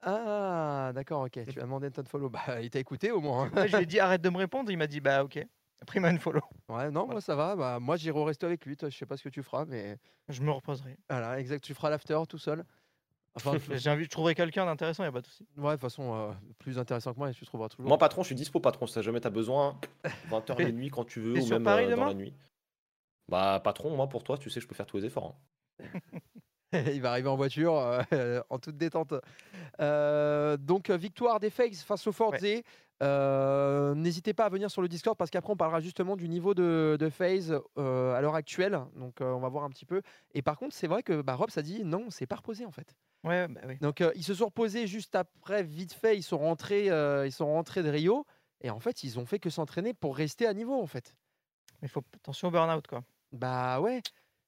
Ah, 0.02 0.92
d'accord, 0.94 1.24
ok. 1.24 1.32
Tu 1.50 1.60
as 1.60 1.64
demandé 1.64 1.90
ton 1.92 2.04
follow. 2.06 2.30
Bah, 2.30 2.62
il 2.62 2.70
t'a 2.70 2.80
écouté 2.80 3.12
au 3.12 3.20
moins. 3.20 3.50
hein. 3.56 3.68
Je 3.68 3.76
lui 3.78 3.84
ai 3.84 3.86
dit 3.86 4.00
arrête 4.00 4.22
de 4.22 4.30
me 4.30 4.38
répondre, 4.38 4.72
il 4.72 4.78
m'a 4.78 4.88
dit 4.88 5.00
bah 5.02 5.24
ok. 5.24 5.40
Après, 5.82 6.00
il 6.00 6.02
m'a 6.02 6.10
une 6.12 6.20
follow. 6.20 6.42
Ouais, 6.70 6.90
non, 6.92 7.08
moi 7.08 7.22
ça 7.22 7.36
va. 7.36 7.56
Bah, 7.56 7.80
moi 7.80 7.98
j'irai 7.98 8.18
au 8.20 8.24
resto 8.24 8.46
avec 8.46 8.66
lui. 8.66 8.76
Toi, 8.78 8.90
je 8.90 8.98
sais 8.98 9.06
pas 9.06 9.18
ce 9.18 9.24
que 9.24 9.30
tu 9.30 9.44
feras, 9.44 9.66
mais 9.66 9.98
Je 10.30 10.42
me 10.42 10.52
reposerai. 10.52 10.98
voilà, 11.10 11.40
exact. 11.40 11.64
Tu 11.64 11.74
feras 11.74 11.90
l'after 11.90 12.18
tout 12.30 12.38
seul. 12.38 12.64
Enfin, 13.38 13.58
J'ai 13.78 13.90
envie, 13.90 14.04
je 14.04 14.10
trouverai 14.10 14.36
quelqu'un 14.36 14.66
d'intéressant, 14.66 15.04
il 15.04 15.08
a 15.08 15.12
pas 15.12 15.22
de 15.22 15.28
souci. 15.28 15.46
ouais, 15.58 15.64
de 15.68 15.72
toute 15.74 15.82
façon, 15.82 16.14
euh, 16.14 16.32
plus 16.60 16.78
intéressant 16.80 17.14
que 17.14 17.20
moi, 17.20 17.32
tu 17.32 17.46
trouveras 17.46 17.70
toujours. 17.70 17.88
Moi, 17.88 17.98
patron, 17.98 18.24
je 18.24 18.28
suis 18.28 18.36
dispo, 18.36 18.60
patron. 18.60 18.88
Si 18.88 18.94
t'as 18.96 19.02
jamais 19.02 19.20
t'as 19.22 19.30
besoin, 19.30 19.80
20h 20.30 20.56
T'es- 20.56 20.66
de 20.66 20.72
nuit 20.72 20.90
quand 20.90 21.06
tu 21.06 21.20
veux, 21.22 21.34
ou 21.36 21.42
sur 21.42 21.56
même 21.56 21.64
Paris 21.64 21.86
euh, 21.86 21.96
dans 21.96 22.06
la 22.06 22.14
nuit. 22.14 22.34
Bah, 23.30 23.62
patron, 23.64 23.96
moi, 23.96 24.08
pour 24.08 24.24
toi, 24.24 24.38
tu 24.38 24.50
sais, 24.50 24.60
je 24.62 24.68
peux 24.68 24.76
faire 24.76 24.86
tous 24.86 24.98
les 24.98 25.06
efforts. 25.06 25.36
hein. 25.80 25.86
il 26.94 27.02
va 27.02 27.12
arriver 27.12 27.30
en 27.30 27.36
voiture, 27.36 27.78
euh, 28.14 28.42
en 28.50 28.60
toute 28.60 28.78
détente. 28.78 29.14
Euh, 29.80 30.58
donc, 30.58 30.90
euh, 30.90 30.98
victoire 30.98 31.40
des 31.40 31.50
Fakes 31.50 31.76
face 31.76 32.08
au 32.08 32.12
Forze. 32.12 32.38
Euh, 33.04 33.94
N'hésitez 33.94 34.34
pas 34.34 34.46
à 34.46 34.50
venir 34.50 34.72
sur 34.72 34.82
le 34.82 34.88
Discord 34.88 35.16
parce 35.16 35.30
qu'après, 35.30 35.54
on 35.54 35.58
parlera 35.58 35.80
justement 35.80 36.16
du 36.16 36.28
niveau 36.28 36.54
de, 36.54 36.98
de 37.00 37.12
euh, 37.78 38.14
à 38.16 38.22
l'heure 38.22 38.36
actuelle. 38.36 38.80
Donc, 38.96 39.18
on 39.20 39.40
va 39.40 39.50
voir 39.50 39.64
un 39.64 39.70
petit 39.70 39.86
peu. 39.86 40.02
Et 40.34 40.42
par 40.42 40.58
contre, 40.58 40.74
c'est 40.74 40.88
vrai 40.88 41.04
que 41.04 41.22
bah, 41.22 41.36
Rob, 41.36 41.50
ça 41.52 41.62
dit 41.62 41.84
non, 41.84 42.08
c'est 42.10 42.26
pas 42.26 42.38
reposé 42.38 42.66
en 42.66 42.72
fait. 42.72 42.96
Ouais, 43.24 43.48
bah 43.48 43.62
oui. 43.68 43.78
Donc, 43.82 44.04
ils 44.16 44.24
se 44.24 44.34
sont 44.34 44.46
reposés 44.46 44.88
juste 44.88 45.16
après, 45.16 45.64
vite 45.64 45.94
fait. 45.94 46.18
Ils 46.18 46.24
sont 46.24 46.38
rentrés, 46.38 46.88
ils 47.26 47.32
sont 47.32 47.46
rentrés 47.48 47.84
de 47.84 47.90
Rio. 47.90 48.26
Et 48.62 48.70
en 48.70 48.80
fait, 48.80 49.04
ils 49.04 49.20
ont 49.20 49.26
fait 49.26 49.40
que 49.40 49.50
s'entraîner 49.50 49.94
pour 49.94 50.16
rester 50.16 50.48
à 50.48 50.54
niveau 50.54 50.82
en 50.82 50.88
fait. 50.88 51.16
Mais 51.82 51.88
faut 51.88 52.04
attention 52.16 52.48
au 52.48 52.52
burn-out 52.52 52.88
quoi. 52.88 53.04
Bah 53.32 53.80
ouais, 53.82 54.02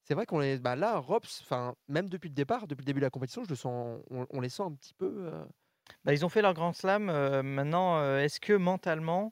c'est 0.10 0.16
vrai 0.16 0.26
qu'on 0.26 0.40
les. 0.40 0.58
Bah 0.58 0.76
là, 0.76 0.98
Rops, 0.98 1.42
enfin, 1.44 1.76
même 1.88 2.10
depuis 2.10 2.30
le 2.30 2.34
départ, 2.34 2.66
depuis 2.66 2.82
le 2.82 2.86
début 2.88 3.00
de 3.00 3.06
la 3.06 3.12
compétition, 3.12 3.44
je 3.44 3.50
le 3.50 3.56
sens, 3.56 4.00
on, 4.10 4.26
on 4.32 4.42
les 4.42 4.50
sent 4.50 4.64
un 4.64 4.72
petit 4.72 4.96
peu. 4.96 5.06
euh, 5.28 5.46
Bah, 6.04 6.14
ils 6.14 6.26
ont 6.26 6.30
fait 6.30 6.42
leur 6.42 6.56
grand 6.56 6.74
slam. 6.74 7.10
euh, 7.12 7.44
maintenant, 7.44 8.00
euh, 8.00 8.18
est-ce 8.20 8.40
que 8.40 8.54
mentalement. 8.54 9.32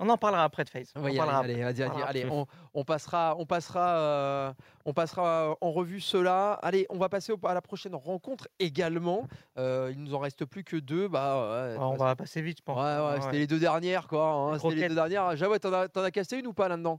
On 0.00 0.08
en 0.08 0.16
parlera 0.16 0.42
après 0.44 0.62
de 0.64 0.68
FaZe. 0.70 0.92
On 0.96 1.02
Oui, 1.04 1.18
allez, 1.18 1.30
après. 1.30 1.44
allez, 1.44 1.54
vas-y, 1.62 1.62
On 1.62 1.66
allez, 1.68 1.86
parlera 1.90 2.08
allez, 2.08 2.22
après. 2.22 2.32
on, 2.34 2.46
on 2.74 2.84
passera, 2.84 3.34
on 3.36 3.46
passera, 3.46 4.54
on 4.84 4.92
passera 4.92 5.56
en 5.60 5.70
revue 5.72 6.00
cela. 6.00 6.52
Allez, 6.54 6.86
on 6.90 6.98
va 6.98 7.08
passer 7.08 7.32
au- 7.32 7.46
à 7.46 7.54
la 7.54 7.62
prochaine 7.62 7.94
rencontre 7.96 8.48
également. 8.58 9.26
Il 9.56 9.94
nous 9.98 10.14
en 10.14 10.18
reste 10.20 10.44
plus 10.46 10.62
que 10.64 10.76
deux. 10.76 11.06
Bah, 11.08 11.70
ouais, 11.70 11.78
Ouais, 11.78 11.84
on 11.84 11.96
va 11.96 12.14
passer 12.16 12.42
vite, 12.42 12.58
je 12.58 12.62
pense. 12.64 12.76
Ouais, 12.76 12.82
ouais, 12.84 13.14
Ouais, 13.16 13.22
c'était 13.22 13.38
les 13.38 13.46
deux 13.46 13.58
dernières, 13.60 14.06
quoi. 14.08 14.30
hein, 14.30 14.58
c'était 14.58 14.74
les 14.74 14.88
deux 14.88 14.94
dernières. 14.96 15.34
T'en 15.60 15.72
as, 15.72 16.04
as 16.04 16.10
cassé 16.10 16.38
une 16.38 16.46
ou 16.48 16.52
pas 16.52 16.68
là-dedans? 16.68 16.98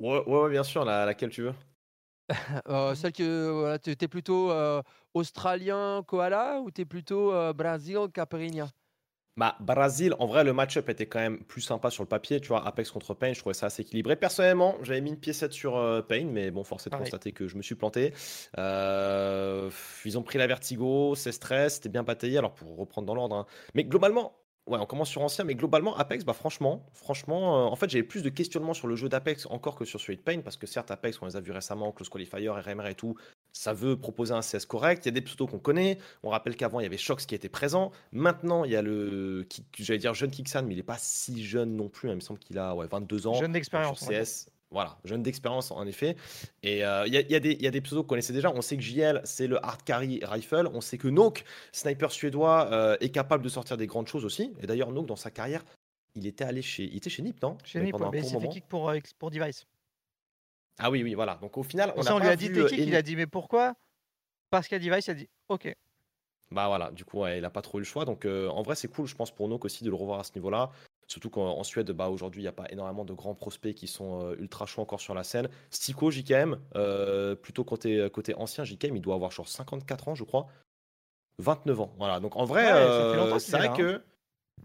Ouais, 0.00 0.22
ouais, 0.26 0.38
ouais, 0.44 0.50
bien 0.50 0.62
sûr, 0.64 0.84
la- 0.86 1.04
laquelle 1.06 1.30
tu 1.30 1.42
veux? 1.42 1.54
Euh, 2.68 2.94
celle 2.94 3.12
que 3.12 3.50
voilà, 3.50 3.78
tu 3.78 3.90
es 3.90 4.08
plutôt 4.08 4.50
euh, 4.50 4.82
australien 5.14 6.02
koala 6.06 6.60
ou 6.60 6.70
tu 6.70 6.82
es 6.82 6.84
plutôt 6.84 7.32
euh, 7.32 7.52
Brésil 7.52 7.98
Caipirinha 8.12 8.68
Bah, 9.38 9.54
Brésil, 9.60 10.14
en 10.18 10.26
vrai, 10.26 10.44
le 10.44 10.54
match-up 10.54 10.88
était 10.88 11.04
quand 11.06 11.18
même 11.18 11.44
plus 11.44 11.60
sympa 11.60 11.90
sur 11.90 12.02
le 12.02 12.08
papier. 12.08 12.40
Tu 12.40 12.48
vois, 12.48 12.66
Apex 12.66 12.90
contre 12.90 13.12
Pain, 13.12 13.34
je 13.34 13.40
trouvais 13.40 13.52
ça 13.52 13.66
assez 13.66 13.82
équilibré. 13.82 14.16
Personnellement, 14.16 14.78
j'avais 14.82 15.02
mis 15.02 15.10
une 15.10 15.20
piécette 15.20 15.52
sur 15.52 15.76
euh, 15.76 16.00
Pain, 16.00 16.24
mais 16.24 16.50
bon, 16.50 16.64
force 16.64 16.86
est 16.86 16.90
de 16.90 16.94
constater 16.94 17.32
que 17.32 17.46
je 17.46 17.56
me 17.56 17.60
suis 17.62 17.74
planté. 17.74 18.14
Euh, 18.56 19.70
ils 20.06 20.16
ont 20.16 20.22
pris 20.22 20.38
la 20.38 20.46
vertigo, 20.46 21.14
c'est 21.16 21.32
stress, 21.32 21.74
c'était 21.74 21.90
bien 21.90 22.02
bataillé. 22.02 22.38
Alors, 22.38 22.54
pour 22.54 22.78
reprendre 22.78 23.06
dans 23.06 23.14
l'ordre, 23.14 23.36
hein. 23.36 23.46
mais 23.74 23.84
globalement, 23.84 24.38
ouais, 24.66 24.78
on 24.80 24.86
commence 24.86 25.08
sur 25.08 25.22
ancien, 25.22 25.44
mais 25.44 25.54
globalement, 25.54 25.96
Apex, 25.96 26.24
bah, 26.24 26.32
franchement, 26.32 26.84
franchement, 26.92 27.66
euh, 27.66 27.68
en 27.68 27.76
fait, 27.76 27.88
j'avais 27.90 28.02
plus 28.04 28.22
de 28.22 28.28
questionnements 28.28 28.74
sur 28.74 28.86
le 28.88 28.96
jeu 28.96 29.08
d'Apex 29.08 29.46
encore 29.46 29.76
que 29.76 29.84
sur 29.84 30.00
celui 30.00 30.16
de 30.16 30.22
Pain, 30.22 30.40
parce 30.40 30.56
que 30.56 30.66
certes, 30.66 30.90
Apex, 30.90 31.18
on 31.22 31.26
les 31.26 31.36
a 31.36 31.40
vus 31.40 31.52
récemment, 31.52 31.92
Close 31.92 32.08
Qualifier, 32.08 32.48
RMR 32.48 32.86
et 32.86 32.94
tout. 32.94 33.16
Ça 33.52 33.72
veut 33.72 33.96
proposer 33.96 34.34
un 34.34 34.40
CS 34.40 34.66
correct. 34.66 35.06
Il 35.06 35.08
y 35.08 35.10
a 35.10 35.12
des 35.12 35.22
pseudos 35.22 35.46
qu'on 35.48 35.58
connaît. 35.58 35.98
On 36.22 36.28
rappelle 36.28 36.56
qu'avant, 36.56 36.80
il 36.80 36.82
y 36.82 36.86
avait 36.86 36.98
Shox 36.98 37.24
qui 37.26 37.34
était 37.34 37.48
présent. 37.48 37.90
Maintenant, 38.12 38.64
il 38.64 38.72
y 38.72 38.76
a 38.76 38.82
le. 38.82 39.46
J'allais 39.78 39.98
dire 39.98 40.12
jeune 40.12 40.30
Kixan, 40.30 40.64
mais 40.64 40.74
il 40.74 40.76
n'est 40.76 40.82
pas 40.82 40.98
si 40.98 41.42
jeune 41.44 41.74
non 41.74 41.88
plus. 41.88 42.08
hein. 42.08 42.12
Il 42.12 42.16
me 42.16 42.20
semble 42.20 42.38
qu'il 42.38 42.58
a 42.58 42.74
ouais, 42.74 42.86
22 42.86 43.26
ans. 43.28 43.34
Jeune 43.34 43.52
d'expérience. 43.52 44.00
CS. 44.06 44.50
Voilà, 44.76 44.98
jeune 45.04 45.22
d'expérience 45.22 45.70
en 45.70 45.86
effet. 45.86 46.16
Et 46.62 46.84
euh, 46.84 47.06
il 47.06 47.14
y, 47.14 47.16
a- 47.16 47.20
il 47.22 47.30
y 47.30 47.34
a 47.34 47.40
des- 47.40 47.52
il 47.52 47.62
y 47.62 47.66
a 47.66 47.70
des 47.70 47.80
pseudos 47.80 48.02
qu'on 48.02 48.08
connaissait 48.08 48.34
déjà. 48.34 48.52
On 48.52 48.60
sait 48.60 48.76
que 48.76 48.82
JL, 48.82 49.22
c'est 49.24 49.46
le 49.46 49.56
hard 49.64 49.82
carry 49.84 50.20
rifle. 50.22 50.68
On 50.74 50.82
sait 50.82 50.98
que 50.98 51.08
Nook, 51.08 51.44
sniper 51.72 52.12
suédois, 52.12 52.68
euh, 52.70 52.94
est 53.00 53.08
capable 53.08 53.42
de 53.42 53.48
sortir 53.48 53.78
des 53.78 53.86
grandes 53.86 54.06
choses 54.06 54.26
aussi. 54.26 54.52
Et 54.60 54.66
d'ailleurs, 54.66 54.92
Nook, 54.92 55.06
dans 55.06 55.16
sa 55.16 55.30
carrière, 55.30 55.64
il 56.14 56.26
était 56.26 56.44
allé 56.44 56.60
chez, 56.60 56.84
il 56.84 56.98
était 56.98 57.08
chez 57.08 57.22
Nip, 57.22 57.40
non? 57.42 57.56
Chez 57.64 57.80
Nip, 57.80 57.94
il 58.12 58.24
s'est 58.26 58.38
fait 58.38 58.48
kick 58.48 58.68
pour, 58.68 58.90
euh, 58.90 58.98
pour 59.18 59.30
device. 59.30 59.64
Ah 60.78 60.90
oui, 60.90 61.02
oui, 61.02 61.14
voilà. 61.14 61.36
Donc 61.36 61.56
au 61.56 61.62
final, 61.62 61.94
on, 61.96 62.02
n'a 62.02 62.14
on 62.14 62.18
lui 62.18 62.28
a 62.28 62.36
dit 62.36 62.50
kick, 62.52 62.72
il 62.72 62.88
éno- 62.90 62.96
a 62.96 63.00
dit 63.00 63.16
mais 63.16 63.26
pourquoi? 63.26 63.72
Parce 64.50 64.70
a 64.70 64.78
device, 64.78 65.06
il 65.06 65.10
a 65.12 65.14
dit 65.14 65.28
ok. 65.48 65.74
Bah 66.50 66.66
voilà, 66.68 66.90
du 66.90 67.06
coup, 67.06 67.20
ouais, 67.20 67.38
il 67.38 67.44
a 67.46 67.50
pas 67.50 67.62
trop 67.62 67.78
eu 67.78 67.80
le 67.80 67.86
choix. 67.86 68.04
Donc 68.04 68.26
euh, 68.26 68.48
en 68.50 68.60
vrai, 68.60 68.76
c'est 68.76 68.88
cool, 68.88 69.06
je 69.06 69.14
pense, 69.14 69.30
pour 69.34 69.48
Nook 69.48 69.64
aussi 69.64 69.84
de 69.84 69.88
le 69.88 69.96
revoir 69.96 70.20
à 70.20 70.24
ce 70.24 70.32
niveau-là. 70.34 70.70
Surtout 71.08 71.30
qu'en 71.30 71.56
en 71.58 71.62
Suède, 71.64 71.90
bah, 71.92 72.08
aujourd'hui, 72.08 72.40
il 72.40 72.44
n'y 72.44 72.48
a 72.48 72.52
pas 72.52 72.66
énormément 72.70 73.04
de 73.04 73.12
grands 73.12 73.34
prospects 73.34 73.74
qui 73.74 73.86
sont 73.86 74.24
euh, 74.24 74.36
ultra 74.38 74.66
chauds 74.66 74.82
encore 74.82 75.00
sur 75.00 75.14
la 75.14 75.22
scène. 75.24 75.48
Stico, 75.70 76.10
JKM, 76.10 76.58
euh, 76.74 77.34
plutôt 77.36 77.62
côté, 77.64 78.08
côté 78.12 78.34
ancien, 78.34 78.64
JKM, 78.64 78.96
il 78.96 79.02
doit 79.02 79.14
avoir 79.14 79.30
genre 79.30 79.48
54 79.48 80.08
ans, 80.08 80.14
je 80.14 80.24
crois. 80.24 80.48
29 81.38 81.80
ans. 81.80 81.94
Voilà, 81.98 82.18
donc 82.20 82.34
en 82.36 82.44
vrai, 82.44 82.64
Ouais, 82.64 82.70
euh, 82.72 83.38
c'est 83.38 83.52
est 83.52 83.56
vrai 83.58 83.66
là, 83.66 83.72
hein. 83.72 83.76
que. 83.76 84.02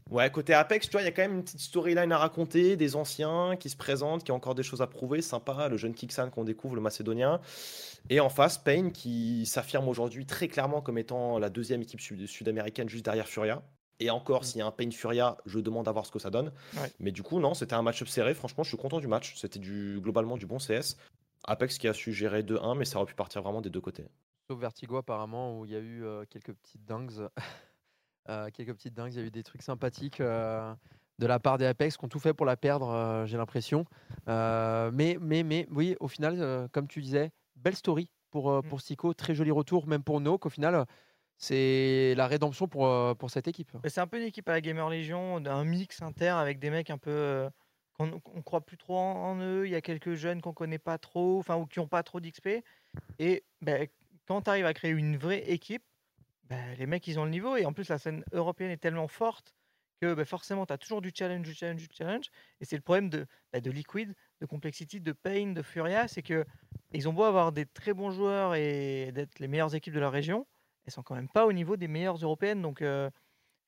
Ouais, 0.09 0.31
côté 0.31 0.53
Apex, 0.53 0.87
tu 0.87 0.93
vois, 0.93 1.01
il 1.01 1.05
y 1.05 1.07
a 1.07 1.11
quand 1.11 1.21
même 1.21 1.35
une 1.35 1.43
petite 1.43 1.59
storyline 1.59 2.11
à 2.13 2.17
raconter, 2.17 2.77
des 2.77 2.95
anciens 2.95 3.57
qui 3.57 3.69
se 3.69 3.75
présentent, 3.75 4.23
qui 4.23 4.31
ont 4.31 4.35
encore 4.35 4.55
des 4.55 4.63
choses 4.63 4.81
à 4.81 4.87
prouver, 4.87 5.21
sympa, 5.21 5.67
le 5.67 5.75
jeune 5.75 5.93
Kixan 5.93 6.29
qu'on 6.29 6.45
découvre, 6.45 6.75
le 6.75 6.81
Macédonien. 6.81 7.41
Et 8.09 8.21
en 8.21 8.29
face, 8.29 8.57
Payne 8.57 8.93
qui 8.93 9.45
s'affirme 9.45 9.89
aujourd'hui 9.89 10.25
très 10.25 10.47
clairement 10.47 10.81
comme 10.81 10.97
étant 10.97 11.39
la 11.39 11.49
deuxième 11.49 11.81
équipe 11.81 11.99
sud- 11.99 12.25
sud-américaine 12.25 12.87
juste 12.87 13.03
derrière 13.05 13.27
Furia. 13.27 13.61
Et 14.02 14.10
encore, 14.10 14.45
s'il 14.45 14.58
y 14.58 14.62
a 14.62 14.66
un 14.66 14.72
Payne 14.72 14.91
Furia, 14.91 15.38
je 15.45 15.60
demande 15.60 15.88
à 15.88 15.91
voir 15.91 16.06
ce 16.06 16.12
que 16.12 16.20
ça 16.20 16.32
donne. 16.32 16.52
Ouais. 16.76 16.91
Mais 16.99 17.12
du 17.12 17.22
coup, 17.22 17.39
non, 17.39 17.54
c'était 17.54 17.76
un 17.76 17.84
match-up 17.84 18.08
serré. 18.08 18.34
Franchement, 18.34 18.64
je 18.64 18.70
suis 18.70 18.78
content 18.78 18.99
du 18.99 19.08
match. 19.08 19.36
C'était 19.36 19.60
du, 19.60 19.99
globalement 20.02 20.38
du 20.38 20.47
bon 20.47 20.58
CS. 20.58 20.97
Apex 21.43 21.78
qui 21.78 21.88
a 21.88 21.93
su 21.93 22.12
gérer 22.12 22.41
2-1, 22.41 22.78
mais 22.78 22.86
ça 22.86 22.97
aurait 22.97 23.06
pu 23.06 23.14
partir 23.16 23.41
vraiment 23.43 23.62
des 23.62 23.70
deux 23.70 23.80
côtés. 23.80 24.08
Sauf 24.49 24.60
Vertigo 24.60 24.97
apparemment 24.97 25.60
où 25.60 25.66
il 25.66 25.72
y 25.72 25.76
a 25.76 25.80
eu 25.80 26.04
euh, 26.04 26.26
quelques 26.30 26.54
petites 26.54 26.84
dingues. 26.86 27.12
Euh, 28.30 28.49
quelques 28.54 28.74
petites 28.76 28.93
dingues, 28.93 29.14
il 29.16 29.20
y 29.20 29.24
a 29.24 29.26
eu 29.26 29.32
des 29.32 29.41
trucs 29.41 29.64
sympathiques 29.64 30.22
euh, 30.22 30.72
de 31.18 31.26
la 31.26 31.39
part 31.39 31.58
des 31.58 31.66
Apex 31.66 31.97
qui 31.97 32.06
ont 32.06 32.08
tout 32.08 32.20
fait 32.20 32.36
pour 32.36 32.45
la 32.45 32.56
perdre, 32.56 32.89
euh, 32.89 33.26
j'ai 33.26 33.36
l'impression. 33.36 33.84
Euh, 34.28 34.91
mais, 34.93 35.18
mais, 35.20 35.41
mais 35.41 35.68
oui, 35.72 35.95
au 35.99 36.08
final, 36.08 36.38
euh, 36.39 36.68
comme 36.72 36.88
tu 36.88 37.02
disais, 37.02 37.32
belle 37.56 37.76
story 37.76 38.12
pour, 38.30 38.52
euh, 38.52 38.62
Mm. 38.62 38.70
pour 38.70 38.82
Sico, 38.82 39.14
très 39.16 39.34
joli 39.34 39.49
retour, 39.49 39.88
même 39.88 40.04
pour 40.04 40.22
Nook. 40.22 40.45
Au 40.45 40.49
final, 40.49 40.76
euh, 40.76 40.86
c'est 41.41 42.13
la 42.15 42.27
rédemption 42.27 42.67
pour, 42.67 42.85
euh, 42.85 43.15
pour 43.15 43.31
cette 43.31 43.47
équipe. 43.47 43.71
C'est 43.87 43.99
un 43.99 44.07
peu 44.07 44.17
une 44.17 44.27
équipe 44.27 44.47
à 44.47 44.51
la 44.53 44.61
Gamer 44.61 44.87
Legion, 44.89 45.37
un 45.43 45.65
mix 45.65 46.01
inter 46.01 46.27
avec 46.29 46.59
des 46.59 46.69
mecs 46.69 46.91
un 46.91 46.99
peu. 46.99 47.09
euh, 47.09 47.49
qu'on 47.93 48.21
on 48.33 48.41
croit 48.43 48.61
plus 48.61 48.77
trop 48.77 48.95
en, 48.97 49.39
eux. 49.41 49.65
Il 49.65 49.71
y 49.71 49.75
a 49.75 49.81
quelques 49.81 50.13
jeunes 50.13 50.39
qu'on 50.41 50.53
connaît 50.53 50.77
pas 50.79 50.97
trop, 50.99 51.39
enfin, 51.39 51.57
ou 51.57 51.65
qui 51.65 51.79
ont 51.79 51.87
pas 51.87 52.03
trop 52.03 52.19
d'XP. 52.19 52.63
Et 53.19 53.43
ben, 53.61 53.87
quand 54.27 54.43
tu 54.43 54.49
arrives 54.51 54.65
à 54.67 54.73
créer 54.73 54.91
une 54.91 55.17
vraie 55.17 55.49
équipe, 55.49 55.83
ben, 56.43 56.75
les 56.77 56.85
mecs, 56.85 57.07
ils 57.07 57.19
ont 57.19 57.25
le 57.25 57.31
niveau. 57.31 57.57
Et 57.57 57.65
en 57.65 57.73
plus, 57.73 57.89
la 57.89 57.97
scène 57.97 58.23
européenne 58.33 58.71
est 58.71 58.77
tellement 58.77 59.07
forte 59.07 59.55
que 59.99 60.13
ben, 60.13 60.25
forcément, 60.25 60.65
tu 60.67 60.73
as 60.73 60.77
toujours 60.77 61.01
du 61.01 61.11
challenge, 61.13 61.43
du 61.47 61.53
challenge, 61.55 61.87
du 61.87 61.95
challenge. 61.95 62.27
Et 62.59 62.65
c'est 62.65 62.75
le 62.75 62.81
problème 62.83 63.09
de, 63.09 63.25
de 63.53 63.71
Liquid, 63.71 64.13
de 64.41 64.45
Complexity, 64.45 65.01
de 65.01 65.11
Pain, 65.11 65.53
de 65.53 65.61
Furia, 65.63 66.07
c'est 66.07 66.23
que 66.23 66.45
ils 66.93 67.07
ont 67.09 67.13
beau 67.13 67.23
avoir 67.23 67.51
des 67.51 67.65
très 67.65 67.93
bons 67.93 68.11
joueurs 68.11 68.55
et 68.55 69.11
d'être 69.13 69.39
les 69.39 69.47
meilleures 69.47 69.75
équipes 69.75 69.93
de 69.93 69.99
leur 69.99 70.11
région, 70.11 70.45
elles 70.86 70.93
sont 70.93 71.03
quand 71.03 71.15
même 71.15 71.29
pas 71.29 71.45
au 71.45 71.53
niveau 71.53 71.77
des 71.77 71.88
meilleures 71.88 72.17
européennes. 72.17 72.61
Donc, 72.61 72.82
euh, 72.82 73.09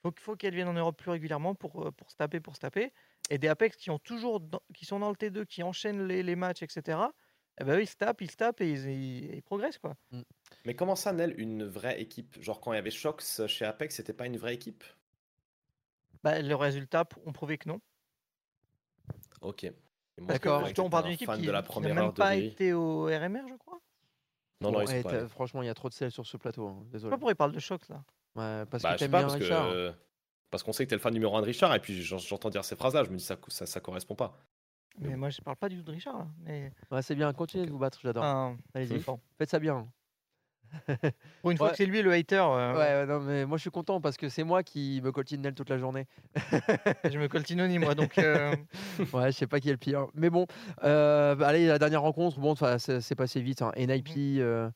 faut, 0.02 0.12
qu- 0.12 0.22
faut 0.22 0.36
qu'elles 0.36 0.56
viennent 0.56 0.68
en 0.68 0.74
Europe 0.74 0.98
plus 0.98 1.12
régulièrement 1.12 1.56
pour, 1.56 1.88
euh, 1.88 1.92
pour 1.92 2.12
se 2.12 2.16
taper, 2.16 2.40
pour 2.40 2.56
se 2.56 2.62
taper. 2.62 2.92
Et 3.30 3.38
des 3.38 3.48
Apex 3.48 3.78
qui, 3.78 3.90
ont 3.90 4.00
toujours 4.00 4.40
dans- 4.40 4.62
qui 4.74 4.86
sont 4.86 5.00
dans 5.00 5.10
le 5.10 5.16
T2, 5.16 5.46
qui 5.46 5.64
enchaînent 5.64 6.08
les, 6.08 6.24
les 6.24 6.36
matchs, 6.36 6.62
etc. 6.64 7.00
Eh 7.62 7.64
ben, 7.64 7.78
eux, 7.78 7.82
ils 7.84 7.88
se 7.88 7.96
tapent, 7.96 8.22
ils 8.22 8.32
se 8.32 8.36
tapent 8.36 8.62
et 8.62 8.70
ils, 8.70 8.90
ils- 8.90 9.36
ils 9.36 9.44
progressent. 9.44 9.78
Quoi. 9.78 9.96
Mais 10.66 10.76
comment 10.76 10.96
ça, 10.96 11.14
Nel, 11.14 11.40
une 11.40 11.64
vraie 11.66 12.02
équipe? 12.02 12.42
Genre 12.42 12.60
quand 12.60 12.74
il 12.74 12.76
y 12.76 12.80
avait 12.80 12.90
Shox 12.92 13.46
chez 13.48 13.66
Apex, 13.66 13.96
c'était 13.96 14.14
pas 14.14 14.26
une 14.26 14.38
vraie 14.38 14.56
équipe? 14.56 14.84
Bah, 16.24 16.42
le 16.42 16.56
résultat 16.56 17.06
p- 17.06 17.18
ont 17.26 17.32
prouvé 17.34 17.58
que 17.58 17.70
non. 17.70 17.80
Ok. 19.42 19.72
D'accord. 20.20 20.72
qu'on 20.74 20.90
parle 20.90 21.04
d'une 21.04 21.12
un 21.12 21.14
équipe 21.16 21.26
fan 21.28 21.40
qui 21.40 21.46
de 21.48 21.52
la 21.52 21.62
qui 21.64 21.80
n'a 21.82 21.94
même 21.94 22.14
pas 22.14 22.36
été 22.36 22.74
au 22.74 23.06
RMR, 23.06 23.48
je 23.50 23.56
crois. 23.56 23.80
Non, 24.72 24.72
Bon, 24.80 24.86
pas 25.04 25.28
franchement, 25.28 25.62
il 25.62 25.66
y 25.68 25.70
a 25.70 25.74
trop 25.74 25.90
de 25.90 25.94
sel 25.94 26.12
sur 26.12 26.26
ce 26.26 26.38
plateau. 26.38 26.68
hein, 26.68 26.84
Désolé. 26.92 27.12
pourquoi 27.12 27.32
ils 27.32 27.36
parlent 27.36 27.52
de 27.54 27.60
choc 27.60 27.88
là? 27.90 28.04
Ouais, 28.36 28.66
parce 28.66 28.82
Bah, 28.84 28.94
que 28.94 29.00
sais 29.00 29.06
t'aimes 29.06 29.12
bien 29.12 29.28
parce 29.28 29.34
Richard. 29.36 29.70
que. 29.72 29.94
Parce 30.50 30.62
qu'on 30.64 30.72
sait 30.74 30.86
que 30.86 30.90
t'es 30.92 30.96
le 30.96 31.02
fan 31.02 31.14
numéro 31.14 31.36
1 31.36 31.42
de 31.42 31.48
Richard, 31.48 31.74
et 31.74 31.80
puis 31.80 32.02
j'en- 32.04 32.20
j'entends 32.20 32.50
dire 32.52 32.64
ces 32.64 32.76
phrases-là, 32.76 33.04
je 33.04 33.10
me 33.10 33.18
dis 33.18 33.24
ça, 33.24 33.38
ça, 33.48 33.66
ça 33.66 33.80
correspond 33.80 34.14
pas. 34.16 34.38
Mais 35.00 35.16
moi, 35.16 35.32
je 35.32 35.42
parle 35.42 35.58
pas 35.58 35.68
du 35.70 35.78
tout 35.78 35.84
de 35.84 35.92
Richard. 35.92 36.20
Là. 36.20 36.28
Mais... 36.44 36.72
Ouais, 36.92 37.02
c'est 37.02 37.16
bien, 37.16 37.34
continuez 37.34 37.66
de 37.66 37.72
vous 37.72 37.80
battre, 37.80 38.00
j'adore. 38.04 38.24
Allez-y, 38.76 39.00
faites 39.40 39.50
ça 39.50 39.58
bien. 39.60 39.88
Pour 41.42 41.52
une 41.52 41.58
fois 41.58 41.70
que 41.72 41.78
c'est 41.78 41.86
lui 41.86 42.02
le 42.02 42.12
hater, 42.12 42.42
euh, 42.42 42.74
Ouais, 42.78 43.06
non, 43.06 43.20
mais 43.20 43.46
moi 43.46 43.58
je 43.58 43.62
suis 43.62 43.72
content 43.72 44.02
parce 44.02 44.18
que 44.18 44.30
c'est 44.30 44.44
moi 44.44 44.64
qui 44.64 45.02
me 45.04 45.12
coltine 45.12 45.42
Nel 45.42 45.54
toute 45.54 45.70
la 45.70 45.78
journée. 45.78 46.08
je 46.36 47.18
me 47.18 47.28
coltinoni 47.28 47.80
moi. 47.80 47.96
Donc, 47.96 48.18
euh, 48.18 48.56
Ouais, 49.14 49.32
je 49.32 49.38
sais 49.38 49.48
pas 49.48 49.60
qui 49.60 49.70
est 49.70 49.74
le 49.74 49.78
pire. 49.78 50.08
Mais 50.14 50.30
bon, 50.30 50.46
euh, 50.84 51.36
bah, 51.36 51.48
allez, 51.48 51.68
la 51.68 51.80
dernière 51.80 52.02
rencontre, 52.02 52.40
bon, 52.40 52.52
enfin, 52.52 52.78
c'est 52.78 53.02
c'est 53.02 53.16
passé 53.16 53.42
vite. 53.42 53.62
Hein. 53.62 53.72
NIP, 53.78 54.40
euh, 54.40 54.70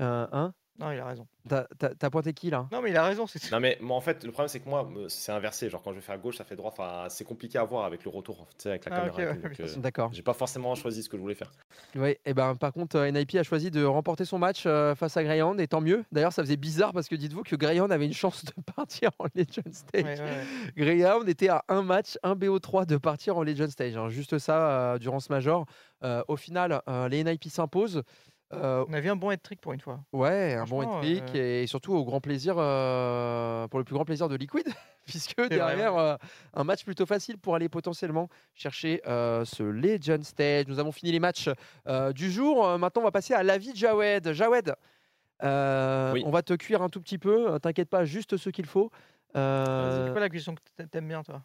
euh, 0.00 0.26
hein 0.32 0.54
non, 0.82 0.92
il 0.92 0.98
a 1.00 1.06
raison. 1.06 1.26
T'as- 1.48 2.10
pointé 2.10 2.32
qui 2.34 2.50
là? 2.50 2.68
Non, 2.72 2.80
mais 2.82 2.90
il 2.90 2.96
a 2.96 3.04
raison. 3.04 3.26
C'est 3.26 3.50
Non, 3.50 3.58
mais 3.60 3.78
moi, 3.80 3.96
en 3.96 4.00
fait, 4.00 4.22
le 4.24 4.30
problème, 4.32 4.48
c'est 4.48 4.60
que 4.60 4.68
moi, 4.68 4.88
c'est 5.08 5.32
inversé. 5.32 5.68
Genre, 5.70 5.82
quand 5.82 5.90
je 5.90 5.96
vais 5.96 6.00
faire 6.02 6.18
gauche, 6.18 6.36
ça 6.36 6.44
fait 6.44 6.56
droit. 6.56 6.70
Enfin, 6.70 7.06
c'est 7.08 7.24
compliqué 7.24 7.58
à 7.58 7.64
voir 7.64 7.84
avec 7.84 8.04
le 8.04 8.10
retour, 8.10 8.46
tu 8.56 8.62
sais, 8.64 8.68
avec 8.70 8.84
la 8.88 8.94
Ah, 8.94 8.98
caméra. 9.10 9.16
ouais, 9.32 9.38
euh. 9.60 9.76
D'accord. 9.78 10.10
J'ai 10.12 10.22
pas 10.22 10.34
forcément 10.34 10.74
choisi 10.74 11.02
ce 11.02 11.08
que 11.08 11.16
je 11.16 11.22
voulais 11.22 11.34
faire. 11.34 11.50
Ouais, 11.96 12.20
et 12.24 12.34
ben 12.34 12.54
par 12.54 12.72
contre, 12.72 12.96
euh, 12.96 13.10
NIP 13.10 13.34
a 13.36 13.42
choisi 13.42 13.70
de 13.70 13.84
remporter 13.84 14.24
son 14.24 14.38
match 14.38 14.64
euh, 14.66 14.94
face 14.94 15.16
à 15.16 15.24
Greyhound, 15.24 15.60
et 15.60 15.66
tant 15.68 15.80
mieux. 15.80 16.04
D'ailleurs, 16.12 16.32
ça 16.32 16.42
faisait 16.42 16.56
bizarre 16.56 16.92
parce 16.92 17.08
que 17.08 17.14
dites-vous 17.16 17.42
que 17.42 17.56
Greyhound 17.56 17.90
avait 17.92 18.06
une 18.06 18.12
chance 18.12 18.44
de 18.44 18.52
partir 18.74 19.10
en 19.18 19.26
Legend 19.34 19.72
Stage. 19.72 20.02
Ouais, 20.04 20.20
ouais, 20.20 20.20
ouais. 20.20 20.72
Greyhound 20.76 21.28
était 21.28 21.48
à 21.48 21.64
un 21.68 21.82
match, 21.82 22.18
un 22.22 22.34
BO3 22.34 22.86
de 22.86 22.96
partir 22.96 23.36
en 23.36 23.42
Legend 23.42 23.70
Stage. 23.70 23.96
hein. 23.96 24.08
Juste 24.08 24.38
ça 24.38 24.70
euh, 24.94 24.98
durant 24.98 25.20
ce 25.20 25.32
major. 25.32 25.66
Euh, 26.04 26.22
au 26.28 26.36
final, 26.36 26.82
euh, 26.88 27.08
les 27.08 27.22
NIP 27.24 27.44
s'imposent. 27.48 28.02
Euh, 28.54 28.84
On 28.88 28.92
a 28.92 29.00
vu 29.00 29.08
un 29.08 29.16
bon 29.16 29.30
head 29.30 29.40
trick 29.42 29.60
pour 29.60 29.72
une 29.72 29.80
fois. 29.80 30.00
Ouais, 30.12 30.54
un 30.54 30.64
bon 30.64 30.82
Franchement, 30.82 31.00
trick 31.00 31.24
euh, 31.34 31.62
et 31.62 31.66
surtout 31.66 31.94
au 31.94 32.04
grand 32.04 32.20
plaisir, 32.20 32.56
euh, 32.58 33.66
pour 33.68 33.78
le 33.78 33.84
plus 33.84 33.94
grand 33.94 34.04
plaisir 34.04 34.28
de 34.28 34.36
Liquid, 34.36 34.66
puisque 35.06 35.40
derrière 35.48 35.96
euh, 35.96 36.16
un 36.54 36.64
match 36.64 36.84
plutôt 36.84 37.06
facile 37.06 37.38
pour 37.38 37.54
aller 37.54 37.68
potentiellement 37.68 38.28
chercher 38.54 39.00
euh, 39.06 39.44
ce 39.44 39.62
Legend 39.62 40.22
Stage. 40.22 40.66
Nous 40.68 40.78
avons 40.78 40.92
fini 40.92 41.12
les 41.12 41.20
matchs 41.20 41.48
euh, 41.88 42.12
du 42.12 42.30
jour. 42.30 42.78
Maintenant, 42.78 43.02
on 43.02 43.04
va 43.06 43.10
passer 43.12 43.32
à 43.34 43.42
l'avis 43.42 43.72
de 43.72 43.76
Jawed. 43.78 44.32
Jawed, 44.32 44.74
euh, 45.42 46.12
Oui. 46.12 46.22
on 46.26 46.30
va 46.30 46.42
te 46.42 46.52
cuire 46.54 46.82
un 46.82 46.88
tout 46.88 47.00
petit 47.00 47.18
peu. 47.18 47.58
T'inquiète 47.60 47.88
pas, 47.88 48.04
juste 48.04 48.36
ce 48.36 48.50
qu'il 48.50 48.66
faut. 48.66 48.90
Euh, 49.34 50.06
C'est 50.06 50.12
quoi 50.12 50.20
la 50.20 50.28
cuisson 50.28 50.54
que 50.54 50.60
t'a- 50.76 50.86
t'aimes 50.86 51.08
bien, 51.08 51.22
toi 51.22 51.42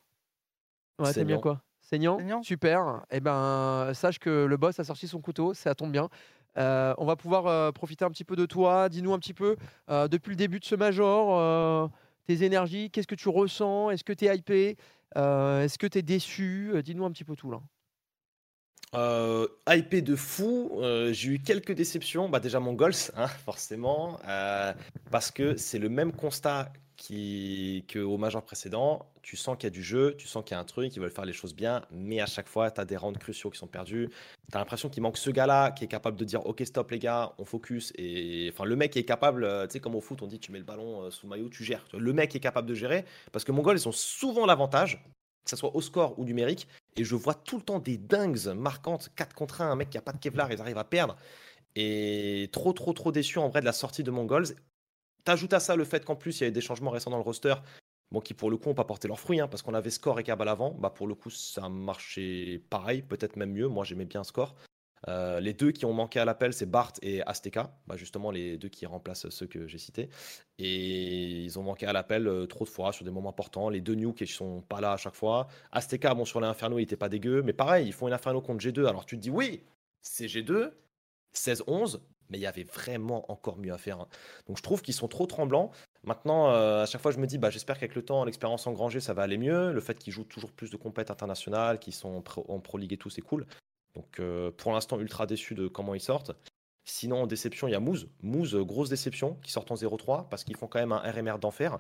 Ouais, 1.00 1.14
t'aimes 1.14 1.28
bien 1.28 1.40
quoi? 1.40 1.62
Saignant, 1.80 2.18
Saignant? 2.18 2.44
Super. 2.44 3.06
Eh 3.12 3.22
ben, 3.22 3.92
sache 3.94 4.20
que 4.20 4.44
le 4.46 4.58
boss 4.58 4.78
a 4.80 4.84
sorti 4.84 5.08
son 5.08 5.22
couteau, 5.22 5.54
ça 5.54 5.74
tombe 5.74 5.92
bien. 5.94 6.10
Euh, 6.58 6.94
on 6.98 7.06
va 7.06 7.16
pouvoir 7.16 7.48
euh, 7.48 7.72
profiter 7.72 8.06
un 8.06 8.10
petit 8.10 8.24
peu 8.24 8.36
de 8.36 8.46
toi. 8.46 8.90
Dis-nous 8.90 9.14
un 9.14 9.20
petit 9.20 9.34
peu, 9.34 9.56
euh, 9.90 10.08
depuis 10.08 10.32
le 10.32 10.36
début 10.36 10.60
de 10.60 10.66
ce 10.66 10.76
major, 10.76 11.92
tes 12.26 12.44
énergies, 12.44 12.90
qu'est-ce 12.92 13.08
que 13.08 13.16
tu 13.16 13.30
ressens? 13.30 13.92
Est-ce 13.92 14.04
que 14.04 14.14
tu 14.14 14.26
es 14.26 14.36
hypé 14.36 14.78
Est-ce 15.16 15.78
que 15.78 15.88
tu 15.88 16.00
es 16.00 16.02
déçu 16.02 16.74
Dis-nous 16.84 17.06
un 17.06 17.12
petit 17.12 17.24
peu 17.24 17.36
tout 17.36 17.52
là. 17.52 17.60
Euh, 18.96 19.48
hypé 19.68 20.02
de 20.02 20.16
fou, 20.16 20.80
euh, 20.82 21.12
j'ai 21.12 21.32
eu 21.32 21.40
quelques 21.40 21.74
déceptions. 21.74 22.30
Bah 22.30 22.40
déjà 22.40 22.60
Mongols, 22.60 22.94
hein, 23.18 23.28
forcément, 23.28 24.18
euh, 24.28 24.74
parce 25.12 25.32
que 25.32 25.58
c'est 25.58 25.80
le 25.80 25.90
même 25.90 26.14
constat 26.14 26.72
qu'au 26.98 28.18
major 28.18 28.44
précédent, 28.44 29.06
tu 29.22 29.38
sens 29.38 29.56
qu'il 29.58 29.66
y 29.66 29.68
a 29.68 29.72
du 29.72 29.84
jeu, 29.84 30.16
tu 30.18 30.26
sens 30.28 30.44
qu'il 30.44 30.56
y 30.56 30.58
a 30.58 30.60
un 30.60 30.64
truc, 30.64 30.96
ils 30.96 31.00
veulent 31.00 31.12
faire 31.12 31.26
les 31.26 31.34
choses 31.34 31.54
bien, 31.54 31.84
mais 31.92 32.22
à 32.22 32.26
chaque 32.26 32.48
fois, 32.48 32.72
tu 32.72 32.82
as 32.82 32.86
des 32.86 32.98
rounds 32.98 33.20
cruciaux 33.20 33.52
qui 33.52 33.60
sont 33.60 33.68
perdus. 33.68 34.10
Tu 34.50 34.58
as 34.58 34.60
l'impression 34.60 34.90
qu'il 34.90 35.04
manque 35.04 35.18
ce 35.18 35.30
gars-là 35.30 35.72
qui 35.72 35.84
est 35.84 35.88
capable 35.88 36.18
de 36.18 36.26
dire 36.26 36.46
Ok, 36.48 36.64
stop 36.66 36.90
les 36.90 37.00
gars, 37.00 37.34
on 37.38 37.46
focus. 37.46 37.94
Et 37.98 38.50
enfin, 38.52 38.66
le 38.66 38.76
mec 38.76 38.98
est 38.98 39.04
capable, 39.04 39.44
euh, 39.44 39.68
tu 39.68 39.74
sais, 39.74 39.80
comme 39.80 39.96
au 39.96 40.02
foot, 40.02 40.22
on 40.22 40.28
dit 40.28 40.40
Tu 40.40 40.52
mets 40.52 40.60
le 40.60 40.66
ballon 40.66 41.12
sous 41.12 41.28
maillot, 41.28 41.50
tu 41.50 41.64
gères. 41.64 41.86
Le 41.94 42.14
mec 42.14 42.36
est 42.36 42.40
capable 42.40 42.68
de 42.68 42.74
gérer 42.74 43.06
parce 43.32 43.46
que 43.46 43.52
Mongols, 43.52 43.78
ils 43.78 43.88
ont 43.88 43.92
souvent 43.92 44.46
l'avantage, 44.46 45.04
que 45.44 45.52
ce 45.52 45.56
soit 45.56 45.76
au 45.76 45.82
score 45.82 46.18
ou 46.18 46.26
numérique. 46.26 46.68
Et 46.98 47.04
je 47.04 47.16
vois 47.16 47.36
tout 47.36 47.58
le 47.58 47.64
temps 47.64 47.80
des 47.80 47.98
dingues 47.98 48.48
marquantes, 48.56 49.10
4 49.16 49.36
contre 49.36 49.62
1, 49.62 49.72
un 49.72 49.76
mec 49.76 49.92
qui 49.92 49.98
a 49.98 50.02
pas 50.02 50.14
de 50.14 50.18
Kevlar, 50.18 50.52
ils 50.52 50.60
arrivent 50.60 50.80
à 50.80 50.84
perdre. 50.84 51.16
Et 51.76 52.50
trop, 52.52 52.74
trop, 52.74 52.92
trop 52.94 53.12
déçu 53.12 53.38
en 53.38 53.50
vrai 53.50 53.62
de 53.62 53.66
la 53.66 53.72
sortie 53.72 54.04
de 54.04 54.10
Mongols. 54.10 54.48
T'ajoutes 55.24 55.54
à 55.54 55.60
ça 55.60 55.76
le 55.76 55.84
fait 55.86 56.04
qu'en 56.04 56.16
plus, 56.16 56.40
il 56.40 56.42
y 56.42 56.44
avait 56.46 56.52
des 56.52 56.62
changements 56.62 56.90
récents 56.90 57.12
dans 57.12 57.18
le 57.18 57.24
roster, 57.24 57.54
bon, 58.12 58.20
qui 58.20 58.34
pour 58.34 58.50
le 58.50 58.58
coup 58.58 58.70
n'ont 58.70 58.76
pas 58.76 58.86
porté 58.86 59.08
leurs 59.08 59.20
fruits, 59.20 59.40
hein, 59.40 59.48
parce 59.48 59.62
qu'on 59.62 59.76
avait 59.76 59.92
Score 59.92 60.20
et 60.20 60.24
Cabal 60.24 60.48
avant. 60.48 60.72
Bah, 60.72 60.90
pour 60.90 61.06
le 61.08 61.14
coup, 61.14 61.30
ça 61.30 61.70
marchait 61.70 62.64
pareil, 62.72 63.04
peut-être 63.04 63.36
même 63.36 63.52
mieux. 63.52 63.68
Moi, 63.68 63.86
j'aimais 63.86 64.06
bien 64.06 64.24
Score. 64.24 64.56
Euh, 65.08 65.40
les 65.40 65.54
deux 65.54 65.72
qui 65.72 65.86
ont 65.86 65.94
manqué 65.94 66.20
à 66.20 66.26
l'appel, 66.26 66.54
c'est 66.54 66.66
Bart 66.66 66.94
et 67.02 67.22
Azteca, 67.24 67.76
bah, 67.88 67.98
justement 67.98 68.32
les 68.32 68.58
deux 68.58 68.70
qui 68.70 68.86
remplacent 68.86 69.30
ceux 69.30 69.48
que 69.48 69.68
j'ai 69.68 69.78
cités. 69.78 70.10
Et 70.60 71.44
ils 71.44 71.60
ont 71.60 71.64
manqué 71.64 71.86
à 71.86 71.94
l'appel 71.94 72.28
euh, 72.28 72.46
trop 72.48 72.66
de 72.66 72.70
fois 72.70 72.92
sur 72.94 73.06
des 73.06 73.12
moments 73.12 73.30
importants. 73.30 73.70
Les 73.70 73.82
deux 73.82 73.96
New 73.96 74.14
qui 74.14 74.28
sont 74.28 74.62
pas 74.62 74.82
là 74.82 74.94
à 74.94 74.98
chaque 74.98 75.16
fois. 75.16 75.48
Azteca, 75.72 76.14
bon, 76.14 76.26
sur 76.26 76.40
l'Inferno, 76.42 76.80
il 76.80 76.84
était 76.84 76.98
pas 76.98 77.10
dégueu, 77.10 77.42
mais 77.44 77.54
pareil, 77.54 77.88
ils 77.88 77.94
font 77.94 78.08
une 78.08 78.14
Inferno 78.14 78.42
contre 78.42 78.64
G2. 78.64 78.86
Alors 78.88 79.06
tu 79.06 79.16
te 79.18 79.22
dis, 79.22 79.30
oui, 79.30 79.64
c'est 80.02 80.26
G2, 80.26 80.72
16-11, 81.36 82.00
mais 82.30 82.38
il 82.38 82.42
y 82.42 82.48
avait 82.48 82.64
vraiment 82.64 83.32
encore 83.32 83.58
mieux 83.58 83.74
à 83.74 83.78
faire. 83.78 84.00
hein. 84.02 84.08
Donc 84.48 84.58
je 84.58 84.64
trouve 84.64 84.82
qu'ils 84.82 84.94
sont 84.94 85.08
trop 85.08 85.26
tremblants. 85.28 85.72
Maintenant, 86.04 86.50
euh, 86.52 86.84
à 86.84 86.86
chaque 86.86 87.02
fois, 87.02 87.12
je 87.12 87.20
me 87.20 87.28
dis, 87.28 87.38
bah, 87.38 87.50
j'espère 87.50 87.76
qu'avec 87.78 87.96
le 87.96 88.04
temps, 88.04 88.24
l'expérience 88.26 88.66
engrangée, 88.68 89.00
ça 89.00 89.14
va 89.14 89.24
aller 89.24 89.38
mieux. 89.38 89.72
Le 89.72 89.80
fait 89.82 89.98
qu'ils 90.00 90.14
jouent 90.14 90.24
toujours 90.26 90.52
plus 90.52 90.70
de 90.72 90.78
compètes 90.78 91.12
internationales, 91.12 91.80
qu'ils 91.80 91.94
sont 91.94 92.10
en 92.10 92.22
pro, 92.22 92.46
en 92.48 92.60
Pro 92.60 92.78
League 92.78 92.94
et 92.94 92.98
tout, 92.98 93.10
c'est 93.10 93.22
cool. 93.22 93.46
Donc 93.98 94.20
euh, 94.20 94.52
pour 94.56 94.72
l'instant, 94.74 95.00
ultra 95.00 95.26
déçu 95.26 95.56
de 95.56 95.68
comment 95.68 95.96
ils 95.96 96.00
sortent. 96.02 96.32
Sinon, 96.86 97.24
en 97.24 97.28
déception, 97.28 97.68
il 97.68 97.72
y 97.72 97.76
a 97.76 97.80
Moose. 97.80 98.08
Moose, 98.22 98.54
euh, 98.56 98.64
grosse 98.64 98.90
déception, 98.90 99.38
qui 99.42 99.52
sortent 99.52 99.72
en 99.72 99.76
0-3 99.76 100.30
parce 100.30 100.44
qu'ils 100.44 100.56
font 100.56 100.68
quand 100.68 100.78
même 100.80 100.92
un 100.92 101.00
RMR 101.00 101.40
d'enfer. 101.40 101.80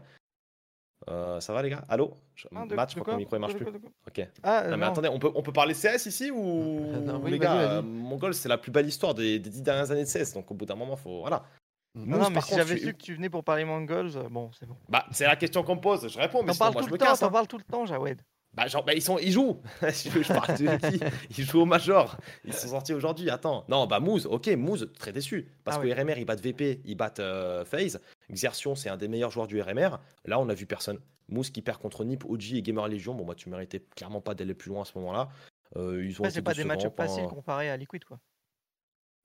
Euh, 1.09 1.39
ça 1.39 1.53
va 1.53 1.61
les 1.61 1.69
gars? 1.69 1.83
Allô? 1.89 2.15
Je- 2.35 2.47
Ah, 2.55 2.65
de- 2.65 2.73
Matt, 2.75 2.89
je 2.89 2.95
crois 2.95 3.05
que 3.05 3.11
mon 3.11 3.17
micro 3.17 3.35
ne 3.35 3.39
marche 3.39 3.53
De 3.53 3.59
plus. 3.59 3.69
Ok. 4.07 4.27
Ah, 4.41 4.63
euh, 4.63 4.71
Non, 4.71 4.77
mais 4.77 4.85
non. 4.87 4.91
attendez, 4.91 5.09
on 5.09 5.19
peut, 5.19 5.31
on 5.35 5.43
peut 5.43 5.53
parler 5.53 5.75
CS 5.75 6.07
ici 6.07 6.31
ou 6.31 6.81
Non, 7.05 7.21
oui, 7.23 7.31
les 7.31 7.39
gars, 7.39 7.55
euh, 7.77 7.81
Mongol 7.83 8.33
c'est 8.33 8.49
la 8.49 8.57
plus 8.57 8.71
belle 8.71 8.87
histoire 8.87 9.13
des, 9.13 9.37
des 9.39 9.49
dix 9.51 9.61
dernières 9.61 9.91
années 9.91 10.03
de 10.03 10.09
CS, 10.09 10.33
donc 10.33 10.49
au 10.49 10.55
bout 10.55 10.65
d'un 10.65 10.75
moment 10.75 10.95
faut 10.95 11.19
voilà. 11.19 11.45
Non, 11.95 12.05
Moose, 12.17 12.19
non, 12.19 12.29
mais 12.31 12.41
si 12.41 12.55
j'avais 12.55 12.75
suis- 12.77 12.87
su 12.87 12.93
que 12.93 13.01
tu 13.01 13.13
venais 13.15 13.29
pour 13.29 13.43
parler 13.43 13.63
Mongols, 13.63 14.11
bon, 14.29 14.51
c'est 14.59 14.65
bon. 14.65 14.75
bah 14.89 15.05
c'est 15.11 15.25
la 15.25 15.35
question 15.35 15.63
qu'on 15.63 15.75
me 15.75 15.81
pose, 15.81 16.07
je 16.09 16.17
réponds, 16.17 16.41
mais 16.43 16.53
sinon 16.53 16.71
moi 16.71 16.81
tout 16.81 16.87
je 16.87 16.89
le 16.89 16.93
me 16.93 16.97
temps, 16.97 17.05
casse. 17.05 17.19
t'en 17.19 17.27
hein. 17.27 17.31
parles 17.31 17.47
tout 17.47 17.57
le 17.59 17.63
temps, 17.63 17.85
Jawed. 17.85 18.21
Bah, 18.57 18.67
genre, 18.67 18.83
bah, 18.83 18.93
ils 18.95 19.03
sont, 19.03 19.19
ils 19.19 19.31
jouent. 19.31 19.61
je, 19.81 19.87
je 20.23 20.33
parle 20.33 20.57
de 20.57 20.89
qui? 20.89 20.99
Ils 21.37 21.45
jouent 21.45 21.61
au 21.61 21.65
major. 21.65 22.17
Ils 22.43 22.53
sont 22.53 22.69
sortis 22.69 22.93
aujourd'hui. 22.93 23.29
Attends. 23.29 23.63
Non, 23.69 23.85
bah 23.85 23.99
Moose, 23.99 24.25
ok, 24.25 24.47
Moose, 24.57 24.91
très 24.97 25.13
déçu. 25.13 25.47
Parce 25.63 25.77
Ah 25.77 25.81
que 25.81 25.85
oui. 25.85 25.93
RMR, 25.93 26.17
ils 26.17 26.25
battent 26.25 26.41
VP, 26.41 26.81
ils 26.83 26.95
battent 26.95 27.19
euh, 27.19 27.63
FaZe. 27.65 27.99
Xertion, 28.31 28.73
c'est 28.73 28.89
un 28.89 28.97
des 28.97 29.07
meilleurs 29.07 29.29
joueurs 29.29 29.45
du 29.45 29.61
RMR. 29.61 29.99
Là, 30.25 30.39
on 30.39 30.49
a 30.49 30.55
vu 30.55 30.65
personne. 30.65 30.99
Moose 31.29 31.51
qui 31.51 31.61
perd 31.61 31.79
contre 31.79 32.03
Nip, 32.03 32.25
OG 32.25 32.53
et 32.53 32.61
Gamer 32.63 32.87
Legion. 32.87 33.13
Bon, 33.13 33.25
bah, 33.25 33.35
tu 33.35 33.49
méritais 33.49 33.83
clairement 33.95 34.21
pas 34.21 34.33
d'aller 34.33 34.55
plus 34.55 34.69
loin 34.69 34.81
à 34.81 34.85
ce 34.85 34.97
moment-là. 34.97 35.29
Euh, 35.75 36.03
ils 36.03 36.19
ont 36.21 36.29
c'est 36.29 36.41
pas 36.41 36.53
des 36.53 36.63
matchs 36.63 36.87
faciles 36.95 37.25
comparés 37.25 37.69
à 37.69 37.77
Liquid, 37.77 38.03
quoi. 38.05 38.19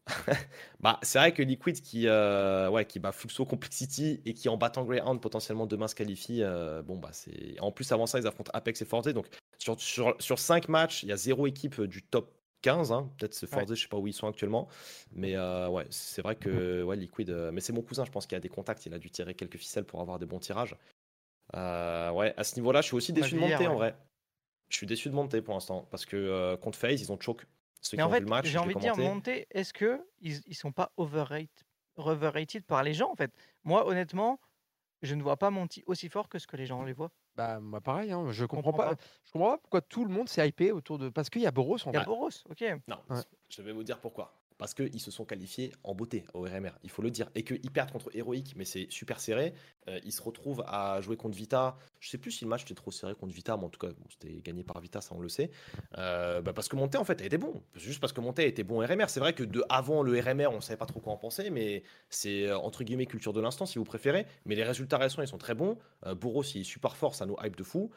Bah, 0.80 0.98
c'est 1.02 1.18
vrai 1.18 1.32
que 1.32 1.42
Liquid 1.42 1.80
qui, 1.80 2.08
euh, 2.08 2.68
ouais, 2.68 2.84
qui 2.84 2.98
bat 2.98 3.12
Fluxo 3.12 3.44
Complexity 3.46 4.20
et 4.24 4.34
qui 4.34 4.48
en 4.48 4.56
battant 4.56 4.84
Greyhound 4.84 5.20
potentiellement 5.20 5.66
demain 5.66 5.86
se 5.86 5.94
qualifie, 5.94 6.42
euh, 6.42 6.82
bon 6.82 6.98
bah 6.98 7.10
c'est. 7.12 7.58
En 7.60 7.70
plus 7.70 7.90
avant 7.92 8.06
ça 8.06 8.18
ils 8.18 8.26
affrontent 8.26 8.50
Apex 8.52 8.82
et 8.82 8.84
Forze 8.84 9.12
donc 9.14 9.28
sur, 9.58 9.80
sur, 9.80 10.16
sur 10.20 10.38
5 10.40 10.68
matchs 10.68 11.04
il 11.04 11.08
y 11.08 11.12
a 11.12 11.16
zéro 11.16 11.46
équipe 11.46 11.78
euh, 11.78 11.86
du 11.86 12.02
top 12.02 12.34
15, 12.62 12.90
hein. 12.92 13.10
peut-être 13.18 13.34
c'est 13.34 13.46
Forze, 13.46 13.74
je 13.74 13.80
sais 13.80 13.88
pas 13.88 13.96
où 13.96 14.06
ils 14.06 14.12
sont 14.12 14.28
actuellement, 14.28 14.68
mais 15.12 15.36
euh, 15.36 15.68
ouais 15.68 15.86
c'est 15.90 16.22
vrai 16.22 16.36
que 16.36 16.82
ouais, 16.82 16.96
Liquid, 16.96 17.30
mais 17.52 17.60
c'est 17.60 17.72
mon 17.72 17.82
cousin 17.82 18.04
je 18.04 18.10
pense 18.10 18.26
qu'il 18.26 18.36
a 18.36 18.40
des 18.40 18.48
contacts, 18.48 18.86
il 18.86 18.94
a 18.94 18.98
dû 18.98 19.10
tirer 19.10 19.34
quelques 19.34 19.56
ficelles 19.56 19.84
pour 19.84 20.00
avoir 20.00 20.18
des 20.18 20.26
bons 20.26 20.38
tirages. 20.40 20.76
Ouais 21.54 22.34
à 22.36 22.44
ce 22.44 22.56
niveau-là 22.56 22.80
je 22.80 22.86
suis 22.86 22.96
aussi 22.96 23.12
On 23.12 23.14
déçu 23.14 23.34
de 23.34 23.40
monter 23.40 23.66
en 23.66 23.70
ouais. 23.70 23.76
vrai. 23.76 23.96
Je 24.68 24.76
suis 24.76 24.86
déçu 24.86 25.10
de 25.10 25.14
monter 25.14 25.42
pour 25.42 25.54
l'instant 25.54 25.86
parce 25.90 26.06
que 26.06 26.56
contre 26.56 26.78
FaZe 26.78 27.02
ils 27.02 27.12
ont 27.12 27.20
choke. 27.20 27.46
Ceux 27.82 27.96
Mais 27.96 28.02
qui 28.02 28.06
en 28.06 28.08
ont 28.08 28.10
fait, 28.10 28.20
vu 28.20 28.24
le 28.24 28.28
match, 28.28 28.48
j'ai 28.48 28.58
envie 28.58 28.74
de 28.74 28.80
dire, 28.80 28.96
monter, 28.96 29.46
est-ce 29.50 29.72
que 29.72 30.06
ils, 30.20 30.40
ils 30.46 30.54
sont 30.54 30.72
pas 30.72 30.92
overrated, 30.96 31.50
overrated 31.96 32.64
par 32.66 32.82
les 32.82 32.94
gens, 32.94 33.10
en 33.12 33.16
fait? 33.16 33.32
Moi, 33.64 33.86
honnêtement, 33.86 34.40
je 35.02 35.14
ne 35.14 35.22
vois 35.22 35.36
pas 35.38 35.50
Monty 35.50 35.82
aussi 35.86 36.08
fort 36.10 36.28
que 36.28 36.38
ce 36.40 36.46
que 36.46 36.56
les 36.56 36.66
gens 36.66 36.84
les 36.84 36.92
voient. 36.94 37.12
Bah, 37.34 37.60
moi, 37.60 37.80
pareil, 37.80 38.12
hein, 38.12 38.30
je 38.30 38.44
comprends 38.44 38.72
comprends 38.72 38.72
pas. 38.72 38.94
pas? 38.96 39.02
Je 39.24 39.32
comprends 39.32 39.52
pas 39.52 39.58
pourquoi 39.58 39.80
tout 39.80 40.04
le 40.04 40.10
monde 40.12 40.28
s'est 40.28 40.46
hypé 40.46 40.70
autour 40.72 40.98
de. 40.98 41.08
Parce 41.08 41.30
qu'il 41.30 41.42
y 41.42 41.46
a 41.46 41.50
Boros 41.50 41.78
en 41.86 41.92
Il 41.92 41.94
y 41.94 41.96
a 41.96 42.00
fait. 42.00 42.06
Boros, 42.06 42.30
ok. 42.50 42.64
Non, 42.88 43.04
Ouais. 43.10 43.22
je 43.48 43.62
vais 43.62 43.72
vous 43.72 43.84
dire 43.84 44.00
pourquoi. 44.00 44.41
Parce 44.62 44.74
qu'ils 44.74 45.00
se 45.00 45.10
sont 45.10 45.24
qualifiés 45.24 45.72
en 45.82 45.92
beauté 45.92 46.24
au 46.34 46.42
RMR, 46.42 46.70
il 46.84 46.90
faut 46.90 47.02
le 47.02 47.10
dire. 47.10 47.28
Et 47.34 47.42
qu'ils 47.42 47.72
perdent 47.72 47.90
contre 47.90 48.16
Heroic, 48.16 48.54
mais 48.54 48.64
c'est 48.64 48.86
super 48.90 49.18
serré. 49.18 49.54
Euh, 49.88 49.98
ils 50.04 50.12
se 50.12 50.22
retrouvent 50.22 50.62
à 50.68 51.00
jouer 51.00 51.16
contre 51.16 51.36
Vita. 51.36 51.76
Je 51.98 52.08
sais 52.08 52.16
plus 52.16 52.30
si 52.30 52.44
le 52.44 52.48
match 52.48 52.62
était 52.62 52.76
trop 52.76 52.92
serré 52.92 53.16
contre 53.16 53.34
Vita, 53.34 53.56
mais 53.56 53.64
en 53.64 53.70
tout 53.70 53.80
cas, 53.80 53.92
c'était 54.08 54.40
gagné 54.40 54.62
par 54.62 54.80
Vita, 54.80 55.00
ça 55.00 55.16
on 55.16 55.20
le 55.20 55.28
sait. 55.28 55.50
Euh, 55.98 56.42
bah, 56.42 56.52
parce 56.52 56.68
que 56.68 56.76
Monté, 56.76 56.96
en 56.96 57.02
fait, 57.02 57.20
a 57.22 57.24
été 57.24 57.38
bon. 57.38 57.60
Juste 57.74 57.98
parce 57.98 58.12
que 58.12 58.20
Monté 58.20 58.46
était 58.46 58.62
bon 58.62 58.78
RMR. 58.78 59.06
C'est 59.08 59.18
vrai 59.18 59.32
que 59.32 59.42
de 59.42 59.64
avant 59.68 60.04
le 60.04 60.16
RMR, 60.16 60.46
on 60.52 60.60
savait 60.60 60.76
pas 60.76 60.86
trop 60.86 61.00
quoi 61.00 61.12
en 61.12 61.16
penser, 61.16 61.50
mais 61.50 61.82
c'est 62.08 62.46
euh, 62.46 62.56
entre 62.56 62.84
guillemets 62.84 63.06
culture 63.06 63.32
de 63.32 63.40
l'instant, 63.40 63.66
si 63.66 63.80
vous 63.80 63.84
préférez. 63.84 64.26
Mais 64.46 64.54
les 64.54 64.62
résultats 64.62 64.98
récents, 64.98 65.22
ils 65.22 65.28
sont 65.28 65.38
très 65.38 65.56
bons. 65.56 65.76
Euh, 66.06 66.14
Boros, 66.14 66.44
il 66.44 66.60
est 66.60 66.62
super 66.62 66.96
fort, 66.96 67.16
ça 67.16 67.26
nous 67.26 67.36
hype 67.42 67.56
de 67.56 67.64
fou. 67.64 67.90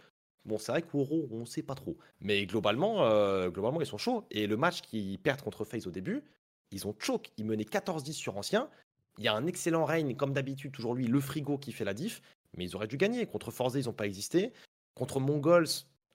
Bon, 0.46 0.58
c'est 0.58 0.72
vrai 0.72 0.82
qu'Oro, 0.82 1.28
on 1.30 1.46
sait 1.46 1.62
pas 1.62 1.76
trop. 1.76 1.96
Mais 2.22 2.48
globalement, 2.48 3.08
globalement, 3.50 3.82
ils 3.82 3.88
sont 3.88 4.00
chauds. 4.00 4.26
Et 4.32 4.48
le 4.48 4.58
match 4.58 4.82
qu'ils 4.82 5.20
perdent 5.20 5.42
contre 5.42 5.64
FaZe 5.64 5.86
au 5.86 5.92
début, 5.92 6.24
ils 6.72 6.88
ont 6.88 6.96
choke. 7.00 7.30
Ils 7.38 7.46
menaient 7.46 7.64
14-10 7.66 8.14
sur 8.14 8.38
ancien. 8.38 8.70
Il 9.18 9.24
y 9.24 9.28
a 9.28 9.34
un 9.34 9.48
excellent 9.48 9.86
Rain, 9.86 10.14
comme 10.14 10.34
d'habitude, 10.34 10.72
toujours 10.72 10.94
lui, 10.96 11.08
le 11.08 11.20
frigo 11.22 11.58
qui 11.58 11.72
fait 11.72 11.86
la 11.86 11.94
diff. 11.94 12.22
Mais 12.58 12.66
ils 12.66 12.76
auraient 12.76 12.88
dû 12.88 12.98
gagner. 12.98 13.26
Contre 13.26 13.52
Forze, 13.52 13.76
ils 13.76 13.86
n'ont 13.86 13.94
pas 13.94 14.06
existé. 14.06 14.52
Contre 14.94 15.20
Mongols, 15.20 15.68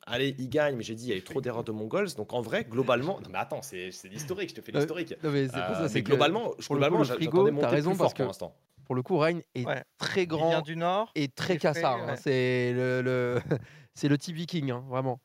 allez, 0.06 0.34
ils 0.38 0.48
gagnent. 0.48 0.76
Mais 0.76 0.82
j'ai 0.82 0.94
dit, 0.94 1.04
il 1.04 1.08
y 1.08 1.12
avait 1.12 1.20
trop 1.22 1.40
d'erreurs 1.40 1.64
de 1.64 1.72
Mongols. 1.72 2.12
Donc 2.14 2.32
en 2.32 2.40
vrai, 2.40 2.64
globalement. 2.64 3.18
Non, 3.24 3.28
mais 3.30 3.38
attends, 3.38 3.62
c'est 3.62 3.90
l'historique. 4.04 4.50
Je 4.50 4.54
te 4.56 4.60
fais 4.60 4.74
Euh, 4.74 4.78
l'historique. 4.80 5.14
Non, 5.22 5.30
mais 5.30 5.44
c'est 5.48 5.52
pour 5.52 5.60
Euh, 5.60 5.74
ça, 5.74 5.82
mais 5.82 5.88
c'est 5.88 6.02
que 6.02 6.08
globalement, 6.08 6.44
je- 6.44 6.44
pour 6.44 6.56
le 6.56 6.62
coup, 6.66 6.72
globalement, 6.74 6.98
le 6.98 7.04
j'a- 7.04 7.14
frigo, 7.14 7.30
j'attendais 7.38 7.50
t'as 7.50 7.54
monter 7.66 7.66
raison 7.74 7.96
parce 7.96 8.12
que 8.12 8.18
pour 8.18 8.26
l'instant. 8.26 8.54
pour 8.86 8.94
le 8.94 9.02
coup, 9.02 9.16
Rain 9.18 9.40
est 9.54 9.64
Ouais. 9.66 9.84
très 9.98 10.22
Il 10.24 10.28
vient 10.28 10.38
grand 10.38 10.60
du 10.62 10.76
Nord. 10.76 11.10
et 11.14 11.28
très 11.28 11.54
il 11.54 11.60
cassard. 11.60 12.02
hein. 12.02 12.16
C'est 12.16 12.72
le, 12.74 13.02
le- 13.02 13.40
c'est 13.94 14.08
le 14.08 14.18
type 14.18 14.36
viking, 14.36 14.70
hein, 14.70 14.84
vraiment. 14.88 15.20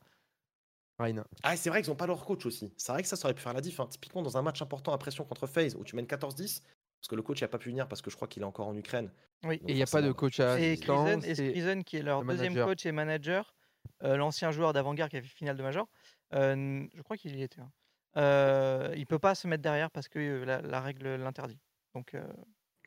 Ah, 1.42 1.56
c'est 1.56 1.68
vrai 1.70 1.82
qu'ils 1.82 1.90
n'ont 1.90 1.96
pas 1.96 2.06
leur 2.06 2.24
coach 2.24 2.46
aussi. 2.46 2.72
C'est 2.76 2.92
vrai 2.92 3.02
que 3.02 3.08
ça, 3.08 3.16
ça 3.16 3.26
aurait 3.26 3.34
pu 3.34 3.42
faire 3.42 3.52
la 3.52 3.60
diff. 3.60 3.78
hein. 3.80 3.86
Typiquement, 3.86 4.22
dans 4.22 4.36
un 4.36 4.42
match 4.42 4.62
important 4.62 4.92
à 4.92 4.98
pression 4.98 5.24
contre 5.24 5.46
FaZe 5.46 5.74
où 5.76 5.84
tu 5.84 5.94
mènes 5.96 6.06
14-10, 6.06 6.62
parce 7.00 7.08
que 7.08 7.14
le 7.14 7.22
coach 7.22 7.42
n'a 7.42 7.48
pas 7.48 7.58
pu 7.58 7.68
venir 7.68 7.86
parce 7.88 8.00
que 8.02 8.10
je 8.10 8.16
crois 8.16 8.26
qu'il 8.28 8.42
est 8.42 8.46
encore 8.46 8.66
en 8.68 8.76
Ukraine. 8.76 9.10
Oui. 9.44 9.58
Donc 9.58 9.68
Et 9.68 9.72
il 9.72 9.76
n'y 9.76 9.82
a 9.82 9.86
pas 9.86 10.00
de 10.02 10.12
coach 10.12 10.40
à 10.40 10.58
Et 10.58 10.76
Krisen, 10.78 11.84
qui 11.84 11.96
est 11.98 12.02
leur 12.02 12.22
le 12.22 12.28
deuxième 12.28 12.52
manager. 12.54 12.66
coach 12.68 12.86
et 12.86 12.92
manager, 12.92 13.54
euh, 14.02 14.16
l'ancien 14.16 14.50
joueur 14.50 14.72
d'avant-garde 14.72 15.10
qui 15.10 15.16
a 15.18 15.22
fait 15.22 15.28
finale 15.28 15.56
de 15.56 15.62
Major, 15.62 15.86
euh, 16.34 16.86
je 16.94 17.02
crois 17.02 17.16
qu'il 17.16 17.36
y 17.36 17.42
était. 17.42 17.60
hein. 17.60 17.70
Euh, 18.16 18.94
il 18.96 19.06
peut 19.06 19.18
pas 19.18 19.34
se 19.34 19.46
mettre 19.46 19.62
derrière 19.62 19.90
parce 19.90 20.08
que 20.08 20.42
la, 20.44 20.62
la 20.62 20.80
règle 20.80 21.16
l'interdit. 21.16 21.58
Donc, 21.94 22.14
euh, 22.14 22.26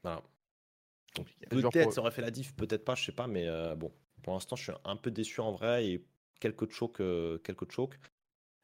Voilà. 0.04 0.24
Donc, 1.16 1.28
Peut-être 1.50 1.84
pour- 1.84 1.94
ça 1.94 2.02
aurait 2.02 2.12
fait 2.12 2.22
la 2.22 2.32
diff, 2.32 2.56
peut-être 2.56 2.84
pas, 2.86 2.96
je 2.96 3.04
sais 3.06 3.12
pas, 3.12 3.28
mais 3.28 3.48
euh, 3.48 3.76
bon, 3.76 3.92
pour 4.24 4.34
l'instant, 4.34 4.56
je 4.56 4.64
suis 4.64 4.72
un 4.86 4.96
peu 4.96 5.12
déçu 5.12 5.40
en 5.42 5.52
vrai 5.52 5.86
et 5.88 6.06
quelques 6.40 6.72
chokes, 6.72 7.02
euh, 7.02 7.38
quelques 7.40 7.72
chokes. 7.72 7.98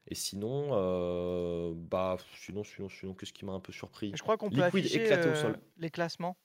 Et 0.08 0.14
sinon, 0.14 0.68
euh, 0.72 1.72
bah, 1.74 2.16
sinon, 2.36 2.62
sinon, 2.62 2.88
sinon, 2.88 3.14
qu'est-ce 3.14 3.32
qui 3.32 3.44
m'a 3.44 3.52
un 3.52 3.60
peu 3.60 3.72
surpris? 3.72 4.12
Je 4.14 4.22
crois 4.22 4.36
qu'on 4.36 4.50
peut 4.50 4.64
Liquid 4.64 4.84
afficher 4.84 5.08
au 5.08 5.12
euh, 5.12 5.34
sol. 5.34 5.58
les 5.78 5.90
classements 5.90 6.36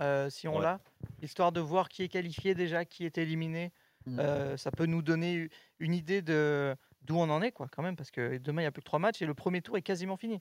euh, 0.00 0.30
si 0.30 0.48
on 0.48 0.56
Ouais. 0.56 0.62
l'a, 0.62 0.80
histoire 1.20 1.52
de 1.52 1.60
voir 1.60 1.88
qui 1.88 2.02
est 2.02 2.08
qualifié 2.08 2.54
déjà, 2.54 2.84
qui 2.84 3.04
est 3.04 3.18
éliminé. 3.18 3.72
Mm. 4.06 4.18
Euh, 4.18 4.56
ça 4.56 4.70
peut 4.70 4.86
nous 4.86 5.02
donner 5.02 5.48
une 5.78 5.94
idée 5.94 6.22
de 6.22 6.74
d'où 7.02 7.16
on 7.16 7.28
en 7.30 7.42
est, 7.42 7.52
quoi, 7.52 7.68
quand 7.70 7.82
même, 7.82 7.96
parce 7.96 8.10
que 8.10 8.38
demain 8.38 8.62
il 8.62 8.64
n'y 8.64 8.68
a 8.68 8.72
plus 8.72 8.80
que 8.80 8.86
trois 8.86 8.98
matchs 8.98 9.22
et 9.22 9.26
le 9.26 9.34
premier 9.34 9.60
tour 9.60 9.76
est 9.76 9.82
quasiment 9.82 10.16
fini. 10.16 10.40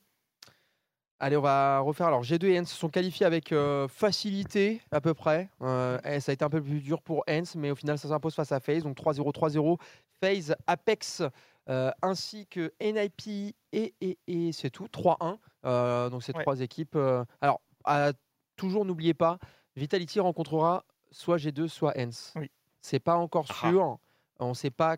Allez, 1.20 1.38
on 1.38 1.42
va 1.42 1.80
refaire. 1.82 2.08
Alors, 2.08 2.24
G2 2.24 2.46
et 2.48 2.60
Hens 2.60 2.72
se 2.72 2.76
sont 2.76 2.89
qualifiés 2.89 3.28
avec 3.28 3.52
euh, 3.52 3.88
facilité, 3.88 4.82
à 4.92 5.02
peu 5.02 5.14
près. 5.14 5.50
Euh, 5.62 6.00
eh, 6.04 6.20
ça 6.20 6.32
a 6.32 6.34
été 6.34 6.44
un 6.44 6.50
peu 6.50 6.64
plus 6.64 6.80
dur 6.82 7.04
pour 7.04 7.24
Hens, 7.30 7.56
mais 7.56 7.70
au 7.70 7.76
final, 7.76 8.00
ça 8.00 8.08
s'impose 8.08 8.34
face 8.34 8.52
à 8.52 8.60
FaZe. 8.60 8.82
Donc 8.82 8.98
3-0, 8.98 9.32
3-0. 9.32 9.78
FaZe, 10.22 10.55
Apex, 10.67 11.24
euh, 11.69 11.91
ainsi 12.01 12.47
que 12.47 12.72
NIP 12.80 13.53
et, 13.74 13.93
et, 14.01 14.17
et 14.28 14.51
c'est 14.51 14.69
tout. 14.69 14.88
3-1. 14.88 15.38
Euh, 15.65 16.09
donc, 16.09 16.24
ces 16.24 16.34
Ouais. 16.36 16.41
trois 16.43 16.61
équipes. 16.61 16.95
euh, 16.95 17.24
Alors, 17.41 17.61
à- 17.84 18.13
toujours, 18.55 18.86
n'oubliez 18.86 19.13
pas, 19.13 19.38
Vitality 19.76 20.19
rencontrera 20.19 20.86
soit 21.11 21.38
G2, 21.38 21.67
soit 21.67 21.93
Hens. 21.97 22.34
Oui. 22.36 22.49
C'est 22.82 22.99
pas 22.99 23.15
encore 23.15 23.45
Ah. 23.49 23.69
sûr. 23.69 23.97
On 24.39 24.49
ne 24.49 24.53
sait 24.53 24.72
pas 24.72 24.97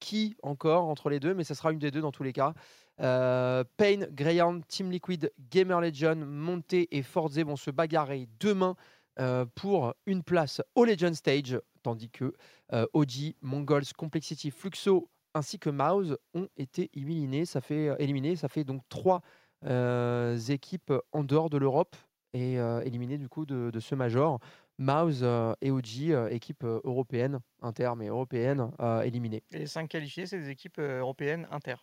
qui 0.00 0.36
encore 0.42 0.84
entre 0.84 1.08
les 1.10 1.20
deux, 1.20 1.34
mais 1.34 1.44
ça 1.44 1.54
sera 1.54 1.72
une 1.72 1.78
des 1.78 1.90
deux 1.90 2.00
dans 2.00 2.12
tous 2.12 2.22
les 2.22 2.32
cas. 2.32 2.52
Euh, 3.00 3.64
Payne, 3.76 4.08
Greyhound, 4.10 4.66
Team 4.66 4.90
Liquid, 4.90 5.30
Gamer 5.50 5.80
Legion, 5.80 6.16
Monté 6.16 6.88
et 6.96 7.02
Forze 7.02 7.38
vont 7.38 7.56
se 7.56 7.70
bagarrer 7.70 8.28
demain 8.40 8.76
euh, 9.18 9.46
pour 9.54 9.94
une 10.06 10.22
place 10.22 10.60
au 10.74 10.84
Legend 10.84 11.14
Stage. 11.14 11.58
Tandis 11.86 12.10
que 12.10 12.34
euh, 12.72 12.84
OG, 12.94 13.36
Mongols, 13.42 13.84
Complexity, 13.96 14.50
Fluxo 14.50 15.08
ainsi 15.34 15.60
que 15.60 15.70
Mouse 15.70 16.18
ont 16.34 16.48
été 16.56 16.90
éliminés. 16.94 17.44
Ça 17.44 17.60
fait, 17.60 17.90
euh, 17.90 17.96
éliminés. 18.00 18.34
Ça 18.34 18.48
fait 18.48 18.64
donc 18.64 18.82
trois 18.88 19.22
euh, 19.64 20.36
équipes 20.36 20.92
en 21.12 21.22
dehors 21.22 21.48
de 21.48 21.58
l'Europe 21.58 21.94
et 22.32 22.58
euh, 22.58 22.80
éliminées 22.82 23.18
du 23.18 23.28
coup 23.28 23.46
de, 23.46 23.70
de 23.70 23.80
ce 23.80 23.94
major. 23.94 24.40
Mouse 24.78 25.20
euh, 25.22 25.54
et 25.60 25.70
OG, 25.70 26.10
euh, 26.10 26.28
équipe 26.28 26.64
euh, 26.64 26.80
européenne, 26.82 27.38
inter 27.62 27.92
mais 27.96 28.08
européenne, 28.08 28.72
euh, 28.80 29.02
éliminées. 29.02 29.44
Et 29.52 29.58
les 29.60 29.66
5 29.66 29.88
qualifiés, 29.88 30.26
c'est 30.26 30.40
des 30.40 30.50
équipes 30.50 30.78
euh, 30.80 30.98
européennes 30.98 31.46
inter. 31.52 31.76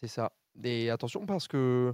C'est 0.00 0.06
ça. 0.08 0.30
Et 0.62 0.90
attention 0.90 1.26
parce 1.26 1.48
que 1.48 1.92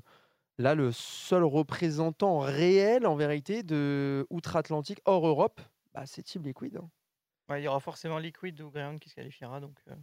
là, 0.58 0.74
le 0.74 0.92
seul 0.92 1.42
représentant 1.42 2.38
réel 2.40 3.06
en 3.06 3.16
vérité 3.16 3.62
de 3.62 4.26
outre-Atlantique 4.28 5.00
hors 5.06 5.26
Europe, 5.26 5.60
bah, 5.94 6.02
c'est 6.04 6.22
Team 6.22 6.42
Liquid. 6.42 6.76
hein. 6.76 6.90
Ouais, 7.48 7.60
il 7.60 7.64
y 7.64 7.68
aura 7.68 7.80
forcément 7.80 8.18
Liquid 8.18 8.60
ou 8.60 8.70
Ground 8.70 8.98
qui 8.98 9.08
se 9.08 9.14
qualifiera. 9.14 9.60
Donc, 9.60 9.76
euh, 9.88 9.94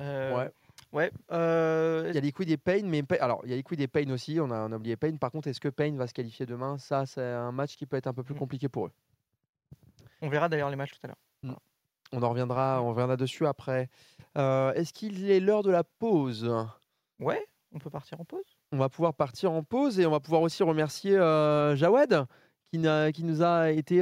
euh, 0.00 0.36
Ouais. 0.38 0.50
Ouais. 0.92 1.12
euh, 1.32 2.06
Il 2.10 2.14
y 2.14 2.18
a 2.18 2.20
Liquid 2.20 2.48
et 2.50 2.56
Pain, 2.56 2.82
mais 2.84 3.02
alors 3.20 3.40
il 3.44 3.50
y 3.50 3.52
a 3.52 3.56
Liquid 3.56 3.80
et 3.80 3.88
Pain 3.88 4.08
aussi. 4.10 4.38
On 4.40 4.50
a, 4.50 4.68
on 4.68 4.72
a 4.72 4.76
oublié 4.76 4.96
Pain. 4.96 5.16
Par 5.16 5.32
contre, 5.32 5.48
est-ce 5.48 5.60
que 5.60 5.68
Pain 5.68 5.94
va 5.96 6.06
se 6.06 6.14
qualifier 6.14 6.46
demain? 6.46 6.78
Ça, 6.78 7.06
c'est 7.06 7.20
un 7.22 7.50
match 7.52 7.76
qui 7.76 7.86
peut 7.86 7.96
être 7.96 8.06
un 8.06 8.14
peu 8.14 8.22
plus 8.22 8.34
Mm. 8.34 8.38
compliqué 8.38 8.68
pour 8.68 8.86
eux. 8.86 8.92
on 10.22 10.28
verra 10.28 10.48
d'ailleurs 10.48 10.70
les 10.70 10.76
matchs 10.76 10.92
tout 10.92 11.00
à 11.02 11.08
l'heure. 11.08 11.56
On 12.12 12.22
en 12.22 12.28
reviendra, 12.30 12.80
on 12.80 12.90
reviendra 12.90 13.16
dessus 13.16 13.44
après. 13.46 13.88
Euh, 14.38 14.72
est-ce 14.74 14.92
qu'il 14.92 15.28
est 15.28 15.40
l'heure 15.40 15.64
de 15.64 15.70
la 15.72 15.82
pause? 15.82 16.48
Ouais, 17.18 17.44
on 17.72 17.78
peut 17.80 17.90
partir 17.90 18.20
en 18.20 18.24
pause. 18.24 18.44
on 18.70 18.76
va 18.78 18.88
pouvoir 18.88 19.14
partir 19.14 19.50
en 19.50 19.64
pause 19.64 19.98
et 19.98 20.06
on 20.06 20.10
va 20.12 20.20
pouvoir 20.20 20.42
aussi 20.42 20.62
remercier 20.62 21.16
euh, 21.16 21.74
Jawad 21.74 22.26
qui, 22.70 22.80
qui 23.14 23.24
nous 23.24 23.42
a 23.42 23.70
été 23.72 24.00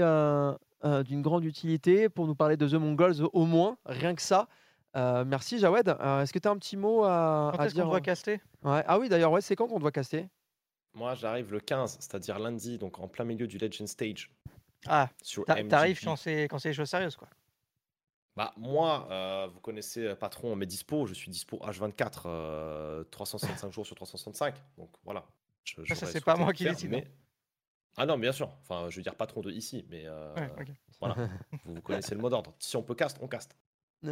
euh, 0.85 1.03
d'une 1.03 1.23
grande 1.23 1.45
utilité 1.45 2.09
pour 2.09 2.27
nous 2.27 2.35
parler 2.35 2.57
de 2.57 2.69
The 2.69 2.75
Mongols 2.75 3.17
au 3.33 3.47
moins, 3.47 3.77
rien 3.87 4.15
que 4.15 4.23
ça. 4.23 4.49
Euh, 4.97 5.25
merci 5.25 5.59
Jawad. 5.59 5.89
Euh, 5.89 6.23
Est-ce 6.23 6.33
que 6.33 6.39
tu 6.39 6.49
as 6.49 6.51
un 6.51 6.59
petit 6.59 6.77
mot 6.77 7.05
à, 7.05 7.51
Quand 7.55 7.61
à 7.63 7.67
est-ce 7.67 7.75
qu'on 7.75 7.81
dire 7.81 7.89
doit 7.89 8.01
caster? 8.01 8.41
Ouais. 8.63 8.83
Ah 8.87 8.99
oui 8.99 9.09
d'ailleurs, 9.09 9.33
ouais, 9.33 9.41
c'est 9.41 9.57
quand 9.57 9.67
qu'on 9.69 9.79
doit 9.79 9.93
caster? 9.93 10.29
Moi, 10.95 11.15
j'arrive 11.15 11.51
le 11.53 11.61
15, 11.61 11.97
c'est-à-dire 12.01 12.39
lundi, 12.39 12.77
donc 12.77 12.99
en 12.99 13.09
plein 13.09 13.25
milieu 13.25 13.47
du 13.47 13.57
Legend 13.59 13.89
Stage. 13.89 14.31
Ah, 14.87 15.09
t'arrives 15.69 16.03
quand 16.05 16.17
c'est 16.17 16.43
quand 16.45 16.59
c'est 16.59 16.71
des 16.71 16.75
choses 16.75 16.91
sérieuses 16.91 17.17
quoi. 17.17 17.29
Bah, 18.37 18.53
moi, 18.57 19.07
euh, 19.11 19.47
vous 19.53 19.61
connaissez 19.61 20.15
Patron, 20.15 20.57
mes 20.57 20.65
dispo, 20.67 21.07
je 21.07 21.13
suis 21.15 21.31
dispo 21.31 21.59
H24, 21.59 22.23
euh, 22.27 23.05
365 23.11 23.71
jours 23.71 23.85
sur 23.87 23.95
365. 23.95 24.55
Donc 24.79 24.91
voilà. 25.05 25.25
Je- 25.65 25.85
Ça, 25.95 26.07
c'est 26.07 26.25
pas 26.25 26.37
moi 26.37 26.53
qui 26.53 26.65
décide, 26.65 26.91
mais- 26.91 27.07
Ah 27.97 28.07
non, 28.07 28.19
bien 28.19 28.33
sûr. 28.33 28.51
Enfin, 28.63 28.89
je 28.89 28.97
veux 28.97 29.03
dire 29.03 29.15
patron 29.15 29.41
de 29.43 29.51
ici, 29.51 29.85
mais 29.91 30.05
euh, 30.07 30.35
Ouais, 30.35 30.51
ok. 30.61 30.69
voilà. 31.01 31.15
vous, 31.65 31.75
vous 31.75 31.83
connaissez 31.83 32.15
le 32.15 32.21
mot 32.21 32.31
d'ordre. 32.31 32.55
Si 32.59 32.77
on 32.77 32.83
peut 32.83 32.95
cast, 32.95 33.19
on 33.21 33.29
cast. 33.29 33.57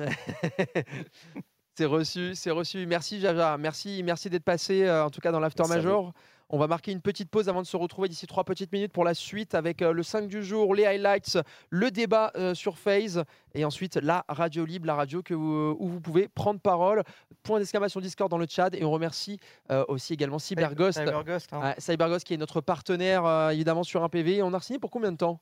c'est 1.75 1.85
reçu, 1.87 2.35
c'est 2.35 2.51
reçu. 2.51 2.87
Merci 2.87 3.21
Jaja, 3.21 3.57
merci, 3.59 4.03
merci 4.03 4.29
d'être 4.31 4.45
passé 4.45 4.85
euh, 4.85 5.05
en 5.05 5.11
tout 5.11 5.21
cas 5.21 5.33
dans 5.33 5.41
l'after 5.41 5.63
Merci 5.63 5.73
à 5.73 5.81
vous. 5.81 5.87
major. 5.87 6.13
On 6.53 6.59
va 6.59 6.67
marquer 6.67 6.91
une 6.91 7.01
petite 7.01 7.31
pause 7.31 7.49
avant 7.49 7.63
de 7.63 7.67
se 7.67 7.77
retrouver 7.77 8.09
d'ici 8.09 8.27
trois 8.27 8.43
petites 8.43 8.73
minutes 8.73 8.93
pour 8.93 9.05
la 9.05 9.15
suite 9.15 9.55
avec 9.55 9.83
euh, 9.83 9.93
le 9.93 10.03
5 10.03 10.27
du 10.27 10.43
jour, 10.43 10.75
les 10.75 10.85
highlights, 10.85 11.39
le 11.71 11.91
débat 11.93 12.33
euh, 12.37 12.55
sur 12.55 12.77
FaZe 12.77 13.23
et 13.55 13.65
ensuite 13.65 13.95
la 13.97 14.25
radio 14.29 14.65
libre, 14.65 14.87
la 14.87 14.97
radio 14.97 15.23
que 15.23 15.33
vous- 15.33 15.77
où 15.79 15.87
vous 15.89 16.01
pouvez 16.01 16.27
prendre 16.29 16.59
parole. 16.61 17.05
Point 17.45 17.61
d'exclamation 17.61 18.01
Discord 18.01 18.31
dans 18.31 18.37
le 18.39 18.47
chat 18.51 18.75
et 18.75 18.85
on 18.85 18.91
remercie 18.91 19.39
euh, 19.71 19.85
aussi 19.89 20.13
également 20.13 20.39
Cyberghost. 20.41 20.99
Cyberghost, 20.99 21.53
hein. 21.53 21.75
Cyberghost 21.79 22.27
qui 22.27 22.35
est 22.35 22.37
notre 22.37 22.61
partenaire 22.61 23.25
euh, 23.25 23.51
évidemment 23.51 23.85
sur 23.85 24.03
un 24.03 24.09
PV. 24.09 24.43
On 24.43 24.53
a 24.53 24.61
signé 24.61 24.79
pour 24.81 24.91
combien 24.91 25.13
de 25.13 25.17
temps? 25.19 25.41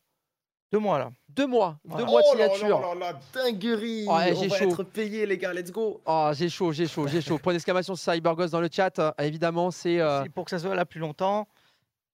Deux 0.70 0.78
mois 0.78 0.98
là. 0.98 1.10
Deux 1.30 1.46
mois. 1.46 1.78
Deux 1.84 2.04
mois 2.04 2.20
de 2.20 2.26
Oh 2.30 2.36
là 2.36 2.48
signature. 2.50 2.80
là 2.80 2.94
là 2.94 3.12
là, 3.12 3.20
dinguerie 3.32 4.06
Ouais, 4.06 4.32
On 4.36 4.40
j'ai 4.42 4.48
va 4.48 4.56
chaud. 4.58 4.64
être 4.70 4.82
payé, 4.82 5.24
les 5.24 5.38
gars, 5.38 5.52
let's 5.54 5.70
go 5.70 6.00
Oh, 6.04 6.30
j'ai 6.34 6.48
chaud, 6.48 6.72
j'ai 6.72 6.86
chaud, 6.86 7.06
j'ai 7.06 7.20
chaud. 7.22 7.38
Point 7.38 7.52
d'exclamation 7.54 7.94
Cyberghost 7.96 8.52
dans 8.52 8.60
le 8.60 8.68
chat. 8.70 8.98
euh, 8.98 9.10
évidemment, 9.18 9.70
c'est 9.70 10.00
euh, 10.00 10.24
Pour 10.34 10.44
que 10.44 10.50
ça 10.50 10.58
soit 10.58 10.74
là 10.74 10.84
plus 10.84 11.00
longtemps, 11.00 11.46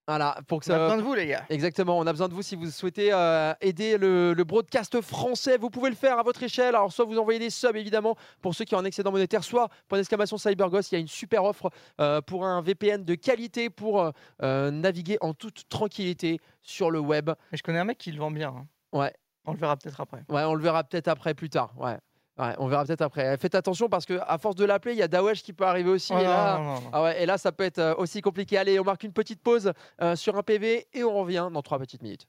voilà 0.07 0.37
pour 0.49 0.61
que 0.61 0.71
on 0.71 0.75
a 0.75 0.77
ça. 0.77 0.83
besoin 0.83 0.97
de 0.99 1.03
vous 1.03 1.15
les 1.15 1.27
gars. 1.27 1.45
Exactement, 1.49 1.99
on 1.99 2.07
a 2.07 2.13
besoin 2.13 2.29
de 2.29 2.35
vous 2.35 2.43
si 2.43 2.57
vous 2.57 2.71
souhaitez 2.71 3.11
euh, 3.13 3.55
aider 3.61 3.97
le, 3.97 4.35
le 4.35 4.45
broadcast 4.45 5.01
français. 5.01 5.57
Vous 5.57 5.71
pouvez 5.71 5.89
le 5.91 5.97
faire 5.97 6.19
à 6.19 6.23
votre 6.23 6.43
échelle. 6.43 6.75
Alors, 6.75 6.93
soit 6.93 7.05
vous 7.07 7.19
envoyez 7.19 7.39
des 7.39 7.51
subs, 7.51 7.77
évidemment, 7.77 8.17
pour 8.43 8.55
ceux 8.55 8.65
qui 8.65 8.75
ont 8.75 8.79
un 8.79 8.85
excédent 8.85 9.11
monétaire, 9.13 9.43
soit, 9.45 9.69
point 9.89 9.99
d'exclamation 9.99 10.37
CyberGhost, 10.37 10.93
il 10.93 10.95
y 10.97 10.99
a 10.99 11.01
une 11.01 11.09
super 11.09 11.45
offre 11.45 11.71
euh, 12.01 12.21
pour 12.21 12.45
un 12.45 12.61
VPN 12.61 13.05
de 13.05 13.15
qualité 13.15 13.71
pour 13.71 14.13
euh, 14.43 14.71
naviguer 14.71 15.17
en 15.23 15.33
toute 15.35 15.69
tranquillité 15.69 16.39
sur 16.63 16.91
le 16.91 16.99
web. 16.99 17.31
Mais 17.51 17.59
je 17.59 17.63
connais 17.63 17.79
un 17.79 17.85
mec 17.85 17.99
qui 17.99 18.13
le 18.13 18.19
vend 18.19 18.31
bien. 18.31 18.49
hein. 18.49 18.67
Ouais. 18.93 19.13
On 19.47 19.53
le 19.53 19.59
verra 19.59 19.77
peut-être 19.77 20.01
après. 20.01 20.23
Ouais, 20.29 20.43
on 20.45 20.55
le 20.55 20.63
verra 20.63 20.85
peut-être 20.85 21.09
après, 21.09 21.35
plus 21.35 21.51
tard. 21.51 21.73
Ouais. 21.79 21.97
Ouais, 22.37 22.55
on 22.59 22.66
verra 22.66 22.85
peut-être 22.85 23.03
après. 23.03 23.37
Faites 23.37 23.55
attention 23.55 23.89
parce 23.89 24.07
que 24.07 24.18
à 24.26 24.39
force 24.39 24.57
de 24.57 24.64
l'appeler, 24.64 24.95
il 24.95 24.99
y 24.99 25.03
a 25.03 25.09
Dawesh 25.09 25.43
qui 25.43 25.53
peut 25.53 25.64
arriver 25.64 25.91
aussi. 25.91 26.12
Oh 26.14 26.18
et 26.18 26.24
là, 26.24 26.59
non, 26.59 26.64
non, 26.64 26.74
non. 26.80 26.91
ah 26.93 27.03
ouais, 27.05 27.22
et 27.22 27.26
là, 27.26 27.39
ça 27.39 27.53
peut 27.53 27.64
être 27.64 27.78
euh, 27.78 27.95
aussi 27.97 28.20
compliqué. 28.22 28.59
Allez, 28.59 28.80
on 28.80 28.85
marque 28.85 29.05
une 29.05 29.12
petite 29.12 29.41
pause 29.41 29.72
euh, 30.03 30.16
sur 30.16 30.37
un 30.37 30.43
PV 30.43 30.89
et 30.93 31.05
on 31.05 31.14
revient 31.14 31.49
dans 31.53 31.62
trois 31.62 31.78
petites 31.78 32.03
minutes. 32.03 32.26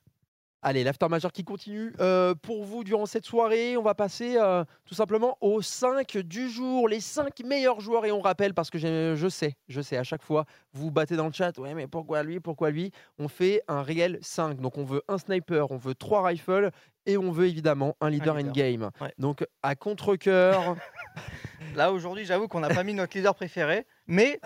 Allez, 0.67 0.83
l'after 0.83 1.07
major 1.09 1.31
qui 1.31 1.43
continue 1.43 1.93
euh, 1.99 2.33
pour 2.33 2.63
vous 2.63 2.83
durant 2.83 3.05
cette 3.05 3.27
soirée. 3.27 3.77
On 3.77 3.83
va 3.83 3.93
passer 3.93 4.37
euh, 4.37 4.63
tout 4.83 4.95
simplement 4.95 5.37
aux 5.39 5.61
5 5.61 6.17
du 6.17 6.49
jour, 6.49 6.89
les 6.89 7.01
5 7.01 7.39
meilleurs 7.45 7.79
joueurs. 7.81 8.03
Et 8.07 8.11
on 8.11 8.19
rappelle, 8.19 8.55
parce 8.55 8.71
que 8.71 8.79
je 8.79 9.27
sais, 9.29 9.53
je 9.67 9.81
sais, 9.81 9.95
à 9.95 10.03
chaque 10.03 10.23
fois, 10.23 10.45
vous 10.73 10.85
vous 10.85 10.91
battez 10.91 11.17
dans 11.17 11.27
le 11.27 11.33
chat. 11.33 11.55
Ouais, 11.59 11.75
mais 11.75 11.85
pourquoi 11.85 12.23
lui 12.23 12.39
Pourquoi 12.39 12.71
lui? 12.71 12.89
On 13.19 13.27
fait 13.27 13.61
un 13.67 13.83
réel 13.83 14.17
5. 14.23 14.59
Donc 14.59 14.79
on 14.79 14.83
veut 14.83 15.03
un 15.07 15.19
sniper, 15.19 15.69
on 15.69 15.77
veut 15.77 15.93
3 15.93 16.25
rifles 16.25 16.71
et 17.05 17.15
on 17.15 17.29
veut 17.29 17.45
évidemment 17.45 17.95
un 18.01 18.09
leader, 18.09 18.35
leader. 18.35 18.49
in-game. 18.49 18.89
Ouais. 19.01 19.13
Donc 19.19 19.45
à 19.61 19.75
contre-coeur. 19.75 20.77
Là 21.75 21.91
aujourd'hui, 21.91 22.25
j'avoue 22.25 22.47
qu'on 22.47 22.61
n'a 22.61 22.69
pas 22.69 22.83
mis 22.83 22.95
notre 22.95 23.15
leader 23.15 23.35
préféré, 23.35 23.85
mais 24.07 24.39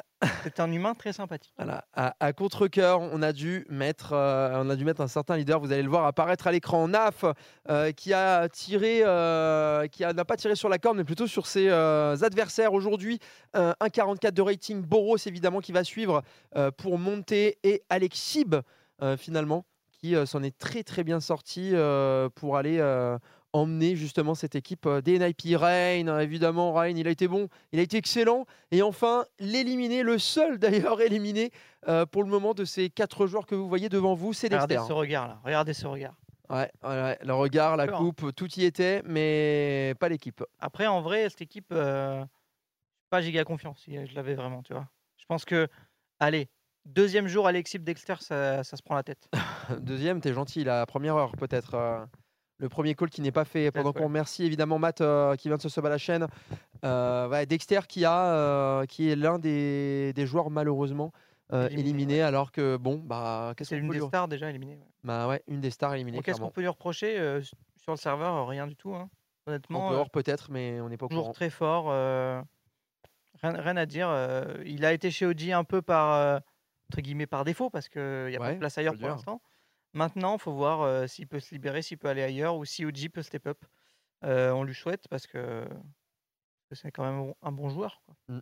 c'est 0.44 0.60
un 0.60 0.72
humain 0.72 0.94
très 0.94 1.14
sympathique. 1.14 1.54
Voilà, 1.58 1.86
à, 1.94 2.16
à 2.20 2.34
contre-cœur, 2.34 3.02
on 3.02 3.22
a 3.22 3.34
dû 3.34 3.66
mettre, 3.70 4.14
euh, 4.14 4.62
on 4.64 4.70
a 4.70 4.76
dû 4.76 4.86
mettre 4.86 5.02
un 5.02 5.08
certain 5.08 5.38
leader. 5.38 5.60
Vous 5.60 5.72
allez 5.72 5.84
le 5.84 5.90
voir 5.90 6.06
apparaître 6.06 6.48
à 6.48 6.52
l'écran. 6.52 6.88
Naf, 6.88 7.26
euh, 7.70 7.92
qui 7.92 8.14
a 8.14 8.48
tiré, 8.50 9.02
euh, 9.04 9.88
qui 9.88 10.04
n'a 10.04 10.26
pas 10.26 10.38
tiré 10.38 10.56
sur 10.56 10.70
la 10.70 10.78
corde, 10.78 10.98
mais 10.98 11.04
plutôt 11.04 11.28
sur 11.28 11.48
ses 11.48 11.70
adversaires 11.70 12.74
aujourd'hui. 12.74 13.20
Euh, 13.56 13.74
1,44 13.82 14.32
de 14.32 14.42
rating. 14.42 14.82
Boros 14.82 15.18
évidemment 15.26 15.60
qui 15.60 15.72
va 15.72 15.84
suivre 15.84 16.24
pour 16.78 16.98
monter 16.98 17.58
et 17.64 17.84
Alexib 17.90 18.56
finalement 19.18 19.66
qui 19.92 20.16
s'en 20.26 20.44
est 20.44 20.58
très 20.58 20.84
très 20.84 21.04
bien 21.04 21.20
sorti 21.20 21.74
pour 22.36 22.58
aller 22.58 22.80
emmener 23.54 23.96
justement 23.96 24.36
cette 24.36 24.56
équipe 24.56 24.86
euh, 24.86 25.02
des 25.02 25.18
NIP. 25.20 25.56
Rain, 25.58 26.08
euh, 26.08 26.20
évidemment, 26.20 26.72
Rain, 26.74 26.90
il 26.90 27.08
a 27.08 27.12
été 27.12 27.28
bon, 27.28 27.48
il 27.72 27.80
a 27.80 27.82
été 27.84 27.98
excellent. 27.98 28.46
Et 28.72 28.82
enfin, 28.82 29.26
l'éliminer, 29.40 30.04
le 30.04 30.20
seul 30.20 30.58
d'ailleurs 30.60 31.02
éliminé 31.02 31.52
euh, 31.88 32.06
pour 32.06 32.24
le 32.24 32.30
moment 32.30 32.54
de 32.54 32.66
ces 32.66 32.90
quatre 32.90 33.26
joueurs 33.28 33.46
que 33.46 33.56
vous 33.56 33.68
voyez 33.68 33.90
devant 33.90 34.14
vous, 34.14 34.34
c'est 34.34 34.48
Regardez 34.48 34.76
Dexter. 34.76 34.88
ce 34.90 34.94
regard 34.94 35.28
là. 35.28 35.40
Regardez 35.44 35.74
ce 35.74 35.88
regard. 35.88 36.16
Ouais, 36.50 36.72
le 36.84 37.34
regard, 37.34 37.78
la 37.78 37.88
coupe, 37.88 38.34
tout 38.36 38.52
y 38.56 38.64
était, 38.66 39.04
mais 39.06 39.94
pas 40.00 40.10
l'équipe. 40.10 40.44
Après, 40.58 40.88
en 40.88 41.00
vrai, 41.00 41.30
cette 41.30 41.44
équipe, 41.44 41.68
euh, 41.72 42.26
pas 43.12 43.22
giga 43.22 43.44
confiance. 43.44 43.84
Je 43.88 44.16
l'avais 44.16 44.34
vraiment, 44.34 44.64
tu 44.64 44.74
vois. 44.74 44.88
Je 45.18 45.26
pense 45.28 45.46
que, 45.46 45.68
allez, 46.20 46.50
deuxième 46.86 47.28
jour, 47.28 47.46
Alexis 47.46 47.78
Dexter, 47.78 48.16
ça, 48.20 48.64
ça 48.64 48.78
se 48.78 48.82
prend 48.82 48.96
la 48.96 49.04
tête. 49.04 49.30
Deuxième, 49.80 50.22
t'es 50.22 50.34
gentil, 50.34 50.64
la 50.64 50.88
première 50.88 51.16
heure 51.18 51.34
peut-être. 51.34 51.76
euh, 51.76 52.04
le 52.60 52.70
premier 52.70 52.94
call 52.96 53.10
qui 53.10 53.22
n'est 53.22 53.32
pas 53.32 53.46
fait. 53.46 53.72
Pendant 53.72 53.94
qu'on 53.94 54.04
remercie 54.06 54.44
évidemment 54.44 54.78
Matt 54.80 55.02
euh, 55.02 55.36
qui 55.36 55.48
vient 55.48 55.58
de 55.58 55.62
se 55.62 55.70
sub 55.70 55.86
à 55.86 55.90
la 55.90 55.98
chaîne. 55.98 56.28
Euh, 56.86 57.28
ouais, 57.30 57.46
Dexter 57.46 57.80
qui, 57.88 58.06
a, 58.06 58.34
euh, 58.34 58.86
qui 58.86 59.10
est 59.10 59.16
l'un 59.16 59.40
des, 59.40 60.14
des 60.14 60.26
joueurs 60.26 60.50
malheureusement 60.50 61.12
euh, 61.52 61.66
Éliminé, 61.68 61.82
éliminé, 61.90 62.22
alors 62.22 62.52
que 62.52 62.78
bon, 62.78 62.98
bah 63.04 63.54
qu'est-ce 63.58 63.70
C'est 63.70 63.82
qu'on 63.82 63.88
peut 63.88 63.94
des 63.94 64.00
lui... 64.00 64.08
stars 64.08 64.28
déjà 64.28 64.50
éliminée. 64.50 64.74
ouais. 64.76 64.86
Bah 65.04 65.28
ouais, 65.28 65.42
une 65.48 65.62
des 65.62 65.72
stars 65.72 65.96
éliminées. 65.96 66.22
Qu'est-ce 66.22 66.40
qu'on 66.40 66.52
peut 66.52 66.62
lui 66.62 66.68
reprocher 66.68 67.16
sur 67.82 67.94
le 67.94 67.98
serveur 67.98 68.48
Rien 68.48 68.68
du 68.68 68.76
tout. 68.76 68.94
hein. 68.94 69.10
En 69.48 69.52
Honnêtement, 69.52 69.90
euh, 69.90 69.94
dehors 69.94 70.10
peut-être, 70.12 70.52
mais 70.52 70.80
on 70.80 70.90
n'est 70.90 70.98
pas 70.98 71.06
au 71.08 71.10
toujours 71.10 71.24
courant. 71.24 71.34
très 71.34 71.50
fort. 71.50 71.86
rien, 71.88 72.44
rien 73.44 73.78
à 73.78 73.86
dire. 73.88 74.10
il 74.66 74.86
a 74.86 74.94
été 74.94 75.10
chez 75.12 75.26
OG 75.26 75.50
un 75.52 75.64
peu 75.64 75.82
par, 75.82 76.42
entre 76.92 77.02
guillemets, 77.02 77.26
par 77.26 77.46
défaut, 77.46 77.70
parce 77.72 77.90
qu'il 77.90 78.28
n'y 78.28 78.36
a 78.36 78.40
pas 78.40 78.54
de 78.54 78.60
place 78.60 78.78
ailleurs 78.78 78.94
le 78.94 79.00
pour 79.00 79.08
l'instant. 79.08 79.42
Maintenant, 79.94 80.36
il 80.36 80.40
faut 80.40 80.54
voir 80.54 80.82
euh, 80.82 81.08
s'il 81.08 81.28
peut 81.28 81.40
se 81.40 81.54
libérer, 81.54 81.82
s'il 81.82 81.98
peut 81.98 82.10
aller 82.10 82.22
ailleurs, 82.24 82.56
ou 82.58 82.66
si 82.66 82.86
OG 82.86 83.10
peut 83.14 83.22
step 83.24 83.48
up. 83.48 83.58
Euh, 84.24 84.52
on 84.52 84.64
lui 84.64 84.76
souhaite, 84.76 85.08
parce 85.10 85.26
que 85.28 85.66
c'est 86.72 86.92
quand 86.92 87.04
même 87.04 87.34
un 87.42 87.52
bon 87.52 87.70
joueur. 87.70 88.02
quoi. 88.06 88.40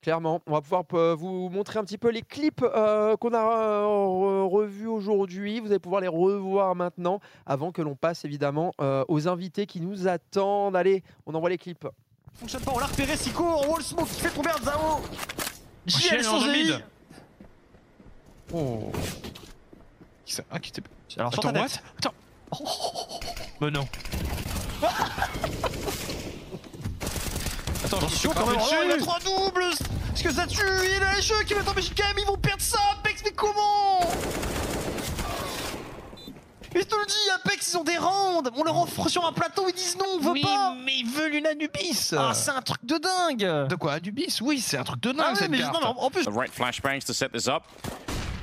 Clairement, 0.00 0.40
on 0.46 0.52
va 0.52 0.60
pouvoir 0.60 0.84
vous 1.16 1.48
montrer 1.48 1.78
un 1.80 1.84
petit 1.84 1.98
peu 1.98 2.10
les 2.10 2.22
clips 2.22 2.62
euh, 2.62 3.16
qu'on 3.16 3.34
a 3.34 3.40
euh, 3.40 3.84
re- 3.84 4.48
revus 4.48 4.86
aujourd'hui. 4.86 5.58
Vous 5.58 5.66
allez 5.72 5.80
pouvoir 5.80 6.00
les 6.00 6.06
revoir 6.08 6.74
maintenant, 6.76 7.18
avant 7.46 7.72
que 7.72 7.82
l'on 7.82 7.96
passe 7.96 8.24
évidemment 8.24 8.72
euh, 8.80 9.04
aux 9.08 9.26
invités 9.26 9.66
qui 9.66 9.80
nous 9.80 10.06
attendent. 10.06 10.76
Allez, 10.76 11.02
on 11.26 11.34
envoie 11.34 11.50
les 11.50 11.58
clips. 11.58 11.86
fonctionne 12.34 12.62
pas, 12.62 12.72
on 12.74 12.78
l'a 12.78 12.86
repéré, 12.86 13.16
Siko 13.16 13.44
en 13.44 13.66
wall 13.66 13.82
smoke 13.82 14.06
qui 14.08 14.20
fait 14.20 14.30
tomber 14.30 14.50
un 14.50 14.62
Zao 14.64 15.00
JL 15.86 16.22
mid. 16.52 16.84
Oh. 18.54 18.92
Qui 20.28 20.34
ça 20.34 20.42
Ah, 20.50 20.58
qui 20.58 20.68
était. 20.68 20.82
Alors 21.16 21.32
sur 21.32 21.40
Attends, 21.46 21.52
ta 21.54 21.60
what. 21.60 21.68
Attends. 21.98 22.14
Mais 23.62 23.70
non. 23.70 23.88
Attends, 27.84 27.96
attention 27.96 28.32
quand 28.36 28.46
même. 28.46 28.56
Oh, 28.60 28.66
il 28.84 28.88
va 28.90 28.94
être 28.96 29.16
un 29.16 29.24
double 29.24 29.64
Est-ce 30.14 30.22
que 30.22 30.30
ça 30.30 30.46
tue 30.46 30.60
Il 30.96 31.02
a 31.02 31.14
les 31.16 31.22
cheveux 31.22 31.42
qui 31.44 31.54
va 31.54 31.62
tomber 31.62 31.80
chez 31.80 31.94
Cam, 31.94 32.08
ils 32.18 32.26
vont 32.26 32.36
perdre 32.36 32.60
ça 32.60 32.78
Apex, 32.98 33.22
mais 33.24 33.30
comment 33.32 34.00
Mais 36.74 36.80
je 36.82 36.86
te 36.86 36.94
le 36.94 37.06
dis, 37.06 37.30
Apex, 37.36 37.72
ils 37.72 37.76
ont 37.78 37.84
des 37.84 37.96
rounds 37.96 38.50
On 38.54 38.64
leur 38.64 38.76
offre 38.82 39.08
sur 39.08 39.24
un 39.26 39.32
plateau, 39.32 39.64
ils 39.70 39.74
disent 39.74 39.96
non, 39.96 40.04
on 40.16 40.18
veut 40.20 40.32
Oui, 40.32 40.42
pas 40.42 40.74
mais 40.84 40.92
ils 40.98 41.08
veulent 41.10 41.36
une 41.36 41.46
Anubis. 41.46 42.12
Ah, 42.18 42.34
c'est 42.34 42.50
un 42.50 42.60
truc 42.60 42.84
de 42.84 42.98
dingue 42.98 43.68
De 43.68 43.76
quoi 43.76 43.94
Anubis? 43.94 44.40
Oui, 44.42 44.60
c'est 44.60 44.76
un 44.76 44.84
truc 44.84 45.00
de 45.00 45.12
dingue 45.12 45.24
Ah 45.26 45.34
cette 45.34 45.50
mais 45.50 45.58
carte. 45.60 45.72
non, 45.72 45.80
mais 45.80 45.86
en- 45.86 46.04
en 46.04 46.10
plus, 46.10 46.24
The 46.26 46.30
right 46.34 46.52
flashbangs 46.52 47.00
to 47.06 47.14
set 47.14 47.32
this 47.32 47.48
up. 47.48 47.62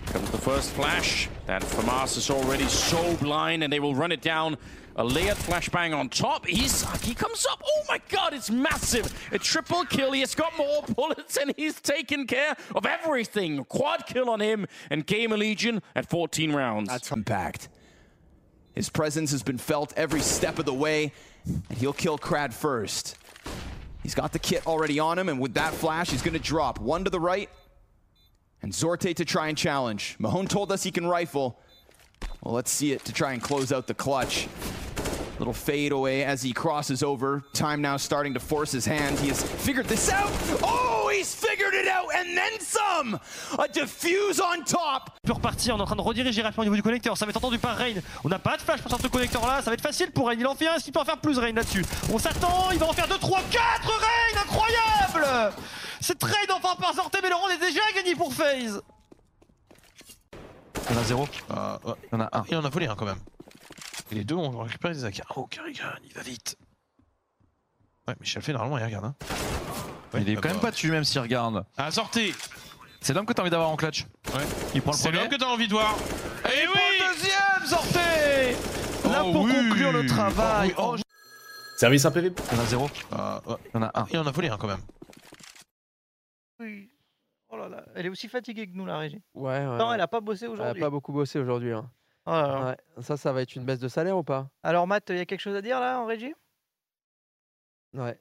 Comes 0.07 0.31
the 0.31 0.37
first 0.37 0.71
flash. 0.71 1.29
That 1.45 1.61
FAMAS 1.61 2.17
is 2.17 2.29
already 2.29 2.65
so 2.65 3.15
blind, 3.17 3.63
and 3.63 3.71
they 3.71 3.79
will 3.79 3.95
run 3.95 4.11
it 4.11 4.21
down. 4.21 4.57
A 4.97 5.03
layered 5.03 5.35
flashbang 5.35 5.97
on 5.97 6.07
top. 6.07 6.45
He 6.47 7.13
comes 7.13 7.45
up. 7.45 7.61
Oh 7.65 7.83
my 7.89 7.99
god, 8.09 8.33
it's 8.33 8.49
massive! 8.49 9.13
A 9.33 9.37
triple 9.37 9.83
kill. 9.85 10.13
He 10.13 10.21
has 10.21 10.33
got 10.33 10.57
more 10.57 10.83
bullets, 10.95 11.35
and 11.37 11.53
he's 11.57 11.81
taken 11.81 12.27
care 12.27 12.55
of 12.73 12.85
everything. 12.85 13.63
Quad 13.65 14.05
kill 14.07 14.29
on 14.29 14.39
him, 14.39 14.67
and 14.89 15.05
Gamer 15.05 15.37
Legion 15.37 15.81
at 15.95 16.09
14 16.09 16.53
rounds. 16.53 16.87
That's 16.87 17.11
impact. 17.11 17.67
His 18.73 18.89
presence 18.89 19.31
has 19.31 19.43
been 19.43 19.57
felt 19.57 19.93
every 19.97 20.21
step 20.21 20.59
of 20.59 20.65
the 20.65 20.73
way, 20.73 21.11
and 21.45 21.77
he'll 21.77 21.93
kill 21.93 22.17
Crad 22.17 22.53
first. 22.53 23.17
He's 24.01 24.15
got 24.15 24.33
the 24.33 24.39
kit 24.39 24.65
already 24.67 24.99
on 24.99 25.17
him, 25.19 25.29
and 25.29 25.39
with 25.39 25.55
that 25.55 25.73
flash, 25.73 26.11
he's 26.11 26.21
going 26.21 26.33
to 26.33 26.39
drop 26.39 26.79
one 26.79 27.03
to 27.05 27.09
the 27.09 27.19
right, 27.19 27.49
and 28.65 28.73
Zorte 28.73 29.13
to 29.13 29.23
try 29.23 29.47
and 29.49 29.55
challenge. 29.55 30.15
Mahone 30.17 30.47
told 30.47 30.71
us 30.71 30.81
he 30.81 30.89
can 30.89 31.05
rifle. 31.05 31.59
Well, 32.41 32.55
let's 32.55 32.71
see 32.71 32.93
it 32.93 33.05
to 33.05 33.13
try 33.13 33.33
and 33.33 33.41
close 33.41 33.71
out 33.71 33.85
the 33.85 33.93
clutch. 33.93 34.47
Little 35.37 35.53
fade 35.53 35.91
away 35.91 36.23
as 36.23 36.41
he 36.41 36.51
crosses 36.51 37.03
over. 37.03 37.43
Time 37.53 37.79
now 37.79 37.97
starting 37.97 38.33
to 38.33 38.39
force 38.39 38.71
his 38.71 38.87
hand. 38.87 39.19
He 39.19 39.27
has 39.27 39.43
figured 39.43 39.85
this 39.85 40.09
out. 40.09 40.31
Oh, 40.63 41.04
he's 41.25 41.33
figured 41.33 41.73
it 41.73 41.87
out, 41.87 42.07
and 42.13 42.35
then 42.35 42.59
some. 42.59 43.19
A 43.57 43.67
defuse 43.67 44.39
on 44.39 44.63
top. 44.63 45.09
peut 45.23 45.33
repartir, 45.33 45.75
on 45.75 45.79
est 45.79 45.81
en 45.81 45.85
train 45.85 45.95
de 45.95 46.01
rediriger 46.01 46.41
rapidement 46.41 46.61
au 46.61 46.65
niveau 46.65 46.75
du 46.75 46.83
connecteur, 46.83 47.17
ça 47.17 47.25
va 47.25 47.31
être 47.31 47.37
entendu 47.37 47.57
par 47.57 47.75
Rain. 47.75 47.95
On 48.23 48.29
n'a 48.29 48.39
pas 48.39 48.57
de 48.57 48.61
flash 48.61 48.81
pour 48.81 48.89
sortir 48.89 49.07
ce 49.09 49.11
connecteur 49.11 49.45
là, 49.45 49.61
ça 49.61 49.69
va 49.69 49.73
être 49.73 49.81
facile 49.81 50.11
pour 50.11 50.27
Rain. 50.27 50.35
Il 50.37 50.45
en 50.47 50.55
fait 50.55 50.67
un, 50.67 50.75
est-ce 50.75 50.83
qu'il 50.83 50.93
peut 50.93 50.99
en 50.99 51.05
faire 51.05 51.19
plus 51.19 51.37
Rain 51.37 51.53
là-dessus 51.53 51.83
On 52.11 52.19
s'attend, 52.19 52.71
il 52.71 52.79
va 52.79 52.87
en 52.87 52.93
faire 52.93 53.07
2, 53.07 53.17
3, 53.17 53.41
4 53.49 53.87
Rain 53.87 54.41
Incroyable 54.41 55.53
C'est 55.99 56.17
trade 56.19 56.51
enfin 56.51 56.75
par 56.75 56.93
sortie, 56.93 57.19
mais 57.21 57.29
le 57.29 57.35
round 57.35 57.51
est 57.51 57.65
déjà 57.65 57.81
gagné 57.95 58.15
pour 58.15 58.33
FaZe 58.33 58.81
Il 60.89 60.95
y 60.95 60.97
en 60.97 61.01
a 61.01 61.03
zéro? 61.03 61.27
Euh, 61.51 61.77
ouais, 61.83 61.93
il 62.11 62.13
y 62.13 62.15
en 62.15 62.21
a 62.21 62.29
un. 62.31 62.43
Il 62.49 62.57
en 62.57 62.65
a 62.65 62.69
volé 62.69 62.87
un 62.87 62.95
quand 62.95 63.05
même. 63.05 63.19
Et 64.11 64.15
les 64.15 64.23
deux 64.23 64.35
ont 64.35 64.59
récupéré 64.59 64.93
des 64.93 65.05
AK. 65.05 65.23
Oh, 65.35 65.47
Carrigan, 65.47 65.85
il 66.05 66.13
va 66.13 66.21
vite. 66.21 66.57
Ouais, 68.07 68.15
Michel 68.19 68.43
fait 68.43 68.53
normalement, 68.53 68.77
il 68.77 68.83
regarde. 68.83 69.05
Hein. 69.05 69.15
Ouais, 70.15 70.21
il 70.23 70.29
est 70.29 70.35
bah, 70.35 70.41
quand 70.41 70.49
même 70.49 70.57
bah. 70.57 70.63
pas 70.63 70.71
dessus, 70.71 70.91
même 70.91 71.03
s'il 71.03 71.21
regarde. 71.21 71.65
Ah, 71.77 71.91
sortez 71.91 72.33
C'est 73.01 73.13
l'homme 73.13 73.25
que 73.25 73.33
t'as 73.33 73.41
envie 73.41 73.51
d'avoir 73.51 73.69
en 73.69 73.75
clutch. 73.75 74.03
Ouais. 74.33 74.41
Il 74.73 74.81
prend 74.81 74.91
le 74.91 74.97
C'est 74.97 75.03
premier. 75.09 75.19
l'homme 75.19 75.29
que 75.29 75.35
t'as 75.37 75.47
envie 75.47 75.67
de 75.67 75.73
voir. 75.73 75.95
Et 76.45 76.67
oui 76.67 76.73
Le 76.99 77.13
deuxième, 77.13 77.65
sortez 77.65 78.51
Là 79.09 79.23
Oh 79.25 79.31
pour 79.31 79.41
oui. 79.43 79.53
conclure 79.53 79.91
le 79.91 80.05
travail. 80.05 80.73
Oh 80.77 80.91
oui, 80.95 81.01
Oh, 81.03 81.77
Service 81.77 82.05
un 82.05 82.11
PV 82.11 82.31
Il 82.51 82.57
y 82.57 82.59
en 82.59 82.63
a 82.63 82.65
zéro. 82.65 82.89
Euh, 83.13 83.39
ouais. 83.47 83.55
Il 83.65 83.71
y 83.75 83.77
en 83.77 83.81
a 83.83 83.91
un. 84.01 84.05
Il 84.11 84.17
en 84.19 84.25
a 84.27 84.31
volé 84.31 84.47
un 84.49 84.57
quand 84.57 84.67
même. 84.67 84.81
Oui. 86.59 86.89
Oh 87.49 87.57
là 87.57 87.69
là, 87.69 87.85
elle 87.95 88.05
est 88.07 88.09
aussi 88.09 88.27
fatiguée 88.27 88.65
que 88.67 88.75
nous, 88.75 88.85
la 88.85 88.97
régie. 88.97 89.21
Ouais, 89.33 89.51
ouais, 89.65 89.77
Non, 89.77 89.93
elle 89.93 90.01
a 90.01 90.07
pas 90.07 90.19
bossé 90.19 90.45
Elle 90.45 90.51
a 90.51 90.53
aujourd'hui. 90.53 90.81
pas 90.81 90.89
beaucoup 90.89 91.11
bossé 91.13 91.39
aujourd'hui. 91.39 91.73
hein. 91.73 91.89
Oh 92.25 92.31
là 92.31 92.47
là. 92.47 92.65
Ouais. 92.97 93.03
Ça, 93.03 93.17
ça 93.17 93.31
va 93.31 93.41
être 93.43 93.55
une 93.55 93.63
baisse 93.65 93.79
de 93.79 93.87
salaire 93.87 94.17
ou 94.17 94.23
pas? 94.23 94.49
Alors, 94.63 94.87
Matt, 94.87 95.05
il 95.09 95.17
y 95.17 95.19
a 95.19 95.25
quelque 95.25 95.39
chose 95.41 95.55
à 95.55 95.61
dire 95.61 95.79
là 95.79 95.99
en 95.99 96.05
régie? 96.05 96.33
Ouais. 97.93 98.19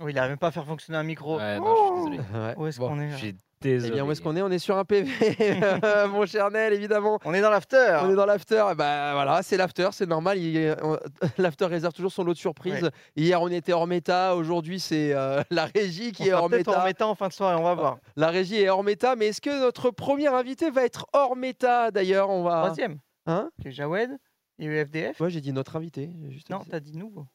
Oui, 0.00 0.12
il 0.12 0.18
arrive 0.18 0.30
même 0.30 0.38
pas 0.38 0.48
à 0.48 0.50
faire 0.50 0.64
fonctionner 0.66 0.98
un 0.98 1.02
micro. 1.02 1.36
Ouais, 1.38 1.58
non, 1.58 1.64
je 1.66 1.74
suis 1.74 1.90
Oh 1.92 2.08
désolé. 2.10 2.18
Ouais. 2.46 2.54
Où 2.56 2.66
est-ce 2.66 2.78
Bon. 2.78 2.88
qu'on 2.88 3.00
est 3.00 3.08
là 3.08 3.12
Je 3.12 3.16
suis 3.18 3.28
Eh 3.62 3.68
désolé. 3.68 3.92
bien, 3.92 4.04
où 4.06 4.10
est-ce 4.12 4.22
qu'on 4.22 4.34
est? 4.36 4.40
On 4.40 4.50
est 4.50 4.58
sur 4.58 4.78
un 4.78 4.84
PV, 4.86 5.10
euh, 5.84 6.08
mon 6.08 6.24
cher 6.24 6.50
Nel, 6.50 6.72
évidemment. 6.72 7.18
On 7.26 7.34
est 7.34 7.42
dans 7.42 7.50
l'after. 7.50 7.98
On 8.02 8.10
est 8.10 8.14
dans 8.14 8.24
l'after. 8.24 8.64
Bah 8.78 9.12
voilà, 9.12 9.42
c'est 9.42 9.58
l'after, 9.58 9.88
c'est 9.92 10.06
normal. 10.06 10.38
il- 10.38 10.74
L'after 11.38 11.66
réserve 11.66 11.92
toujours 11.92 12.12
son 12.12 12.24
lot 12.24 12.32
de 12.32 12.38
surprises. 12.38 12.82
Ouais. 12.84 12.90
Hier, 13.16 13.42
on 13.42 13.48
était 13.48 13.72
hors 13.74 13.86
méta. 13.86 14.34
Aujourd'hui, 14.36 14.80
c'est 14.80 15.12
euh, 15.12 15.42
la 15.50 15.66
régie 15.66 16.12
qui 16.12 16.22
On 16.22 16.26
est 16.26 16.32
hors 16.32 16.48
peut-être 16.48 16.68
méta. 16.68 16.80
en 16.80 16.84
méta 16.86 17.06
en 17.08 17.14
fin 17.14 17.28
de 17.28 17.32
soirée, 17.34 17.56
on 17.56 17.64
va 17.64 17.74
voir. 17.74 17.98
La 18.16 18.28
régie 18.30 18.56
est 18.62 18.70
hors 18.70 18.82
méta. 18.84 19.16
Mais 19.16 19.26
est-ce 19.26 19.42
que 19.42 19.60
notre 19.60 19.90
premier 19.90 20.28
invité 20.28 20.70
va 20.70 20.84
être 20.86 21.06
hors 21.12 21.36
méta 21.36 21.90
D'ailleurs, 21.90 22.30
on 22.30 22.42
va. 22.42 22.62
Troisième, 22.62 22.98
Hein? 23.26 23.50
C'est 23.62 23.70
Jawed, 23.72 24.16
il 24.58 24.64
y 24.64 24.68
a 24.68 24.72
eu 24.80 24.84
FDF. 24.86 25.20
Ouais, 25.20 25.28
j'ai 25.28 25.42
dit 25.42 25.52
notre 25.52 25.76
invité. 25.76 26.10
j'ai 26.24 26.30
juste 26.30 26.48
Non, 26.48 26.60
t'as 26.68 26.80
dit 26.80 26.96
nouveau. 26.96 27.26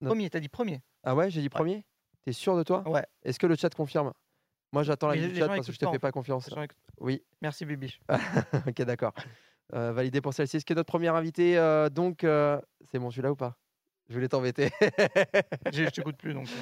Non. 0.00 0.10
Premier, 0.10 0.30
t'as 0.30 0.38
dit 0.40 0.48
premier. 0.48 0.80
Ah 1.04 1.14
ouais, 1.14 1.30
j'ai 1.30 1.40
dit 1.40 1.48
premier? 1.48 1.84
T'es 2.22 2.32
sûr 2.32 2.56
de 2.56 2.62
toi? 2.62 2.82
Ouais. 2.88 3.04
Est-ce 3.22 3.38
que 3.38 3.46
le 3.46 3.54
chat 3.56 3.68
confirme? 3.74 4.12
Moi, 4.72 4.82
j'attends 4.82 5.08
la 5.08 5.16
vie 5.16 5.28
du 5.28 5.36
chat 5.36 5.46
parce 5.46 5.66
que 5.66 5.72
je 5.72 5.78
te 5.78 5.84
pas, 5.84 5.92
fais 5.92 5.98
pas 5.98 6.10
confiance. 6.10 6.50
Oui. 6.98 7.22
Merci, 7.42 7.64
Bibiche. 7.64 8.00
ok, 8.66 8.82
d'accord. 8.82 9.12
Euh, 9.74 9.92
validé 9.92 10.20
pour 10.20 10.34
celle-ci. 10.34 10.56
Est-ce 10.56 10.64
que 10.64 10.74
notre 10.74 10.86
premier 10.86 11.08
invité, 11.08 11.58
euh, 11.58 11.88
donc, 11.88 12.24
euh, 12.24 12.60
c'est 12.90 12.98
bon 12.98 13.10
celui-là 13.10 13.32
ou 13.32 13.36
pas? 13.36 13.56
Je 14.08 14.14
voulais 14.14 14.28
t'embêter. 14.28 14.70
Je 15.72 15.88
t'écoute 15.90 16.16
plus 16.16 16.34
donc. 16.34 16.48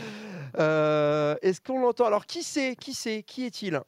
Euh, 0.58 1.34
Est-ce 1.40 1.62
qu'on 1.62 1.80
l'entend? 1.80 2.04
Alors, 2.04 2.26
qui 2.26 2.42
c'est? 2.42 2.76
Qui 2.76 2.92
c'est? 2.92 3.22
Qui 3.22 3.46
est-il? 3.46 3.80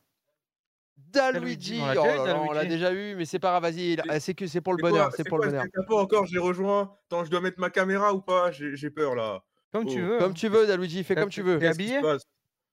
Daluigi. 0.96 1.78
On 1.78 2.52
l'a 2.52 2.62
Oh 2.62 2.66
déjà 2.66 2.90
eu, 2.94 3.14
mais 3.16 3.26
c'est 3.26 3.38
pas 3.38 3.50
grave. 3.50 3.64
Vas-y, 3.64 3.98
c'est 4.20 4.32
que 4.32 4.46
c'est 4.46 4.62
pour 4.62 4.72
le 4.72 4.80
bonheur. 4.80 5.12
C'est 5.14 5.28
pour 5.28 5.36
le 5.36 5.48
bonheur. 5.48 5.66
pas 5.86 5.96
encore, 5.96 6.24
j'ai 6.24 6.38
rejoint. 6.38 6.96
Attends, 7.04 7.24
je 7.24 7.30
dois 7.30 7.42
mettre 7.42 7.60
ma 7.60 7.68
caméra 7.68 8.14
ou 8.14 8.22
pas? 8.22 8.50
J'ai 8.50 8.88
peur 8.88 9.14
là. 9.14 9.44
Comme 9.74 9.86
tu 9.86 10.00
Oh. 10.00 10.06
veux. 10.06 10.18
Comme 10.18 10.30
hein. 10.30 10.34
tu 10.34 10.48
veux, 10.48 10.66
Daluigi. 10.68 11.02
Fais 11.02 11.16
comme 11.16 11.30
tu 11.30 11.42
veux. 11.42 11.58
t'es 11.58 11.66
habillé? 11.66 12.00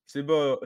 C'est 0.06 0.22
bon. 0.22 0.60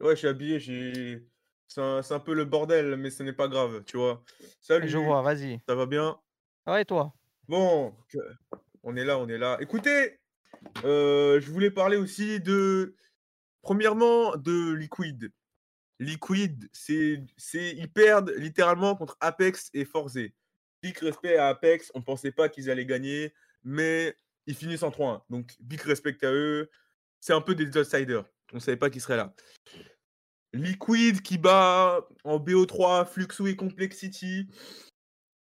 Ouais, 0.00 0.10
je 0.10 0.14
suis 0.16 0.26
habillé. 0.26 0.58
J'ai. 0.58 1.24
C'est 1.68 1.80
un, 1.80 2.02
c'est 2.02 2.14
un 2.14 2.18
peu 2.20 2.34
le 2.34 2.44
bordel, 2.44 2.96
mais 2.96 3.10
ce 3.10 3.22
n'est 3.22 3.32
pas 3.32 3.46
grave, 3.46 3.84
tu 3.84 3.96
vois. 3.96 4.24
Salut. 4.60 4.88
Je 4.88 4.98
vois, 4.98 5.22
vas-y. 5.22 5.60
Ça 5.68 5.74
va 5.76 5.86
bien? 5.86 6.18
Ça 6.64 6.72
va 6.72 6.80
et 6.80 6.84
toi? 6.84 7.12
Bon, 7.46 7.94
on 8.82 8.96
est 8.96 9.04
là, 9.04 9.18
on 9.18 9.28
est 9.28 9.38
là. 9.38 9.56
Écoutez, 9.60 10.18
euh, 10.84 11.40
je 11.40 11.50
voulais 11.50 11.70
parler 11.70 11.96
aussi 11.96 12.40
de, 12.40 12.96
premièrement, 13.62 14.34
de 14.36 14.72
Liquid. 14.72 15.30
Liquid, 16.00 16.68
c'est, 16.72 17.22
c'est, 17.36 17.72
ils 17.76 17.90
perdent 17.92 18.32
littéralement 18.36 18.96
contre 18.96 19.16
Apex 19.20 19.70
et 19.74 19.84
Forze. 19.84 20.18
Big 20.82 20.96
respect 20.98 21.36
à 21.36 21.48
Apex, 21.48 21.90
on 21.94 22.02
pensait 22.02 22.32
pas 22.32 22.48
qu'ils 22.48 22.70
allaient 22.70 22.86
gagner, 22.86 23.32
mais 23.62 24.16
ils 24.48 24.54
finissent 24.56 24.82
en 24.82 24.90
3-1. 24.90 25.22
Donc, 25.30 25.54
big 25.60 25.80
respect 25.82 26.16
à 26.24 26.32
eux. 26.32 26.70
C'est 27.20 27.34
un 27.34 27.40
peu 27.40 27.54
des 27.54 27.76
outsiders. 27.76 28.24
On 28.52 28.58
savait 28.58 28.78
pas 28.78 28.88
qu'ils 28.90 29.02
seraient 29.02 29.18
là. 29.18 29.34
Liquid 30.54 31.20
qui 31.20 31.36
bat 31.36 32.00
en 32.24 32.38
BO3 32.38 33.06
Fluxo 33.06 33.46
et 33.46 33.56
Complexity. 33.56 34.48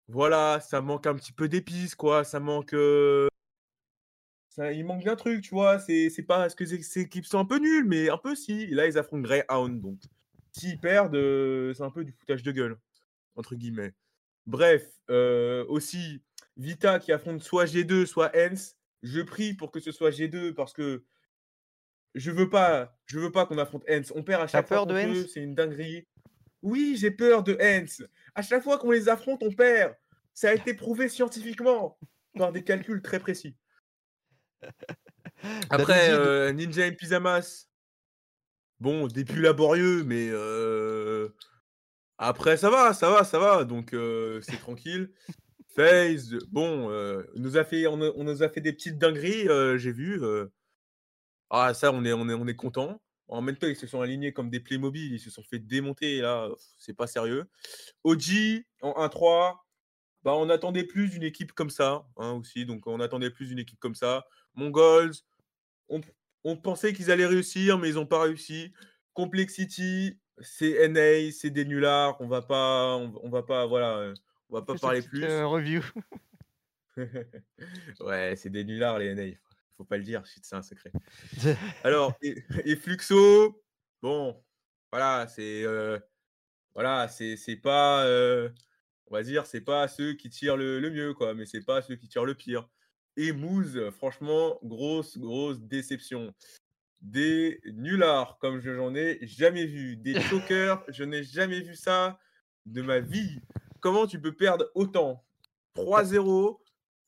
Voilà, 0.07 0.59
ça 0.59 0.81
manque 0.81 1.05
un 1.05 1.13
petit 1.13 1.31
peu 1.31 1.47
d'épices, 1.47 1.93
quoi. 1.93 2.23
Ça 2.23 2.39
manque. 2.39 2.73
euh, 2.73 3.27
ça, 4.49 4.71
il 4.71 4.85
manque 4.85 5.03
d'un 5.03 5.15
truc, 5.15 5.41
tu 5.43 5.51
vois. 5.51 5.77
C'est 5.79 6.25
pas. 6.27 6.47
Est-ce 6.47 6.55
que 6.55 6.65
ces 6.65 6.99
équipes 6.99 7.25
sont 7.25 7.39
un 7.39 7.45
peu 7.45 7.59
nulles, 7.59 7.85
mais 7.85 8.09
un 8.09 8.17
peu 8.17 8.35
si. 8.35 8.63
Et 8.63 8.71
là, 8.73 8.87
ils 8.87 8.97
affrontent 8.97 9.21
Greyhound, 9.21 9.81
donc. 9.81 9.99
S'ils 10.51 10.79
perdent, 10.79 11.15
euh, 11.15 11.73
c'est 11.73 11.83
un 11.83 11.91
peu 11.91 12.03
du 12.03 12.13
foutage 12.13 12.41
de 12.41 12.51
gueule, 12.51 12.77
entre 13.35 13.55
guillemets. 13.55 13.93
Bref, 14.47 14.87
euh, 15.09 15.65
aussi, 15.67 16.21
Vita 16.57 16.99
qui 16.99 17.11
affronte 17.11 17.43
soit 17.43 17.65
G2, 17.65 18.05
soit 18.05 18.31
Hens. 18.35 18.77
Je 19.05 19.21
prie 19.21 19.53
pour 19.53 19.71
que 19.71 19.79
ce 19.79 19.91
soit 19.91 20.09
G2 20.09 20.53
parce 20.53 20.73
que 20.73 21.05
je 22.15 22.31
veux 22.31 22.49
pas, 22.49 22.97
je 23.05 23.19
veux 23.19 23.31
pas 23.31 23.45
qu'on 23.45 23.59
affronte 23.59 23.83
Hens. 23.87 24.11
On 24.15 24.23
perd 24.23 24.41
à 24.41 24.47
chaque 24.47 24.67
fois 24.67 24.77
peur 24.77 24.87
de 24.87 24.95
Hens 24.95 25.27
c'est 25.31 25.41
une 25.41 25.53
dinguerie. 25.53 26.07
Oui, 26.63 26.95
j'ai 26.97 27.11
peur 27.11 27.43
de 27.43 27.55
Hens. 27.61 28.01
À 28.33 28.41
chaque 28.41 28.63
fois 28.63 28.79
qu'on 28.79 28.89
les 28.89 29.07
affronte, 29.07 29.43
on 29.43 29.51
perd. 29.51 29.93
Ça 30.33 30.49
a 30.49 30.53
été 30.53 30.73
prouvé 30.73 31.07
scientifiquement 31.07 31.99
par 32.35 32.51
des 32.51 32.63
calculs 32.63 33.03
très 33.03 33.19
précis. 33.19 33.55
Après, 35.69 36.09
euh, 36.09 36.51
Ninja 36.51 36.87
et 36.87 36.91
Pyjamas, 36.91 37.67
bon, 38.79 39.05
début 39.05 39.41
laborieux, 39.41 40.03
mais 40.03 40.29
euh, 40.31 41.29
après, 42.17 42.57
ça 42.57 42.71
va, 42.71 42.93
ça 42.93 43.11
va, 43.11 43.23
ça 43.23 43.37
va. 43.37 43.65
Donc, 43.65 43.93
euh, 43.93 44.41
c'est 44.41 44.57
tranquille. 44.57 45.13
FaZe, 45.75 46.37
bon, 46.51 46.89
euh, 46.89 47.23
nous 47.35 47.57
a 47.57 47.63
fait, 47.65 47.87
on, 47.87 47.97
nous 47.97 48.43
a 48.43 48.49
fait 48.49 48.61
des 48.61 48.73
petites 48.73 48.97
dingueries, 48.97 49.49
euh, 49.49 49.77
j'ai 49.77 49.91
vu. 49.91 50.23
euh. 50.23 50.47
Ah, 51.49 51.73
ça, 51.73 51.91
on 51.91 52.03
est, 52.05 52.13
on 52.13 52.29
est, 52.29 52.33
on 52.33 52.47
est 52.47 52.55
content. 52.55 53.01
En 53.27 53.41
même 53.41 53.57
temps, 53.57 53.67
ils 53.67 53.75
se 53.75 53.87
sont 53.87 54.01
alignés 54.01 54.33
comme 54.33 54.49
des 54.49 54.59
Playmobil, 54.59 55.13
ils 55.13 55.19
se 55.19 55.29
sont 55.29 55.43
fait 55.43 55.59
démonter, 55.59 56.21
là, 56.21 56.49
c'est 56.77 56.93
pas 56.93 57.07
sérieux. 57.07 57.45
OG 58.03 58.63
en 58.81 58.93
1-3, 59.05 59.65
bah, 60.23 60.33
on 60.35 60.49
attendait 60.49 60.83
plus 60.83 61.09
d'une 61.09 61.23
équipe 61.23 61.53
comme 61.53 61.69
ça, 61.69 62.05
hein, 62.17 62.31
aussi. 62.33 62.65
Donc, 62.65 62.87
on 62.87 62.99
attendait 62.99 63.29
plus 63.29 63.47
d'une 63.47 63.59
équipe 63.59 63.79
comme 63.79 63.95
ça. 63.95 64.25
Mongols, 64.55 65.11
on, 65.89 66.57
pensait 66.57 66.93
qu'ils 66.93 67.11
allaient 67.11 67.25
réussir, 67.25 67.77
mais 67.77 67.89
ils 67.89 67.95
n'ont 67.95 68.05
pas 68.05 68.21
réussi. 68.21 68.73
Complexity, 69.13 70.19
c'est 70.39 70.87
NA, 70.89 71.31
c'est 71.31 71.49
des 71.49 71.65
nullards. 71.65 72.17
On 72.21 72.27
va 72.27 72.41
pas, 72.41 72.95
on, 72.97 73.29
va 73.29 73.43
pas, 73.43 73.65
voilà, 73.65 74.13
on 74.49 74.55
va 74.55 74.61
pas 74.61 74.75
parler 74.75 74.99
petite, 74.99 75.11
plus. 75.11 75.23
euh, 75.23 75.45
review. 75.47 75.81
ouais, 77.99 78.35
c'est 78.35 78.49
des 78.49 78.63
nullards, 78.63 78.99
les 78.99 79.07
NA. 79.07 79.35
Faut 79.77 79.83
pas 79.83 79.97
le 79.97 80.03
dire, 80.03 80.23
c'est 80.25 80.55
un 80.55 80.61
secret. 80.61 80.91
Alors, 81.83 82.15
et, 82.21 82.43
et 82.63 82.75
Fluxo, 82.75 83.61
bon, 84.01 84.41
voilà, 84.91 85.27
c'est. 85.27 85.63
euh, 85.65 85.99
voilà, 86.73 87.07
c'est 87.09 87.59
pas. 87.61 88.05
euh, 88.05 88.49
on 89.07 89.15
va 89.15 89.23
dire, 89.23 89.45
c'est 89.45 89.61
pas 89.61 89.87
ceux 89.87 90.13
qui 90.13 90.29
tirent 90.29 90.57
le, 90.57 90.79
le 90.79 90.89
mieux, 90.89 91.13
quoi, 91.13 91.33
mais 91.33 91.45
c'est 91.45 91.63
pas 91.65 91.81
ceux 91.81 91.95
qui 91.95 92.07
tirent 92.07 92.25
le 92.25 92.35
pire. 92.35 92.67
Et 93.17 93.31
Moose, 93.33 93.89
franchement, 93.91 94.57
grosse, 94.63 95.17
grosse 95.17 95.59
déception. 95.59 96.33
Des 97.01 97.61
nullards, 97.65 98.37
comme 98.39 98.59
je- 98.61 98.73
j'en 98.75 98.95
ai 98.95 99.19
jamais 99.27 99.65
vu. 99.65 99.95
Des 99.97 100.13
chokers, 100.21 100.83
je 100.87 101.03
n'ai 101.03 101.23
jamais 101.23 101.61
vu 101.61 101.75
ça 101.75 102.19
de 102.65 102.81
ma 102.81 102.99
vie. 102.99 103.41
Comment 103.85 104.07
tu 104.07 104.19
peux 104.19 104.31
perdre 104.31 104.65
autant? 104.73 105.23
3-0 105.77 106.57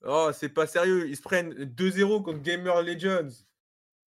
Oh, 0.06 0.30
c'est 0.32 0.50
pas 0.50 0.68
sérieux. 0.68 1.08
Ils 1.10 1.16
se 1.16 1.24
prennent 1.24 1.52
2-0 1.54 2.22
contre 2.22 2.40
Gamer 2.44 2.84
Legends. 2.84 3.30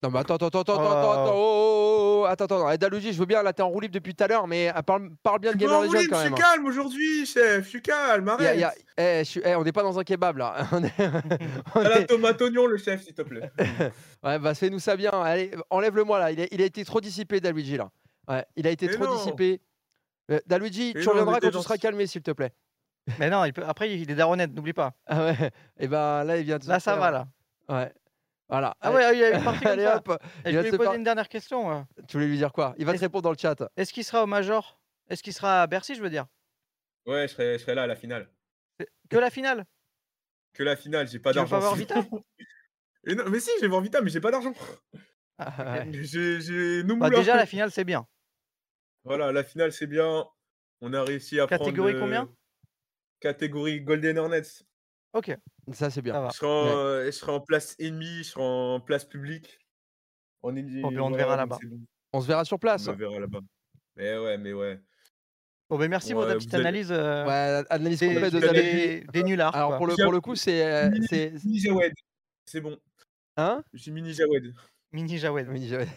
Non, 0.04 0.12
mais 0.12 0.20
attends, 0.20 0.36
attends, 0.36 0.46
attends, 0.50 0.60
attends, 0.62 0.74
attends, 0.76 1.12
attends, 1.12 1.32
oh, 1.34 1.40
oh, 1.40 2.22
oh, 2.22 2.26
attends, 2.30 2.46
attends. 2.46 2.72
Eh, 2.72 2.78
Daluji, 2.78 3.12
je 3.12 3.18
veux 3.18 3.26
bien, 3.26 3.41
là, 3.41 3.54
t'es 3.54 3.64
en 3.64 3.70
roue 3.70 3.80
libre 3.80 3.96
depuis 3.96 4.14
tout 4.14 4.24
à 4.24 4.28
l'heure, 4.28 4.46
mais 4.46 4.70
euh, 4.70 4.82
parle, 4.84 5.10
parle 5.24 5.40
bien 5.40 5.52
de 5.54 5.58
Gamer 5.58 5.82
Legends 5.82 5.94
quand 5.94 6.00
je 6.20 6.24
même. 6.26 6.36
suis 6.36 6.44
calme 6.44 6.66
aujourd'hui, 6.68 7.26
chef. 7.26 7.64
Je 7.66 7.70
suis 7.70 7.82
calme, 7.82 8.32
Y 8.40 8.46
a- 8.46 8.56
y 8.56 8.64
a- 8.64 8.68
arrête. 8.68 8.86
eh, 9.00 9.20
je 9.26 9.30
suis- 9.30 9.41
eh, 9.44 9.56
on 9.56 9.64
n'est 9.64 9.72
pas 9.72 9.82
dans 9.82 9.98
un 9.98 10.04
kebab 10.04 10.38
là. 10.38 10.68
On 10.72 10.84
est- 10.84 10.94
on 11.74 11.80
À 11.80 11.90
la 11.90 12.00
est- 12.02 12.06
tomate 12.06 12.40
oignon, 12.44 12.68
le 12.68 12.78
chef, 12.78 13.04
s'il 13.04 13.16
te 13.16 13.24
plaît. 13.24 13.50
Ouais, 14.24 14.38
bah 14.38 14.54
fais-nous 14.54 14.78
ça 14.80 14.96
bien. 14.96 15.10
Allez, 15.12 15.50
enlève-le-moi 15.72 16.20
là. 16.20 16.32
Il 16.32 16.40
a, 16.41 16.46
il 16.52 16.62
a 16.62 16.66
été 16.66 16.86
trop 16.86 17.02
dissipé, 17.02 17.40
Daluigi 17.41 17.78
là. 17.78 17.90
Ouais, 18.28 18.46
il 18.56 18.68
a 18.68 18.70
été 18.70 18.86
Mais 18.86 18.94
trop 18.94 19.06
non. 19.06 19.16
dissipé. 19.16 19.60
Euh, 20.30 20.39
Daluigi, 20.45 20.93
tu 20.93 21.07
reviendras 21.10 21.39
quand 21.39 21.49
tu 21.51 21.61
seras 21.61 21.77
calmé, 21.77 22.07
s'il 22.07 22.22
te 22.22 22.31
plaît. 22.31 22.53
Mais 23.18 23.30
non, 23.30 23.43
il 23.45 23.53
peut... 23.53 23.64
après, 23.65 23.91
il 23.97 24.10
est 24.11 24.15
daronette, 24.15 24.51
n'oublie 24.53 24.73
pas. 24.73 24.93
Ah 25.07 25.26
ouais. 25.26 25.51
Et 25.80 25.88
ben 25.88 26.23
là, 26.23 26.38
il 26.38 26.43
vient 26.45 26.60
de 26.60 26.64
se 26.64 26.69
Là, 26.69 26.80
ça 26.80 26.91
faire- 26.93 27.01
va, 27.01 27.11
là. 27.11 27.27
Ouais. 27.68 27.91
Voilà. 28.47 28.76
Ah 28.81 28.91
ouais, 28.91 29.15
il 29.15 29.19
y 29.19 29.23
a 29.23 29.38
une 29.38 29.43
partie 29.43 29.60
comme 29.64 29.72
Allez 29.72 29.84
ça. 29.84 29.97
hop. 29.97 30.10
Et 30.45 30.49
il 30.49 30.53
je 30.53 30.57
voulais 30.57 30.72
se 30.72 30.76
poser 30.76 30.95
une 30.95 31.03
dernière 31.03 31.30
question. 31.30 31.88
Tu 32.07 32.18
voulais 32.18 32.27
lui 32.27 32.38
dire 32.38 32.51
quoi? 32.51 32.76
Il 32.77 32.85
va 32.85 32.93
te 32.93 32.99
répondre 32.99 33.23
dans 33.23 33.31
le 33.31 33.38
chat. 33.38 33.56
Est-ce 33.77 33.93
qu'il 33.93 34.03
sera 34.03 34.23
au 34.23 34.27
Major? 34.27 34.80
Est-ce 35.10 35.23
qu'il 35.23 35.34
sera 35.34 35.64
à 35.64 35.68
Bercy, 35.68 35.95
je 35.95 36.01
veux 36.01 36.10
dire? 36.10 36.26
Ouais, 37.07 37.27
je 37.27 37.34
serai, 37.34 37.53
je 37.57 37.64
serai 37.64 37.73
là 37.76 37.84
à 37.84 37.88
la 37.88 37.95
finale. 37.95 38.30
Que 39.10 39.18
la 39.18 39.30
finale? 39.30 39.65
Que 40.53 40.64
la 40.64 40.76
finale, 40.76 41.07
j'ai 41.07 41.19
pas 41.19 41.31
Tu 41.31 41.35
d'argent. 41.38 41.56
pas 41.56 41.60
voir 41.60 41.76
Vita? 41.76 41.95
Non, 43.07 43.23
Mais 43.30 43.39
si, 43.39 43.49
je 43.57 43.61
vais 43.61 43.68
voir 43.68 43.81
Vita, 43.81 44.01
mais 44.01 44.10
j'ai 44.10 44.19
pas 44.19 44.30
d'argent. 44.31 44.51
Ah, 45.38 45.84
J'ai 45.91 46.41
j'ai 46.41 46.84
nos 46.84 46.97
Bah. 46.97 47.10
Déjà, 47.10 47.35
la 47.38 47.45
finale, 47.45 47.72
c'est 47.72 47.85
bien. 47.85 48.06
Voilà, 49.04 49.32
la 49.32 49.44
finale, 49.44 49.72
c'est 49.72 49.88
bien. 49.88 50.26
On 50.82 50.94
a 50.94 51.04
réussi 51.04 51.40
à 51.40 51.48
Catégorie 51.48 51.94
prendre. 51.94 52.06
combien? 52.06 52.30
Catégorie 53.20 53.82
Golden 53.82 54.18
Hornets. 54.18 54.64
Ok. 55.14 55.36
Ça, 55.74 55.90
c'est 55.90 56.02
bien. 56.02 56.30
Je 56.32 56.38
serai, 56.38 56.48
en, 56.48 56.68
euh, 56.78 57.06
je 57.06 57.12
serai 57.12 57.32
en 57.32 57.42
place 57.42 57.76
ennemie, 57.80 58.20
je 58.20 58.30
serai 58.30 58.44
en 58.44 58.80
place 58.80 59.06
publique. 59.06 59.60
On, 60.42 60.56
est, 60.56 60.64
ben, 60.64 60.86
on 61.02 61.12
te 61.12 61.18
verra 61.18 61.36
là-bas. 61.36 61.58
On 62.14 62.22
se 62.22 62.28
verra 62.28 62.46
sur 62.46 62.60
place. 62.60 62.88
On 62.88 62.94
me 62.94 62.98
verra 62.98 63.20
là-bas. 63.20 63.40
Mais 63.96 64.18
ouais, 64.18 64.38
mais 64.38 64.54
ouais. 64.54 64.80
Bon, 65.70 65.78
ben 65.78 65.90
merci 65.90 66.14
pour 66.14 66.22
Ouais, 66.22 66.28
ta 66.30 66.34
vous 66.34 66.40
petite 66.40 66.54
allez- 66.56 66.64
analyse. 66.64 66.92
euh, 66.92 67.26
Ouais, 67.26 67.64
analyse 67.70 68.00
des, 68.00 68.08
complète 68.08 68.34
de 68.34 68.40
des- 68.40 69.04
des 69.12 69.24
nullards. 69.24 69.56
Alors 69.56 69.70
quoi. 69.72 69.78
pour 69.78 69.88
le, 69.88 69.96
pour 70.02 70.12
le 70.12 70.22
coup, 70.22 70.36
c'est. 70.36 70.64
euh, 70.66 70.90
Mini, 70.90 71.06
c'est- 71.08 71.32
Mini 71.46 71.60
Jawed. 71.60 71.94
C'est 72.46 72.62
bon. 72.62 72.80
Hein? 73.38 73.64
J'ai 73.74 73.92
Mini 73.92 74.14
Jawed. 74.14 74.54
Mini 74.91 75.18
Jawed. 75.18 75.48
Mini 75.48 75.68
Jawed. 75.68 75.88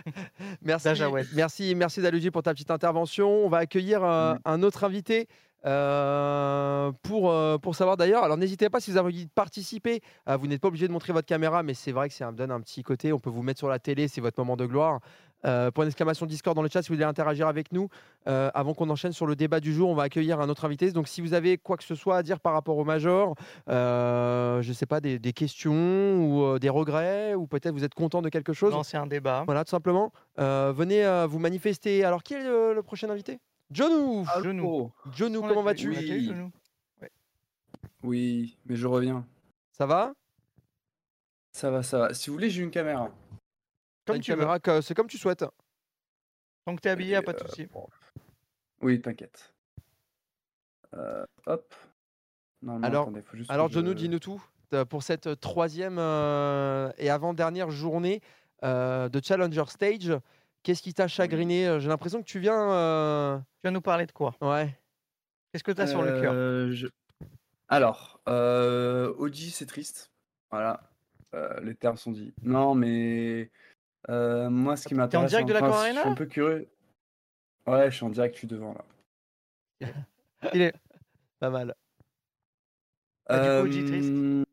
merci, 0.62 0.84
Dajawed. 0.84 1.26
merci, 1.34 1.74
merci 1.74 2.00
Daluji 2.02 2.30
pour 2.30 2.42
ta 2.42 2.52
petite 2.52 2.70
intervention. 2.70 3.44
On 3.44 3.48
va 3.48 3.58
accueillir 3.58 4.02
euh, 4.02 4.34
un 4.44 4.62
autre 4.62 4.84
invité 4.84 5.28
euh, 5.64 6.90
pour, 7.02 7.30
euh, 7.30 7.56
pour 7.58 7.76
savoir 7.76 7.96
d'ailleurs. 7.96 8.24
Alors 8.24 8.36
n'hésitez 8.36 8.68
pas 8.68 8.80
si 8.80 8.90
vous 8.90 8.96
avez 8.96 9.06
envie 9.06 9.26
de 9.26 9.30
participer. 9.30 10.00
euh, 10.28 10.36
vous 10.36 10.48
n'êtes 10.48 10.60
pas 10.60 10.68
obligé 10.68 10.88
de 10.88 10.92
montrer 10.92 11.12
votre 11.12 11.26
caméra, 11.28 11.62
mais 11.62 11.74
c'est 11.74 11.92
vrai 11.92 12.08
que 12.08 12.14
ça 12.14 12.30
me 12.32 12.36
donne 12.36 12.50
un 12.50 12.60
petit 12.60 12.82
côté. 12.82 13.12
On 13.12 13.20
peut 13.20 13.30
vous 13.30 13.42
mettre 13.42 13.58
sur 13.58 13.68
la 13.68 13.78
télé, 13.78 14.08
c'est 14.08 14.20
votre 14.20 14.40
moment 14.40 14.56
de 14.56 14.66
gloire. 14.66 15.00
Euh, 15.44 15.70
pour 15.70 15.82
une 15.82 15.88
exclamation 15.88 16.24
Discord 16.26 16.54
dans 16.54 16.62
le 16.62 16.68
chat 16.68 16.82
si 16.82 16.88
vous 16.88 16.94
voulez 16.94 17.04
interagir 17.04 17.48
avec 17.48 17.72
nous. 17.72 17.88
Euh, 18.28 18.50
avant 18.54 18.74
qu'on 18.74 18.88
enchaîne 18.90 19.12
sur 19.12 19.26
le 19.26 19.34
débat 19.34 19.60
du 19.60 19.72
jour, 19.74 19.90
on 19.90 19.94
va 19.94 20.04
accueillir 20.04 20.40
un 20.40 20.48
autre 20.48 20.64
invité. 20.64 20.92
Donc 20.92 21.08
si 21.08 21.20
vous 21.20 21.34
avez 21.34 21.58
quoi 21.58 21.76
que 21.76 21.84
ce 21.84 21.94
soit 21.94 22.16
à 22.16 22.22
dire 22.22 22.38
par 22.40 22.52
rapport 22.52 22.76
au 22.78 22.84
Major, 22.84 23.34
euh, 23.68 24.62
je 24.62 24.68
ne 24.68 24.74
sais 24.74 24.86
pas, 24.86 25.00
des, 25.00 25.18
des 25.18 25.32
questions 25.32 25.72
ou 25.72 26.42
euh, 26.44 26.58
des 26.58 26.68
regrets, 26.68 27.34
ou 27.34 27.46
peut-être 27.46 27.72
vous 27.72 27.84
êtes 27.84 27.94
content 27.94 28.22
de 28.22 28.28
quelque 28.28 28.52
chose. 28.52 28.72
Lancer 28.72 28.96
un 28.96 29.06
débat. 29.06 29.42
Voilà, 29.46 29.64
tout 29.64 29.70
simplement. 29.70 30.12
Euh, 30.38 30.72
venez 30.74 31.04
euh, 31.04 31.26
vous 31.26 31.38
manifester. 31.38 32.04
Alors, 32.04 32.22
qui 32.22 32.34
est 32.34 32.42
le, 32.42 32.74
le 32.74 32.82
prochain 32.82 33.10
invité? 33.10 33.38
Jonou 33.70 34.26
Jonou. 34.42 34.92
Jonou, 35.12 35.40
On 35.42 35.48
comment 35.48 35.62
vas-tu? 35.62 35.94
Jonou 35.94 36.50
Oui, 38.02 38.58
mais 38.66 38.76
je 38.76 38.86
reviens. 38.86 39.24
Ça 39.72 39.86
va? 39.86 40.12
Ça 41.52 41.70
va, 41.70 41.82
ça 41.82 41.98
va. 41.98 42.14
Si 42.14 42.30
vous 42.30 42.36
voulez, 42.36 42.50
j'ai 42.50 42.62
une 42.62 42.70
caméra. 42.70 43.10
Comme 44.06 44.20
tu 44.20 44.32
caméra, 44.32 44.58
c'est 44.82 44.94
comme 44.94 45.06
tu 45.06 45.18
souhaites. 45.18 45.44
Tant 46.64 46.76
que 46.76 46.80
t'es 46.80 46.90
habillé, 46.90 47.16
a 47.16 47.22
pas 47.22 47.32
de 47.32 47.42
euh, 47.42 47.48
souci. 47.48 47.68
Oui, 48.80 49.00
t'inquiète. 49.00 49.54
Euh, 50.94 51.24
hop. 51.46 51.74
Alors, 52.82 53.02
attendez, 53.02 53.22
faut 53.22 53.36
juste 53.36 53.48
que 53.48 53.54
alors 53.54 53.68
je- 53.68 53.80
dis-nous 53.94 54.18
tout 54.20 54.44
euh, 54.72 54.84
pour 54.84 55.02
cette 55.02 55.40
troisième 55.40 55.98
euh, 55.98 56.92
et 56.98 57.10
avant-dernière 57.10 57.70
journée 57.70 58.20
euh, 58.62 59.08
de 59.08 59.20
Challenger 59.22 59.64
Stage. 59.68 60.12
Qu'est-ce 60.62 60.82
qui 60.82 60.94
t'a 60.94 61.08
chagriné 61.08 61.80
J'ai 61.80 61.88
l'impression 61.88 62.20
que 62.20 62.26
tu 62.26 62.38
viens. 62.38 63.42
Tu 63.62 63.66
vas 63.66 63.70
nous 63.72 63.80
parler 63.80 64.06
de 64.06 64.12
quoi? 64.12 64.36
Ouais. 64.40 64.78
Qu'est-ce 65.52 65.64
que 65.64 65.72
t'as 65.72 65.86
sur 65.88 66.02
le 66.02 66.12
cœur? 66.20 66.32
je- 66.72 66.86
Alors, 67.68 68.20
Oji, 69.18 69.50
c'est 69.50 69.66
triste. 69.66 70.12
Voilà, 70.52 70.88
les 71.62 71.74
termes 71.74 71.96
sont 71.96 72.12
dits. 72.12 72.32
Non, 72.42 72.74
mais 72.76 73.50
euh, 74.08 74.50
moi, 74.50 74.76
ce 74.76 74.84
qui 74.84 74.90
T'es 74.90 74.94
en 74.94 75.04
m'intéresse, 75.04 75.30
direct 75.30 75.48
de 75.48 75.54
la 75.54 75.62
enfin, 75.62 75.86
je 75.86 75.98
suis 75.98 76.08
un 76.08 76.14
peu 76.14 76.26
curieux. 76.26 76.68
Ouais, 77.66 77.90
je 77.90 77.96
suis 77.96 78.04
en 78.04 78.10
direct, 78.10 78.34
je 78.34 78.38
suis 78.38 78.48
devant 78.48 78.74
là. 78.74 79.90
Il 80.54 80.62
est 80.62 80.74
pas 81.38 81.50
mal. 81.50 81.74
Ah, 83.26 83.62
du 83.62 83.68
coup, 83.68 83.86
triste 83.86 84.12
Euh, 84.12 84.44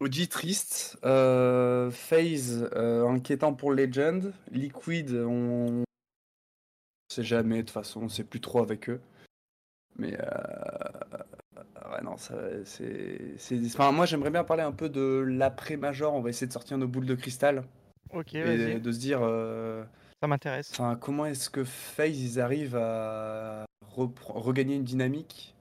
Oji 0.00 0.28
triste. 0.28 0.98
Euh, 1.04 1.90
FaZe 1.90 2.68
euh, 2.74 3.06
inquiétant 3.06 3.54
pour 3.54 3.72
Legend. 3.72 4.32
Liquid, 4.50 5.12
on 5.14 5.84
sait 7.08 7.22
jamais, 7.22 7.58
de 7.58 7.62
toute 7.62 7.70
façon, 7.70 8.02
on 8.02 8.08
sait 8.08 8.24
plus 8.24 8.40
trop 8.40 8.60
avec 8.62 8.88
eux. 8.88 9.00
Mais 9.96 10.16
euh, 10.18 11.92
ouais, 11.92 12.02
non, 12.02 12.16
ça, 12.16 12.34
c'est. 12.64 13.18
Enfin, 13.66 13.92
moi, 13.92 14.06
j'aimerais 14.06 14.30
bien 14.30 14.44
parler 14.44 14.62
un 14.62 14.72
peu 14.72 14.88
de 14.88 15.24
l'après-major. 15.26 16.14
On 16.14 16.20
va 16.22 16.30
essayer 16.30 16.46
de 16.46 16.52
sortir 16.52 16.78
nos 16.78 16.88
boules 16.88 17.06
de 17.06 17.14
cristal. 17.14 17.64
Ok, 18.12 18.34
et 18.34 18.42
vas-y. 18.42 18.80
de 18.80 18.92
se 18.92 18.98
dire. 18.98 19.20
euh, 19.22 19.84
Ça 20.20 20.26
m'intéresse. 20.26 20.70
Enfin, 20.72 20.96
comment 20.96 21.26
est-ce 21.26 21.48
que 21.50 21.64
FaZe 21.64 22.20
ils 22.20 22.40
arrivent 22.40 22.76
à 22.76 23.64
regagner 23.96 24.76
une 24.76 24.84
dynamique? 24.84 25.54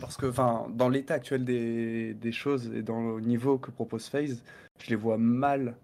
Parce 0.00 0.16
que, 0.16 0.26
enfin, 0.26 0.66
dans 0.70 0.88
l'état 0.88 1.14
actuel 1.14 1.44
des, 1.44 2.14
des 2.14 2.32
choses 2.32 2.72
et 2.72 2.82
dans 2.82 3.16
le 3.16 3.20
niveau 3.20 3.58
que 3.58 3.70
propose 3.72 4.06
FaZe, 4.08 4.42
je 4.80 4.90
les 4.90 4.96
vois 4.96 5.18
mal 5.18 5.74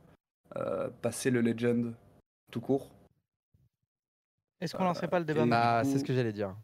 euh, 0.56 0.88
passer 1.02 1.30
le 1.30 1.40
Legend 1.40 1.92
tout 2.52 2.60
court. 2.60 2.88
Est-ce 4.60 4.76
qu'on 4.76 4.84
lancerait 4.84 5.08
pas 5.08 5.18
le 5.18 5.24
débat 5.24 5.46
Bah, 5.46 5.82
c'est 5.84 5.98
ce 5.98 6.04
que 6.04 6.12
j'allais 6.14 6.32
dire. 6.32 6.54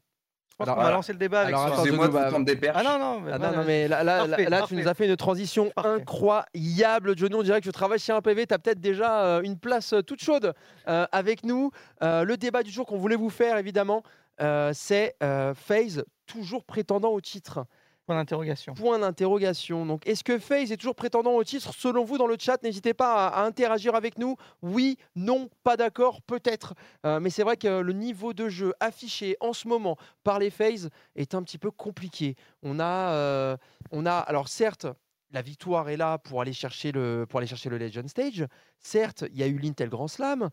Je 0.60 0.64
pense 0.64 0.72
qu'on 0.76 0.82
va 0.82 0.90
lancer 0.92 1.12
le 1.12 1.18
débat 1.18 1.40
avec 1.40 1.48
alors, 1.48 1.62
ce- 1.62 1.66
attends, 1.66 1.74
Excusez-moi 1.82 2.06
Jonou, 2.06 2.18
de 2.18 2.24
vous 2.30 2.38
bah, 2.38 2.44
des 2.44 2.56
perches. 2.56 2.76
Ah 2.78 2.84
non, 2.84 2.98
non, 2.98 3.20
mais 3.20 3.32
Ah 3.32 3.38
non, 3.38 3.56
non, 3.56 3.64
mais 3.66 3.88
là, 3.88 4.04
là, 4.04 4.26
Parfait, 4.28 4.44
là, 4.44 4.60
là, 4.60 4.64
tu 4.68 4.76
nous 4.76 4.86
as 4.86 4.94
fait 4.94 5.08
une 5.08 5.16
transition 5.16 5.72
incroyable, 5.76 7.18
Johnny. 7.18 7.34
On 7.34 7.42
dirait 7.42 7.60
que 7.60 7.66
tu 7.66 7.72
travailles 7.72 7.98
chez 7.98 8.12
un 8.12 8.20
PV. 8.20 8.46
Tu 8.46 8.54
as 8.54 8.58
peut-être 8.60 8.80
déjà 8.80 9.24
euh, 9.24 9.42
une 9.42 9.58
place 9.58 9.92
euh, 9.92 10.02
toute 10.02 10.22
chaude 10.22 10.54
euh, 10.88 11.06
avec 11.10 11.44
nous. 11.44 11.70
Euh, 12.02 12.22
le 12.24 12.36
débat 12.36 12.62
du 12.62 12.70
jour 12.70 12.86
qu'on 12.86 12.98
voulait 12.98 13.16
vous 13.16 13.30
faire, 13.30 13.56
évidemment, 13.56 14.02
euh, 14.40 14.70
c'est 14.74 15.16
euh, 15.24 15.54
FaZe 15.54 16.04
toujours 16.26 16.64
prétendant 16.64 17.10
au 17.10 17.20
titre. 17.20 17.64
Point 18.06 18.16
d'interrogation. 18.16 18.74
Point 18.74 18.98
d'interrogation. 18.98 19.86
Donc, 19.86 20.06
est-ce 20.06 20.22
que 20.22 20.38
FaZe 20.38 20.72
est 20.72 20.76
toujours 20.76 20.94
prétendant 20.94 21.32
au 21.32 21.44
titre? 21.44 21.72
Selon 21.74 22.04
vous, 22.04 22.18
dans 22.18 22.26
le 22.26 22.36
chat, 22.38 22.62
n'hésitez 22.62 22.92
pas 22.92 23.28
à, 23.28 23.44
interagir 23.44 23.94
avec 23.94 24.18
nous. 24.18 24.36
Oui, 24.60 24.98
non, 25.16 25.48
pas 25.62 25.78
d'accord, 25.78 26.20
peut-être. 26.20 26.74
Euh, 27.06 27.18
mais 27.18 27.30
c'est 27.30 27.44
vrai 27.44 27.56
que 27.56 27.80
le 27.80 27.92
niveau 27.94 28.34
de 28.34 28.50
jeu 28.50 28.74
affiché 28.78 29.38
en 29.40 29.54
ce 29.54 29.68
moment 29.68 29.96
par 30.22 30.38
les 30.38 30.50
FaZe 30.50 30.90
est 31.16 31.34
un 31.34 31.42
petit 31.42 31.56
peu 31.56 31.70
compliqué. 31.70 32.36
On 32.62 32.78
a, 32.78 33.12
euh, 33.12 33.56
on 33.90 34.04
a 34.04 34.16
alors 34.16 34.48
certes, 34.48 34.86
la 35.30 35.40
victoire 35.40 35.88
est 35.88 35.96
là 35.96 36.18
pour 36.18 36.42
aller 36.42 36.52
chercher 36.52 36.92
le, 36.92 37.24
pour 37.26 37.38
aller 37.38 37.46
chercher 37.46 37.70
le 37.70 37.78
Legend 37.78 38.06
Stage. 38.06 38.46
Certes, 38.80 39.24
il 39.32 39.38
y 39.38 39.42
a 39.42 39.46
eu 39.46 39.58
l'Intel 39.58 39.88
Grand 39.88 40.08
Slam. 40.08 40.50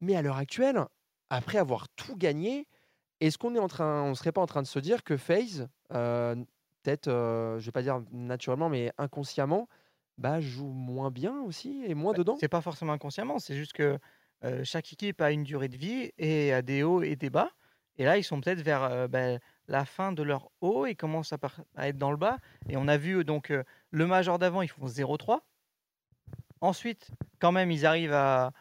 Mais 0.00 0.16
à 0.16 0.22
l'heure 0.22 0.38
actuelle, 0.38 0.86
après 1.28 1.58
avoir 1.58 1.88
tout 1.90 2.16
gagné, 2.16 2.66
est-ce 3.20 3.38
qu'on 3.38 3.54
est 3.54 3.60
en 3.60 3.68
train, 3.68 4.02
on 4.02 4.14
serait 4.14 4.32
pas 4.32 4.40
en 4.40 4.46
train 4.46 4.62
de 4.62 4.66
se 4.66 4.78
dire 4.78 5.04
que 5.04 5.16
FaZe, 5.16 5.68
euh, 5.92 6.34
peut-être, 6.82 7.08
euh, 7.08 7.58
je 7.58 7.66
vais 7.66 7.72
pas 7.72 7.82
dire 7.82 8.02
naturellement, 8.12 8.68
mais 8.68 8.92
inconsciemment, 8.98 9.68
bah, 10.18 10.40
joue 10.40 10.68
moins 10.68 11.10
bien 11.10 11.40
aussi 11.42 11.82
et 11.86 11.94
moins 11.94 12.12
dedans? 12.12 12.36
C'est 12.38 12.48
pas 12.48 12.60
forcément 12.60 12.92
inconsciemment, 12.92 13.38
c'est 13.38 13.54
juste 13.54 13.72
que 13.72 13.98
euh, 14.44 14.64
chaque 14.64 14.92
équipe 14.92 15.20
a 15.20 15.30
une 15.32 15.44
durée 15.44 15.68
de 15.68 15.76
vie 15.76 16.12
et 16.18 16.52
a 16.52 16.62
des 16.62 16.82
hauts 16.82 17.02
et 17.02 17.16
des 17.16 17.30
bas. 17.30 17.50
Et 17.96 18.04
là, 18.04 18.16
ils 18.16 18.24
sont 18.24 18.40
peut-être 18.40 18.62
vers 18.62 18.82
euh, 18.84 19.08
ben, 19.08 19.38
la 19.68 19.84
fin 19.84 20.12
de 20.12 20.22
leur 20.22 20.50
haut 20.62 20.86
et 20.86 20.94
commencent 20.94 21.34
à, 21.34 21.88
être 21.88 21.98
dans 21.98 22.10
le 22.10 22.16
bas. 22.16 22.38
Et 22.68 22.76
on 22.76 22.88
a 22.88 22.96
vu 22.96 23.24
donc 23.24 23.52
le 23.90 24.06
major 24.06 24.38
d'avant, 24.38 24.62
ils 24.62 24.68
font 24.68 24.86
0-3. 24.86 25.40
Ensuite, 26.62 27.10
quand 27.38 27.52
même, 27.52 27.70
ils 27.70 27.84
arrivent 27.84 28.14
à, 28.14 28.52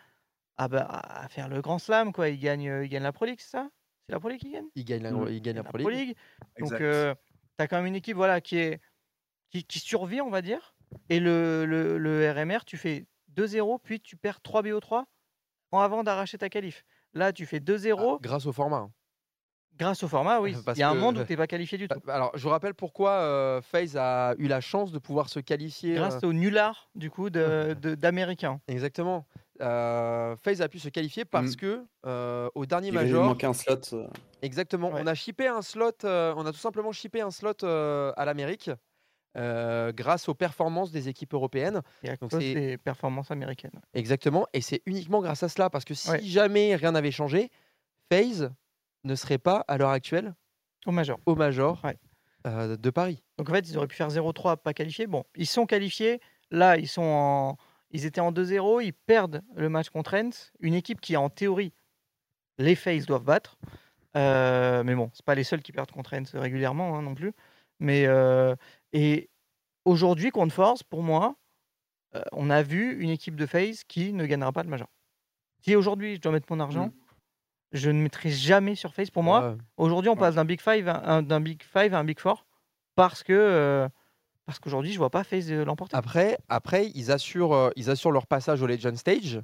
à, 0.58 0.68
bah, 0.68 0.86
à 0.90 1.28
faire 1.30 1.48
le 1.48 1.62
grand 1.62 1.80
slam. 1.80 2.12
Quoi. 2.12 2.30
Ils, 2.30 2.40
gagnent, 2.40 2.82
ils 2.84 2.90
gagnent 2.90 3.04
la 3.04 3.14
Pro 3.14 3.26
League, 3.26 3.40
c'est 3.40 3.52
ça? 3.52 3.70
C'est 4.10 4.14
la 4.14 4.20
Pro 4.20 4.30
League 4.30 4.40
qu'ils 4.42 4.52
gagnent 4.52 4.70
Il 4.76 4.86
gagne 4.86 5.04
la, 5.04 5.12
Mmh. 5.12 5.28
il 5.30 5.42
gagne 5.42 5.56
la 5.58 5.62
la 5.62 5.70
Pro 5.70 5.78
Pro 5.78 5.90
League. 5.90 6.08
League. 6.10 6.18
Donc, 6.60 6.72
Exact. 6.74 7.18
tu 7.58 7.64
as 7.64 7.68
quand 7.68 7.78
même 7.78 7.86
une 7.86 7.96
équipe 7.96 8.16
voilà, 8.16 8.42
qui, 8.42 8.58
est, 8.58 8.82
qui, 9.52 9.64
qui 9.64 9.80
survit, 9.80 10.20
on 10.22 10.30
va 10.32 10.42
dire. 10.42 10.74
Et 11.10 11.20
le, 11.20 11.66
le, 11.66 11.98
le 12.00 12.32
RMR, 12.32 12.66
tu 12.66 12.76
fais 12.78 13.06
2-0, 13.36 13.80
puis 13.84 14.00
tu 14.00 14.18
perds 14.18 14.42
3 14.42 14.64
BO3 14.64 15.06
en 15.72 15.80
avant 15.80 16.04
d'arracher 16.04 16.40
ta 16.40 16.50
qualif. 16.50 16.84
Là, 17.14 17.32
tu 17.32 17.46
fais 17.46 17.60
2-0 17.60 18.20
Grâce 18.22 18.46
au 18.48 18.52
format. 18.52 18.78
hein. 18.78 18.92
grâce 19.78 20.02
au 20.04 20.08
format, 20.08 20.40
oui. 20.42 20.54
Parce 20.66 20.78
Il 20.78 20.82
y 20.82 20.84
a 20.84 20.90
un 20.90 20.94
que- 20.96 21.00
monde 21.00 21.18
où 21.20 21.24
tu 21.26 21.32
n'es 21.32 21.38
pas 21.38 21.46
qualifié 21.48 21.78
du 21.78 21.88
tout. 21.88 22.00
Bah, 22.06 22.16
Alors, 22.16 22.32
je 22.36 22.42
vous 22.44 22.50
rappelle 22.50 22.74
pourquoi 22.74 23.12
euh, 23.12 23.62
FaZe 23.62 23.98
a 23.98 24.34
eu 24.40 24.48
la 24.48 24.62
chance 24.62 24.92
de 24.92 24.98
pouvoir 25.00 25.30
se 25.30 25.40
qualifier. 25.40 25.94
Grâce 25.94 26.24
euh, 26.24 26.28
au 26.28 26.34
nulard, 26.34 26.90
du 26.96 27.12
coup, 27.12 27.30
de- 27.30 27.76
de- 27.82 27.94
d'Américains. 27.96 28.60
Exactement. 28.68 29.28
Euh, 29.62 30.36
FaZe 30.38 30.62
a 30.62 30.70
pu 30.70 30.80
se 30.80 30.88
qualifier 30.90 31.26
parce 31.26 31.56
que 31.56 31.86
euh, 32.06 32.50
au 32.56 32.66
dernier 32.66 32.90
Il 32.90 32.94
major. 32.94 33.26
manquer 33.26 33.48
un 33.48 33.54
slot. 33.54 33.76
euh. 33.94 34.08
Exactement. 34.42 34.90
On 34.94 35.06
a 35.08 35.14
shippé 35.16 35.48
un 35.48 35.62
slot. 35.62 35.92
euh, 36.06 36.34
on 36.38 36.46
a 36.46 36.52
tout 36.52 36.58
simplement 36.58 36.92
shippé 36.92 37.20
un 37.22 37.32
slot 37.32 37.54
euh, 37.64 38.14
à 38.16 38.24
l'Amérique 38.26 38.72
euh, 39.38 39.92
grâce 39.92 40.30
aux 40.30 40.34
performances 40.34 40.92
des 40.92 41.10
équipes 41.10 41.34
européennes. 41.34 41.82
Et 42.04 42.10
à 42.10 42.16
Donc 42.16 42.32
cause 42.32 42.40
c'est- 42.40 42.54
des 42.54 42.78
performances 42.78 43.32
américaines. 43.32 43.80
Exactement. 43.94 44.48
Et 44.54 44.62
c'est 44.62 44.82
uniquement 44.86 45.22
grâce 45.22 45.44
à 45.44 45.50
cela 45.50 45.70
parce 45.70 45.84
que 45.86 45.94
si 45.94 46.10
Ouais. 46.10 46.22
jamais 46.24 46.76
rien 46.76 46.94
n'avait 46.94 47.12
changé, 47.12 47.50
FaZe 48.12 48.52
ne 49.04 49.16
serait 49.16 49.38
pas 49.38 49.66
à 49.68 49.78
l'heure 49.78 49.90
actuelle 49.92 50.34
au 50.86 50.92
major, 50.92 51.20
au 51.26 51.36
major 51.36 51.82
euh, 52.48 52.78
de 52.78 52.90
Paris. 52.90 53.22
Donc 53.38 53.50
en 53.50 53.54
fait, 53.54 53.68
ils 53.70 53.78
auraient 53.78 53.88
pu 53.88 53.96
faire 53.98 54.10
0-3, 54.10 54.56
pas 54.58 54.74
qualifiés. 54.74 55.06
Bon, 55.08 55.26
ils 55.36 55.46
sont 55.48 55.66
qualifiés. 55.66 56.22
Là, 56.52 56.78
ils 56.78 56.88
sont 56.88 57.02
en... 57.04 57.58
Ils 57.92 58.06
étaient 58.06 58.22
en 58.22 58.32
2-0. 58.32 58.84
Ils 58.84 58.94
perdent 58.94 59.42
le 59.56 59.70
match 59.70 59.90
contre 59.90 60.16
Ents. 60.16 60.52
Une 60.60 60.74
équipe 60.74 61.02
qui, 61.02 61.18
en 61.18 61.30
théorie, 61.30 61.74
les 62.58 62.76
FaZe 62.76 63.06
doivent 63.06 63.24
battre. 63.24 63.58
Euh, 64.18 64.84
mais 64.84 64.96
bon, 64.96 65.10
c'est 65.14 65.26
pas 65.26 65.36
les 65.36 65.44
seuls 65.44 65.62
qui 65.62 65.72
perdent 65.72 65.92
contre 65.92 66.16
Ents 66.16 66.24
régulièrement 66.40 66.96
hein, 66.98 67.02
non 67.02 67.16
plus. 67.16 67.34
Mais 67.80 68.06
euh, 68.08 68.56
et 68.94 69.30
aujourd'hui, 69.86 70.32
contre 70.32 70.54
Force, 70.54 70.84
pour 70.84 71.04
moi, 71.04 71.36
euh, 72.16 72.22
on 72.32 72.50
a 72.50 72.62
vu 72.64 73.00
une 73.02 73.10
équipe 73.10 73.36
de 73.36 73.46
FaZe 73.46 73.84
qui 73.84 74.14
ne 74.14 74.26
gagnera 74.26 74.52
pas 74.52 74.64
le 74.64 74.70
major. 74.70 74.88
Si 75.62 75.76
aujourd'hui, 75.76 76.16
je 76.16 76.22
dois 76.22 76.32
mettre 76.32 76.48
mon 76.50 76.60
argent, 76.60 76.92
je 77.72 77.92
ne 77.92 78.02
mettrai 78.02 78.30
jamais 78.30 78.76
sur 78.76 78.94
FaZe. 78.94 79.12
Pour 79.12 79.24
moi, 79.24 79.50
Ouais. 79.52 79.58
aujourd'hui, 79.78 80.10
on 80.10 80.16
passe 80.16 80.36
d'un 80.36 80.46
Big 80.46 80.60
Five 80.62 80.88
à 80.88 81.08
un, 81.12 81.22
d'un 81.22 81.40
Big 81.40 81.62
Five 81.64 81.94
à 81.94 82.00
un 82.00 82.04
Big 82.04 82.20
Four 82.20 82.46
parce 82.96 83.24
que 83.24 83.88
parce 84.50 84.60
qu'aujourd'hui, 84.60 84.92
je 84.92 84.98
vois 84.98 85.10
pas 85.12 85.24
FaZe 85.24 85.52
euh, 85.52 85.64
l'emporter. 85.64 85.96
Après, 85.96 86.38
après 86.50 86.92
ils, 86.96 87.12
assurent, 87.12 87.54
euh, 87.54 87.70
ils 87.76 87.90
assurent 87.90 88.12
leur 88.12 88.26
passage 88.28 88.62
au 88.62 88.68
Legend 88.68 88.98
Stage. 88.98 89.42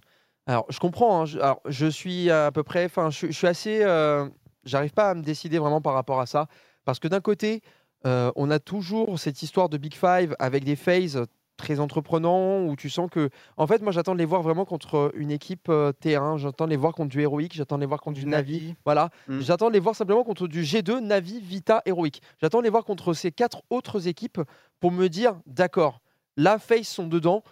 Alors, 0.48 0.66
je 0.70 0.80
comprends. 0.80 1.22
hein, 1.22 1.26
je, 1.26 1.40
alors, 1.40 1.62
je 1.66 1.88
suis 1.88 2.30
à 2.32 2.52
peu 2.52 2.64
près. 2.64 2.86
Enfin, 2.86 3.10
je, 3.10 3.28
je 3.28 3.32
suis 3.32 3.48
assez. 3.48 3.84
euh, 3.84 4.28
J'arrive 4.64 4.94
pas 4.94 5.12
à 5.12 5.14
me 5.14 5.22
décider 5.22 5.60
vraiment 5.60 5.80
par 5.80 5.94
rapport 5.94 6.20
à 6.20 6.26
ça. 6.26 6.48
Parce 6.86 7.00
que 7.00 7.08
d'un 7.08 7.22
côté, 7.22 7.62
euh, 8.08 8.32
on 8.36 8.50
a 8.50 8.60
toujours 8.60 9.20
cette 9.20 9.44
histoire 9.44 9.70
de 9.70 9.78
Big 9.78 9.94
Five 9.94 10.36
avec 10.40 10.64
des 10.64 10.76
phases 10.76 11.24
très 11.58 11.80
entreprenants 11.80 12.66
où 12.66 12.76
tu 12.76 12.90
sens 12.90 13.10
que. 13.10 13.30
En 13.58 13.68
fait, 13.68 13.82
moi, 13.82 13.92
j'attends 13.92 14.14
de 14.14 14.20
les 14.20 14.26
voir 14.26 14.42
vraiment 14.42 14.66
contre 14.66 15.12
une 15.16 15.32
équipe 15.32 15.68
euh, 15.70 15.92
T1. 15.92 16.38
J'attends 16.38 16.66
de 16.66 16.72
les 16.72 16.76
voir 16.76 16.94
contre 16.94 17.10
du 17.10 17.22
Heroic. 17.22 17.50
J'attends 17.54 17.76
de 17.76 17.82
les 17.82 17.88
voir 17.88 18.02
contre 18.02 18.20
du, 18.20 18.26
Navi. 18.26 18.54
Navi. 18.54 18.76
Voilà. 18.86 19.10
J'attends 19.28 19.70
de 19.70 19.74
les 19.74 19.80
voir 19.80 19.96
simplement 19.96 20.24
contre 20.24 20.48
du 20.48 20.64
G2, 20.64 21.00
Navi, 21.00 21.40
Vita, 21.40 21.82
Heroic. 21.86 22.22
J'attends 22.42 22.60
de 22.60 22.64
les 22.64 22.70
voir 22.70 22.86
contre 22.86 23.14
ces 23.14 23.32
quatre 23.32 23.64
autres 23.70 24.08
équipes 24.08 24.42
pour 24.80 24.92
me 24.92 25.08
dire, 25.08 25.36
d'accord, 25.46 26.02
là, 26.38 26.60
Face 26.60 26.88
sont 26.88 27.08
dedans. 27.08 27.44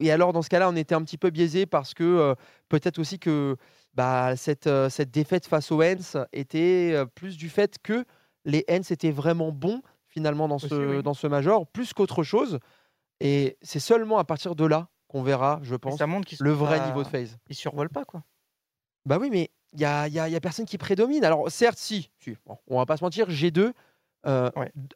Et 0.00 0.10
alors, 0.10 0.32
dans 0.32 0.42
ce 0.42 0.48
cas-là, 0.48 0.68
on 0.68 0.76
était 0.76 0.94
un 0.94 1.02
petit 1.02 1.18
peu 1.18 1.30
biaisé 1.30 1.66
parce 1.66 1.94
que 1.94 2.02
euh, 2.02 2.34
peut-être 2.68 2.98
aussi 2.98 3.18
que 3.18 3.56
bah, 3.94 4.36
cette, 4.36 4.66
euh, 4.66 4.88
cette 4.88 5.10
défaite 5.10 5.46
face 5.46 5.70
aux 5.70 5.82
Hens 5.82 6.16
était 6.32 6.92
euh, 6.94 7.04
plus 7.04 7.36
du 7.36 7.48
fait 7.48 7.76
que 7.82 8.04
les 8.44 8.64
Hens 8.68 8.90
étaient 8.90 9.10
vraiment 9.10 9.52
bons 9.52 9.82
finalement 10.08 10.48
dans 10.48 10.58
ce, 10.58 10.66
Aussi, 10.66 10.96
oui. 10.96 11.02
dans 11.02 11.14
ce 11.14 11.26
major, 11.26 11.66
plus 11.66 11.92
qu'autre 11.92 12.22
chose. 12.22 12.58
Et 13.24 13.56
c'est 13.62 13.80
seulement 13.80 14.18
à 14.18 14.24
partir 14.24 14.54
de 14.54 14.64
là 14.64 14.88
qu'on 15.08 15.22
verra, 15.22 15.60
je 15.62 15.74
pense, 15.76 15.98
ça 15.98 16.06
montre 16.06 16.26
qu'ils 16.26 16.38
le 16.40 16.50
vrai 16.52 16.78
pas- 16.78 16.86
niveau 16.86 17.02
de 17.02 17.08
phase. 17.08 17.36
Ils 17.48 17.54
survolent 17.54 17.88
pas 17.90 18.04
quoi. 18.04 18.22
Bah 19.04 19.18
oui, 19.20 19.28
mais 19.30 19.50
il 19.72 19.78
n'y 19.78 19.84
a, 19.84 20.08
y 20.08 20.18
a- 20.18 20.28
y 20.28 20.36
a 20.36 20.40
personne 20.40 20.64
qui 20.66 20.78
prédomine. 20.78 21.24
Alors, 21.24 21.50
certes, 21.50 21.78
si, 21.78 22.10
si, 22.20 22.36
bon, 22.46 22.56
on 22.68 22.78
va 22.78 22.86
pas 22.86 22.96
se 22.96 23.04
mentir, 23.04 23.28
G2 23.30 23.72
euh, 24.26 24.50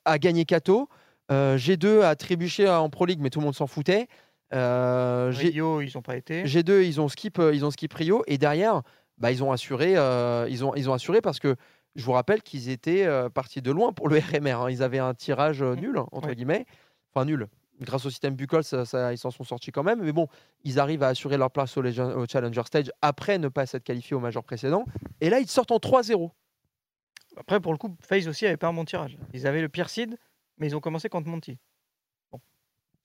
a 0.04 0.18
gagné 0.18 0.44
Kato, 0.44 0.88
euh, 1.32 1.56
G2 1.58 2.02
a 2.02 2.14
trébuché 2.14 2.68
en 2.68 2.88
Pro 2.88 3.04
League, 3.06 3.18
mais 3.20 3.30
tout 3.30 3.40
le 3.40 3.44
monde 3.46 3.54
s'en 3.54 3.66
foutait. 3.66 4.06
Euh, 4.54 5.32
Rio, 5.34 5.80
ils 5.80 5.96
ont 5.98 6.02
pas 6.02 6.16
été. 6.16 6.44
G2, 6.44 6.82
ils 6.84 7.00
ont 7.00 7.08
skip, 7.08 7.38
ils 7.52 7.64
ont 7.64 7.70
skip 7.70 7.92
Rio, 7.92 8.22
et 8.28 8.38
derrière, 8.38 8.82
bah, 9.18 9.32
ils 9.32 9.42
ont 9.42 9.50
assuré, 9.50 9.92
ils 10.48 10.64
ont, 10.64 10.74
ils 10.76 10.88
ont 10.88 10.92
assuré 10.92 11.20
parce 11.20 11.40
que 11.40 11.56
je 11.96 12.04
vous 12.04 12.12
rappelle 12.12 12.42
qu'ils 12.42 12.68
étaient 12.68 13.06
partis 13.34 13.62
de 13.62 13.70
loin 13.72 13.92
pour 13.92 14.08
le 14.08 14.18
RMR. 14.40 14.62
hein. 14.62 14.70
Ils 14.70 14.82
avaient 14.82 14.98
un 15.00 15.14
tirage 15.14 15.62
euh, 15.62 15.74
nul 15.74 15.98
entre 16.12 16.32
guillemets, 16.32 16.66
enfin 17.14 17.24
nul. 17.24 17.48
Grâce 17.80 18.06
au 18.06 18.10
système 18.10 18.34
Bucol, 18.34 18.64
ça- 18.64 18.84
ça- 18.86 19.12
ils 19.12 19.18
s'en 19.18 19.30
sont 19.30 19.44
sortis 19.44 19.70
quand 19.70 19.82
même. 19.82 20.02
Mais 20.02 20.12
bon, 20.12 20.28
ils 20.64 20.78
arrivent 20.78 21.02
à 21.02 21.08
assurer 21.08 21.36
leur 21.36 21.50
place 21.50 21.76
au, 21.76 21.82
Challenger 22.26 22.62
Stage 22.66 22.90
après 23.02 23.38
ne 23.38 23.48
pas 23.48 23.66
s'être 23.66 23.84
qualifiés 23.84 24.16
au 24.16 24.20
Major 24.20 24.42
précédent. 24.42 24.84
Et 25.20 25.28
là, 25.28 25.40
ils 25.40 25.48
sortent 25.48 25.72
en 25.72 25.78
3-0. 25.78 26.30
Après, 27.36 27.60
pour 27.60 27.72
le 27.72 27.78
coup, 27.78 27.94
FaZe 28.00 28.28
aussi 28.28 28.46
avait 28.46 28.56
pas 28.56 28.68
un 28.68 28.72
bon 28.72 28.84
tirage. 28.86 29.18
Ils 29.34 29.46
avaient 29.46 29.60
le 29.60 29.68
pire 29.68 29.90
seed, 29.90 30.16
mais 30.56 30.68
ils 30.68 30.76
ont 30.76 30.80
commencé 30.80 31.08
contre 31.10 31.28
Monty. 31.28 31.58
Bon. 32.32 32.40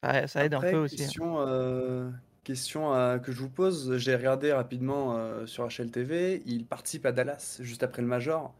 Ça, 0.02 0.28
ça 0.28 0.46
aide 0.46 0.54
un 0.54 0.62
peu 0.62 0.78
aussi. 0.78 0.96
hein. 0.96 1.06
Question, 1.06 1.36
euh, 1.42 2.10
question 2.46 2.94
euh, 2.96 3.18
que 3.20 3.34
je 3.34 3.40
vous 3.40 3.50
pose. 3.50 3.98
J'ai 3.98 4.16
regardé 4.16 4.54
rapidement 4.54 5.18
euh, 5.18 5.46
sur 5.46 5.68
HLTV. 5.68 6.44
Ils 6.46 6.66
participent 6.66 7.06
à 7.06 7.12
Dallas 7.12 7.58
juste 7.60 7.84
après 7.84 8.02
le 8.02 8.08
Major. 8.08 8.54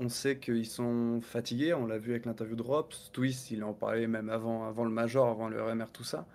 On 0.00 0.08
sait 0.08 0.38
qu'ils 0.38 0.66
sont 0.66 1.20
fatigués. 1.20 1.74
On 1.74 1.86
l'a 1.86 1.98
vu 1.98 2.10
avec 2.12 2.26
l'interview 2.26 2.56
de 2.56 2.62
Drops. 2.62 3.10
Twist, 3.12 3.50
il 3.50 3.62
en 3.62 3.74
parlait 3.74 4.06
même 4.06 4.30
avant, 4.30 4.64
avant 4.66 4.84
le 4.84 4.90
Major, 4.90 5.28
avant 5.28 5.48
le 5.48 5.62
RMR, 5.62 5.92
tout 5.92 6.04
ça. 6.04 6.26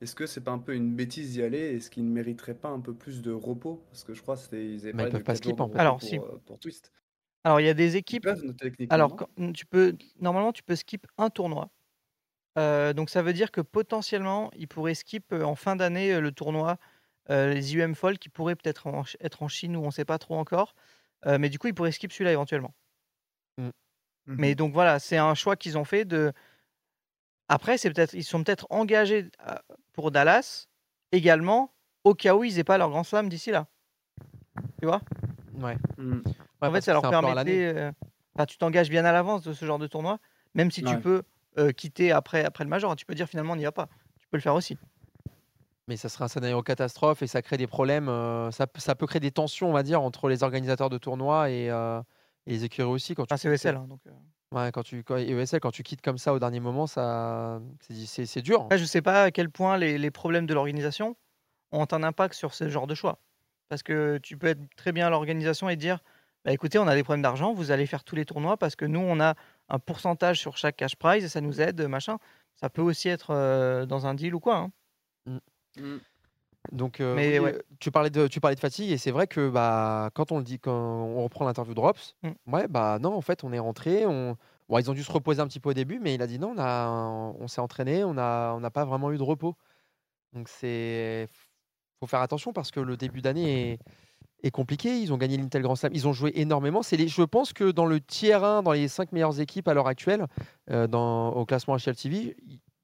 Est-ce 0.00 0.14
que 0.14 0.26
c'est 0.26 0.42
pas 0.42 0.52
un 0.52 0.58
peu 0.58 0.74
une 0.74 0.94
bêtise 0.94 1.32
d'y 1.32 1.42
aller 1.42 1.58
Est-ce 1.76 1.90
qu'ils 1.90 2.06
ne 2.06 2.12
mériteraient 2.12 2.54
pas 2.54 2.68
un 2.68 2.80
peu 2.80 2.94
plus 2.94 3.22
de 3.22 3.32
repos? 3.32 3.82
Parce 3.90 4.04
que 4.04 4.14
je 4.14 4.22
crois 4.22 4.36
qu'ils 4.36 4.80
avaient 4.82 4.92
Mais 4.94 5.04
ils 5.04 5.08
parlé 5.08 5.10
peuvent 5.10 5.24
pas 5.24 5.34
skip, 5.34 5.60
en 5.60 5.68
fait. 5.68 5.78
Alors, 5.78 5.98
pour, 5.98 6.08
si- 6.08 6.16
euh, 6.16 6.40
pour 6.46 6.60
Twist. 6.60 6.92
Alors, 7.44 7.60
il 7.60 7.66
y 7.66 7.70
a 7.70 7.74
des 7.74 7.96
équipes. 7.96 8.22
peuvent, 8.24 8.54
Alors, 8.90 9.16
quand- 9.16 9.28
tu 9.52 9.66
peux 9.66 9.96
normalement, 10.20 10.52
tu 10.52 10.62
peux 10.62 10.76
skip 10.76 11.06
un 11.18 11.30
tournoi. 11.30 11.70
Euh, 12.58 12.92
donc, 12.92 13.10
ça 13.10 13.22
veut 13.22 13.32
dire 13.34 13.50
que 13.52 13.60
potentiellement, 13.60 14.50
ils 14.56 14.68
pourraient 14.68 14.94
skip 14.94 15.32
euh, 15.32 15.42
en 15.44 15.56
fin 15.56 15.76
d'année 15.76 16.20
le 16.20 16.32
tournoi, 16.32 16.78
euh, 17.30 17.54
les 17.54 17.76
UM 17.76 17.94
Fall, 17.96 18.18
qui 18.18 18.28
pourraient 18.28 18.56
peut-être 18.56 18.88
être 19.20 19.42
en 19.42 19.48
Chine 19.48 19.76
ou 19.76 19.82
on 19.82 19.86
ne 19.86 19.90
sait 19.92 20.04
pas 20.04 20.18
trop 20.18 20.36
encore. 20.36 20.74
Mais 21.26 21.48
du 21.50 21.58
coup, 21.58 21.66
ils 21.68 21.74
pourraient 21.74 21.92
skip 21.92 22.12
celui-là 22.12 22.32
éventuellement. 22.32 22.74
Mm. 23.58 23.70
Mais 24.26 24.54
donc 24.54 24.72
voilà, 24.72 24.98
c'est 24.98 25.16
un 25.16 25.34
choix 25.34 25.56
qu'ils 25.56 25.76
ont 25.78 25.84
fait 25.84 26.04
de. 26.04 26.32
Après, 27.48 27.78
c'est 27.78 27.90
peut-être, 27.90 28.14
ils 28.14 28.24
sont 28.24 28.44
peut-être 28.44 28.66
engagés 28.70 29.30
euh, 29.46 29.54
pour 29.94 30.10
Dallas 30.10 30.66
également, 31.12 31.72
au 32.04 32.14
cas 32.14 32.34
où 32.34 32.44
ils 32.44 32.56
n'aient 32.56 32.64
pas 32.64 32.76
leur 32.78 32.90
grand 32.90 33.04
slam 33.04 33.28
d'ici 33.28 33.50
là. 33.50 33.66
Tu 34.80 34.86
vois? 34.86 35.00
Ouais. 35.54 35.76
Mm. 35.96 36.20
En 36.60 36.72
fait, 36.72 36.82
ça 36.82 36.92
leur 36.92 37.02
permettait. 37.08 37.72
euh, 37.74 37.90
enfin, 38.34 38.46
tu 38.46 38.58
t'engages 38.58 38.90
bien 38.90 39.04
à 39.04 39.12
l'avance 39.12 39.42
de 39.42 39.52
ce 39.52 39.64
genre 39.64 39.78
de 39.78 39.86
tournoi, 39.86 40.18
même 40.54 40.70
si 40.70 40.82
tu 40.82 40.98
peux 41.00 41.22
euh, 41.56 41.72
quitter 41.72 42.12
après, 42.12 42.44
après 42.44 42.64
le 42.64 42.70
major. 42.70 42.94
Tu 42.96 43.06
peux 43.06 43.14
dire 43.14 43.28
finalement 43.28 43.54
on 43.54 43.56
n'y 43.56 43.64
va 43.64 43.72
pas. 43.72 43.88
Tu 44.20 44.28
peux 44.28 44.36
le 44.36 44.42
faire 44.42 44.54
aussi. 44.54 44.76
Mais 45.86 45.96
ça 45.96 46.10
serait 46.10 46.24
un 46.24 46.28
scénario 46.28 46.62
catastrophe 46.62 47.22
et 47.22 47.26
ça 47.26 47.40
crée 47.40 47.56
des 47.56 47.66
problèmes. 47.66 48.10
euh, 48.10 48.50
ça, 48.50 48.66
ça 48.76 48.94
peut 48.94 49.06
créer 49.06 49.20
des 49.20 49.30
tensions, 49.30 49.70
on 49.70 49.72
va 49.72 49.82
dire, 49.82 50.02
entre 50.02 50.28
les 50.28 50.42
organisateurs 50.42 50.90
de 50.90 50.98
tournois 50.98 51.48
et, 51.48 51.70
euh, 51.70 52.02
et 52.48 52.52
les 52.52 52.64
écuries 52.64 52.88
aussi. 52.88 53.14
Quand 53.14 53.24
tu 53.26 53.34
Enfin, 53.34 53.36
c'est 53.36 53.48
ESL. 53.48 53.76
hein, 53.76 53.86
donc, 53.86 54.00
euh. 54.06 54.10
Ouais, 54.50 54.72
quand 54.72 54.82
tu, 54.82 55.04
quand, 55.04 55.16
et 55.18 55.28
ESL, 55.30 55.60
quand 55.60 55.70
tu 55.70 55.82
quittes 55.82 56.00
comme 56.02 56.18
ça 56.18 56.32
au 56.32 56.38
dernier 56.38 56.60
moment, 56.60 56.86
ça, 56.86 57.60
c'est- 57.80 58.06
c'est 58.06 58.26
c'est 58.26 58.42
dur. 58.42 58.62
Après, 58.62 58.78
je 58.78 58.84
sais 58.86 59.02
pas 59.02 59.24
à 59.24 59.30
quel 59.30 59.50
point 59.50 59.76
les, 59.76 59.98
les 59.98 60.10
problèmes 60.10 60.46
de 60.46 60.54
l'organisation 60.54 61.16
ont 61.72 61.86
un 61.92 62.02
impact 62.02 62.34
sur 62.34 62.54
ce 62.54 62.68
genre 62.68 62.86
de 62.86 62.94
choix. 62.94 63.20
Parce 63.68 63.82
que 63.82 64.18
tu 64.22 64.38
peux 64.38 64.46
être 64.48 64.60
très 64.76 64.92
bien 64.92 65.06
à 65.08 65.10
l'organisation 65.10 65.68
et 65.68 65.76
dire 65.76 66.00
bah, 66.44 66.52
écoutez, 66.52 66.78
on 66.78 66.88
a 66.88 66.94
des 66.94 67.02
problèmes 67.04 67.22
d'argent, 67.22 67.52
vous 67.52 67.70
allez 67.72 67.86
faire 67.86 68.04
tous 68.04 68.16
les 68.16 68.24
tournois 68.24 68.56
parce 68.56 68.74
que 68.76 68.86
nous, 68.86 69.00
on 69.00 69.20
a 69.20 69.34
un 69.68 69.78
pourcentage 69.78 70.40
sur 70.40 70.56
chaque 70.56 70.76
cash 70.76 70.96
prize 70.96 71.24
et 71.24 71.28
ça 71.28 71.42
nous 71.42 71.60
aide, 71.60 71.82
machin. 71.82 72.18
Ça 72.56 72.70
peut 72.70 72.80
aussi 72.82 73.08
être 73.10 73.30
euh, 73.34 73.84
dans 73.86 74.06
un 74.06 74.14
deal 74.14 74.34
ou 74.34 74.40
quoi. 74.40 74.56
hein. 75.26 75.40
Donc, 76.72 77.00
euh, 77.00 77.14
Mais 77.14 77.38
oui, 77.38 77.44
ouais. 77.46 77.54
euh, 77.54 77.62
tu, 77.80 77.90
parlais 77.90 78.10
de, 78.10 78.26
tu 78.26 78.40
parlais 78.40 78.54
de 78.54 78.60
fatigue 78.60 78.90
et 78.90 78.98
c'est 78.98 79.10
vrai 79.10 79.26
que 79.26 79.48
bah, 79.48 80.10
quand 80.14 80.32
on 80.32 80.38
le 80.38 80.44
dit, 80.44 80.58
quand 80.58 80.72
on 80.72 81.22
reprend 81.22 81.44
l'interview 81.46 81.72
de 81.72 81.76
Drops, 81.76 82.14
Mm. 82.22 82.30
ouais, 82.52 82.68
bah 82.68 82.98
non, 83.00 83.14
en 83.14 83.20
fait, 83.22 83.44
on 83.44 83.52
est 83.52 83.58
rentré. 83.58 84.04
On... 84.06 84.36
Bon, 84.68 84.78
ils 84.78 84.90
ont 84.90 84.94
dû 84.94 85.02
se 85.02 85.10
reposer 85.12 85.40
un 85.40 85.46
petit 85.46 85.60
peu 85.60 85.70
au 85.70 85.74
début, 85.74 85.98
mais 85.98 86.14
il 86.14 86.20
a 86.22 86.26
dit 86.26 86.38
non, 86.38 86.52
on, 86.56 86.60
a, 86.60 86.88
on 87.40 87.48
s'est 87.48 87.60
entraîné, 87.62 88.04
on 88.04 88.14
n'a 88.14 88.54
on 88.56 88.70
pas 88.70 88.84
vraiment 88.84 89.10
eu 89.12 89.16
de 89.18 89.22
repos. 89.22 89.56
Donc, 90.34 90.48
c'est 90.48 91.26
faut 92.00 92.06
faire 92.06 92.20
attention 92.20 92.52
parce 92.52 92.70
que 92.70 92.80
le 92.80 92.96
début 92.96 93.22
d'année 93.22 93.72
est, 93.72 93.78
est 94.44 94.50
compliqué. 94.50 95.00
Ils 95.00 95.12
ont 95.12 95.16
gagné 95.16 95.36
l'Intel 95.36 95.62
Grand 95.62 95.74
Slam. 95.74 95.90
Ils 95.94 96.06
ont 96.06 96.12
joué 96.12 96.32
énormément. 96.34 96.82
C'est 96.82 96.96
les, 96.96 97.08
je 97.08 97.22
pense 97.22 97.52
que 97.52 97.70
dans 97.72 97.86
le 97.86 98.00
tiers 98.00 98.44
1, 98.44 98.62
dans 98.62 98.72
les 98.72 98.88
5 98.88 99.10
meilleures 99.12 99.40
équipes 99.40 99.66
à 99.68 99.74
l'heure 99.74 99.88
actuelle, 99.88 100.26
euh, 100.70 100.86
dans, 100.86 101.30
au 101.32 101.44
classement 101.46 101.76
HLTV, 101.76 102.36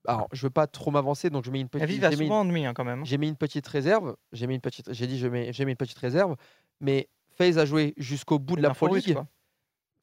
alors 0.07 0.29
je 0.33 0.43
veux 0.47 0.51
pas 0.51 0.67
trop 0.67 0.91
m'avancer, 0.91 1.31
donc 1.31 1.45
je 1.45 1.51
mets 1.51 1.61
une 1.61 1.69
petite. 1.69 1.83
Aviv 1.85 2.05
a 2.05 2.11
j'ai 2.11 2.17
mis 2.17 2.25
souvent 2.27 2.45
une- 2.45 2.67
hein, 2.67 2.75
quand 2.75 2.85
même. 2.85 3.05
J'ai 3.05 3.19
mis 3.19 3.29
une 3.29 3.37
petite 3.37 3.67
réserve. 3.67 4.17
J'ai 4.33 4.47
mis 4.47 4.55
une 4.55 4.61
petite. 4.61 4.93
J'ai 4.93 5.07
dit 5.07 5.19
je 5.19 5.27
mets, 5.29 5.53
j'ai 5.53 5.65
mis 5.65 5.73
une 5.73 5.77
petite 5.77 5.99
réserve. 5.99 6.37
Mais 6.81 7.09
FaZe 7.37 7.59
a 7.59 7.65
joué 7.65 7.95
jusqu'au 7.97 8.39
bout 8.39 8.57
de 8.57 8.63
la 8.63 8.69
Pro 8.75 8.87
League. 8.95 9.17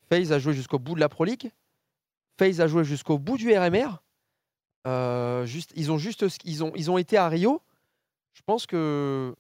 FaZe 0.10 0.32
a 0.32 0.40
joué 0.40 0.54
jusqu'au 0.54 0.80
bout 0.80 0.96
de 0.96 1.00
la 1.00 1.10
Pro 1.10 1.24
League. 1.26 1.52
FaZe 2.40 2.62
a 2.62 2.68
joué 2.68 2.84
jusqu'au 2.84 3.18
bout 3.20 3.38
du 3.38 3.56
RMR. 3.58 4.02
Euh, 4.88 5.46
juste, 5.46 5.72
ils 5.76 5.92
ont 5.92 5.98
juste, 5.98 6.26
ils 6.44 6.64
ont, 6.64 6.72
ils 6.76 6.90
ont 6.90 6.98
été 6.98 7.18
à 7.18 7.28
Rio. 7.30 7.62
Je 8.34 8.42
pense 8.44 8.66
que, 8.66 9.36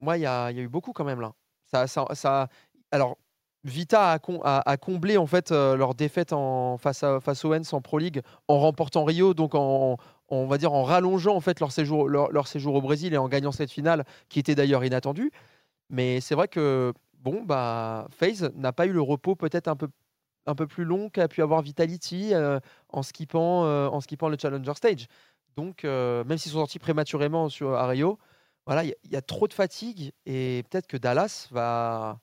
moi, 0.00 0.18
il 0.18 0.20
y 0.20 0.22
y 0.24 0.26
a 0.26 0.50
eu 0.52 0.68
beaucoup 0.68 0.92
quand 0.92 1.04
même 1.04 1.20
là. 1.20 1.32
Ça, 1.64 1.86
ça, 1.86 2.04
ça- 2.14 2.48
alors, 2.90 3.16
Vita 3.64 4.12
a, 4.12 4.18
com- 4.18 4.40
a- 4.42 4.68
a 4.68 4.76
comblé 4.78 5.18
en 5.18 5.26
fait 5.26 5.52
euh, 5.52 5.76
leur 5.76 5.94
défaite 5.94 6.32
en, 6.32 6.78
face, 6.78 7.02
à, 7.02 7.20
face 7.20 7.44
au 7.44 7.54
Hens 7.54 7.72
en 7.74 7.82
Pro 7.82 7.98
League 7.98 8.22
en 8.48 8.58
remportant 8.58 9.04
Rio, 9.04 9.34
donc 9.34 9.54
en, 9.54 9.98
on 10.28 10.46
va 10.46 10.56
dire 10.56 10.72
en 10.72 10.82
rallongeant 10.82 11.36
en 11.36 11.40
fait 11.40 11.60
leur 11.60 11.70
séjour, 11.70 12.08
leur, 12.08 12.46
séjour 12.48 12.74
au 12.74 12.80
Brésil 12.80 13.12
et 13.12 13.18
en 13.18 13.28
gagnant 13.28 13.52
cette 13.52 13.70
finale 13.70 14.04
qui 14.30 14.38
était 14.38 14.54
d'ailleurs 14.54 14.84
inattendue. 14.84 15.30
Mais 15.90 16.20
c'est 16.20 16.34
vrai 16.34 16.48
que 16.48 16.94
bon 17.18 17.42
bah 17.44 18.06
FaZe 18.12 18.50
n'a 18.54 18.72
pas 18.72 18.86
eu 18.86 18.92
le 18.92 19.02
repos 19.02 19.34
peut-être 19.36 19.68
un 19.68 19.76
peu 19.76 19.88
un 20.46 20.54
peu 20.54 20.66
plus 20.66 20.84
long 20.84 21.10
qu'a 21.10 21.28
pu 21.28 21.42
avoir 21.42 21.60
Vitality 21.60 22.32
euh, 22.32 22.60
en 22.88 23.02
skippant 23.02 23.66
euh, 23.66 23.88
en 23.88 24.00
skippant 24.00 24.28
le 24.30 24.38
Challenger 24.40 24.74
Stage. 24.74 25.06
Donc 25.56 25.84
même 25.84 26.38
s'ils 26.38 26.52
sont 26.52 26.58
sortis 26.60 26.78
prématurément 26.78 27.48
sur 27.50 27.74
à 27.74 27.86
Rio, 27.88 28.18
voilà, 28.66 28.84
il 28.84 28.94
y, 29.10 29.16
a 29.16 29.22
trop 29.22 29.48
de 29.48 29.52
fatigue 29.52 30.12
et 30.24 30.64
peut-être 30.70 30.86
que 30.86 30.96
Dallas 30.96 31.48
va 31.50 32.20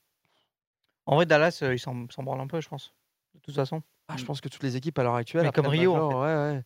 En 1.07 1.15
vrai, 1.15 1.25
Dallas, 1.25 1.59
euh, 1.63 1.73
il 1.73 1.79
s'en 1.79 1.95
un 2.17 2.47
peu, 2.47 2.61
je 2.61 2.67
pense. 2.69 2.93
De 3.33 3.39
toute 3.39 3.55
façon. 3.55 3.81
Ah, 4.09 4.15
je 4.17 4.25
pense 4.25 4.41
que 4.41 4.49
toutes 4.49 4.63
les 4.63 4.75
équipes 4.75 4.99
à 4.99 5.03
l'heure 5.03 5.15
actuelle. 5.15 5.43
Mais 5.43 5.49
après 5.49 5.61
comme 5.61 5.71
Rio, 5.71 5.95
en 5.95 6.21
ouais, 6.21 6.53
ouais. 6.55 6.63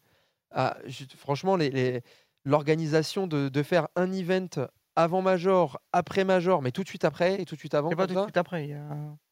Ah, 0.52 0.78
je- 0.86 1.06
franchement, 1.18 1.56
les, 1.56 1.70
les- 1.70 2.02
l'organisation 2.44 3.28
de, 3.28 3.50
de 3.50 3.64
faire 3.64 3.88
un 3.96 4.12
event 4.12 4.48
avant 4.96 5.22
Major, 5.22 5.80
après 5.94 6.24
Major, 6.24 6.62
mais 6.62 6.72
tout 6.72 6.84
de 6.84 6.88
suite 6.90 7.06
après 7.06 7.42
et 7.42 7.46
tout 7.46 7.56
de 7.56 7.60
suite 7.60 7.74
avant. 7.74 7.90
C'est 7.90 7.96
pas 7.96 8.08
tout 8.08 8.16
de 8.16 8.24
suite 8.24 8.38
après. 8.38 8.66
Il 8.66 8.70
y 8.72 8.74
a, 8.74 8.88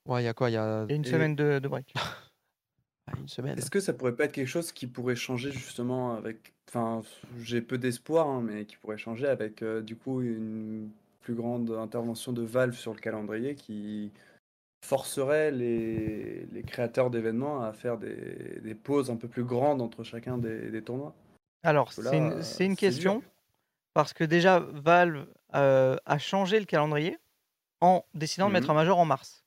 Ouais, 0.06 0.22
il 0.22 0.26
y 0.26 0.30
a 0.30 0.34
quoi 0.34 0.50
Il 0.50 0.54
y 0.54 0.58
a, 0.58 0.84
il 0.86 0.90
y 0.90 0.94
a 0.94 0.96
une 0.96 1.06
et- 1.06 1.10
semaine 1.10 1.36
de, 1.36 1.60
de 1.60 1.68
break. 1.68 1.94
Ah, 3.08 3.14
une 3.20 3.28
semaine. 3.28 3.58
Est-ce 3.58 3.72
que 3.72 3.80
ça 3.80 3.94
pourrait 3.94 4.16
pas 4.16 4.26
être 4.26 4.32
quelque 4.34 4.46
chose 4.48 4.72
qui 4.72 4.86
pourrait 4.86 5.16
changer 5.16 5.52
justement 5.52 6.14
avec. 6.14 6.54
Enfin, 6.70 7.02
j'ai 7.40 7.60
peu 7.62 7.80
d'espoir, 7.80 8.28
hein, 8.28 8.42
mais 8.44 8.66
qui 8.66 8.78
pourrait 8.78 9.00
changer 9.00 9.26
avec 9.28 9.64
euh, 9.64 9.82
du 9.82 9.96
coup 9.96 10.22
une 10.22 10.92
plus 11.22 11.34
grande 11.34 11.72
intervention 11.72 12.34
de 12.34 12.44
Valve 12.44 12.76
sur 12.76 12.94
le 12.94 13.00
calendrier 13.00 13.56
qui 13.56 14.12
forcerait 14.82 15.52
les, 15.52 16.46
les 16.52 16.64
créateurs 16.64 17.10
d'événements 17.10 17.64
à 17.64 17.74
faire 17.74 17.98
des, 17.98 18.60
des 18.62 18.76
pauses 18.76 19.10
un 19.12 19.16
peu 19.18 19.28
plus 19.28 19.44
grandes 19.44 19.82
entre 19.82 20.04
chacun 20.04 20.38
des, 20.38 20.70
des 20.72 20.82
tournois. 20.82 21.14
Alors, 21.64 21.92
c'est 21.92 22.18
une, 22.18 22.40
dur. 22.40 22.78
question. 22.78 23.22
Parce 23.94 24.14
que 24.14 24.24
déjà, 24.24 24.60
Valve 24.60 25.28
euh, 25.56 25.98
a 26.06 26.18
changé 26.18 26.60
le 26.60 26.66
calendrier 26.66 27.18
en 27.82 28.06
décidant 28.14 28.48
de 28.48 28.54
mettre 28.54 28.68
Mhm. 28.68 28.72
un 28.72 28.76
major 28.76 29.00
en 29.00 29.06
mars. 29.06 29.44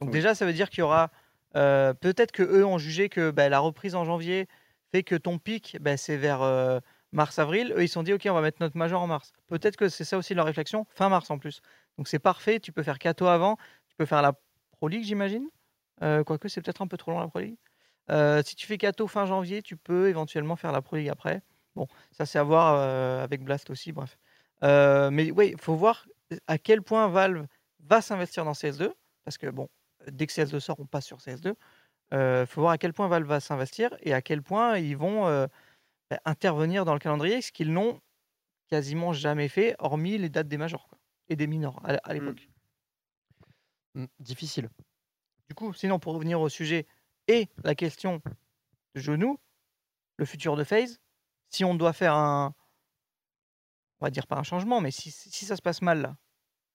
Donc 0.00 0.10
Oui. 0.10 0.14
déjà, 0.14 0.34
ça 0.34 0.44
veut 0.44 0.52
dire 0.52 0.68
qu'il 0.68 0.80
y 0.80 0.82
aura... 0.82 1.10
euh, 1.56 1.94
Peut-être 1.94 2.32
que 2.32 2.42
eux 2.42 2.66
ont 2.66 2.78
jugé 2.78 3.08
que 3.08 3.30
bah, 3.30 3.48
la 3.48 3.58
reprise 3.60 3.94
en 3.94 4.04
janvier 4.04 4.46
fait 4.92 5.02
que 5.02 5.14
ton 5.14 5.38
pic, 5.38 5.78
bah, 5.80 5.96
c'est 5.96 6.16
vers 6.18 6.42
euh, 6.42 6.80
mars-avril. 7.12 7.72
Eux, 7.76 7.82
ils 7.82 7.88
se 7.88 7.94
sont 7.94 8.02
dit, 8.02 8.12
OK, 8.12 8.26
on 8.28 8.34
va 8.34 8.42
mettre 8.42 8.58
notre 8.60 8.76
major 8.76 9.00
en 9.00 9.06
mars. 9.06 9.32
Peut-être 9.46 9.76
que 9.76 9.88
c'est 9.88 10.04
ça 10.04 10.18
aussi 10.18 10.34
leur 10.34 10.44
réflexion, 10.44 10.86
fin 10.90 11.08
mars 11.08 11.30
en 11.30 11.38
plus. 11.38 11.62
Donc 11.96 12.08
c'est 12.08 12.18
parfait, 12.18 12.60
tu 12.60 12.72
peux 12.72 12.82
faire 12.82 12.98
Kato 12.98 13.26
avant, 13.26 13.56
peux 13.96 14.06
faire 14.06 14.22
la 14.22 14.34
Pro 14.72 14.88
League, 14.88 15.04
j'imagine. 15.04 15.48
Euh, 16.02 16.24
quoique, 16.24 16.48
c'est 16.48 16.60
peut-être 16.60 16.82
un 16.82 16.86
peu 16.86 16.96
trop 16.96 17.10
long 17.10 17.20
la 17.20 17.28
Pro 17.28 17.40
League. 17.40 17.56
Euh, 18.10 18.42
si 18.44 18.54
tu 18.54 18.66
fais 18.66 18.78
Kato 18.78 19.06
fin 19.08 19.26
janvier, 19.26 19.62
tu 19.62 19.76
peux 19.76 20.08
éventuellement 20.08 20.56
faire 20.56 20.72
la 20.72 20.82
Pro 20.82 20.96
League 20.96 21.08
après. 21.08 21.42
Bon, 21.74 21.86
ça 22.12 22.24
c'est 22.24 22.38
à 22.38 22.42
voir 22.42 22.74
euh, 22.76 23.22
avec 23.22 23.42
Blast 23.42 23.70
aussi, 23.70 23.92
bref. 23.92 24.18
Euh, 24.62 25.10
mais 25.10 25.30
oui, 25.30 25.50
il 25.54 25.60
faut 25.60 25.74
voir 25.74 26.06
à 26.46 26.58
quel 26.58 26.82
point 26.82 27.08
Valve 27.08 27.46
va 27.84 28.00
s'investir 28.00 28.44
dans 28.44 28.52
CS2, 28.52 28.92
parce 29.24 29.38
que 29.38 29.48
bon, 29.48 29.68
dès 30.10 30.26
que 30.26 30.32
CS2 30.32 30.60
sort, 30.60 30.80
on 30.80 30.86
passe 30.86 31.06
sur 31.06 31.18
CS2. 31.18 31.54
Il 32.12 32.46
faut 32.46 32.60
voir 32.62 32.72
à 32.72 32.78
quel 32.78 32.92
point 32.92 33.08
Valve 33.08 33.26
va 33.26 33.40
s'investir 33.40 33.90
et 34.00 34.14
à 34.14 34.22
quel 34.22 34.42
point 34.42 34.78
ils 34.78 34.96
vont 34.96 35.24
bah, 36.10 36.20
intervenir 36.24 36.84
dans 36.84 36.94
le 36.94 37.00
calendrier, 37.00 37.42
ce 37.42 37.52
qu'ils 37.52 37.72
n'ont 37.72 38.00
quasiment 38.68 39.12
jamais 39.12 39.48
fait, 39.48 39.74
hormis 39.78 40.18
les 40.18 40.28
dates 40.28 40.48
des 40.48 40.56
majors 40.56 40.88
quoi, 40.88 40.98
et 41.28 41.36
des 41.36 41.46
minors 41.46 41.80
à, 41.84 41.94
à 42.04 42.14
l'époque. 42.14 42.48
Mm, 42.48 42.55
difficile. 44.18 44.68
Du 45.48 45.54
coup, 45.54 45.72
sinon, 45.72 45.98
pour 45.98 46.14
revenir 46.14 46.40
au 46.40 46.48
sujet 46.48 46.86
et 47.28 47.48
la 47.64 47.74
question 47.74 48.20
de 48.94 49.00
genou, 49.00 49.38
le 50.16 50.24
futur 50.24 50.56
de 50.56 50.64
FaZe, 50.64 51.00
si 51.50 51.64
on 51.64 51.74
doit 51.74 51.92
faire 51.92 52.14
un. 52.14 52.54
On 54.00 54.06
va 54.06 54.10
dire 54.10 54.26
pas 54.26 54.36
un 54.36 54.42
changement, 54.42 54.80
mais 54.80 54.90
si, 54.90 55.10
si 55.10 55.44
ça 55.46 55.56
se 55.56 55.62
passe 55.62 55.80
mal 55.80 56.02
là, 56.02 56.16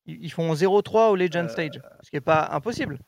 ils 0.05 0.31
font 0.31 0.51
0-3 0.53 1.09
au 1.11 1.15
Legend 1.15 1.47
Stage, 1.49 1.79
ce 2.01 2.09
qui 2.09 2.15
n'est 2.15 2.21
pas 2.21 2.49
impossible. 2.51 2.99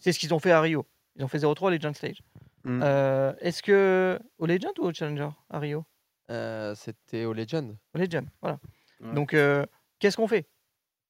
C'est 0.00 0.12
ce 0.12 0.18
qu'ils 0.18 0.34
ont 0.34 0.38
fait 0.38 0.50
à 0.50 0.60
Rio. 0.60 0.86
Ils 1.16 1.24
ont 1.24 1.28
fait 1.28 1.38
0-3 1.38 1.66
au 1.66 1.70
Legend 1.70 1.94
Stage. 1.94 2.22
Mm. 2.64 2.80
Euh, 2.82 3.32
Est-ce 3.40 3.62
que. 3.62 4.18
Au 4.38 4.46
Legend 4.46 4.72
ou 4.78 4.84
au 4.84 4.92
Challenger 4.92 5.30
à 5.50 5.58
Rio? 5.58 5.84
Euh, 6.30 6.74
C'était 6.74 7.24
au 7.24 7.32
Legend. 7.32 7.76
Au 7.94 7.98
Legend, 7.98 8.28
voilà. 8.40 8.58
Ouais. 9.00 9.14
Donc, 9.14 9.34
euh, 9.34 9.64
qu'est-ce 9.98 10.16
qu'on 10.16 10.28
fait? 10.28 10.48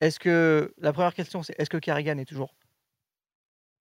Est-ce 0.00 0.18
que. 0.20 0.74
La 0.78 0.92
première 0.92 1.14
question, 1.14 1.42
c'est 1.42 1.58
est-ce 1.58 1.70
que 1.70 1.78
Kerrigan 1.78 2.18
est 2.18 2.24
toujours 2.24 2.54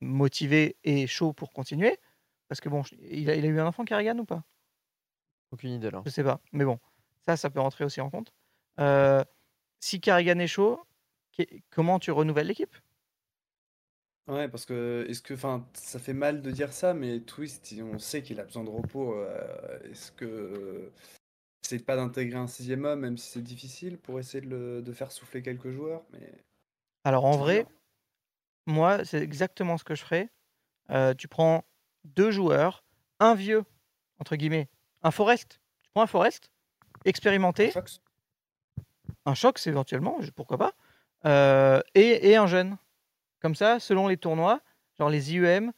motivé 0.01 0.77
et 0.83 1.07
chaud 1.07 1.33
pour 1.33 1.51
continuer? 1.51 1.99
Parce 2.47 2.61
que 2.61 2.69
bon, 2.69 2.83
il 3.01 3.29
a, 3.29 3.35
il 3.35 3.45
a 3.45 3.47
eu 3.47 3.59
un 3.59 3.65
enfant, 3.67 3.83
Kerrigan, 3.85 4.17
ou 4.17 4.25
pas? 4.25 4.43
Aucune 5.51 5.71
idée 5.71 5.91
là. 5.91 6.01
Je 6.05 6.11
sais 6.11 6.23
pas. 6.23 6.39
Mais 6.51 6.65
bon, 6.65 6.79
ça, 7.25 7.37
ça 7.37 7.49
peut 7.49 7.59
rentrer 7.59 7.83
aussi 7.83 8.01
en 8.01 8.09
compte. 8.09 8.33
Euh, 8.79 9.23
si 9.79 9.99
Kerrigan 9.99 10.39
est 10.39 10.47
chaud, 10.47 10.81
comment 11.69 11.99
tu 11.99 12.11
renouvelles 12.11 12.47
l'équipe? 12.47 12.75
Ouais, 14.27 14.49
parce 14.49 14.65
que 14.65 15.05
est-ce 15.07 15.21
que, 15.21 15.33
enfin, 15.33 15.65
ça 15.73 15.99
fait 15.99 16.13
mal 16.13 16.41
de 16.41 16.51
dire 16.51 16.73
ça, 16.73 16.93
mais 16.93 17.21
Twist, 17.21 17.73
on 17.81 17.97
sait 17.97 18.21
qu'il 18.21 18.39
a 18.41 18.43
besoin 18.43 18.65
de 18.65 18.69
repos. 18.69 19.13
euh, 19.13 19.79
est-ce 19.89 20.11
que 20.11 20.91
c'est 21.67 21.79
pas 21.85 21.95
d'intégrer 21.95 22.37
un 22.39 22.47
sixième 22.47 22.85
homme, 22.85 23.01
même 23.01 23.17
si 23.17 23.29
c'est 23.31 23.41
difficile, 23.41 23.97
pour 23.97 24.19
essayer 24.19 24.41
de, 24.41 24.49
le- 24.49 24.81
de 24.81 24.93
faire 24.93 25.11
souffler 25.11 25.41
quelques 25.41 25.71
joueurs, 25.71 26.03
mais 26.13 26.31
Alors 27.03 27.25
en 27.25 27.33
C'est 27.33 27.39
vrai, 27.39 27.65
moi, 28.65 29.05
c'est 29.05 29.21
exactement 29.21 29.77
ce 29.77 29.83
que 29.83 29.95
je 29.95 30.01
ferais. 30.03 30.29
Euh, 30.89 31.13
tu 31.13 31.27
prends 31.27 31.63
deux 32.05 32.31
joueurs, 32.31 32.83
un 33.19 33.33
vieux, 33.35 33.63
entre 34.19 34.35
guillemets, 34.35 34.67
un 35.03 35.11
Forest. 35.11 35.59
Tu 35.83 35.89
prends 35.93 36.03
un 36.03 36.07
Forest, 36.07 36.51
expérimenté. 37.05 37.71
Un 39.25 39.33
Shox 39.33 39.67
éventuellement, 39.67 40.17
je- 40.21 40.31
pourquoi 40.31 40.57
pas. 40.57 40.73
Euh, 41.25 41.81
et, 41.95 42.29
et 42.29 42.35
un 42.35 42.47
jeune. 42.47 42.77
Comme 43.41 43.55
ça, 43.55 43.79
selon 43.79 44.07
les 44.07 44.17
tournois, 44.17 44.61
genre 44.97 45.09
les 45.09 45.33
IEM, 45.33 45.71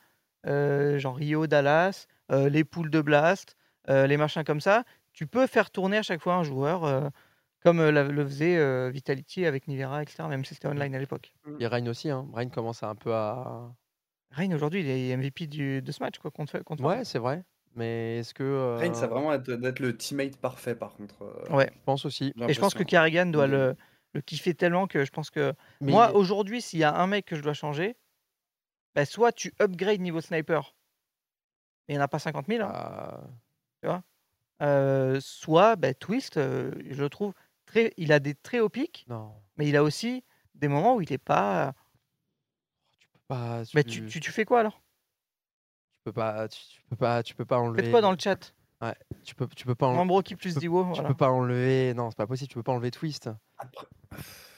euh, 0.45 0.97
genre 0.99 1.15
Rio, 1.15 1.47
Dallas, 1.47 2.07
les 2.29 2.63
poules 2.63 2.91
de 2.91 3.01
Blast, 3.01 3.55
les 3.87 4.17
machins 4.17 4.43
comme 4.43 4.61
ça, 4.61 4.83
tu 5.13 5.27
peux 5.27 5.47
faire 5.47 5.71
tourner 5.71 5.97
à 5.97 6.03
chaque 6.03 6.21
fois 6.21 6.35
un 6.35 6.43
joueur, 6.43 6.83
euh, 6.85 7.09
comme 7.63 7.79
euh, 7.79 7.91
la- 7.91 8.03
le 8.03 8.25
faisait 8.25 8.57
euh, 8.57 8.89
Vitality 8.89 9.45
avec 9.45 9.67
Nivera, 9.67 10.01
etc., 10.03 10.27
même 10.29 10.45
si 10.45 10.53
c'était 10.55 10.67
online 10.67 10.95
à 10.95 10.99
l'époque. 10.99 11.33
Et 11.59 11.67
Rain 11.67 11.85
aussi. 11.87 12.09
Hein. 12.09 12.27
Rain 12.33 12.49
commence 12.49 12.83
à 12.83 12.89
un 12.89 12.95
peu 12.95 13.13
à. 13.13 13.73
Rain 14.31 14.51
aujourd'hui, 14.53 14.81
il 14.81 14.87
est 14.89 15.09
MVP 15.17 15.47
du, 15.47 15.81
de 15.81 15.91
ce 15.91 16.01
match 16.03 16.19
quoi, 16.19 16.29
contre, 16.31 16.59
contre 16.59 16.83
Ouais, 16.83 17.03
c'est 17.03 17.19
vrai. 17.19 17.43
Mais 17.75 18.19
est-ce 18.19 18.33
que. 18.33 18.77
Rain, 18.79 18.93
ça 18.93 19.05
euh, 19.05 19.07
va 19.07 19.13
vraiment 19.15 19.33
être- 19.33 19.51
d'être 19.51 19.79
le 19.79 19.95
teammate 19.97 20.37
parfait, 20.37 20.75
par 20.75 20.93
contre. 20.93 21.23
euh, 21.23 21.55
Ouais. 21.55 21.69
Je 21.73 21.79
pense 21.85 22.05
aussi. 22.05 22.33
j'ai 22.35 22.45
Et 22.45 22.53
je 22.53 22.59
pense 22.59 22.73
que 22.73 22.79
l'impression. 22.79 22.85
Carrigan 22.85 23.25
doit 23.27 23.45
Il- 23.45 23.51
le, 23.51 23.75
le 24.13 24.21
kiffer 24.21 24.53
tellement 24.53 24.87
que 24.87 25.03
je 25.05 25.11
pense 25.11 25.29
que 25.29 25.53
Mais 25.81 25.91
moi 25.91 26.09
il 26.13 26.17
aujourd'hui, 26.17 26.61
s'il 26.61 26.79
y 26.79 26.83
a 26.83 26.95
un 26.95 27.07
mec 27.07 27.25
que 27.25 27.35
je 27.35 27.41
dois 27.41 27.53
changer, 27.53 27.95
bah, 28.95 29.05
soit 29.05 29.31
tu 29.31 29.53
upgrade 29.61 30.01
niveau 30.01 30.21
sniper, 30.21 30.73
mais 31.87 31.93
il 31.95 31.97
n'y 31.97 32.01
en 32.01 32.05
a 32.05 32.07
pas 32.07 32.19
50 32.19 32.47
000, 32.47 32.61
hein, 32.63 32.71
Ah, 32.73 33.21
tu 33.81 33.87
vois? 33.87 34.03
Euh, 34.61 35.19
soit 35.21 35.75
bah, 35.75 35.93
Twist, 35.93 36.37
euh, 36.37 36.71
je 36.89 37.01
le 37.01 37.09
trouve 37.09 37.33
très, 37.65 37.93
il 37.97 38.11
a 38.11 38.19
des 38.19 38.35
très 38.35 38.59
hauts 38.59 38.69
pics, 38.69 39.05
Non. 39.07 39.33
mais 39.57 39.67
il 39.69 39.75
a 39.77 39.83
aussi 39.83 40.23
des 40.55 40.67
moments 40.67 40.95
où 40.95 41.01
il 41.01 41.09
n'est 41.09 41.17
pas. 41.17 41.73
Bah, 43.29 43.61
Mais 43.75 43.83
tu, 43.83 44.05
tu, 44.07 44.19
tu 44.19 44.31
fais 44.31 44.43
quoi 44.45 44.61
alors? 44.61 44.81
Tu 45.93 46.03
peux 46.05 46.13
pas, 46.13 46.47
tu, 46.47 46.59
tu 46.59 46.81
peux 46.89 46.95
pas, 46.95 47.23
tu 47.23 47.35
peux 47.35 47.45
pas 47.45 47.57
enlever. 47.59 47.83
Faites 47.83 47.91
quoi 47.91 48.01
dans 48.01 48.11
le 48.11 48.17
chat? 48.19 48.53
Ouais, 48.81 48.95
tu 49.23 49.35
peux, 49.35 49.47
tu 49.47 49.65
peux 49.65 49.75
pas. 49.75 49.87
enle- 49.87 49.95
Membre 49.97 50.23
qui 50.23 50.35
plus 50.35 50.49
tu 50.49 50.53
peux- 50.55 50.59
Diwo, 50.61 50.83
Tu 50.83 50.89
voilà. 50.95 51.07
peux 51.09 51.15
pas 51.15 51.29
enlever. 51.29 51.93
Non, 51.93 52.09
c'est 52.09 52.17
pas 52.17 52.27
possible. 52.27 52.47
Tu 52.49 52.55
peux 52.55 52.63
pas 52.63 52.71
enlever 52.71 52.91
Twist. 52.91 53.29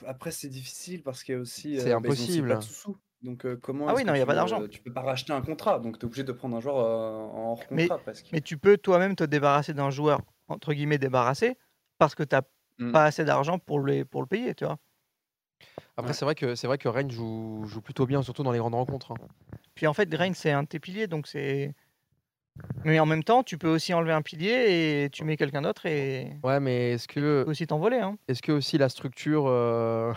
Après, 0.06 0.32
c'est 0.32 0.50
difficile 0.50 1.04
parce 1.04 1.24
qu'il 1.24 1.34
y 1.36 1.38
a 1.38 1.42
aussi. 1.42 1.80
C'est 1.80 1.92
euh, 1.92 2.00
bah, 2.00 2.02
ils 2.06 2.10
ont 2.10 2.12
aussi 2.14 2.22
impossible. 2.24 2.48
pas 2.50 2.56
de 2.58 2.64
sous-sous. 2.64 2.98
Donc, 3.24 3.46
euh, 3.46 3.56
comment 3.62 3.88
Ah 3.88 3.92
est-ce 3.92 3.98
oui, 3.98 4.04
que 4.04 4.08
non, 4.08 4.16
il 4.16 4.18
y 4.18 4.22
a 4.22 4.24
tu, 4.24 4.28
pas 4.28 4.34
d'argent. 4.36 4.62
euh, 4.62 4.68
Tu 4.68 4.82
peux 4.82 4.92
pas 4.94 5.02
racheter 5.02 5.32
un 5.34 5.42
contrat, 5.42 5.80
donc 5.80 5.98
tu 6.00 6.04
es 6.04 6.06
obligé 6.06 6.24
de 6.24 6.32
prendre 6.32 6.58
un 6.58 6.60
joueur 6.62 6.78
euh, 6.78 7.18
en 7.38 7.52
hors 7.52 7.64
Mais, 7.70 7.88
contrat 7.88 8.00
presque. 8.00 8.30
mais 8.34 8.42
tu 8.42 8.58
peux 8.58 8.78
toi-même 8.78 9.16
te 9.16 9.24
débarrasser 9.24 9.74
d'un 9.74 9.92
joueur, 9.92 10.22
entre 10.48 10.74
guillemets, 10.74 10.98
débarrassé, 10.98 11.58
parce 11.98 12.16
que 12.16 12.24
tu 12.24 12.36
n'as 12.36 12.42
Mm. 12.80 12.94
pas 12.94 13.04
assez 13.06 13.24
d'argent 13.26 13.60
pour 13.60 13.80
le, 13.80 14.06
pour 14.06 14.22
le 14.22 14.28
payer, 14.28 14.56
tu 14.56 14.66
vois. 14.66 14.78
Après, 15.98 16.14
c'est 16.14 16.26
vrai 16.26 16.36
que 16.36 16.56
c'est 16.56 16.68
vrai 16.68 16.78
que 16.78 16.88
Rennes 16.88 17.12
joue, 17.12 17.64
joue 17.66 17.82
plutôt 17.82 18.06
bien, 18.08 18.22
surtout 18.24 18.44
dans 18.44 18.52
les 18.52 18.58
grandes 18.60 18.74
rencontres. 18.76 19.12
hein. 19.12 19.18
Puis 19.76 19.86
en 19.88 19.94
fait, 19.94 20.12
Reign, 20.14 20.34
c'est 20.34 20.52
un 20.52 20.64
de 20.64 20.68
tes 20.68 20.80
piliers, 20.80 21.08
donc 21.08 21.28
c'est. 21.28 21.74
Mais 22.84 23.00
en 23.00 23.06
même 23.06 23.24
temps, 23.24 23.44
tu 23.44 23.58
peux 23.58 23.70
aussi 23.70 23.94
enlever 23.94 24.12
un 24.14 24.22
pilier 24.22 25.04
et 25.06 25.10
tu 25.10 25.24
mets 25.24 25.38
quelqu'un 25.38 25.62
d'autre 25.62 25.86
et 25.86 26.34
Ouais, 26.44 26.60
mais 26.60 26.92
est-ce 26.94 27.08
que 27.08 27.44
aussi 27.48 27.68
t'envoler. 27.68 27.98
Hein. 28.00 28.18
est-ce 28.28 28.42
que 28.42 28.52
aussi 28.52 28.78
la 28.78 28.90
structure 28.90 29.46
euh, 29.48 30.14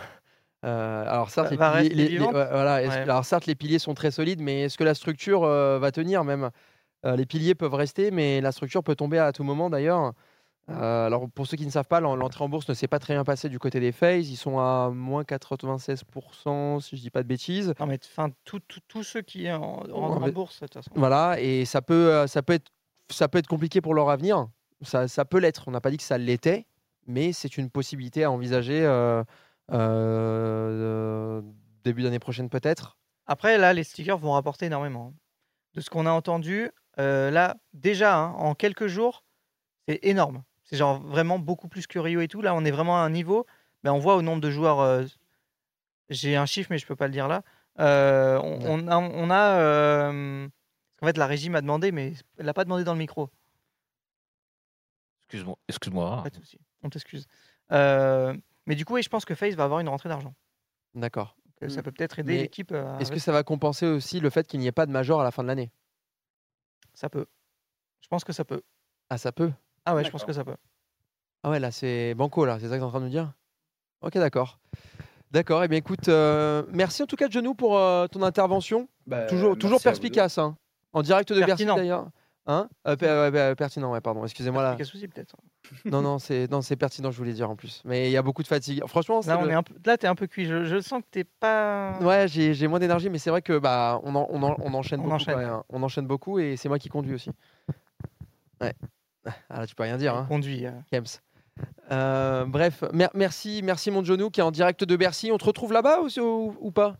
euh, 0.64 1.04
alors 1.08 1.30
certes, 1.30 1.50
les 1.50 1.56
piliers, 1.56 1.70
rester 1.70 1.94
les- 1.94 2.02
les- 2.04 2.08
vivante 2.10 2.34
ouais, 2.34 2.48
voilà, 2.50 2.82
est-ce 2.82 2.90
Ouais. 2.90 3.04
que- 3.04 3.10
alors 3.10 3.24
certes, 3.24 3.46
les 3.46 3.54
piliers 3.54 3.78
sont 3.78 3.94
très 3.94 4.10
solides, 4.10 4.40
mais 4.40 4.62
est-ce 4.62 4.76
que 4.78 4.84
la 4.84 4.94
structure 4.94 5.44
euh, 5.44 5.78
va 5.78 5.92
tenir 5.92 6.24
même? 6.24 6.50
Euh, 7.06 7.16
Les 7.16 7.26
piliers 7.26 7.54
peuvent 7.54 7.74
rester, 7.74 8.10
mais 8.10 8.40
la 8.40 8.50
structure 8.50 8.82
peut 8.82 8.94
tomber 8.96 9.18
à 9.18 9.30
tout 9.32 9.44
moment 9.44 9.68
d'ailleurs. 9.70 10.12
Euh, 10.70 11.06
alors 11.06 11.28
pour 11.28 11.46
ceux 11.46 11.58
qui 11.58 11.66
ne 11.66 11.70
savent 11.70 11.86
pas, 11.86 12.00
l'en- 12.00 12.16
l'entrée 12.16 12.42
en 12.42 12.48
bourse 12.48 12.66
ne 12.70 12.72
s'est 12.72 12.88
pas 12.88 12.98
très 12.98 13.12
bien 13.12 13.24
passée 13.24 13.50
du 13.50 13.58
côté 13.58 13.78
des 13.80 13.92
FaZe. 13.92 14.30
Ils 14.30 14.36
sont 14.36 14.58
à 14.58 14.88
moins 14.90 15.22
96%, 15.22 16.80
si 16.80 16.96
je 16.96 17.02
dis 17.02 17.10
pas 17.10 17.22
de 17.22 17.28
bêtises. 17.28 17.74
Non, 17.78 17.86
mais 17.86 17.98
enfin, 18.16 18.30
tous 18.44 19.02
ceux 19.02 19.22
qui 19.22 19.50
en, 19.50 19.60
rentrent 19.90 20.22
en 20.22 20.28
bourse, 20.30 20.60
de 20.60 20.66
toute 20.66 20.74
façon. 20.74 20.90
Voilà, 20.94 21.36
et 21.40 21.64
ça 21.64 21.82
peut, 21.82 22.26
ça 22.26 22.42
peut, 22.42 22.54
être, 22.54 22.70
ça 23.10 23.28
peut 23.28 23.38
être 23.38 23.46
compliqué 23.46 23.80
pour 23.80 23.94
leur 23.94 24.08
avenir. 24.10 24.48
Ça, 24.82 25.08
ça 25.08 25.24
peut 25.24 25.38
l'être. 25.38 25.64
On 25.66 25.70
n'a 25.70 25.80
pas 25.80 25.90
dit 25.90 25.96
que 25.96 26.02
ça 26.02 26.18
l'était, 26.18 26.66
mais 27.06 27.32
c'est 27.32 27.56
une 27.56 27.70
possibilité 27.70 28.24
à 28.24 28.30
envisager 28.30 28.84
euh, 29.72 31.42
début 31.84 32.02
d'année 32.02 32.18
prochaine 32.18 32.48
peut-être. 32.48 32.96
Après, 33.26 33.58
là, 33.58 33.72
les 33.72 33.84
stickers 33.84 34.18
vont 34.18 34.32
rapporter 34.32 34.66
énormément. 34.66 35.12
hein. 35.14 35.18
De 35.74 35.80
ce 35.80 35.90
qu'on 35.90 36.06
a 36.06 36.10
entendu, 36.10 36.70
euh, 36.98 37.30
là, 37.30 37.56
déjà, 37.72 38.16
hein, 38.16 38.32
en 38.36 38.54
quelques 38.54 38.86
jours, 38.86 39.24
c'est 39.88 39.98
énorme. 40.02 40.42
C'est 40.64 40.76
genre 40.76 41.00
vraiment 41.02 41.38
beaucoup 41.38 41.68
plus 41.68 41.86
que 41.86 41.98
Rio 41.98 42.20
et 42.20 42.28
tout. 42.28 42.42
Là, 42.42 42.54
on 42.54 42.64
est 42.64 42.70
vraiment 42.70 42.96
à 42.96 43.00
un 43.00 43.10
niveau. 43.10 43.46
Ben, 43.82 43.92
on 43.92 43.98
voit 43.98 44.16
au 44.16 44.22
nombre 44.22 44.40
de 44.40 44.50
joueurs. 44.50 44.80
euh, 44.80 45.04
J'ai 46.10 46.36
un 46.36 46.46
chiffre, 46.46 46.68
mais 46.70 46.78
je 46.78 46.86
peux 46.86 46.96
pas 46.96 47.06
le 47.06 47.12
dire 47.12 47.28
là. 47.28 47.42
Euh, 47.80 48.38
on, 48.42 48.60
on 48.84 48.88
a. 48.88 48.96
On 48.98 49.30
a 49.30 49.58
euh, 49.58 50.46
En 51.02 51.06
fait, 51.06 51.16
la 51.18 51.26
régie 51.26 51.50
m'a 51.50 51.60
demandé, 51.60 51.90
mais 51.92 52.12
elle 52.38 52.46
l'a 52.46 52.54
pas 52.54 52.64
demandé 52.64 52.84
dans 52.84 52.92
le 52.92 52.98
micro. 52.98 53.28
Excuse-moi. 55.22 55.56
Excuse-moi. 55.68 56.20
Pas 56.22 56.30
de 56.30 56.36
souci, 56.36 56.58
on 56.82 56.88
t'excuse. 56.90 57.26
Mais 58.66 58.74
du 58.74 58.84
coup, 58.84 59.00
je 59.00 59.08
pense 59.08 59.24
que 59.24 59.34
FaZe 59.34 59.54
va 59.56 59.64
avoir 59.64 59.80
une 59.80 59.88
rentrée 59.88 60.08
d'argent. 60.08 60.34
D'accord. 60.94 61.36
Donc, 61.46 61.70
euh, 61.70 61.74
ça 61.74 61.82
peut 61.82 61.92
peut-être 61.92 62.18
aider 62.18 62.32
Mais 62.32 62.42
l'équipe. 62.42 62.72
à 62.72 62.98
Est-ce 63.00 63.12
que 63.12 63.18
ça 63.18 63.32
va 63.32 63.42
compenser 63.42 63.86
aussi 63.86 64.20
le 64.20 64.30
fait 64.30 64.46
qu'il 64.46 64.60
n'y 64.60 64.66
ait 64.66 64.72
pas 64.72 64.86
de 64.86 64.92
major 64.92 65.20
à 65.20 65.24
la 65.24 65.30
fin 65.30 65.42
de 65.42 65.48
l'année? 65.48 65.70
Ça 66.94 67.08
peut. 67.08 67.26
Je 68.00 68.08
pense 68.08 68.24
que 68.24 68.32
ça 68.32 68.44
peut. 68.44 68.62
Ah, 69.10 69.18
ça 69.18 69.32
peut? 69.32 69.52
Ah 69.84 69.94
ouais, 69.94 70.04
je 70.04 70.10
pense 70.10 70.24
que 70.24 70.32
ça 70.32 70.44
peut. 70.44 70.56
Ah 71.42 71.50
ouais, 71.50 71.60
là, 71.60 71.70
c'est 71.70 72.14
banco, 72.14 72.44
là, 72.46 72.58
c'est 72.58 72.68
ça 72.68 72.74
que 72.74 72.78
tu 72.78 72.82
es 72.82 72.86
en 72.86 72.90
train 72.90 73.00
de 73.00 73.04
nous 73.04 73.10
dire? 73.10 73.32
Ok, 74.00 74.14
d'accord. 74.14 74.58
D'accord, 75.30 75.64
et 75.64 75.68
bien 75.68 75.78
écoute, 75.78 76.08
euh, 76.08 76.62
merci 76.70 77.02
en 77.02 77.06
tout 77.06 77.16
cas, 77.16 77.28
Genou, 77.28 77.54
pour 77.54 77.76
euh, 77.76 78.06
ton 78.06 78.22
intervention. 78.22 78.88
Bah, 79.06 79.26
toujours 79.26 79.58
toujours 79.58 79.80
merci 79.84 79.88
à 79.88 79.90
vous 79.90 79.96
deux. 79.96 80.02
perspicace, 80.02 80.38
hein. 80.38 80.56
en 80.92 81.02
direct 81.02 81.30
de 81.32 81.40
Bercy 81.40 81.48
Pertinent. 81.48 81.76
d'ailleurs. 81.76 82.08
Hein? 82.46 82.68
Euh, 82.86 82.94
per- 82.96 83.06
ouais, 83.06 83.30
bah, 83.30 83.54
pertinent, 83.56 83.90
ouais, 83.92 84.02
pardon, 84.02 84.22
excusez-moi 84.24 84.62
là. 84.62 84.74
Perspicace 84.74 84.94
aussi, 84.94 85.08
peut-être. 85.08 85.34
Non, 85.86 86.02
non, 86.02 86.18
c'est 86.18 86.50
non, 86.50 86.60
c'est 86.60 86.76
pertinent, 86.76 87.10
je 87.10 87.16
voulais 87.16 87.32
dire 87.32 87.48
en 87.48 87.56
plus. 87.56 87.80
Mais 87.86 88.08
il 88.08 88.12
y 88.12 88.18
a 88.18 88.22
beaucoup 88.22 88.42
de 88.42 88.48
fatigue. 88.48 88.82
Franchement, 88.86 89.22
c'est 89.22 89.30
Là, 89.30 89.38
on 89.38 89.44
le- 89.44 89.50
est 89.50 89.54
un 89.54 89.62
peu... 89.62 89.74
là 89.86 89.96
t'es 89.96 90.06
un 90.06 90.14
peu 90.14 90.26
cuit. 90.26 90.44
Je, 90.44 90.64
je 90.66 90.78
sens 90.80 91.00
que 91.00 91.06
t'es 91.10 91.24
pas. 91.24 91.98
Ouais, 92.02 92.28
j'ai 92.28 92.52
j'ai 92.52 92.68
moins 92.68 92.78
d'énergie, 92.80 93.08
mais 93.08 93.16
c'est 93.18 93.30
vrai 93.30 93.40
que 93.40 93.56
bah 93.58 93.98
on, 94.04 94.14
en- 94.14 94.26
on, 94.28 94.42
en- 94.42 94.56
on 94.58 94.74
enchaîne 94.74 95.00
On 95.00 95.04
beaucoup. 95.04 95.14
enchaîne, 95.14 95.34
quand 95.34 95.40
même, 95.40 95.48
hein. 95.50 95.64
On 95.70 95.82
enchaîne 95.82 96.06
beaucoup 96.06 96.38
et 96.38 96.56
c'est 96.56 96.68
moi 96.68 96.78
qui 96.78 96.90
conduis 96.90 97.14
aussi. 97.14 97.30
Ouais. 98.60 98.74
Ah 99.48 99.60
là, 99.60 99.66
tu 99.66 99.74
peux 99.74 99.84
rien 99.84 99.96
dire. 99.96 100.14
Hein. 100.14 100.26
Conduit. 100.28 100.66
euh. 100.66 100.72
Kems. 100.92 101.04
Euh, 101.92 102.44
bref, 102.44 102.82
mer- 102.92 103.10
merci, 103.14 103.62
merci 103.64 103.90
mon 103.90 104.04
Jonou 104.04 104.28
qui 104.28 104.40
est 104.40 104.44
en 104.44 104.50
direct 104.50 104.84
de 104.84 104.96
Bercy. 104.96 105.30
On 105.32 105.38
te 105.38 105.44
retrouve 105.46 105.72
là-bas 105.72 106.00
ou, 106.02 106.08
ou- 106.20 106.56
ou 106.60 106.70
pas? 106.72 106.98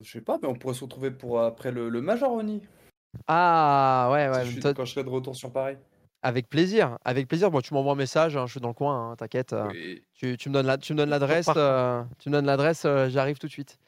Je 0.00 0.10
sais 0.10 0.20
pas, 0.20 0.38
mais 0.42 0.48
on 0.48 0.54
pourrait 0.54 0.74
se 0.74 0.82
retrouver 0.82 1.10
pour 1.10 1.40
après 1.42 1.70
le, 1.70 1.88
le 1.90 2.00
Major 2.00 2.32
Oni. 2.32 2.62
Ah 3.26 4.08
ouais, 4.12 4.28
ouais. 4.28 4.40
Si 4.40 4.46
je 4.46 4.50
suis- 4.52 4.60
toi- 4.60 4.74
quand 4.74 4.84
je 4.84 4.92
serai 4.92 5.04
de 5.04 5.08
retour 5.10 5.34
sur 5.36 5.52
Paris. 5.52 5.76
Avec 6.22 6.48
plaisir, 6.50 6.98
avec 7.04 7.28
plaisir. 7.28 7.50
Bon, 7.50 7.60
tu 7.62 7.72
m'envoies 7.72 7.92
un 7.92 7.96
message, 7.96 8.36
hein, 8.36 8.44
je 8.46 8.50
suis 8.52 8.60
dans 8.60 8.68
le 8.68 8.74
coin, 8.74 9.12
hein, 9.12 9.16
t'inquiète. 9.16 9.52
euh, 9.54 9.68
tu, 10.14 10.36
tu 10.36 10.48
me 10.50 10.54
donnes 10.54 10.66
la- 10.66 10.76
tu 10.78 10.92
me 10.92 10.98
donnes 10.98 11.08
l'adresse, 11.10 11.48
euh, 11.56 12.02
tu 12.18 12.28
me 12.28 12.34
donnes 12.34 12.44
l'adresse, 12.46 12.82
euh, 12.84 13.08
j'arrive 13.08 13.38
tout 13.38 13.46
de 13.46 13.52
suite. 13.52 13.78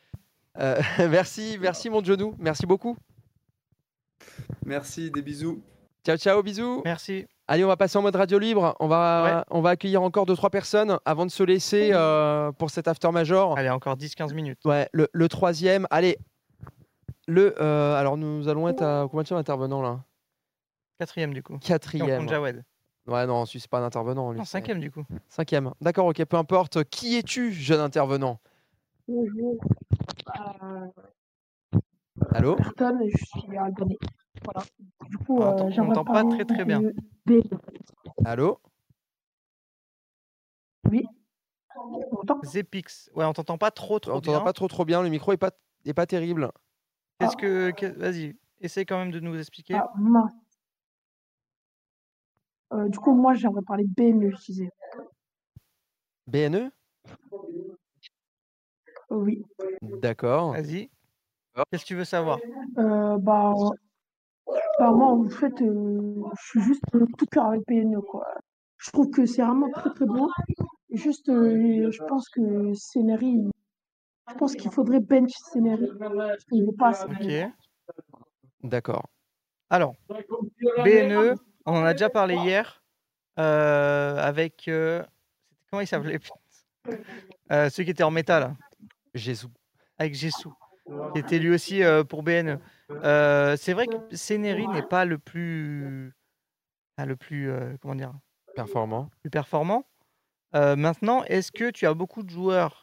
Euh, 0.59 0.77
merci, 1.11 1.59
merci 1.61 1.90
mon 1.90 2.03
Jonou, 2.03 2.35
merci 2.39 2.65
beaucoup. 2.66 2.97
Merci, 4.65 5.11
des 5.11 5.23
bisous. 5.23 5.62
Ciao, 6.07 6.16
ciao, 6.16 6.43
bisous. 6.43 6.82
Merci. 6.85 7.27
Allez, 7.49 7.65
on 7.65 7.69
va 7.69 7.77
passer 7.77 7.99
en 7.99 8.03
mode 8.03 8.16
radio 8.16 8.39
libre. 8.39 8.74
On 8.81 8.89
va, 8.89 9.44
on 9.51 9.61
va 9.61 9.70
accueillir 9.70 10.03
encore 10.03 10.27
deux 10.27 10.36
trois 10.36 10.51
personnes 10.51 10.99
avant 11.05 11.27
de 11.27 11.31
se 11.31 11.43
laisser 11.43 11.90
euh, 11.93 12.51
pour 12.53 12.70
cet 12.70 12.89
after 12.89 13.11
major. 13.11 13.57
Allez, 13.59 13.69
encore 13.69 13.97
10-15 13.97 14.32
minutes. 14.32 14.59
Ouais, 14.65 14.89
le, 14.93 15.09
le 15.12 15.28
troisième. 15.28 15.86
Allez, 15.90 16.19
le. 17.33 17.61
euh, 17.61 17.95
alors, 17.97 18.17
nous 18.17 18.49
allons 18.49 18.69
être 18.69 18.83
à 18.83 19.09
combien 19.11 19.23
d'intervenants 19.37 19.83
là? 19.83 20.05
Quatrième, 20.99 21.33
du 21.35 21.43
coup. 21.43 21.59
Quatrième. 21.59 22.09
On 22.11 22.19
compte 22.27 22.29
Jawed. 22.29 22.65
Ouais, 23.07 23.27
non, 23.27 23.45
c'est 23.47 23.67
pas 23.69 23.81
un 23.81 23.85
intervenant. 23.85 24.31
lui, 24.31 24.39
Non, 24.39 24.45
cinquième, 24.45 24.79
du 24.79 24.91
coup. 24.91 25.05
Cinquième. 25.29 25.73
D'accord, 25.81 26.07
ok, 26.07 26.25
peu 26.25 26.37
importe. 26.37 26.85
Qui 26.85 27.17
es-tu, 27.17 27.53
jeune 27.53 27.81
intervenant? 27.81 28.39
Bonjour. 29.09 29.57
Euh, 30.29 30.87
Allô? 32.31 32.55
Personne, 32.57 33.01
je 33.09 33.17
suis. 33.25 33.43
Voilà. 33.49 34.63
Du 35.09 35.19
coup, 35.19 35.39
On 35.41 35.43
euh, 35.43 35.81
entend- 35.81 36.01
on 36.01 36.05
pas 36.05 36.25
très, 36.25 36.45
très 36.45 36.65
bien. 36.65 36.81
de. 37.27 37.43
Allô? 38.25 38.61
Oui. 40.91 41.05
Zepix. 42.45 43.11
Ouais, 43.15 43.25
on 43.25 43.33
t'entend 43.33 43.59
pas 43.59 43.71
trop, 43.71 43.99
trop 43.99 44.13
On 44.13 44.21
bien. 44.21 44.33
t'entend 44.33 44.45
pas 44.45 44.53
trop 44.53 44.69
trop 44.69 44.85
bien. 44.85 45.03
Le 45.03 45.09
micro 45.09 45.33
est 45.33 45.37
pas, 45.37 45.51
est 45.85 45.95
pas 45.95 46.07
terrible. 46.07 46.51
Qu'est-ce 47.23 47.36
que. 47.36 47.70
que- 47.70 47.99
Vas-y, 47.99 48.35
essaye 48.61 48.85
quand 48.86 48.99
même 48.99 49.12
de 49.12 49.20
nous 49.20 49.39
expliquer. 49.39 49.74
Ah, 49.74 49.90
mince. 49.97 50.32
Euh, 52.73 52.89
du 52.89 52.99
coup, 52.99 53.15
moi, 53.15 53.35
j'aimerais 53.35 53.62
parler 53.62 53.85
BNE, 53.86 54.31
je 54.31 54.36
disais. 54.44 54.70
BNE 56.27 56.70
Oui. 59.11 59.44
D'accord. 59.82 60.53
Vas-y. 60.53 60.90
Qu'est-ce 61.70 61.82
que 61.82 61.89
tu 61.89 61.94
veux 61.94 62.05
savoir? 62.05 62.39
Euh, 62.78 63.19
bah, 63.19 63.53
bah, 64.78 64.90
moi, 64.90 65.09
en 65.12 65.28
fait, 65.28 65.61
euh, 65.61 66.23
je 66.40 66.47
suis 66.47 66.61
juste 66.62 66.82
euh, 66.94 67.07
tout 67.19 67.27
cœur 67.27 67.47
avec 67.47 67.61
BNE, 67.69 68.01
quoi. 68.01 68.27
Je 68.78 68.90
trouve 68.90 69.11
que 69.11 69.27
c'est 69.27 69.43
vraiment 69.43 69.70
très, 69.70 69.90
très 69.90 70.07
beau. 70.07 70.28
Juste, 70.90 71.28
euh, 71.28 71.90
je 71.90 72.03
pense 72.05 72.28
que 72.31 72.73
Scénary, 72.74 73.39
je 74.31 74.35
pense 74.35 74.55
qu'il 74.55 74.70
faudrait 74.70 75.01
bench 75.01 75.32
Scénary. 75.53 75.89
Parce 75.99 76.44
qu'il 76.44 76.65
n'est 76.65 76.73
pas 76.73 76.89
assez 76.89 77.07
bon. 77.07 77.15
Ok. 77.15 77.53
D'accord. 78.62 79.09
Alors, 79.70 79.94
BNE, 80.85 81.35
on 81.66 81.73
en 81.78 81.85
a 81.85 81.93
déjà 81.93 82.11
parlé 82.11 82.36
hier 82.36 82.82
euh, 83.39 84.16
avec. 84.19 84.69
euh, 84.69 85.03
comment 85.70 85.81
il 85.81 85.86
s'appelait 85.86 86.20
euh, 87.51 87.70
Celui 87.70 87.86
qui 87.86 87.90
était 87.90 88.03
en 88.03 88.11
métal. 88.11 88.43
là. 88.43 88.57
Jésus. 89.15 89.47
Avec 89.99 90.15
Jessou. 90.15 90.55
Qui 91.15 91.20
était 91.20 91.39
lui 91.39 91.51
aussi 91.51 91.82
euh, 91.82 92.05
pour 92.05 92.23
BNE. 92.23 92.59
Euh, 92.90 93.57
c'est 93.57 93.73
vrai 93.73 93.86
que 93.86 94.15
Scénary 94.15 94.69
n'est 94.69 94.82
pas 94.82 95.05
le 95.05 95.19
plus. 95.19 96.12
ah, 96.97 97.07
le 97.07 97.16
plus. 97.16 97.51
euh, 97.51 97.77
comment 97.81 97.94
dire? 97.94 98.12
Performant. 98.55 99.09
plus 99.23 99.31
performant. 99.31 99.85
Euh, 100.55 100.77
maintenant, 100.77 101.24
est-ce 101.24 101.51
que 101.51 101.70
tu 101.70 101.86
as 101.86 101.94
beaucoup 101.94 102.23
de 102.23 102.28
joueurs 102.31 102.82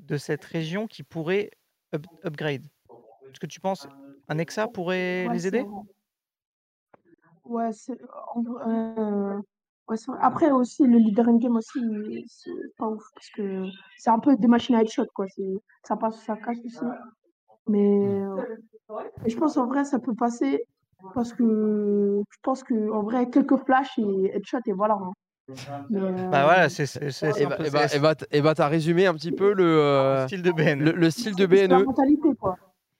de 0.00 0.16
cette 0.16 0.44
région 0.44 0.86
qui 0.86 1.02
pourraient 1.02 1.50
up- 1.94 2.06
upgrade? 2.24 2.66
Est-ce 3.30 3.40
que 3.40 3.46
tu 3.46 3.60
penses 3.60 3.86
un 4.28 4.38
Exa 4.38 4.68
pourrait 4.68 5.26
Ouais, 5.28 5.34
les 5.34 5.46
aider? 5.46 5.64
Ouais, 7.44 7.70
euh, 8.66 9.40
ouais. 9.88 9.96
Après 10.20 10.50
aussi, 10.50 10.84
le 10.84 10.98
leader 10.98 11.28
in 11.28 11.36
game 11.38 11.56
aussi, 11.56 11.80
c'est 12.28 12.50
pas 12.76 12.88
ouf. 12.88 13.04
Parce 13.14 13.30
que 13.30 13.66
c'est 13.98 14.10
un 14.10 14.18
peu 14.18 14.36
des 14.36 14.48
machines 14.48 14.74
à 14.74 14.82
headshot, 14.82 15.06
quoi. 15.14 15.26
Ça 15.84 15.96
passe, 15.96 16.24
ça 16.24 16.36
casse 16.36 16.58
aussi. 16.64 16.84
Mais 17.68 17.98
Mmh. 17.98 18.38
euh, 18.38 18.56
et 19.26 19.30
je 19.30 19.36
pense 19.38 19.56
en 19.56 19.66
vrai, 19.66 19.84
ça 19.84 19.98
peut 20.00 20.14
passer. 20.14 20.64
Parce 21.14 21.32
que 21.32 22.22
je 22.30 22.38
pense 22.42 22.64
que 22.64 22.90
en 22.92 23.02
vrai, 23.02 23.30
quelques 23.30 23.56
flashs 23.64 23.98
et 23.98 24.36
headshot, 24.36 24.58
et 24.66 24.72
voilà. 24.72 24.94
hein. 24.94 25.12
Bah 25.88 26.40
euh, 26.40 26.42
voilà, 26.44 26.68
c'est 26.68 26.84
Et 27.38 27.44
un 27.44 27.48
bah, 27.48 27.56
et 27.64 27.70
bah, 27.70 27.86
et 27.92 27.98
bah, 28.00 28.14
bah, 28.42 28.54
t'as 28.54 28.68
résumé 28.68 29.06
un 29.06 29.14
petit 29.14 29.32
peu 29.32 29.52
le, 29.52 29.64
euh, 29.64 30.26
style 30.26 30.42
de 30.42 30.50
BNE. 30.50 30.84
le, 30.84 30.92
le 30.92 31.10
style 31.10 31.34
de 31.36 31.46
c'est 31.46 31.68
la 31.68 31.78
BNE. 31.78 31.84
mentalité, 31.84 32.34
quoi. 32.40 32.56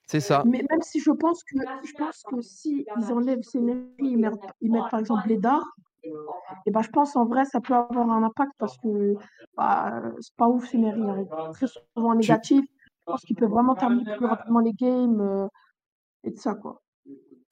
C'est 0.06 0.20
ça. 0.20 0.44
Mais 0.44 0.62
même 0.70 0.82
si 0.82 1.01
je 1.01 1.10
pense 1.10 1.43
que 1.44 1.56
je 1.85 1.93
pense 1.97 2.23
que 2.31 2.40
si 2.40 2.86
ils 2.97 3.12
enlèvent 3.12 3.43
Scénary, 3.43 3.81
ils 3.98 4.16
mettent, 4.18 4.35
ils 4.60 4.70
mettent 4.70 4.89
par 4.90 5.01
exemple 5.01 5.23
Blédard, 5.27 5.64
et 6.66 6.70
ben 6.70 6.82
je 6.82 6.90
pense 6.90 7.16
en 7.16 7.27
vrai 7.27 7.44
ça 7.44 7.60
peut 7.60 7.74
avoir 7.74 8.10
un 8.10 8.23
impact 8.23 8.52
parce 8.59 8.77
que 8.78 9.14
bah, 9.56 10.02
c'est 10.20 10.35
pas 10.36 10.48
ouf 10.48 10.68
Scénary, 10.68 11.01
il 11.02 11.10
arrive 11.10 11.28
très 11.52 11.66
souvent 11.66 12.14
négatif. 12.14 12.64
Je 13.06 13.12
pense 13.12 13.23
qu'il 13.24 13.36
peut 13.36 13.47
vraiment 13.47 13.74
terminer 13.77 14.06
plus 14.16 14.27
rapidement 14.27 14.60
les 14.60 14.73
games 14.73 15.20
euh, 15.20 15.48
et 16.24 16.31
de 16.31 16.39
ça 16.39 16.55
quoi. 16.55 16.82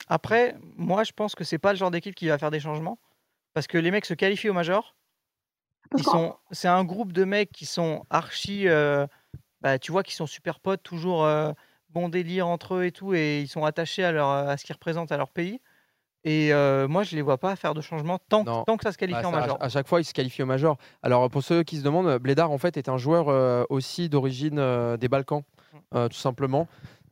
Après, 0.08 0.56
moi, 0.76 1.04
je 1.04 1.12
pense 1.12 1.34
que 1.34 1.44
c'est 1.44 1.58
pas 1.58 1.72
le 1.72 1.78
genre 1.78 1.90
d'équipe 1.90 2.14
qui 2.14 2.28
va 2.28 2.38
faire 2.38 2.50
des 2.50 2.60
changements. 2.60 2.98
Parce 3.54 3.66
que 3.66 3.78
les 3.78 3.90
mecs 3.90 4.04
se 4.04 4.14
qualifient 4.14 4.50
au 4.50 4.54
Major. 4.54 4.94
Ils 5.96 6.02
sont, 6.02 6.36
c'est 6.50 6.68
un 6.68 6.84
groupe 6.84 7.12
de 7.12 7.24
mecs 7.24 7.52
qui 7.52 7.66
sont 7.66 8.04
archi, 8.10 8.68
euh, 8.68 9.06
bah, 9.60 9.78
tu 9.78 9.92
vois, 9.92 10.02
qui 10.02 10.14
sont 10.14 10.26
super 10.26 10.58
potes, 10.58 10.82
toujours 10.82 11.24
euh, 11.24 11.52
bon 11.90 12.08
délire 12.08 12.48
entre 12.48 12.74
eux 12.76 12.84
et 12.84 12.92
tout, 12.92 13.14
et 13.14 13.40
ils 13.40 13.48
sont 13.48 13.64
attachés 13.64 14.02
à, 14.02 14.10
leur, 14.10 14.28
à 14.28 14.56
ce 14.56 14.64
qu'ils 14.64 14.74
représentent 14.74 15.12
à 15.12 15.16
leur 15.16 15.30
pays. 15.30 15.60
Et 16.24 16.54
euh, 16.54 16.88
moi, 16.88 17.02
je 17.02 17.14
les 17.14 17.22
vois 17.22 17.36
pas 17.36 17.54
faire 17.54 17.74
de 17.74 17.82
changement 17.82 18.18
tant, 18.30 18.44
Non. 18.44 18.64
tant 18.64 18.76
que 18.78 18.82
ça 18.82 18.92
se 18.92 18.98
qualifie 18.98 19.20
Bah, 19.20 19.28
en 19.28 19.32
ça, 19.32 19.40
major. 19.40 19.58
À, 19.60 19.68
chaque 19.68 19.86
fois, 19.86 20.00
il 20.00 20.04
se 20.04 20.14
qualifie 20.14 20.42
au 20.42 20.46
major. 20.46 20.78
Alors, 21.02 21.28
pour 21.30 21.42
ceux 21.42 21.62
qui 21.62 21.76
se 21.76 21.82
demandent, 21.82 22.18
Blédard, 22.18 22.50
en 22.50 22.58
fait, 22.58 22.78
est 22.78 22.88
un 22.88 22.96
joueur 22.96 23.28
euh, 23.28 23.64
aussi 23.68 24.08
d'origine 24.08 24.58
euh, 24.58 24.96
des 24.96 25.08
Balkans, 25.08 25.42
euh, 25.94 26.08
tout 26.08 26.16
simplement. 26.16 26.66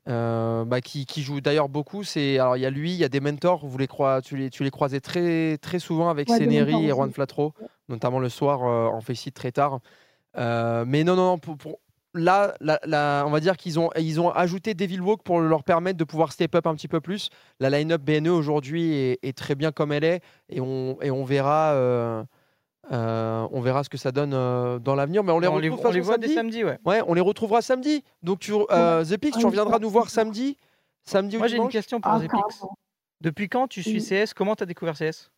Euh, 0.08 0.64
bah, 0.64 0.80
qui, 0.80 1.06
qui 1.06 1.22
joue 1.22 1.40
d'ailleurs 1.40 1.68
beaucoup. 1.68 2.02
C'est 2.02 2.36
alors 2.38 2.56
il 2.56 2.60
y 2.60 2.66
a 2.66 2.70
lui, 2.70 2.90
il 2.90 2.96
y 2.98 3.04
a 3.04 3.08
des 3.08 3.20
mentors. 3.20 3.64
Vous 3.64 3.78
les 3.78 3.86
croi- 3.86 4.20
tu 4.20 4.36
les, 4.36 4.50
tu 4.50 4.64
les 4.64 4.70
croisais 4.72 4.98
très 4.98 5.58
très 5.58 5.78
souvent 5.78 6.08
avec 6.10 6.28
Ouais, 6.28 6.38
Sénéry 6.38 6.86
et 6.86 6.90
Juan. 6.90 7.12
Flatro, 7.12 7.52
notamment 7.88 8.18
le 8.18 8.28
soir 8.28 8.64
euh, 8.64 8.88
en 8.88 9.00
faceit 9.00 9.30
très 9.30 9.52
tard. 9.52 9.78
Euh, 10.36 10.84
mais 10.88 11.04
non 11.04 11.14
non 11.14 11.26
non 11.26 11.38
pour, 11.38 11.56
pour- 11.56 11.78
là, 12.14 12.54
là, 12.60 12.80
là, 12.84 13.22
on 13.26 13.30
va 13.30 13.38
dire 13.38 13.56
qu'ils 13.56 13.78
ont 13.78 13.90
ils 13.96 14.20
ont 14.20 14.30
ajouté 14.30 14.74
Devil 14.74 14.98
Walk 15.00 15.22
pour 15.22 15.40
leur 15.40 15.62
permettre 15.62 15.98
de 15.98 16.04
pouvoir 16.04 16.32
step 16.32 16.52
up 16.56 16.66
un 16.66 16.74
petit 16.74 16.88
peu 16.88 17.00
plus. 17.00 17.28
La 17.60 17.70
line-up 17.70 18.02
BNE 18.02 18.28
aujourd'hui 18.28 18.92
est, 18.94 19.18
est 19.22 19.36
très 19.38 19.54
bien 19.54 19.70
comme 19.70 19.92
elle 19.92 20.04
est 20.04 20.20
et 20.48 20.60
on 20.60 20.98
et 21.00 21.12
on 21.12 21.24
verra. 21.24 22.24
Euh, 22.90 23.46
on 23.52 23.60
verra 23.60 23.84
ce 23.84 23.88
que 23.88 23.96
ça 23.98 24.10
donne 24.12 24.32
euh, 24.34 24.78
dans 24.78 24.94
l'avenir, 24.94 25.22
mais 25.22 25.32
on 25.32 25.38
les 25.38 25.46
On 25.48 25.58
les- 25.58 25.68
retrouve 25.68 25.86
on 25.86 25.90
les 25.92 25.98
façon 26.00 26.06
voit 26.10 26.18
dès 26.18 26.28
samedi, 26.34 26.64
ouais. 26.64 26.78
on 27.06 27.14
les 27.14 27.20
retrouvera 27.20 27.62
samedi. 27.62 28.02
Donc 28.22 28.40
tu, 28.40 28.52
euh, 28.70 29.04
The 29.04 29.16
Pix, 29.18 29.38
tu 29.38 29.46
reviendras 29.46 29.78
nous 29.78 29.90
voir 29.90 30.10
samedi, 30.10 30.56
samedi 31.04 31.36
ou 31.36 31.40
Moi, 31.40 31.48
j'ai 31.48 31.56
une 31.58 31.68
question 31.68 32.00
pour 32.00 32.10
Ah, 32.12 32.18
Zepix. 32.18 32.32
carrément. 32.32 32.76
Depuis 33.20 33.48
quand 33.48 33.68
tu 33.68 33.82
suis 33.82 34.00
Oui. 34.00 34.24
CS 34.26 34.34
Comment 34.34 34.56
tu 34.56 34.64
as 34.64 34.66
découvert 34.66 34.96
CS 34.96 35.30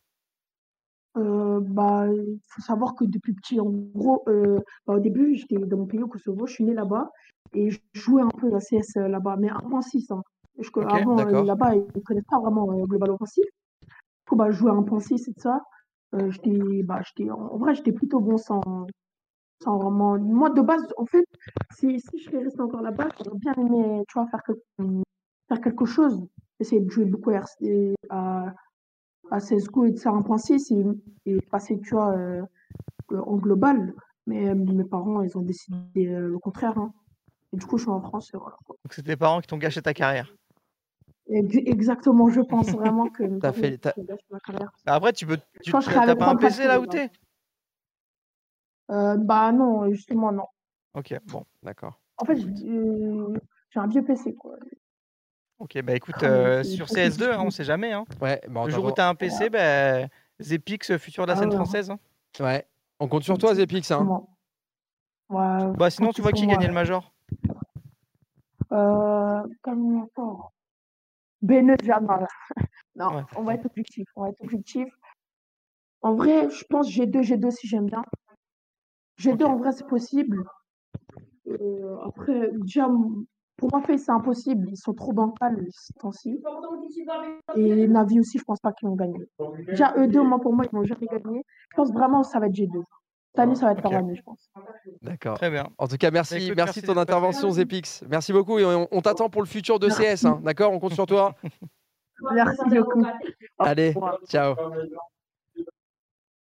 Euh, 1.17 1.59
bah, 1.61 2.07
il 2.09 2.39
faut 2.49 2.61
savoir 2.61 2.95
que 2.95 3.05
depuis 3.05 3.33
petit, 3.33 3.59
en 3.61 3.69
gros, 3.69 4.23
euh, 4.27 4.57
bah, 4.87 4.95
au 4.95 4.99
début, 4.99 5.35
j'étais 5.35 5.55
dans 5.55 5.77
mon 5.77 5.85
pays 5.85 6.01
au 6.01 6.07
Kosovo, 6.07 6.45
je 6.47 6.53
suis 6.53 6.63
né 6.65 6.73
là-bas 6.73 7.09
et 7.53 7.69
je 7.69 7.79
jouais 7.93 8.21
un 8.23 8.27
peu 8.29 8.53
à 8.55 8.59
CS 8.59 8.97
euh, 8.97 9.07
là-bas, 9.07 9.35
mais 9.39 9.47
1.6. 9.49 10.11
Hein. 10.11 10.21
Parce 10.57 10.69
que 10.71 10.79
Ok, 10.81 10.91
avant, 10.91 11.19
euh, 11.19 11.43
là-bas, 11.43 11.75
ils 11.75 11.85
ne 11.95 12.01
connaissent 12.01 12.25
pas 12.29 12.39
vraiment 12.39 12.69
euh, 12.73 12.85
Global 12.85 13.11
Offensive. 13.11 13.45
Du 13.45 13.87
coup, 14.29 14.35
bah, 14.35 14.51
je 14.51 14.57
jouais 14.57 14.71
à 14.71 14.73
1.6 14.73 15.29
et 15.29 15.33
tout 15.33 15.41
ça. 15.41 15.61
Euh, 16.13 16.29
j'étais, 16.31 16.83
bah, 16.83 17.01
en 17.31 17.57
vrai, 17.57 17.75
j'étais 17.75 17.91
plutôt 17.91 18.19
bon 18.19 18.37
sans, 18.37 18.61
sans 19.63 19.77
vraiment. 19.77 20.17
Moi, 20.19 20.49
de 20.51 20.61
base, 20.61 20.85
en 20.97 21.05
fait, 21.05 21.25
si, 21.77 21.99
si 21.99 22.17
je 22.19 22.25
serais 22.25 22.43
resté 22.43 22.61
encore 22.61 22.81
là-bas, 22.81 23.09
j'aurais 23.23 23.39
bien 23.39 23.53
aimé, 23.53 24.03
tu 24.07 24.13
vois, 24.17 24.27
faire, 24.27 24.41
faire 25.47 25.61
quelque 25.61 25.85
chose. 25.85 26.25
Essayer 26.59 26.81
de 26.81 26.89
jouer 26.89 27.05
beaucoup 27.05 27.31
RC 27.31 27.95
à, 28.09 28.53
à 29.31 29.39
CSGO 29.39 29.85
et 29.85 29.91
de 29.91 29.99
faire 29.99 30.13
1.6 30.13 30.71
et, 30.71 31.31
et 31.31 31.41
passer, 31.51 31.79
tu 31.81 31.91
vois, 31.95 32.15
euh, 32.15 32.43
en 33.11 33.35
global. 33.37 33.93
Mais 34.27 34.49
euh, 34.49 34.55
mes 34.55 34.85
parents, 34.85 35.21
ils 35.21 35.37
ont 35.37 35.41
décidé 35.41 36.05
le 36.05 36.39
contraire. 36.39 36.77
hein. 36.77 36.93
Et 37.53 37.57
du 37.57 37.65
coup, 37.65 37.77
je 37.77 37.83
suis 37.83 37.91
en 37.91 38.01
France. 38.01 38.31
voilà. 38.33 38.57
Donc, 38.67 38.77
c'est 38.93 39.03
tes 39.03 39.15
parents 39.15 39.41
qui 39.41 39.47
t'ont 39.47 39.57
gâché 39.57 39.81
ta 39.81 39.93
carrière? 39.93 40.33
Ex- 41.27 41.55
Exactement, 41.65 42.29
je 42.29 42.41
pense 42.41 42.69
vraiment 42.69 43.09
que 43.09 43.39
parents, 43.39 43.53
fait-. 43.53 43.89
Bah, 44.85 44.95
Après, 44.95 45.13
tu 45.13 45.25
peux. 45.25 45.37
Tu, 45.63 45.71
je 45.71 45.89
t'as 46.05 46.15
pas 46.15 46.29
un 46.29 46.35
PC 46.35 46.67
là 46.67 46.79
où 46.79 46.85
t'es? 46.85 47.09
Euh, 48.91 49.17
bah 49.17 49.51
non, 49.51 49.91
justement, 49.91 50.31
non. 50.31 50.45
Ok, 50.93 51.19
bon. 51.25 51.43
D'accord. 51.63 51.99
En 52.17 52.25
fait, 52.25 52.35
j'ai 52.37 52.69
euh, 52.69 53.33
un 53.75 53.87
vieux 53.87 54.03
PC, 54.03 54.35
quoi. 54.35 54.55
Ok, 55.57 55.81
bah 55.81 55.95
écoute, 55.95 56.15
Ah, 56.21 56.25
euh, 56.25 56.63
sur 56.63 56.85
trop 56.85 56.95
compliqué. 56.95 57.09
CS2, 57.09 57.31
hein, 57.33 57.41
on 57.41 57.49
sait 57.49 57.63
jamais. 57.63 57.93
Hein. 57.93 58.05
Ouais, 58.21 58.39
bah, 58.47 58.61
le 58.65 58.67
on 58.67 58.69
jour 58.69 58.85
où 58.85 58.91
t'as 58.91 59.09
un 59.09 59.15
PC, 59.15 59.49
bah, 59.49 60.05
Zepix, 60.39 60.95
futur 60.97 61.25
de 61.25 61.29
la 61.31 61.35
Ah 61.35 61.39
scène 61.39 61.49
ouais. 61.49 61.55
française. 61.55 61.89
hein. 61.89 61.99
Ouais, 62.39 62.67
on 62.99 63.07
compte 63.07 63.23
sur 63.23 63.37
toi, 63.37 63.55
Zepix. 63.55 63.89
Hein. 63.91 64.25
Ouais, 65.29 65.71
Bah 65.75 65.89
sinon, 65.89 66.11
tu 66.11 66.21
vois 66.21 66.31
qui 66.33 66.45
gagnait 66.45 66.67
le 66.67 66.73
major 66.73 67.11
Euh, 68.71 69.41
comme 69.63 70.07
Bene. 71.45 71.75
Non, 72.95 73.15
Ouais. 73.17 73.23
on 73.35 73.43
va 73.43 73.53
être 73.53 73.65
objectif. 73.65 74.07
On 74.15 74.23
va 74.23 74.29
être 74.29 74.41
objectif. 74.41 74.87
En 76.01 76.15
vrai, 76.15 76.49
je 76.49 76.63
pense 76.69 76.89
G2, 76.89 77.21
G2 77.21 77.51
si 77.51 77.67
j'aime 77.67 77.85
bien. 77.85 78.03
G2, 79.19 79.43
en 79.45 79.55
vrai, 79.57 79.71
c'est 79.71 79.87
possible. 79.87 80.43
Euh, 81.47 81.97
après, 82.05 82.51
déjà, 82.53 82.87
pour 83.57 83.69
moi, 83.71 83.81
Face, 83.81 84.03
c'est 84.05 84.11
impossible. 84.11 84.67
Ils 84.69 84.77
sont 84.77 84.93
trop 84.93 85.13
bancals 85.13 85.65
ce 85.71 85.93
temps-ci. 85.99 86.41
Et 87.55 87.87
Navi 87.87 88.19
aussi, 88.19 88.37
je 88.39 88.43
pense 88.43 88.59
pas 88.59 88.71
qu'ils 88.73 88.87
vont 88.89 88.95
gagner. 88.95 89.19
Déjà, 89.67 89.93
eux 89.97 90.07
deux, 90.07 90.21
moi, 90.23 90.39
pour 90.39 90.53
moi, 90.53 90.65
ils 90.65 90.75
vont 90.75 90.83
jamais 90.83 91.07
gagner. 91.07 91.43
Je 91.71 91.75
pense 91.75 91.91
vraiment 91.93 92.21
que 92.21 92.27
ça 92.27 92.39
va 92.39 92.47
être 92.47 92.53
G2. 92.55 92.81
Année, 93.37 93.55
ça 93.55 93.65
va 93.65 93.71
être 93.73 93.81
leur 93.83 93.93
année, 93.93 94.15
je 94.15 94.21
pense. 94.23 94.49
D'accord. 95.01 95.37
Très 95.37 95.49
bien. 95.49 95.67
En 95.77 95.87
tout 95.87 95.97
cas, 95.97 96.09
merci, 96.11 96.35
Écoute, 96.35 96.47
merci 96.55 96.65
merci 96.65 96.81
de 96.81 96.87
ton 96.87 96.97
intervention, 96.97 97.51
Zepix. 97.51 98.03
Merci 98.09 98.31
beaucoup 98.33 98.59
et 98.59 98.65
on, 98.65 98.87
on 98.91 99.01
t'attend 99.01 99.29
pour 99.29 99.41
le 99.41 99.47
futur 99.47 99.79
de 99.79 99.89
CS. 99.89 100.25
hein, 100.25 100.39
D'accord? 100.43 100.71
On 100.71 100.79
compte 100.79 100.93
sur 100.93 101.05
toi. 101.05 101.35
Merci 102.33 102.61
beaucoup. 102.69 103.03
Allez, 103.59 103.93
ciao. 104.29 104.55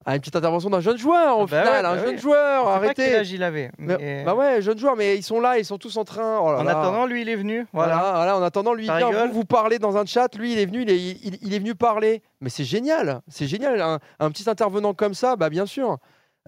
Ah, 0.06 0.14
une 0.14 0.20
petite 0.20 0.34
intervention 0.34 0.70
d'un 0.70 0.80
jeune 0.80 0.96
joueur 0.96 1.38
au 1.38 1.42
Ah 1.42 1.46
bah 1.46 1.62
final, 1.62 1.84
ouais, 1.84 1.90
un 1.90 1.94
bah 1.96 1.98
jeune 2.02 2.14
ouais. 2.14 2.18
joueur, 2.18 2.60
sais 2.64 2.64
pas 2.70 2.74
arrêtez. 2.74 3.04
quel 3.04 3.16
âge 3.16 3.32
il 3.32 3.42
avait, 3.42 3.70
Mais- 3.76 3.98
mais- 3.98 4.24
Bah 4.24 4.34
ouais, 4.34 4.62
jeune 4.62 4.78
joueur, 4.78 4.96
mais 4.96 5.14
ils 5.18 5.22
sont 5.22 5.40
là, 5.40 5.58
ils 5.58 5.64
sont 5.64 5.76
tous 5.76 5.94
en 5.98 6.04
train. 6.04 6.38
oh 6.40 6.50
là 6.52 6.58
En 6.60 6.62
là. 6.64 6.78
attendant, 6.80 7.04
lui, 7.04 7.20
il 7.20 7.28
est 7.28 7.36
venu. 7.36 7.66
Voilà, 7.74 7.96
Voilà. 7.98 8.12
voilà, 8.16 8.36
en 8.38 8.42
attendant, 8.42 8.72
lui, 8.72 8.84
vient 8.84 9.26
vous, 9.26 9.32
vous 9.34 9.44
parler 9.44 9.78
dans 9.78 9.98
un 9.98 10.06
chat. 10.06 10.34
Lui, 10.36 10.52
il 10.54 10.58
est 10.58 10.64
venu, 10.64 10.82
il 10.82 10.90
est, 10.90 10.98
il, 10.98 11.38
il 11.42 11.52
est 11.54 11.58
venu 11.58 11.74
parler. 11.74 12.22
Mais 12.40 12.48
c'est 12.48 12.64
génial, 12.64 13.20
c'est 13.28 13.46
génial. 13.46 13.78
Un, 13.82 13.98
un 14.20 14.30
petit 14.30 14.48
intervenant 14.48 14.94
comme 14.94 15.12
ça, 15.12 15.36
bah 15.36 15.50
bien 15.50 15.66
sûr. 15.66 15.98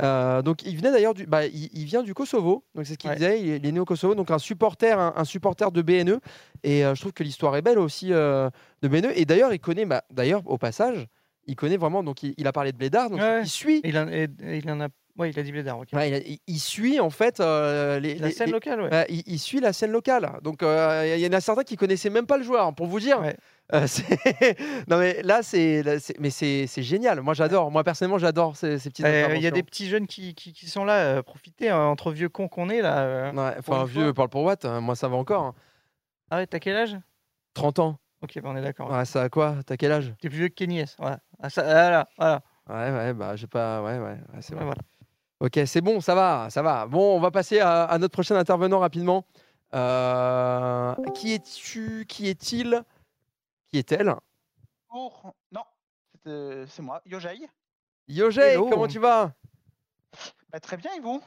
Euh, 0.01 0.41
donc, 0.43 0.63
il 0.65 0.77
venait 0.77 0.91
d'ailleurs 0.91 1.15
du, 1.15 1.27
bah, 1.27 1.45
il, 1.47 1.69
il 1.73 1.85
vient 1.85 2.03
du 2.03 2.15
Kosovo. 2.15 2.65
Donc, 2.75 2.87
c'est 2.87 2.95
ce 2.95 2.99
qu'il 2.99 3.11
Ouais. 3.11 3.17
disait. 3.17 3.41
Il 3.41 3.51
est, 3.51 3.57
il 3.59 3.67
est 3.67 3.73
né 3.73 3.81
au 3.81 3.85
Kosovo, 3.85 4.15
donc 4.15 4.31
un 4.31 4.39
supporter, 4.39 4.99
un, 4.99 5.13
un 5.17 5.25
supporter 5.25 5.71
de 5.71 5.83
BNE. 5.83 6.19
Et 6.63 6.85
euh, 6.85 6.95
je 6.95 7.01
trouve 7.01 7.13
que 7.13 7.23
l'histoire 7.23 7.55
est 7.57 7.63
belle 7.63 7.79
aussi 7.79 8.13
euh, 8.13 8.49
de 8.83 8.89
BNE. 8.89 9.13
Et 9.15 9.25
d'ailleurs, 9.25 9.53
il 9.53 9.61
connaît, 9.61 9.85
bah, 9.85 10.03
d'ailleurs, 10.11 10.43
au 10.47 10.57
passage, 10.59 11.07
il 11.47 11.57
connaît 11.57 11.77
vraiment. 11.77 12.03
Donc, 12.03 12.23
il, 12.23 12.35
il 12.39 12.47
a 12.47 12.53
parlé 12.53 12.73
de 12.73 12.79
Blédard. 12.79 13.11
Donc, 13.11 13.21
Ouais. 13.21 13.43
il 13.43 13.49
suit. 13.49 13.81
Il 13.85 13.99
en, 13.99 14.09
il 14.09 14.69
a. 14.69 14.89
Ouais, 15.19 15.29
il 15.29 15.39
a 15.39 15.43
dit 15.43 15.53
Blédard, 15.53 15.79
ok. 15.79 15.89
Ouais, 15.93 16.09
il, 16.09 16.15
a- 16.15 16.19
il- 16.21 16.39
il 16.47 16.59
suit 16.59 16.99
en 16.99 17.11
fait 17.11 17.39
euh, 17.39 18.01
les, 18.01 18.15
La 18.15 18.31
scène 18.31 18.47
les- 18.47 18.53
locale, 18.55 18.81
ouais. 18.81 19.07
il, 19.11 19.23
il 19.27 19.39
suit 19.39 19.61
la 19.61 19.75
scène 19.75 19.91
locale. 19.93 20.39
Donc 20.43 20.63
euh, 20.63 21.15
il 21.19 21.21
y 21.23 21.27
en 21.27 21.33
a 21.35 21.41
certains 21.43 21.65
qui 21.65 21.77
connaissaient 21.77 22.09
même 22.09 22.25
pas 22.25 22.39
le 22.39 22.43
joueur, 22.45 22.75
pour 22.75 22.87
vous 22.87 22.99
dire. 22.99 23.21
Euh, 23.75 23.87
non 24.89 24.99
mais 24.99 25.23
là 25.23 25.43
c'est, 25.43 25.83
mais 26.19 26.29
c'est, 26.31 26.67
génial. 26.83 27.21
Moi 27.23 27.35
j'adore. 27.35 27.71
Moi 27.71 27.83
personnellement 27.85 28.19
j'adore 28.19 28.57
ces, 28.57 28.79
ces 28.79 28.91
petites 28.91 29.07
Euh, 29.07 29.35
Il 29.37 29.43
y 29.43 29.47
a 29.47 29.51
des 29.51 29.63
petits 29.63 29.89
jeunes 29.89 30.07
qui, 30.07 30.35
qui, 30.35 30.53
qui 30.53 30.67
sont 30.69 30.85
là, 30.85 30.97
euh, 30.99 31.23
profitez, 31.23 31.71
hein, 31.71 31.85
entre 31.87 32.13
vieux 32.13 32.29
cons 32.29 32.49
qu'on 32.49 32.69
est 32.69 32.83
là. 32.83 32.99
euh, 32.99 33.33
Ouais, 33.33 33.55
enfin 33.59 33.81
une 33.83 33.87
vieux, 33.89 34.13
parle 34.13 34.29
pour 34.29 34.43
Watt. 34.43 34.65
hein. 34.65 34.81
Moi 34.81 34.95
ça 34.95 35.09
va 35.09 35.17
encore. 35.17 35.43
hein. 35.45 35.55
Ah 36.31 36.37
ouais, 36.37 36.47
t'as 36.47 36.59
quel 36.59 36.77
âge? 36.77 36.99
30 37.55 37.79
ans. 37.79 37.99
Ok, 38.23 38.39
bah 38.43 38.51
on 38.53 38.57
est 38.57 38.63
d'accord. 38.63 38.91
Ouais, 38.91 39.05
ça 39.05 39.23
a 39.23 39.29
quoi? 39.29 39.57
T'as 39.67 39.77
quel 39.77 39.91
âge? 39.93 40.13
T'es 40.21 40.29
plus 40.29 40.39
vieux 40.39 40.49
que 40.49 40.55
Kenny 40.55 40.81
S. 40.81 40.95
Voilà. 40.99 41.19
Ah, 41.43 41.51
ça- 41.51 41.63
voilà, 41.63 42.09
voilà. 42.19 42.43
Ouais 42.69 42.91
ouais 42.97 43.13
bah 43.15 43.37
j'ai 43.37 43.47
pas. 43.49 43.83
Ouais 43.83 43.99
ouais. 43.99 44.05
ouais, 44.35 44.41
c'est 44.41 44.55
vrai. 44.55 44.65
voilà. 44.65 44.81
Ok, 45.41 45.59
c'est 45.67 45.81
bon, 45.81 46.01
ça 46.01 46.15
va, 46.15 46.49
ça 46.51 46.63
va. 46.63 46.87
Bon, 46.87 47.17
on 47.17 47.21
va 47.21 47.31
passer 47.33 47.59
à, 47.59 47.83
à 47.85 47.99
notre 47.99 48.13
prochain 48.13 48.37
intervenant 48.37 48.79
rapidement. 48.79 49.25
Qui 51.15 51.33
es-tu? 51.35 52.05
Qui 52.09 52.29
est-il? 52.29 52.83
Qui 53.73 53.79
est-elle? 53.79 54.15
Non, 54.93 55.11
c'est 56.23 56.29
euh, 56.31 56.67
moi, 56.81 57.01
Yojai. 57.07 57.39
Yojay, 58.09 58.53
Hello. 58.55 58.69
comment 58.69 58.87
tu 58.87 58.99
vas? 58.99 59.33
Bah, 60.51 60.61
très 60.61 60.77
bien, 60.77 60.91
et 60.95 61.01
vous? 61.01 61.23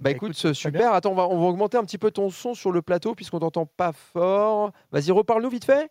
Bah 0.00 0.10
écoute, 0.10 0.32
euh, 0.46 0.54
super. 0.54 0.92
Attends, 0.94 1.12
on 1.12 1.14
va, 1.14 1.26
on 1.28 1.38
va 1.38 1.46
augmenter 1.46 1.76
un 1.76 1.84
petit 1.84 1.98
peu 1.98 2.10
ton 2.10 2.30
son 2.30 2.54
sur 2.54 2.70
le 2.72 2.82
plateau 2.82 3.14
puisqu'on 3.14 3.38
t'entend 3.40 3.64
pas 3.66 3.92
fort. 3.92 4.72
Vas-y, 4.90 5.10
reparle-nous 5.10 5.48
vite 5.50 5.64
fait. 5.64 5.90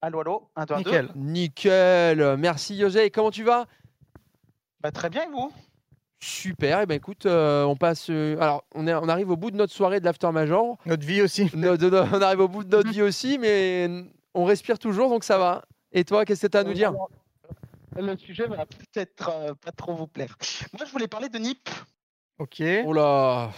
Allô, 0.00 0.20
allô 0.20 0.48
1, 0.56 0.64
2, 0.66 0.74
1, 0.74 0.76
2. 0.82 0.90
Nickel. 0.90 1.10
Nickel. 1.16 2.36
Merci 2.38 2.76
Yojay. 2.76 3.10
Comment 3.10 3.30
tu 3.30 3.44
vas? 3.44 3.66
Bah, 4.80 4.90
très 4.90 5.10
bien, 5.10 5.24
et 5.24 5.30
vous? 5.30 5.50
Super. 6.20 6.80
Et 6.80 6.86
ben 6.86 6.94
écoute, 6.94 7.24
euh, 7.26 7.64
on 7.64 7.76
passe. 7.76 8.08
euh, 8.10 8.38
alors, 8.40 8.64
on, 8.74 8.86
est, 8.86 8.94
on 8.94 9.08
arrive 9.08 9.30
au 9.30 9.36
bout 9.36 9.50
de 9.50 9.56
notre 9.56 9.72
soirée 9.72 10.00
de 10.00 10.04
l'after 10.06 10.30
major. 10.32 10.76
Notre 10.86 11.06
vie 11.06 11.20
aussi. 11.22 11.50
No- 11.54 11.76
de- 11.76 11.88
de- 11.90 11.96
on 12.12 12.20
arrive 12.22 12.40
au 12.40 12.48
bout 12.48 12.64
de 12.64 12.74
notre 12.74 12.90
vie 12.90 13.02
aussi, 13.02 13.38
mais 13.38 13.88
on 14.34 14.44
respire 14.44 14.78
toujours, 14.78 15.08
donc 15.10 15.24
ça 15.24 15.38
va. 15.38 15.64
Et 15.92 16.04
toi, 16.04 16.24
qu'est-ce 16.24 16.42
que 16.46 16.50
tu 16.50 16.56
as 16.56 16.60
à 16.60 16.64
nous 16.64 16.74
dire? 16.74 16.92
Le 17.96 18.16
sujet 18.16 18.46
va 18.46 18.66
peut-être 18.66 19.28
euh, 19.30 19.54
pas 19.54 19.72
trop 19.72 19.94
vous 19.94 20.06
plaire. 20.06 20.36
Moi, 20.78 20.84
je 20.86 20.92
voulais 20.92 21.08
parler 21.08 21.28
de 21.28 21.38
NIP. 21.38 21.68
Ok. 22.38 22.62
Oh 22.84 22.92
là 22.92 23.50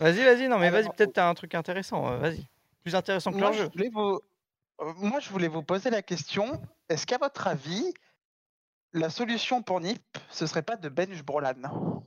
Vas-y, 0.00 0.24
vas-y, 0.24 0.48
non, 0.48 0.58
mais 0.58 0.70
vas-y, 0.70 0.88
peut-être 0.88 1.12
t'as 1.12 1.28
un 1.28 1.34
truc 1.34 1.54
intéressant. 1.54 2.10
euh, 2.10 2.16
vas-y. 2.16 2.46
Plus 2.82 2.94
intéressant 2.94 3.30
que 3.30 3.36
Moi 3.36 3.50
leur 3.50 3.52
je, 3.52 3.62
jeu. 3.64 3.68
voulais 3.72 3.90
vous... 3.90 4.20
euh, 4.80 4.92
moi, 4.96 5.20
je 5.20 5.28
voulais 5.28 5.48
vous 5.48 5.62
poser 5.62 5.90
la 5.90 6.02
question 6.02 6.60
est-ce 6.88 7.06
qu'à 7.06 7.18
votre 7.18 7.46
avis, 7.46 7.92
la 8.94 9.10
solution 9.10 9.62
pour 9.62 9.80
NIP, 9.80 10.02
ce 10.30 10.46
serait 10.46 10.62
pas 10.62 10.76
de 10.76 10.88
bench 10.88 11.22
Brolan 11.22 12.02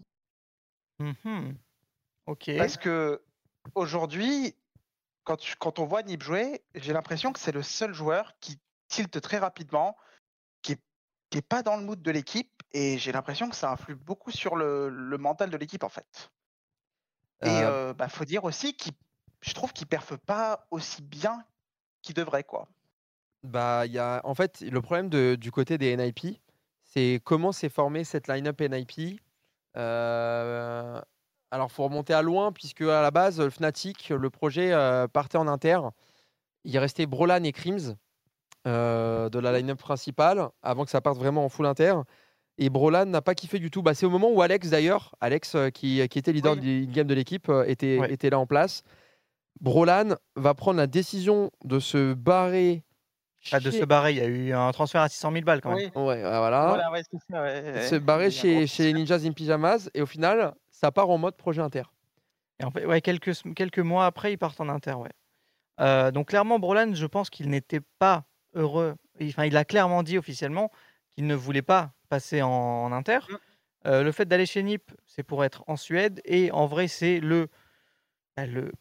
Mhm. 0.99 1.55
Ok. 2.25 2.51
Parce 2.57 2.77
que 2.77 3.21
aujourd'hui, 3.75 4.55
quand, 5.23 5.37
tu- 5.37 5.55
quand 5.57 5.79
on 5.79 5.85
voit 5.85 6.03
Nip 6.03 6.21
jouer, 6.23 6.63
j'ai 6.75 6.93
l'impression 6.93 7.33
que 7.33 7.39
c'est 7.39 7.51
le 7.51 7.63
seul 7.63 7.93
joueur 7.93 8.33
qui 8.39 8.59
tilte 8.87 9.19
très 9.21 9.37
rapidement, 9.37 9.97
qui 10.61 10.73
est, 10.73 10.81
qui 11.29 11.37
est 11.39 11.47
pas 11.47 11.63
dans 11.63 11.77
le 11.77 11.83
mood 11.83 12.01
de 12.01 12.11
l'équipe 12.11 12.51
Et 12.73 12.97
j'ai 12.97 13.11
l'impression 13.11 13.49
que 13.49 13.55
ça 13.55 13.71
influe 13.71 13.95
beaucoup 13.95 14.31
sur 14.31 14.55
le, 14.55 14.89
le 14.89 15.17
mental 15.17 15.49
de 15.49 15.57
l'équipe, 15.57 15.83
en 15.83 15.89
fait. 15.89 16.31
Et 17.43 17.63
Euh, 17.63 17.89
euh, 17.89 17.93
bah, 17.93 18.09
faut 18.09 18.25
dire 18.25 18.43
aussi 18.43 18.75
qu'il, 18.75 18.93
je 19.41 19.53
trouve 19.53 19.73
qu'il 19.73 19.87
perfe 19.87 20.15
pas 20.15 20.67
aussi 20.71 21.01
bien 21.01 21.45
qu'il 22.01 22.15
devrait, 22.15 22.43
quoi. 22.43 22.67
Bah, 23.43 23.85
il 23.85 23.91
y 23.91 23.99
a, 23.99 24.21
en 24.23 24.33
fait, 24.35 24.61
le 24.61 24.81
problème 24.81 25.09
de- 25.09 25.35
du 25.35 25.51
côté 25.51 25.77
des 25.77 25.95
NIP, 25.97 26.39
c'est 26.83 27.21
comment 27.23 27.51
s'est 27.51 27.69
formée 27.69 28.03
cette 28.03 28.27
line-up 28.27 28.61
NIP. 28.61 29.19
Euh, 29.75 31.01
alors, 31.53 31.71
faut 31.71 31.83
remonter 31.83 32.13
à 32.13 32.23
loin, 32.23 32.51
puisque 32.51 32.81
à 32.81 33.03
la 33.03 33.11
base, 33.11 33.39
le 33.39 33.51
Fnatic, 33.51 34.09
le 34.09 34.29
projet 34.31 34.73
euh, 34.73 35.07
partait 35.07 35.37
en 35.37 35.47
inter. 35.47 35.77
Il 36.63 36.75
restait 36.79 37.05
Brolan 37.05 37.43
et 37.43 37.51
Crims 37.51 37.95
euh, 38.65 39.29
de 39.29 39.37
la 39.37 39.55
line-up 39.55 39.77
principale, 39.77 40.47
avant 40.63 40.83
que 40.83 40.89
ça 40.89 40.99
parte 40.99 41.19
vraiment 41.19 41.45
en 41.45 41.49
full 41.49 41.67
inter. 41.67 41.93
Et 42.57 42.71
Brolan 42.71 43.05
n'a 43.05 43.21
pas 43.21 43.35
kiffé 43.35 43.59
du 43.59 43.69
tout. 43.69 43.83
Bah, 43.83 43.93
c'est 43.93 44.07
au 44.07 44.09
moment 44.09 44.31
où 44.31 44.41
Alex, 44.41 44.71
d'ailleurs, 44.71 45.13
Alex, 45.21 45.53
euh, 45.53 45.69
qui, 45.69 46.07
qui 46.09 46.17
était 46.17 46.31
leader 46.31 46.55
du 46.55 46.87
game 46.87 47.05
de 47.05 47.13
l'équipe, 47.13 47.51
était, 47.67 47.99
était 48.11 48.31
là 48.31 48.39
en 48.39 48.47
place. 48.47 48.81
Brolan 49.61 50.15
va 50.35 50.55
prendre 50.55 50.77
la 50.77 50.87
décision 50.87 51.51
de 51.63 51.77
se 51.77 52.15
barrer 52.15 52.83
Ah, 53.51 53.59
de 53.59 53.69
se 53.69 53.85
barrer, 53.85 54.13
il 54.13 54.17
y 54.17 54.21
a 54.21 54.25
eu 54.25 54.53
un 54.53 54.71
transfert 54.71 55.01
à 55.01 55.07
600 55.07 55.31
000 55.33 55.45
balles 55.45 55.61
quand 55.61 55.75
même. 55.75 55.91
Oui. 55.95 56.01
Ouais, 56.01 56.19
voilà. 56.19 56.65
Voilà, 56.69 56.91
ouais, 56.91 57.03
c'est 57.03 57.19
ça, 57.29 57.43
ouais, 57.43 57.73
ouais, 57.75 57.87
Se 57.87 57.95
barrer 57.95 58.29
Il 58.29 58.31
chez, 58.31 58.65
chez 58.65 58.85
les 58.85 58.93
Ninjas 58.93 59.21
in 59.23 59.33
Pyjamas 59.33 59.89
et 59.93 60.01
au 60.01 60.07
final, 60.07 60.55
ça 60.83 60.91
part 60.91 61.09
en 61.09 61.17
mode 61.17 61.37
projet 61.37 61.61
inter. 61.61 61.83
Et 62.59 62.65
en 62.65 62.71
fait, 62.71 62.85
ouais, 62.85 62.99
quelques, 62.99 63.31
quelques 63.55 63.79
mois 63.79 64.05
après, 64.05 64.33
ils 64.33 64.37
partent 64.37 64.59
en 64.59 64.67
inter. 64.67 64.93
Ouais. 64.95 65.09
Euh, 65.79 66.11
donc 66.11 66.27
clairement, 66.27 66.59
Brolan, 66.59 66.93
je 66.93 67.05
pense 67.05 67.29
qu'il 67.29 67.49
n'était 67.49 67.79
pas 67.99 68.25
heureux. 68.53 68.95
Il- 69.19 69.29
Enfin, 69.29 69.45
il 69.45 69.55
a 69.55 69.63
clairement 69.63 70.03
dit 70.03 70.17
officiellement 70.17 70.71
qu'il 71.11 71.25
ne 71.25 71.35
voulait 71.35 71.61
pas 71.61 71.93
passer 72.09 72.41
en, 72.41 72.49
en 72.49 72.91
inter. 72.91 73.19
Euh, 73.85 74.03
le 74.03 74.11
fait 74.11 74.25
d'aller 74.25 74.45
chez 74.45 74.61
NIP, 74.61 74.91
c'est 75.07 75.23
pour 75.23 75.43
être 75.45 75.63
en 75.67 75.77
Suède. 75.77 76.21
Et 76.25 76.51
en 76.51 76.65
vrai, 76.65 76.87
c'est 76.89 77.19
le, 77.21 77.47
bah, 78.35 78.45
le, 78.45 78.71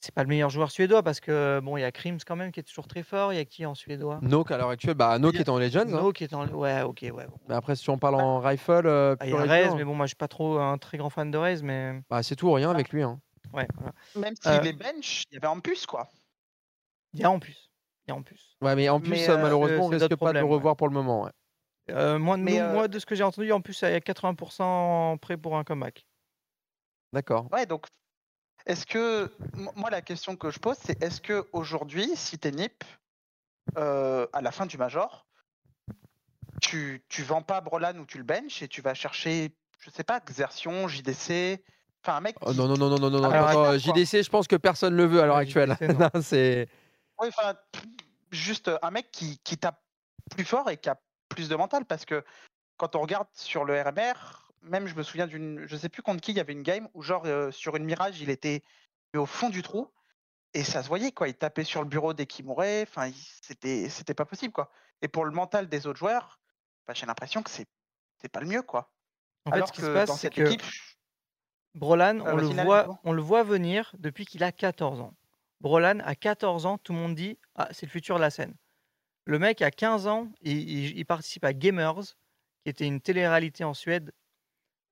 c'est 0.00 0.14
pas 0.14 0.22
le 0.22 0.28
meilleur 0.28 0.50
joueur 0.50 0.70
suédois 0.70 1.02
parce 1.02 1.20
que 1.20 1.60
bon, 1.62 1.76
il 1.76 1.80
y 1.80 1.84
a 1.84 1.90
Krims 1.92 2.18
quand 2.26 2.36
même 2.36 2.52
qui 2.52 2.60
est 2.60 2.62
toujours 2.64 2.86
très 2.86 3.02
fort. 3.02 3.32
Il 3.32 3.36
y 3.36 3.40
a 3.40 3.44
qui 3.44 3.66
en 3.66 3.74
suédois? 3.74 4.20
Nook 4.22 4.50
à 4.50 4.56
l'heure 4.58 4.70
actuelle, 4.70 4.94
bah 4.94 5.18
Nook 5.18 5.34
est 5.36 5.48
en 5.48 5.58
Legends. 5.58 5.80
hein. 5.80 6.02
Nook 6.02 6.22
est 6.22 6.32
en, 6.34 6.46
ouais, 6.48 6.82
ok, 6.82 7.00
ouais. 7.02 7.10
bon. 7.26 7.38
Mais 7.48 7.54
après, 7.54 7.74
si 7.76 7.90
on 7.90 7.98
parle 7.98 8.14
en 8.16 8.38
rifle, 8.40 8.86
euh, 8.86 9.16
Ah, 9.18 9.26
il 9.26 9.32
y 9.32 9.34
a 9.36 9.42
Rez, 9.42 9.74
mais 9.76 9.84
bon, 9.84 9.94
moi 9.94 10.06
je 10.06 10.10
suis 10.10 10.16
pas 10.16 10.28
trop 10.28 10.58
un 10.58 10.78
très 10.78 10.98
grand 10.98 11.10
fan 11.10 11.30
de 11.30 11.38
Rez, 11.38 11.62
mais 11.62 12.00
bah, 12.08 12.22
c'est 12.22 12.36
tout 12.36 12.46
ou 12.48 12.52
rien 12.52 12.70
avec 12.70 12.90
lui. 12.90 13.02
hein. 13.02 13.20
ouais. 13.52 13.66
voilà. 13.74 13.92
Même 14.16 14.34
s'il 14.40 14.52
Euh, 14.52 14.62
est 14.62 14.72
bench, 14.72 15.24
il 15.30 15.34
y 15.34 15.38
avait 15.38 15.46
en 15.48 15.60
plus, 15.60 15.84
quoi. 15.86 16.08
Il 17.14 17.20
y 17.20 17.24
a 17.24 17.30
en 17.30 17.38
plus. 17.40 17.70
Il 18.06 18.10
y 18.10 18.12
a 18.12 18.16
en 18.16 18.22
plus. 18.22 18.56
Ouais, 18.60 18.74
mais 18.76 18.88
en 18.88 19.00
plus, 19.00 19.10
Mais, 19.10 19.28
euh, 19.28 19.34
euh, 19.34 19.42
malheureusement, 19.42 19.86
on 19.86 19.88
risque 19.88 20.14
pas 20.16 20.32
de 20.32 20.38
le 20.38 20.44
ouais. 20.44 20.50
revoir 20.54 20.76
pour 20.76 20.88
le 20.88 20.94
moment. 20.94 21.24
ouais. 21.24 21.30
Euh, 21.90 22.18
moi, 22.18 22.36
Mais, 22.36 22.52
nous- 22.52 22.58
euh, 22.60 22.72
moi, 22.74 22.88
de 22.88 22.98
ce 22.98 23.06
que 23.06 23.14
j'ai 23.14 23.24
entendu, 23.24 23.50
en 23.50 23.60
plus, 23.60 23.80
il 23.82 23.90
y 23.90 23.94
a 23.94 24.00
80% 24.00 25.16
prêt 25.18 25.36
pour 25.36 25.56
un 25.56 25.64
comeback. 25.64 26.06
D'accord. 27.12 27.48
Ouais, 27.52 27.64
donc, 27.66 27.86
est-ce 28.68 28.86
que. 28.86 29.32
Moi, 29.74 29.90
la 29.90 30.02
question 30.02 30.36
que 30.36 30.50
je 30.50 30.58
pose, 30.58 30.76
c'est 30.80 31.02
est-ce 31.02 31.20
que 31.20 31.46
aujourd'hui, 31.52 32.12
si 32.14 32.38
t'es 32.38 32.52
NIP, 32.52 32.84
euh, 33.76 34.26
à 34.32 34.40
la 34.40 34.52
fin 34.52 34.66
du 34.66 34.78
Major, 34.78 35.26
tu, 36.60 37.02
tu 37.08 37.22
vends 37.22 37.42
pas 37.42 37.60
Brolan 37.60 37.96
ou 37.98 38.06
tu 38.06 38.18
le 38.18 38.24
bench 38.24 38.62
et 38.62 38.68
tu 38.68 38.82
vas 38.82 38.94
chercher, 38.94 39.54
je 39.80 39.90
sais 39.90 40.04
pas, 40.04 40.20
Xertion, 40.20 40.86
JDC. 40.86 41.62
Enfin, 42.04 42.16
un 42.16 42.20
mec. 42.20 42.36
Oh, 42.42 42.50
qui- 42.52 42.56
non, 42.56 42.68
non, 42.68 42.76
non, 42.76 42.90
non, 42.98 43.10
non, 43.10 43.20
non. 43.20 43.78
JDC, 43.78 44.22
je 44.22 44.30
pense 44.30 44.46
que 44.46 44.56
personne 44.56 44.94
ne 44.94 44.98
le 44.98 45.06
veut 45.06 45.22
à 45.22 45.26
l'heure 45.26 45.36
actuelle. 45.36 45.76
Non, 45.98 46.10
c'est. 46.22 46.68
Ouais, 47.18 47.28
enfin, 47.28 47.54
juste 48.30 48.70
un 48.82 48.90
mec 48.90 49.10
qui, 49.10 49.38
qui 49.42 49.58
tape 49.58 49.80
plus 50.30 50.44
fort 50.44 50.70
et 50.70 50.76
qui 50.76 50.88
a 50.88 51.00
plus 51.28 51.48
de 51.48 51.56
mental 51.56 51.84
parce 51.84 52.04
que 52.04 52.22
quand 52.76 52.94
on 52.94 53.00
regarde 53.00 53.26
sur 53.32 53.64
le 53.64 53.80
RMR, 53.80 54.47
même 54.62 54.86
je 54.86 54.94
me 54.94 55.02
souviens 55.02 55.26
d'une, 55.26 55.66
je 55.66 55.76
sais 55.76 55.88
plus 55.88 56.02
contre 56.02 56.20
qui 56.20 56.32
il 56.32 56.36
y 56.36 56.40
avait 56.40 56.52
une 56.52 56.62
game 56.62 56.88
où 56.94 57.02
genre 57.02 57.24
euh, 57.26 57.50
sur 57.50 57.76
une 57.76 57.84
mirage 57.84 58.20
il 58.20 58.30
était 58.30 58.62
au 59.16 59.26
fond 59.26 59.50
du 59.50 59.62
trou 59.62 59.92
et 60.54 60.64
ça 60.64 60.82
se 60.82 60.88
voyait 60.88 61.12
quoi, 61.12 61.28
il 61.28 61.34
tapait 61.34 61.64
sur 61.64 61.82
le 61.82 61.88
bureau 61.88 62.14
dès 62.14 62.26
qu'il 62.26 62.44
mourait, 62.46 62.82
enfin 62.88 63.10
c'était 63.42 63.88
c'était 63.90 64.14
pas 64.14 64.24
possible 64.26 64.52
quoi. 64.52 64.70
Et 65.02 65.08
pour 65.08 65.24
le 65.24 65.32
mental 65.32 65.68
des 65.68 65.86
autres 65.86 65.98
joueurs, 65.98 66.40
bah, 66.86 66.94
j'ai 66.94 67.06
l'impression 67.06 67.42
que 67.42 67.50
c'est 67.50 67.66
c'est 68.20 68.28
pas 68.30 68.40
le 68.40 68.46
mieux 68.48 68.62
quoi. 68.62 68.92
En 69.46 69.50
fait, 69.50 69.56
Alors 69.56 69.68
ce 69.68 69.72
qui 69.74 69.80
se 69.82 69.86
passe, 69.94 70.08
dans 70.08 70.14
c'est 70.16 70.22
cette 70.22 70.34
que 70.34 70.42
équipe, 70.42 70.62
Brolan, 71.74 72.20
Euh, 72.20 72.32
on, 72.32 72.36
le 72.36 72.46
voit, 72.64 73.00
on 73.04 73.12
le 73.12 73.22
voit 73.22 73.42
venir 73.44 73.94
depuis 73.98 74.24
qu'il 74.26 74.42
a 74.42 74.52
14 74.52 75.00
ans. 75.00 75.14
Brolan, 75.60 76.00
à 76.00 76.14
14 76.14 76.66
ans, 76.66 76.78
tout 76.78 76.92
le 76.92 76.98
monde 76.98 77.14
dit 77.14 77.38
Ah, 77.54 77.68
c'est 77.72 77.86
le 77.86 77.90
futur 77.90 78.16
de 78.16 78.20
la 78.20 78.30
scène. 78.30 78.54
Le 79.24 79.38
mec, 79.38 79.62
à 79.62 79.70
15 79.70 80.06
ans, 80.06 80.28
il, 80.42 80.58
il- 80.70 80.98
il 80.98 81.06
participe 81.06 81.44
à 81.44 81.52
Gamers, 81.52 82.02
qui 82.64 82.70
était 82.70 82.86
une 82.86 83.00
télé-réalité 83.00 83.64
en 83.64 83.74
Suède, 83.74 84.12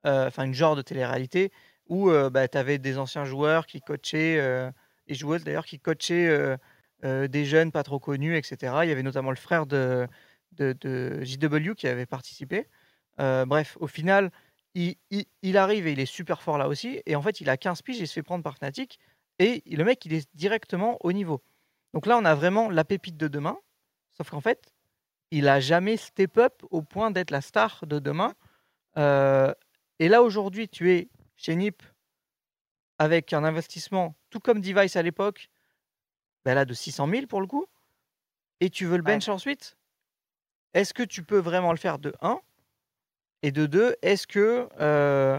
enfin, 0.05 0.45
une 0.45 0.55
genre 0.55 0.77
de 0.77 0.83
télé-réalité, 0.83 1.53
où 1.89 2.11
tu 2.11 2.59
avais 2.59 2.79
des 2.79 2.99
anciens 2.99 3.25
joueurs 3.25 3.67
qui 3.67 3.81
coachaient, 3.81 4.39
euh, 4.39 4.71
et 5.09 5.15
joueuses 5.15 5.45
d'ailleurs, 5.45 5.67
qui 5.67 5.79
coachaient 5.79 6.29
euh, 6.29 6.57
euh, 7.05 7.29
des 7.29 7.45
jeunes 7.45 7.73
pas 7.73 7.83
trop 7.83 7.99
connus, 7.99 8.37
etc. 8.37 8.75
Il 8.83 8.89
y 8.89 8.93
avait 8.93 9.03
notamment 9.03 9.31
le 9.31 9.37
frère 9.37 9.67
de, 9.67 10.09
de, 10.53 11.21
JW 11.23 11.75
qui 11.75 11.87
avait 11.89 12.07
participé. 12.07 12.69
Euh, 13.21 13.47
bref, 13.47 13.77
au 13.81 13.87
final, 13.87 14.31
il, 14.75 14.97
arrive 15.57 15.87
et 15.87 15.93
il 15.93 16.01
est 16.01 16.07
super 16.07 16.43
fort 16.43 16.59
là 16.59 16.69
aussi. 16.69 17.01
Et 17.07 17.17
en 17.17 17.23
fait, 17.23 17.41
il 17.41 17.49
a 17.49 17.57
15 17.57 17.83
piges, 17.83 17.99
il 17.99 18.09
se 18.09 18.15
fait 18.15 18.23
prendre 18.23 18.43
par 18.45 18.57
Fnatic. 18.57 18.99
Et 19.39 19.63
le 19.67 19.85
mec, 19.85 20.05
il 20.07 20.15
est 20.15 20.29
directement 20.35 20.97
au 21.01 21.13
niveau. 21.13 21.43
Donc 21.93 22.07
là, 22.07 22.17
on 22.19 22.25
a 22.25 22.35
vraiment 22.35 22.71
la 22.71 22.85
pépite 22.85 23.17
de 23.17 23.29
demain. 23.29 23.59
Sauf 24.13 24.31
qu'en 24.31 24.41
fait, 24.41 24.73
il 25.31 25.49
a 25.49 25.61
jamais 25.61 25.97
step 25.97 26.39
up 26.39 26.63
au 26.71 26.83
point 26.83 27.11
d'être 27.11 27.31
la 27.31 27.41
star 27.41 27.85
de 27.87 27.99
demain. 27.99 28.35
Euh, 28.97 29.53
et 29.99 30.09
là, 30.09 30.23
aujourd'hui, 30.23 30.69
tu 30.69 30.93
es 30.93 31.09
chez 31.37 31.55
NIP 31.57 31.83
avec 32.99 33.33
un 33.33 33.45
investissement, 33.45 34.15
tout 34.31 34.41
comme 34.41 34.61
Device 34.61 34.97
à 34.97 35.03
l'époque, 35.03 35.49
ben 36.45 36.55
là, 36.55 36.65
de 36.65 36.75
600 36.75 37.09
000 37.09 37.27
pour 37.27 37.41
le 37.41 37.47
coup. 37.47 37.67
Et 38.61 38.71
tu 38.71 38.87
veux 38.87 38.97
le 38.97 39.03
bench 39.03 39.29
ensuite? 39.29 39.77
Est-ce 40.75 40.95
que 40.95 41.03
tu 41.03 41.23
peux 41.23 41.39
vraiment 41.39 41.73
le 41.73 41.79
faire 41.79 41.99
de 41.99 42.15
1 42.23 42.41
Et 43.43 43.53
de 43.53 43.67
2, 43.67 43.97
est-ce 44.03 44.27
que. 44.27 44.69
euh, 44.81 45.39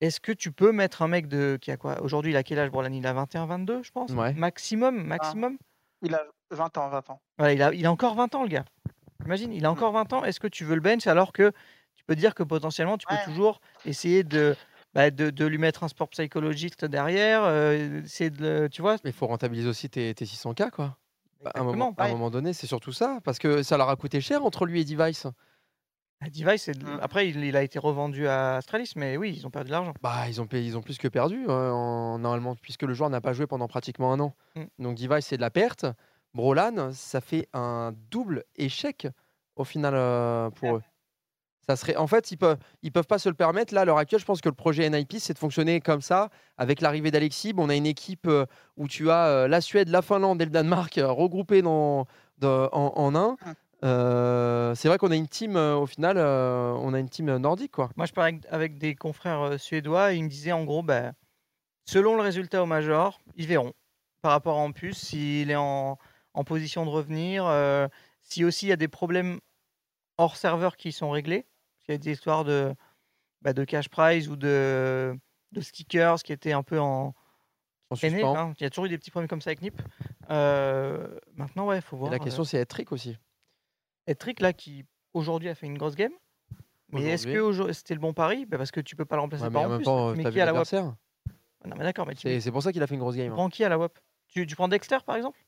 est-ce 0.00 0.20
que 0.20 0.32
tu 0.32 0.52
peux 0.52 0.72
mettre 0.72 1.02
un 1.02 1.08
mec 1.08 1.26
de. 1.28 1.58
qui 1.60 1.70
a 1.70 1.76
quoi? 1.76 2.00
Aujourd'hui, 2.02 2.32
il 2.32 2.36
a 2.36 2.42
quel 2.42 2.58
âge 2.58 2.70
Borlan 2.70 2.92
Il 2.92 3.06
a 3.06 3.12
21, 3.12 3.46
22, 3.46 3.82
je 3.82 3.90
pense? 3.90 4.10
Ouais. 4.12 4.32
Maximum, 4.34 5.04
maximum? 5.04 5.58
Il 6.02 6.14
a 6.14 6.24
20 6.50 6.78
ans, 6.78 6.88
20 6.88 7.10
ans. 7.10 7.20
Voilà, 7.38 7.52
il, 7.52 7.62
a, 7.62 7.72
il 7.74 7.84
a 7.86 7.90
encore 7.92 8.14
20 8.14 8.34
ans, 8.36 8.42
le 8.42 8.48
gars. 8.48 8.64
Imagine, 9.24 9.52
il 9.52 9.64
a 9.66 9.70
encore 9.70 9.92
20 9.92 10.12
ans. 10.12 10.24
Est-ce 10.24 10.38
que 10.40 10.46
tu 10.46 10.64
veux 10.64 10.76
le 10.76 10.80
bench 10.80 11.06
alors 11.08 11.32
que 11.32 11.52
tu 12.08 12.14
peux 12.14 12.16
dire 12.16 12.34
que 12.34 12.42
potentiellement, 12.42 12.96
tu 12.96 13.06
peux 13.06 13.16
toujours 13.24 13.60
essayer 13.84 14.24
de, 14.24 14.56
bah, 14.94 15.10
de, 15.10 15.28
de 15.28 15.44
lui 15.44 15.58
mettre 15.58 15.84
un 15.84 15.88
sport 15.88 16.08
psychologiste 16.08 16.86
derrière 16.86 17.42
euh, 17.44 18.00
de 18.00 18.68
Tu 18.68 18.80
vois? 18.80 18.96
Mais 19.04 19.10
il 19.10 19.12
faut 19.12 19.26
rentabiliser 19.26 19.68
aussi 19.68 19.90
tes, 19.90 20.14
tes 20.14 20.24
600K, 20.24 20.70
quoi. 20.70 20.96
Bah, 21.44 21.52
À 21.54 21.60
un, 21.60 21.64
moment, 21.64 21.94
à 21.98 22.06
un 22.06 22.08
moment 22.08 22.30
donné, 22.30 22.54
c'est 22.54 22.66
surtout 22.66 22.92
ça. 22.92 23.20
Parce 23.24 23.38
que 23.38 23.62
ça 23.62 23.76
leur 23.76 23.90
a 23.90 23.96
coûté 23.96 24.22
cher 24.22 24.42
entre 24.44 24.64
lui 24.64 24.80
et 24.80 24.84
Device. 24.84 25.26
Ah, 26.20 26.30
Device, 26.30 26.68
Mmh. 26.68 26.98
après, 27.00 27.28
il, 27.28 27.56
a 27.56 27.62
été 27.62 27.78
revendu 27.78 28.26
à 28.26 28.56
Astralis, 28.56 28.92
mais 28.96 29.16
oui, 29.16 29.34
ils 29.36 29.46
ont 29.46 29.50
perdu 29.50 29.68
de 29.68 29.72
l'argent. 29.72 29.94
Bah, 30.02 30.28
ils 30.28 30.40
ont, 30.40 30.46
payé- 30.46 30.66
ils 30.66 30.76
ont 30.76 30.82
plus 30.82 30.98
que 30.98 31.08
perdu, 31.08 31.44
euh, 31.48 31.70
en- 31.70 32.18
normalement, 32.18 32.56
puisque 32.56 32.82
le 32.82 32.94
joueur 32.94 33.10
n'a 33.10 33.20
pas 33.20 33.32
joué 33.34 33.46
pendant 33.46 33.68
pratiquement 33.68 34.12
un 34.12 34.20
an. 34.20 34.34
Mm. 34.56 34.64
Donc, 34.78 34.96
Device, 34.96 35.26
c'est 35.26 35.36
de 35.36 35.42
la 35.42 35.50
perte. 35.50 35.86
Brolan, 36.34 36.92
ça 36.92 37.20
fait 37.20 37.48
un 37.52 37.92
double 38.10 38.44
échec 38.56 39.06
au 39.56 39.64
final 39.64 39.94
euh, 39.94 40.50
pour 40.50 40.76
eux. 40.76 40.82
Ça 41.68 41.76
serait, 41.76 41.96
en 41.96 42.06
fait, 42.06 42.30
ils 42.30 42.38
peuvent, 42.38 42.56
ils 42.82 42.90
peuvent 42.90 43.06
pas 43.06 43.18
se 43.18 43.28
le 43.28 43.34
permettre. 43.34 43.74
Là, 43.74 43.82
à 43.82 43.84
l'heure 43.84 43.98
actuelle, 43.98 44.20
je 44.20 44.24
pense 44.24 44.40
que 44.40 44.48
le 44.48 44.54
projet 44.54 44.88
NIP, 44.88 45.16
c'est 45.18 45.34
de 45.34 45.38
fonctionner 45.38 45.80
comme 45.82 46.00
ça. 46.00 46.30
Avec 46.56 46.80
l'arrivée 46.80 47.10
d'Alexis, 47.10 47.52
on 47.58 47.68
a 47.68 47.74
une 47.74 47.84
équipe 47.84 48.26
euh, 48.26 48.46
où 48.78 48.88
tu 48.88 49.10
as 49.10 49.26
euh, 49.26 49.48
la 49.48 49.60
Suède, 49.60 49.88
la 49.90 50.00
Finlande 50.00 50.40
et 50.40 50.46
le 50.46 50.50
Danemark 50.50 50.96
euh, 50.96 51.08
regroupés 51.12 51.60
dans, 51.60 52.06
dans- 52.38 52.70
en, 52.72 52.92
en 52.96 53.14
un. 53.14 53.36
Euh, 53.84 54.74
c'est 54.74 54.88
vrai 54.88 54.96
qu'on 54.98 55.10
a 55.10 55.16
une 55.16 55.28
team, 55.28 55.56
au 55.56 55.84
final, 55.86 56.16
euh, 56.16 56.72
on 56.80 56.94
a 56.94 56.98
une 56.98 57.08
team 57.10 57.36
nordique, 57.36 57.72
quoi. 57.72 57.90
Moi, 57.96 58.06
je 58.06 58.12
parlais 58.12 58.40
avec- 58.50 58.78
des 58.78 58.94
confrères 58.94 59.60
suédois, 59.60 60.14
et 60.14 60.16
ils 60.16 60.24
me 60.24 60.28
disaient 60.30 60.52
en 60.52 60.64
gros, 60.64 60.82
bah, 60.82 61.12
selon 61.84 62.16
le 62.16 62.22
résultat 62.22 62.62
au 62.62 62.66
Major, 62.66 63.20
ils 63.36 63.46
verront 63.46 63.74
par 64.22 64.32
rapport 64.32 64.56
à 64.56 64.60
Ampus 64.62 64.96
s'il 64.98 65.50
est 65.50 65.56
en, 65.56 65.98
en 66.34 66.44
position 66.44 66.84
de 66.86 66.90
revenir, 66.90 67.44
euh, 67.46 67.86
si 68.22 68.42
aussi 68.44 68.66
il 68.66 68.68
y 68.70 68.72
a 68.72 68.76
des 68.76 68.88
problèmes 68.88 69.38
hors 70.16 70.36
serveur 70.36 70.76
qui 70.76 70.90
sont 70.90 71.10
réglés, 71.10 71.46
s'il 71.88 71.94
y 71.94 71.96
a 71.96 71.98
des 71.98 72.12
histoires 72.12 72.44
de, 72.44 72.74
bah, 73.40 73.54
de 73.54 73.64
cash 73.64 73.88
prize 73.88 74.28
ou 74.28 74.36
de, 74.36 75.18
de 75.52 75.60
stickers 75.62 76.22
qui 76.22 76.32
étaient 76.34 76.52
un 76.52 76.62
peu 76.62 76.78
en, 76.78 77.14
suspens. 77.94 78.36
hein. 78.36 78.52
Il 78.60 78.62
y 78.62 78.66
a 78.66 78.70
toujours 78.70 78.84
eu 78.84 78.88
des 78.90 78.98
petits 78.98 79.10
problèmes 79.10 79.28
comme 79.28 79.40
ça 79.40 79.48
avec 79.50 79.62
NIP. 79.62 79.80
Euh, 80.30 81.18
maintenant, 81.34 81.66
ouais, 81.66 81.76
il 81.76 81.82
faut 81.82 81.96
Et 81.96 82.00
voir. 82.00 82.10
la 82.10 82.18
question, 82.18 82.42
euh, 82.42 82.46
c'est 82.46 82.58
Etric 82.60 82.92
aussi. 82.92 83.16
Etric, 84.06 84.40
là, 84.40 84.52
qui 84.52 84.84
aujourd'hui 85.14 85.48
a 85.48 85.54
fait 85.54 85.66
une 85.66 85.78
grosse 85.78 85.94
game. 85.96 86.12
Mais 86.90 87.04
est-ce 87.04 87.26
que 87.26 87.72
c'était 87.72 87.94
le 87.94 88.00
bon 88.00 88.12
pari? 88.12 88.44
Bah, 88.44 88.58
Parce 88.58 88.70
que 88.70 88.80
tu 88.80 88.94
peux 88.96 89.04
pas 89.06 89.16
le 89.16 89.22
remplacer 89.22 89.44
Ouais, 89.44 89.50
mais 89.50 89.54
par 89.54 89.62
en 89.62 89.66
en 89.66 89.68
même 89.70 89.78
plus. 89.78 89.84
temps, 89.84 90.14
tu 90.14 90.22
t'as 90.22 90.30
qui 90.30 90.40
à 90.40 90.44
la 90.46 90.52
WAP 90.52 90.64
l'adversaire? 90.70 90.94
Non, 91.64 91.74
mais 91.76 91.84
d'accord, 91.84 92.06
mais 92.06 92.14
tu, 92.14 92.40
C'est 92.40 92.52
pour 92.52 92.62
ça 92.62 92.70
qu'il 92.72 92.82
a 92.82 92.86
fait 92.86 92.94
une 92.94 93.00
grosse 93.00 93.14
tu 93.14 93.20
game. 93.20 93.32
hein. 93.32 93.34
prends 93.34 93.48
qui 93.48 93.64
à 93.64 93.68
la 93.70 93.78
WAP 93.78 93.98
tu, 94.28 94.46
tu 94.46 94.54
prends 94.56 94.68
Dexter 94.68 94.98
par 95.06 95.16
exemple? 95.16 95.38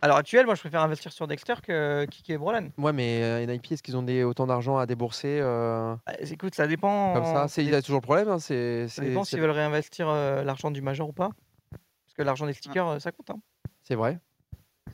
À 0.00 0.06
l'heure 0.06 0.16
actuelle, 0.16 0.46
moi, 0.46 0.54
je 0.54 0.60
préfère 0.60 0.82
investir 0.82 1.12
sur 1.12 1.26
Dexter 1.26 1.54
que 1.62 2.04
Kiki 2.04 2.32
et 2.32 2.38
Brolan. 2.38 2.68
Ouais, 2.78 2.92
mais 2.92 3.20
euh, 3.24 3.44
NIP, 3.44 3.72
est-ce 3.72 3.82
qu'ils 3.82 3.96
ont 3.96 4.02
des, 4.04 4.22
autant 4.22 4.46
d'argent 4.46 4.78
à 4.78 4.86
débourser 4.86 5.40
euh, 5.42 5.94
Bah, 6.06 6.12
écoute, 6.20 6.54
ça 6.54 6.68
dépend. 6.68 7.14
comme 7.14 7.24
ça 7.24 7.48
C'est 7.48 7.64
il 7.64 7.70
y 7.70 7.74
a 7.74 7.82
toujours 7.82 7.98
le 8.00 8.04
problème. 8.04 8.28
hein, 8.28 8.38
c'est, 8.38 8.86
Ça 8.88 9.02
dépend 9.02 9.24
s'ils 9.24 9.40
veulent 9.40 9.50
réinvestir 9.50 10.08
euh, 10.08 10.44
l'argent 10.44 10.70
du 10.70 10.82
Major 10.82 11.08
ou 11.08 11.12
pas. 11.12 11.30
Parce 11.70 12.14
que 12.16 12.22
l'argent 12.22 12.46
des 12.46 12.52
stickers, 12.52 12.86
euh, 12.86 12.98
ça 13.00 13.10
compte. 13.10 13.30
hein. 13.30 13.40
C'est 13.82 13.96
vrai. 13.96 14.20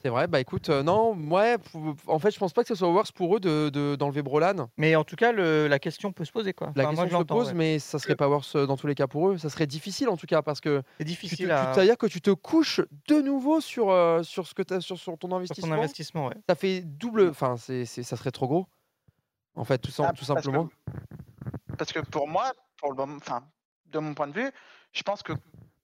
C'est 0.02 0.08
vrai. 0.10 0.26
Bah 0.26 0.40
écoute, 0.40 0.68
euh, 0.68 0.82
non, 0.82 1.16
ouais. 1.30 1.56
En 2.06 2.18
fait, 2.18 2.30
je 2.30 2.38
pense 2.38 2.52
pas 2.52 2.62
que 2.62 2.68
ce 2.68 2.74
soit 2.74 2.88
worse 2.90 3.10
pour 3.12 3.36
eux 3.36 3.40
de, 3.40 3.70
de- 3.70 3.96
d'enlever 3.96 4.22
Brolan. 4.22 4.68
Mais 4.76 4.96
en 4.96 5.04
tout 5.04 5.16
cas, 5.16 5.32
le- 5.32 5.66
la 5.66 5.78
question 5.78 6.12
peut 6.12 6.24
se 6.24 6.32
poser. 6.32 6.52
Quoi. 6.52 6.72
La 6.76 6.84
Enfin, 6.84 6.92
moi, 6.94 7.04
question 7.04 7.18
je 7.18 7.22
se 7.22 7.26
pose, 7.26 7.48
ouais. 7.48 7.54
mais 7.54 7.78
ça 7.78 7.98
serait 7.98 8.16
pas 8.16 8.28
worse 8.28 8.54
euh, 8.56 8.66
dans 8.66 8.76
tous 8.76 8.86
les 8.86 8.94
cas 8.94 9.06
pour 9.06 9.30
eux. 9.30 9.38
Ça 9.38 9.48
serait 9.48 9.66
difficile 9.66 10.08
en 10.08 10.16
tout 10.16 10.26
cas 10.26 10.42
parce 10.42 10.60
que 10.60 10.82
C'est 10.98 11.04
difficile 11.04 11.50
à- 11.50 11.72
C'est-à-dire 11.72 11.96
que 11.96 12.06
tu 12.06 12.20
te 12.20 12.30
couches 12.30 12.80
de 13.08 13.20
nouveau 13.20 13.60
sur, 13.60 13.90
euh, 13.90 14.22
sur, 14.22 14.46
ce 14.46 14.54
que 14.54 14.62
t'as- 14.62 14.80
sur, 14.80 14.98
sur 14.98 15.16
ton 15.16 15.32
investissement. 15.32 15.74
investissement, 15.74 16.26
ouais. 16.28 16.36
Ça 16.48 16.54
fait 16.54 16.82
double. 16.82 17.28
Enfin, 17.28 17.56
c'est, 17.56 17.84
c'est- 17.86 18.02
ça 18.02 18.16
serait 18.16 18.30
trop 18.32 18.46
gros. 18.46 18.66
En 19.56 19.64
fait, 19.64 19.78
tout, 19.78 19.90
Ah, 19.92 19.96
tout 19.96 20.02
parce 20.02 20.20
que- 20.20 20.26
simplement. 20.26 20.68
Parce 21.78 21.92
que 21.92 22.00
pour 22.00 22.28
moi, 22.28 22.52
pour 22.78 22.90
le 22.90 22.96
moment, 22.96 23.16
enfin, 23.16 23.42
de 23.86 23.98
mon 23.98 24.14
point 24.14 24.26
de 24.28 24.32
vue, 24.34 24.50
je 24.92 25.02
pense 25.02 25.22
que 25.22 25.32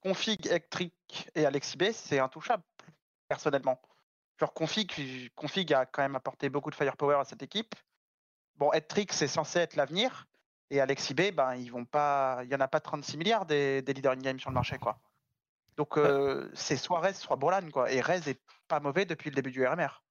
Config, 0.02 0.46
Electric 0.46 0.92
et 1.34 1.44
Alexis 1.46 1.76
B, 1.76 1.84
c'est 1.92 2.18
intouchable, 2.18 2.62
personnellement. 3.28 3.78
Genre, 4.40 4.54
Config, 4.54 5.30
Config 5.34 5.70
a 5.74 5.84
quand 5.84 6.00
même 6.00 6.16
apporté 6.16 6.48
beaucoup 6.48 6.70
de 6.70 6.74
firepower 6.74 7.16
à 7.16 7.24
cette 7.24 7.42
équipe. 7.42 7.74
Bon, 8.56 8.72
Electric, 8.72 9.12
c'est 9.12 9.28
censé 9.28 9.58
être 9.58 9.76
l'avenir. 9.76 10.26
Et 10.70 10.80
Alexis 10.80 11.12
B, 11.12 11.30
ben, 11.34 11.56
ils 11.56 11.70
vont 11.70 11.84
pas. 11.84 12.40
Il 12.44 12.48
n'y 12.48 12.54
en 12.54 12.60
a 12.60 12.68
pas 12.68 12.80
36 12.80 13.18
milliards 13.18 13.44
des, 13.44 13.82
des 13.82 13.92
leaders 13.92 14.12
in-game 14.12 14.38
sur 14.40 14.48
le 14.50 14.54
marché, 14.54 14.78
quoi. 14.78 14.98
Donc, 15.76 15.98
euh, 15.98 16.50
c'est 16.54 16.76
soit 16.76 17.00
Rez, 17.00 17.14
soit 17.14 17.36
Brolan, 17.36 17.68
quoi. 17.70 17.90
Et 17.92 18.00
Rez 18.00 18.20
est 18.28 18.40
pas 18.68 18.80
mauvais 18.80 19.04
depuis 19.04 19.28
le 19.30 19.34
début 19.34 19.50
du 19.50 19.66
RMR. 19.66 20.02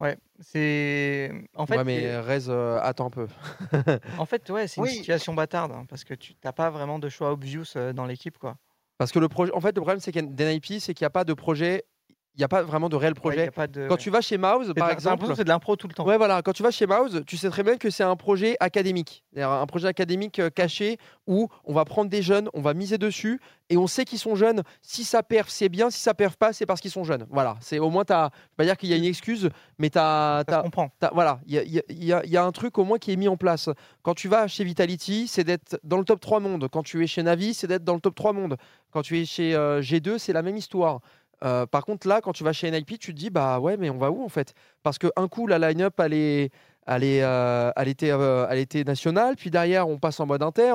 Ouais, 0.00 0.18
c'est. 0.40 1.30
En 1.54 1.64
fait, 1.64 1.76
ouais, 1.76 1.84
mais 1.84 2.00
c'est- 2.00 2.20
Rez, 2.20 2.48
euh, 2.48 2.80
attends 2.82 3.06
un 3.06 3.10
peu. 3.10 3.28
en 4.18 4.26
fait, 4.26 4.50
ouais, 4.50 4.66
c'est 4.66 4.80
Oui. 4.80 4.90
une 4.90 4.96
situation 4.96 5.32
bâtarde 5.32 5.72
hein, 5.72 5.86
parce 5.88 6.04
que 6.04 6.14
tu 6.14 6.34
n'as 6.44 6.52
pas 6.52 6.70
vraiment 6.70 6.98
de 6.98 7.08
choix 7.08 7.30
obvious 7.30 7.64
euh, 7.76 7.92
dans 7.92 8.04
l'équipe, 8.04 8.36
quoi. 8.38 8.56
Parce 8.98 9.12
que 9.12 9.18
le 9.18 9.28
projet, 9.28 9.52
en 9.52 9.60
fait, 9.60 9.74
le 9.74 9.80
problème, 9.80 10.00
c'est 10.00 10.12
qu'il 10.12 10.24
y 10.24 10.42
a 10.42 10.80
c'est 10.80 10.94
qu'il 10.94 11.04
n'y 11.04 11.06
a 11.06 11.10
pas 11.10 11.24
de 11.24 11.34
projet, 11.34 11.84
il 12.34 12.38
n'y 12.38 12.44
a 12.44 12.48
pas 12.48 12.62
vraiment 12.62 12.88
de 12.88 12.96
réel 12.96 13.14
projet. 13.14 13.48
a 13.48 13.50
pas 13.50 13.66
de- 13.66 13.86
Quand 13.88 13.96
tu 13.98 14.08
vas 14.10 14.20
chez 14.22 14.38
Mouse, 14.38 14.72
par 14.74 14.88
de- 14.88 14.92
exemple, 14.92 15.26
c'est 15.36 15.44
de 15.44 15.48
l'impro 15.48 15.76
tout 15.76 15.86
le 15.88 15.92
temps. 15.94 16.06
Ouais, 16.06 16.16
voilà. 16.16 16.40
Quand 16.42 16.52
tu 16.52 16.62
vas 16.62 16.70
chez 16.70 16.86
Mouse, 16.86 17.22
tu 17.26 17.36
sais 17.36 17.50
très 17.50 17.62
bien 17.62 17.76
que 17.76 17.90
c'est 17.90 18.04
un 18.04 18.16
projet 18.16 18.56
académique, 18.60 19.22
un 19.36 19.66
projet 19.66 19.86
académique 19.88 20.38
euh, 20.38 20.48
caché 20.48 20.96
où 21.26 21.48
on 21.64 21.74
va 21.74 21.84
prendre 21.84 22.08
des 22.10 22.22
jeunes, 22.22 22.48
on 22.54 22.62
va 22.62 22.72
miser 22.74 22.96
dessus 22.98 23.38
et 23.68 23.76
on 23.76 23.86
sait 23.86 24.04
qu'ils 24.04 24.18
sont 24.18 24.34
jeunes. 24.34 24.62
Si 24.80 25.04
ça 25.04 25.22
perf, 25.22 25.48
c'est 25.50 25.68
bien. 25.68 25.90
Si 25.90 26.00
ça 26.00 26.14
perf 26.14 26.36
pas, 26.36 26.52
c'est 26.52 26.64
parce 26.66 26.80
qu'ils 26.80 26.90
sont 26.90 27.04
jeunes. 27.04 27.26
Voilà. 27.30 27.56
C'est 27.60 27.78
au 27.78 27.90
moins 27.90 28.04
t'as. 28.04 28.30
Je 28.30 28.34
vais 28.34 28.56
pas 28.56 28.64
dire 28.64 28.76
qu'il 28.78 28.88
y 28.88 28.94
a 28.94 28.96
une 28.96 29.04
excuse, 29.04 29.50
mais 29.78 29.90
t'as. 29.90 30.44
t'as- 30.44 30.62
t'as- 30.98 31.10
Voilà. 31.12 31.40
Il 31.46 31.54
y 31.54 31.58
a, 31.58 31.62
il 31.64 31.72
y 31.72 31.78
a- 31.78 31.82
il 31.90 32.04
y 32.04 32.12
a- 32.12 32.24
il 32.24 32.30
y 32.30 32.36
a 32.38 32.44
un 32.44 32.52
truc 32.52 32.78
au 32.78 32.84
moins 32.84 32.98
qui 32.98 33.12
est 33.12 33.16
mis 33.16 33.28
en 33.28 33.36
place. 33.36 33.68
Quand 34.02 34.14
tu 34.14 34.28
vas 34.28 34.48
chez 34.48 34.64
Vitality, 34.64 35.28
c'est 35.28 35.44
d'être 35.44 35.78
dans 35.84 35.98
le 35.98 36.04
top 36.04 36.20
3 36.20 36.40
monde. 36.40 36.66
Quand 36.72 36.82
tu 36.82 37.02
es 37.02 37.06
chez 37.06 37.22
Navi, 37.22 37.52
c'est 37.54 37.66
d'être 37.66 37.84
dans 37.84 37.94
le 37.94 38.00
top 38.00 38.14
3 38.14 38.32
monde. 38.32 38.56
Quand 38.90 39.02
tu 39.02 39.18
es 39.20 39.24
chez 39.24 39.54
euh, 39.54 39.80
G2, 39.80 40.18
c'est 40.18 40.32
la 40.32 40.42
même 40.42 40.56
histoire. 40.56 41.00
Euh, 41.44 41.66
par 41.66 41.84
contre, 41.84 42.06
là, 42.06 42.20
quand 42.20 42.32
tu 42.32 42.44
vas 42.44 42.52
chez 42.52 42.70
NIP, 42.70 42.98
tu 42.98 43.12
te 43.14 43.18
dis, 43.18 43.30
bah 43.30 43.58
ouais, 43.58 43.76
mais 43.76 43.90
on 43.90 43.98
va 43.98 44.10
où 44.10 44.22
en 44.24 44.28
fait? 44.28 44.54
Parce 44.82 44.98
qu'un 44.98 45.28
coup, 45.28 45.46
la 45.46 45.58
line-up, 45.58 45.94
elle, 45.98 46.14
est, 46.14 46.50
elle, 46.86 47.02
euh, 47.04 47.72
était, 47.84 48.12
euh, 48.12 48.48
était 48.50 48.84
nationale, 48.84 49.36
puis 49.36 49.50
derrière, 49.50 49.88
on 49.88 49.98
passe 49.98 50.20
en 50.20 50.26
mode 50.26 50.42
inter. 50.42 50.74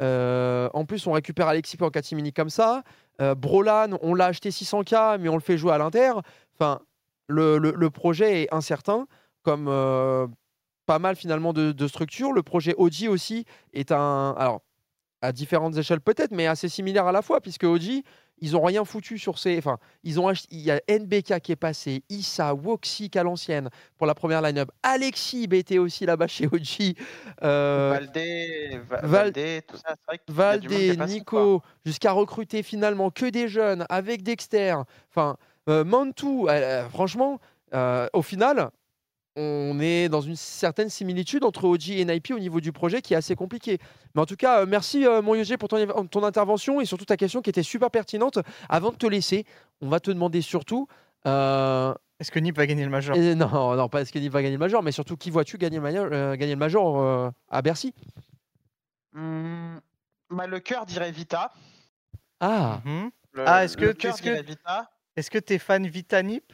En 0.00 0.84
plus, 0.86 1.06
on 1.06 1.12
récupère 1.12 1.48
Alexis 1.48 1.78
en 1.80 1.90
catimini 1.90 2.32
comme 2.32 2.50
ça. 2.50 2.82
Brolan, 3.36 3.98
on 4.02 4.14
l'a 4.14 4.26
acheté 4.26 4.50
600K, 4.50 5.18
mais 5.18 5.28
on 5.28 5.34
le 5.34 5.40
fait 5.40 5.56
jouer 5.58 5.72
à 5.72 5.78
l'inter. 5.78 6.12
Enfin, 6.54 6.80
le, 7.28 7.58
le- 7.58 7.90
projet 7.90 8.42
est 8.42 8.54
incertain, 8.54 9.06
comme 9.42 9.66
pas 10.86 10.98
mal 10.98 11.16
finalement 11.16 11.52
de, 11.52 11.72
de 11.72 11.88
structures. 11.88 12.32
Le 12.32 12.42
projet 12.42 12.74
OG 12.76 13.08
aussi 13.08 13.46
est 13.72 13.92
un. 13.92 14.34
Alors, 14.36 14.60
à 15.22 15.32
différentes 15.32 15.76
échelles 15.76 16.00
peut-être, 16.02 16.32
mais 16.32 16.46
assez 16.46 16.68
similaire 16.68 17.06
à 17.06 17.12
la 17.12 17.22
fois, 17.22 17.40
puisque 17.40 17.64
OG, 17.64 18.02
ils 18.38 18.56
ont 18.56 18.62
rien 18.62 18.84
foutu 18.84 19.18
sur 19.18 19.38
ces. 19.38 19.56
Enfin, 19.58 19.78
ils 20.02 20.18
ont 20.20 20.28
acheté. 20.28 20.48
Il 20.50 20.60
y 20.60 20.70
a 20.70 20.80
NBK 20.88 21.40
qui 21.40 21.52
est 21.52 21.56
passé, 21.56 22.02
Issa, 22.08 22.54
Woxic 22.54 23.16
à 23.16 23.22
l'ancienne 23.22 23.70
pour 23.96 24.06
la 24.06 24.14
première 24.14 24.42
line-up. 24.42 24.70
Alexis 24.82 25.46
BT 25.46 25.78
aussi 25.78 26.04
là-bas 26.06 26.26
chez 26.26 26.46
OG. 26.46 26.94
Euh, 27.42 27.90
Valdé, 27.98 28.80
Va- 28.88 28.96
Val- 28.98 29.10
Valdé, 29.10 29.62
tout 29.66 29.76
ça, 29.76 29.94
c'est 29.96 30.06
vrai 30.06 30.20
Valdé, 30.28 30.96
passé, 30.96 31.12
Nico, 31.14 31.62
jusqu'à 31.84 32.12
recruter 32.12 32.62
finalement 32.62 33.10
que 33.10 33.26
des 33.26 33.48
jeunes 33.48 33.86
avec 33.88 34.22
Dexter. 34.22 34.76
Enfin, 35.10 35.36
euh, 35.68 35.84
Mantou, 35.84 36.46
euh, 36.48 36.52
euh, 36.52 36.88
franchement, 36.88 37.38
euh, 37.72 38.08
au 38.12 38.22
final, 38.22 38.70
on 39.36 39.78
est 39.80 40.08
dans 40.08 40.20
une 40.20 40.36
certaine 40.36 40.88
similitude 40.88 41.44
entre 41.44 41.64
OG 41.64 41.90
et 41.90 42.04
NIP 42.04 42.30
au 42.32 42.38
niveau 42.38 42.60
du 42.60 42.72
projet 42.72 43.02
qui 43.02 43.14
est 43.14 43.16
assez 43.16 43.34
compliqué. 43.34 43.78
Mais 44.14 44.20
en 44.22 44.26
tout 44.26 44.36
cas, 44.36 44.60
euh, 44.62 44.66
merci 44.66 45.06
euh, 45.06 45.22
mon 45.22 45.34
Yogé 45.34 45.56
pour 45.56 45.68
ton, 45.68 46.06
ton 46.06 46.22
intervention 46.24 46.80
et 46.80 46.84
surtout 46.84 47.04
ta 47.04 47.16
question 47.16 47.42
qui 47.42 47.50
était 47.50 47.62
super 47.64 47.90
pertinente. 47.90 48.38
Avant 48.68 48.90
de 48.90 48.96
te 48.96 49.06
laisser, 49.06 49.44
on 49.80 49.88
va 49.88 49.98
te 50.00 50.10
demander 50.10 50.40
surtout. 50.42 50.86
Est-ce 51.24 52.30
que 52.30 52.38
Nip 52.38 52.56
va 52.56 52.66
gagner 52.66 52.84
le 52.84 52.90
Major? 52.90 53.16
et 53.16 53.34
Non, 53.34 53.74
non, 53.76 53.88
pas 53.88 54.02
est-ce 54.02 54.12
que 54.12 54.18
Nip 54.20 54.32
va 54.32 54.40
gagner 54.42 54.54
le 54.54 54.60
Major, 54.60 54.82
mais 54.82 54.92
surtout 54.92 55.16
qui 55.16 55.30
vois-tu 55.30 55.58
gagner 55.58 55.76
le 55.78 55.82
Major, 55.82 56.06
euh, 56.12 56.36
gagner 56.36 56.52
le 56.52 56.58
major 56.58 57.00
euh, 57.00 57.30
à 57.48 57.60
Bercy? 57.60 57.92
Hmm, 59.12 59.78
bah, 60.30 60.46
le 60.46 60.60
cœur 60.60 60.86
dirait 60.86 61.10
Vita. 61.12 61.52
Ah 62.40 62.80
Mhm. 62.84 63.10
Le- 63.32 63.44
Ah, 63.48 63.64
est-ce 63.64 63.76
que 63.76 63.86
le 63.86 63.94
tu 63.94 63.98
cœur 63.98 64.14
est-ce 64.14 64.22
dirait 64.22 64.42
que 64.42 64.46
Vita. 64.46 64.90
est-ce 65.16 65.30
que 65.30 65.38
t'es 65.38 65.58
fan 65.58 65.86
Vita 65.88 66.22
Nip? 66.22 66.52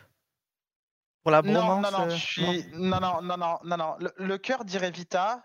Pour 1.22 1.30
la 1.30 1.42
bromance 1.42 1.82
non, 1.82 1.98
non, 1.98 2.05
euh, 2.06 2.10
je 2.10 2.16
suis... 2.16 2.66
non, 2.72 3.01
non, 3.01 3.20
non, 3.22 3.36
non, 3.36 3.59
non, 3.64 3.76
non. 3.76 3.97
Le, 3.98 4.12
le 4.16 4.38
cœur 4.38 4.64
dirait 4.64 4.90
Vita, 4.90 5.44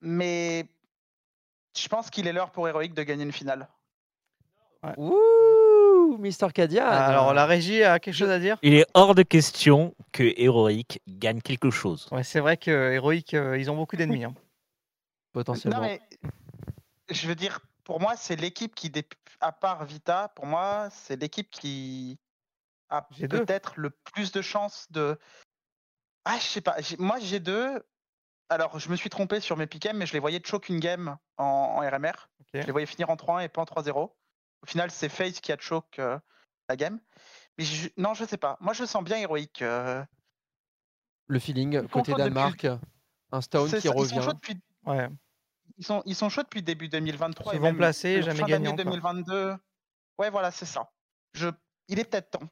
mais 0.00 0.66
je 1.76 1.88
pense 1.88 2.10
qu'il 2.10 2.26
est 2.26 2.32
l'heure 2.32 2.50
pour 2.50 2.68
Heroic 2.68 2.88
de 2.94 3.02
gagner 3.02 3.24
une 3.24 3.32
finale. 3.32 3.68
Ouh, 4.96 6.16
Mister 6.18 6.48
Kadia. 6.54 6.88
Ah, 6.88 7.06
Alors 7.06 7.34
la 7.34 7.44
régie 7.46 7.82
a 7.82 7.98
quelque 7.98 8.14
chose 8.14 8.30
à 8.30 8.38
dire? 8.38 8.56
Il 8.62 8.74
est 8.74 8.86
hors 8.94 9.14
de 9.14 9.22
question 9.22 9.94
que 10.12 10.22
Heroic 10.40 11.00
gagne 11.08 11.40
quelque 11.40 11.70
chose. 11.70 12.08
Ouais, 12.12 12.22
c'est 12.22 12.40
vrai 12.40 12.56
que 12.56 12.70
Heroic, 12.70 13.34
euh, 13.34 13.58
ils 13.58 13.70
ont 13.70 13.76
beaucoup 13.76 13.96
d'ennemis. 13.96 14.24
hein. 14.24 14.34
Potentiellement. 15.32 15.80
Non, 15.80 15.86
mais 15.86 16.00
je 17.10 17.26
veux 17.26 17.34
dire, 17.34 17.58
pour 17.84 18.00
moi, 18.00 18.14
c'est 18.16 18.36
l'équipe 18.36 18.74
qui, 18.74 18.90
dé- 18.90 19.08
à 19.40 19.50
part 19.52 19.84
Vita, 19.84 20.28
pour 20.36 20.46
moi, 20.46 20.88
c'est 20.90 21.20
l'équipe 21.20 21.50
qui 21.50 22.18
a 22.90 23.06
G2. 23.12 23.28
peut-être 23.28 23.74
le 23.76 23.90
plus 23.90 24.32
de 24.32 24.42
chances 24.42 24.90
de. 24.90 25.18
Ah, 26.24 26.36
je 26.38 26.44
sais 26.46 26.60
pas. 26.60 26.76
Moi, 26.98 27.18
j'ai 27.20 27.40
deux. 27.40 27.82
Alors, 28.48 28.78
je 28.78 28.88
me 28.90 28.96
suis 28.96 29.10
trompé 29.10 29.40
sur 29.40 29.56
mes 29.56 29.66
pick'em, 29.66 29.96
mais 29.96 30.06
je 30.06 30.12
les 30.12 30.18
voyais 30.20 30.40
choke 30.44 30.68
une 30.68 30.78
game 30.80 31.16
en, 31.36 31.44
en 31.44 31.78
RMR. 31.80 32.28
Je 32.54 32.60
les 32.60 32.72
voyais 32.72 32.86
finir 32.86 33.10
en 33.10 33.16
3-1 33.16 33.44
et 33.44 33.48
pas 33.48 33.62
en 33.62 33.64
3-0. 33.64 33.92
Au 33.98 34.14
final, 34.66 34.90
c'est 34.90 35.08
FaZe 35.08 35.40
qui 35.40 35.52
a 35.52 35.58
choke 35.58 35.98
euh, 35.98 36.18
la 36.68 36.76
game. 36.76 37.00
Mais 37.58 37.64
je- 37.64 37.88
non, 37.96 38.14
je 38.14 38.24
sais 38.24 38.36
pas. 38.36 38.56
Moi, 38.60 38.72
je 38.72 38.84
sens 38.84 39.02
bien 39.04 39.16
héroïque. 39.18 39.62
euh, 39.62 40.02
Le 41.26 41.38
feeling 41.38 41.72
côté 41.82 41.88
confort 41.88 42.04
depuis- 42.18 42.22
Danemark, 42.34 42.66
un 43.32 43.40
Stone 43.40 43.68
c'est 43.68 43.80
qui 43.80 43.88
ça, 43.88 43.94
Ils 43.94 44.08
sont 44.08 44.16
revient. 44.16 44.22
chauds 44.24 44.32
depuis 44.32 44.60
Ouais. 44.84 45.08
Ils 45.78 45.84
sont, 45.84 46.02
ils 46.06 46.14
sont 46.14 46.28
chauds 46.28 46.44
depuis 46.44 46.62
début 46.62 46.88
2023. 46.88 47.52
et 47.52 47.56
Souvent 47.56 47.66
même 47.68 47.76
placés, 47.76 48.16
le 48.16 48.22
jamais 48.22 48.38
fin 48.38 48.46
quoi. 48.46 48.58
2022. 48.84 49.56
Ouais, 50.18 50.30
voilà, 50.30 50.50
c'est 50.52 50.64
ça. 50.66 50.90
Je... 51.34 51.48
Il 51.88 51.98
est 51.98 52.04
peut-être 52.04 52.30
temps. 52.30 52.48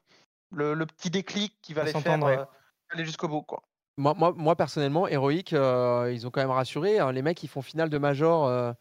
Le, 0.51 0.73
le 0.73 0.85
petit 0.85 1.09
déclic 1.09 1.53
qui 1.61 1.73
va 1.73 1.81
On 1.81 1.85
les 1.85 1.91
faire 1.91 2.23
euh, 2.25 2.45
aller 2.91 3.05
jusqu'au 3.05 3.27
bout. 3.27 3.41
Quoi. 3.41 3.61
Moi, 3.97 4.13
moi, 4.17 4.33
moi, 4.35 4.55
personnellement, 4.55 5.07
Heroic, 5.07 5.53
euh, 5.53 6.11
ils 6.13 6.27
ont 6.27 6.29
quand 6.29 6.41
même 6.41 6.51
rassuré. 6.51 6.99
hein. 6.99 7.11
Les 7.11 7.21
mecs, 7.21 7.41
ils 7.43 7.47
font 7.47 7.61
finale 7.61 7.89
de 7.89 7.97
Major, 7.97 8.45
euh, 8.45 8.71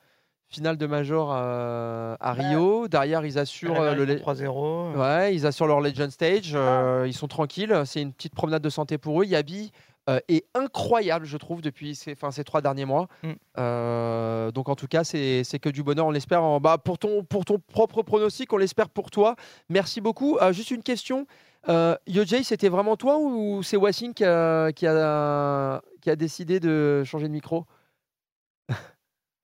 finale 0.48 0.76
de 0.76 0.86
Major 0.86 1.30
euh, 1.32 2.16
à 2.20 2.32
Rio. 2.32 2.88
Derrière, 2.88 3.24
ils 3.24 3.38
assurent 3.38 3.70
le. 3.74 3.74
Derrière, 3.80 3.92
ils 3.98 4.04
le- 4.06 4.18
font 4.18 4.32
3-0. 4.32 4.96
Ouais, 4.96 5.34
ils 5.34 5.46
assurent 5.46 5.66
leur 5.68 5.80
Legend 5.80 6.10
Stage. 6.10 6.52
euh, 6.54 7.04
ils 7.06 7.14
sont 7.14 7.28
tranquilles. 7.28 7.82
C'est 7.86 8.02
une 8.02 8.12
petite 8.12 8.34
promenade 8.34 8.62
de 8.62 8.70
santé 8.70 8.98
pour 8.98 9.22
eux. 9.22 9.24
Yabi 9.24 9.70
euh, 10.10 10.20
est 10.28 10.44
incroyable, 10.54 11.24
je 11.24 11.36
trouve, 11.38 11.62
depuis 11.62 11.94
ces, 11.94 12.12
enfin, 12.12 12.30
ces 12.30 12.44
trois 12.44 12.60
derniers 12.60 12.84
mois. 12.84 13.08
Mm. 13.22 13.32
Euh, 13.58 14.50
donc, 14.50 14.68
en 14.68 14.74
tout 14.74 14.86
cas, 14.88 15.02
c'est 15.04 15.44
c'est 15.44 15.58
que 15.58 15.68
du 15.70 15.82
bonheur. 15.82 16.06
On 16.06 16.10
l'espère. 16.10 16.42
en- 16.42 16.60
Bah, 16.60 16.76
pour, 16.76 16.98
ton, 16.98 17.24
pour 17.24 17.44
ton 17.44 17.58
propre 17.58 18.02
pronostic, 18.02 18.52
on 18.52 18.56
l'espère 18.58 18.90
pour 18.90 19.10
toi. 19.10 19.36
Merci 19.70 20.00
beaucoup. 20.00 20.36
Euh, 20.38 20.52
juste 20.52 20.70
une 20.72 20.82
question. 20.82 21.26
Euh, 21.68 21.96
Yojay, 22.06 22.42
c'était 22.42 22.68
vraiment 22.68 22.96
toi 22.96 23.18
ou 23.18 23.62
c'est 23.62 23.76
Wassing 23.76 24.12
qui 24.12 24.24
a, 24.24 24.72
qui, 24.72 24.86
a, 24.86 25.82
qui 26.00 26.10
a 26.10 26.16
décidé 26.16 26.60
de 26.60 27.02
changer 27.04 27.26
de 27.26 27.32
micro? 27.32 27.64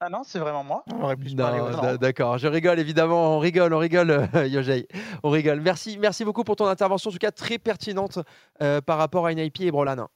Ah 0.03 0.09
non, 0.09 0.23
c'est 0.23 0.39
vraiment 0.39 0.65
moi. 0.65 0.83
On 0.95 1.03
aurait 1.03 1.17
pu 1.17 1.35
D'accord, 1.35 2.39
je 2.39 2.49
rigole 2.49 2.79
évidemment, 2.79 3.37
on 3.37 3.39
rigole, 3.39 3.75
on 3.75 3.79
rigole, 3.79 4.29
Yojay, 4.47 4.89
on 5.23 5.29
rigole. 5.29 5.61
Merci, 5.61 5.99
merci 5.99 6.25
beaucoup 6.25 6.43
pour 6.43 6.57
ton 6.57 6.67
intervention, 6.67 7.11
en 7.11 7.13
tout 7.13 7.19
cas 7.19 7.31
très 7.31 7.59
pertinente 7.59 8.19
euh, 8.63 8.81
par 8.81 8.97
rapport 8.97 9.27
à 9.27 9.35
NIP 9.35 9.61
et 9.61 9.71
Brolan. 9.71 10.09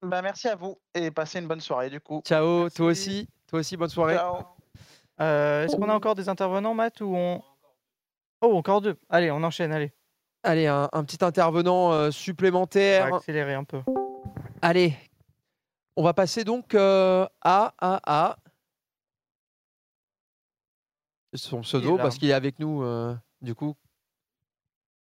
Bah, 0.00 0.22
merci 0.22 0.48
à 0.48 0.56
vous 0.56 0.78
et 0.94 1.10
passez 1.10 1.38
une 1.40 1.48
bonne 1.48 1.60
soirée 1.60 1.90
du 1.90 2.00
coup. 2.00 2.22
Ciao, 2.24 2.70
toi 2.70 2.86
aussi, 2.86 3.28
toi 3.46 3.58
aussi, 3.58 3.76
bonne 3.76 3.90
soirée. 3.90 4.14
Ciao. 4.14 4.38
Euh, 5.20 5.64
Est-ce 5.64 5.76
qu'on 5.76 5.88
a 5.88 5.94
encore 5.94 6.14
des 6.14 6.28
intervenants, 6.28 6.74
Matt 6.74 7.00
ou 7.00 7.14
on... 7.14 7.42
Oh, 8.40 8.56
encore 8.56 8.80
deux. 8.80 8.96
Allez, 9.10 9.30
on 9.30 9.42
enchaîne, 9.42 9.72
allez. 9.72 9.92
Allez, 10.42 10.66
un, 10.66 10.88
un 10.92 11.04
petit 11.04 11.24
intervenant 11.24 11.92
euh, 11.92 11.96
On 11.96 12.04
va 12.06 12.10
supplémentaire. 12.12 13.14
accélérer 13.14 13.54
un 13.54 13.64
peu. 13.64 13.80
Allez, 14.62 14.94
on 15.96 16.02
va 16.02 16.14
passer 16.14 16.44
donc 16.44 16.74
euh, 16.74 17.26
à, 17.42 17.74
à, 17.78 18.00
à 18.30 18.36
son 21.34 21.60
pseudo 21.60 21.96
parce 21.96 22.18
qu'il 22.18 22.30
est 22.30 22.34
avec 22.34 22.58
nous 22.58 22.82
euh, 22.82 23.14
du 23.42 23.54
coup. 23.54 23.74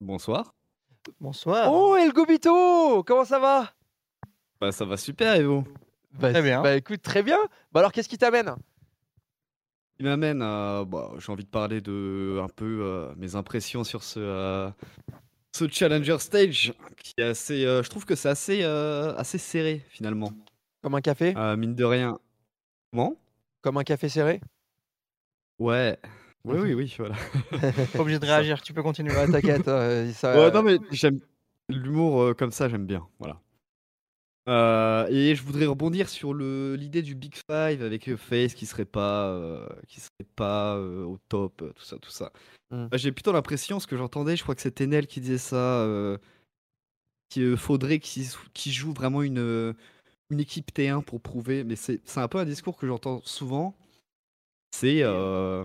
Bonsoir. 0.01 0.55
Bonsoir. 1.21 1.71
Oh 1.73 1.97
El 1.97 2.13
Gobito, 2.13 3.03
comment 3.05 3.25
ça 3.25 3.39
va? 3.39 3.71
Bah, 4.61 4.73
ça 4.73 4.85
va 4.85 4.97
super 4.97 5.35
et 5.35 5.45
vous? 5.45 5.65
Bah, 6.13 6.31
Très 6.31 6.43
bien. 6.43 6.63
Bah 6.63 6.77
écoute, 6.77 7.03
très 7.03 7.23
bien. 7.23 7.39
Bah 7.73 7.81
alors 7.81 7.93
qu'est-ce 7.93 8.09
qui 8.09 8.19
t'amène? 8.19 8.55
Il 9.99 10.07
m'amène 10.07 10.43
à. 10.43 10.85
Bah, 10.85 11.11
j'ai 11.19 11.31
envie 11.31 11.45
de 11.45 11.49
parler 11.51 11.81
de 11.81 12.41
un 12.43 12.49
peu 12.49 12.81
euh, 12.83 13.13
mes 13.17 13.35
impressions 13.37 13.85
sur 13.85 14.03
ce, 14.03 14.19
euh, 14.21 14.71
ce 15.55 15.69
Challenger 15.69 16.19
Stage 16.19 16.73
qui 16.97 17.15
est 17.19 17.23
assez. 17.23 17.65
euh, 17.65 17.83
je 17.83 17.89
trouve 17.89 18.05
que 18.05 18.17
c'est 18.17 18.29
assez, 18.29 18.63
euh, 18.65 19.15
assez 19.17 19.39
serré 19.39 19.83
finalement. 19.89 20.33
Comme 20.83 20.95
un 20.97 21.01
café? 21.01 21.33
Euh, 21.37 21.57
mine 21.57 21.75
de 21.75 21.85
rien. 21.85 22.19
Comment? 22.93 23.17
Comme 23.63 23.77
un 23.79 23.85
café 23.85 24.09
serré? 24.09 24.41
Ouais. 25.59 25.99
Oui, 26.47 26.59
oui, 26.59 26.75
oui, 26.75 26.95
voilà. 26.99 27.15
Pas 27.95 28.01
obligé 28.01 28.19
de 28.19 28.27
réagir, 28.27 28.61
tu 28.61 28.75
peux 28.75 28.83
continuer. 28.83 29.17
Ouais, 29.17 29.27
t'inquiète. 29.27 29.67
euh, 29.67 30.13
ça- 30.13 30.39
Ouais, 30.39 30.51
non, 30.51 30.63
mais 30.63 30.77
j'aime 30.91 31.19
l'humour 31.71 32.37
comme 32.37 32.51
ça, 32.53 32.69
j'aime 32.69 32.85
bien. 32.85 33.09
Voilà. 33.19 33.41
Euh, 34.47 35.07
et 35.09 35.35
je 35.35 35.43
voudrais 35.43 35.65
rebondir 35.65 36.11
sur 36.11 36.35
l'idée 36.35 37.01
du 37.01 37.15
Big 37.15 37.35
Five 37.51 37.83
avec 37.83 38.15
Face 38.17 38.53
qui 38.53 38.67
serait 38.67 38.85
pas 38.85 39.29
euh, 39.29 39.67
qui 39.89 40.01
serait 40.01 40.29
pas 40.37 40.77
euh, 40.77 41.05
au 41.05 41.17
top, 41.31 41.65
tout 41.75 41.83
ça, 41.83 41.97
tout 41.99 42.11
ça. 42.11 42.31
Mm. 42.75 42.89
Bah, 42.89 42.97
J'ai 42.97 43.13
plutôt 43.13 43.33
l'impression, 43.33 43.81
ce 43.81 43.87
que 43.87 43.97
j'entendais, 43.97 44.37
je 44.37 44.43
crois 44.43 44.55
que 44.55 44.63
c'était 44.63 44.87
Nel 44.87 45.07
qui 45.07 45.21
disait 45.21 45.39
ça, 45.39 45.57
euh, 45.57 46.19
qu'il 47.29 47.57
faudrait 47.57 47.99
qu'ils 47.99 48.27
qu'ils 48.53 48.73
jouent 48.73 48.93
vraiment 48.93 49.23
une 49.23 49.39
euh, 49.39 49.73
une 50.31 50.41
équipe 50.41 50.73
T1 50.75 51.03
pour 51.03 51.21
prouver. 51.21 51.65
Mais 51.65 51.77
c'est 51.77 52.01
un 52.17 52.29
peu 52.29 52.39
un 52.39 52.45
discours 52.45 52.77
que 52.77 52.87
j'entends 52.87 53.21
souvent. 53.25 53.75
C'est 54.73 55.03
euh, 55.03 55.65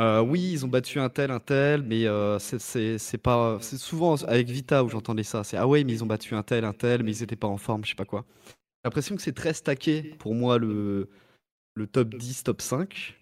euh, 0.00 0.20
oui, 0.20 0.52
ils 0.52 0.64
ont 0.64 0.68
battu 0.68 0.98
un 1.00 1.08
tel, 1.08 1.30
un 1.30 1.40
tel, 1.40 1.82
mais 1.82 2.06
euh, 2.06 2.38
c'est 2.38 3.18
pas. 3.18 3.58
C'est 3.60 3.78
souvent 3.78 4.16
avec 4.24 4.48
Vita 4.48 4.84
où 4.84 4.88
j'entendais 4.88 5.22
ça. 5.22 5.44
C'est 5.44 5.56
ah 5.56 5.66
ouais, 5.68 5.84
mais 5.84 5.92
ils 5.92 6.04
ont 6.04 6.06
battu 6.06 6.34
un 6.34 6.42
tel, 6.42 6.64
un 6.64 6.72
tel, 6.72 7.02
mais 7.02 7.12
ils 7.12 7.22
étaient 7.22 7.36
pas 7.36 7.48
en 7.48 7.58
forme, 7.58 7.84
je 7.84 7.90
sais 7.90 7.96
pas 7.96 8.04
quoi. 8.04 8.24
J'ai 8.46 8.88
l'impression 8.88 9.16
que 9.16 9.22
c'est 9.22 9.34
très 9.34 9.54
stacké 9.54 10.14
pour 10.18 10.34
moi 10.34 10.58
le, 10.58 11.08
le 11.74 11.86
top 11.86 12.14
10, 12.14 12.44
top 12.44 12.62
5. 12.62 13.16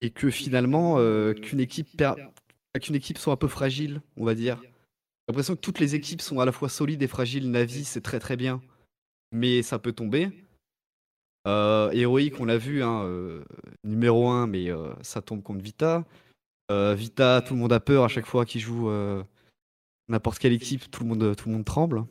Et 0.00 0.10
que 0.10 0.30
finalement, 0.30 0.96
euh, 0.98 1.34
qu'une 1.34 1.60
équipe, 1.60 1.96
per- 1.96 2.14
qu'une 2.80 2.94
équipe 2.94 3.18
soit 3.18 3.32
un 3.32 3.36
peu 3.36 3.48
fragile, 3.48 4.00
on 4.16 4.24
va 4.24 4.34
dire. 4.34 4.58
J'ai 4.62 4.68
l'impression 5.32 5.56
que 5.56 5.60
toutes 5.60 5.80
les 5.80 5.94
équipes 5.94 6.22
sont 6.22 6.40
à 6.40 6.44
la 6.44 6.52
fois 6.52 6.68
solides 6.68 7.02
et 7.02 7.08
fragiles. 7.08 7.50
Navi, 7.50 7.84
c'est 7.84 8.00
très 8.00 8.18
très 8.20 8.36
bien, 8.36 8.60
mais 9.32 9.62
ça 9.62 9.78
peut 9.78 9.92
tomber. 9.92 10.30
Euh, 11.46 11.90
héroïque, 11.92 12.38
on 12.40 12.44
l'a 12.44 12.58
vu, 12.58 12.82
hein, 12.82 13.02
euh, 13.04 13.44
numéro 13.84 14.28
1, 14.28 14.46
mais 14.46 14.68
ça 15.02 15.20
tombe 15.22 15.42
contre 15.42 15.62
Vita. 15.62 16.04
Vita, 16.70 17.42
tout 17.42 17.54
le 17.54 17.60
monde 17.60 17.72
a 17.72 17.80
peur 17.80 18.04
à 18.04 18.08
chaque 18.08 18.26
fois 18.26 18.44
qu'il 18.44 18.60
joue 18.60 18.90
n'importe 20.08 20.38
quelle 20.38 20.52
équipe, 20.52 20.90
tout 20.90 21.02
le 21.02 21.08
monde, 21.08 21.34
tout 21.36 21.48
le 21.48 21.54
monde 21.54 21.64
tremble. 21.64 22.04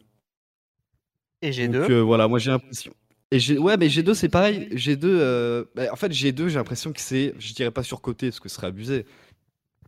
Et 1.42 1.52
G2 1.52 1.72
Donc 1.88 1.92
voilà, 1.92 2.28
moi 2.28 2.40
j'ai 2.40 2.52
l'impression. 2.52 2.94
Et 3.32 3.40
G... 3.40 3.58
ouais, 3.58 3.78
mais 3.78 3.88
G2 3.88 4.14
c'est 4.14 4.30
pareil. 4.30 4.70
G2, 4.70 5.00
euh, 5.04 5.66
bah, 5.76 5.92
en 5.92 5.96
fait 5.96 6.12
G2, 6.12 6.48
j'ai 6.48 6.56
l'impression 6.56 6.94
que 6.94 7.02
c'est, 7.02 7.34
je 7.38 7.54
dirais 7.54 7.72
pas 7.72 7.84
surcoté 7.84 8.30
parce 8.30 8.40
que 8.40 8.50
ce 8.50 8.56
serait 8.56 8.68
abusé. 8.68 9.06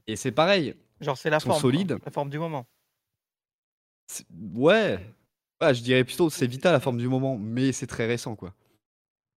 Et 0.07 0.15
c'est 0.15 0.31
pareil. 0.31 0.75
Genre, 1.01 1.17
c'est 1.17 1.29
la 1.29 1.39
forme. 1.39 1.71
La 2.05 2.11
forme 2.11 2.29
du 2.29 2.39
moment. 2.39 2.65
Ouais. 4.53 4.99
Ouais, 5.61 5.73
je 5.73 5.83
dirais 5.83 6.03
plutôt 6.03 6.29
c'est 6.29 6.47
Vita 6.47 6.71
la 6.71 6.79
forme 6.79 6.97
du 6.97 7.07
moment, 7.07 7.37
mais 7.37 7.71
c'est 7.71 7.87
très 7.87 8.05
récent 8.05 8.35
quoi. 8.35 8.53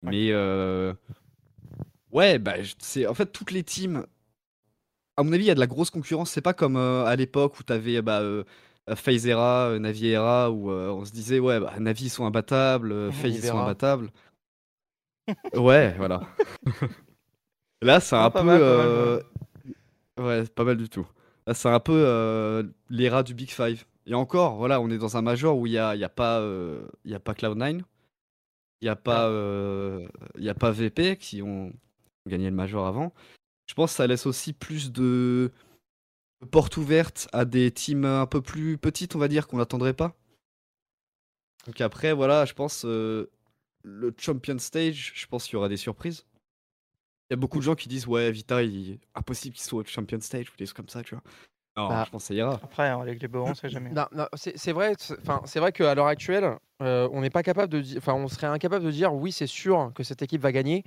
Mais 0.03 0.29
euh... 0.31 0.95
ouais, 2.13 2.39
bah 2.39 2.55
c'est 2.79 3.07
en 3.07 3.15
fait 3.15 3.27
toutes 3.27 3.51
les 3.51 3.63
teams. 3.65 4.07
À 5.17 5.23
mon 5.23 5.33
avis, 5.33 5.45
il 5.45 5.49
y 5.49 5.51
a 5.51 5.55
de 5.55 5.61
la 5.61 5.67
grosse 5.67 5.91
concurrence. 5.91 6.31
C'est 6.31 6.41
pas 6.41 6.55
comme 6.55 6.77
euh, 6.77 7.05
à 7.05 7.17
l'époque 7.17 7.59
où 7.59 7.63
t'avais 7.63 8.01
bah, 8.03 8.21
euh, 8.21 8.45
FaZe 8.95 9.27
Era, 9.29 9.69
euh, 9.71 9.79
Navi 9.79 10.09
Era, 10.09 10.51
où 10.51 10.71
euh, 10.71 10.91
on 10.91 11.05
se 11.05 11.13
disait 11.13 11.39
ouais, 11.39 11.61
bah, 11.61 11.75
Navi 11.79 12.07
ils 12.07 12.11
sont 12.11 12.27
imbattables, 12.27 12.93
euh, 12.93 13.11
FaZe 13.13 13.37
ils 13.37 13.43
sont 13.43 13.59
imbattables. 13.59 14.11
ouais, 15.55 15.95
voilà. 15.97 16.23
Là, 17.83 18.01
c'est 18.01 18.17
Ah, 18.17 18.27
un 18.27 18.31
peu. 18.31 18.43
mal, 18.43 18.61
mal, 18.61 18.61
pas 18.61 18.67
euh, 18.67 19.21
Ouais, 20.21 20.41
c'est 20.45 20.55
pas 20.55 20.65
mal 20.65 20.77
du 20.77 20.89
tout. 20.89 21.07
Là, 21.47 21.55
c'est 21.55 21.69
un 21.69 21.81
peu 21.81 21.93
euh, 22.07 22.63
l'era 22.91 23.23
du 23.23 23.35
Big 23.35 23.51
Five. 23.51 23.85
Et 24.07 24.15
encore, 24.15 24.57
voilà, 24.57 24.81
on 24.81 24.91
est 24.91 24.99
dans 24.99 25.17
un 25.17 25.23
major 25.23 25.57
où 25.57 25.67
il 25.67 25.71
n'y 25.73 25.79
a, 25.79 25.95
y 25.97 26.05
a, 26.05 26.09
pas, 26.09 26.39
euh, 26.41 26.83
il 27.05 27.11
y 27.11 27.15
a 27.15 27.21
pas 27.21 27.33
Cloud9, 27.35 27.81
il 28.81 28.85
n'y 28.85 28.89
a, 28.89 28.97
pas, 28.97 29.29
euh, 29.29 30.07
il 30.37 30.45
y 30.45 30.49
a 30.49 30.55
pas 30.55 30.71
VP 30.73 31.17
qui 31.17 31.41
ont 31.43 31.73
gagné 32.29 32.51
le 32.51 32.57
major 32.57 32.87
avant. 32.87 33.13
Je 33.67 33.75
pense 33.75 33.91
que 33.93 33.97
ça 33.97 34.07
laisse 34.07 34.27
aussi 34.27 34.53
plus 34.53 34.93
de 34.93 35.51
portes 36.51 36.77
ouvertes 36.77 37.29
à 37.33 37.45
des 37.45 37.71
teams 37.71 38.05
un 38.05 38.27
peu 38.27 38.41
plus 38.43 38.79
petites, 38.79 39.15
on 39.15 39.19
va 39.19 39.29
dire, 39.29 39.47
qu'on 39.47 39.59
n'attendrait 39.59 39.95
pas. 39.95 40.15
Donc 41.67 41.81
après, 41.81 42.13
voilà, 42.13 42.45
je 42.45 42.55
pense 42.55 42.85
euh, 42.85 43.31
le 43.85 44.13
Champion 44.19 44.59
Stage, 44.59 45.13
je 45.15 45.27
pense 45.27 45.45
qu'il 45.45 45.55
y 45.55 45.57
aura 45.57 45.69
des 45.69 45.77
surprises. 45.77 46.25
Il 47.31 47.35
y 47.35 47.35
a 47.35 47.37
beaucoup 47.37 47.59
de 47.59 47.63
gens 47.63 47.75
qui 47.77 47.89
disent 47.89 48.07
ouais 48.07 48.31
Vita 48.31 48.63
il 48.63 48.99
impossible 49.15 49.55
qu'il 49.55 49.65
soit 49.65 49.81
au 49.81 49.85
Champion 49.85 50.21
Stage 50.21 50.51
ou 50.51 50.57
des 50.59 50.67
trucs 50.67 50.77
comme 50.77 50.89
ça 50.89 51.03
tu 51.03 51.15
vois. 51.15 51.23
Non, 51.77 51.89
Bah, 51.89 52.03
je 52.05 52.11
pense 52.11 52.25
que 52.25 52.29
ça 52.29 52.35
ira. 52.35 52.61
Après, 52.63 52.89
hein, 52.89 53.01
avec 53.01 53.23
les 53.23 53.29
beaux, 53.29 53.45
on 53.45 53.55
sait 53.55 53.71
jamais. 53.71 53.91
Non, 53.91 54.05
non, 54.13 54.27
c'est 54.35 54.73
vrai, 54.73 54.95
c'est- 54.99 55.19
enfin, 55.21 55.41
c'est 55.47 55.59
vrai 55.59 55.73
qu'à 55.73 55.95
l'heure 55.95 56.09
actuelle, 56.09 56.59
euh, 56.83 57.09
on 57.13 57.23
n'est 57.23 57.31
pas 57.31 57.43
capable 57.43 57.73
de 57.73 57.81
dire, 57.81 57.97
enfin, 57.97 58.13
on 58.13 58.29
serait 58.29 58.49
incapable 58.49 58.85
de 58.85 58.91
dire 58.91 59.15
oui, 59.15 59.33
c'est 59.33 59.47
sûr 59.47 59.91
que 59.95 60.03
cette 60.03 60.21
équipe 60.21 60.43
va 60.43 60.53
gagner 60.53 60.85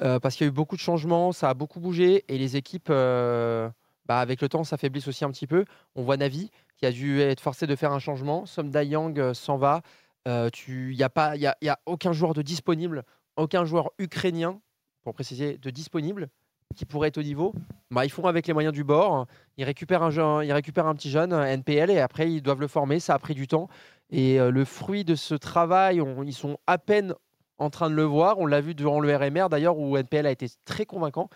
euh, 0.00 0.18
parce 0.20 0.36
qu'il 0.36 0.46
y 0.46 0.48
a 0.48 0.50
eu 0.50 0.54
beaucoup 0.54 0.76
de 0.76 0.80
changements, 0.80 1.32
ça 1.32 1.50
a 1.50 1.54
beaucoup 1.54 1.80
bougé 1.80 2.24
et 2.28 2.38
les 2.38 2.56
équipes, 2.56 2.88
euh, 2.90 3.68
bah, 4.06 4.20
avec 4.20 4.40
le 4.40 4.48
temps, 4.48 4.64
s'affaiblissent 4.64 5.08
aussi 5.08 5.24
un 5.24 5.30
petit 5.30 5.46
peu. 5.46 5.64
On 5.94 6.02
voit 6.02 6.16
Navi 6.16 6.50
qui 6.76 6.86
a 6.86 6.92
dû 6.92 7.20
être 7.20 7.40
forcé 7.40 7.66
de 7.66 7.76
faire 7.76 7.92
un 7.92 7.98
changement. 7.98 8.46
Som 8.46 8.70
Dayang 8.70 9.18
euh, 9.18 9.34
s'en 9.34 9.56
va. 9.56 9.82
Euh, 10.26 10.48
il 10.68 10.92
y 10.92 11.02
a 11.02 11.36
y 11.36 11.68
a, 11.68 11.78
aucun 11.86 12.12
joueur 12.12 12.34
de 12.34 12.42
disponible, 12.42 13.04
aucun 13.36 13.64
joueur 13.64 13.90
ukrainien, 13.98 14.60
pour 15.02 15.14
préciser, 15.14 15.58
de 15.58 15.70
disponible 15.70 16.30
qui 16.74 16.86
pourrait 16.86 17.08
être 17.08 17.18
au 17.18 17.22
niveau. 17.22 17.54
Bah, 17.90 18.04
ils 18.04 18.10
font 18.10 18.24
avec 18.24 18.46
les 18.46 18.52
moyens 18.52 18.74
du 18.74 18.84
bord. 18.84 19.26
Ils 19.56 19.64
récupèrent 19.64 20.02
un, 20.02 20.42
ils 20.42 20.52
récupèrent 20.52 20.86
un 20.86 20.94
petit 20.94 21.10
jeune, 21.10 21.32
un 21.32 21.44
NPL, 21.44 21.90
et 21.90 22.00
après, 22.00 22.30
ils 22.30 22.42
doivent 22.42 22.60
le 22.60 22.68
former. 22.68 23.00
Ça 23.00 23.14
a 23.14 23.18
pris 23.18 23.34
du 23.34 23.46
temps. 23.46 23.68
Et 24.10 24.40
euh, 24.40 24.50
le 24.50 24.64
fruit 24.64 25.04
de 25.04 25.14
ce 25.14 25.34
travail, 25.34 26.02
ils 26.24 26.32
sont 26.32 26.58
à 26.66 26.78
peine 26.78 27.14
en 27.58 27.70
train 27.70 27.88
de 27.88 27.94
le 27.94 28.02
voir. 28.02 28.38
On 28.38 28.46
l'a 28.46 28.60
vu 28.60 28.74
durant 28.74 29.00
le 29.00 29.14
RMR, 29.14 29.48
d'ailleurs, 29.48 29.78
où 29.78 29.96
NPL 29.96 30.26
a 30.26 30.30
été 30.30 30.46
très 30.64 30.86
convaincant. 30.86 31.28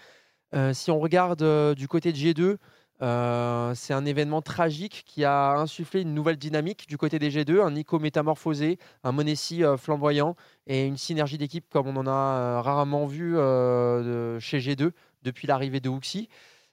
Euh, 0.54 0.72
si 0.72 0.90
on 0.90 0.98
regarde 0.98 1.42
euh, 1.42 1.74
du 1.74 1.88
côté 1.88 2.12
de 2.12 2.16
G2, 2.16 2.56
euh, 3.00 3.74
c'est 3.74 3.92
un 3.94 4.04
événement 4.04 4.42
tragique 4.42 5.04
qui 5.06 5.24
a 5.24 5.52
insufflé 5.52 6.00
une 6.02 6.14
nouvelle 6.14 6.36
dynamique 6.36 6.88
du 6.88 6.96
côté 6.96 7.18
des 7.18 7.30
G2, 7.30 7.60
un 7.62 7.70
Nico 7.72 7.98
métamorphosé, 7.98 8.78
un 9.04 9.12
Monesi 9.12 9.62
euh, 9.62 9.76
flamboyant 9.76 10.34
et 10.66 10.84
une 10.86 10.96
synergie 10.96 11.38
d'équipe 11.38 11.66
comme 11.70 11.86
on 11.86 11.96
en 11.96 12.06
a 12.06 12.10
euh, 12.10 12.60
rarement 12.60 13.06
vu 13.06 13.34
de- 13.34 14.38
chez 14.40 14.58
G2 14.58 14.92
depuis 15.22 15.46
l'arrivée 15.46 15.80
de 15.80 15.88
Huxi. 15.90 16.28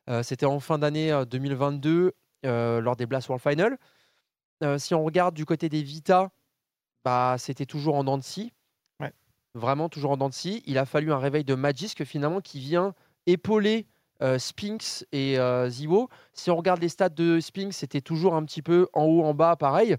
Euh, 0.10 0.24
C'était 0.24 0.46
en 0.46 0.60
fin 0.60 0.78
d'année 0.80 1.12
euh, 1.12 1.26
2022 1.26 2.14
euh, 2.46 2.82
lors 2.82 2.96
des 2.96 3.06
Blast 3.06 3.28
World 3.30 3.42
Final. 3.48 3.78
Si 4.80 4.96
on 4.96 5.04
regarde 5.04 5.36
du 5.36 5.46
côté 5.46 5.70
des 5.70 5.84
Vita, 5.84 6.32
bah, 7.04 7.36
c'était 7.38 7.66
toujours 7.66 7.96
en 7.96 8.04
dents 8.04 8.18
de 8.18 8.24
scie. 8.24 8.54
Vraiment 9.54 9.90
toujours 9.90 10.12
en 10.12 10.18
dents 10.18 10.30
de 10.30 10.34
scie. 10.34 10.64
Il 10.66 10.78
a 10.78 10.86
fallu 10.86 11.12
un 11.12 11.20
réveil 11.20 11.44
de 11.44 11.54
Magisk 11.56 12.04
finalement 12.06 12.42
qui 12.42 12.60
vient 12.60 12.96
épauler 13.28 13.88
euh, 14.22 14.40
Spinks 14.40 15.06
et 15.12 15.38
euh, 15.38 15.70
Ziwo. 15.70 16.10
Si 16.34 16.50
on 16.50 16.56
regarde 16.56 16.82
les 16.82 16.90
stats 16.90 17.10
de 17.10 17.40
Spinks, 17.40 17.74
c'était 17.74 18.02
toujours 18.02 18.36
un 18.36 18.46
petit 18.46 18.62
peu 18.62 18.88
en 18.94 19.04
haut, 19.06 19.24
en 19.24 19.34
bas, 19.34 19.56
pareil. 19.56 19.98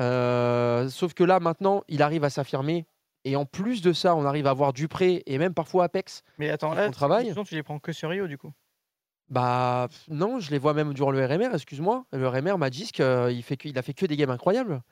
Euh, 0.00 0.88
sauf 0.88 1.14
que 1.14 1.24
là, 1.24 1.40
maintenant, 1.40 1.82
il 1.88 2.02
arrive 2.02 2.24
à 2.24 2.30
s'affirmer. 2.30 2.86
Et 3.24 3.36
en 3.36 3.44
plus 3.44 3.82
de 3.82 3.92
ça, 3.92 4.16
on 4.16 4.24
arrive 4.24 4.46
à 4.48 4.52
voir 4.52 4.72
Dupré 4.72 5.22
et 5.26 5.38
même 5.38 5.54
parfois 5.54 5.84
Apex. 5.84 6.22
Mais 6.38 6.50
attends, 6.50 6.74
là, 6.74 6.90
travail. 6.90 7.32
tu 7.46 7.54
les 7.54 7.62
prends 7.62 7.78
que 7.78 7.92
sur 7.92 8.10
Rio, 8.10 8.26
du 8.26 8.36
coup. 8.36 8.52
Bah 9.28 9.88
non, 10.08 10.40
je 10.40 10.50
les 10.50 10.58
vois 10.58 10.74
même 10.74 10.92
durant 10.92 11.12
le 11.12 11.24
RMR, 11.24 11.54
excuse-moi. 11.54 12.04
Le 12.12 12.28
RMR, 12.28 12.58
Magisk, 12.58 13.00
euh, 13.00 13.30
il, 13.32 13.42
fait 13.42 13.56
que, 13.56 13.68
il 13.68 13.78
a 13.78 13.82
fait 13.82 13.94
que 13.94 14.06
des 14.06 14.16
games 14.16 14.30
incroyables. 14.30 14.82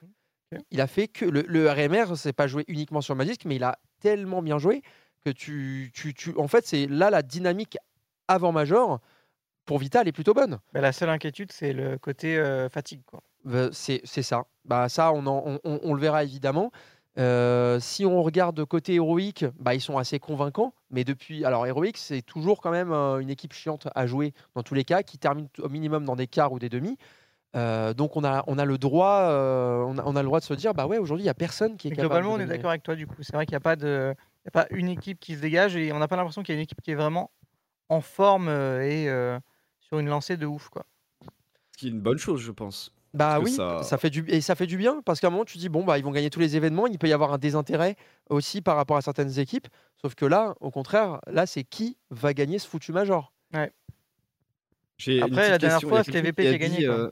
Il 0.71 0.81
a 0.81 0.87
fait 0.87 1.09
que. 1.09 1.25
Le, 1.25 1.43
le 1.43 1.69
RMR, 1.69 2.17
c'est 2.17 2.33
pas 2.33 2.47
joué 2.47 2.65
uniquement 2.69 3.01
sur 3.01 3.17
Magisk, 3.17 3.45
mais 3.45 3.57
il 3.57 3.65
a 3.65 3.79
tellement 4.01 4.43
bien 4.43 4.59
joué 4.59 4.83
que 5.25 5.31
tu. 5.31 5.91
tu, 5.95 6.15
tu 6.15 6.35
en 6.37 6.49
fait, 6.49 6.67
c'est 6.67 6.87
là 6.87 7.11
la 7.11 7.23
dynamique 7.23 7.77
avant 8.29 8.53
Major. 8.53 9.01
Pour 9.67 9.79
Vita, 9.79 10.01
elle 10.01 10.09
est 10.09 10.13
plutôt 10.13 10.35
bonne. 10.35 10.59
Bah, 10.73 10.81
la 10.81 10.93
seule 10.93 11.11
inquiétude, 11.11 11.53
c'est 11.53 11.73
le 11.73 11.97
côté 11.99 12.37
euh, 12.39 12.69
fatigue. 12.69 13.03
Quoi. 13.07 13.21
Euh, 13.49 13.69
C'est 13.73 14.01
c'est 14.05 14.23
ça. 14.23 14.45
Bah, 14.65 14.89
ça, 14.89 15.13
on, 15.13 15.27
en- 15.27 15.43
on- 15.47 15.61
on- 15.65 15.81
on 15.83 15.95
le 15.95 16.01
verra 16.01 16.25
évidemment. 16.25 16.73
Euh, 17.19 17.79
si 17.81 18.07
on 18.07 18.23
regarde 18.23 18.65
côté 18.65 18.95
héroïque, 18.95 19.45
bah, 19.59 19.75
ils 19.75 19.81
sont 19.81 19.99
assez 19.99 20.19
convaincants. 20.19 20.73
Mais 20.91 21.05
depuis. 21.05 21.45
Alors, 21.45 21.67
héroïque, 21.67 21.99
c'est 21.99 22.23
toujours 22.23 22.61
quand 22.61 22.71
même 22.71 22.93
euh, 22.93 23.19
une 23.19 23.31
équipe 23.31 23.53
chiante 23.53 23.89
à 23.95 24.07
jouer 24.07 24.33
dans 24.55 24.63
tous 24.63 24.75
les 24.75 24.85
cas, 24.85 25.03
qui 25.03 25.19
termine 25.19 25.49
au 25.59 25.69
minimum 25.69 26.05
dans 26.05 26.17
des 26.17 26.27
quarts 26.27 26.53
ou 26.53 26.59
des 26.59 26.69
demi. 26.69 26.97
Euh, 27.57 27.95
donc 27.95 28.17
on 28.17 28.23
a, 28.23 28.45
on 28.47 28.59
a 28.59 28.65
le 28.65 28.79
droit, 28.79 29.25
on, 29.29 29.99
a, 29.99 30.03
on 30.05 30.15
a 30.15 30.23
le 30.23 30.27
droit 30.27 30.39
de 30.39 30.45
se 30.45 30.55
dire, 30.55 30.73
bah 30.73 30.87
ouais, 30.87 30.99
aujourd'hui 30.99 31.25
il 31.25 31.27
y 31.27 31.31
a 31.31 31.35
personne 31.35 31.77
qui 31.77 31.89
est 31.89 31.91
Mais 31.91 31.97
capable. 31.97 32.15
globalement, 32.23 32.39
de 32.39 32.43
on 32.43 32.45
est 32.45 32.49
d'accord 32.49 32.71
avec 32.71 32.85
toi 32.85 32.95
du 32.95 33.09
coup. 33.09 33.17
C'est 33.23 33.35
vrai 33.35 33.45
qu'il 33.45 33.55
n'y 33.55 33.57
a 33.57 33.61
pas 33.61 33.75
de, 33.75 34.15
a 34.59 34.65
pas 34.65 34.67
une 34.71 34.89
équipe 34.89 35.19
qui 35.21 35.35
se 35.37 35.41
dégage 35.41 35.77
et 35.77 35.93
on 35.93 35.99
n'a 35.99 36.09
pas 36.09 36.17
l'impression 36.17 36.43
qu'il 36.43 36.55
y 36.55 36.57
a 36.57 36.59
une 36.59 36.65
équipe 36.65 36.81
qui 36.83 36.91
est 36.91 36.95
vraiment 36.95 37.31
en 37.89 38.01
forme 38.01 38.49
euh, 38.49 38.83
et 38.83 39.09
euh, 39.09 39.39
sur 39.81 39.99
une 39.99 40.09
lancée 40.09 40.37
de 40.37 40.47
ouf 40.47 40.69
quoi. 40.69 40.85
Ce 41.73 41.79
qui 41.79 41.87
est 41.87 41.91
une 41.91 42.01
bonne 42.01 42.19
chose, 42.19 42.41
je 42.41 42.53
pense. 42.53 42.93
Bah 43.13 43.35
Parce 43.39 43.45
oui, 43.45 43.51
ça- 43.53 43.83
ça... 43.83 43.99
fait 43.99 44.11
du 44.11 44.25
et 44.29 44.41
ça 44.41 44.55
fait 44.55 44.67
du 44.67 44.77
bien 44.77 45.03
parce 45.05 45.19
qu'à 45.19 45.27
un 45.27 45.31
moment 45.31 45.45
tu 45.45 45.59
dis 45.59 45.69
bon 45.69 45.85
bah 45.85 45.99
ils 45.99 46.05
vont 46.05 46.13
gagner 46.13 46.31
tous 46.31 46.39
les 46.41 46.55
événements, 46.57 46.87
il 46.87 46.99
peut 46.99 47.09
y 47.09 47.13
avoir 47.13 47.33
un 47.33 47.39
désintérêt 47.39 47.97
aussi 48.29 48.61
par 48.63 48.77
rapport 48.77 48.97
à 48.97 49.03
certaines 49.03 49.39
équipes. 49.41 49.67
Sauf 50.01 50.15
que 50.15 50.25
là, 50.27 50.55
au 50.61 50.71
contraire, 50.71 51.21
là 51.27 51.45
c'est 51.47 51.65
qui 51.65 51.97
va 52.11 52.33
gagner 52.35 52.59
ce 52.61 52.69
foutu 52.69 52.93
major? 52.93 53.33
Ouais. 53.53 53.73
Après, 55.23 55.51
la 55.51 55.59
dernière 55.59 55.79
question. 55.79 55.89
Fois, 55.89 56.05
c'était 56.05 56.23
quelqu'un 56.23 56.29
VP 56.29 56.43
qui 56.43 56.49
a 56.49 56.51
qui 56.51 56.55
a 56.55 56.59
gagné, 56.59 56.79
dit, 56.79 56.85
quoi. 56.87 56.95
euh, 56.95 57.11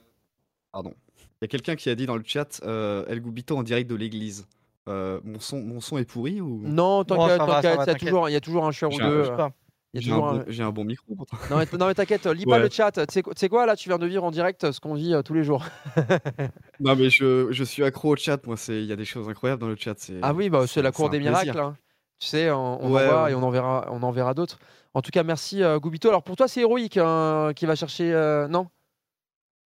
Pardon. 0.72 0.94
Il 1.18 1.24
y 1.42 1.44
a 1.44 1.48
quelqu'un 1.48 1.74
qui 1.76 1.88
a 1.90 1.94
dit 1.94 2.06
dans 2.06 2.16
le 2.16 2.22
chat 2.24 2.60
euh, 2.64 3.04
El 3.08 3.20
Gubito 3.20 3.56
en 3.56 3.62
direct 3.62 3.88
de 3.88 3.94
l'église. 3.94 4.46
Euh, 4.88 5.20
mon, 5.24 5.38
son, 5.38 5.60
mon 5.62 5.80
son 5.80 5.98
est 5.98 6.04
pourri 6.04 6.40
ou? 6.40 6.60
Non, 6.64 7.04
va, 7.08 7.16
il 7.26 7.28
y 7.28 7.90
a 7.90 7.94
toujours, 7.94 8.28
il 8.28 8.32
y 8.32 8.36
a 8.36 8.40
toujours 8.40 8.64
un 8.66 8.72
chien 8.72 8.88
ou 8.88 8.92
J'ai 8.92 9.02
un- 9.02 9.10
deux. 9.10 9.24
j'ai 9.24 9.30
euh, 9.30 9.48
J'ai 9.94 10.12
un, 10.12 10.18
bon, 10.18 10.40
un- 10.68 10.70
bon 10.72 10.84
micro 10.84 11.14
pourtant. 11.14 11.36
Non 11.50 11.58
mais, 11.58 11.66
non, 11.78 11.86
mais 11.86 11.94
t'inquiète, 11.94 12.26
lis 12.26 12.46
pas 12.46 12.58
le 12.58 12.68
chat. 12.70 12.92
Tu 13.06 13.22
sais 13.36 13.48
quoi- 13.48 13.66
là 13.66 13.76
tu 13.76 13.88
viens 13.88 13.98
de 13.98 14.06
vivre 14.06 14.24
en 14.24 14.30
direct 14.30 14.70
ce 14.70 14.80
qu'on 14.80 14.94
vit 14.94 15.14
euh, 15.14 15.22
tous 15.22 15.34
les 15.34 15.44
jours? 15.44 15.64
Non 16.80 16.94
mais 16.94 17.10
je, 17.10 17.48
je 17.50 17.64
suis 17.64 17.82
accro 17.84 18.12
au 18.12 18.16
chat, 18.16 18.44
moi 18.46 18.56
c'est 18.56 18.80
il 18.80 18.86
y 18.86 18.92
a 18.92 18.96
des 18.96 19.04
choses 19.04 19.28
incroyables 19.28 19.60
dans 19.60 19.68
le 19.68 19.76
chat. 19.76 19.94
Ah 20.22 20.32
oui, 20.32 20.48
bah, 20.48 20.66
c'est 20.66 20.82
la 20.82 20.92
cour 20.92 21.10
des 21.10 21.18
miracles. 21.18 21.58
hein. 21.58 21.76
Tu 22.20 22.26
sais, 22.26 22.50
on, 22.50 22.82
on 22.82 22.92
Ouais, 22.92 23.02
en 23.02 23.04
voit 23.06 23.24
ouais. 23.24 23.32
et 23.32 23.34
on 23.34 23.42
en 23.42 23.50
verra, 23.50 23.86
on 23.90 24.02
en 24.02 24.10
verra 24.10 24.34
d'autres. 24.34 24.58
En 24.94 25.02
tout 25.02 25.10
cas, 25.10 25.22
merci 25.22 25.62
euh, 25.62 25.78
Gubito. 25.78 26.08
Alors 26.08 26.22
pour 26.24 26.34
toi, 26.36 26.48
c'est 26.48 26.60
héroïque 26.60 26.96
hein, 26.96 27.52
qui 27.54 27.66
va 27.66 27.76
chercher. 27.76 28.12
euh, 28.12 28.48
Non? 28.48 28.68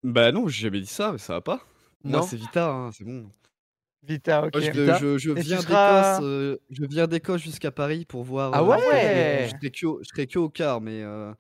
Bah 0.03 0.31
non, 0.31 0.47
j'ai 0.47 0.63
jamais 0.63 0.79
dit 0.81 0.87
ça, 0.87 1.11
mais 1.11 1.17
ça 1.17 1.33
va 1.33 1.41
pas. 1.41 1.61
Non? 2.03 2.21
c'est 2.21 2.37
Vita, 2.37 2.69
hein, 2.69 2.91
c'est 2.91 3.03
bon. 3.03 3.29
Vita, 4.03 4.45
ok. 4.45 4.53
Moi, 4.55 4.61
je, 4.61 4.71
Vita. 4.71 4.97
je- 4.97 5.17
je 5.17 5.31
Et 5.31 5.35
tu 5.35 5.41
viens 5.41 5.61
seras- 5.61 6.13
d'Écosse, 6.19 6.26
euh, 6.26 6.57
je 6.69 6.85
viens 6.85 7.07
d'Écosse 7.07 7.41
jusqu'à 7.41 7.71
Paris 7.71 8.05
pour 8.05 8.23
voir. 8.23 8.51
Ah 8.53 8.61
euh, 8.61 8.65
ouais 8.65 9.43
Je 9.45 9.49
serai 9.57 9.69
que, 9.71 9.85
au- 9.85 9.99
je 10.01 10.07
serai 10.09 10.26
que 10.27 10.39
au 10.39 10.49
quart, 10.49 10.80
mais 10.80 11.03
euh, 11.03 11.34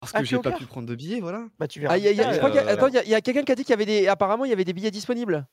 parce 0.00 0.12
Ah, 0.14 0.18
que 0.18 0.22
que 0.24 0.28
j'ai 0.30 0.38
pas 0.38 0.52
pu 0.52 0.64
prendre 0.64 0.88
de 0.88 0.94
billets, 0.94 1.20
voilà. 1.20 1.46
Bah 1.58 1.68
tu 1.68 1.78
verras. 1.80 1.94
Ah, 1.94 1.98
il 1.98 2.04
y 2.04 2.08
a- 2.08 2.10
il 2.12 2.16
y 2.16 2.20
a- 2.20 2.24
Vita, 2.24 2.32
je 2.34 2.38
crois 2.38 2.50
qu'il 2.50 2.56
y 2.60 2.62
a- 2.62 2.68
euh, 2.68 2.72
attends, 2.72 2.88
il 2.88 3.08
y 3.08 3.14
a, 3.14 3.20
quelqu'un 3.20 3.42
qui 3.42 3.52
a 3.52 3.54
dit 3.54 3.62
qu'il 3.64 3.70
y 3.70 3.74
avait 3.74 3.84
des. 3.86 4.08
Apparemment, 4.08 4.44
il 4.46 4.48
y 4.48 4.52
avait 4.52 4.64
des 4.64 4.72
billets 4.72 4.90
disponibles. 4.90 5.46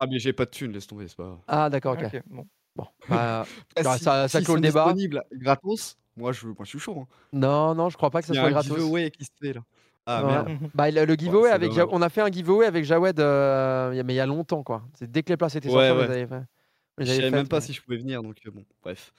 Ah 0.00 0.06
mais 0.10 0.18
j'ai 0.18 0.32
pas 0.32 0.44
de 0.44 0.50
thunes, 0.50 0.72
laisse 0.72 0.86
tomber, 0.86 1.06
c'est 1.08 1.16
pas. 1.16 1.38
Ah 1.46 1.70
d'accord, 1.70 1.94
ok. 1.94 2.04
Ok, 2.12 2.22
bon. 2.26 2.46
Bon, 2.74 2.86
bah, 3.08 3.46
Ah, 3.78 3.82
bah, 3.82 3.96
si- 3.96 4.04
ça, 4.04 4.28
ça 4.28 4.38
s'ils 4.38 4.44
clôt 4.44 4.56
le 4.56 4.60
débat. 4.60 4.82
disponibles 4.84 5.22
gratos, 5.32 5.96
moi 6.16 6.32
je, 6.32 6.46
moi 6.46 6.56
je 6.64 6.68
suis 6.68 6.78
chaud. 6.78 6.98
hein. 7.00 7.06
Non, 7.32 7.74
non, 7.74 7.88
je 7.88 7.96
crois 7.96 8.10
pas 8.10 8.20
que 8.20 8.26
ça 8.26 8.34
Il 8.34 8.36
y 8.36 8.38
a 8.38 8.42
soit 8.42 8.48
un 8.48 8.52
gratos. 8.52 8.76
giveaway 8.76 9.10
qui 9.10 9.24
se 9.24 9.30
fait 9.40 9.54
là. 9.54 9.62
Ah 10.08 10.24
Ouais. 10.24 10.30
merde. 10.32 10.48
Bah, 10.74 10.90
le, 10.90 11.04
le 11.04 11.14
giveaway 11.14 11.50
avec 11.50 11.72
Ja- 11.72 11.86
on 11.90 12.00
a 12.00 12.08
fait 12.08 12.20
un 12.20 12.30
giveaway 12.30 12.66
avec 12.66 12.84
Jawed, 12.84 13.18
euh, 13.18 13.90
il 13.92 13.96
y 13.96 14.00
a- 14.00 14.02
mais 14.04 14.12
il 14.14 14.16
y 14.16 14.20
a 14.20 14.26
longtemps 14.26 14.62
quoi. 14.62 14.82
C'est 14.94 15.10
dès 15.10 15.22
que 15.24 15.30
les 15.30 15.36
places 15.36 15.56
étaient 15.56 15.68
sorties, 15.68 15.82
ouais. 15.90 16.04
avait 16.04 16.26
fait. 16.26 16.34
on 16.98 17.02
les 17.02 17.06
Je 17.06 17.12
savais 17.16 17.30
même 17.30 17.48
pas 17.48 17.60
si 17.60 17.72
je 17.72 17.82
pouvais 17.82 17.96
venir, 17.98 18.22
donc 18.22 18.36
euh, 18.46 18.50
bon, 18.50 18.64
bref. 18.82 19.12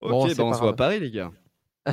Bon, 0.00 0.24
Ok, 0.24 0.30
c'est 0.30 0.36
bah 0.38 0.44
on 0.44 0.50
pas 0.50 0.56
se 0.56 0.60
voit 0.62 0.70
à. 0.70 0.74
Paris 0.74 1.00
les 1.00 1.10
gars. 1.10 1.30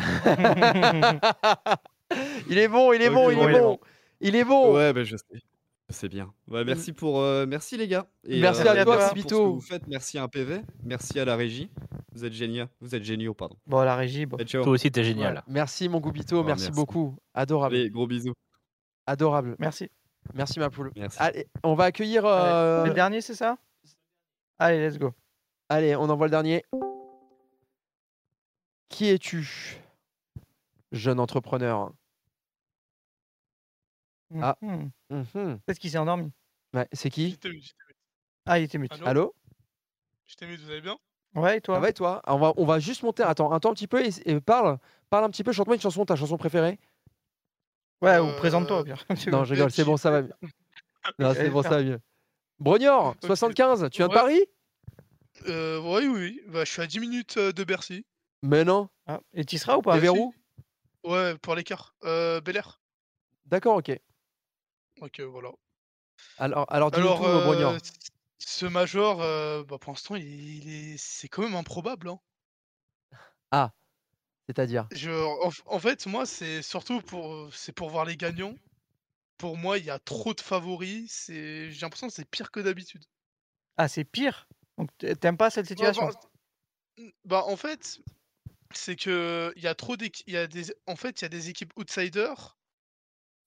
il 2.50 2.58
est 2.58 2.68
bon, 2.68 2.94
il 2.94 3.02
est 3.02 3.08
Ok, 3.10 3.14
bon, 3.14 3.30
il 3.30 3.36
bon, 3.36 3.48
est 3.48 3.52
il 3.52 3.56
est 3.56 3.60
bon. 3.62 3.80
Il 4.22 4.36
est 4.36 4.44
bon. 4.44 4.74
Ouais, 4.76 4.94
bah 4.94 5.04
je 5.04 5.16
sais. 5.18 5.42
C'est 5.90 6.10
bien. 6.10 6.34
Ouais, 6.48 6.64
merci 6.66 6.94
pour, 6.94 7.20
euh, 7.20 7.46
merci 7.46 7.78
les 7.78 7.88
gars. 7.88 8.08
Et, 8.28 8.42
Merci 8.42 8.62
euh, 8.62 8.72
à 8.72 8.84
toi, 8.84 8.98
merci 8.98 9.10
pour 9.14 9.22
ce 9.22 9.22
Sibito. 9.22 9.44
que 9.44 9.54
vous 9.56 9.62
faites. 9.62 9.88
Merci 9.88 10.18
à 10.18 10.24
un 10.24 10.28
PV. 10.28 10.62
Merci 10.84 11.20
à 11.20 11.26
la 11.26 11.36
régie. 11.36 11.70
Vous 12.12 12.26
êtes 12.26 12.34
géniaux. 12.34 12.66
Vous 12.82 12.96
êtes 12.96 13.04
géniaux, 13.04 13.36
pardon. 13.36 13.56
Bon, 13.68 13.82
la 13.82 13.96
régie, 13.96 14.26
bon. 14.26 14.38
Toi 14.38 14.68
aussi, 14.68 14.92
t'es 14.92 15.04
génial. 15.04 15.44
Merci 15.48 15.88
mon 15.88 16.00
Goubito, 16.00 16.40
Oh, 16.40 16.44
merci, 16.44 16.66
merci. 16.66 16.76
beaucoup. 16.76 17.16
Adorable. 17.36 17.76
Allez, 17.76 17.90
gros 17.92 18.08
bisous. 18.08 18.34
Adorable. 19.06 19.56
Merci. 19.60 19.90
Merci 20.34 20.60
ma 20.60 20.72
poule. 20.72 20.92
Merci. 20.96 21.18
Allez, 21.20 21.48
on 21.64 21.76
va 21.76 21.86
accueillir. 21.86 22.26
Allez, 22.26 22.52
euh, 22.52 22.86
Le 22.88 22.94
dernier, 22.94 23.22
c'est 23.22 23.36
ça? 23.36 23.58
Allez, 24.58 24.80
let's 24.80 24.98
go. 24.98 25.14
Allez, 25.70 25.96
on 25.96 26.10
envoie 26.10 26.26
le 26.26 26.32
dernier. 26.32 26.64
Qui 28.90 29.10
es-tu 29.10 29.78
Jeune 30.92 31.20
entrepreneur? 31.20 31.92
Ah. 34.42 34.58
Mhm. 34.62 34.92
Mhm. 35.10 35.60
Peut-être 35.66 35.80
qu'il 35.80 35.90
s'est 35.92 35.98
endormi. 35.98 36.32
Ouais, 36.74 36.88
c'est 36.94 37.10
qui? 37.10 37.32
J'étais 37.32 37.50
mute, 37.50 37.64
j'étais 37.64 37.84
mute. 37.88 37.98
Ah, 38.46 38.60
il 38.60 38.64
était 38.64 38.78
mute. 38.78 38.92
Allô? 38.94 39.08
Allô? 39.08 39.36
J'étais 40.26 40.48
mute, 40.48 40.62
vous 40.62 40.72
allez 40.72 40.82
bien? 40.82 40.98
Ouais, 41.36 41.58
et 41.58 41.62
toi? 41.62 41.80
Va 41.80 41.90
et 41.90 41.94
toi? 41.94 42.22
On 42.28 42.38
va, 42.38 42.54
on 42.58 42.66
va 42.66 42.80
juste 42.80 43.04
monter. 43.04 43.24
Attends, 43.24 43.52
attends 43.52 43.72
un 43.72 43.74
petit 43.74 43.88
peu 43.88 44.04
et, 44.06 44.10
et 44.26 44.40
parle. 44.40 44.78
Parle 45.10 45.26
un 45.26 45.30
petit 45.30 45.44
peu. 45.44 45.52
Chante-moi 45.52 45.76
une 45.76 45.82
chanson, 45.82 46.06
ta 46.06 46.16
chanson 46.16 46.38
préférée. 46.38 46.80
Ouais, 48.02 48.20
ou 48.20 48.36
présente-toi 48.38 48.80
au 48.80 48.84
pire. 48.84 49.04
Non, 49.32 49.44
je 49.46 49.54
rigole, 49.54 49.72
c'est 49.72 49.84
bon, 49.84 49.98
ça 49.98 50.12
va 50.12 50.22
mieux. 50.22 50.34
Non, 51.20 51.34
c'est 51.34 51.50
bon, 51.50 51.62
ça 51.62 51.70
va 51.70 51.84
mieux. 51.84 52.00
Brognor, 52.60 53.16
75, 53.22 53.90
tu 53.92 53.98
viens 53.98 54.08
de 54.08 54.14
Ouais. 54.14 54.20
Paris? 54.20 54.46
Euh, 55.48 55.80
Oui, 55.82 56.08
oui, 56.08 56.20
oui. 56.20 56.42
Bah, 56.48 56.64
je 56.64 56.72
suis 56.72 56.82
à 56.82 56.88
10 56.88 57.00
minutes 57.00 57.38
euh, 57.38 57.52
de 57.52 57.64
Bercy. 57.64 58.06
Mais 58.42 58.64
non. 58.64 58.90
Ah, 59.08 59.20
et 59.34 59.44
tu 59.44 59.58
seras 59.58 59.76
ou 59.78 59.82
pas 59.82 59.94
T'es 59.96 60.00
vers 60.00 60.16
où 60.16 60.34
Ouais, 61.04 61.38
pour 61.40 61.56
l'écart. 61.56 61.96
Euh, 62.04 62.42
Bel 62.42 62.58
Air. 62.58 62.80
D'accord, 63.46 63.78
ok. 63.78 63.92
Ok, 65.02 65.22
voilà. 65.22 65.52
Alors, 66.38 66.66
alors 66.72 66.92
Alors, 66.92 67.20
tout, 67.20 67.26
euh, 67.26 67.78
ce 68.40 68.66
Major, 68.66 69.22
euh, 69.22 69.64
bah, 69.64 69.78
pour 69.80 69.94
l'instant, 69.94 70.16
il, 70.16 70.26
il 70.26 70.94
est... 70.94 70.98
c'est 70.98 71.28
quand 71.28 71.44
même 71.44 71.56
improbable. 71.56 72.10
Hein. 72.10 72.20
Ah, 73.52 73.74
c'est-à-dire? 74.48 74.90
Je, 74.92 75.12
en, 75.68 75.80
fait, 75.80 76.06
moi, 76.08 76.26
c'est 76.26 76.62
surtout 76.64 77.00
pour, 77.02 77.54
c'est 77.54 77.72
pour 77.72 77.90
voir 77.90 78.06
les 78.06 78.18
gagnants. 78.18 78.56
Pour 79.38 79.58
moi, 79.58 79.78
il 79.80 79.86
y 79.86 79.92
a 79.92 80.00
trop 80.00 80.34
de 80.34 80.42
favoris. 80.42 81.12
C'est, 81.12 81.72
j'ai 81.72 81.82
l'impression 81.82 82.08
que 82.08 82.14
c'est 82.14 82.30
pire 82.30 82.52
que 82.52 82.62
d'habitude. 82.62 83.04
Ah, 83.78 83.88
c'est 83.88 84.04
pire? 84.04 84.48
Donc 84.78 84.90
t'aimes 84.98 85.38
pas 85.38 85.50
cette 85.50 85.68
Ouais, 85.78 85.94
situation? 85.94 86.08
bah, 86.08 86.12
bah, 87.26 87.44
en 87.46 87.56
fait, 87.58 88.00
c'est 88.74 88.96
que 88.96 89.54
il 89.58 89.64
y 89.64 89.68
a 89.68 89.76
trop 89.76 89.98
d'équipes. 89.98 90.36
En 90.88 90.96
fait, 90.96 91.22
il 91.22 91.26
y 91.26 91.28
a 91.28 91.30
des 91.30 91.50
équipes 91.50 91.74
outsiders. 91.78 92.58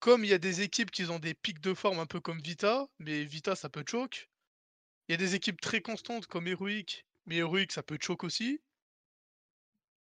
Comme 0.00 0.24
il 0.24 0.30
y 0.30 0.34
a 0.34 0.38
des 0.38 0.60
équipes 0.62 0.90
qui 0.90 1.04
ont 1.06 1.18
des 1.18 1.34
pics 1.34 1.60
de 1.60 1.74
forme 1.74 1.98
un 1.98 2.06
peu 2.06 2.20
comme 2.20 2.40
Vita, 2.40 2.86
mais 2.98 3.24
Vita 3.24 3.56
ça 3.56 3.68
peut 3.68 3.84
choke. 3.88 4.28
Il 5.08 5.12
y 5.12 5.14
a 5.14 5.18
des 5.18 5.34
équipes 5.34 5.60
très 5.60 5.80
constantes 5.80 6.26
comme 6.26 6.46
Heroic, 6.46 7.04
mais 7.26 7.36
Heroic 7.36 7.72
ça 7.72 7.82
peut 7.82 7.98
choke 8.00 8.24
aussi. 8.24 8.60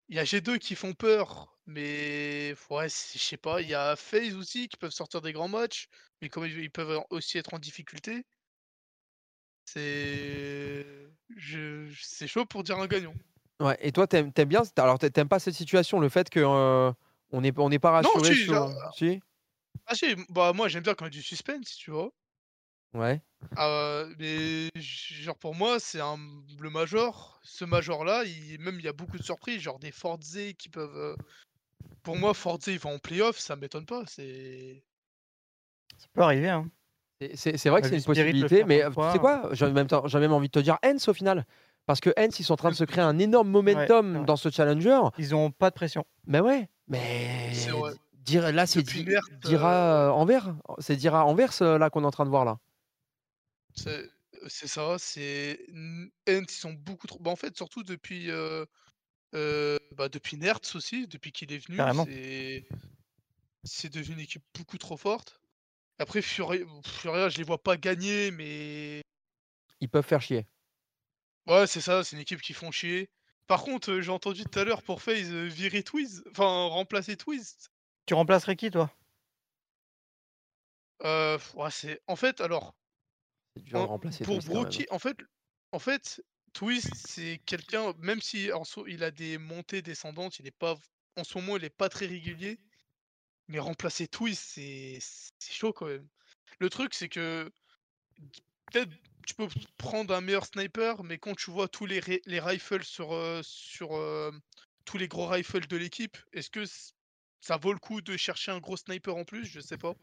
Il 0.09 0.15
y 0.15 0.19
a 0.19 0.23
G2 0.23 0.57
qui 0.57 0.75
font 0.75 0.93
peur, 0.93 1.57
mais 1.65 2.55
ouais, 2.69 2.87
je 2.87 3.19
sais 3.19 3.37
pas. 3.37 3.61
Il 3.61 3.67
y 3.69 3.73
a 3.73 3.95
FaZe 3.95 4.35
aussi 4.35 4.69
qui 4.69 4.77
peuvent 4.77 4.91
sortir 4.91 5.21
des 5.21 5.33
grands 5.33 5.49
matchs, 5.49 5.87
mais 6.21 6.29
comme 6.29 6.45
ils 6.45 6.71
peuvent 6.71 7.01
aussi 7.09 7.37
être 7.37 7.53
en 7.53 7.59
difficulté. 7.59 8.23
C'est. 9.65 10.85
Je... 11.35 11.91
C'est 12.01 12.27
chaud 12.27 12.45
pour 12.45 12.63
dire 12.63 12.77
un 12.79 12.87
gagnant. 12.87 13.13
Ouais, 13.59 13.77
et 13.81 13.91
toi, 13.91 14.07
t'aimes 14.07 14.31
t'aimes 14.31 14.47
bien. 14.47 14.61
Alors, 14.77 14.97
t'a- 14.97 15.09
t'aimes 15.09 15.27
pas 15.27 15.39
cette 15.39 15.55
situation, 15.55 15.99
le 15.99 16.09
fait 16.09 16.29
que 16.29 16.39
euh, 16.39 16.91
on 17.31 17.41
n'est 17.41 17.53
on 17.57 17.69
pas 17.71 18.01
Non, 18.01 18.09
rassuré 18.09 18.33
si, 18.33 18.45
sur. 18.45 18.69
Si? 18.95 19.19
Ah 19.85 19.95
si, 19.95 20.15
bah 20.29 20.53
moi 20.53 20.67
j'aime 20.69 20.83
bien 20.83 20.93
quand 20.95 21.05
il 21.05 21.13
y 21.13 21.17
a 21.17 21.19
du 21.19 21.23
suspense, 21.23 21.75
tu 21.75 21.91
vois. 21.91 22.11
Ouais. 22.93 23.21
Euh, 23.59 24.13
mais 24.19 24.69
genre 24.83 25.37
pour 25.37 25.55
moi, 25.55 25.79
c'est 25.79 25.99
un 26.01 26.17
le 26.59 26.69
major. 26.69 27.39
Ce 27.43 27.65
major-là, 27.65 28.23
il... 28.25 28.59
même 28.59 28.79
il 28.79 28.85
y 28.85 28.87
a 28.87 28.93
beaucoup 28.93 29.17
de 29.17 29.23
surprises, 29.23 29.61
genre 29.61 29.79
des 29.79 29.91
Forze 29.91 30.37
qui 30.57 30.69
peuvent. 30.69 30.95
euh, 30.95 31.15
Pour 32.03 32.17
moi, 32.17 32.33
Forze 32.33 32.67
ils 32.67 32.79
vont 32.79 32.95
en 32.95 32.99
playoff, 32.99 33.39
ça 33.39 33.55
m'étonne 33.57 33.85
pas. 33.87 34.03
C'est. 34.07 34.83
Ça 35.97 36.07
peut 36.13 36.21
arriver, 36.21 36.49
hein. 36.49 36.69
C'est- 37.21 37.35
C'est 37.35 37.57
c'est 37.57 37.69
vrai 37.69 37.81
que 37.81 37.87
a 37.87 37.89
c'est 37.89 37.95
une 37.95 38.01
Spirit 38.01 38.33
le 38.33 38.47
possibilité, 38.47 38.57
faire 38.57 38.67
mais 38.67 38.79
de 38.79 38.83
euh, 38.83 38.91
tu 38.91 39.09
sais 39.09 39.19
quoi? 39.19 39.49
J'ai 39.53 39.65
en 39.65 39.71
même, 39.71 39.87
temps- 39.87 40.07
j'ai 40.07 40.19
même 40.19 40.33
envie 40.33 40.47
de 40.47 40.51
te 40.51 40.59
dire 40.59 40.77
Hens 40.85 41.07
au 41.07 41.13
final. 41.13 41.45
Parce 41.87 42.01
que 42.01 42.11
Hens, 42.17 42.39
ils 42.39 42.43
sont 42.43 42.53
en 42.53 42.57
train 42.57 42.69
de 42.69 42.75
se 42.75 42.83
créer 42.83 43.03
un 43.03 43.17
énorme 43.19 43.49
momentum 43.49 44.25
dans 44.25 44.35
ce 44.35 44.49
challenger. 44.49 44.99
Ils 45.17 45.33
ont 45.35 45.51
pas 45.51 45.69
de 45.69 45.75
pression. 45.75 46.05
Mais 46.27 46.39
ouais, 46.41 46.69
mais 46.87 47.53
C'est 47.53 47.71
vrai. 47.71 47.93
Dire, 48.27 48.51
là, 48.51 48.67
c'est 48.67 48.83
di- 48.83 49.05
dira 49.41 50.07
euh, 50.07 50.09
Anvers. 50.09 50.55
C'est 50.79 50.95
dira 50.95 51.25
Anvers 51.25 51.61
euh, 51.61 51.77
là 51.77 51.89
qu'on 51.89 52.03
est 52.03 52.07
en 52.07 52.11
train 52.11 52.25
de 52.25 52.29
voir 52.29 52.45
là. 52.45 52.59
C'est 53.75 54.09
c'est 54.47 54.67
ça, 54.67 54.97
c'est. 54.99 55.59
N- 55.69 56.09
Ents, 56.29 56.45
ils 56.47 56.49
sont 56.51 56.73
beaucoup 56.73 57.07
trop. 57.07 57.19
Bah, 57.19 57.31
en 57.31 57.35
fait, 57.35 57.55
surtout 57.55 57.83
depuis. 57.83 58.29
euh, 58.29 58.65
euh, 59.35 59.77
bah, 59.91 60.09
depuis 60.09 60.37
Nertz 60.37 60.75
aussi, 60.75 61.07
depuis 61.07 61.31
qu'il 61.31 61.51
est 61.51 61.65
venu, 61.65 61.77
c'est. 62.05 62.67
C'est 63.63 63.91
devenu 63.91 64.15
une 64.15 64.21
équipe 64.21 64.43
beaucoup 64.57 64.77
trop 64.77 64.97
forte. 64.97 65.41
Après, 65.99 66.21
Furia, 66.21 66.63
Furia, 66.85 67.27
je 67.29 67.37
les 67.37 67.43
vois 67.43 67.61
pas 67.61 67.75
gagner, 67.75 68.31
mais. 68.31 69.01
Ils 69.81 69.89
peuvent 69.89 70.05
faire 70.05 70.21
chier. 70.21 70.47
Ouais, 71.47 71.65
c'est 71.67 71.81
ça, 71.81 72.03
c'est 72.03 72.15
une 72.15 72.21
équipe 72.21 72.41
qui 72.41 72.53
font 72.53 72.71
chier. 72.71 73.09
Par 73.47 73.63
contre, 73.63 73.91
euh, 73.91 74.01
j'ai 74.01 74.11
entendu 74.11 74.43
tout 74.43 74.59
à 74.59 74.63
l'heure 74.63 74.83
pour 74.83 75.01
FaZe 75.01 75.31
euh, 75.31 75.45
virer 75.47 75.81
Twiz, 75.81 76.23
enfin 76.31 76.67
remplacer 76.67 77.15
Twist. 77.15 77.71
Tu 78.07 78.15
remplacerais 78.15 78.55
qui, 78.55 78.71
toi? 78.71 78.89
Euh, 81.03 81.37
ouais, 81.55 81.69
c'est 81.71 82.01
en 82.07 82.15
fait 82.15 82.41
alors 82.41 82.75
C'est 83.55 83.63
dur 83.63 83.81
de 83.81 83.83
en- 83.83 83.87
remplacer 83.87 84.25
pour 84.25 84.41
Twist. 84.41 84.47
Broky, 84.47 84.85
en 84.91 84.99
fait, 84.99 85.17
en 85.71 85.79
fait, 85.79 86.21
Twist 86.53 86.93
c'est 86.95 87.41
quelqu'un, 87.45 87.93
même 87.99 88.21
si 88.21 88.51
en 88.53 88.63
so- 88.65 88.87
il 88.87 89.03
a 89.03 89.11
des 89.11 89.37
montées 89.37 89.81
descendantes, 89.81 90.39
il 90.39 90.47
est 90.47 90.51
pas 90.57 90.75
en 91.17 91.23
ce 91.23 91.37
moment 91.37 91.57
il 91.57 91.63
est 91.65 91.69
pas 91.69 91.89
très 91.89 92.07
régulier, 92.07 92.59
mais 93.49 93.59
remplacer 93.59 94.07
Twist 94.07 94.43
c'est 94.55 94.99
c'est 95.01 95.53
chaud 95.53 95.73
quand 95.73 95.87
même. 95.87 96.09
Le 96.59 96.69
truc, 96.71 96.93
c'est 96.95 97.09
que 97.09 97.51
peut-être 98.71 98.91
tu 99.25 99.33
peux 99.35 99.47
prendre 99.77 100.13
un 100.13 100.21
meilleur 100.21 100.45
sniper, 100.45 101.03
mais 101.03 101.17
quand 101.17 101.35
tu 101.35 101.51
vois 101.51 101.67
tous 101.67 101.85
les, 101.85 102.01
les 102.25 102.39
rifles 102.39 102.83
sur, 102.83 103.13
euh, 103.13 103.41
sur 103.43 103.95
euh, 103.95 104.31
tous 104.85 104.97
les 104.97 105.07
gros 105.07 105.27
rifles 105.27 105.67
de 105.67 105.77
l'équipe, 105.77 106.17
est-ce 106.33 106.49
que 106.49 106.63
ça 107.41 107.57
vaut 107.57 107.73
le 107.73 107.79
coup 107.79 108.01
de 108.01 108.15
chercher 108.17 108.51
un 108.51 108.59
gros 108.59 108.77
sniper 108.77 109.15
en 109.15 109.23
plus 109.23 109.45
Je 109.45 109.59
sais 109.59 109.77
pas. 109.77 109.93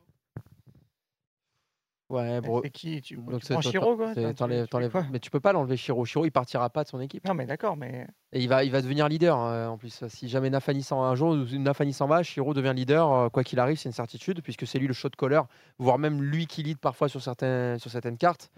Ouais, 2.10 2.40
bro. 2.42 2.60
c'est 2.62 2.70
qui? 2.70 3.00
Tu- 3.00 3.16
Donc 3.16 3.40
tu 3.40 3.52
prends 3.52 3.62
Shiro, 3.62 3.96
quoi? 3.96 4.14
t'enlèves- 4.14 5.06
Mais 5.10 5.18
tu 5.18 5.30
peux 5.30 5.40
pas 5.40 5.52
l'enlever 5.52 5.76
Shiro. 5.76 6.04
Shiro, 6.04 6.26
il 6.26 6.30
partira 6.30 6.68
pas 6.68 6.84
de 6.84 6.88
son 6.88 7.00
équipe. 7.00 7.26
Non, 7.26 7.32
mais 7.34 7.46
d'accord, 7.46 7.76
mais. 7.78 8.06
Et 8.32 8.40
il 8.42 8.48
va, 8.48 8.62
il 8.62 8.70
va 8.70 8.82
devenir 8.82 9.08
leader 9.08 9.38
euh, 9.40 9.66
en 9.68 9.78
plus. 9.78 10.06
Si 10.08 10.28
jamais 10.28 10.50
Nafani 10.50 10.82
s'en 10.82 11.02
un 11.02 11.14
jour, 11.14 11.34
Nafani 11.34 11.94
s'en 11.94 12.06
va, 12.06 12.22
Shiro 12.22 12.52
devient 12.52 12.74
leader. 12.76 13.10
euh, 13.10 13.28
quoi 13.30 13.42
qu'il 13.42 13.58
arrive, 13.58 13.78
c'est 13.78 13.88
une 13.88 13.94
certitude, 13.94 14.42
puisque 14.42 14.66
c'est 14.66 14.78
lui 14.78 14.86
le 14.86 14.92
shot 14.92 15.08
caller, 15.16 15.40
voire 15.78 15.98
même 15.98 16.22
lui 16.22 16.46
qui 16.46 16.62
lead 16.62 16.78
parfois 16.78 17.08
sur, 17.08 17.22
certains, 17.22 17.78
sur 17.78 17.90
certaines 17.90 18.18
cartes. 18.18 18.50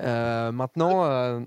Euh, 0.00 0.52
maintenant, 0.52 1.04
euh, 1.04 1.40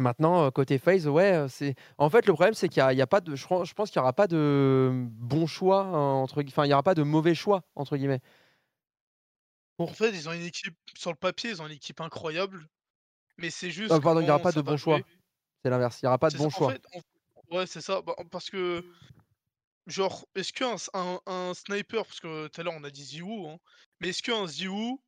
maintenant 0.00 0.44
euh, 0.44 0.50
côté 0.50 0.78
phase, 0.78 1.06
ouais, 1.06 1.32
euh, 1.32 1.48
c'est. 1.48 1.74
En 1.98 2.10
fait, 2.10 2.26
le 2.26 2.32
problème, 2.32 2.54
c'est 2.54 2.68
qu'il 2.68 2.82
n'y 2.82 2.88
a, 2.88 2.92
il 2.92 2.98
y 2.98 3.02
a 3.02 3.06
pas 3.06 3.20
de. 3.20 3.36
Je, 3.36 3.46
pense 3.46 3.90
qu'il 3.90 4.00
n'y 4.00 4.02
aura 4.02 4.12
pas 4.12 4.26
de 4.26 4.90
bon 4.92 5.46
choix 5.46 5.82
hein, 5.84 6.14
entre. 6.14 6.42
Enfin, 6.46 6.64
il 6.64 6.68
n'y 6.68 6.72
aura 6.72 6.82
pas 6.82 6.94
de 6.94 7.02
mauvais 7.02 7.34
choix 7.34 7.62
entre 7.76 7.96
guillemets. 7.96 8.20
En 9.78 9.86
fait, 9.86 10.10
ils 10.10 10.28
ont 10.28 10.32
une 10.32 10.44
équipe, 10.44 10.76
sur 10.94 11.10
le 11.10 11.16
papier, 11.16 11.50
ils 11.50 11.62
ont 11.62 11.66
une 11.66 11.72
équipe 11.72 12.00
incroyable, 12.00 12.68
mais 13.38 13.50
c'est 13.50 13.70
juste. 13.70 13.92
Oh, 13.94 14.00
pardon, 14.00 14.20
il 14.20 14.24
n'y 14.24 14.30
aura 14.30 14.40
pas 14.40 14.52
de 14.52 14.60
bon 14.60 14.76
choix. 14.76 15.00
C'est 15.64 15.70
l'inverse. 15.70 16.00
Il 16.02 16.04
n'y 16.04 16.08
aura 16.08 16.18
pas 16.18 16.30
de 16.30 16.36
bon 16.36 16.50
ça, 16.50 16.58
choix. 16.58 16.72
fait, 16.72 16.82
ouais, 17.50 17.66
c'est 17.66 17.80
ça. 17.80 18.02
bah, 18.02 18.14
parce 18.30 18.50
que, 18.50 18.84
genre, 19.86 20.26
est-ce 20.34 20.52
qu'un 20.52 20.74
s- 20.74 20.90
un, 20.94 21.20
un 21.26 21.54
sniper, 21.54 22.04
parce 22.04 22.20
que 22.20 22.48
tout 22.48 22.60
à 22.60 22.64
l'heure 22.64 22.74
on 22.76 22.84
a 22.84 22.90
dit 22.90 23.04
Ziwu, 23.04 23.46
hein, 23.46 23.58
mais 24.00 24.08
est-ce 24.08 24.22
qu'un 24.22 24.46
Ziwu 24.46 24.98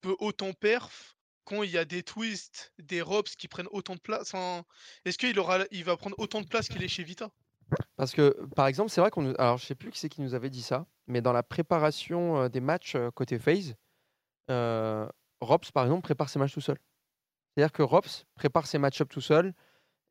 peut 0.00 0.16
autant 0.18 0.52
perf 0.52 1.16
quand 1.44 1.62
il 1.62 1.70
y 1.70 1.78
a 1.78 1.84
des 1.84 2.02
twists, 2.02 2.72
des 2.78 3.02
robs 3.02 3.26
qui 3.26 3.48
prennent 3.48 3.68
autant 3.70 3.94
de 3.94 4.00
place 4.00 4.32
Est-ce 5.04 5.18
qu'il 5.18 5.38
aura, 5.38 5.58
il 5.70 5.84
va 5.84 5.96
prendre 5.96 6.16
autant 6.18 6.40
de 6.40 6.46
place 6.46 6.68
qu'il 6.68 6.82
est 6.82 6.88
chez 6.88 7.04
Vita? 7.04 7.30
Parce 7.96 8.12
que, 8.12 8.30
par 8.54 8.66
exemple, 8.66 8.90
c'est 8.90 9.00
vrai 9.00 9.10
qu'on 9.10 9.22
nous... 9.22 9.34
Alors, 9.38 9.58
je 9.58 9.66
sais 9.66 9.74
plus 9.74 9.90
qui 9.90 9.98
c'est 9.98 10.08
qui 10.08 10.20
nous 10.20 10.34
avait 10.34 10.50
dit 10.50 10.62
ça, 10.62 10.86
mais 11.06 11.20
dans 11.20 11.32
la 11.32 11.42
préparation 11.42 12.48
des 12.48 12.60
matchs 12.60 12.96
côté 13.14 13.38
FaZe, 13.38 13.74
euh, 14.50 15.08
par 15.72 15.84
exemple, 15.84 16.02
prépare 16.02 16.28
ses 16.28 16.38
matchs 16.38 16.52
tout 16.52 16.60
seul. 16.60 16.78
C'est-à-dire 17.54 17.72
que 17.72 17.82
Rops 17.82 18.26
prépare 18.34 18.66
ses 18.66 18.78
match-ups 18.78 19.12
tout 19.12 19.20
seul, 19.20 19.54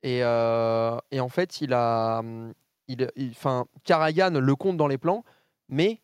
et, 0.04 0.24
en 0.24 1.30
fait, 1.30 1.62
il 1.62 1.74
a... 1.74 2.20
hum, 2.20 2.54
Il, 2.88 3.12
enfin, 3.32 3.68
Karayan 3.84 4.32
le 4.32 4.56
compte 4.56 4.78
dans 4.78 4.88
les 4.88 4.98
plans, 4.98 5.24
mais 5.70 6.02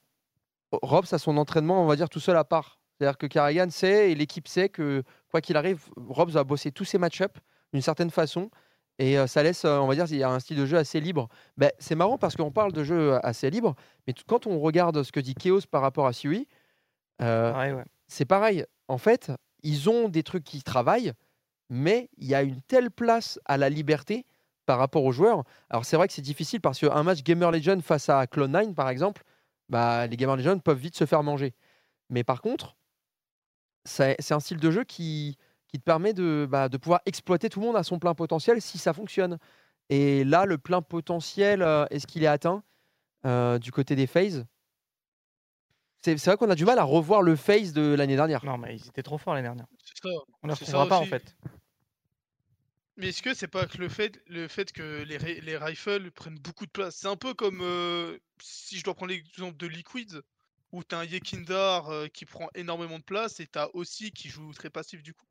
Rops 0.71 1.11
a 1.11 1.17
son 1.17 1.37
entraînement, 1.37 1.83
on 1.83 1.87
va 1.87 1.95
dire, 1.95 2.09
tout 2.09 2.19
seul 2.19 2.37
à 2.37 2.43
part. 2.43 2.79
C'est-à-dire 2.97 3.17
que 3.17 3.27
Karayan 3.27 3.69
sait, 3.69 4.11
et 4.11 4.15
l'équipe 4.15 4.47
sait 4.47 4.69
que, 4.69 5.03
quoi 5.29 5.41
qu'il 5.41 5.57
arrive, 5.57 5.83
Robs 5.95 6.31
va 6.31 6.43
bosser 6.43 6.71
tous 6.71 6.85
ses 6.85 6.97
match-ups 6.97 7.39
d'une 7.73 7.81
certaine 7.81 8.09
façon, 8.09 8.49
et 8.99 9.19
euh, 9.19 9.27
ça 9.27 9.43
laisse, 9.43 9.65
euh, 9.65 9.77
on 9.77 9.87
va 9.87 9.95
dire, 9.95 10.05
il 10.09 10.17
y 10.17 10.23
a 10.23 10.29
un 10.29 10.39
style 10.39 10.57
de 10.57 10.65
jeu 10.65 10.77
assez 10.77 10.99
libre. 10.99 11.27
Ben, 11.57 11.71
c'est 11.77 11.95
marrant 11.95 12.17
parce 12.17 12.35
qu'on 12.35 12.51
parle 12.51 12.71
de 12.71 12.83
jeu 12.83 13.19
assez 13.23 13.49
libre, 13.49 13.75
mais 14.07 14.13
quand 14.25 14.47
on 14.47 14.59
regarde 14.59 15.03
ce 15.03 15.11
que 15.11 15.19
dit 15.19 15.35
Chaos 15.35 15.61
par 15.69 15.81
rapport 15.81 16.07
à 16.07 16.13
Sui, 16.13 16.47
euh, 17.21 17.83
c'est 18.07 18.25
pareil. 18.25 18.65
En 18.87 18.97
fait, 18.97 19.31
ils 19.63 19.89
ont 19.89 20.09
des 20.09 20.23
trucs 20.23 20.43
qui 20.43 20.63
travaillent, 20.63 21.13
mais 21.69 22.09
il 22.17 22.27
y 22.27 22.35
a 22.35 22.41
une 22.41 22.61
telle 22.61 22.89
place 22.89 23.39
à 23.45 23.57
la 23.57 23.69
liberté 23.69 24.25
par 24.65 24.79
rapport 24.79 25.03
aux 25.03 25.11
joueurs. 25.11 25.43
Alors 25.69 25.85
c'est 25.85 25.95
vrai 25.95 26.07
que 26.07 26.13
c'est 26.13 26.21
difficile 26.21 26.61
parce 26.61 26.79
qu'un 26.79 27.03
match 27.03 27.23
Gamer 27.23 27.51
Legend 27.51 27.81
face 27.81 28.09
à 28.09 28.25
Clone9, 28.25 28.73
par 28.73 28.89
exemple, 28.89 29.23
bah, 29.69 30.07
les 30.07 30.17
Gamer 30.17 30.37
Legend 30.37 30.61
peuvent 30.61 30.77
vite 30.77 30.95
se 30.95 31.05
faire 31.05 31.23
manger. 31.23 31.53
Mais 32.09 32.23
par 32.23 32.41
contre, 32.41 32.76
c'est 33.87 34.31
un 34.31 34.39
style 34.39 34.57
de 34.57 34.71
jeu 34.71 34.83
qui, 34.83 35.37
qui 35.67 35.79
te 35.79 35.83
permet 35.83 36.13
de, 36.13 36.47
bah, 36.49 36.69
de 36.69 36.77
pouvoir 36.77 37.01
exploiter 37.05 37.49
tout 37.49 37.59
le 37.59 37.65
monde 37.65 37.75
à 37.75 37.83
son 37.83 37.99
plein 37.99 38.13
potentiel 38.13 38.61
si 38.61 38.77
ça 38.77 38.93
fonctionne. 38.93 39.37
Et 39.89 40.23
là, 40.23 40.45
le 40.45 40.57
plein 40.57 40.81
potentiel, 40.81 41.61
euh, 41.61 41.85
est-ce 41.89 42.05
qu'il 42.05 42.23
est 42.23 42.27
atteint 42.27 42.63
euh, 43.25 43.57
du 43.57 43.71
côté 43.71 43.95
des 43.95 44.07
phases? 44.07 44.45
C'est 46.01 46.23
vrai 46.25 46.37
qu'on 46.37 46.49
a 46.49 46.55
du 46.55 46.65
mal 46.65 46.79
à 46.79 46.83
revoir 46.83 47.21
le 47.21 47.35
phase 47.35 47.73
de 47.73 47.93
l'année 47.93 48.15
dernière. 48.15 48.45
Non, 48.45 48.57
mais 48.57 48.75
ils 48.75 48.87
étaient 48.87 49.03
trop 49.03 49.17
forts 49.17 49.33
l'année 49.33 49.47
dernière. 49.47 49.65
Ça. 50.01 50.09
On 50.43 50.47
ne 50.47 50.53
ça 50.53 50.59
retrouvera 50.59 50.87
pas 50.87 50.99
en 50.99 51.05
fait. 51.05 51.35
Mais 52.95 53.09
est-ce 53.09 53.21
que 53.21 53.33
c'est 53.33 53.47
pas 53.47 53.65
que 53.65 53.77
le 53.77 53.89
fait, 53.89 54.21
le 54.27 54.47
fait 54.47 54.71
que 54.71 55.03
les, 55.03 55.17
les 55.41 55.57
rifles 55.57 56.11
prennent 56.11 56.39
beaucoup 56.39 56.65
de 56.65 56.71
place? 56.71 56.95
C'est 56.95 57.07
un 57.07 57.15
peu 57.15 57.33
comme 57.33 57.59
euh, 57.61 58.17
si 58.41 58.77
je 58.77 58.83
dois 58.83 58.93
prendre 58.93 59.11
l'exemple 59.11 59.57
de 59.57 59.67
Liquid, 59.67 60.21
où 60.71 60.83
tu 60.83 60.95
as 60.95 60.99
un 60.99 61.05
Yekindar 61.05 61.89
euh, 61.89 62.07
qui 62.07 62.25
prend 62.25 62.49
énormément 62.55 62.99
de 62.99 63.03
place 63.03 63.39
et 63.39 63.47
tu 63.47 63.59
as 63.59 63.73
aussi 63.75 64.11
qui 64.11 64.29
joue 64.29 64.53
très 64.53 64.69
passif 64.69 65.03
du 65.03 65.13
coup? 65.13 65.25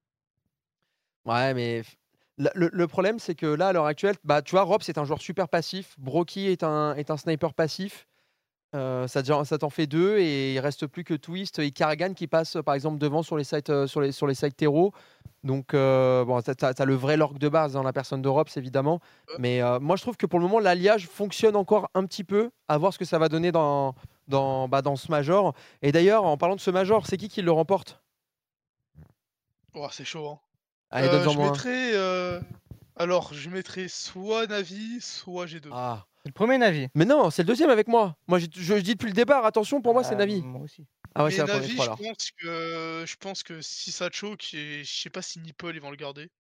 Ouais, 1.24 1.54
mais 1.54 1.82
le, 2.38 2.68
le 2.72 2.86
problème, 2.86 3.18
c'est 3.18 3.34
que 3.34 3.46
là, 3.46 3.68
à 3.68 3.72
l'heure 3.72 3.86
actuelle, 3.86 4.16
bah, 4.24 4.42
tu 4.42 4.52
vois, 4.52 4.62
Rob, 4.62 4.82
c'est 4.82 4.98
un 4.98 5.04
joueur 5.04 5.20
super 5.20 5.48
passif. 5.48 5.94
Broky 5.98 6.46
est 6.46 6.62
un, 6.62 6.94
est 6.94 7.10
un 7.10 7.16
sniper 7.16 7.54
passif. 7.54 8.06
Euh, 8.74 9.08
ça 9.08 9.22
t'en 9.24 9.70
fait 9.70 9.86
deux 9.86 10.18
et 10.18 10.54
il 10.54 10.60
reste 10.60 10.86
plus 10.86 11.04
que 11.04 11.14
Twist 11.14 11.58
et 11.60 11.70
Kargan 11.72 12.14
qui 12.14 12.26
passe 12.26 12.58
par 12.66 12.74
exemple 12.74 12.98
devant 12.98 13.22
sur 13.22 13.36
les 13.38 13.44
sites 13.44 13.70
euh, 13.70 13.86
sur 13.86 14.00
les 14.02 14.12
sur 14.12 14.26
les 14.26 14.34
sites 14.34 14.56
terreau. 14.56 14.92
Donc 15.44 15.74
euh, 15.74 16.24
bon, 16.24 16.42
t'as, 16.42 16.54
t'as- 16.54 16.74
t'as 16.74 16.84
le 16.84 16.94
vrai 16.94 17.16
lorg 17.16 17.38
de 17.38 17.48
base 17.48 17.74
dans 17.74 17.82
la 17.84 17.92
personne 17.94 18.22
d'Europe 18.22 18.50
évidemment. 18.56 19.00
Mais 19.38 19.62
euh, 19.62 19.80
moi 19.80 19.96
je 19.96 20.02
trouve 20.02 20.16
que 20.18 20.26
pour 20.26 20.40
le 20.40 20.46
moment 20.46 20.60
l'alliage 20.60 21.08
fonctionne 21.08 21.56
encore 21.56 21.90
un 21.94 22.06
petit 22.06 22.24
peu. 22.24 22.50
À 22.68 22.78
voir 22.78 22.92
ce 22.92 22.98
que 22.98 23.04
ça 23.06 23.18
va 23.18 23.28
donner 23.30 23.52
dans 23.52 23.94
dans 24.28 24.69
bah, 24.69 24.82
dans 24.82 24.97
ce 24.97 25.11
major. 25.11 25.55
Et 25.82 25.93
d'ailleurs 25.93 26.24
en 26.24 26.36
parlant 26.36 26.57
de 26.57 26.61
ce 26.61 26.70
major, 26.70 27.07
c'est 27.07 27.16
qui 27.16 27.28
qui 27.28 27.43
le 27.43 27.53
remporte? 27.53 28.03
Oh, 29.74 29.89
c'est 29.90 30.05
chaud. 30.05 30.28
Hein. 30.28 30.39
Allez, 30.90 31.09
Euh, 31.09 31.28
je 31.28 31.39
mettrais. 31.39 31.94
euh, 31.94 32.40
Alors, 32.98 33.35
je 33.35 33.51
mettrais 33.51 33.89
soit 33.89 34.47
Navi, 34.47 35.01
soit 35.03 35.44
G2. 35.47 35.69
Ah. 35.70 36.07
C'est 36.23 36.28
le 36.31 36.32
premier 36.32 36.57
Navi. 36.57 36.89
Mais 36.94 37.05
non, 37.05 37.28
c'est 37.31 37.43
le 37.43 37.47
deuxième 37.47 37.69
avec 37.70 37.89
moi. 37.89 38.16
Moi 38.27 38.39
j'ai- 38.39 38.48
je, 38.55 38.62
je 38.77 38.81
dis 38.81 38.94
depuis 38.94 39.09
le 39.09 39.12
départ, 39.12 39.44
attention 39.44 39.82
pour 39.82 39.93
moi 39.93 40.03
c'est 40.03 40.15
Euh, 40.15 40.19
Navi. 40.19 40.40
Moi 40.43 40.62
aussi. 40.62 40.86
Ah 41.15 41.24
ouais, 41.24 41.31
c'est 41.31 41.39
la 41.39 41.44
première 41.44 41.61
Navi, 41.62 41.77
fois 41.77 41.85
je 41.85 42.03
pense 42.09 42.31
que 42.31 43.05
je 43.07 43.16
pense 43.16 43.43
que 43.43 43.61
si 43.61 43.93
ça 43.93 44.09
choke, 44.11 44.53
et 44.55 44.82
je 44.82 44.93
sais 45.03 45.11
pas 45.11 45.23
si 45.23 45.39
Nipple 45.40 45.73
ils 45.74 45.81
vont 45.81 45.90
le 45.90 45.97
garder. 45.97 46.31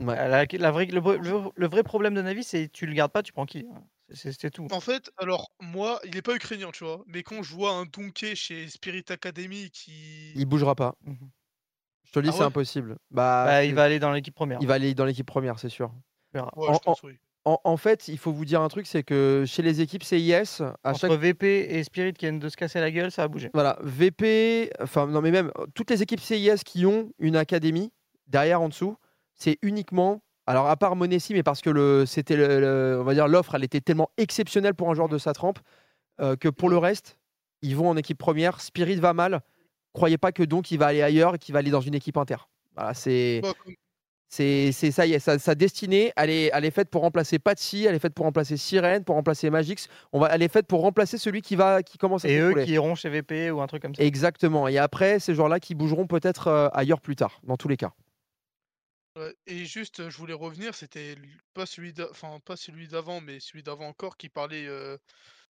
Ouais. 0.00 0.16
Euh, 0.18 0.28
La, 0.28 0.44
la 0.50 0.70
vraie- 0.70 0.86
le, 0.86 1.00
vrai- 1.00 1.18
le- 1.18 1.50
le 1.54 1.66
vrai 1.68 1.82
problème 1.82 2.14
de 2.14 2.22
Navi, 2.22 2.42
c'est 2.44 2.68
tu 2.72 2.86
le 2.86 2.94
gardes 2.94 3.12
pas, 3.12 3.22
tu 3.22 3.32
prends 3.32 3.44
qui 3.46 3.66
c'est 4.14 4.50
tout. 4.50 4.70
En 4.70 4.80
fait, 4.80 5.10
alors 5.18 5.52
moi, 5.60 6.00
il 6.04 6.16
est 6.16 6.22
pas 6.22 6.34
ukrainien, 6.34 6.70
tu 6.72 6.84
vois, 6.84 7.02
mais 7.06 7.22
quand 7.22 7.42
je 7.42 7.54
vois 7.54 7.72
un 7.72 7.84
Donkey 7.86 8.34
chez 8.34 8.68
Spirit 8.70 9.04
Academy 9.10 9.70
qui 9.70 9.92
Il 10.34 10.46
bougera 10.46 10.74
pas. 10.74 10.96
Je 12.04 12.12
te 12.12 12.18
le 12.18 12.24
dis, 12.26 12.32
Ah 12.32 12.36
c'est 12.36 12.42
ouais? 12.42 12.44
impossible. 12.44 12.96
Bah, 13.10 13.44
Bah, 13.44 13.64
il 13.64 13.74
va 13.74 13.84
aller 13.84 13.98
dans 13.98 14.12
l'équipe 14.12 14.34
première. 14.34 14.60
Il 14.60 14.66
va 14.66 14.74
aller 14.74 14.94
dans 14.94 15.04
l'équipe 15.04 15.26
première, 15.26 15.58
c'est 15.58 15.68
sûr. 15.68 15.92
Ouais, 16.54 16.72
en, 16.72 16.72
je 16.72 16.80
pense, 16.80 16.94
en- 16.94 16.96
oui. 17.02 17.18
en- 17.44 17.60
en 17.64 17.76
fait, 17.76 18.08
il 18.08 18.18
faut 18.18 18.32
vous 18.32 18.44
dire 18.44 18.60
un 18.62 18.68
truc, 18.68 18.86
c'est 18.86 19.02
que 19.02 19.44
chez 19.46 19.62
les 19.62 19.80
équipes 19.80 20.02
CIS, 20.04 20.62
à 20.84 20.92
Entre 20.92 20.94
chaque 20.94 21.16
VP 21.16 21.74
et 21.78 21.82
Spirit 21.84 22.12
qui 22.12 22.26
viennent 22.26 22.38
de 22.38 22.48
se 22.48 22.56
casser 22.56 22.80
la 22.80 22.90
gueule, 22.90 23.10
ça 23.10 23.22
va 23.22 23.28
bouger. 23.28 23.50
voilà, 23.52 23.78
VP, 23.82 24.70
enfin 24.80 25.06
non 25.06 25.20
mais 25.20 25.30
même 25.30 25.50
toutes 25.74 25.90
les 25.90 26.02
équipes 26.02 26.20
CIS 26.20 26.62
qui 26.64 26.86
ont 26.86 27.12
une 27.18 27.36
académie 27.36 27.92
derrière 28.26 28.60
en 28.60 28.68
dessous, 28.68 28.96
c'est 29.34 29.58
uniquement 29.62 30.22
alors 30.50 30.68
à 30.68 30.76
part 30.76 30.96
Monessi, 30.96 31.32
mais 31.34 31.42
parce 31.42 31.60
que 31.62 31.70
le 31.70 32.04
c'était 32.06 32.36
le- 32.36 32.60
le- 32.60 32.98
on 33.00 33.04
va 33.04 33.14
dire 33.14 33.28
l'offre, 33.28 33.54
elle 33.54 33.64
était 33.64 33.80
tellement 33.80 34.10
exceptionnelle 34.16 34.74
pour 34.74 34.90
un 34.90 34.94
joueur 34.94 35.08
de 35.08 35.18
sa 35.18 35.32
trempe 35.32 35.58
euh, 36.20 36.36
que 36.36 36.48
pour 36.48 36.68
le 36.68 36.76
reste, 36.78 37.18
ils 37.62 37.76
vont 37.76 37.88
en 37.88 37.96
équipe 37.96 38.18
première. 38.18 38.60
Spirit 38.60 38.96
va 38.96 39.12
mal. 39.12 39.40
Croyez 39.92 40.18
pas 40.18 40.32
que 40.32 40.42
donc 40.42 40.70
il 40.70 40.78
va 40.78 40.86
aller 40.86 41.02
ailleurs 41.02 41.34
et 41.34 41.38
qu'il 41.38 41.52
va 41.52 41.58
aller 41.60 41.70
dans 41.70 41.80
une 41.80 41.94
équipe 41.94 42.16
inter. 42.16 42.36
Voilà, 42.76 42.94
c'est 42.94 43.40
c'est 44.28 44.70
c'est- 44.72 44.92
ça 44.92 45.06
y 45.06 45.12
est, 45.14 45.18
sa, 45.18 45.38
sa 45.40 45.54
destinée, 45.56 46.12
elle 46.16 46.30
est, 46.30 46.50
elle 46.54 46.64
est 46.64 46.70
faite 46.70 46.88
pour 46.88 47.02
remplacer 47.02 47.40
Patsy, 47.40 47.84
elle 47.86 47.96
est 47.96 47.98
faite 47.98 48.14
pour 48.14 48.24
remplacer 48.26 48.56
Sirène, 48.56 49.02
pour 49.02 49.16
remplacer 49.16 49.50
Magix. 49.50 49.88
On 50.12 50.20
va, 50.20 50.28
elle 50.32 50.42
est 50.42 50.48
faite 50.52 50.68
pour 50.68 50.82
remplacer 50.82 51.18
celui 51.18 51.42
qui 51.42 51.56
va, 51.56 51.82
qui 51.82 51.98
commence 51.98 52.24
à 52.24 52.28
Et 52.28 52.38
eux 52.38 52.54
qui 52.64 52.72
iront 52.72 52.94
chez 52.94 53.08
VP 53.08 53.50
ou 53.50 53.60
un 53.60 53.66
truc 53.66 53.82
comme 53.82 53.94
ça. 53.94 54.02
Exactement. 54.04 54.68
Et 54.68 54.78
après, 54.78 55.18
ces 55.18 55.34
joueurs-là 55.34 55.58
qui 55.58 55.74
bougeront 55.74 56.06
peut-être 56.06 56.46
euh, 56.46 56.68
ailleurs 56.72 57.00
plus 57.00 57.16
tard, 57.16 57.40
dans 57.42 57.56
tous 57.56 57.66
les 57.66 57.76
cas. 57.76 57.92
Ouais, 59.16 59.34
et 59.46 59.64
juste, 59.66 60.08
je 60.08 60.16
voulais 60.16 60.34
revenir, 60.34 60.74
c'était 60.74 61.12
l- 61.14 61.36
pas 61.52 61.66
celui 61.66 61.92
d'a- 61.92 62.08
enfin 62.10 62.38
pas 62.40 62.56
celui 62.56 62.86
d'avant, 62.88 63.20
mais 63.20 63.40
celui 63.40 63.62
d'avant 63.64 63.88
encore 63.88 64.16
qui 64.16 64.28
parlait 64.28 64.66
euh, 64.66 64.96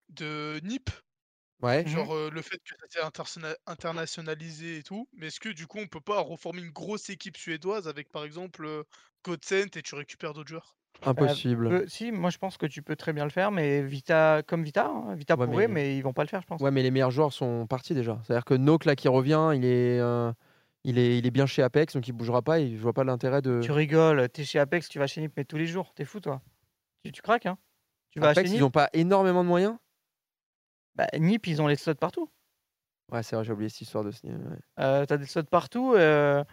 de 0.10 0.60
NIP. 0.64 0.92
Ouais. 1.62 1.86
Genre 1.86 2.14
euh, 2.16 2.30
le 2.32 2.42
fait 2.44 2.60
que 2.60 2.76
ça 2.80 2.88
s'est 2.90 3.02
intersona- 3.02 3.58
internationalisé 3.68 4.78
et 4.80 4.84
tout. 4.84 5.10
Mais 5.14 5.28
est-ce 5.28 5.40
que 5.42 5.50
du 5.50 5.68
coup 5.68 5.80
on 5.80 5.88
peut 5.88 6.02
pas 6.02 6.22
reformer 6.22 6.62
une 6.62 6.72
grosse 6.72 7.10
équipe 7.12 7.38
suédoise 7.38 7.88
avec 7.90 8.12
par 8.12 8.26
exemple 8.26 8.66
euh, 8.66 8.84
Godsent 9.26 9.78
et 9.78 9.84
tu 9.84 9.96
récupères 9.96 10.34
d'autres 10.34 10.50
joueurs? 10.50 10.78
Impossible. 11.02 11.68
Euh, 11.68 11.86
si, 11.88 12.12
moi 12.12 12.30
je 12.30 12.38
pense 12.38 12.58
que 12.58 12.66
tu 12.66 12.82
peux 12.84 12.96
très 12.98 13.14
bien 13.14 13.24
le 13.24 13.30
faire, 13.30 13.52
mais 13.52 13.82
Vita, 13.84 14.44
comme 14.46 14.64
Vita, 14.64 14.88
hein, 14.88 15.16
Vita 15.16 15.38
Ouais, 15.38 15.48
pourrait, 15.48 15.68
mais- 15.68 15.74
mais... 15.74 15.98
ils 15.98 16.02
vont 16.02 16.12
pas 16.14 16.24
le 16.24 16.28
faire, 16.30 16.42
je 16.42 16.48
pense. 16.48 16.62
Ouais, 16.62 16.72
mais 16.72 16.84
les 16.84 16.92
meilleurs 16.92 17.12
joueurs 17.12 17.32
sont 17.32 17.68
partis 17.68 17.94
déjà. 17.94 18.20
C'est-à-dire 18.24 18.44
que 18.44 18.54
Nook, 18.54 18.84
là, 18.86 18.96
qui 18.98 19.08
revient, 19.08 19.52
il 19.56 19.64
est, 19.64 20.00
euh, 20.00 20.34
il 20.84 20.98
est, 20.98 21.18
il 21.18 21.26
est 21.26 21.32
bien 21.32 21.46
chez 21.46 21.62
Apex, 21.62 21.94
donc 21.94 22.08
il 22.08 22.12
bougera 22.14 22.42
pas. 22.42 22.60
Et 22.60 22.72
je 22.76 22.82
vois 22.82 22.94
pas 22.94 23.04
l'intérêt 23.04 23.42
de. 23.42 23.60
Tu 23.62 23.72
rigoles, 23.72 24.30
t'es 24.30 24.44
chez 24.44 24.60
Apex, 24.60 24.88
tu 24.90 25.00
vas 25.00 25.08
chez 25.08 25.22
Nip, 25.22 25.34
mais 25.38 25.46
tous 25.46 25.58
les 25.58 25.66
jours, 25.68 25.94
t'es 25.94 26.06
fou 26.06 26.20
toi. 26.20 26.42
Tu, 27.04 27.12
tu 27.12 27.22
craques, 27.22 27.46
hein 27.46 27.58
Tu 28.12 28.20
vas 28.20 28.30
Apex, 28.30 28.50
chez 28.50 28.56
ils 28.56 28.60
Nip 28.60 28.66
ont 28.68 28.72
pas 28.72 28.90
énormément 28.94 29.44
de 29.44 29.50
moyens. 29.50 29.78
bah, 30.96 31.08
Nip, 31.18 31.48
ils 31.48 31.62
ont 31.62 31.68
les 31.68 31.76
slots 31.76 31.96
partout. 31.96 32.30
Ouais, 33.12 33.24
c'est 33.24 33.36
vrai, 33.36 33.44
j'ai 33.46 33.54
oublié 33.54 33.70
cette 33.70 33.82
histoire 33.82 34.04
de 34.04 34.12
Sneak. 34.12 34.34
ouais. 34.36 34.58
Euh, 34.80 35.06
T'as 35.06 35.18
des 35.18 35.26
slots 35.26 35.44
partout. 35.44 35.94
euh, 35.96 36.44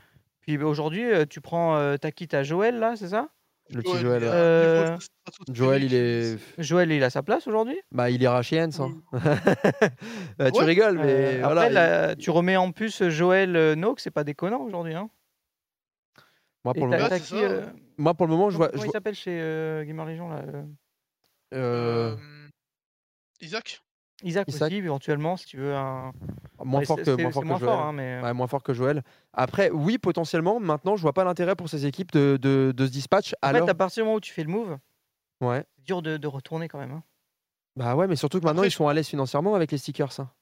Puis 0.41 0.57
bah, 0.57 0.65
aujourd'hui, 0.67 1.05
euh, 1.05 1.27
tu 1.27 1.41
prends. 1.41 1.77
euh, 1.77 1.97
T'as 1.97 2.11
qui? 2.11 2.29
T'as 2.29 2.43
Joël 2.45 2.79
là, 2.79 2.97
c'est 2.97 3.09
ça? 3.09 3.29
Le 3.71 3.83
petit 3.83 3.99
Joël, 3.99 4.23
Euh, 4.25 4.97
strato 4.99 5.53
Joël, 5.53 5.83
il 5.83 5.93
est. 5.95 6.39
Joël, 6.59 6.93
il 6.93 7.03
a 7.03 7.11
sa 7.11 7.23
place 7.23 7.47
aujourd'hui? 7.49 7.77
Bah, 7.91 8.11
il 8.11 8.23
ira 8.23 8.41
chez 8.43 8.63
Hens. 8.63 8.79
hein. 8.81 8.93
Bah, 10.39 10.51
tu 10.53 10.61
Ouais. 10.61 10.65
rigoles, 10.67 10.99
mais 10.99 11.37
Euh, 11.37 11.41
voilà. 11.43 11.63
Après, 11.63 11.71
il- 11.71 11.75
là, 11.75 12.15
tu 12.17 12.31
remets 12.31 12.57
en 12.57 12.71
plus 12.73 13.09
Joël 13.09 13.57
euh, 13.57 13.75
Noak, 13.75 13.99
c'est 14.01 14.11
pas 14.13 14.23
déconnant 14.25 14.61
aujourd'hui. 14.61 14.95
Hein. 14.95 15.11
Moi, 16.65 16.75
pour 16.75 16.87
le 16.87 16.93
moment, 16.97 17.09
qui, 17.21 17.35
euh, 17.45 17.67
moi, 17.97 18.15
pour 18.15 18.27
le 18.27 18.33
moment, 18.33 18.51
je 18.51 18.57
vois. 18.57 18.69
Comment 18.69 18.83
je 18.83 18.89
il 18.89 18.93
s'appelle 18.93 19.15
chez 19.15 19.39
euh, 19.41 19.85
Gamer 19.85 20.05
Legion 20.07 20.29
là 20.29 20.43
euh, 20.47 20.63
euh, 21.55 22.17
Isaac? 23.41 23.83
Isaac, 24.23 24.49
Isaac. 24.49 24.69
aussi, 24.73 24.77
éventuellement, 24.77 25.37
si 25.37 25.47
tu 25.47 25.59
veux 25.59 25.75
un. 25.75 26.13
Moins 26.65 26.81
Ouais, 26.81 26.87
fort 26.87 26.97
que, 26.97 27.05
c'est- 27.05 27.17
moins 27.23 27.31
fort 27.31 27.33
c'est 27.35 27.41
que 27.43 27.49
moins 27.49 27.59
Joël. 27.59 27.71
fort, 27.71 27.81
hein, 27.83 27.93
mais- 27.93 28.21
Ouais, 28.23 28.33
moins 28.33 28.47
fort 28.47 28.63
que 28.63 28.73
Joël. 28.73 29.03
Après, 29.35 29.71
oui, 29.71 29.99
potentiellement. 29.99 30.59
Maintenant, 30.59 30.97
je 30.97 31.03
vois 31.03 31.13
pas 31.13 31.23
l'intérêt 31.25 31.55
pour 31.55 31.69
ces 31.69 31.85
équipes 31.87 32.13
de, 32.13 32.39
de, 32.41 32.73
de 32.75 32.87
se 32.87 32.91
dispatch. 32.91 33.35
En 33.43 33.49
alors, 33.49 33.67
fait, 33.67 33.71
à 33.71 33.75
partir 33.75 34.03
du 34.03 34.07
moment 34.07 34.17
où 34.17 34.21
tu 34.21 34.33
fais 34.33 34.43
le 34.43 34.49
move, 34.51 34.79
ouais. 35.43 35.65
c'est 35.77 35.85
dur 35.85 36.01
de, 36.01 36.17
de 36.17 36.27
retourner 36.27 36.67
quand 36.69 36.79
même. 36.79 36.93
hein. 36.93 37.03
Bah 37.77 37.95
ouais, 37.95 38.07
mais 38.07 38.17
surtout 38.17 38.41
que 38.41 38.47
maintenant, 38.47 38.63
ils 38.63 38.71
sont 38.71 38.89
à 38.89 38.95
l'aise 38.95 39.07
financièrement 39.07 39.55
avec 39.55 39.71
les 39.71 39.77
stickers, 39.79 40.11
ça. 40.13 40.33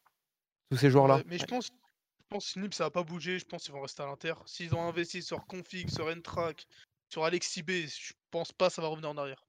Tous 0.70 0.76
ces 0.76 0.88
joueurs-là. 0.88 1.20
Mais 1.26 1.36
je 1.38 1.44
pense, 1.46 1.66
je 1.66 2.24
pense 2.28 2.52
que 2.55 2.60
Nip 2.60 2.72
ça 2.74 2.84
va 2.84 2.90
pas 2.90 3.02
bouger. 3.02 3.40
Je 3.40 3.44
pense 3.44 3.64
qu'ils 3.64 3.74
vont 3.74 3.80
rester 3.82 4.02
à 4.05 4.06
l'Inter. 4.06 4.34
S'ils 4.46 4.72
ont 4.74 4.82
investi 4.88 5.20
sur 5.20 5.44
Config, 5.46 5.90
sur 5.90 6.09
Ntrack, 6.14 6.64
sur 7.09 7.24
Alexis 7.24 7.62
B, 7.64 7.70
je 7.88 8.12
pense 8.30 8.52
pas 8.52 8.68
que 8.68 8.74
ça 8.74 8.82
va 8.82 8.88
revenir 8.88 9.10
en 9.10 9.16
arrière. 9.18 9.44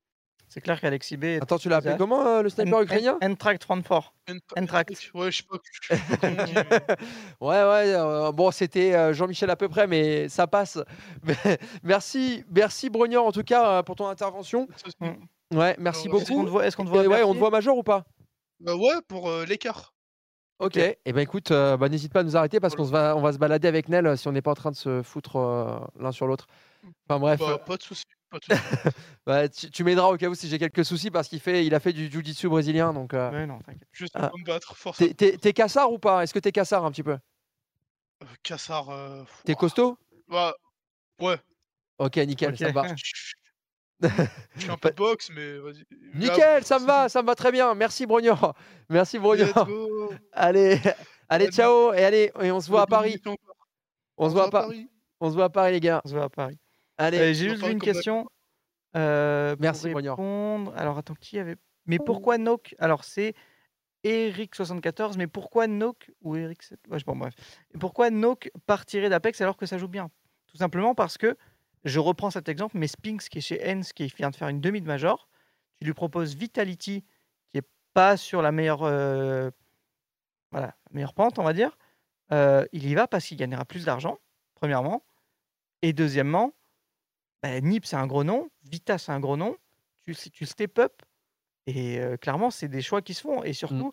C'est 0.48 0.62
clair 0.62 0.80
qu'Alexis 0.80 1.18
B. 1.18 1.24
est 1.26 1.42
Attends, 1.42 1.58
tu 1.58 1.68
l'as 1.70 1.78
appelé 1.78 1.96
comment, 1.98 2.26
euh, 2.26 2.42
le 2.42 2.50
sniper 2.50 2.82
ukrainien 2.82 3.18
N- 3.22 3.32
N-Track 3.32 3.60
34. 3.60 4.14
N-Track. 4.56 4.90
Ouais, 5.14 5.32
je 5.32 5.38
sais 5.38 5.44
pas, 5.44 5.58
Ouais, 7.42 7.48
ouais. 7.64 7.94
euh, 7.94 8.32
bon, 8.32 8.52
c'était 8.52 8.94
euh, 8.96 9.14
Jean-Michel 9.14 9.50
à 9.50 9.56
peu 9.56 9.68
près, 9.70 9.88
mais 9.88 10.30
ça 10.30 10.48
passe. 10.48 10.78
Mais 11.24 11.58
merci, 11.84 12.44
merci 12.50 12.90
Brogniard 12.90 13.26
en 13.26 13.32
tout 13.32 13.44
cas 13.44 13.84
pour 13.84 13.96
ton 13.96 14.08
intervention. 14.08 14.68
Ouais, 15.54 15.76
merci 15.80 16.08
beaucoup. 16.10 16.22
est-ce 16.24 16.32
qu'on 16.32 16.46
te 16.46 16.50
voit- 16.50 16.72
qu'on 16.72 16.86
te 16.86 16.90
voit 16.90 17.04
Et 17.04 17.08
Ouais, 17.08 17.24
on 17.24 17.34
te 17.34 17.40
voit 17.40 17.50
major 17.52 17.78
ou 17.78 17.84
pas? 17.84 18.04
Bah 18.60 18.76
ouais, 18.76 19.02
pour 19.08 19.30
euh, 19.30 19.46
l'écart. 19.46 19.94
Ok. 20.60 20.78
Et 20.78 20.98
ben 21.08 21.20
écoute, 21.20 21.52
euh, 21.52 21.76
bah, 21.76 21.90
n'hésite 21.90 22.14
pas 22.14 22.22
à 22.22 22.24
nous 22.24 22.38
arrêter 22.38 22.62
parce 22.62 22.76
qu'on 22.76 22.86
se 22.86 22.92
va, 22.92 23.16
on 23.18 23.22
va 23.22 23.34
se 23.34 23.38
balader 23.38 23.68
avec 23.68 23.90
Nel 23.90 24.18
si 24.18 24.28
on 24.30 24.32
n'est 24.32 24.42
pas 24.42 24.52
en 24.52 24.56
train 24.56 24.72
de 24.72 24.76
se 24.78 25.02
foutre 25.04 25.36
euh, 25.36 25.78
l'un 26.00 26.14
sur 26.14 26.28
l'autre. 26.28 26.48
Enfin 27.10 27.20
bref. 27.20 27.40
Bah, 27.42 27.58
pas 27.58 27.76
de 27.76 27.84
soucis. 27.84 28.06
Pas. 28.48 28.56
Bah, 29.26 29.50
tu, 29.50 29.72
tu 29.72 29.84
m'aideras 29.84 30.10
au 30.10 30.18
cas 30.18 30.28
où 30.28 30.36
si 30.36 30.48
j'ai 30.48 30.60
quelques 30.60 30.86
soucis 30.86 31.10
parce 31.10 31.28
qu'il 31.28 31.40
fait, 31.40 31.66
il 31.66 31.74
a 31.74 31.80
fait 31.80 31.94
du 31.94 32.10
jiu-jitsu 32.12 32.48
brésilien 32.48 32.94
donc. 32.94 33.14
euh, 33.16 33.32
Ouais, 33.32 33.46
non, 33.48 33.60
t'inquiète. 33.60 33.88
Je 33.92 34.06
sais 34.06 34.12
Ah. 34.16 34.32
me 34.38 34.46
battre, 34.46 34.76
force. 34.78 35.00
T'es- 35.00 35.14
T'es 35.16 35.38
t'es 35.38 35.52
cassard 35.54 35.92
ou 35.92 35.98
pas? 35.98 36.22
Est-ce 36.24 36.34
que 36.34 36.40
t'es 36.40 36.52
cassard 36.52 36.86
un 36.86 36.92
petit 36.92 37.02
peu? 37.04 37.18
Euh, 38.24 38.26
Cassard. 38.44 38.90
euh, 38.92 39.24
T'es 39.46 39.56
costaud? 39.56 39.98
Bah, 40.28 40.54
ouais. 41.22 41.38
Ok, 41.98 42.18
nickel, 42.18 42.56
ça 42.58 42.68
me 42.68 42.74
va. 42.74 42.86
Je 44.02 44.66
fais 44.66 44.70
un 44.72 44.78
peu 44.78 44.90
de 44.92 44.96
boxe, 44.96 45.30
mais 45.34 45.58
vas-y. 45.58 45.86
Nickel, 46.14 46.64
ça 46.66 46.80
me 46.80 46.86
va, 46.86 47.10
ça 47.10 47.22
me 47.22 47.28
va 47.28 47.34
très 47.36 47.52
bien. 47.52 47.74
Merci 47.76 48.06
Brogniard. 48.06 48.54
Merci 48.90 49.18
Brogniard. 49.20 49.66
go. 49.66 50.14
Allez, 50.34 50.80
allez, 51.30 51.48
ciao 51.50 51.94
et 51.94 52.04
allez, 52.04 52.32
et 52.42 52.52
on 52.52 52.60
se 52.62 52.70
voit 52.70 52.82
à 52.84 52.88
Paris. 52.88 53.22
On 54.18 54.30
se 54.30 54.34
voit 54.34 54.46
à 54.46 54.50
Paris. 54.52 54.88
On 55.20 55.30
se 55.30 55.36
voit 55.36 55.46
à 55.46 55.50
Paris 55.50 55.72
les 55.72 55.80
gars. 55.80 56.02
On 56.06 56.10
se 56.10 56.14
voit 56.14 56.26
à 56.26 56.30
Paris. 56.30 56.60
Allez, 56.98 57.34
J'ai 57.34 57.50
juste 57.50 57.66
une 57.66 57.80
question. 57.80 58.30
euh, 58.96 59.56
Merci, 59.60 59.90
pour 59.90 60.02
répondre. 60.02 60.74
Alors 60.76 60.98
attends, 60.98 61.16
qui 61.16 61.40
avait. 61.40 61.56
Mais 61.86 62.00
pourquoi 62.00 62.38
Nook 62.38 62.76
Alors 62.80 63.04
c'est 63.04 63.34
Eric74, 64.04 65.18
mais 65.18 65.28
pourquoi 65.28 65.68
Nook 65.68 66.12
ou 66.22 66.36
Eric. 66.36 66.62
Ouais, 66.90 66.98
bon, 67.06 67.16
bref. 67.16 67.34
Pourquoi 67.80 68.10
Nook 68.10 68.52
partirait 68.66 69.10
d'Apex 69.10 69.42
alors 69.42 69.58
que 69.58 69.66
ça 69.66 69.78
joue 69.78 69.88
bien? 69.88 70.10
Tout 70.48 70.58
simplement 70.58 70.96
parce 70.96 71.18
que, 71.18 71.38
je 71.84 72.00
reprends 72.00 72.32
cet 72.32 72.50
exemple, 72.50 72.78
mais 72.78 72.88
Spinks 72.88 73.30
qui 73.30 73.40
est 73.40 73.42
chez 73.42 73.62
Ens, 73.68 73.82
qui 73.94 74.08
vient 74.08 74.30
de 74.30 74.36
faire 74.36 74.48
une 74.48 74.62
demi 74.62 74.82
de 74.82 74.88
major, 74.88 75.28
tu 75.80 75.86
lui 75.86 75.94
proposes 75.94 76.36
Vitality 76.36 77.04
qui 77.52 77.58
est 77.58 77.68
pas 77.94 78.16
sur 78.18 78.42
la 78.42 78.52
meilleure, 78.52 78.84
euh, 78.84 79.52
voilà, 80.52 80.76
meilleure 80.92 81.14
pente, 81.14 81.38
on 81.40 81.44
va 81.44 81.54
dire. 81.54 81.78
Euh, 82.32 82.66
il 82.72 82.88
y 82.88 82.96
va 82.96 83.08
parce 83.08 83.26
qu'il 83.26 83.38
gagnera 83.38 83.66
plus 83.66 83.86
d'argent, 83.86 84.18
premièrement. 84.56 85.04
Et 85.82 85.94
deuxièmement, 85.94 86.54
bah, 87.46 87.62
Nip, 87.62 87.86
c'est 87.86 87.96
un 87.96 88.08
gros 88.08 88.24
nom. 88.24 88.50
Vita, 88.64 88.98
c'est 88.98 89.12
un 89.12 89.20
gros 89.20 89.38
nom. 89.38 89.56
Tu, 90.06 90.16
tu 90.32 90.46
step 90.46 90.80
up. 90.80 91.02
Et 91.68 92.00
euh, 92.00 92.18
clairement, 92.18 92.52
c'est 92.52 92.68
des 92.68 92.82
choix 92.82 93.02
qui 93.02 93.14
se 93.14 93.22
font. 93.22 93.44
Et 93.44 93.54
surtout, 93.54 93.92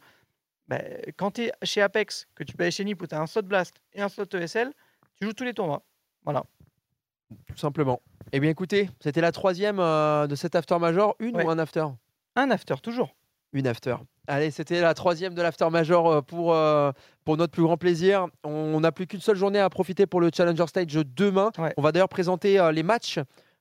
bah, 0.68 0.78
quand 1.16 1.32
tu 1.32 1.42
es 1.42 1.52
chez 1.62 1.82
Apex, 1.82 2.28
que 2.34 2.44
tu 2.44 2.54
peux 2.54 2.64
aller 2.64 2.70
chez 2.70 2.84
Nip 2.84 3.00
où 3.02 3.06
tu 3.06 3.14
as 3.14 3.20
un 3.20 3.26
slot 3.26 3.42
Blast 3.42 3.80
et 3.92 4.02
un 4.02 4.08
slot 4.08 4.26
ESL, 4.34 4.72
tu 5.16 5.26
joues 5.26 5.32
tous 5.32 5.44
les 5.44 5.54
tournois. 5.54 5.82
Voilà. 6.24 6.44
Tout 7.46 7.56
simplement. 7.56 8.00
Eh 8.32 8.40
bien 8.40 8.50
écoutez, 8.50 8.90
c'était 9.00 9.20
la 9.20 9.32
troisième 9.32 9.80
euh, 9.80 10.26
de 10.26 10.34
cet 10.34 10.54
after 10.54 10.78
major. 10.78 11.16
Une 11.18 11.36
Ouais. 11.36 11.44
ou 11.44 11.50
un 11.50 11.58
after? 11.58 11.86
Un 12.36 12.50
after, 12.50 12.76
toujours. 12.82 13.14
Une 13.52 13.66
after. 13.66 13.96
Allez, 14.28 14.52
c'était 14.52 14.80
la 14.80 14.94
troisième 14.94 15.34
de 15.34 15.42
l'after 15.42 15.68
major 15.68 16.08
euh, 16.08 16.22
pour, 16.22 16.54
euh, 16.54 16.92
pour 17.24 17.36
notre 17.36 17.52
plus 17.52 17.62
grand 17.62 17.76
plaisir. 17.76 18.26
On 18.44 18.78
n'a 18.78 18.92
plus 18.92 19.08
qu'une 19.08 19.20
seule 19.20 19.36
journée 19.36 19.58
à 19.58 19.68
profiter 19.68 20.06
pour 20.06 20.20
le 20.20 20.30
Challenger 20.32 20.66
Stage 20.68 20.92
demain. 20.92 21.50
On 21.76 21.82
va 21.82 21.90
d'ailleurs 21.90 22.08
présenter 22.08 22.60
euh, 22.60 22.70
les 22.70 22.84
matchs 22.84 23.18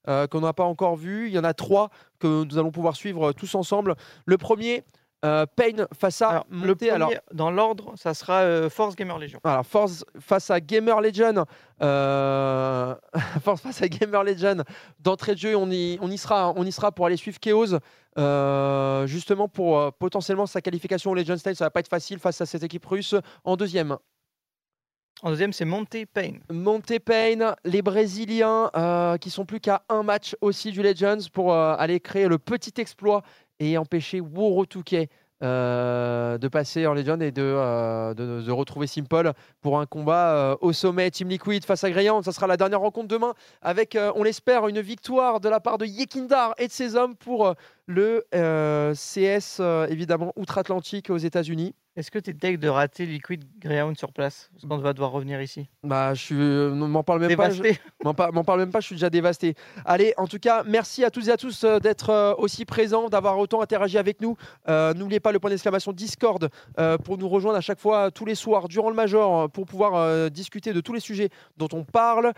euh, 0.07 0.27
qu'on 0.27 0.41
n'a 0.41 0.53
pas 0.53 0.63
encore 0.63 0.95
vus. 0.95 1.27
Il 1.27 1.33
y 1.33 1.39
en 1.39 1.43
a 1.43 1.53
trois 1.53 1.89
que 2.19 2.43
nous 2.43 2.57
allons 2.57 2.71
pouvoir 2.71 2.95
suivre 2.95 3.33
tous 3.33 3.55
ensemble. 3.55 3.95
Le 4.25 4.37
premier, 4.37 4.83
euh, 5.23 5.45
Pain 5.55 5.85
face 5.97 6.21
à 6.21 6.43
Le 6.49 6.57
Monté. 6.57 6.87
premier, 6.87 6.91
Alors, 6.91 7.11
dans 7.31 7.51
l'ordre, 7.51 7.93
ça 7.95 8.13
sera 8.13 8.39
euh, 8.41 8.69
Force 8.69 8.95
Gamer 8.95 9.19
Legion. 9.19 9.39
alors, 9.43 9.65
Force 9.65 10.03
face 10.19 10.49
à 10.49 10.59
Gamer 10.59 10.99
Legend. 11.01 11.43
euh, 11.81 12.95
Force 13.43 13.61
face 13.61 13.81
à 13.81 13.87
Gamer 13.87 14.23
Legend. 14.23 14.63
D'entrée 14.99 15.33
de 15.33 15.39
jeu, 15.39 15.55
on 15.55 15.69
y, 15.69 15.97
on 16.01 16.09
y, 16.09 16.17
sera, 16.17 16.53
on 16.55 16.63
y 16.65 16.71
sera 16.71 16.91
pour 16.91 17.05
aller 17.05 17.17
suivre 17.17 17.39
Chaos. 17.39 17.77
justement 19.07 19.47
pour 19.47 19.93
potentiellement 19.93 20.45
sa 20.45 20.61
qualification 20.61 21.11
au 21.11 21.15
Legend 21.15 21.37
Stage. 21.37 21.55
Ça 21.55 21.65
va 21.65 21.69
pas 21.71 21.81
être 21.81 21.87
facile 21.87 22.19
face 22.19 22.41
à 22.41 22.45
cette 22.45 22.63
équipe 22.63 22.85
russe. 22.85 23.15
En 23.43 23.55
deuxième. 23.55 23.97
En 25.23 25.29
deuxième, 25.29 25.53
c'est 25.53 25.65
Monte 25.65 25.97
Pain. 26.11 26.39
Monte 26.49 26.97
Pain, 26.97 27.53
les 27.63 27.83
Brésiliens 27.83 28.71
euh, 28.75 29.17
qui 29.17 29.29
sont 29.29 29.45
plus 29.45 29.59
qu'à 29.59 29.83
un 29.87 30.01
match 30.01 30.35
aussi 30.41 30.71
du 30.71 30.81
Legends 30.81 31.19
pour 31.31 31.53
euh, 31.53 31.75
aller 31.77 31.99
créer 31.99 32.27
le 32.27 32.39
petit 32.39 32.73
exploit 32.81 33.21
et 33.61 33.77
empêcher 33.77 34.19
Worotuke 34.19 35.07
euh, 35.43 36.37
de 36.37 36.47
passer 36.47 36.85
en 36.85 36.93
Legend 36.93 37.21
et 37.21 37.31
de, 37.31 37.41
euh, 37.41 38.13
de, 38.13 38.51
retrouver 38.51 38.85
Simple 38.85 39.31
pour 39.61 39.79
un 39.79 39.85
combat 39.85 40.35
euh, 40.35 40.55
au 40.61 40.73
sommet. 40.73 41.09
Team 41.09 41.29
Liquid 41.29 41.65
face 41.65 41.83
à 41.83 41.89
Greyhound, 41.89 42.23
ça 42.23 42.31
sera 42.31 42.47
la 42.47 42.57
dernière 42.57 42.81
rencontre 42.81 43.07
demain 43.07 43.33
avec, 43.61 43.95
euh, 43.95 44.11
on 44.15 44.23
l'espère, 44.23 44.67
une 44.67 44.81
victoire 44.81 45.39
de 45.39 45.49
la 45.49 45.59
part 45.59 45.77
de 45.77 45.85
Yekindar 45.85 46.53
et 46.57 46.67
de 46.67 46.71
ses 46.71 46.95
hommes 46.95 47.15
pour 47.15 47.55
le 47.87 48.23
CS 48.93 49.61
évidemment 49.89 50.31
outre-Atlantique 50.35 51.09
aux 51.09 51.17
États-Unis. 51.17 51.73
Est-ce 51.97 52.09
que 52.09 52.19
tu 52.19 52.29
es 52.29 52.33
deg 52.33 52.57
de 52.57 52.69
rater 52.69 53.05
Liquid 53.05 53.43
Greyhound 53.59 53.97
sur 53.97 54.13
place? 54.13 54.49
Parce 54.53 54.65
qu'on 54.65 54.77
va 54.77 54.93
devoir 54.93 55.11
revenir 55.11 55.41
ici. 55.41 55.67
Bah, 55.83 56.13
je 56.13 56.21
suis, 56.21 56.35
euh, 56.39 56.73
ne 56.73 56.85
m'en 56.87 57.03
parle 57.03 57.19
même 57.19 57.35
pas. 57.35 57.49
Dévasté. 57.49 57.73
je- 57.73 57.79
M'en 58.05 58.13
par- 58.13 58.31
m'en 58.31 58.45
parle 58.45 58.59
même 58.61 58.71
pas. 58.71 58.79
Je 58.79 58.85
suis 58.85 58.95
déjà 58.95 59.09
dévasté. 59.09 59.55
Allez, 59.83 60.13
en 60.17 60.25
tout 60.25 60.39
cas, 60.39 60.63
merci 60.65 61.03
à 61.03 61.11
toutes 61.11 61.27
et 61.27 61.31
à 61.31 61.37
tous 61.37 61.65
euh, 61.65 61.79
d'être 61.79 62.09
euh, 62.09 62.33
aussi 62.37 62.63
présents, 62.63 63.09
d'avoir 63.09 63.37
autant 63.37 63.61
interagi 63.61 63.97
avec 63.97 64.21
nous. 64.21 64.37
Euh, 64.69 64.93
N'oubliez 64.93 65.19
pas 65.19 65.33
le 65.33 65.39
point 65.39 65.49
d'exclamation 65.49 65.91
Discord 65.91 66.49
euh, 66.79 66.97
pour 66.97 67.17
nous 67.17 67.27
rejoindre 67.27 67.57
à 67.57 67.61
chaque 67.61 67.79
fois 67.79 68.09
tous 68.09 68.25
les 68.25 68.35
soirs 68.35 68.69
durant 68.69 68.89
le 68.89 68.95
Major 68.95 69.49
pour 69.51 69.65
pouvoir 69.65 70.31
discuter 70.31 70.71
de 70.71 70.79
tous 70.79 70.93
les 70.93 70.99
sujets 71.01 71.29
dont 71.57 71.67
on 71.73 71.83
parle. 71.83 72.31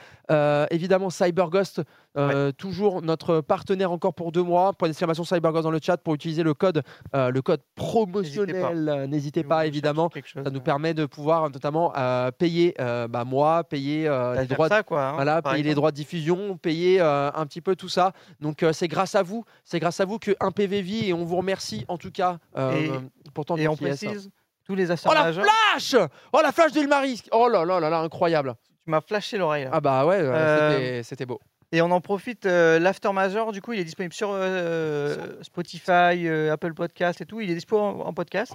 Évidemment, 0.71 1.11
CyberGhost, 1.11 1.81
euh, 2.18 2.52
toujours 2.52 3.02
notre 3.02 3.41
partenaire 3.41 3.91
encore 3.91 4.14
pour 4.14 4.31
deux 4.31 4.44
mois. 4.44 4.73
Point 4.73 4.88
d'exclamation 4.90 5.23
CyberGhost 5.23 5.64
dans 5.64 5.72
le 5.72 5.80
chat 5.81 5.98
pour 5.98 6.14
utiliser 6.14 6.44
le 6.44 6.53
code, 6.53 6.84
euh, 7.15 7.31
le 7.31 7.41
code 7.41 7.61
promotionnel. 7.76 8.90
Euh, 8.90 9.07
N'hésitez 9.07 9.44
pas, 9.44 9.65
évidemment. 9.65 10.10
Ça 10.44 10.49
nous 10.52 10.61
permet 10.61 10.94
de 10.94 11.06
pouvoir 11.06 11.49
notamment 11.49 11.94
euh, 11.98 12.31
payer 12.31 12.73
euh, 12.80 13.07
bah, 13.07 13.23
moi, 13.26 13.64
payer 13.64 14.07
euh, 14.07 14.35
les 14.41 14.48
droits, 14.48 14.69
de- 14.69 14.73
ça, 14.73 14.84
quoi, 14.84 15.03
hein, 15.10 15.14
voilà, 15.14 15.41
payer 15.41 15.56
les 15.57 15.60
exemple. 15.61 15.76
droits 15.76 15.91
de 15.91 15.95
diffusion, 15.95 16.57
payer 16.57 17.02
euh, 17.02 17.31
un 17.34 17.45
petit 17.45 17.61
peu 17.61 17.76
tout 17.76 17.90
ça. 17.90 18.14
Donc 18.40 18.64
euh, 18.64 18.73
c'est 18.73 18.88
grâce 18.88 19.15
à 19.15 19.23
vous, 19.23 19.45
c'est 19.64 19.80
grâce 19.80 19.99
à 19.99 20.06
vous 20.06 20.19
que 20.19 20.31
un 20.40 20.52
PV 20.52 20.81
vit 20.81 21.10
et 21.10 21.14
on 21.14 21.23
vous 21.26 21.38
remercie 21.38 21.85
en 21.88 21.98
tout 21.98 22.11
cas 22.11 22.38
euh, 22.57 22.72
Et- 22.73 22.91
pour 23.34 23.45
tant 23.45 23.56
de 23.57 23.68
on 23.68 23.76
précise, 23.76 24.30
tous 24.65 24.76
les 24.76 24.91
Oh 24.91 25.14
la 25.14 25.31
flash 25.34 25.95
Oh 26.31 26.40
la 26.41 26.52
flash 26.52 26.72
d'Ilmaris 26.72 27.23
Oh 27.31 27.48
là 27.49 27.65
là 27.65 27.80
là 27.80 27.90
là, 27.90 27.99
incroyable 27.99 28.56
Tu 28.85 28.91
m'as 28.91 29.02
flashé 29.02 29.38
l'oreille. 29.38 29.68
Ah 29.72 29.81
bah 29.81 30.06
ouais, 30.06 30.18
euh, 30.19 30.31
Euh, 30.34 31.03
c'était 31.03 31.26
beau. 31.26 31.40
Et 31.74 31.82
on 31.82 31.90
en 31.90 32.02
profite, 32.02 32.45
euh, 32.45 32.78
l'After 32.78 33.12
Major, 33.14 33.52
du 33.52 33.60
coup, 33.60 33.74
il 33.74 33.80
est 33.80 33.84
disponible 33.84 34.14
sur 34.14 34.30
euh, 34.32 35.41
Spotify, 35.41 36.28
euh, 36.28 36.54
Apple 36.54 36.76
Podcast 36.76 37.20
et 37.20 37.26
tout. 37.26 37.41
Il 37.41 37.50
est 37.50 37.56
dispo 37.56 37.80
en, 37.80 38.02
en 38.02 38.14
podcast. 38.14 38.54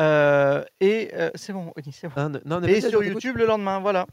Euh, 0.00 0.64
et 0.80 1.12
c'est 1.36 1.52
bon, 1.52 1.72
Oni, 1.76 1.92
c'est 1.92 2.08
bon. 2.08 2.14
Ah, 2.16 2.28
non, 2.28 2.40
non, 2.44 2.62
et 2.64 2.80
sur. 2.80 3.04
YouTube 3.04 3.36
le 3.36 3.46
lendemain, 3.46 3.78
voilà. 3.78 4.06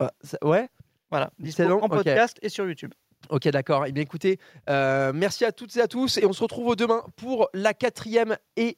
Ah, 0.00 0.10
ça- 0.22 0.38
ouais 0.42 0.68
Voilà, 1.08 1.30
dispo 1.38 1.62
long 1.62 1.82
en 1.84 1.88
podcast 1.88 2.36
et 2.42 2.48
sur 2.48 2.66
YouTube. 2.66 2.92
Ok, 3.28 3.46
d'accord. 3.48 3.86
Eh 3.86 3.92
bien, 3.92 4.02
écoutez, 4.02 4.40
merci 4.66 5.44
à 5.44 5.52
toutes 5.52 5.76
et 5.76 5.80
à 5.80 5.86
tous. 5.86 6.18
Et 6.18 6.26
on 6.26 6.32
se 6.32 6.42
retrouve 6.42 6.74
demain 6.74 7.04
pour 7.14 7.48
la 7.54 7.74
quatrième 7.74 8.36
et 8.56 8.76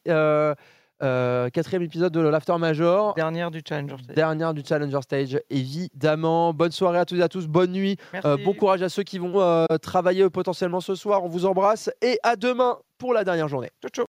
euh, 1.02 1.48
quatrième 1.50 1.82
épisode 1.82 2.12
de 2.12 2.20
l'After 2.20 2.56
Major. 2.58 3.14
Dernière 3.14 3.50
du 3.50 3.60
Challenger 3.66 3.96
Stage. 4.02 4.16
Dernière 4.16 4.54
du 4.54 4.62
Challenger 4.66 5.02
Stage, 5.02 5.40
évidemment. 5.50 6.52
Bonne 6.52 6.72
soirée 6.72 6.98
à 6.98 7.04
tous 7.04 7.16
et 7.16 7.22
à 7.22 7.28
tous. 7.28 7.46
Bonne 7.46 7.72
nuit. 7.72 7.96
Euh, 8.24 8.36
bon 8.44 8.52
courage 8.54 8.82
à 8.82 8.88
ceux 8.88 9.02
qui 9.02 9.18
vont 9.18 9.40
euh, 9.40 9.66
travailler 9.80 10.28
potentiellement 10.30 10.80
ce 10.80 10.94
soir. 10.94 11.24
On 11.24 11.28
vous 11.28 11.46
embrasse 11.46 11.90
et 12.02 12.18
à 12.22 12.36
demain 12.36 12.78
pour 12.98 13.12
la 13.12 13.24
dernière 13.24 13.48
journée. 13.48 13.70
Ciao, 13.80 13.90
ciao. 13.90 14.06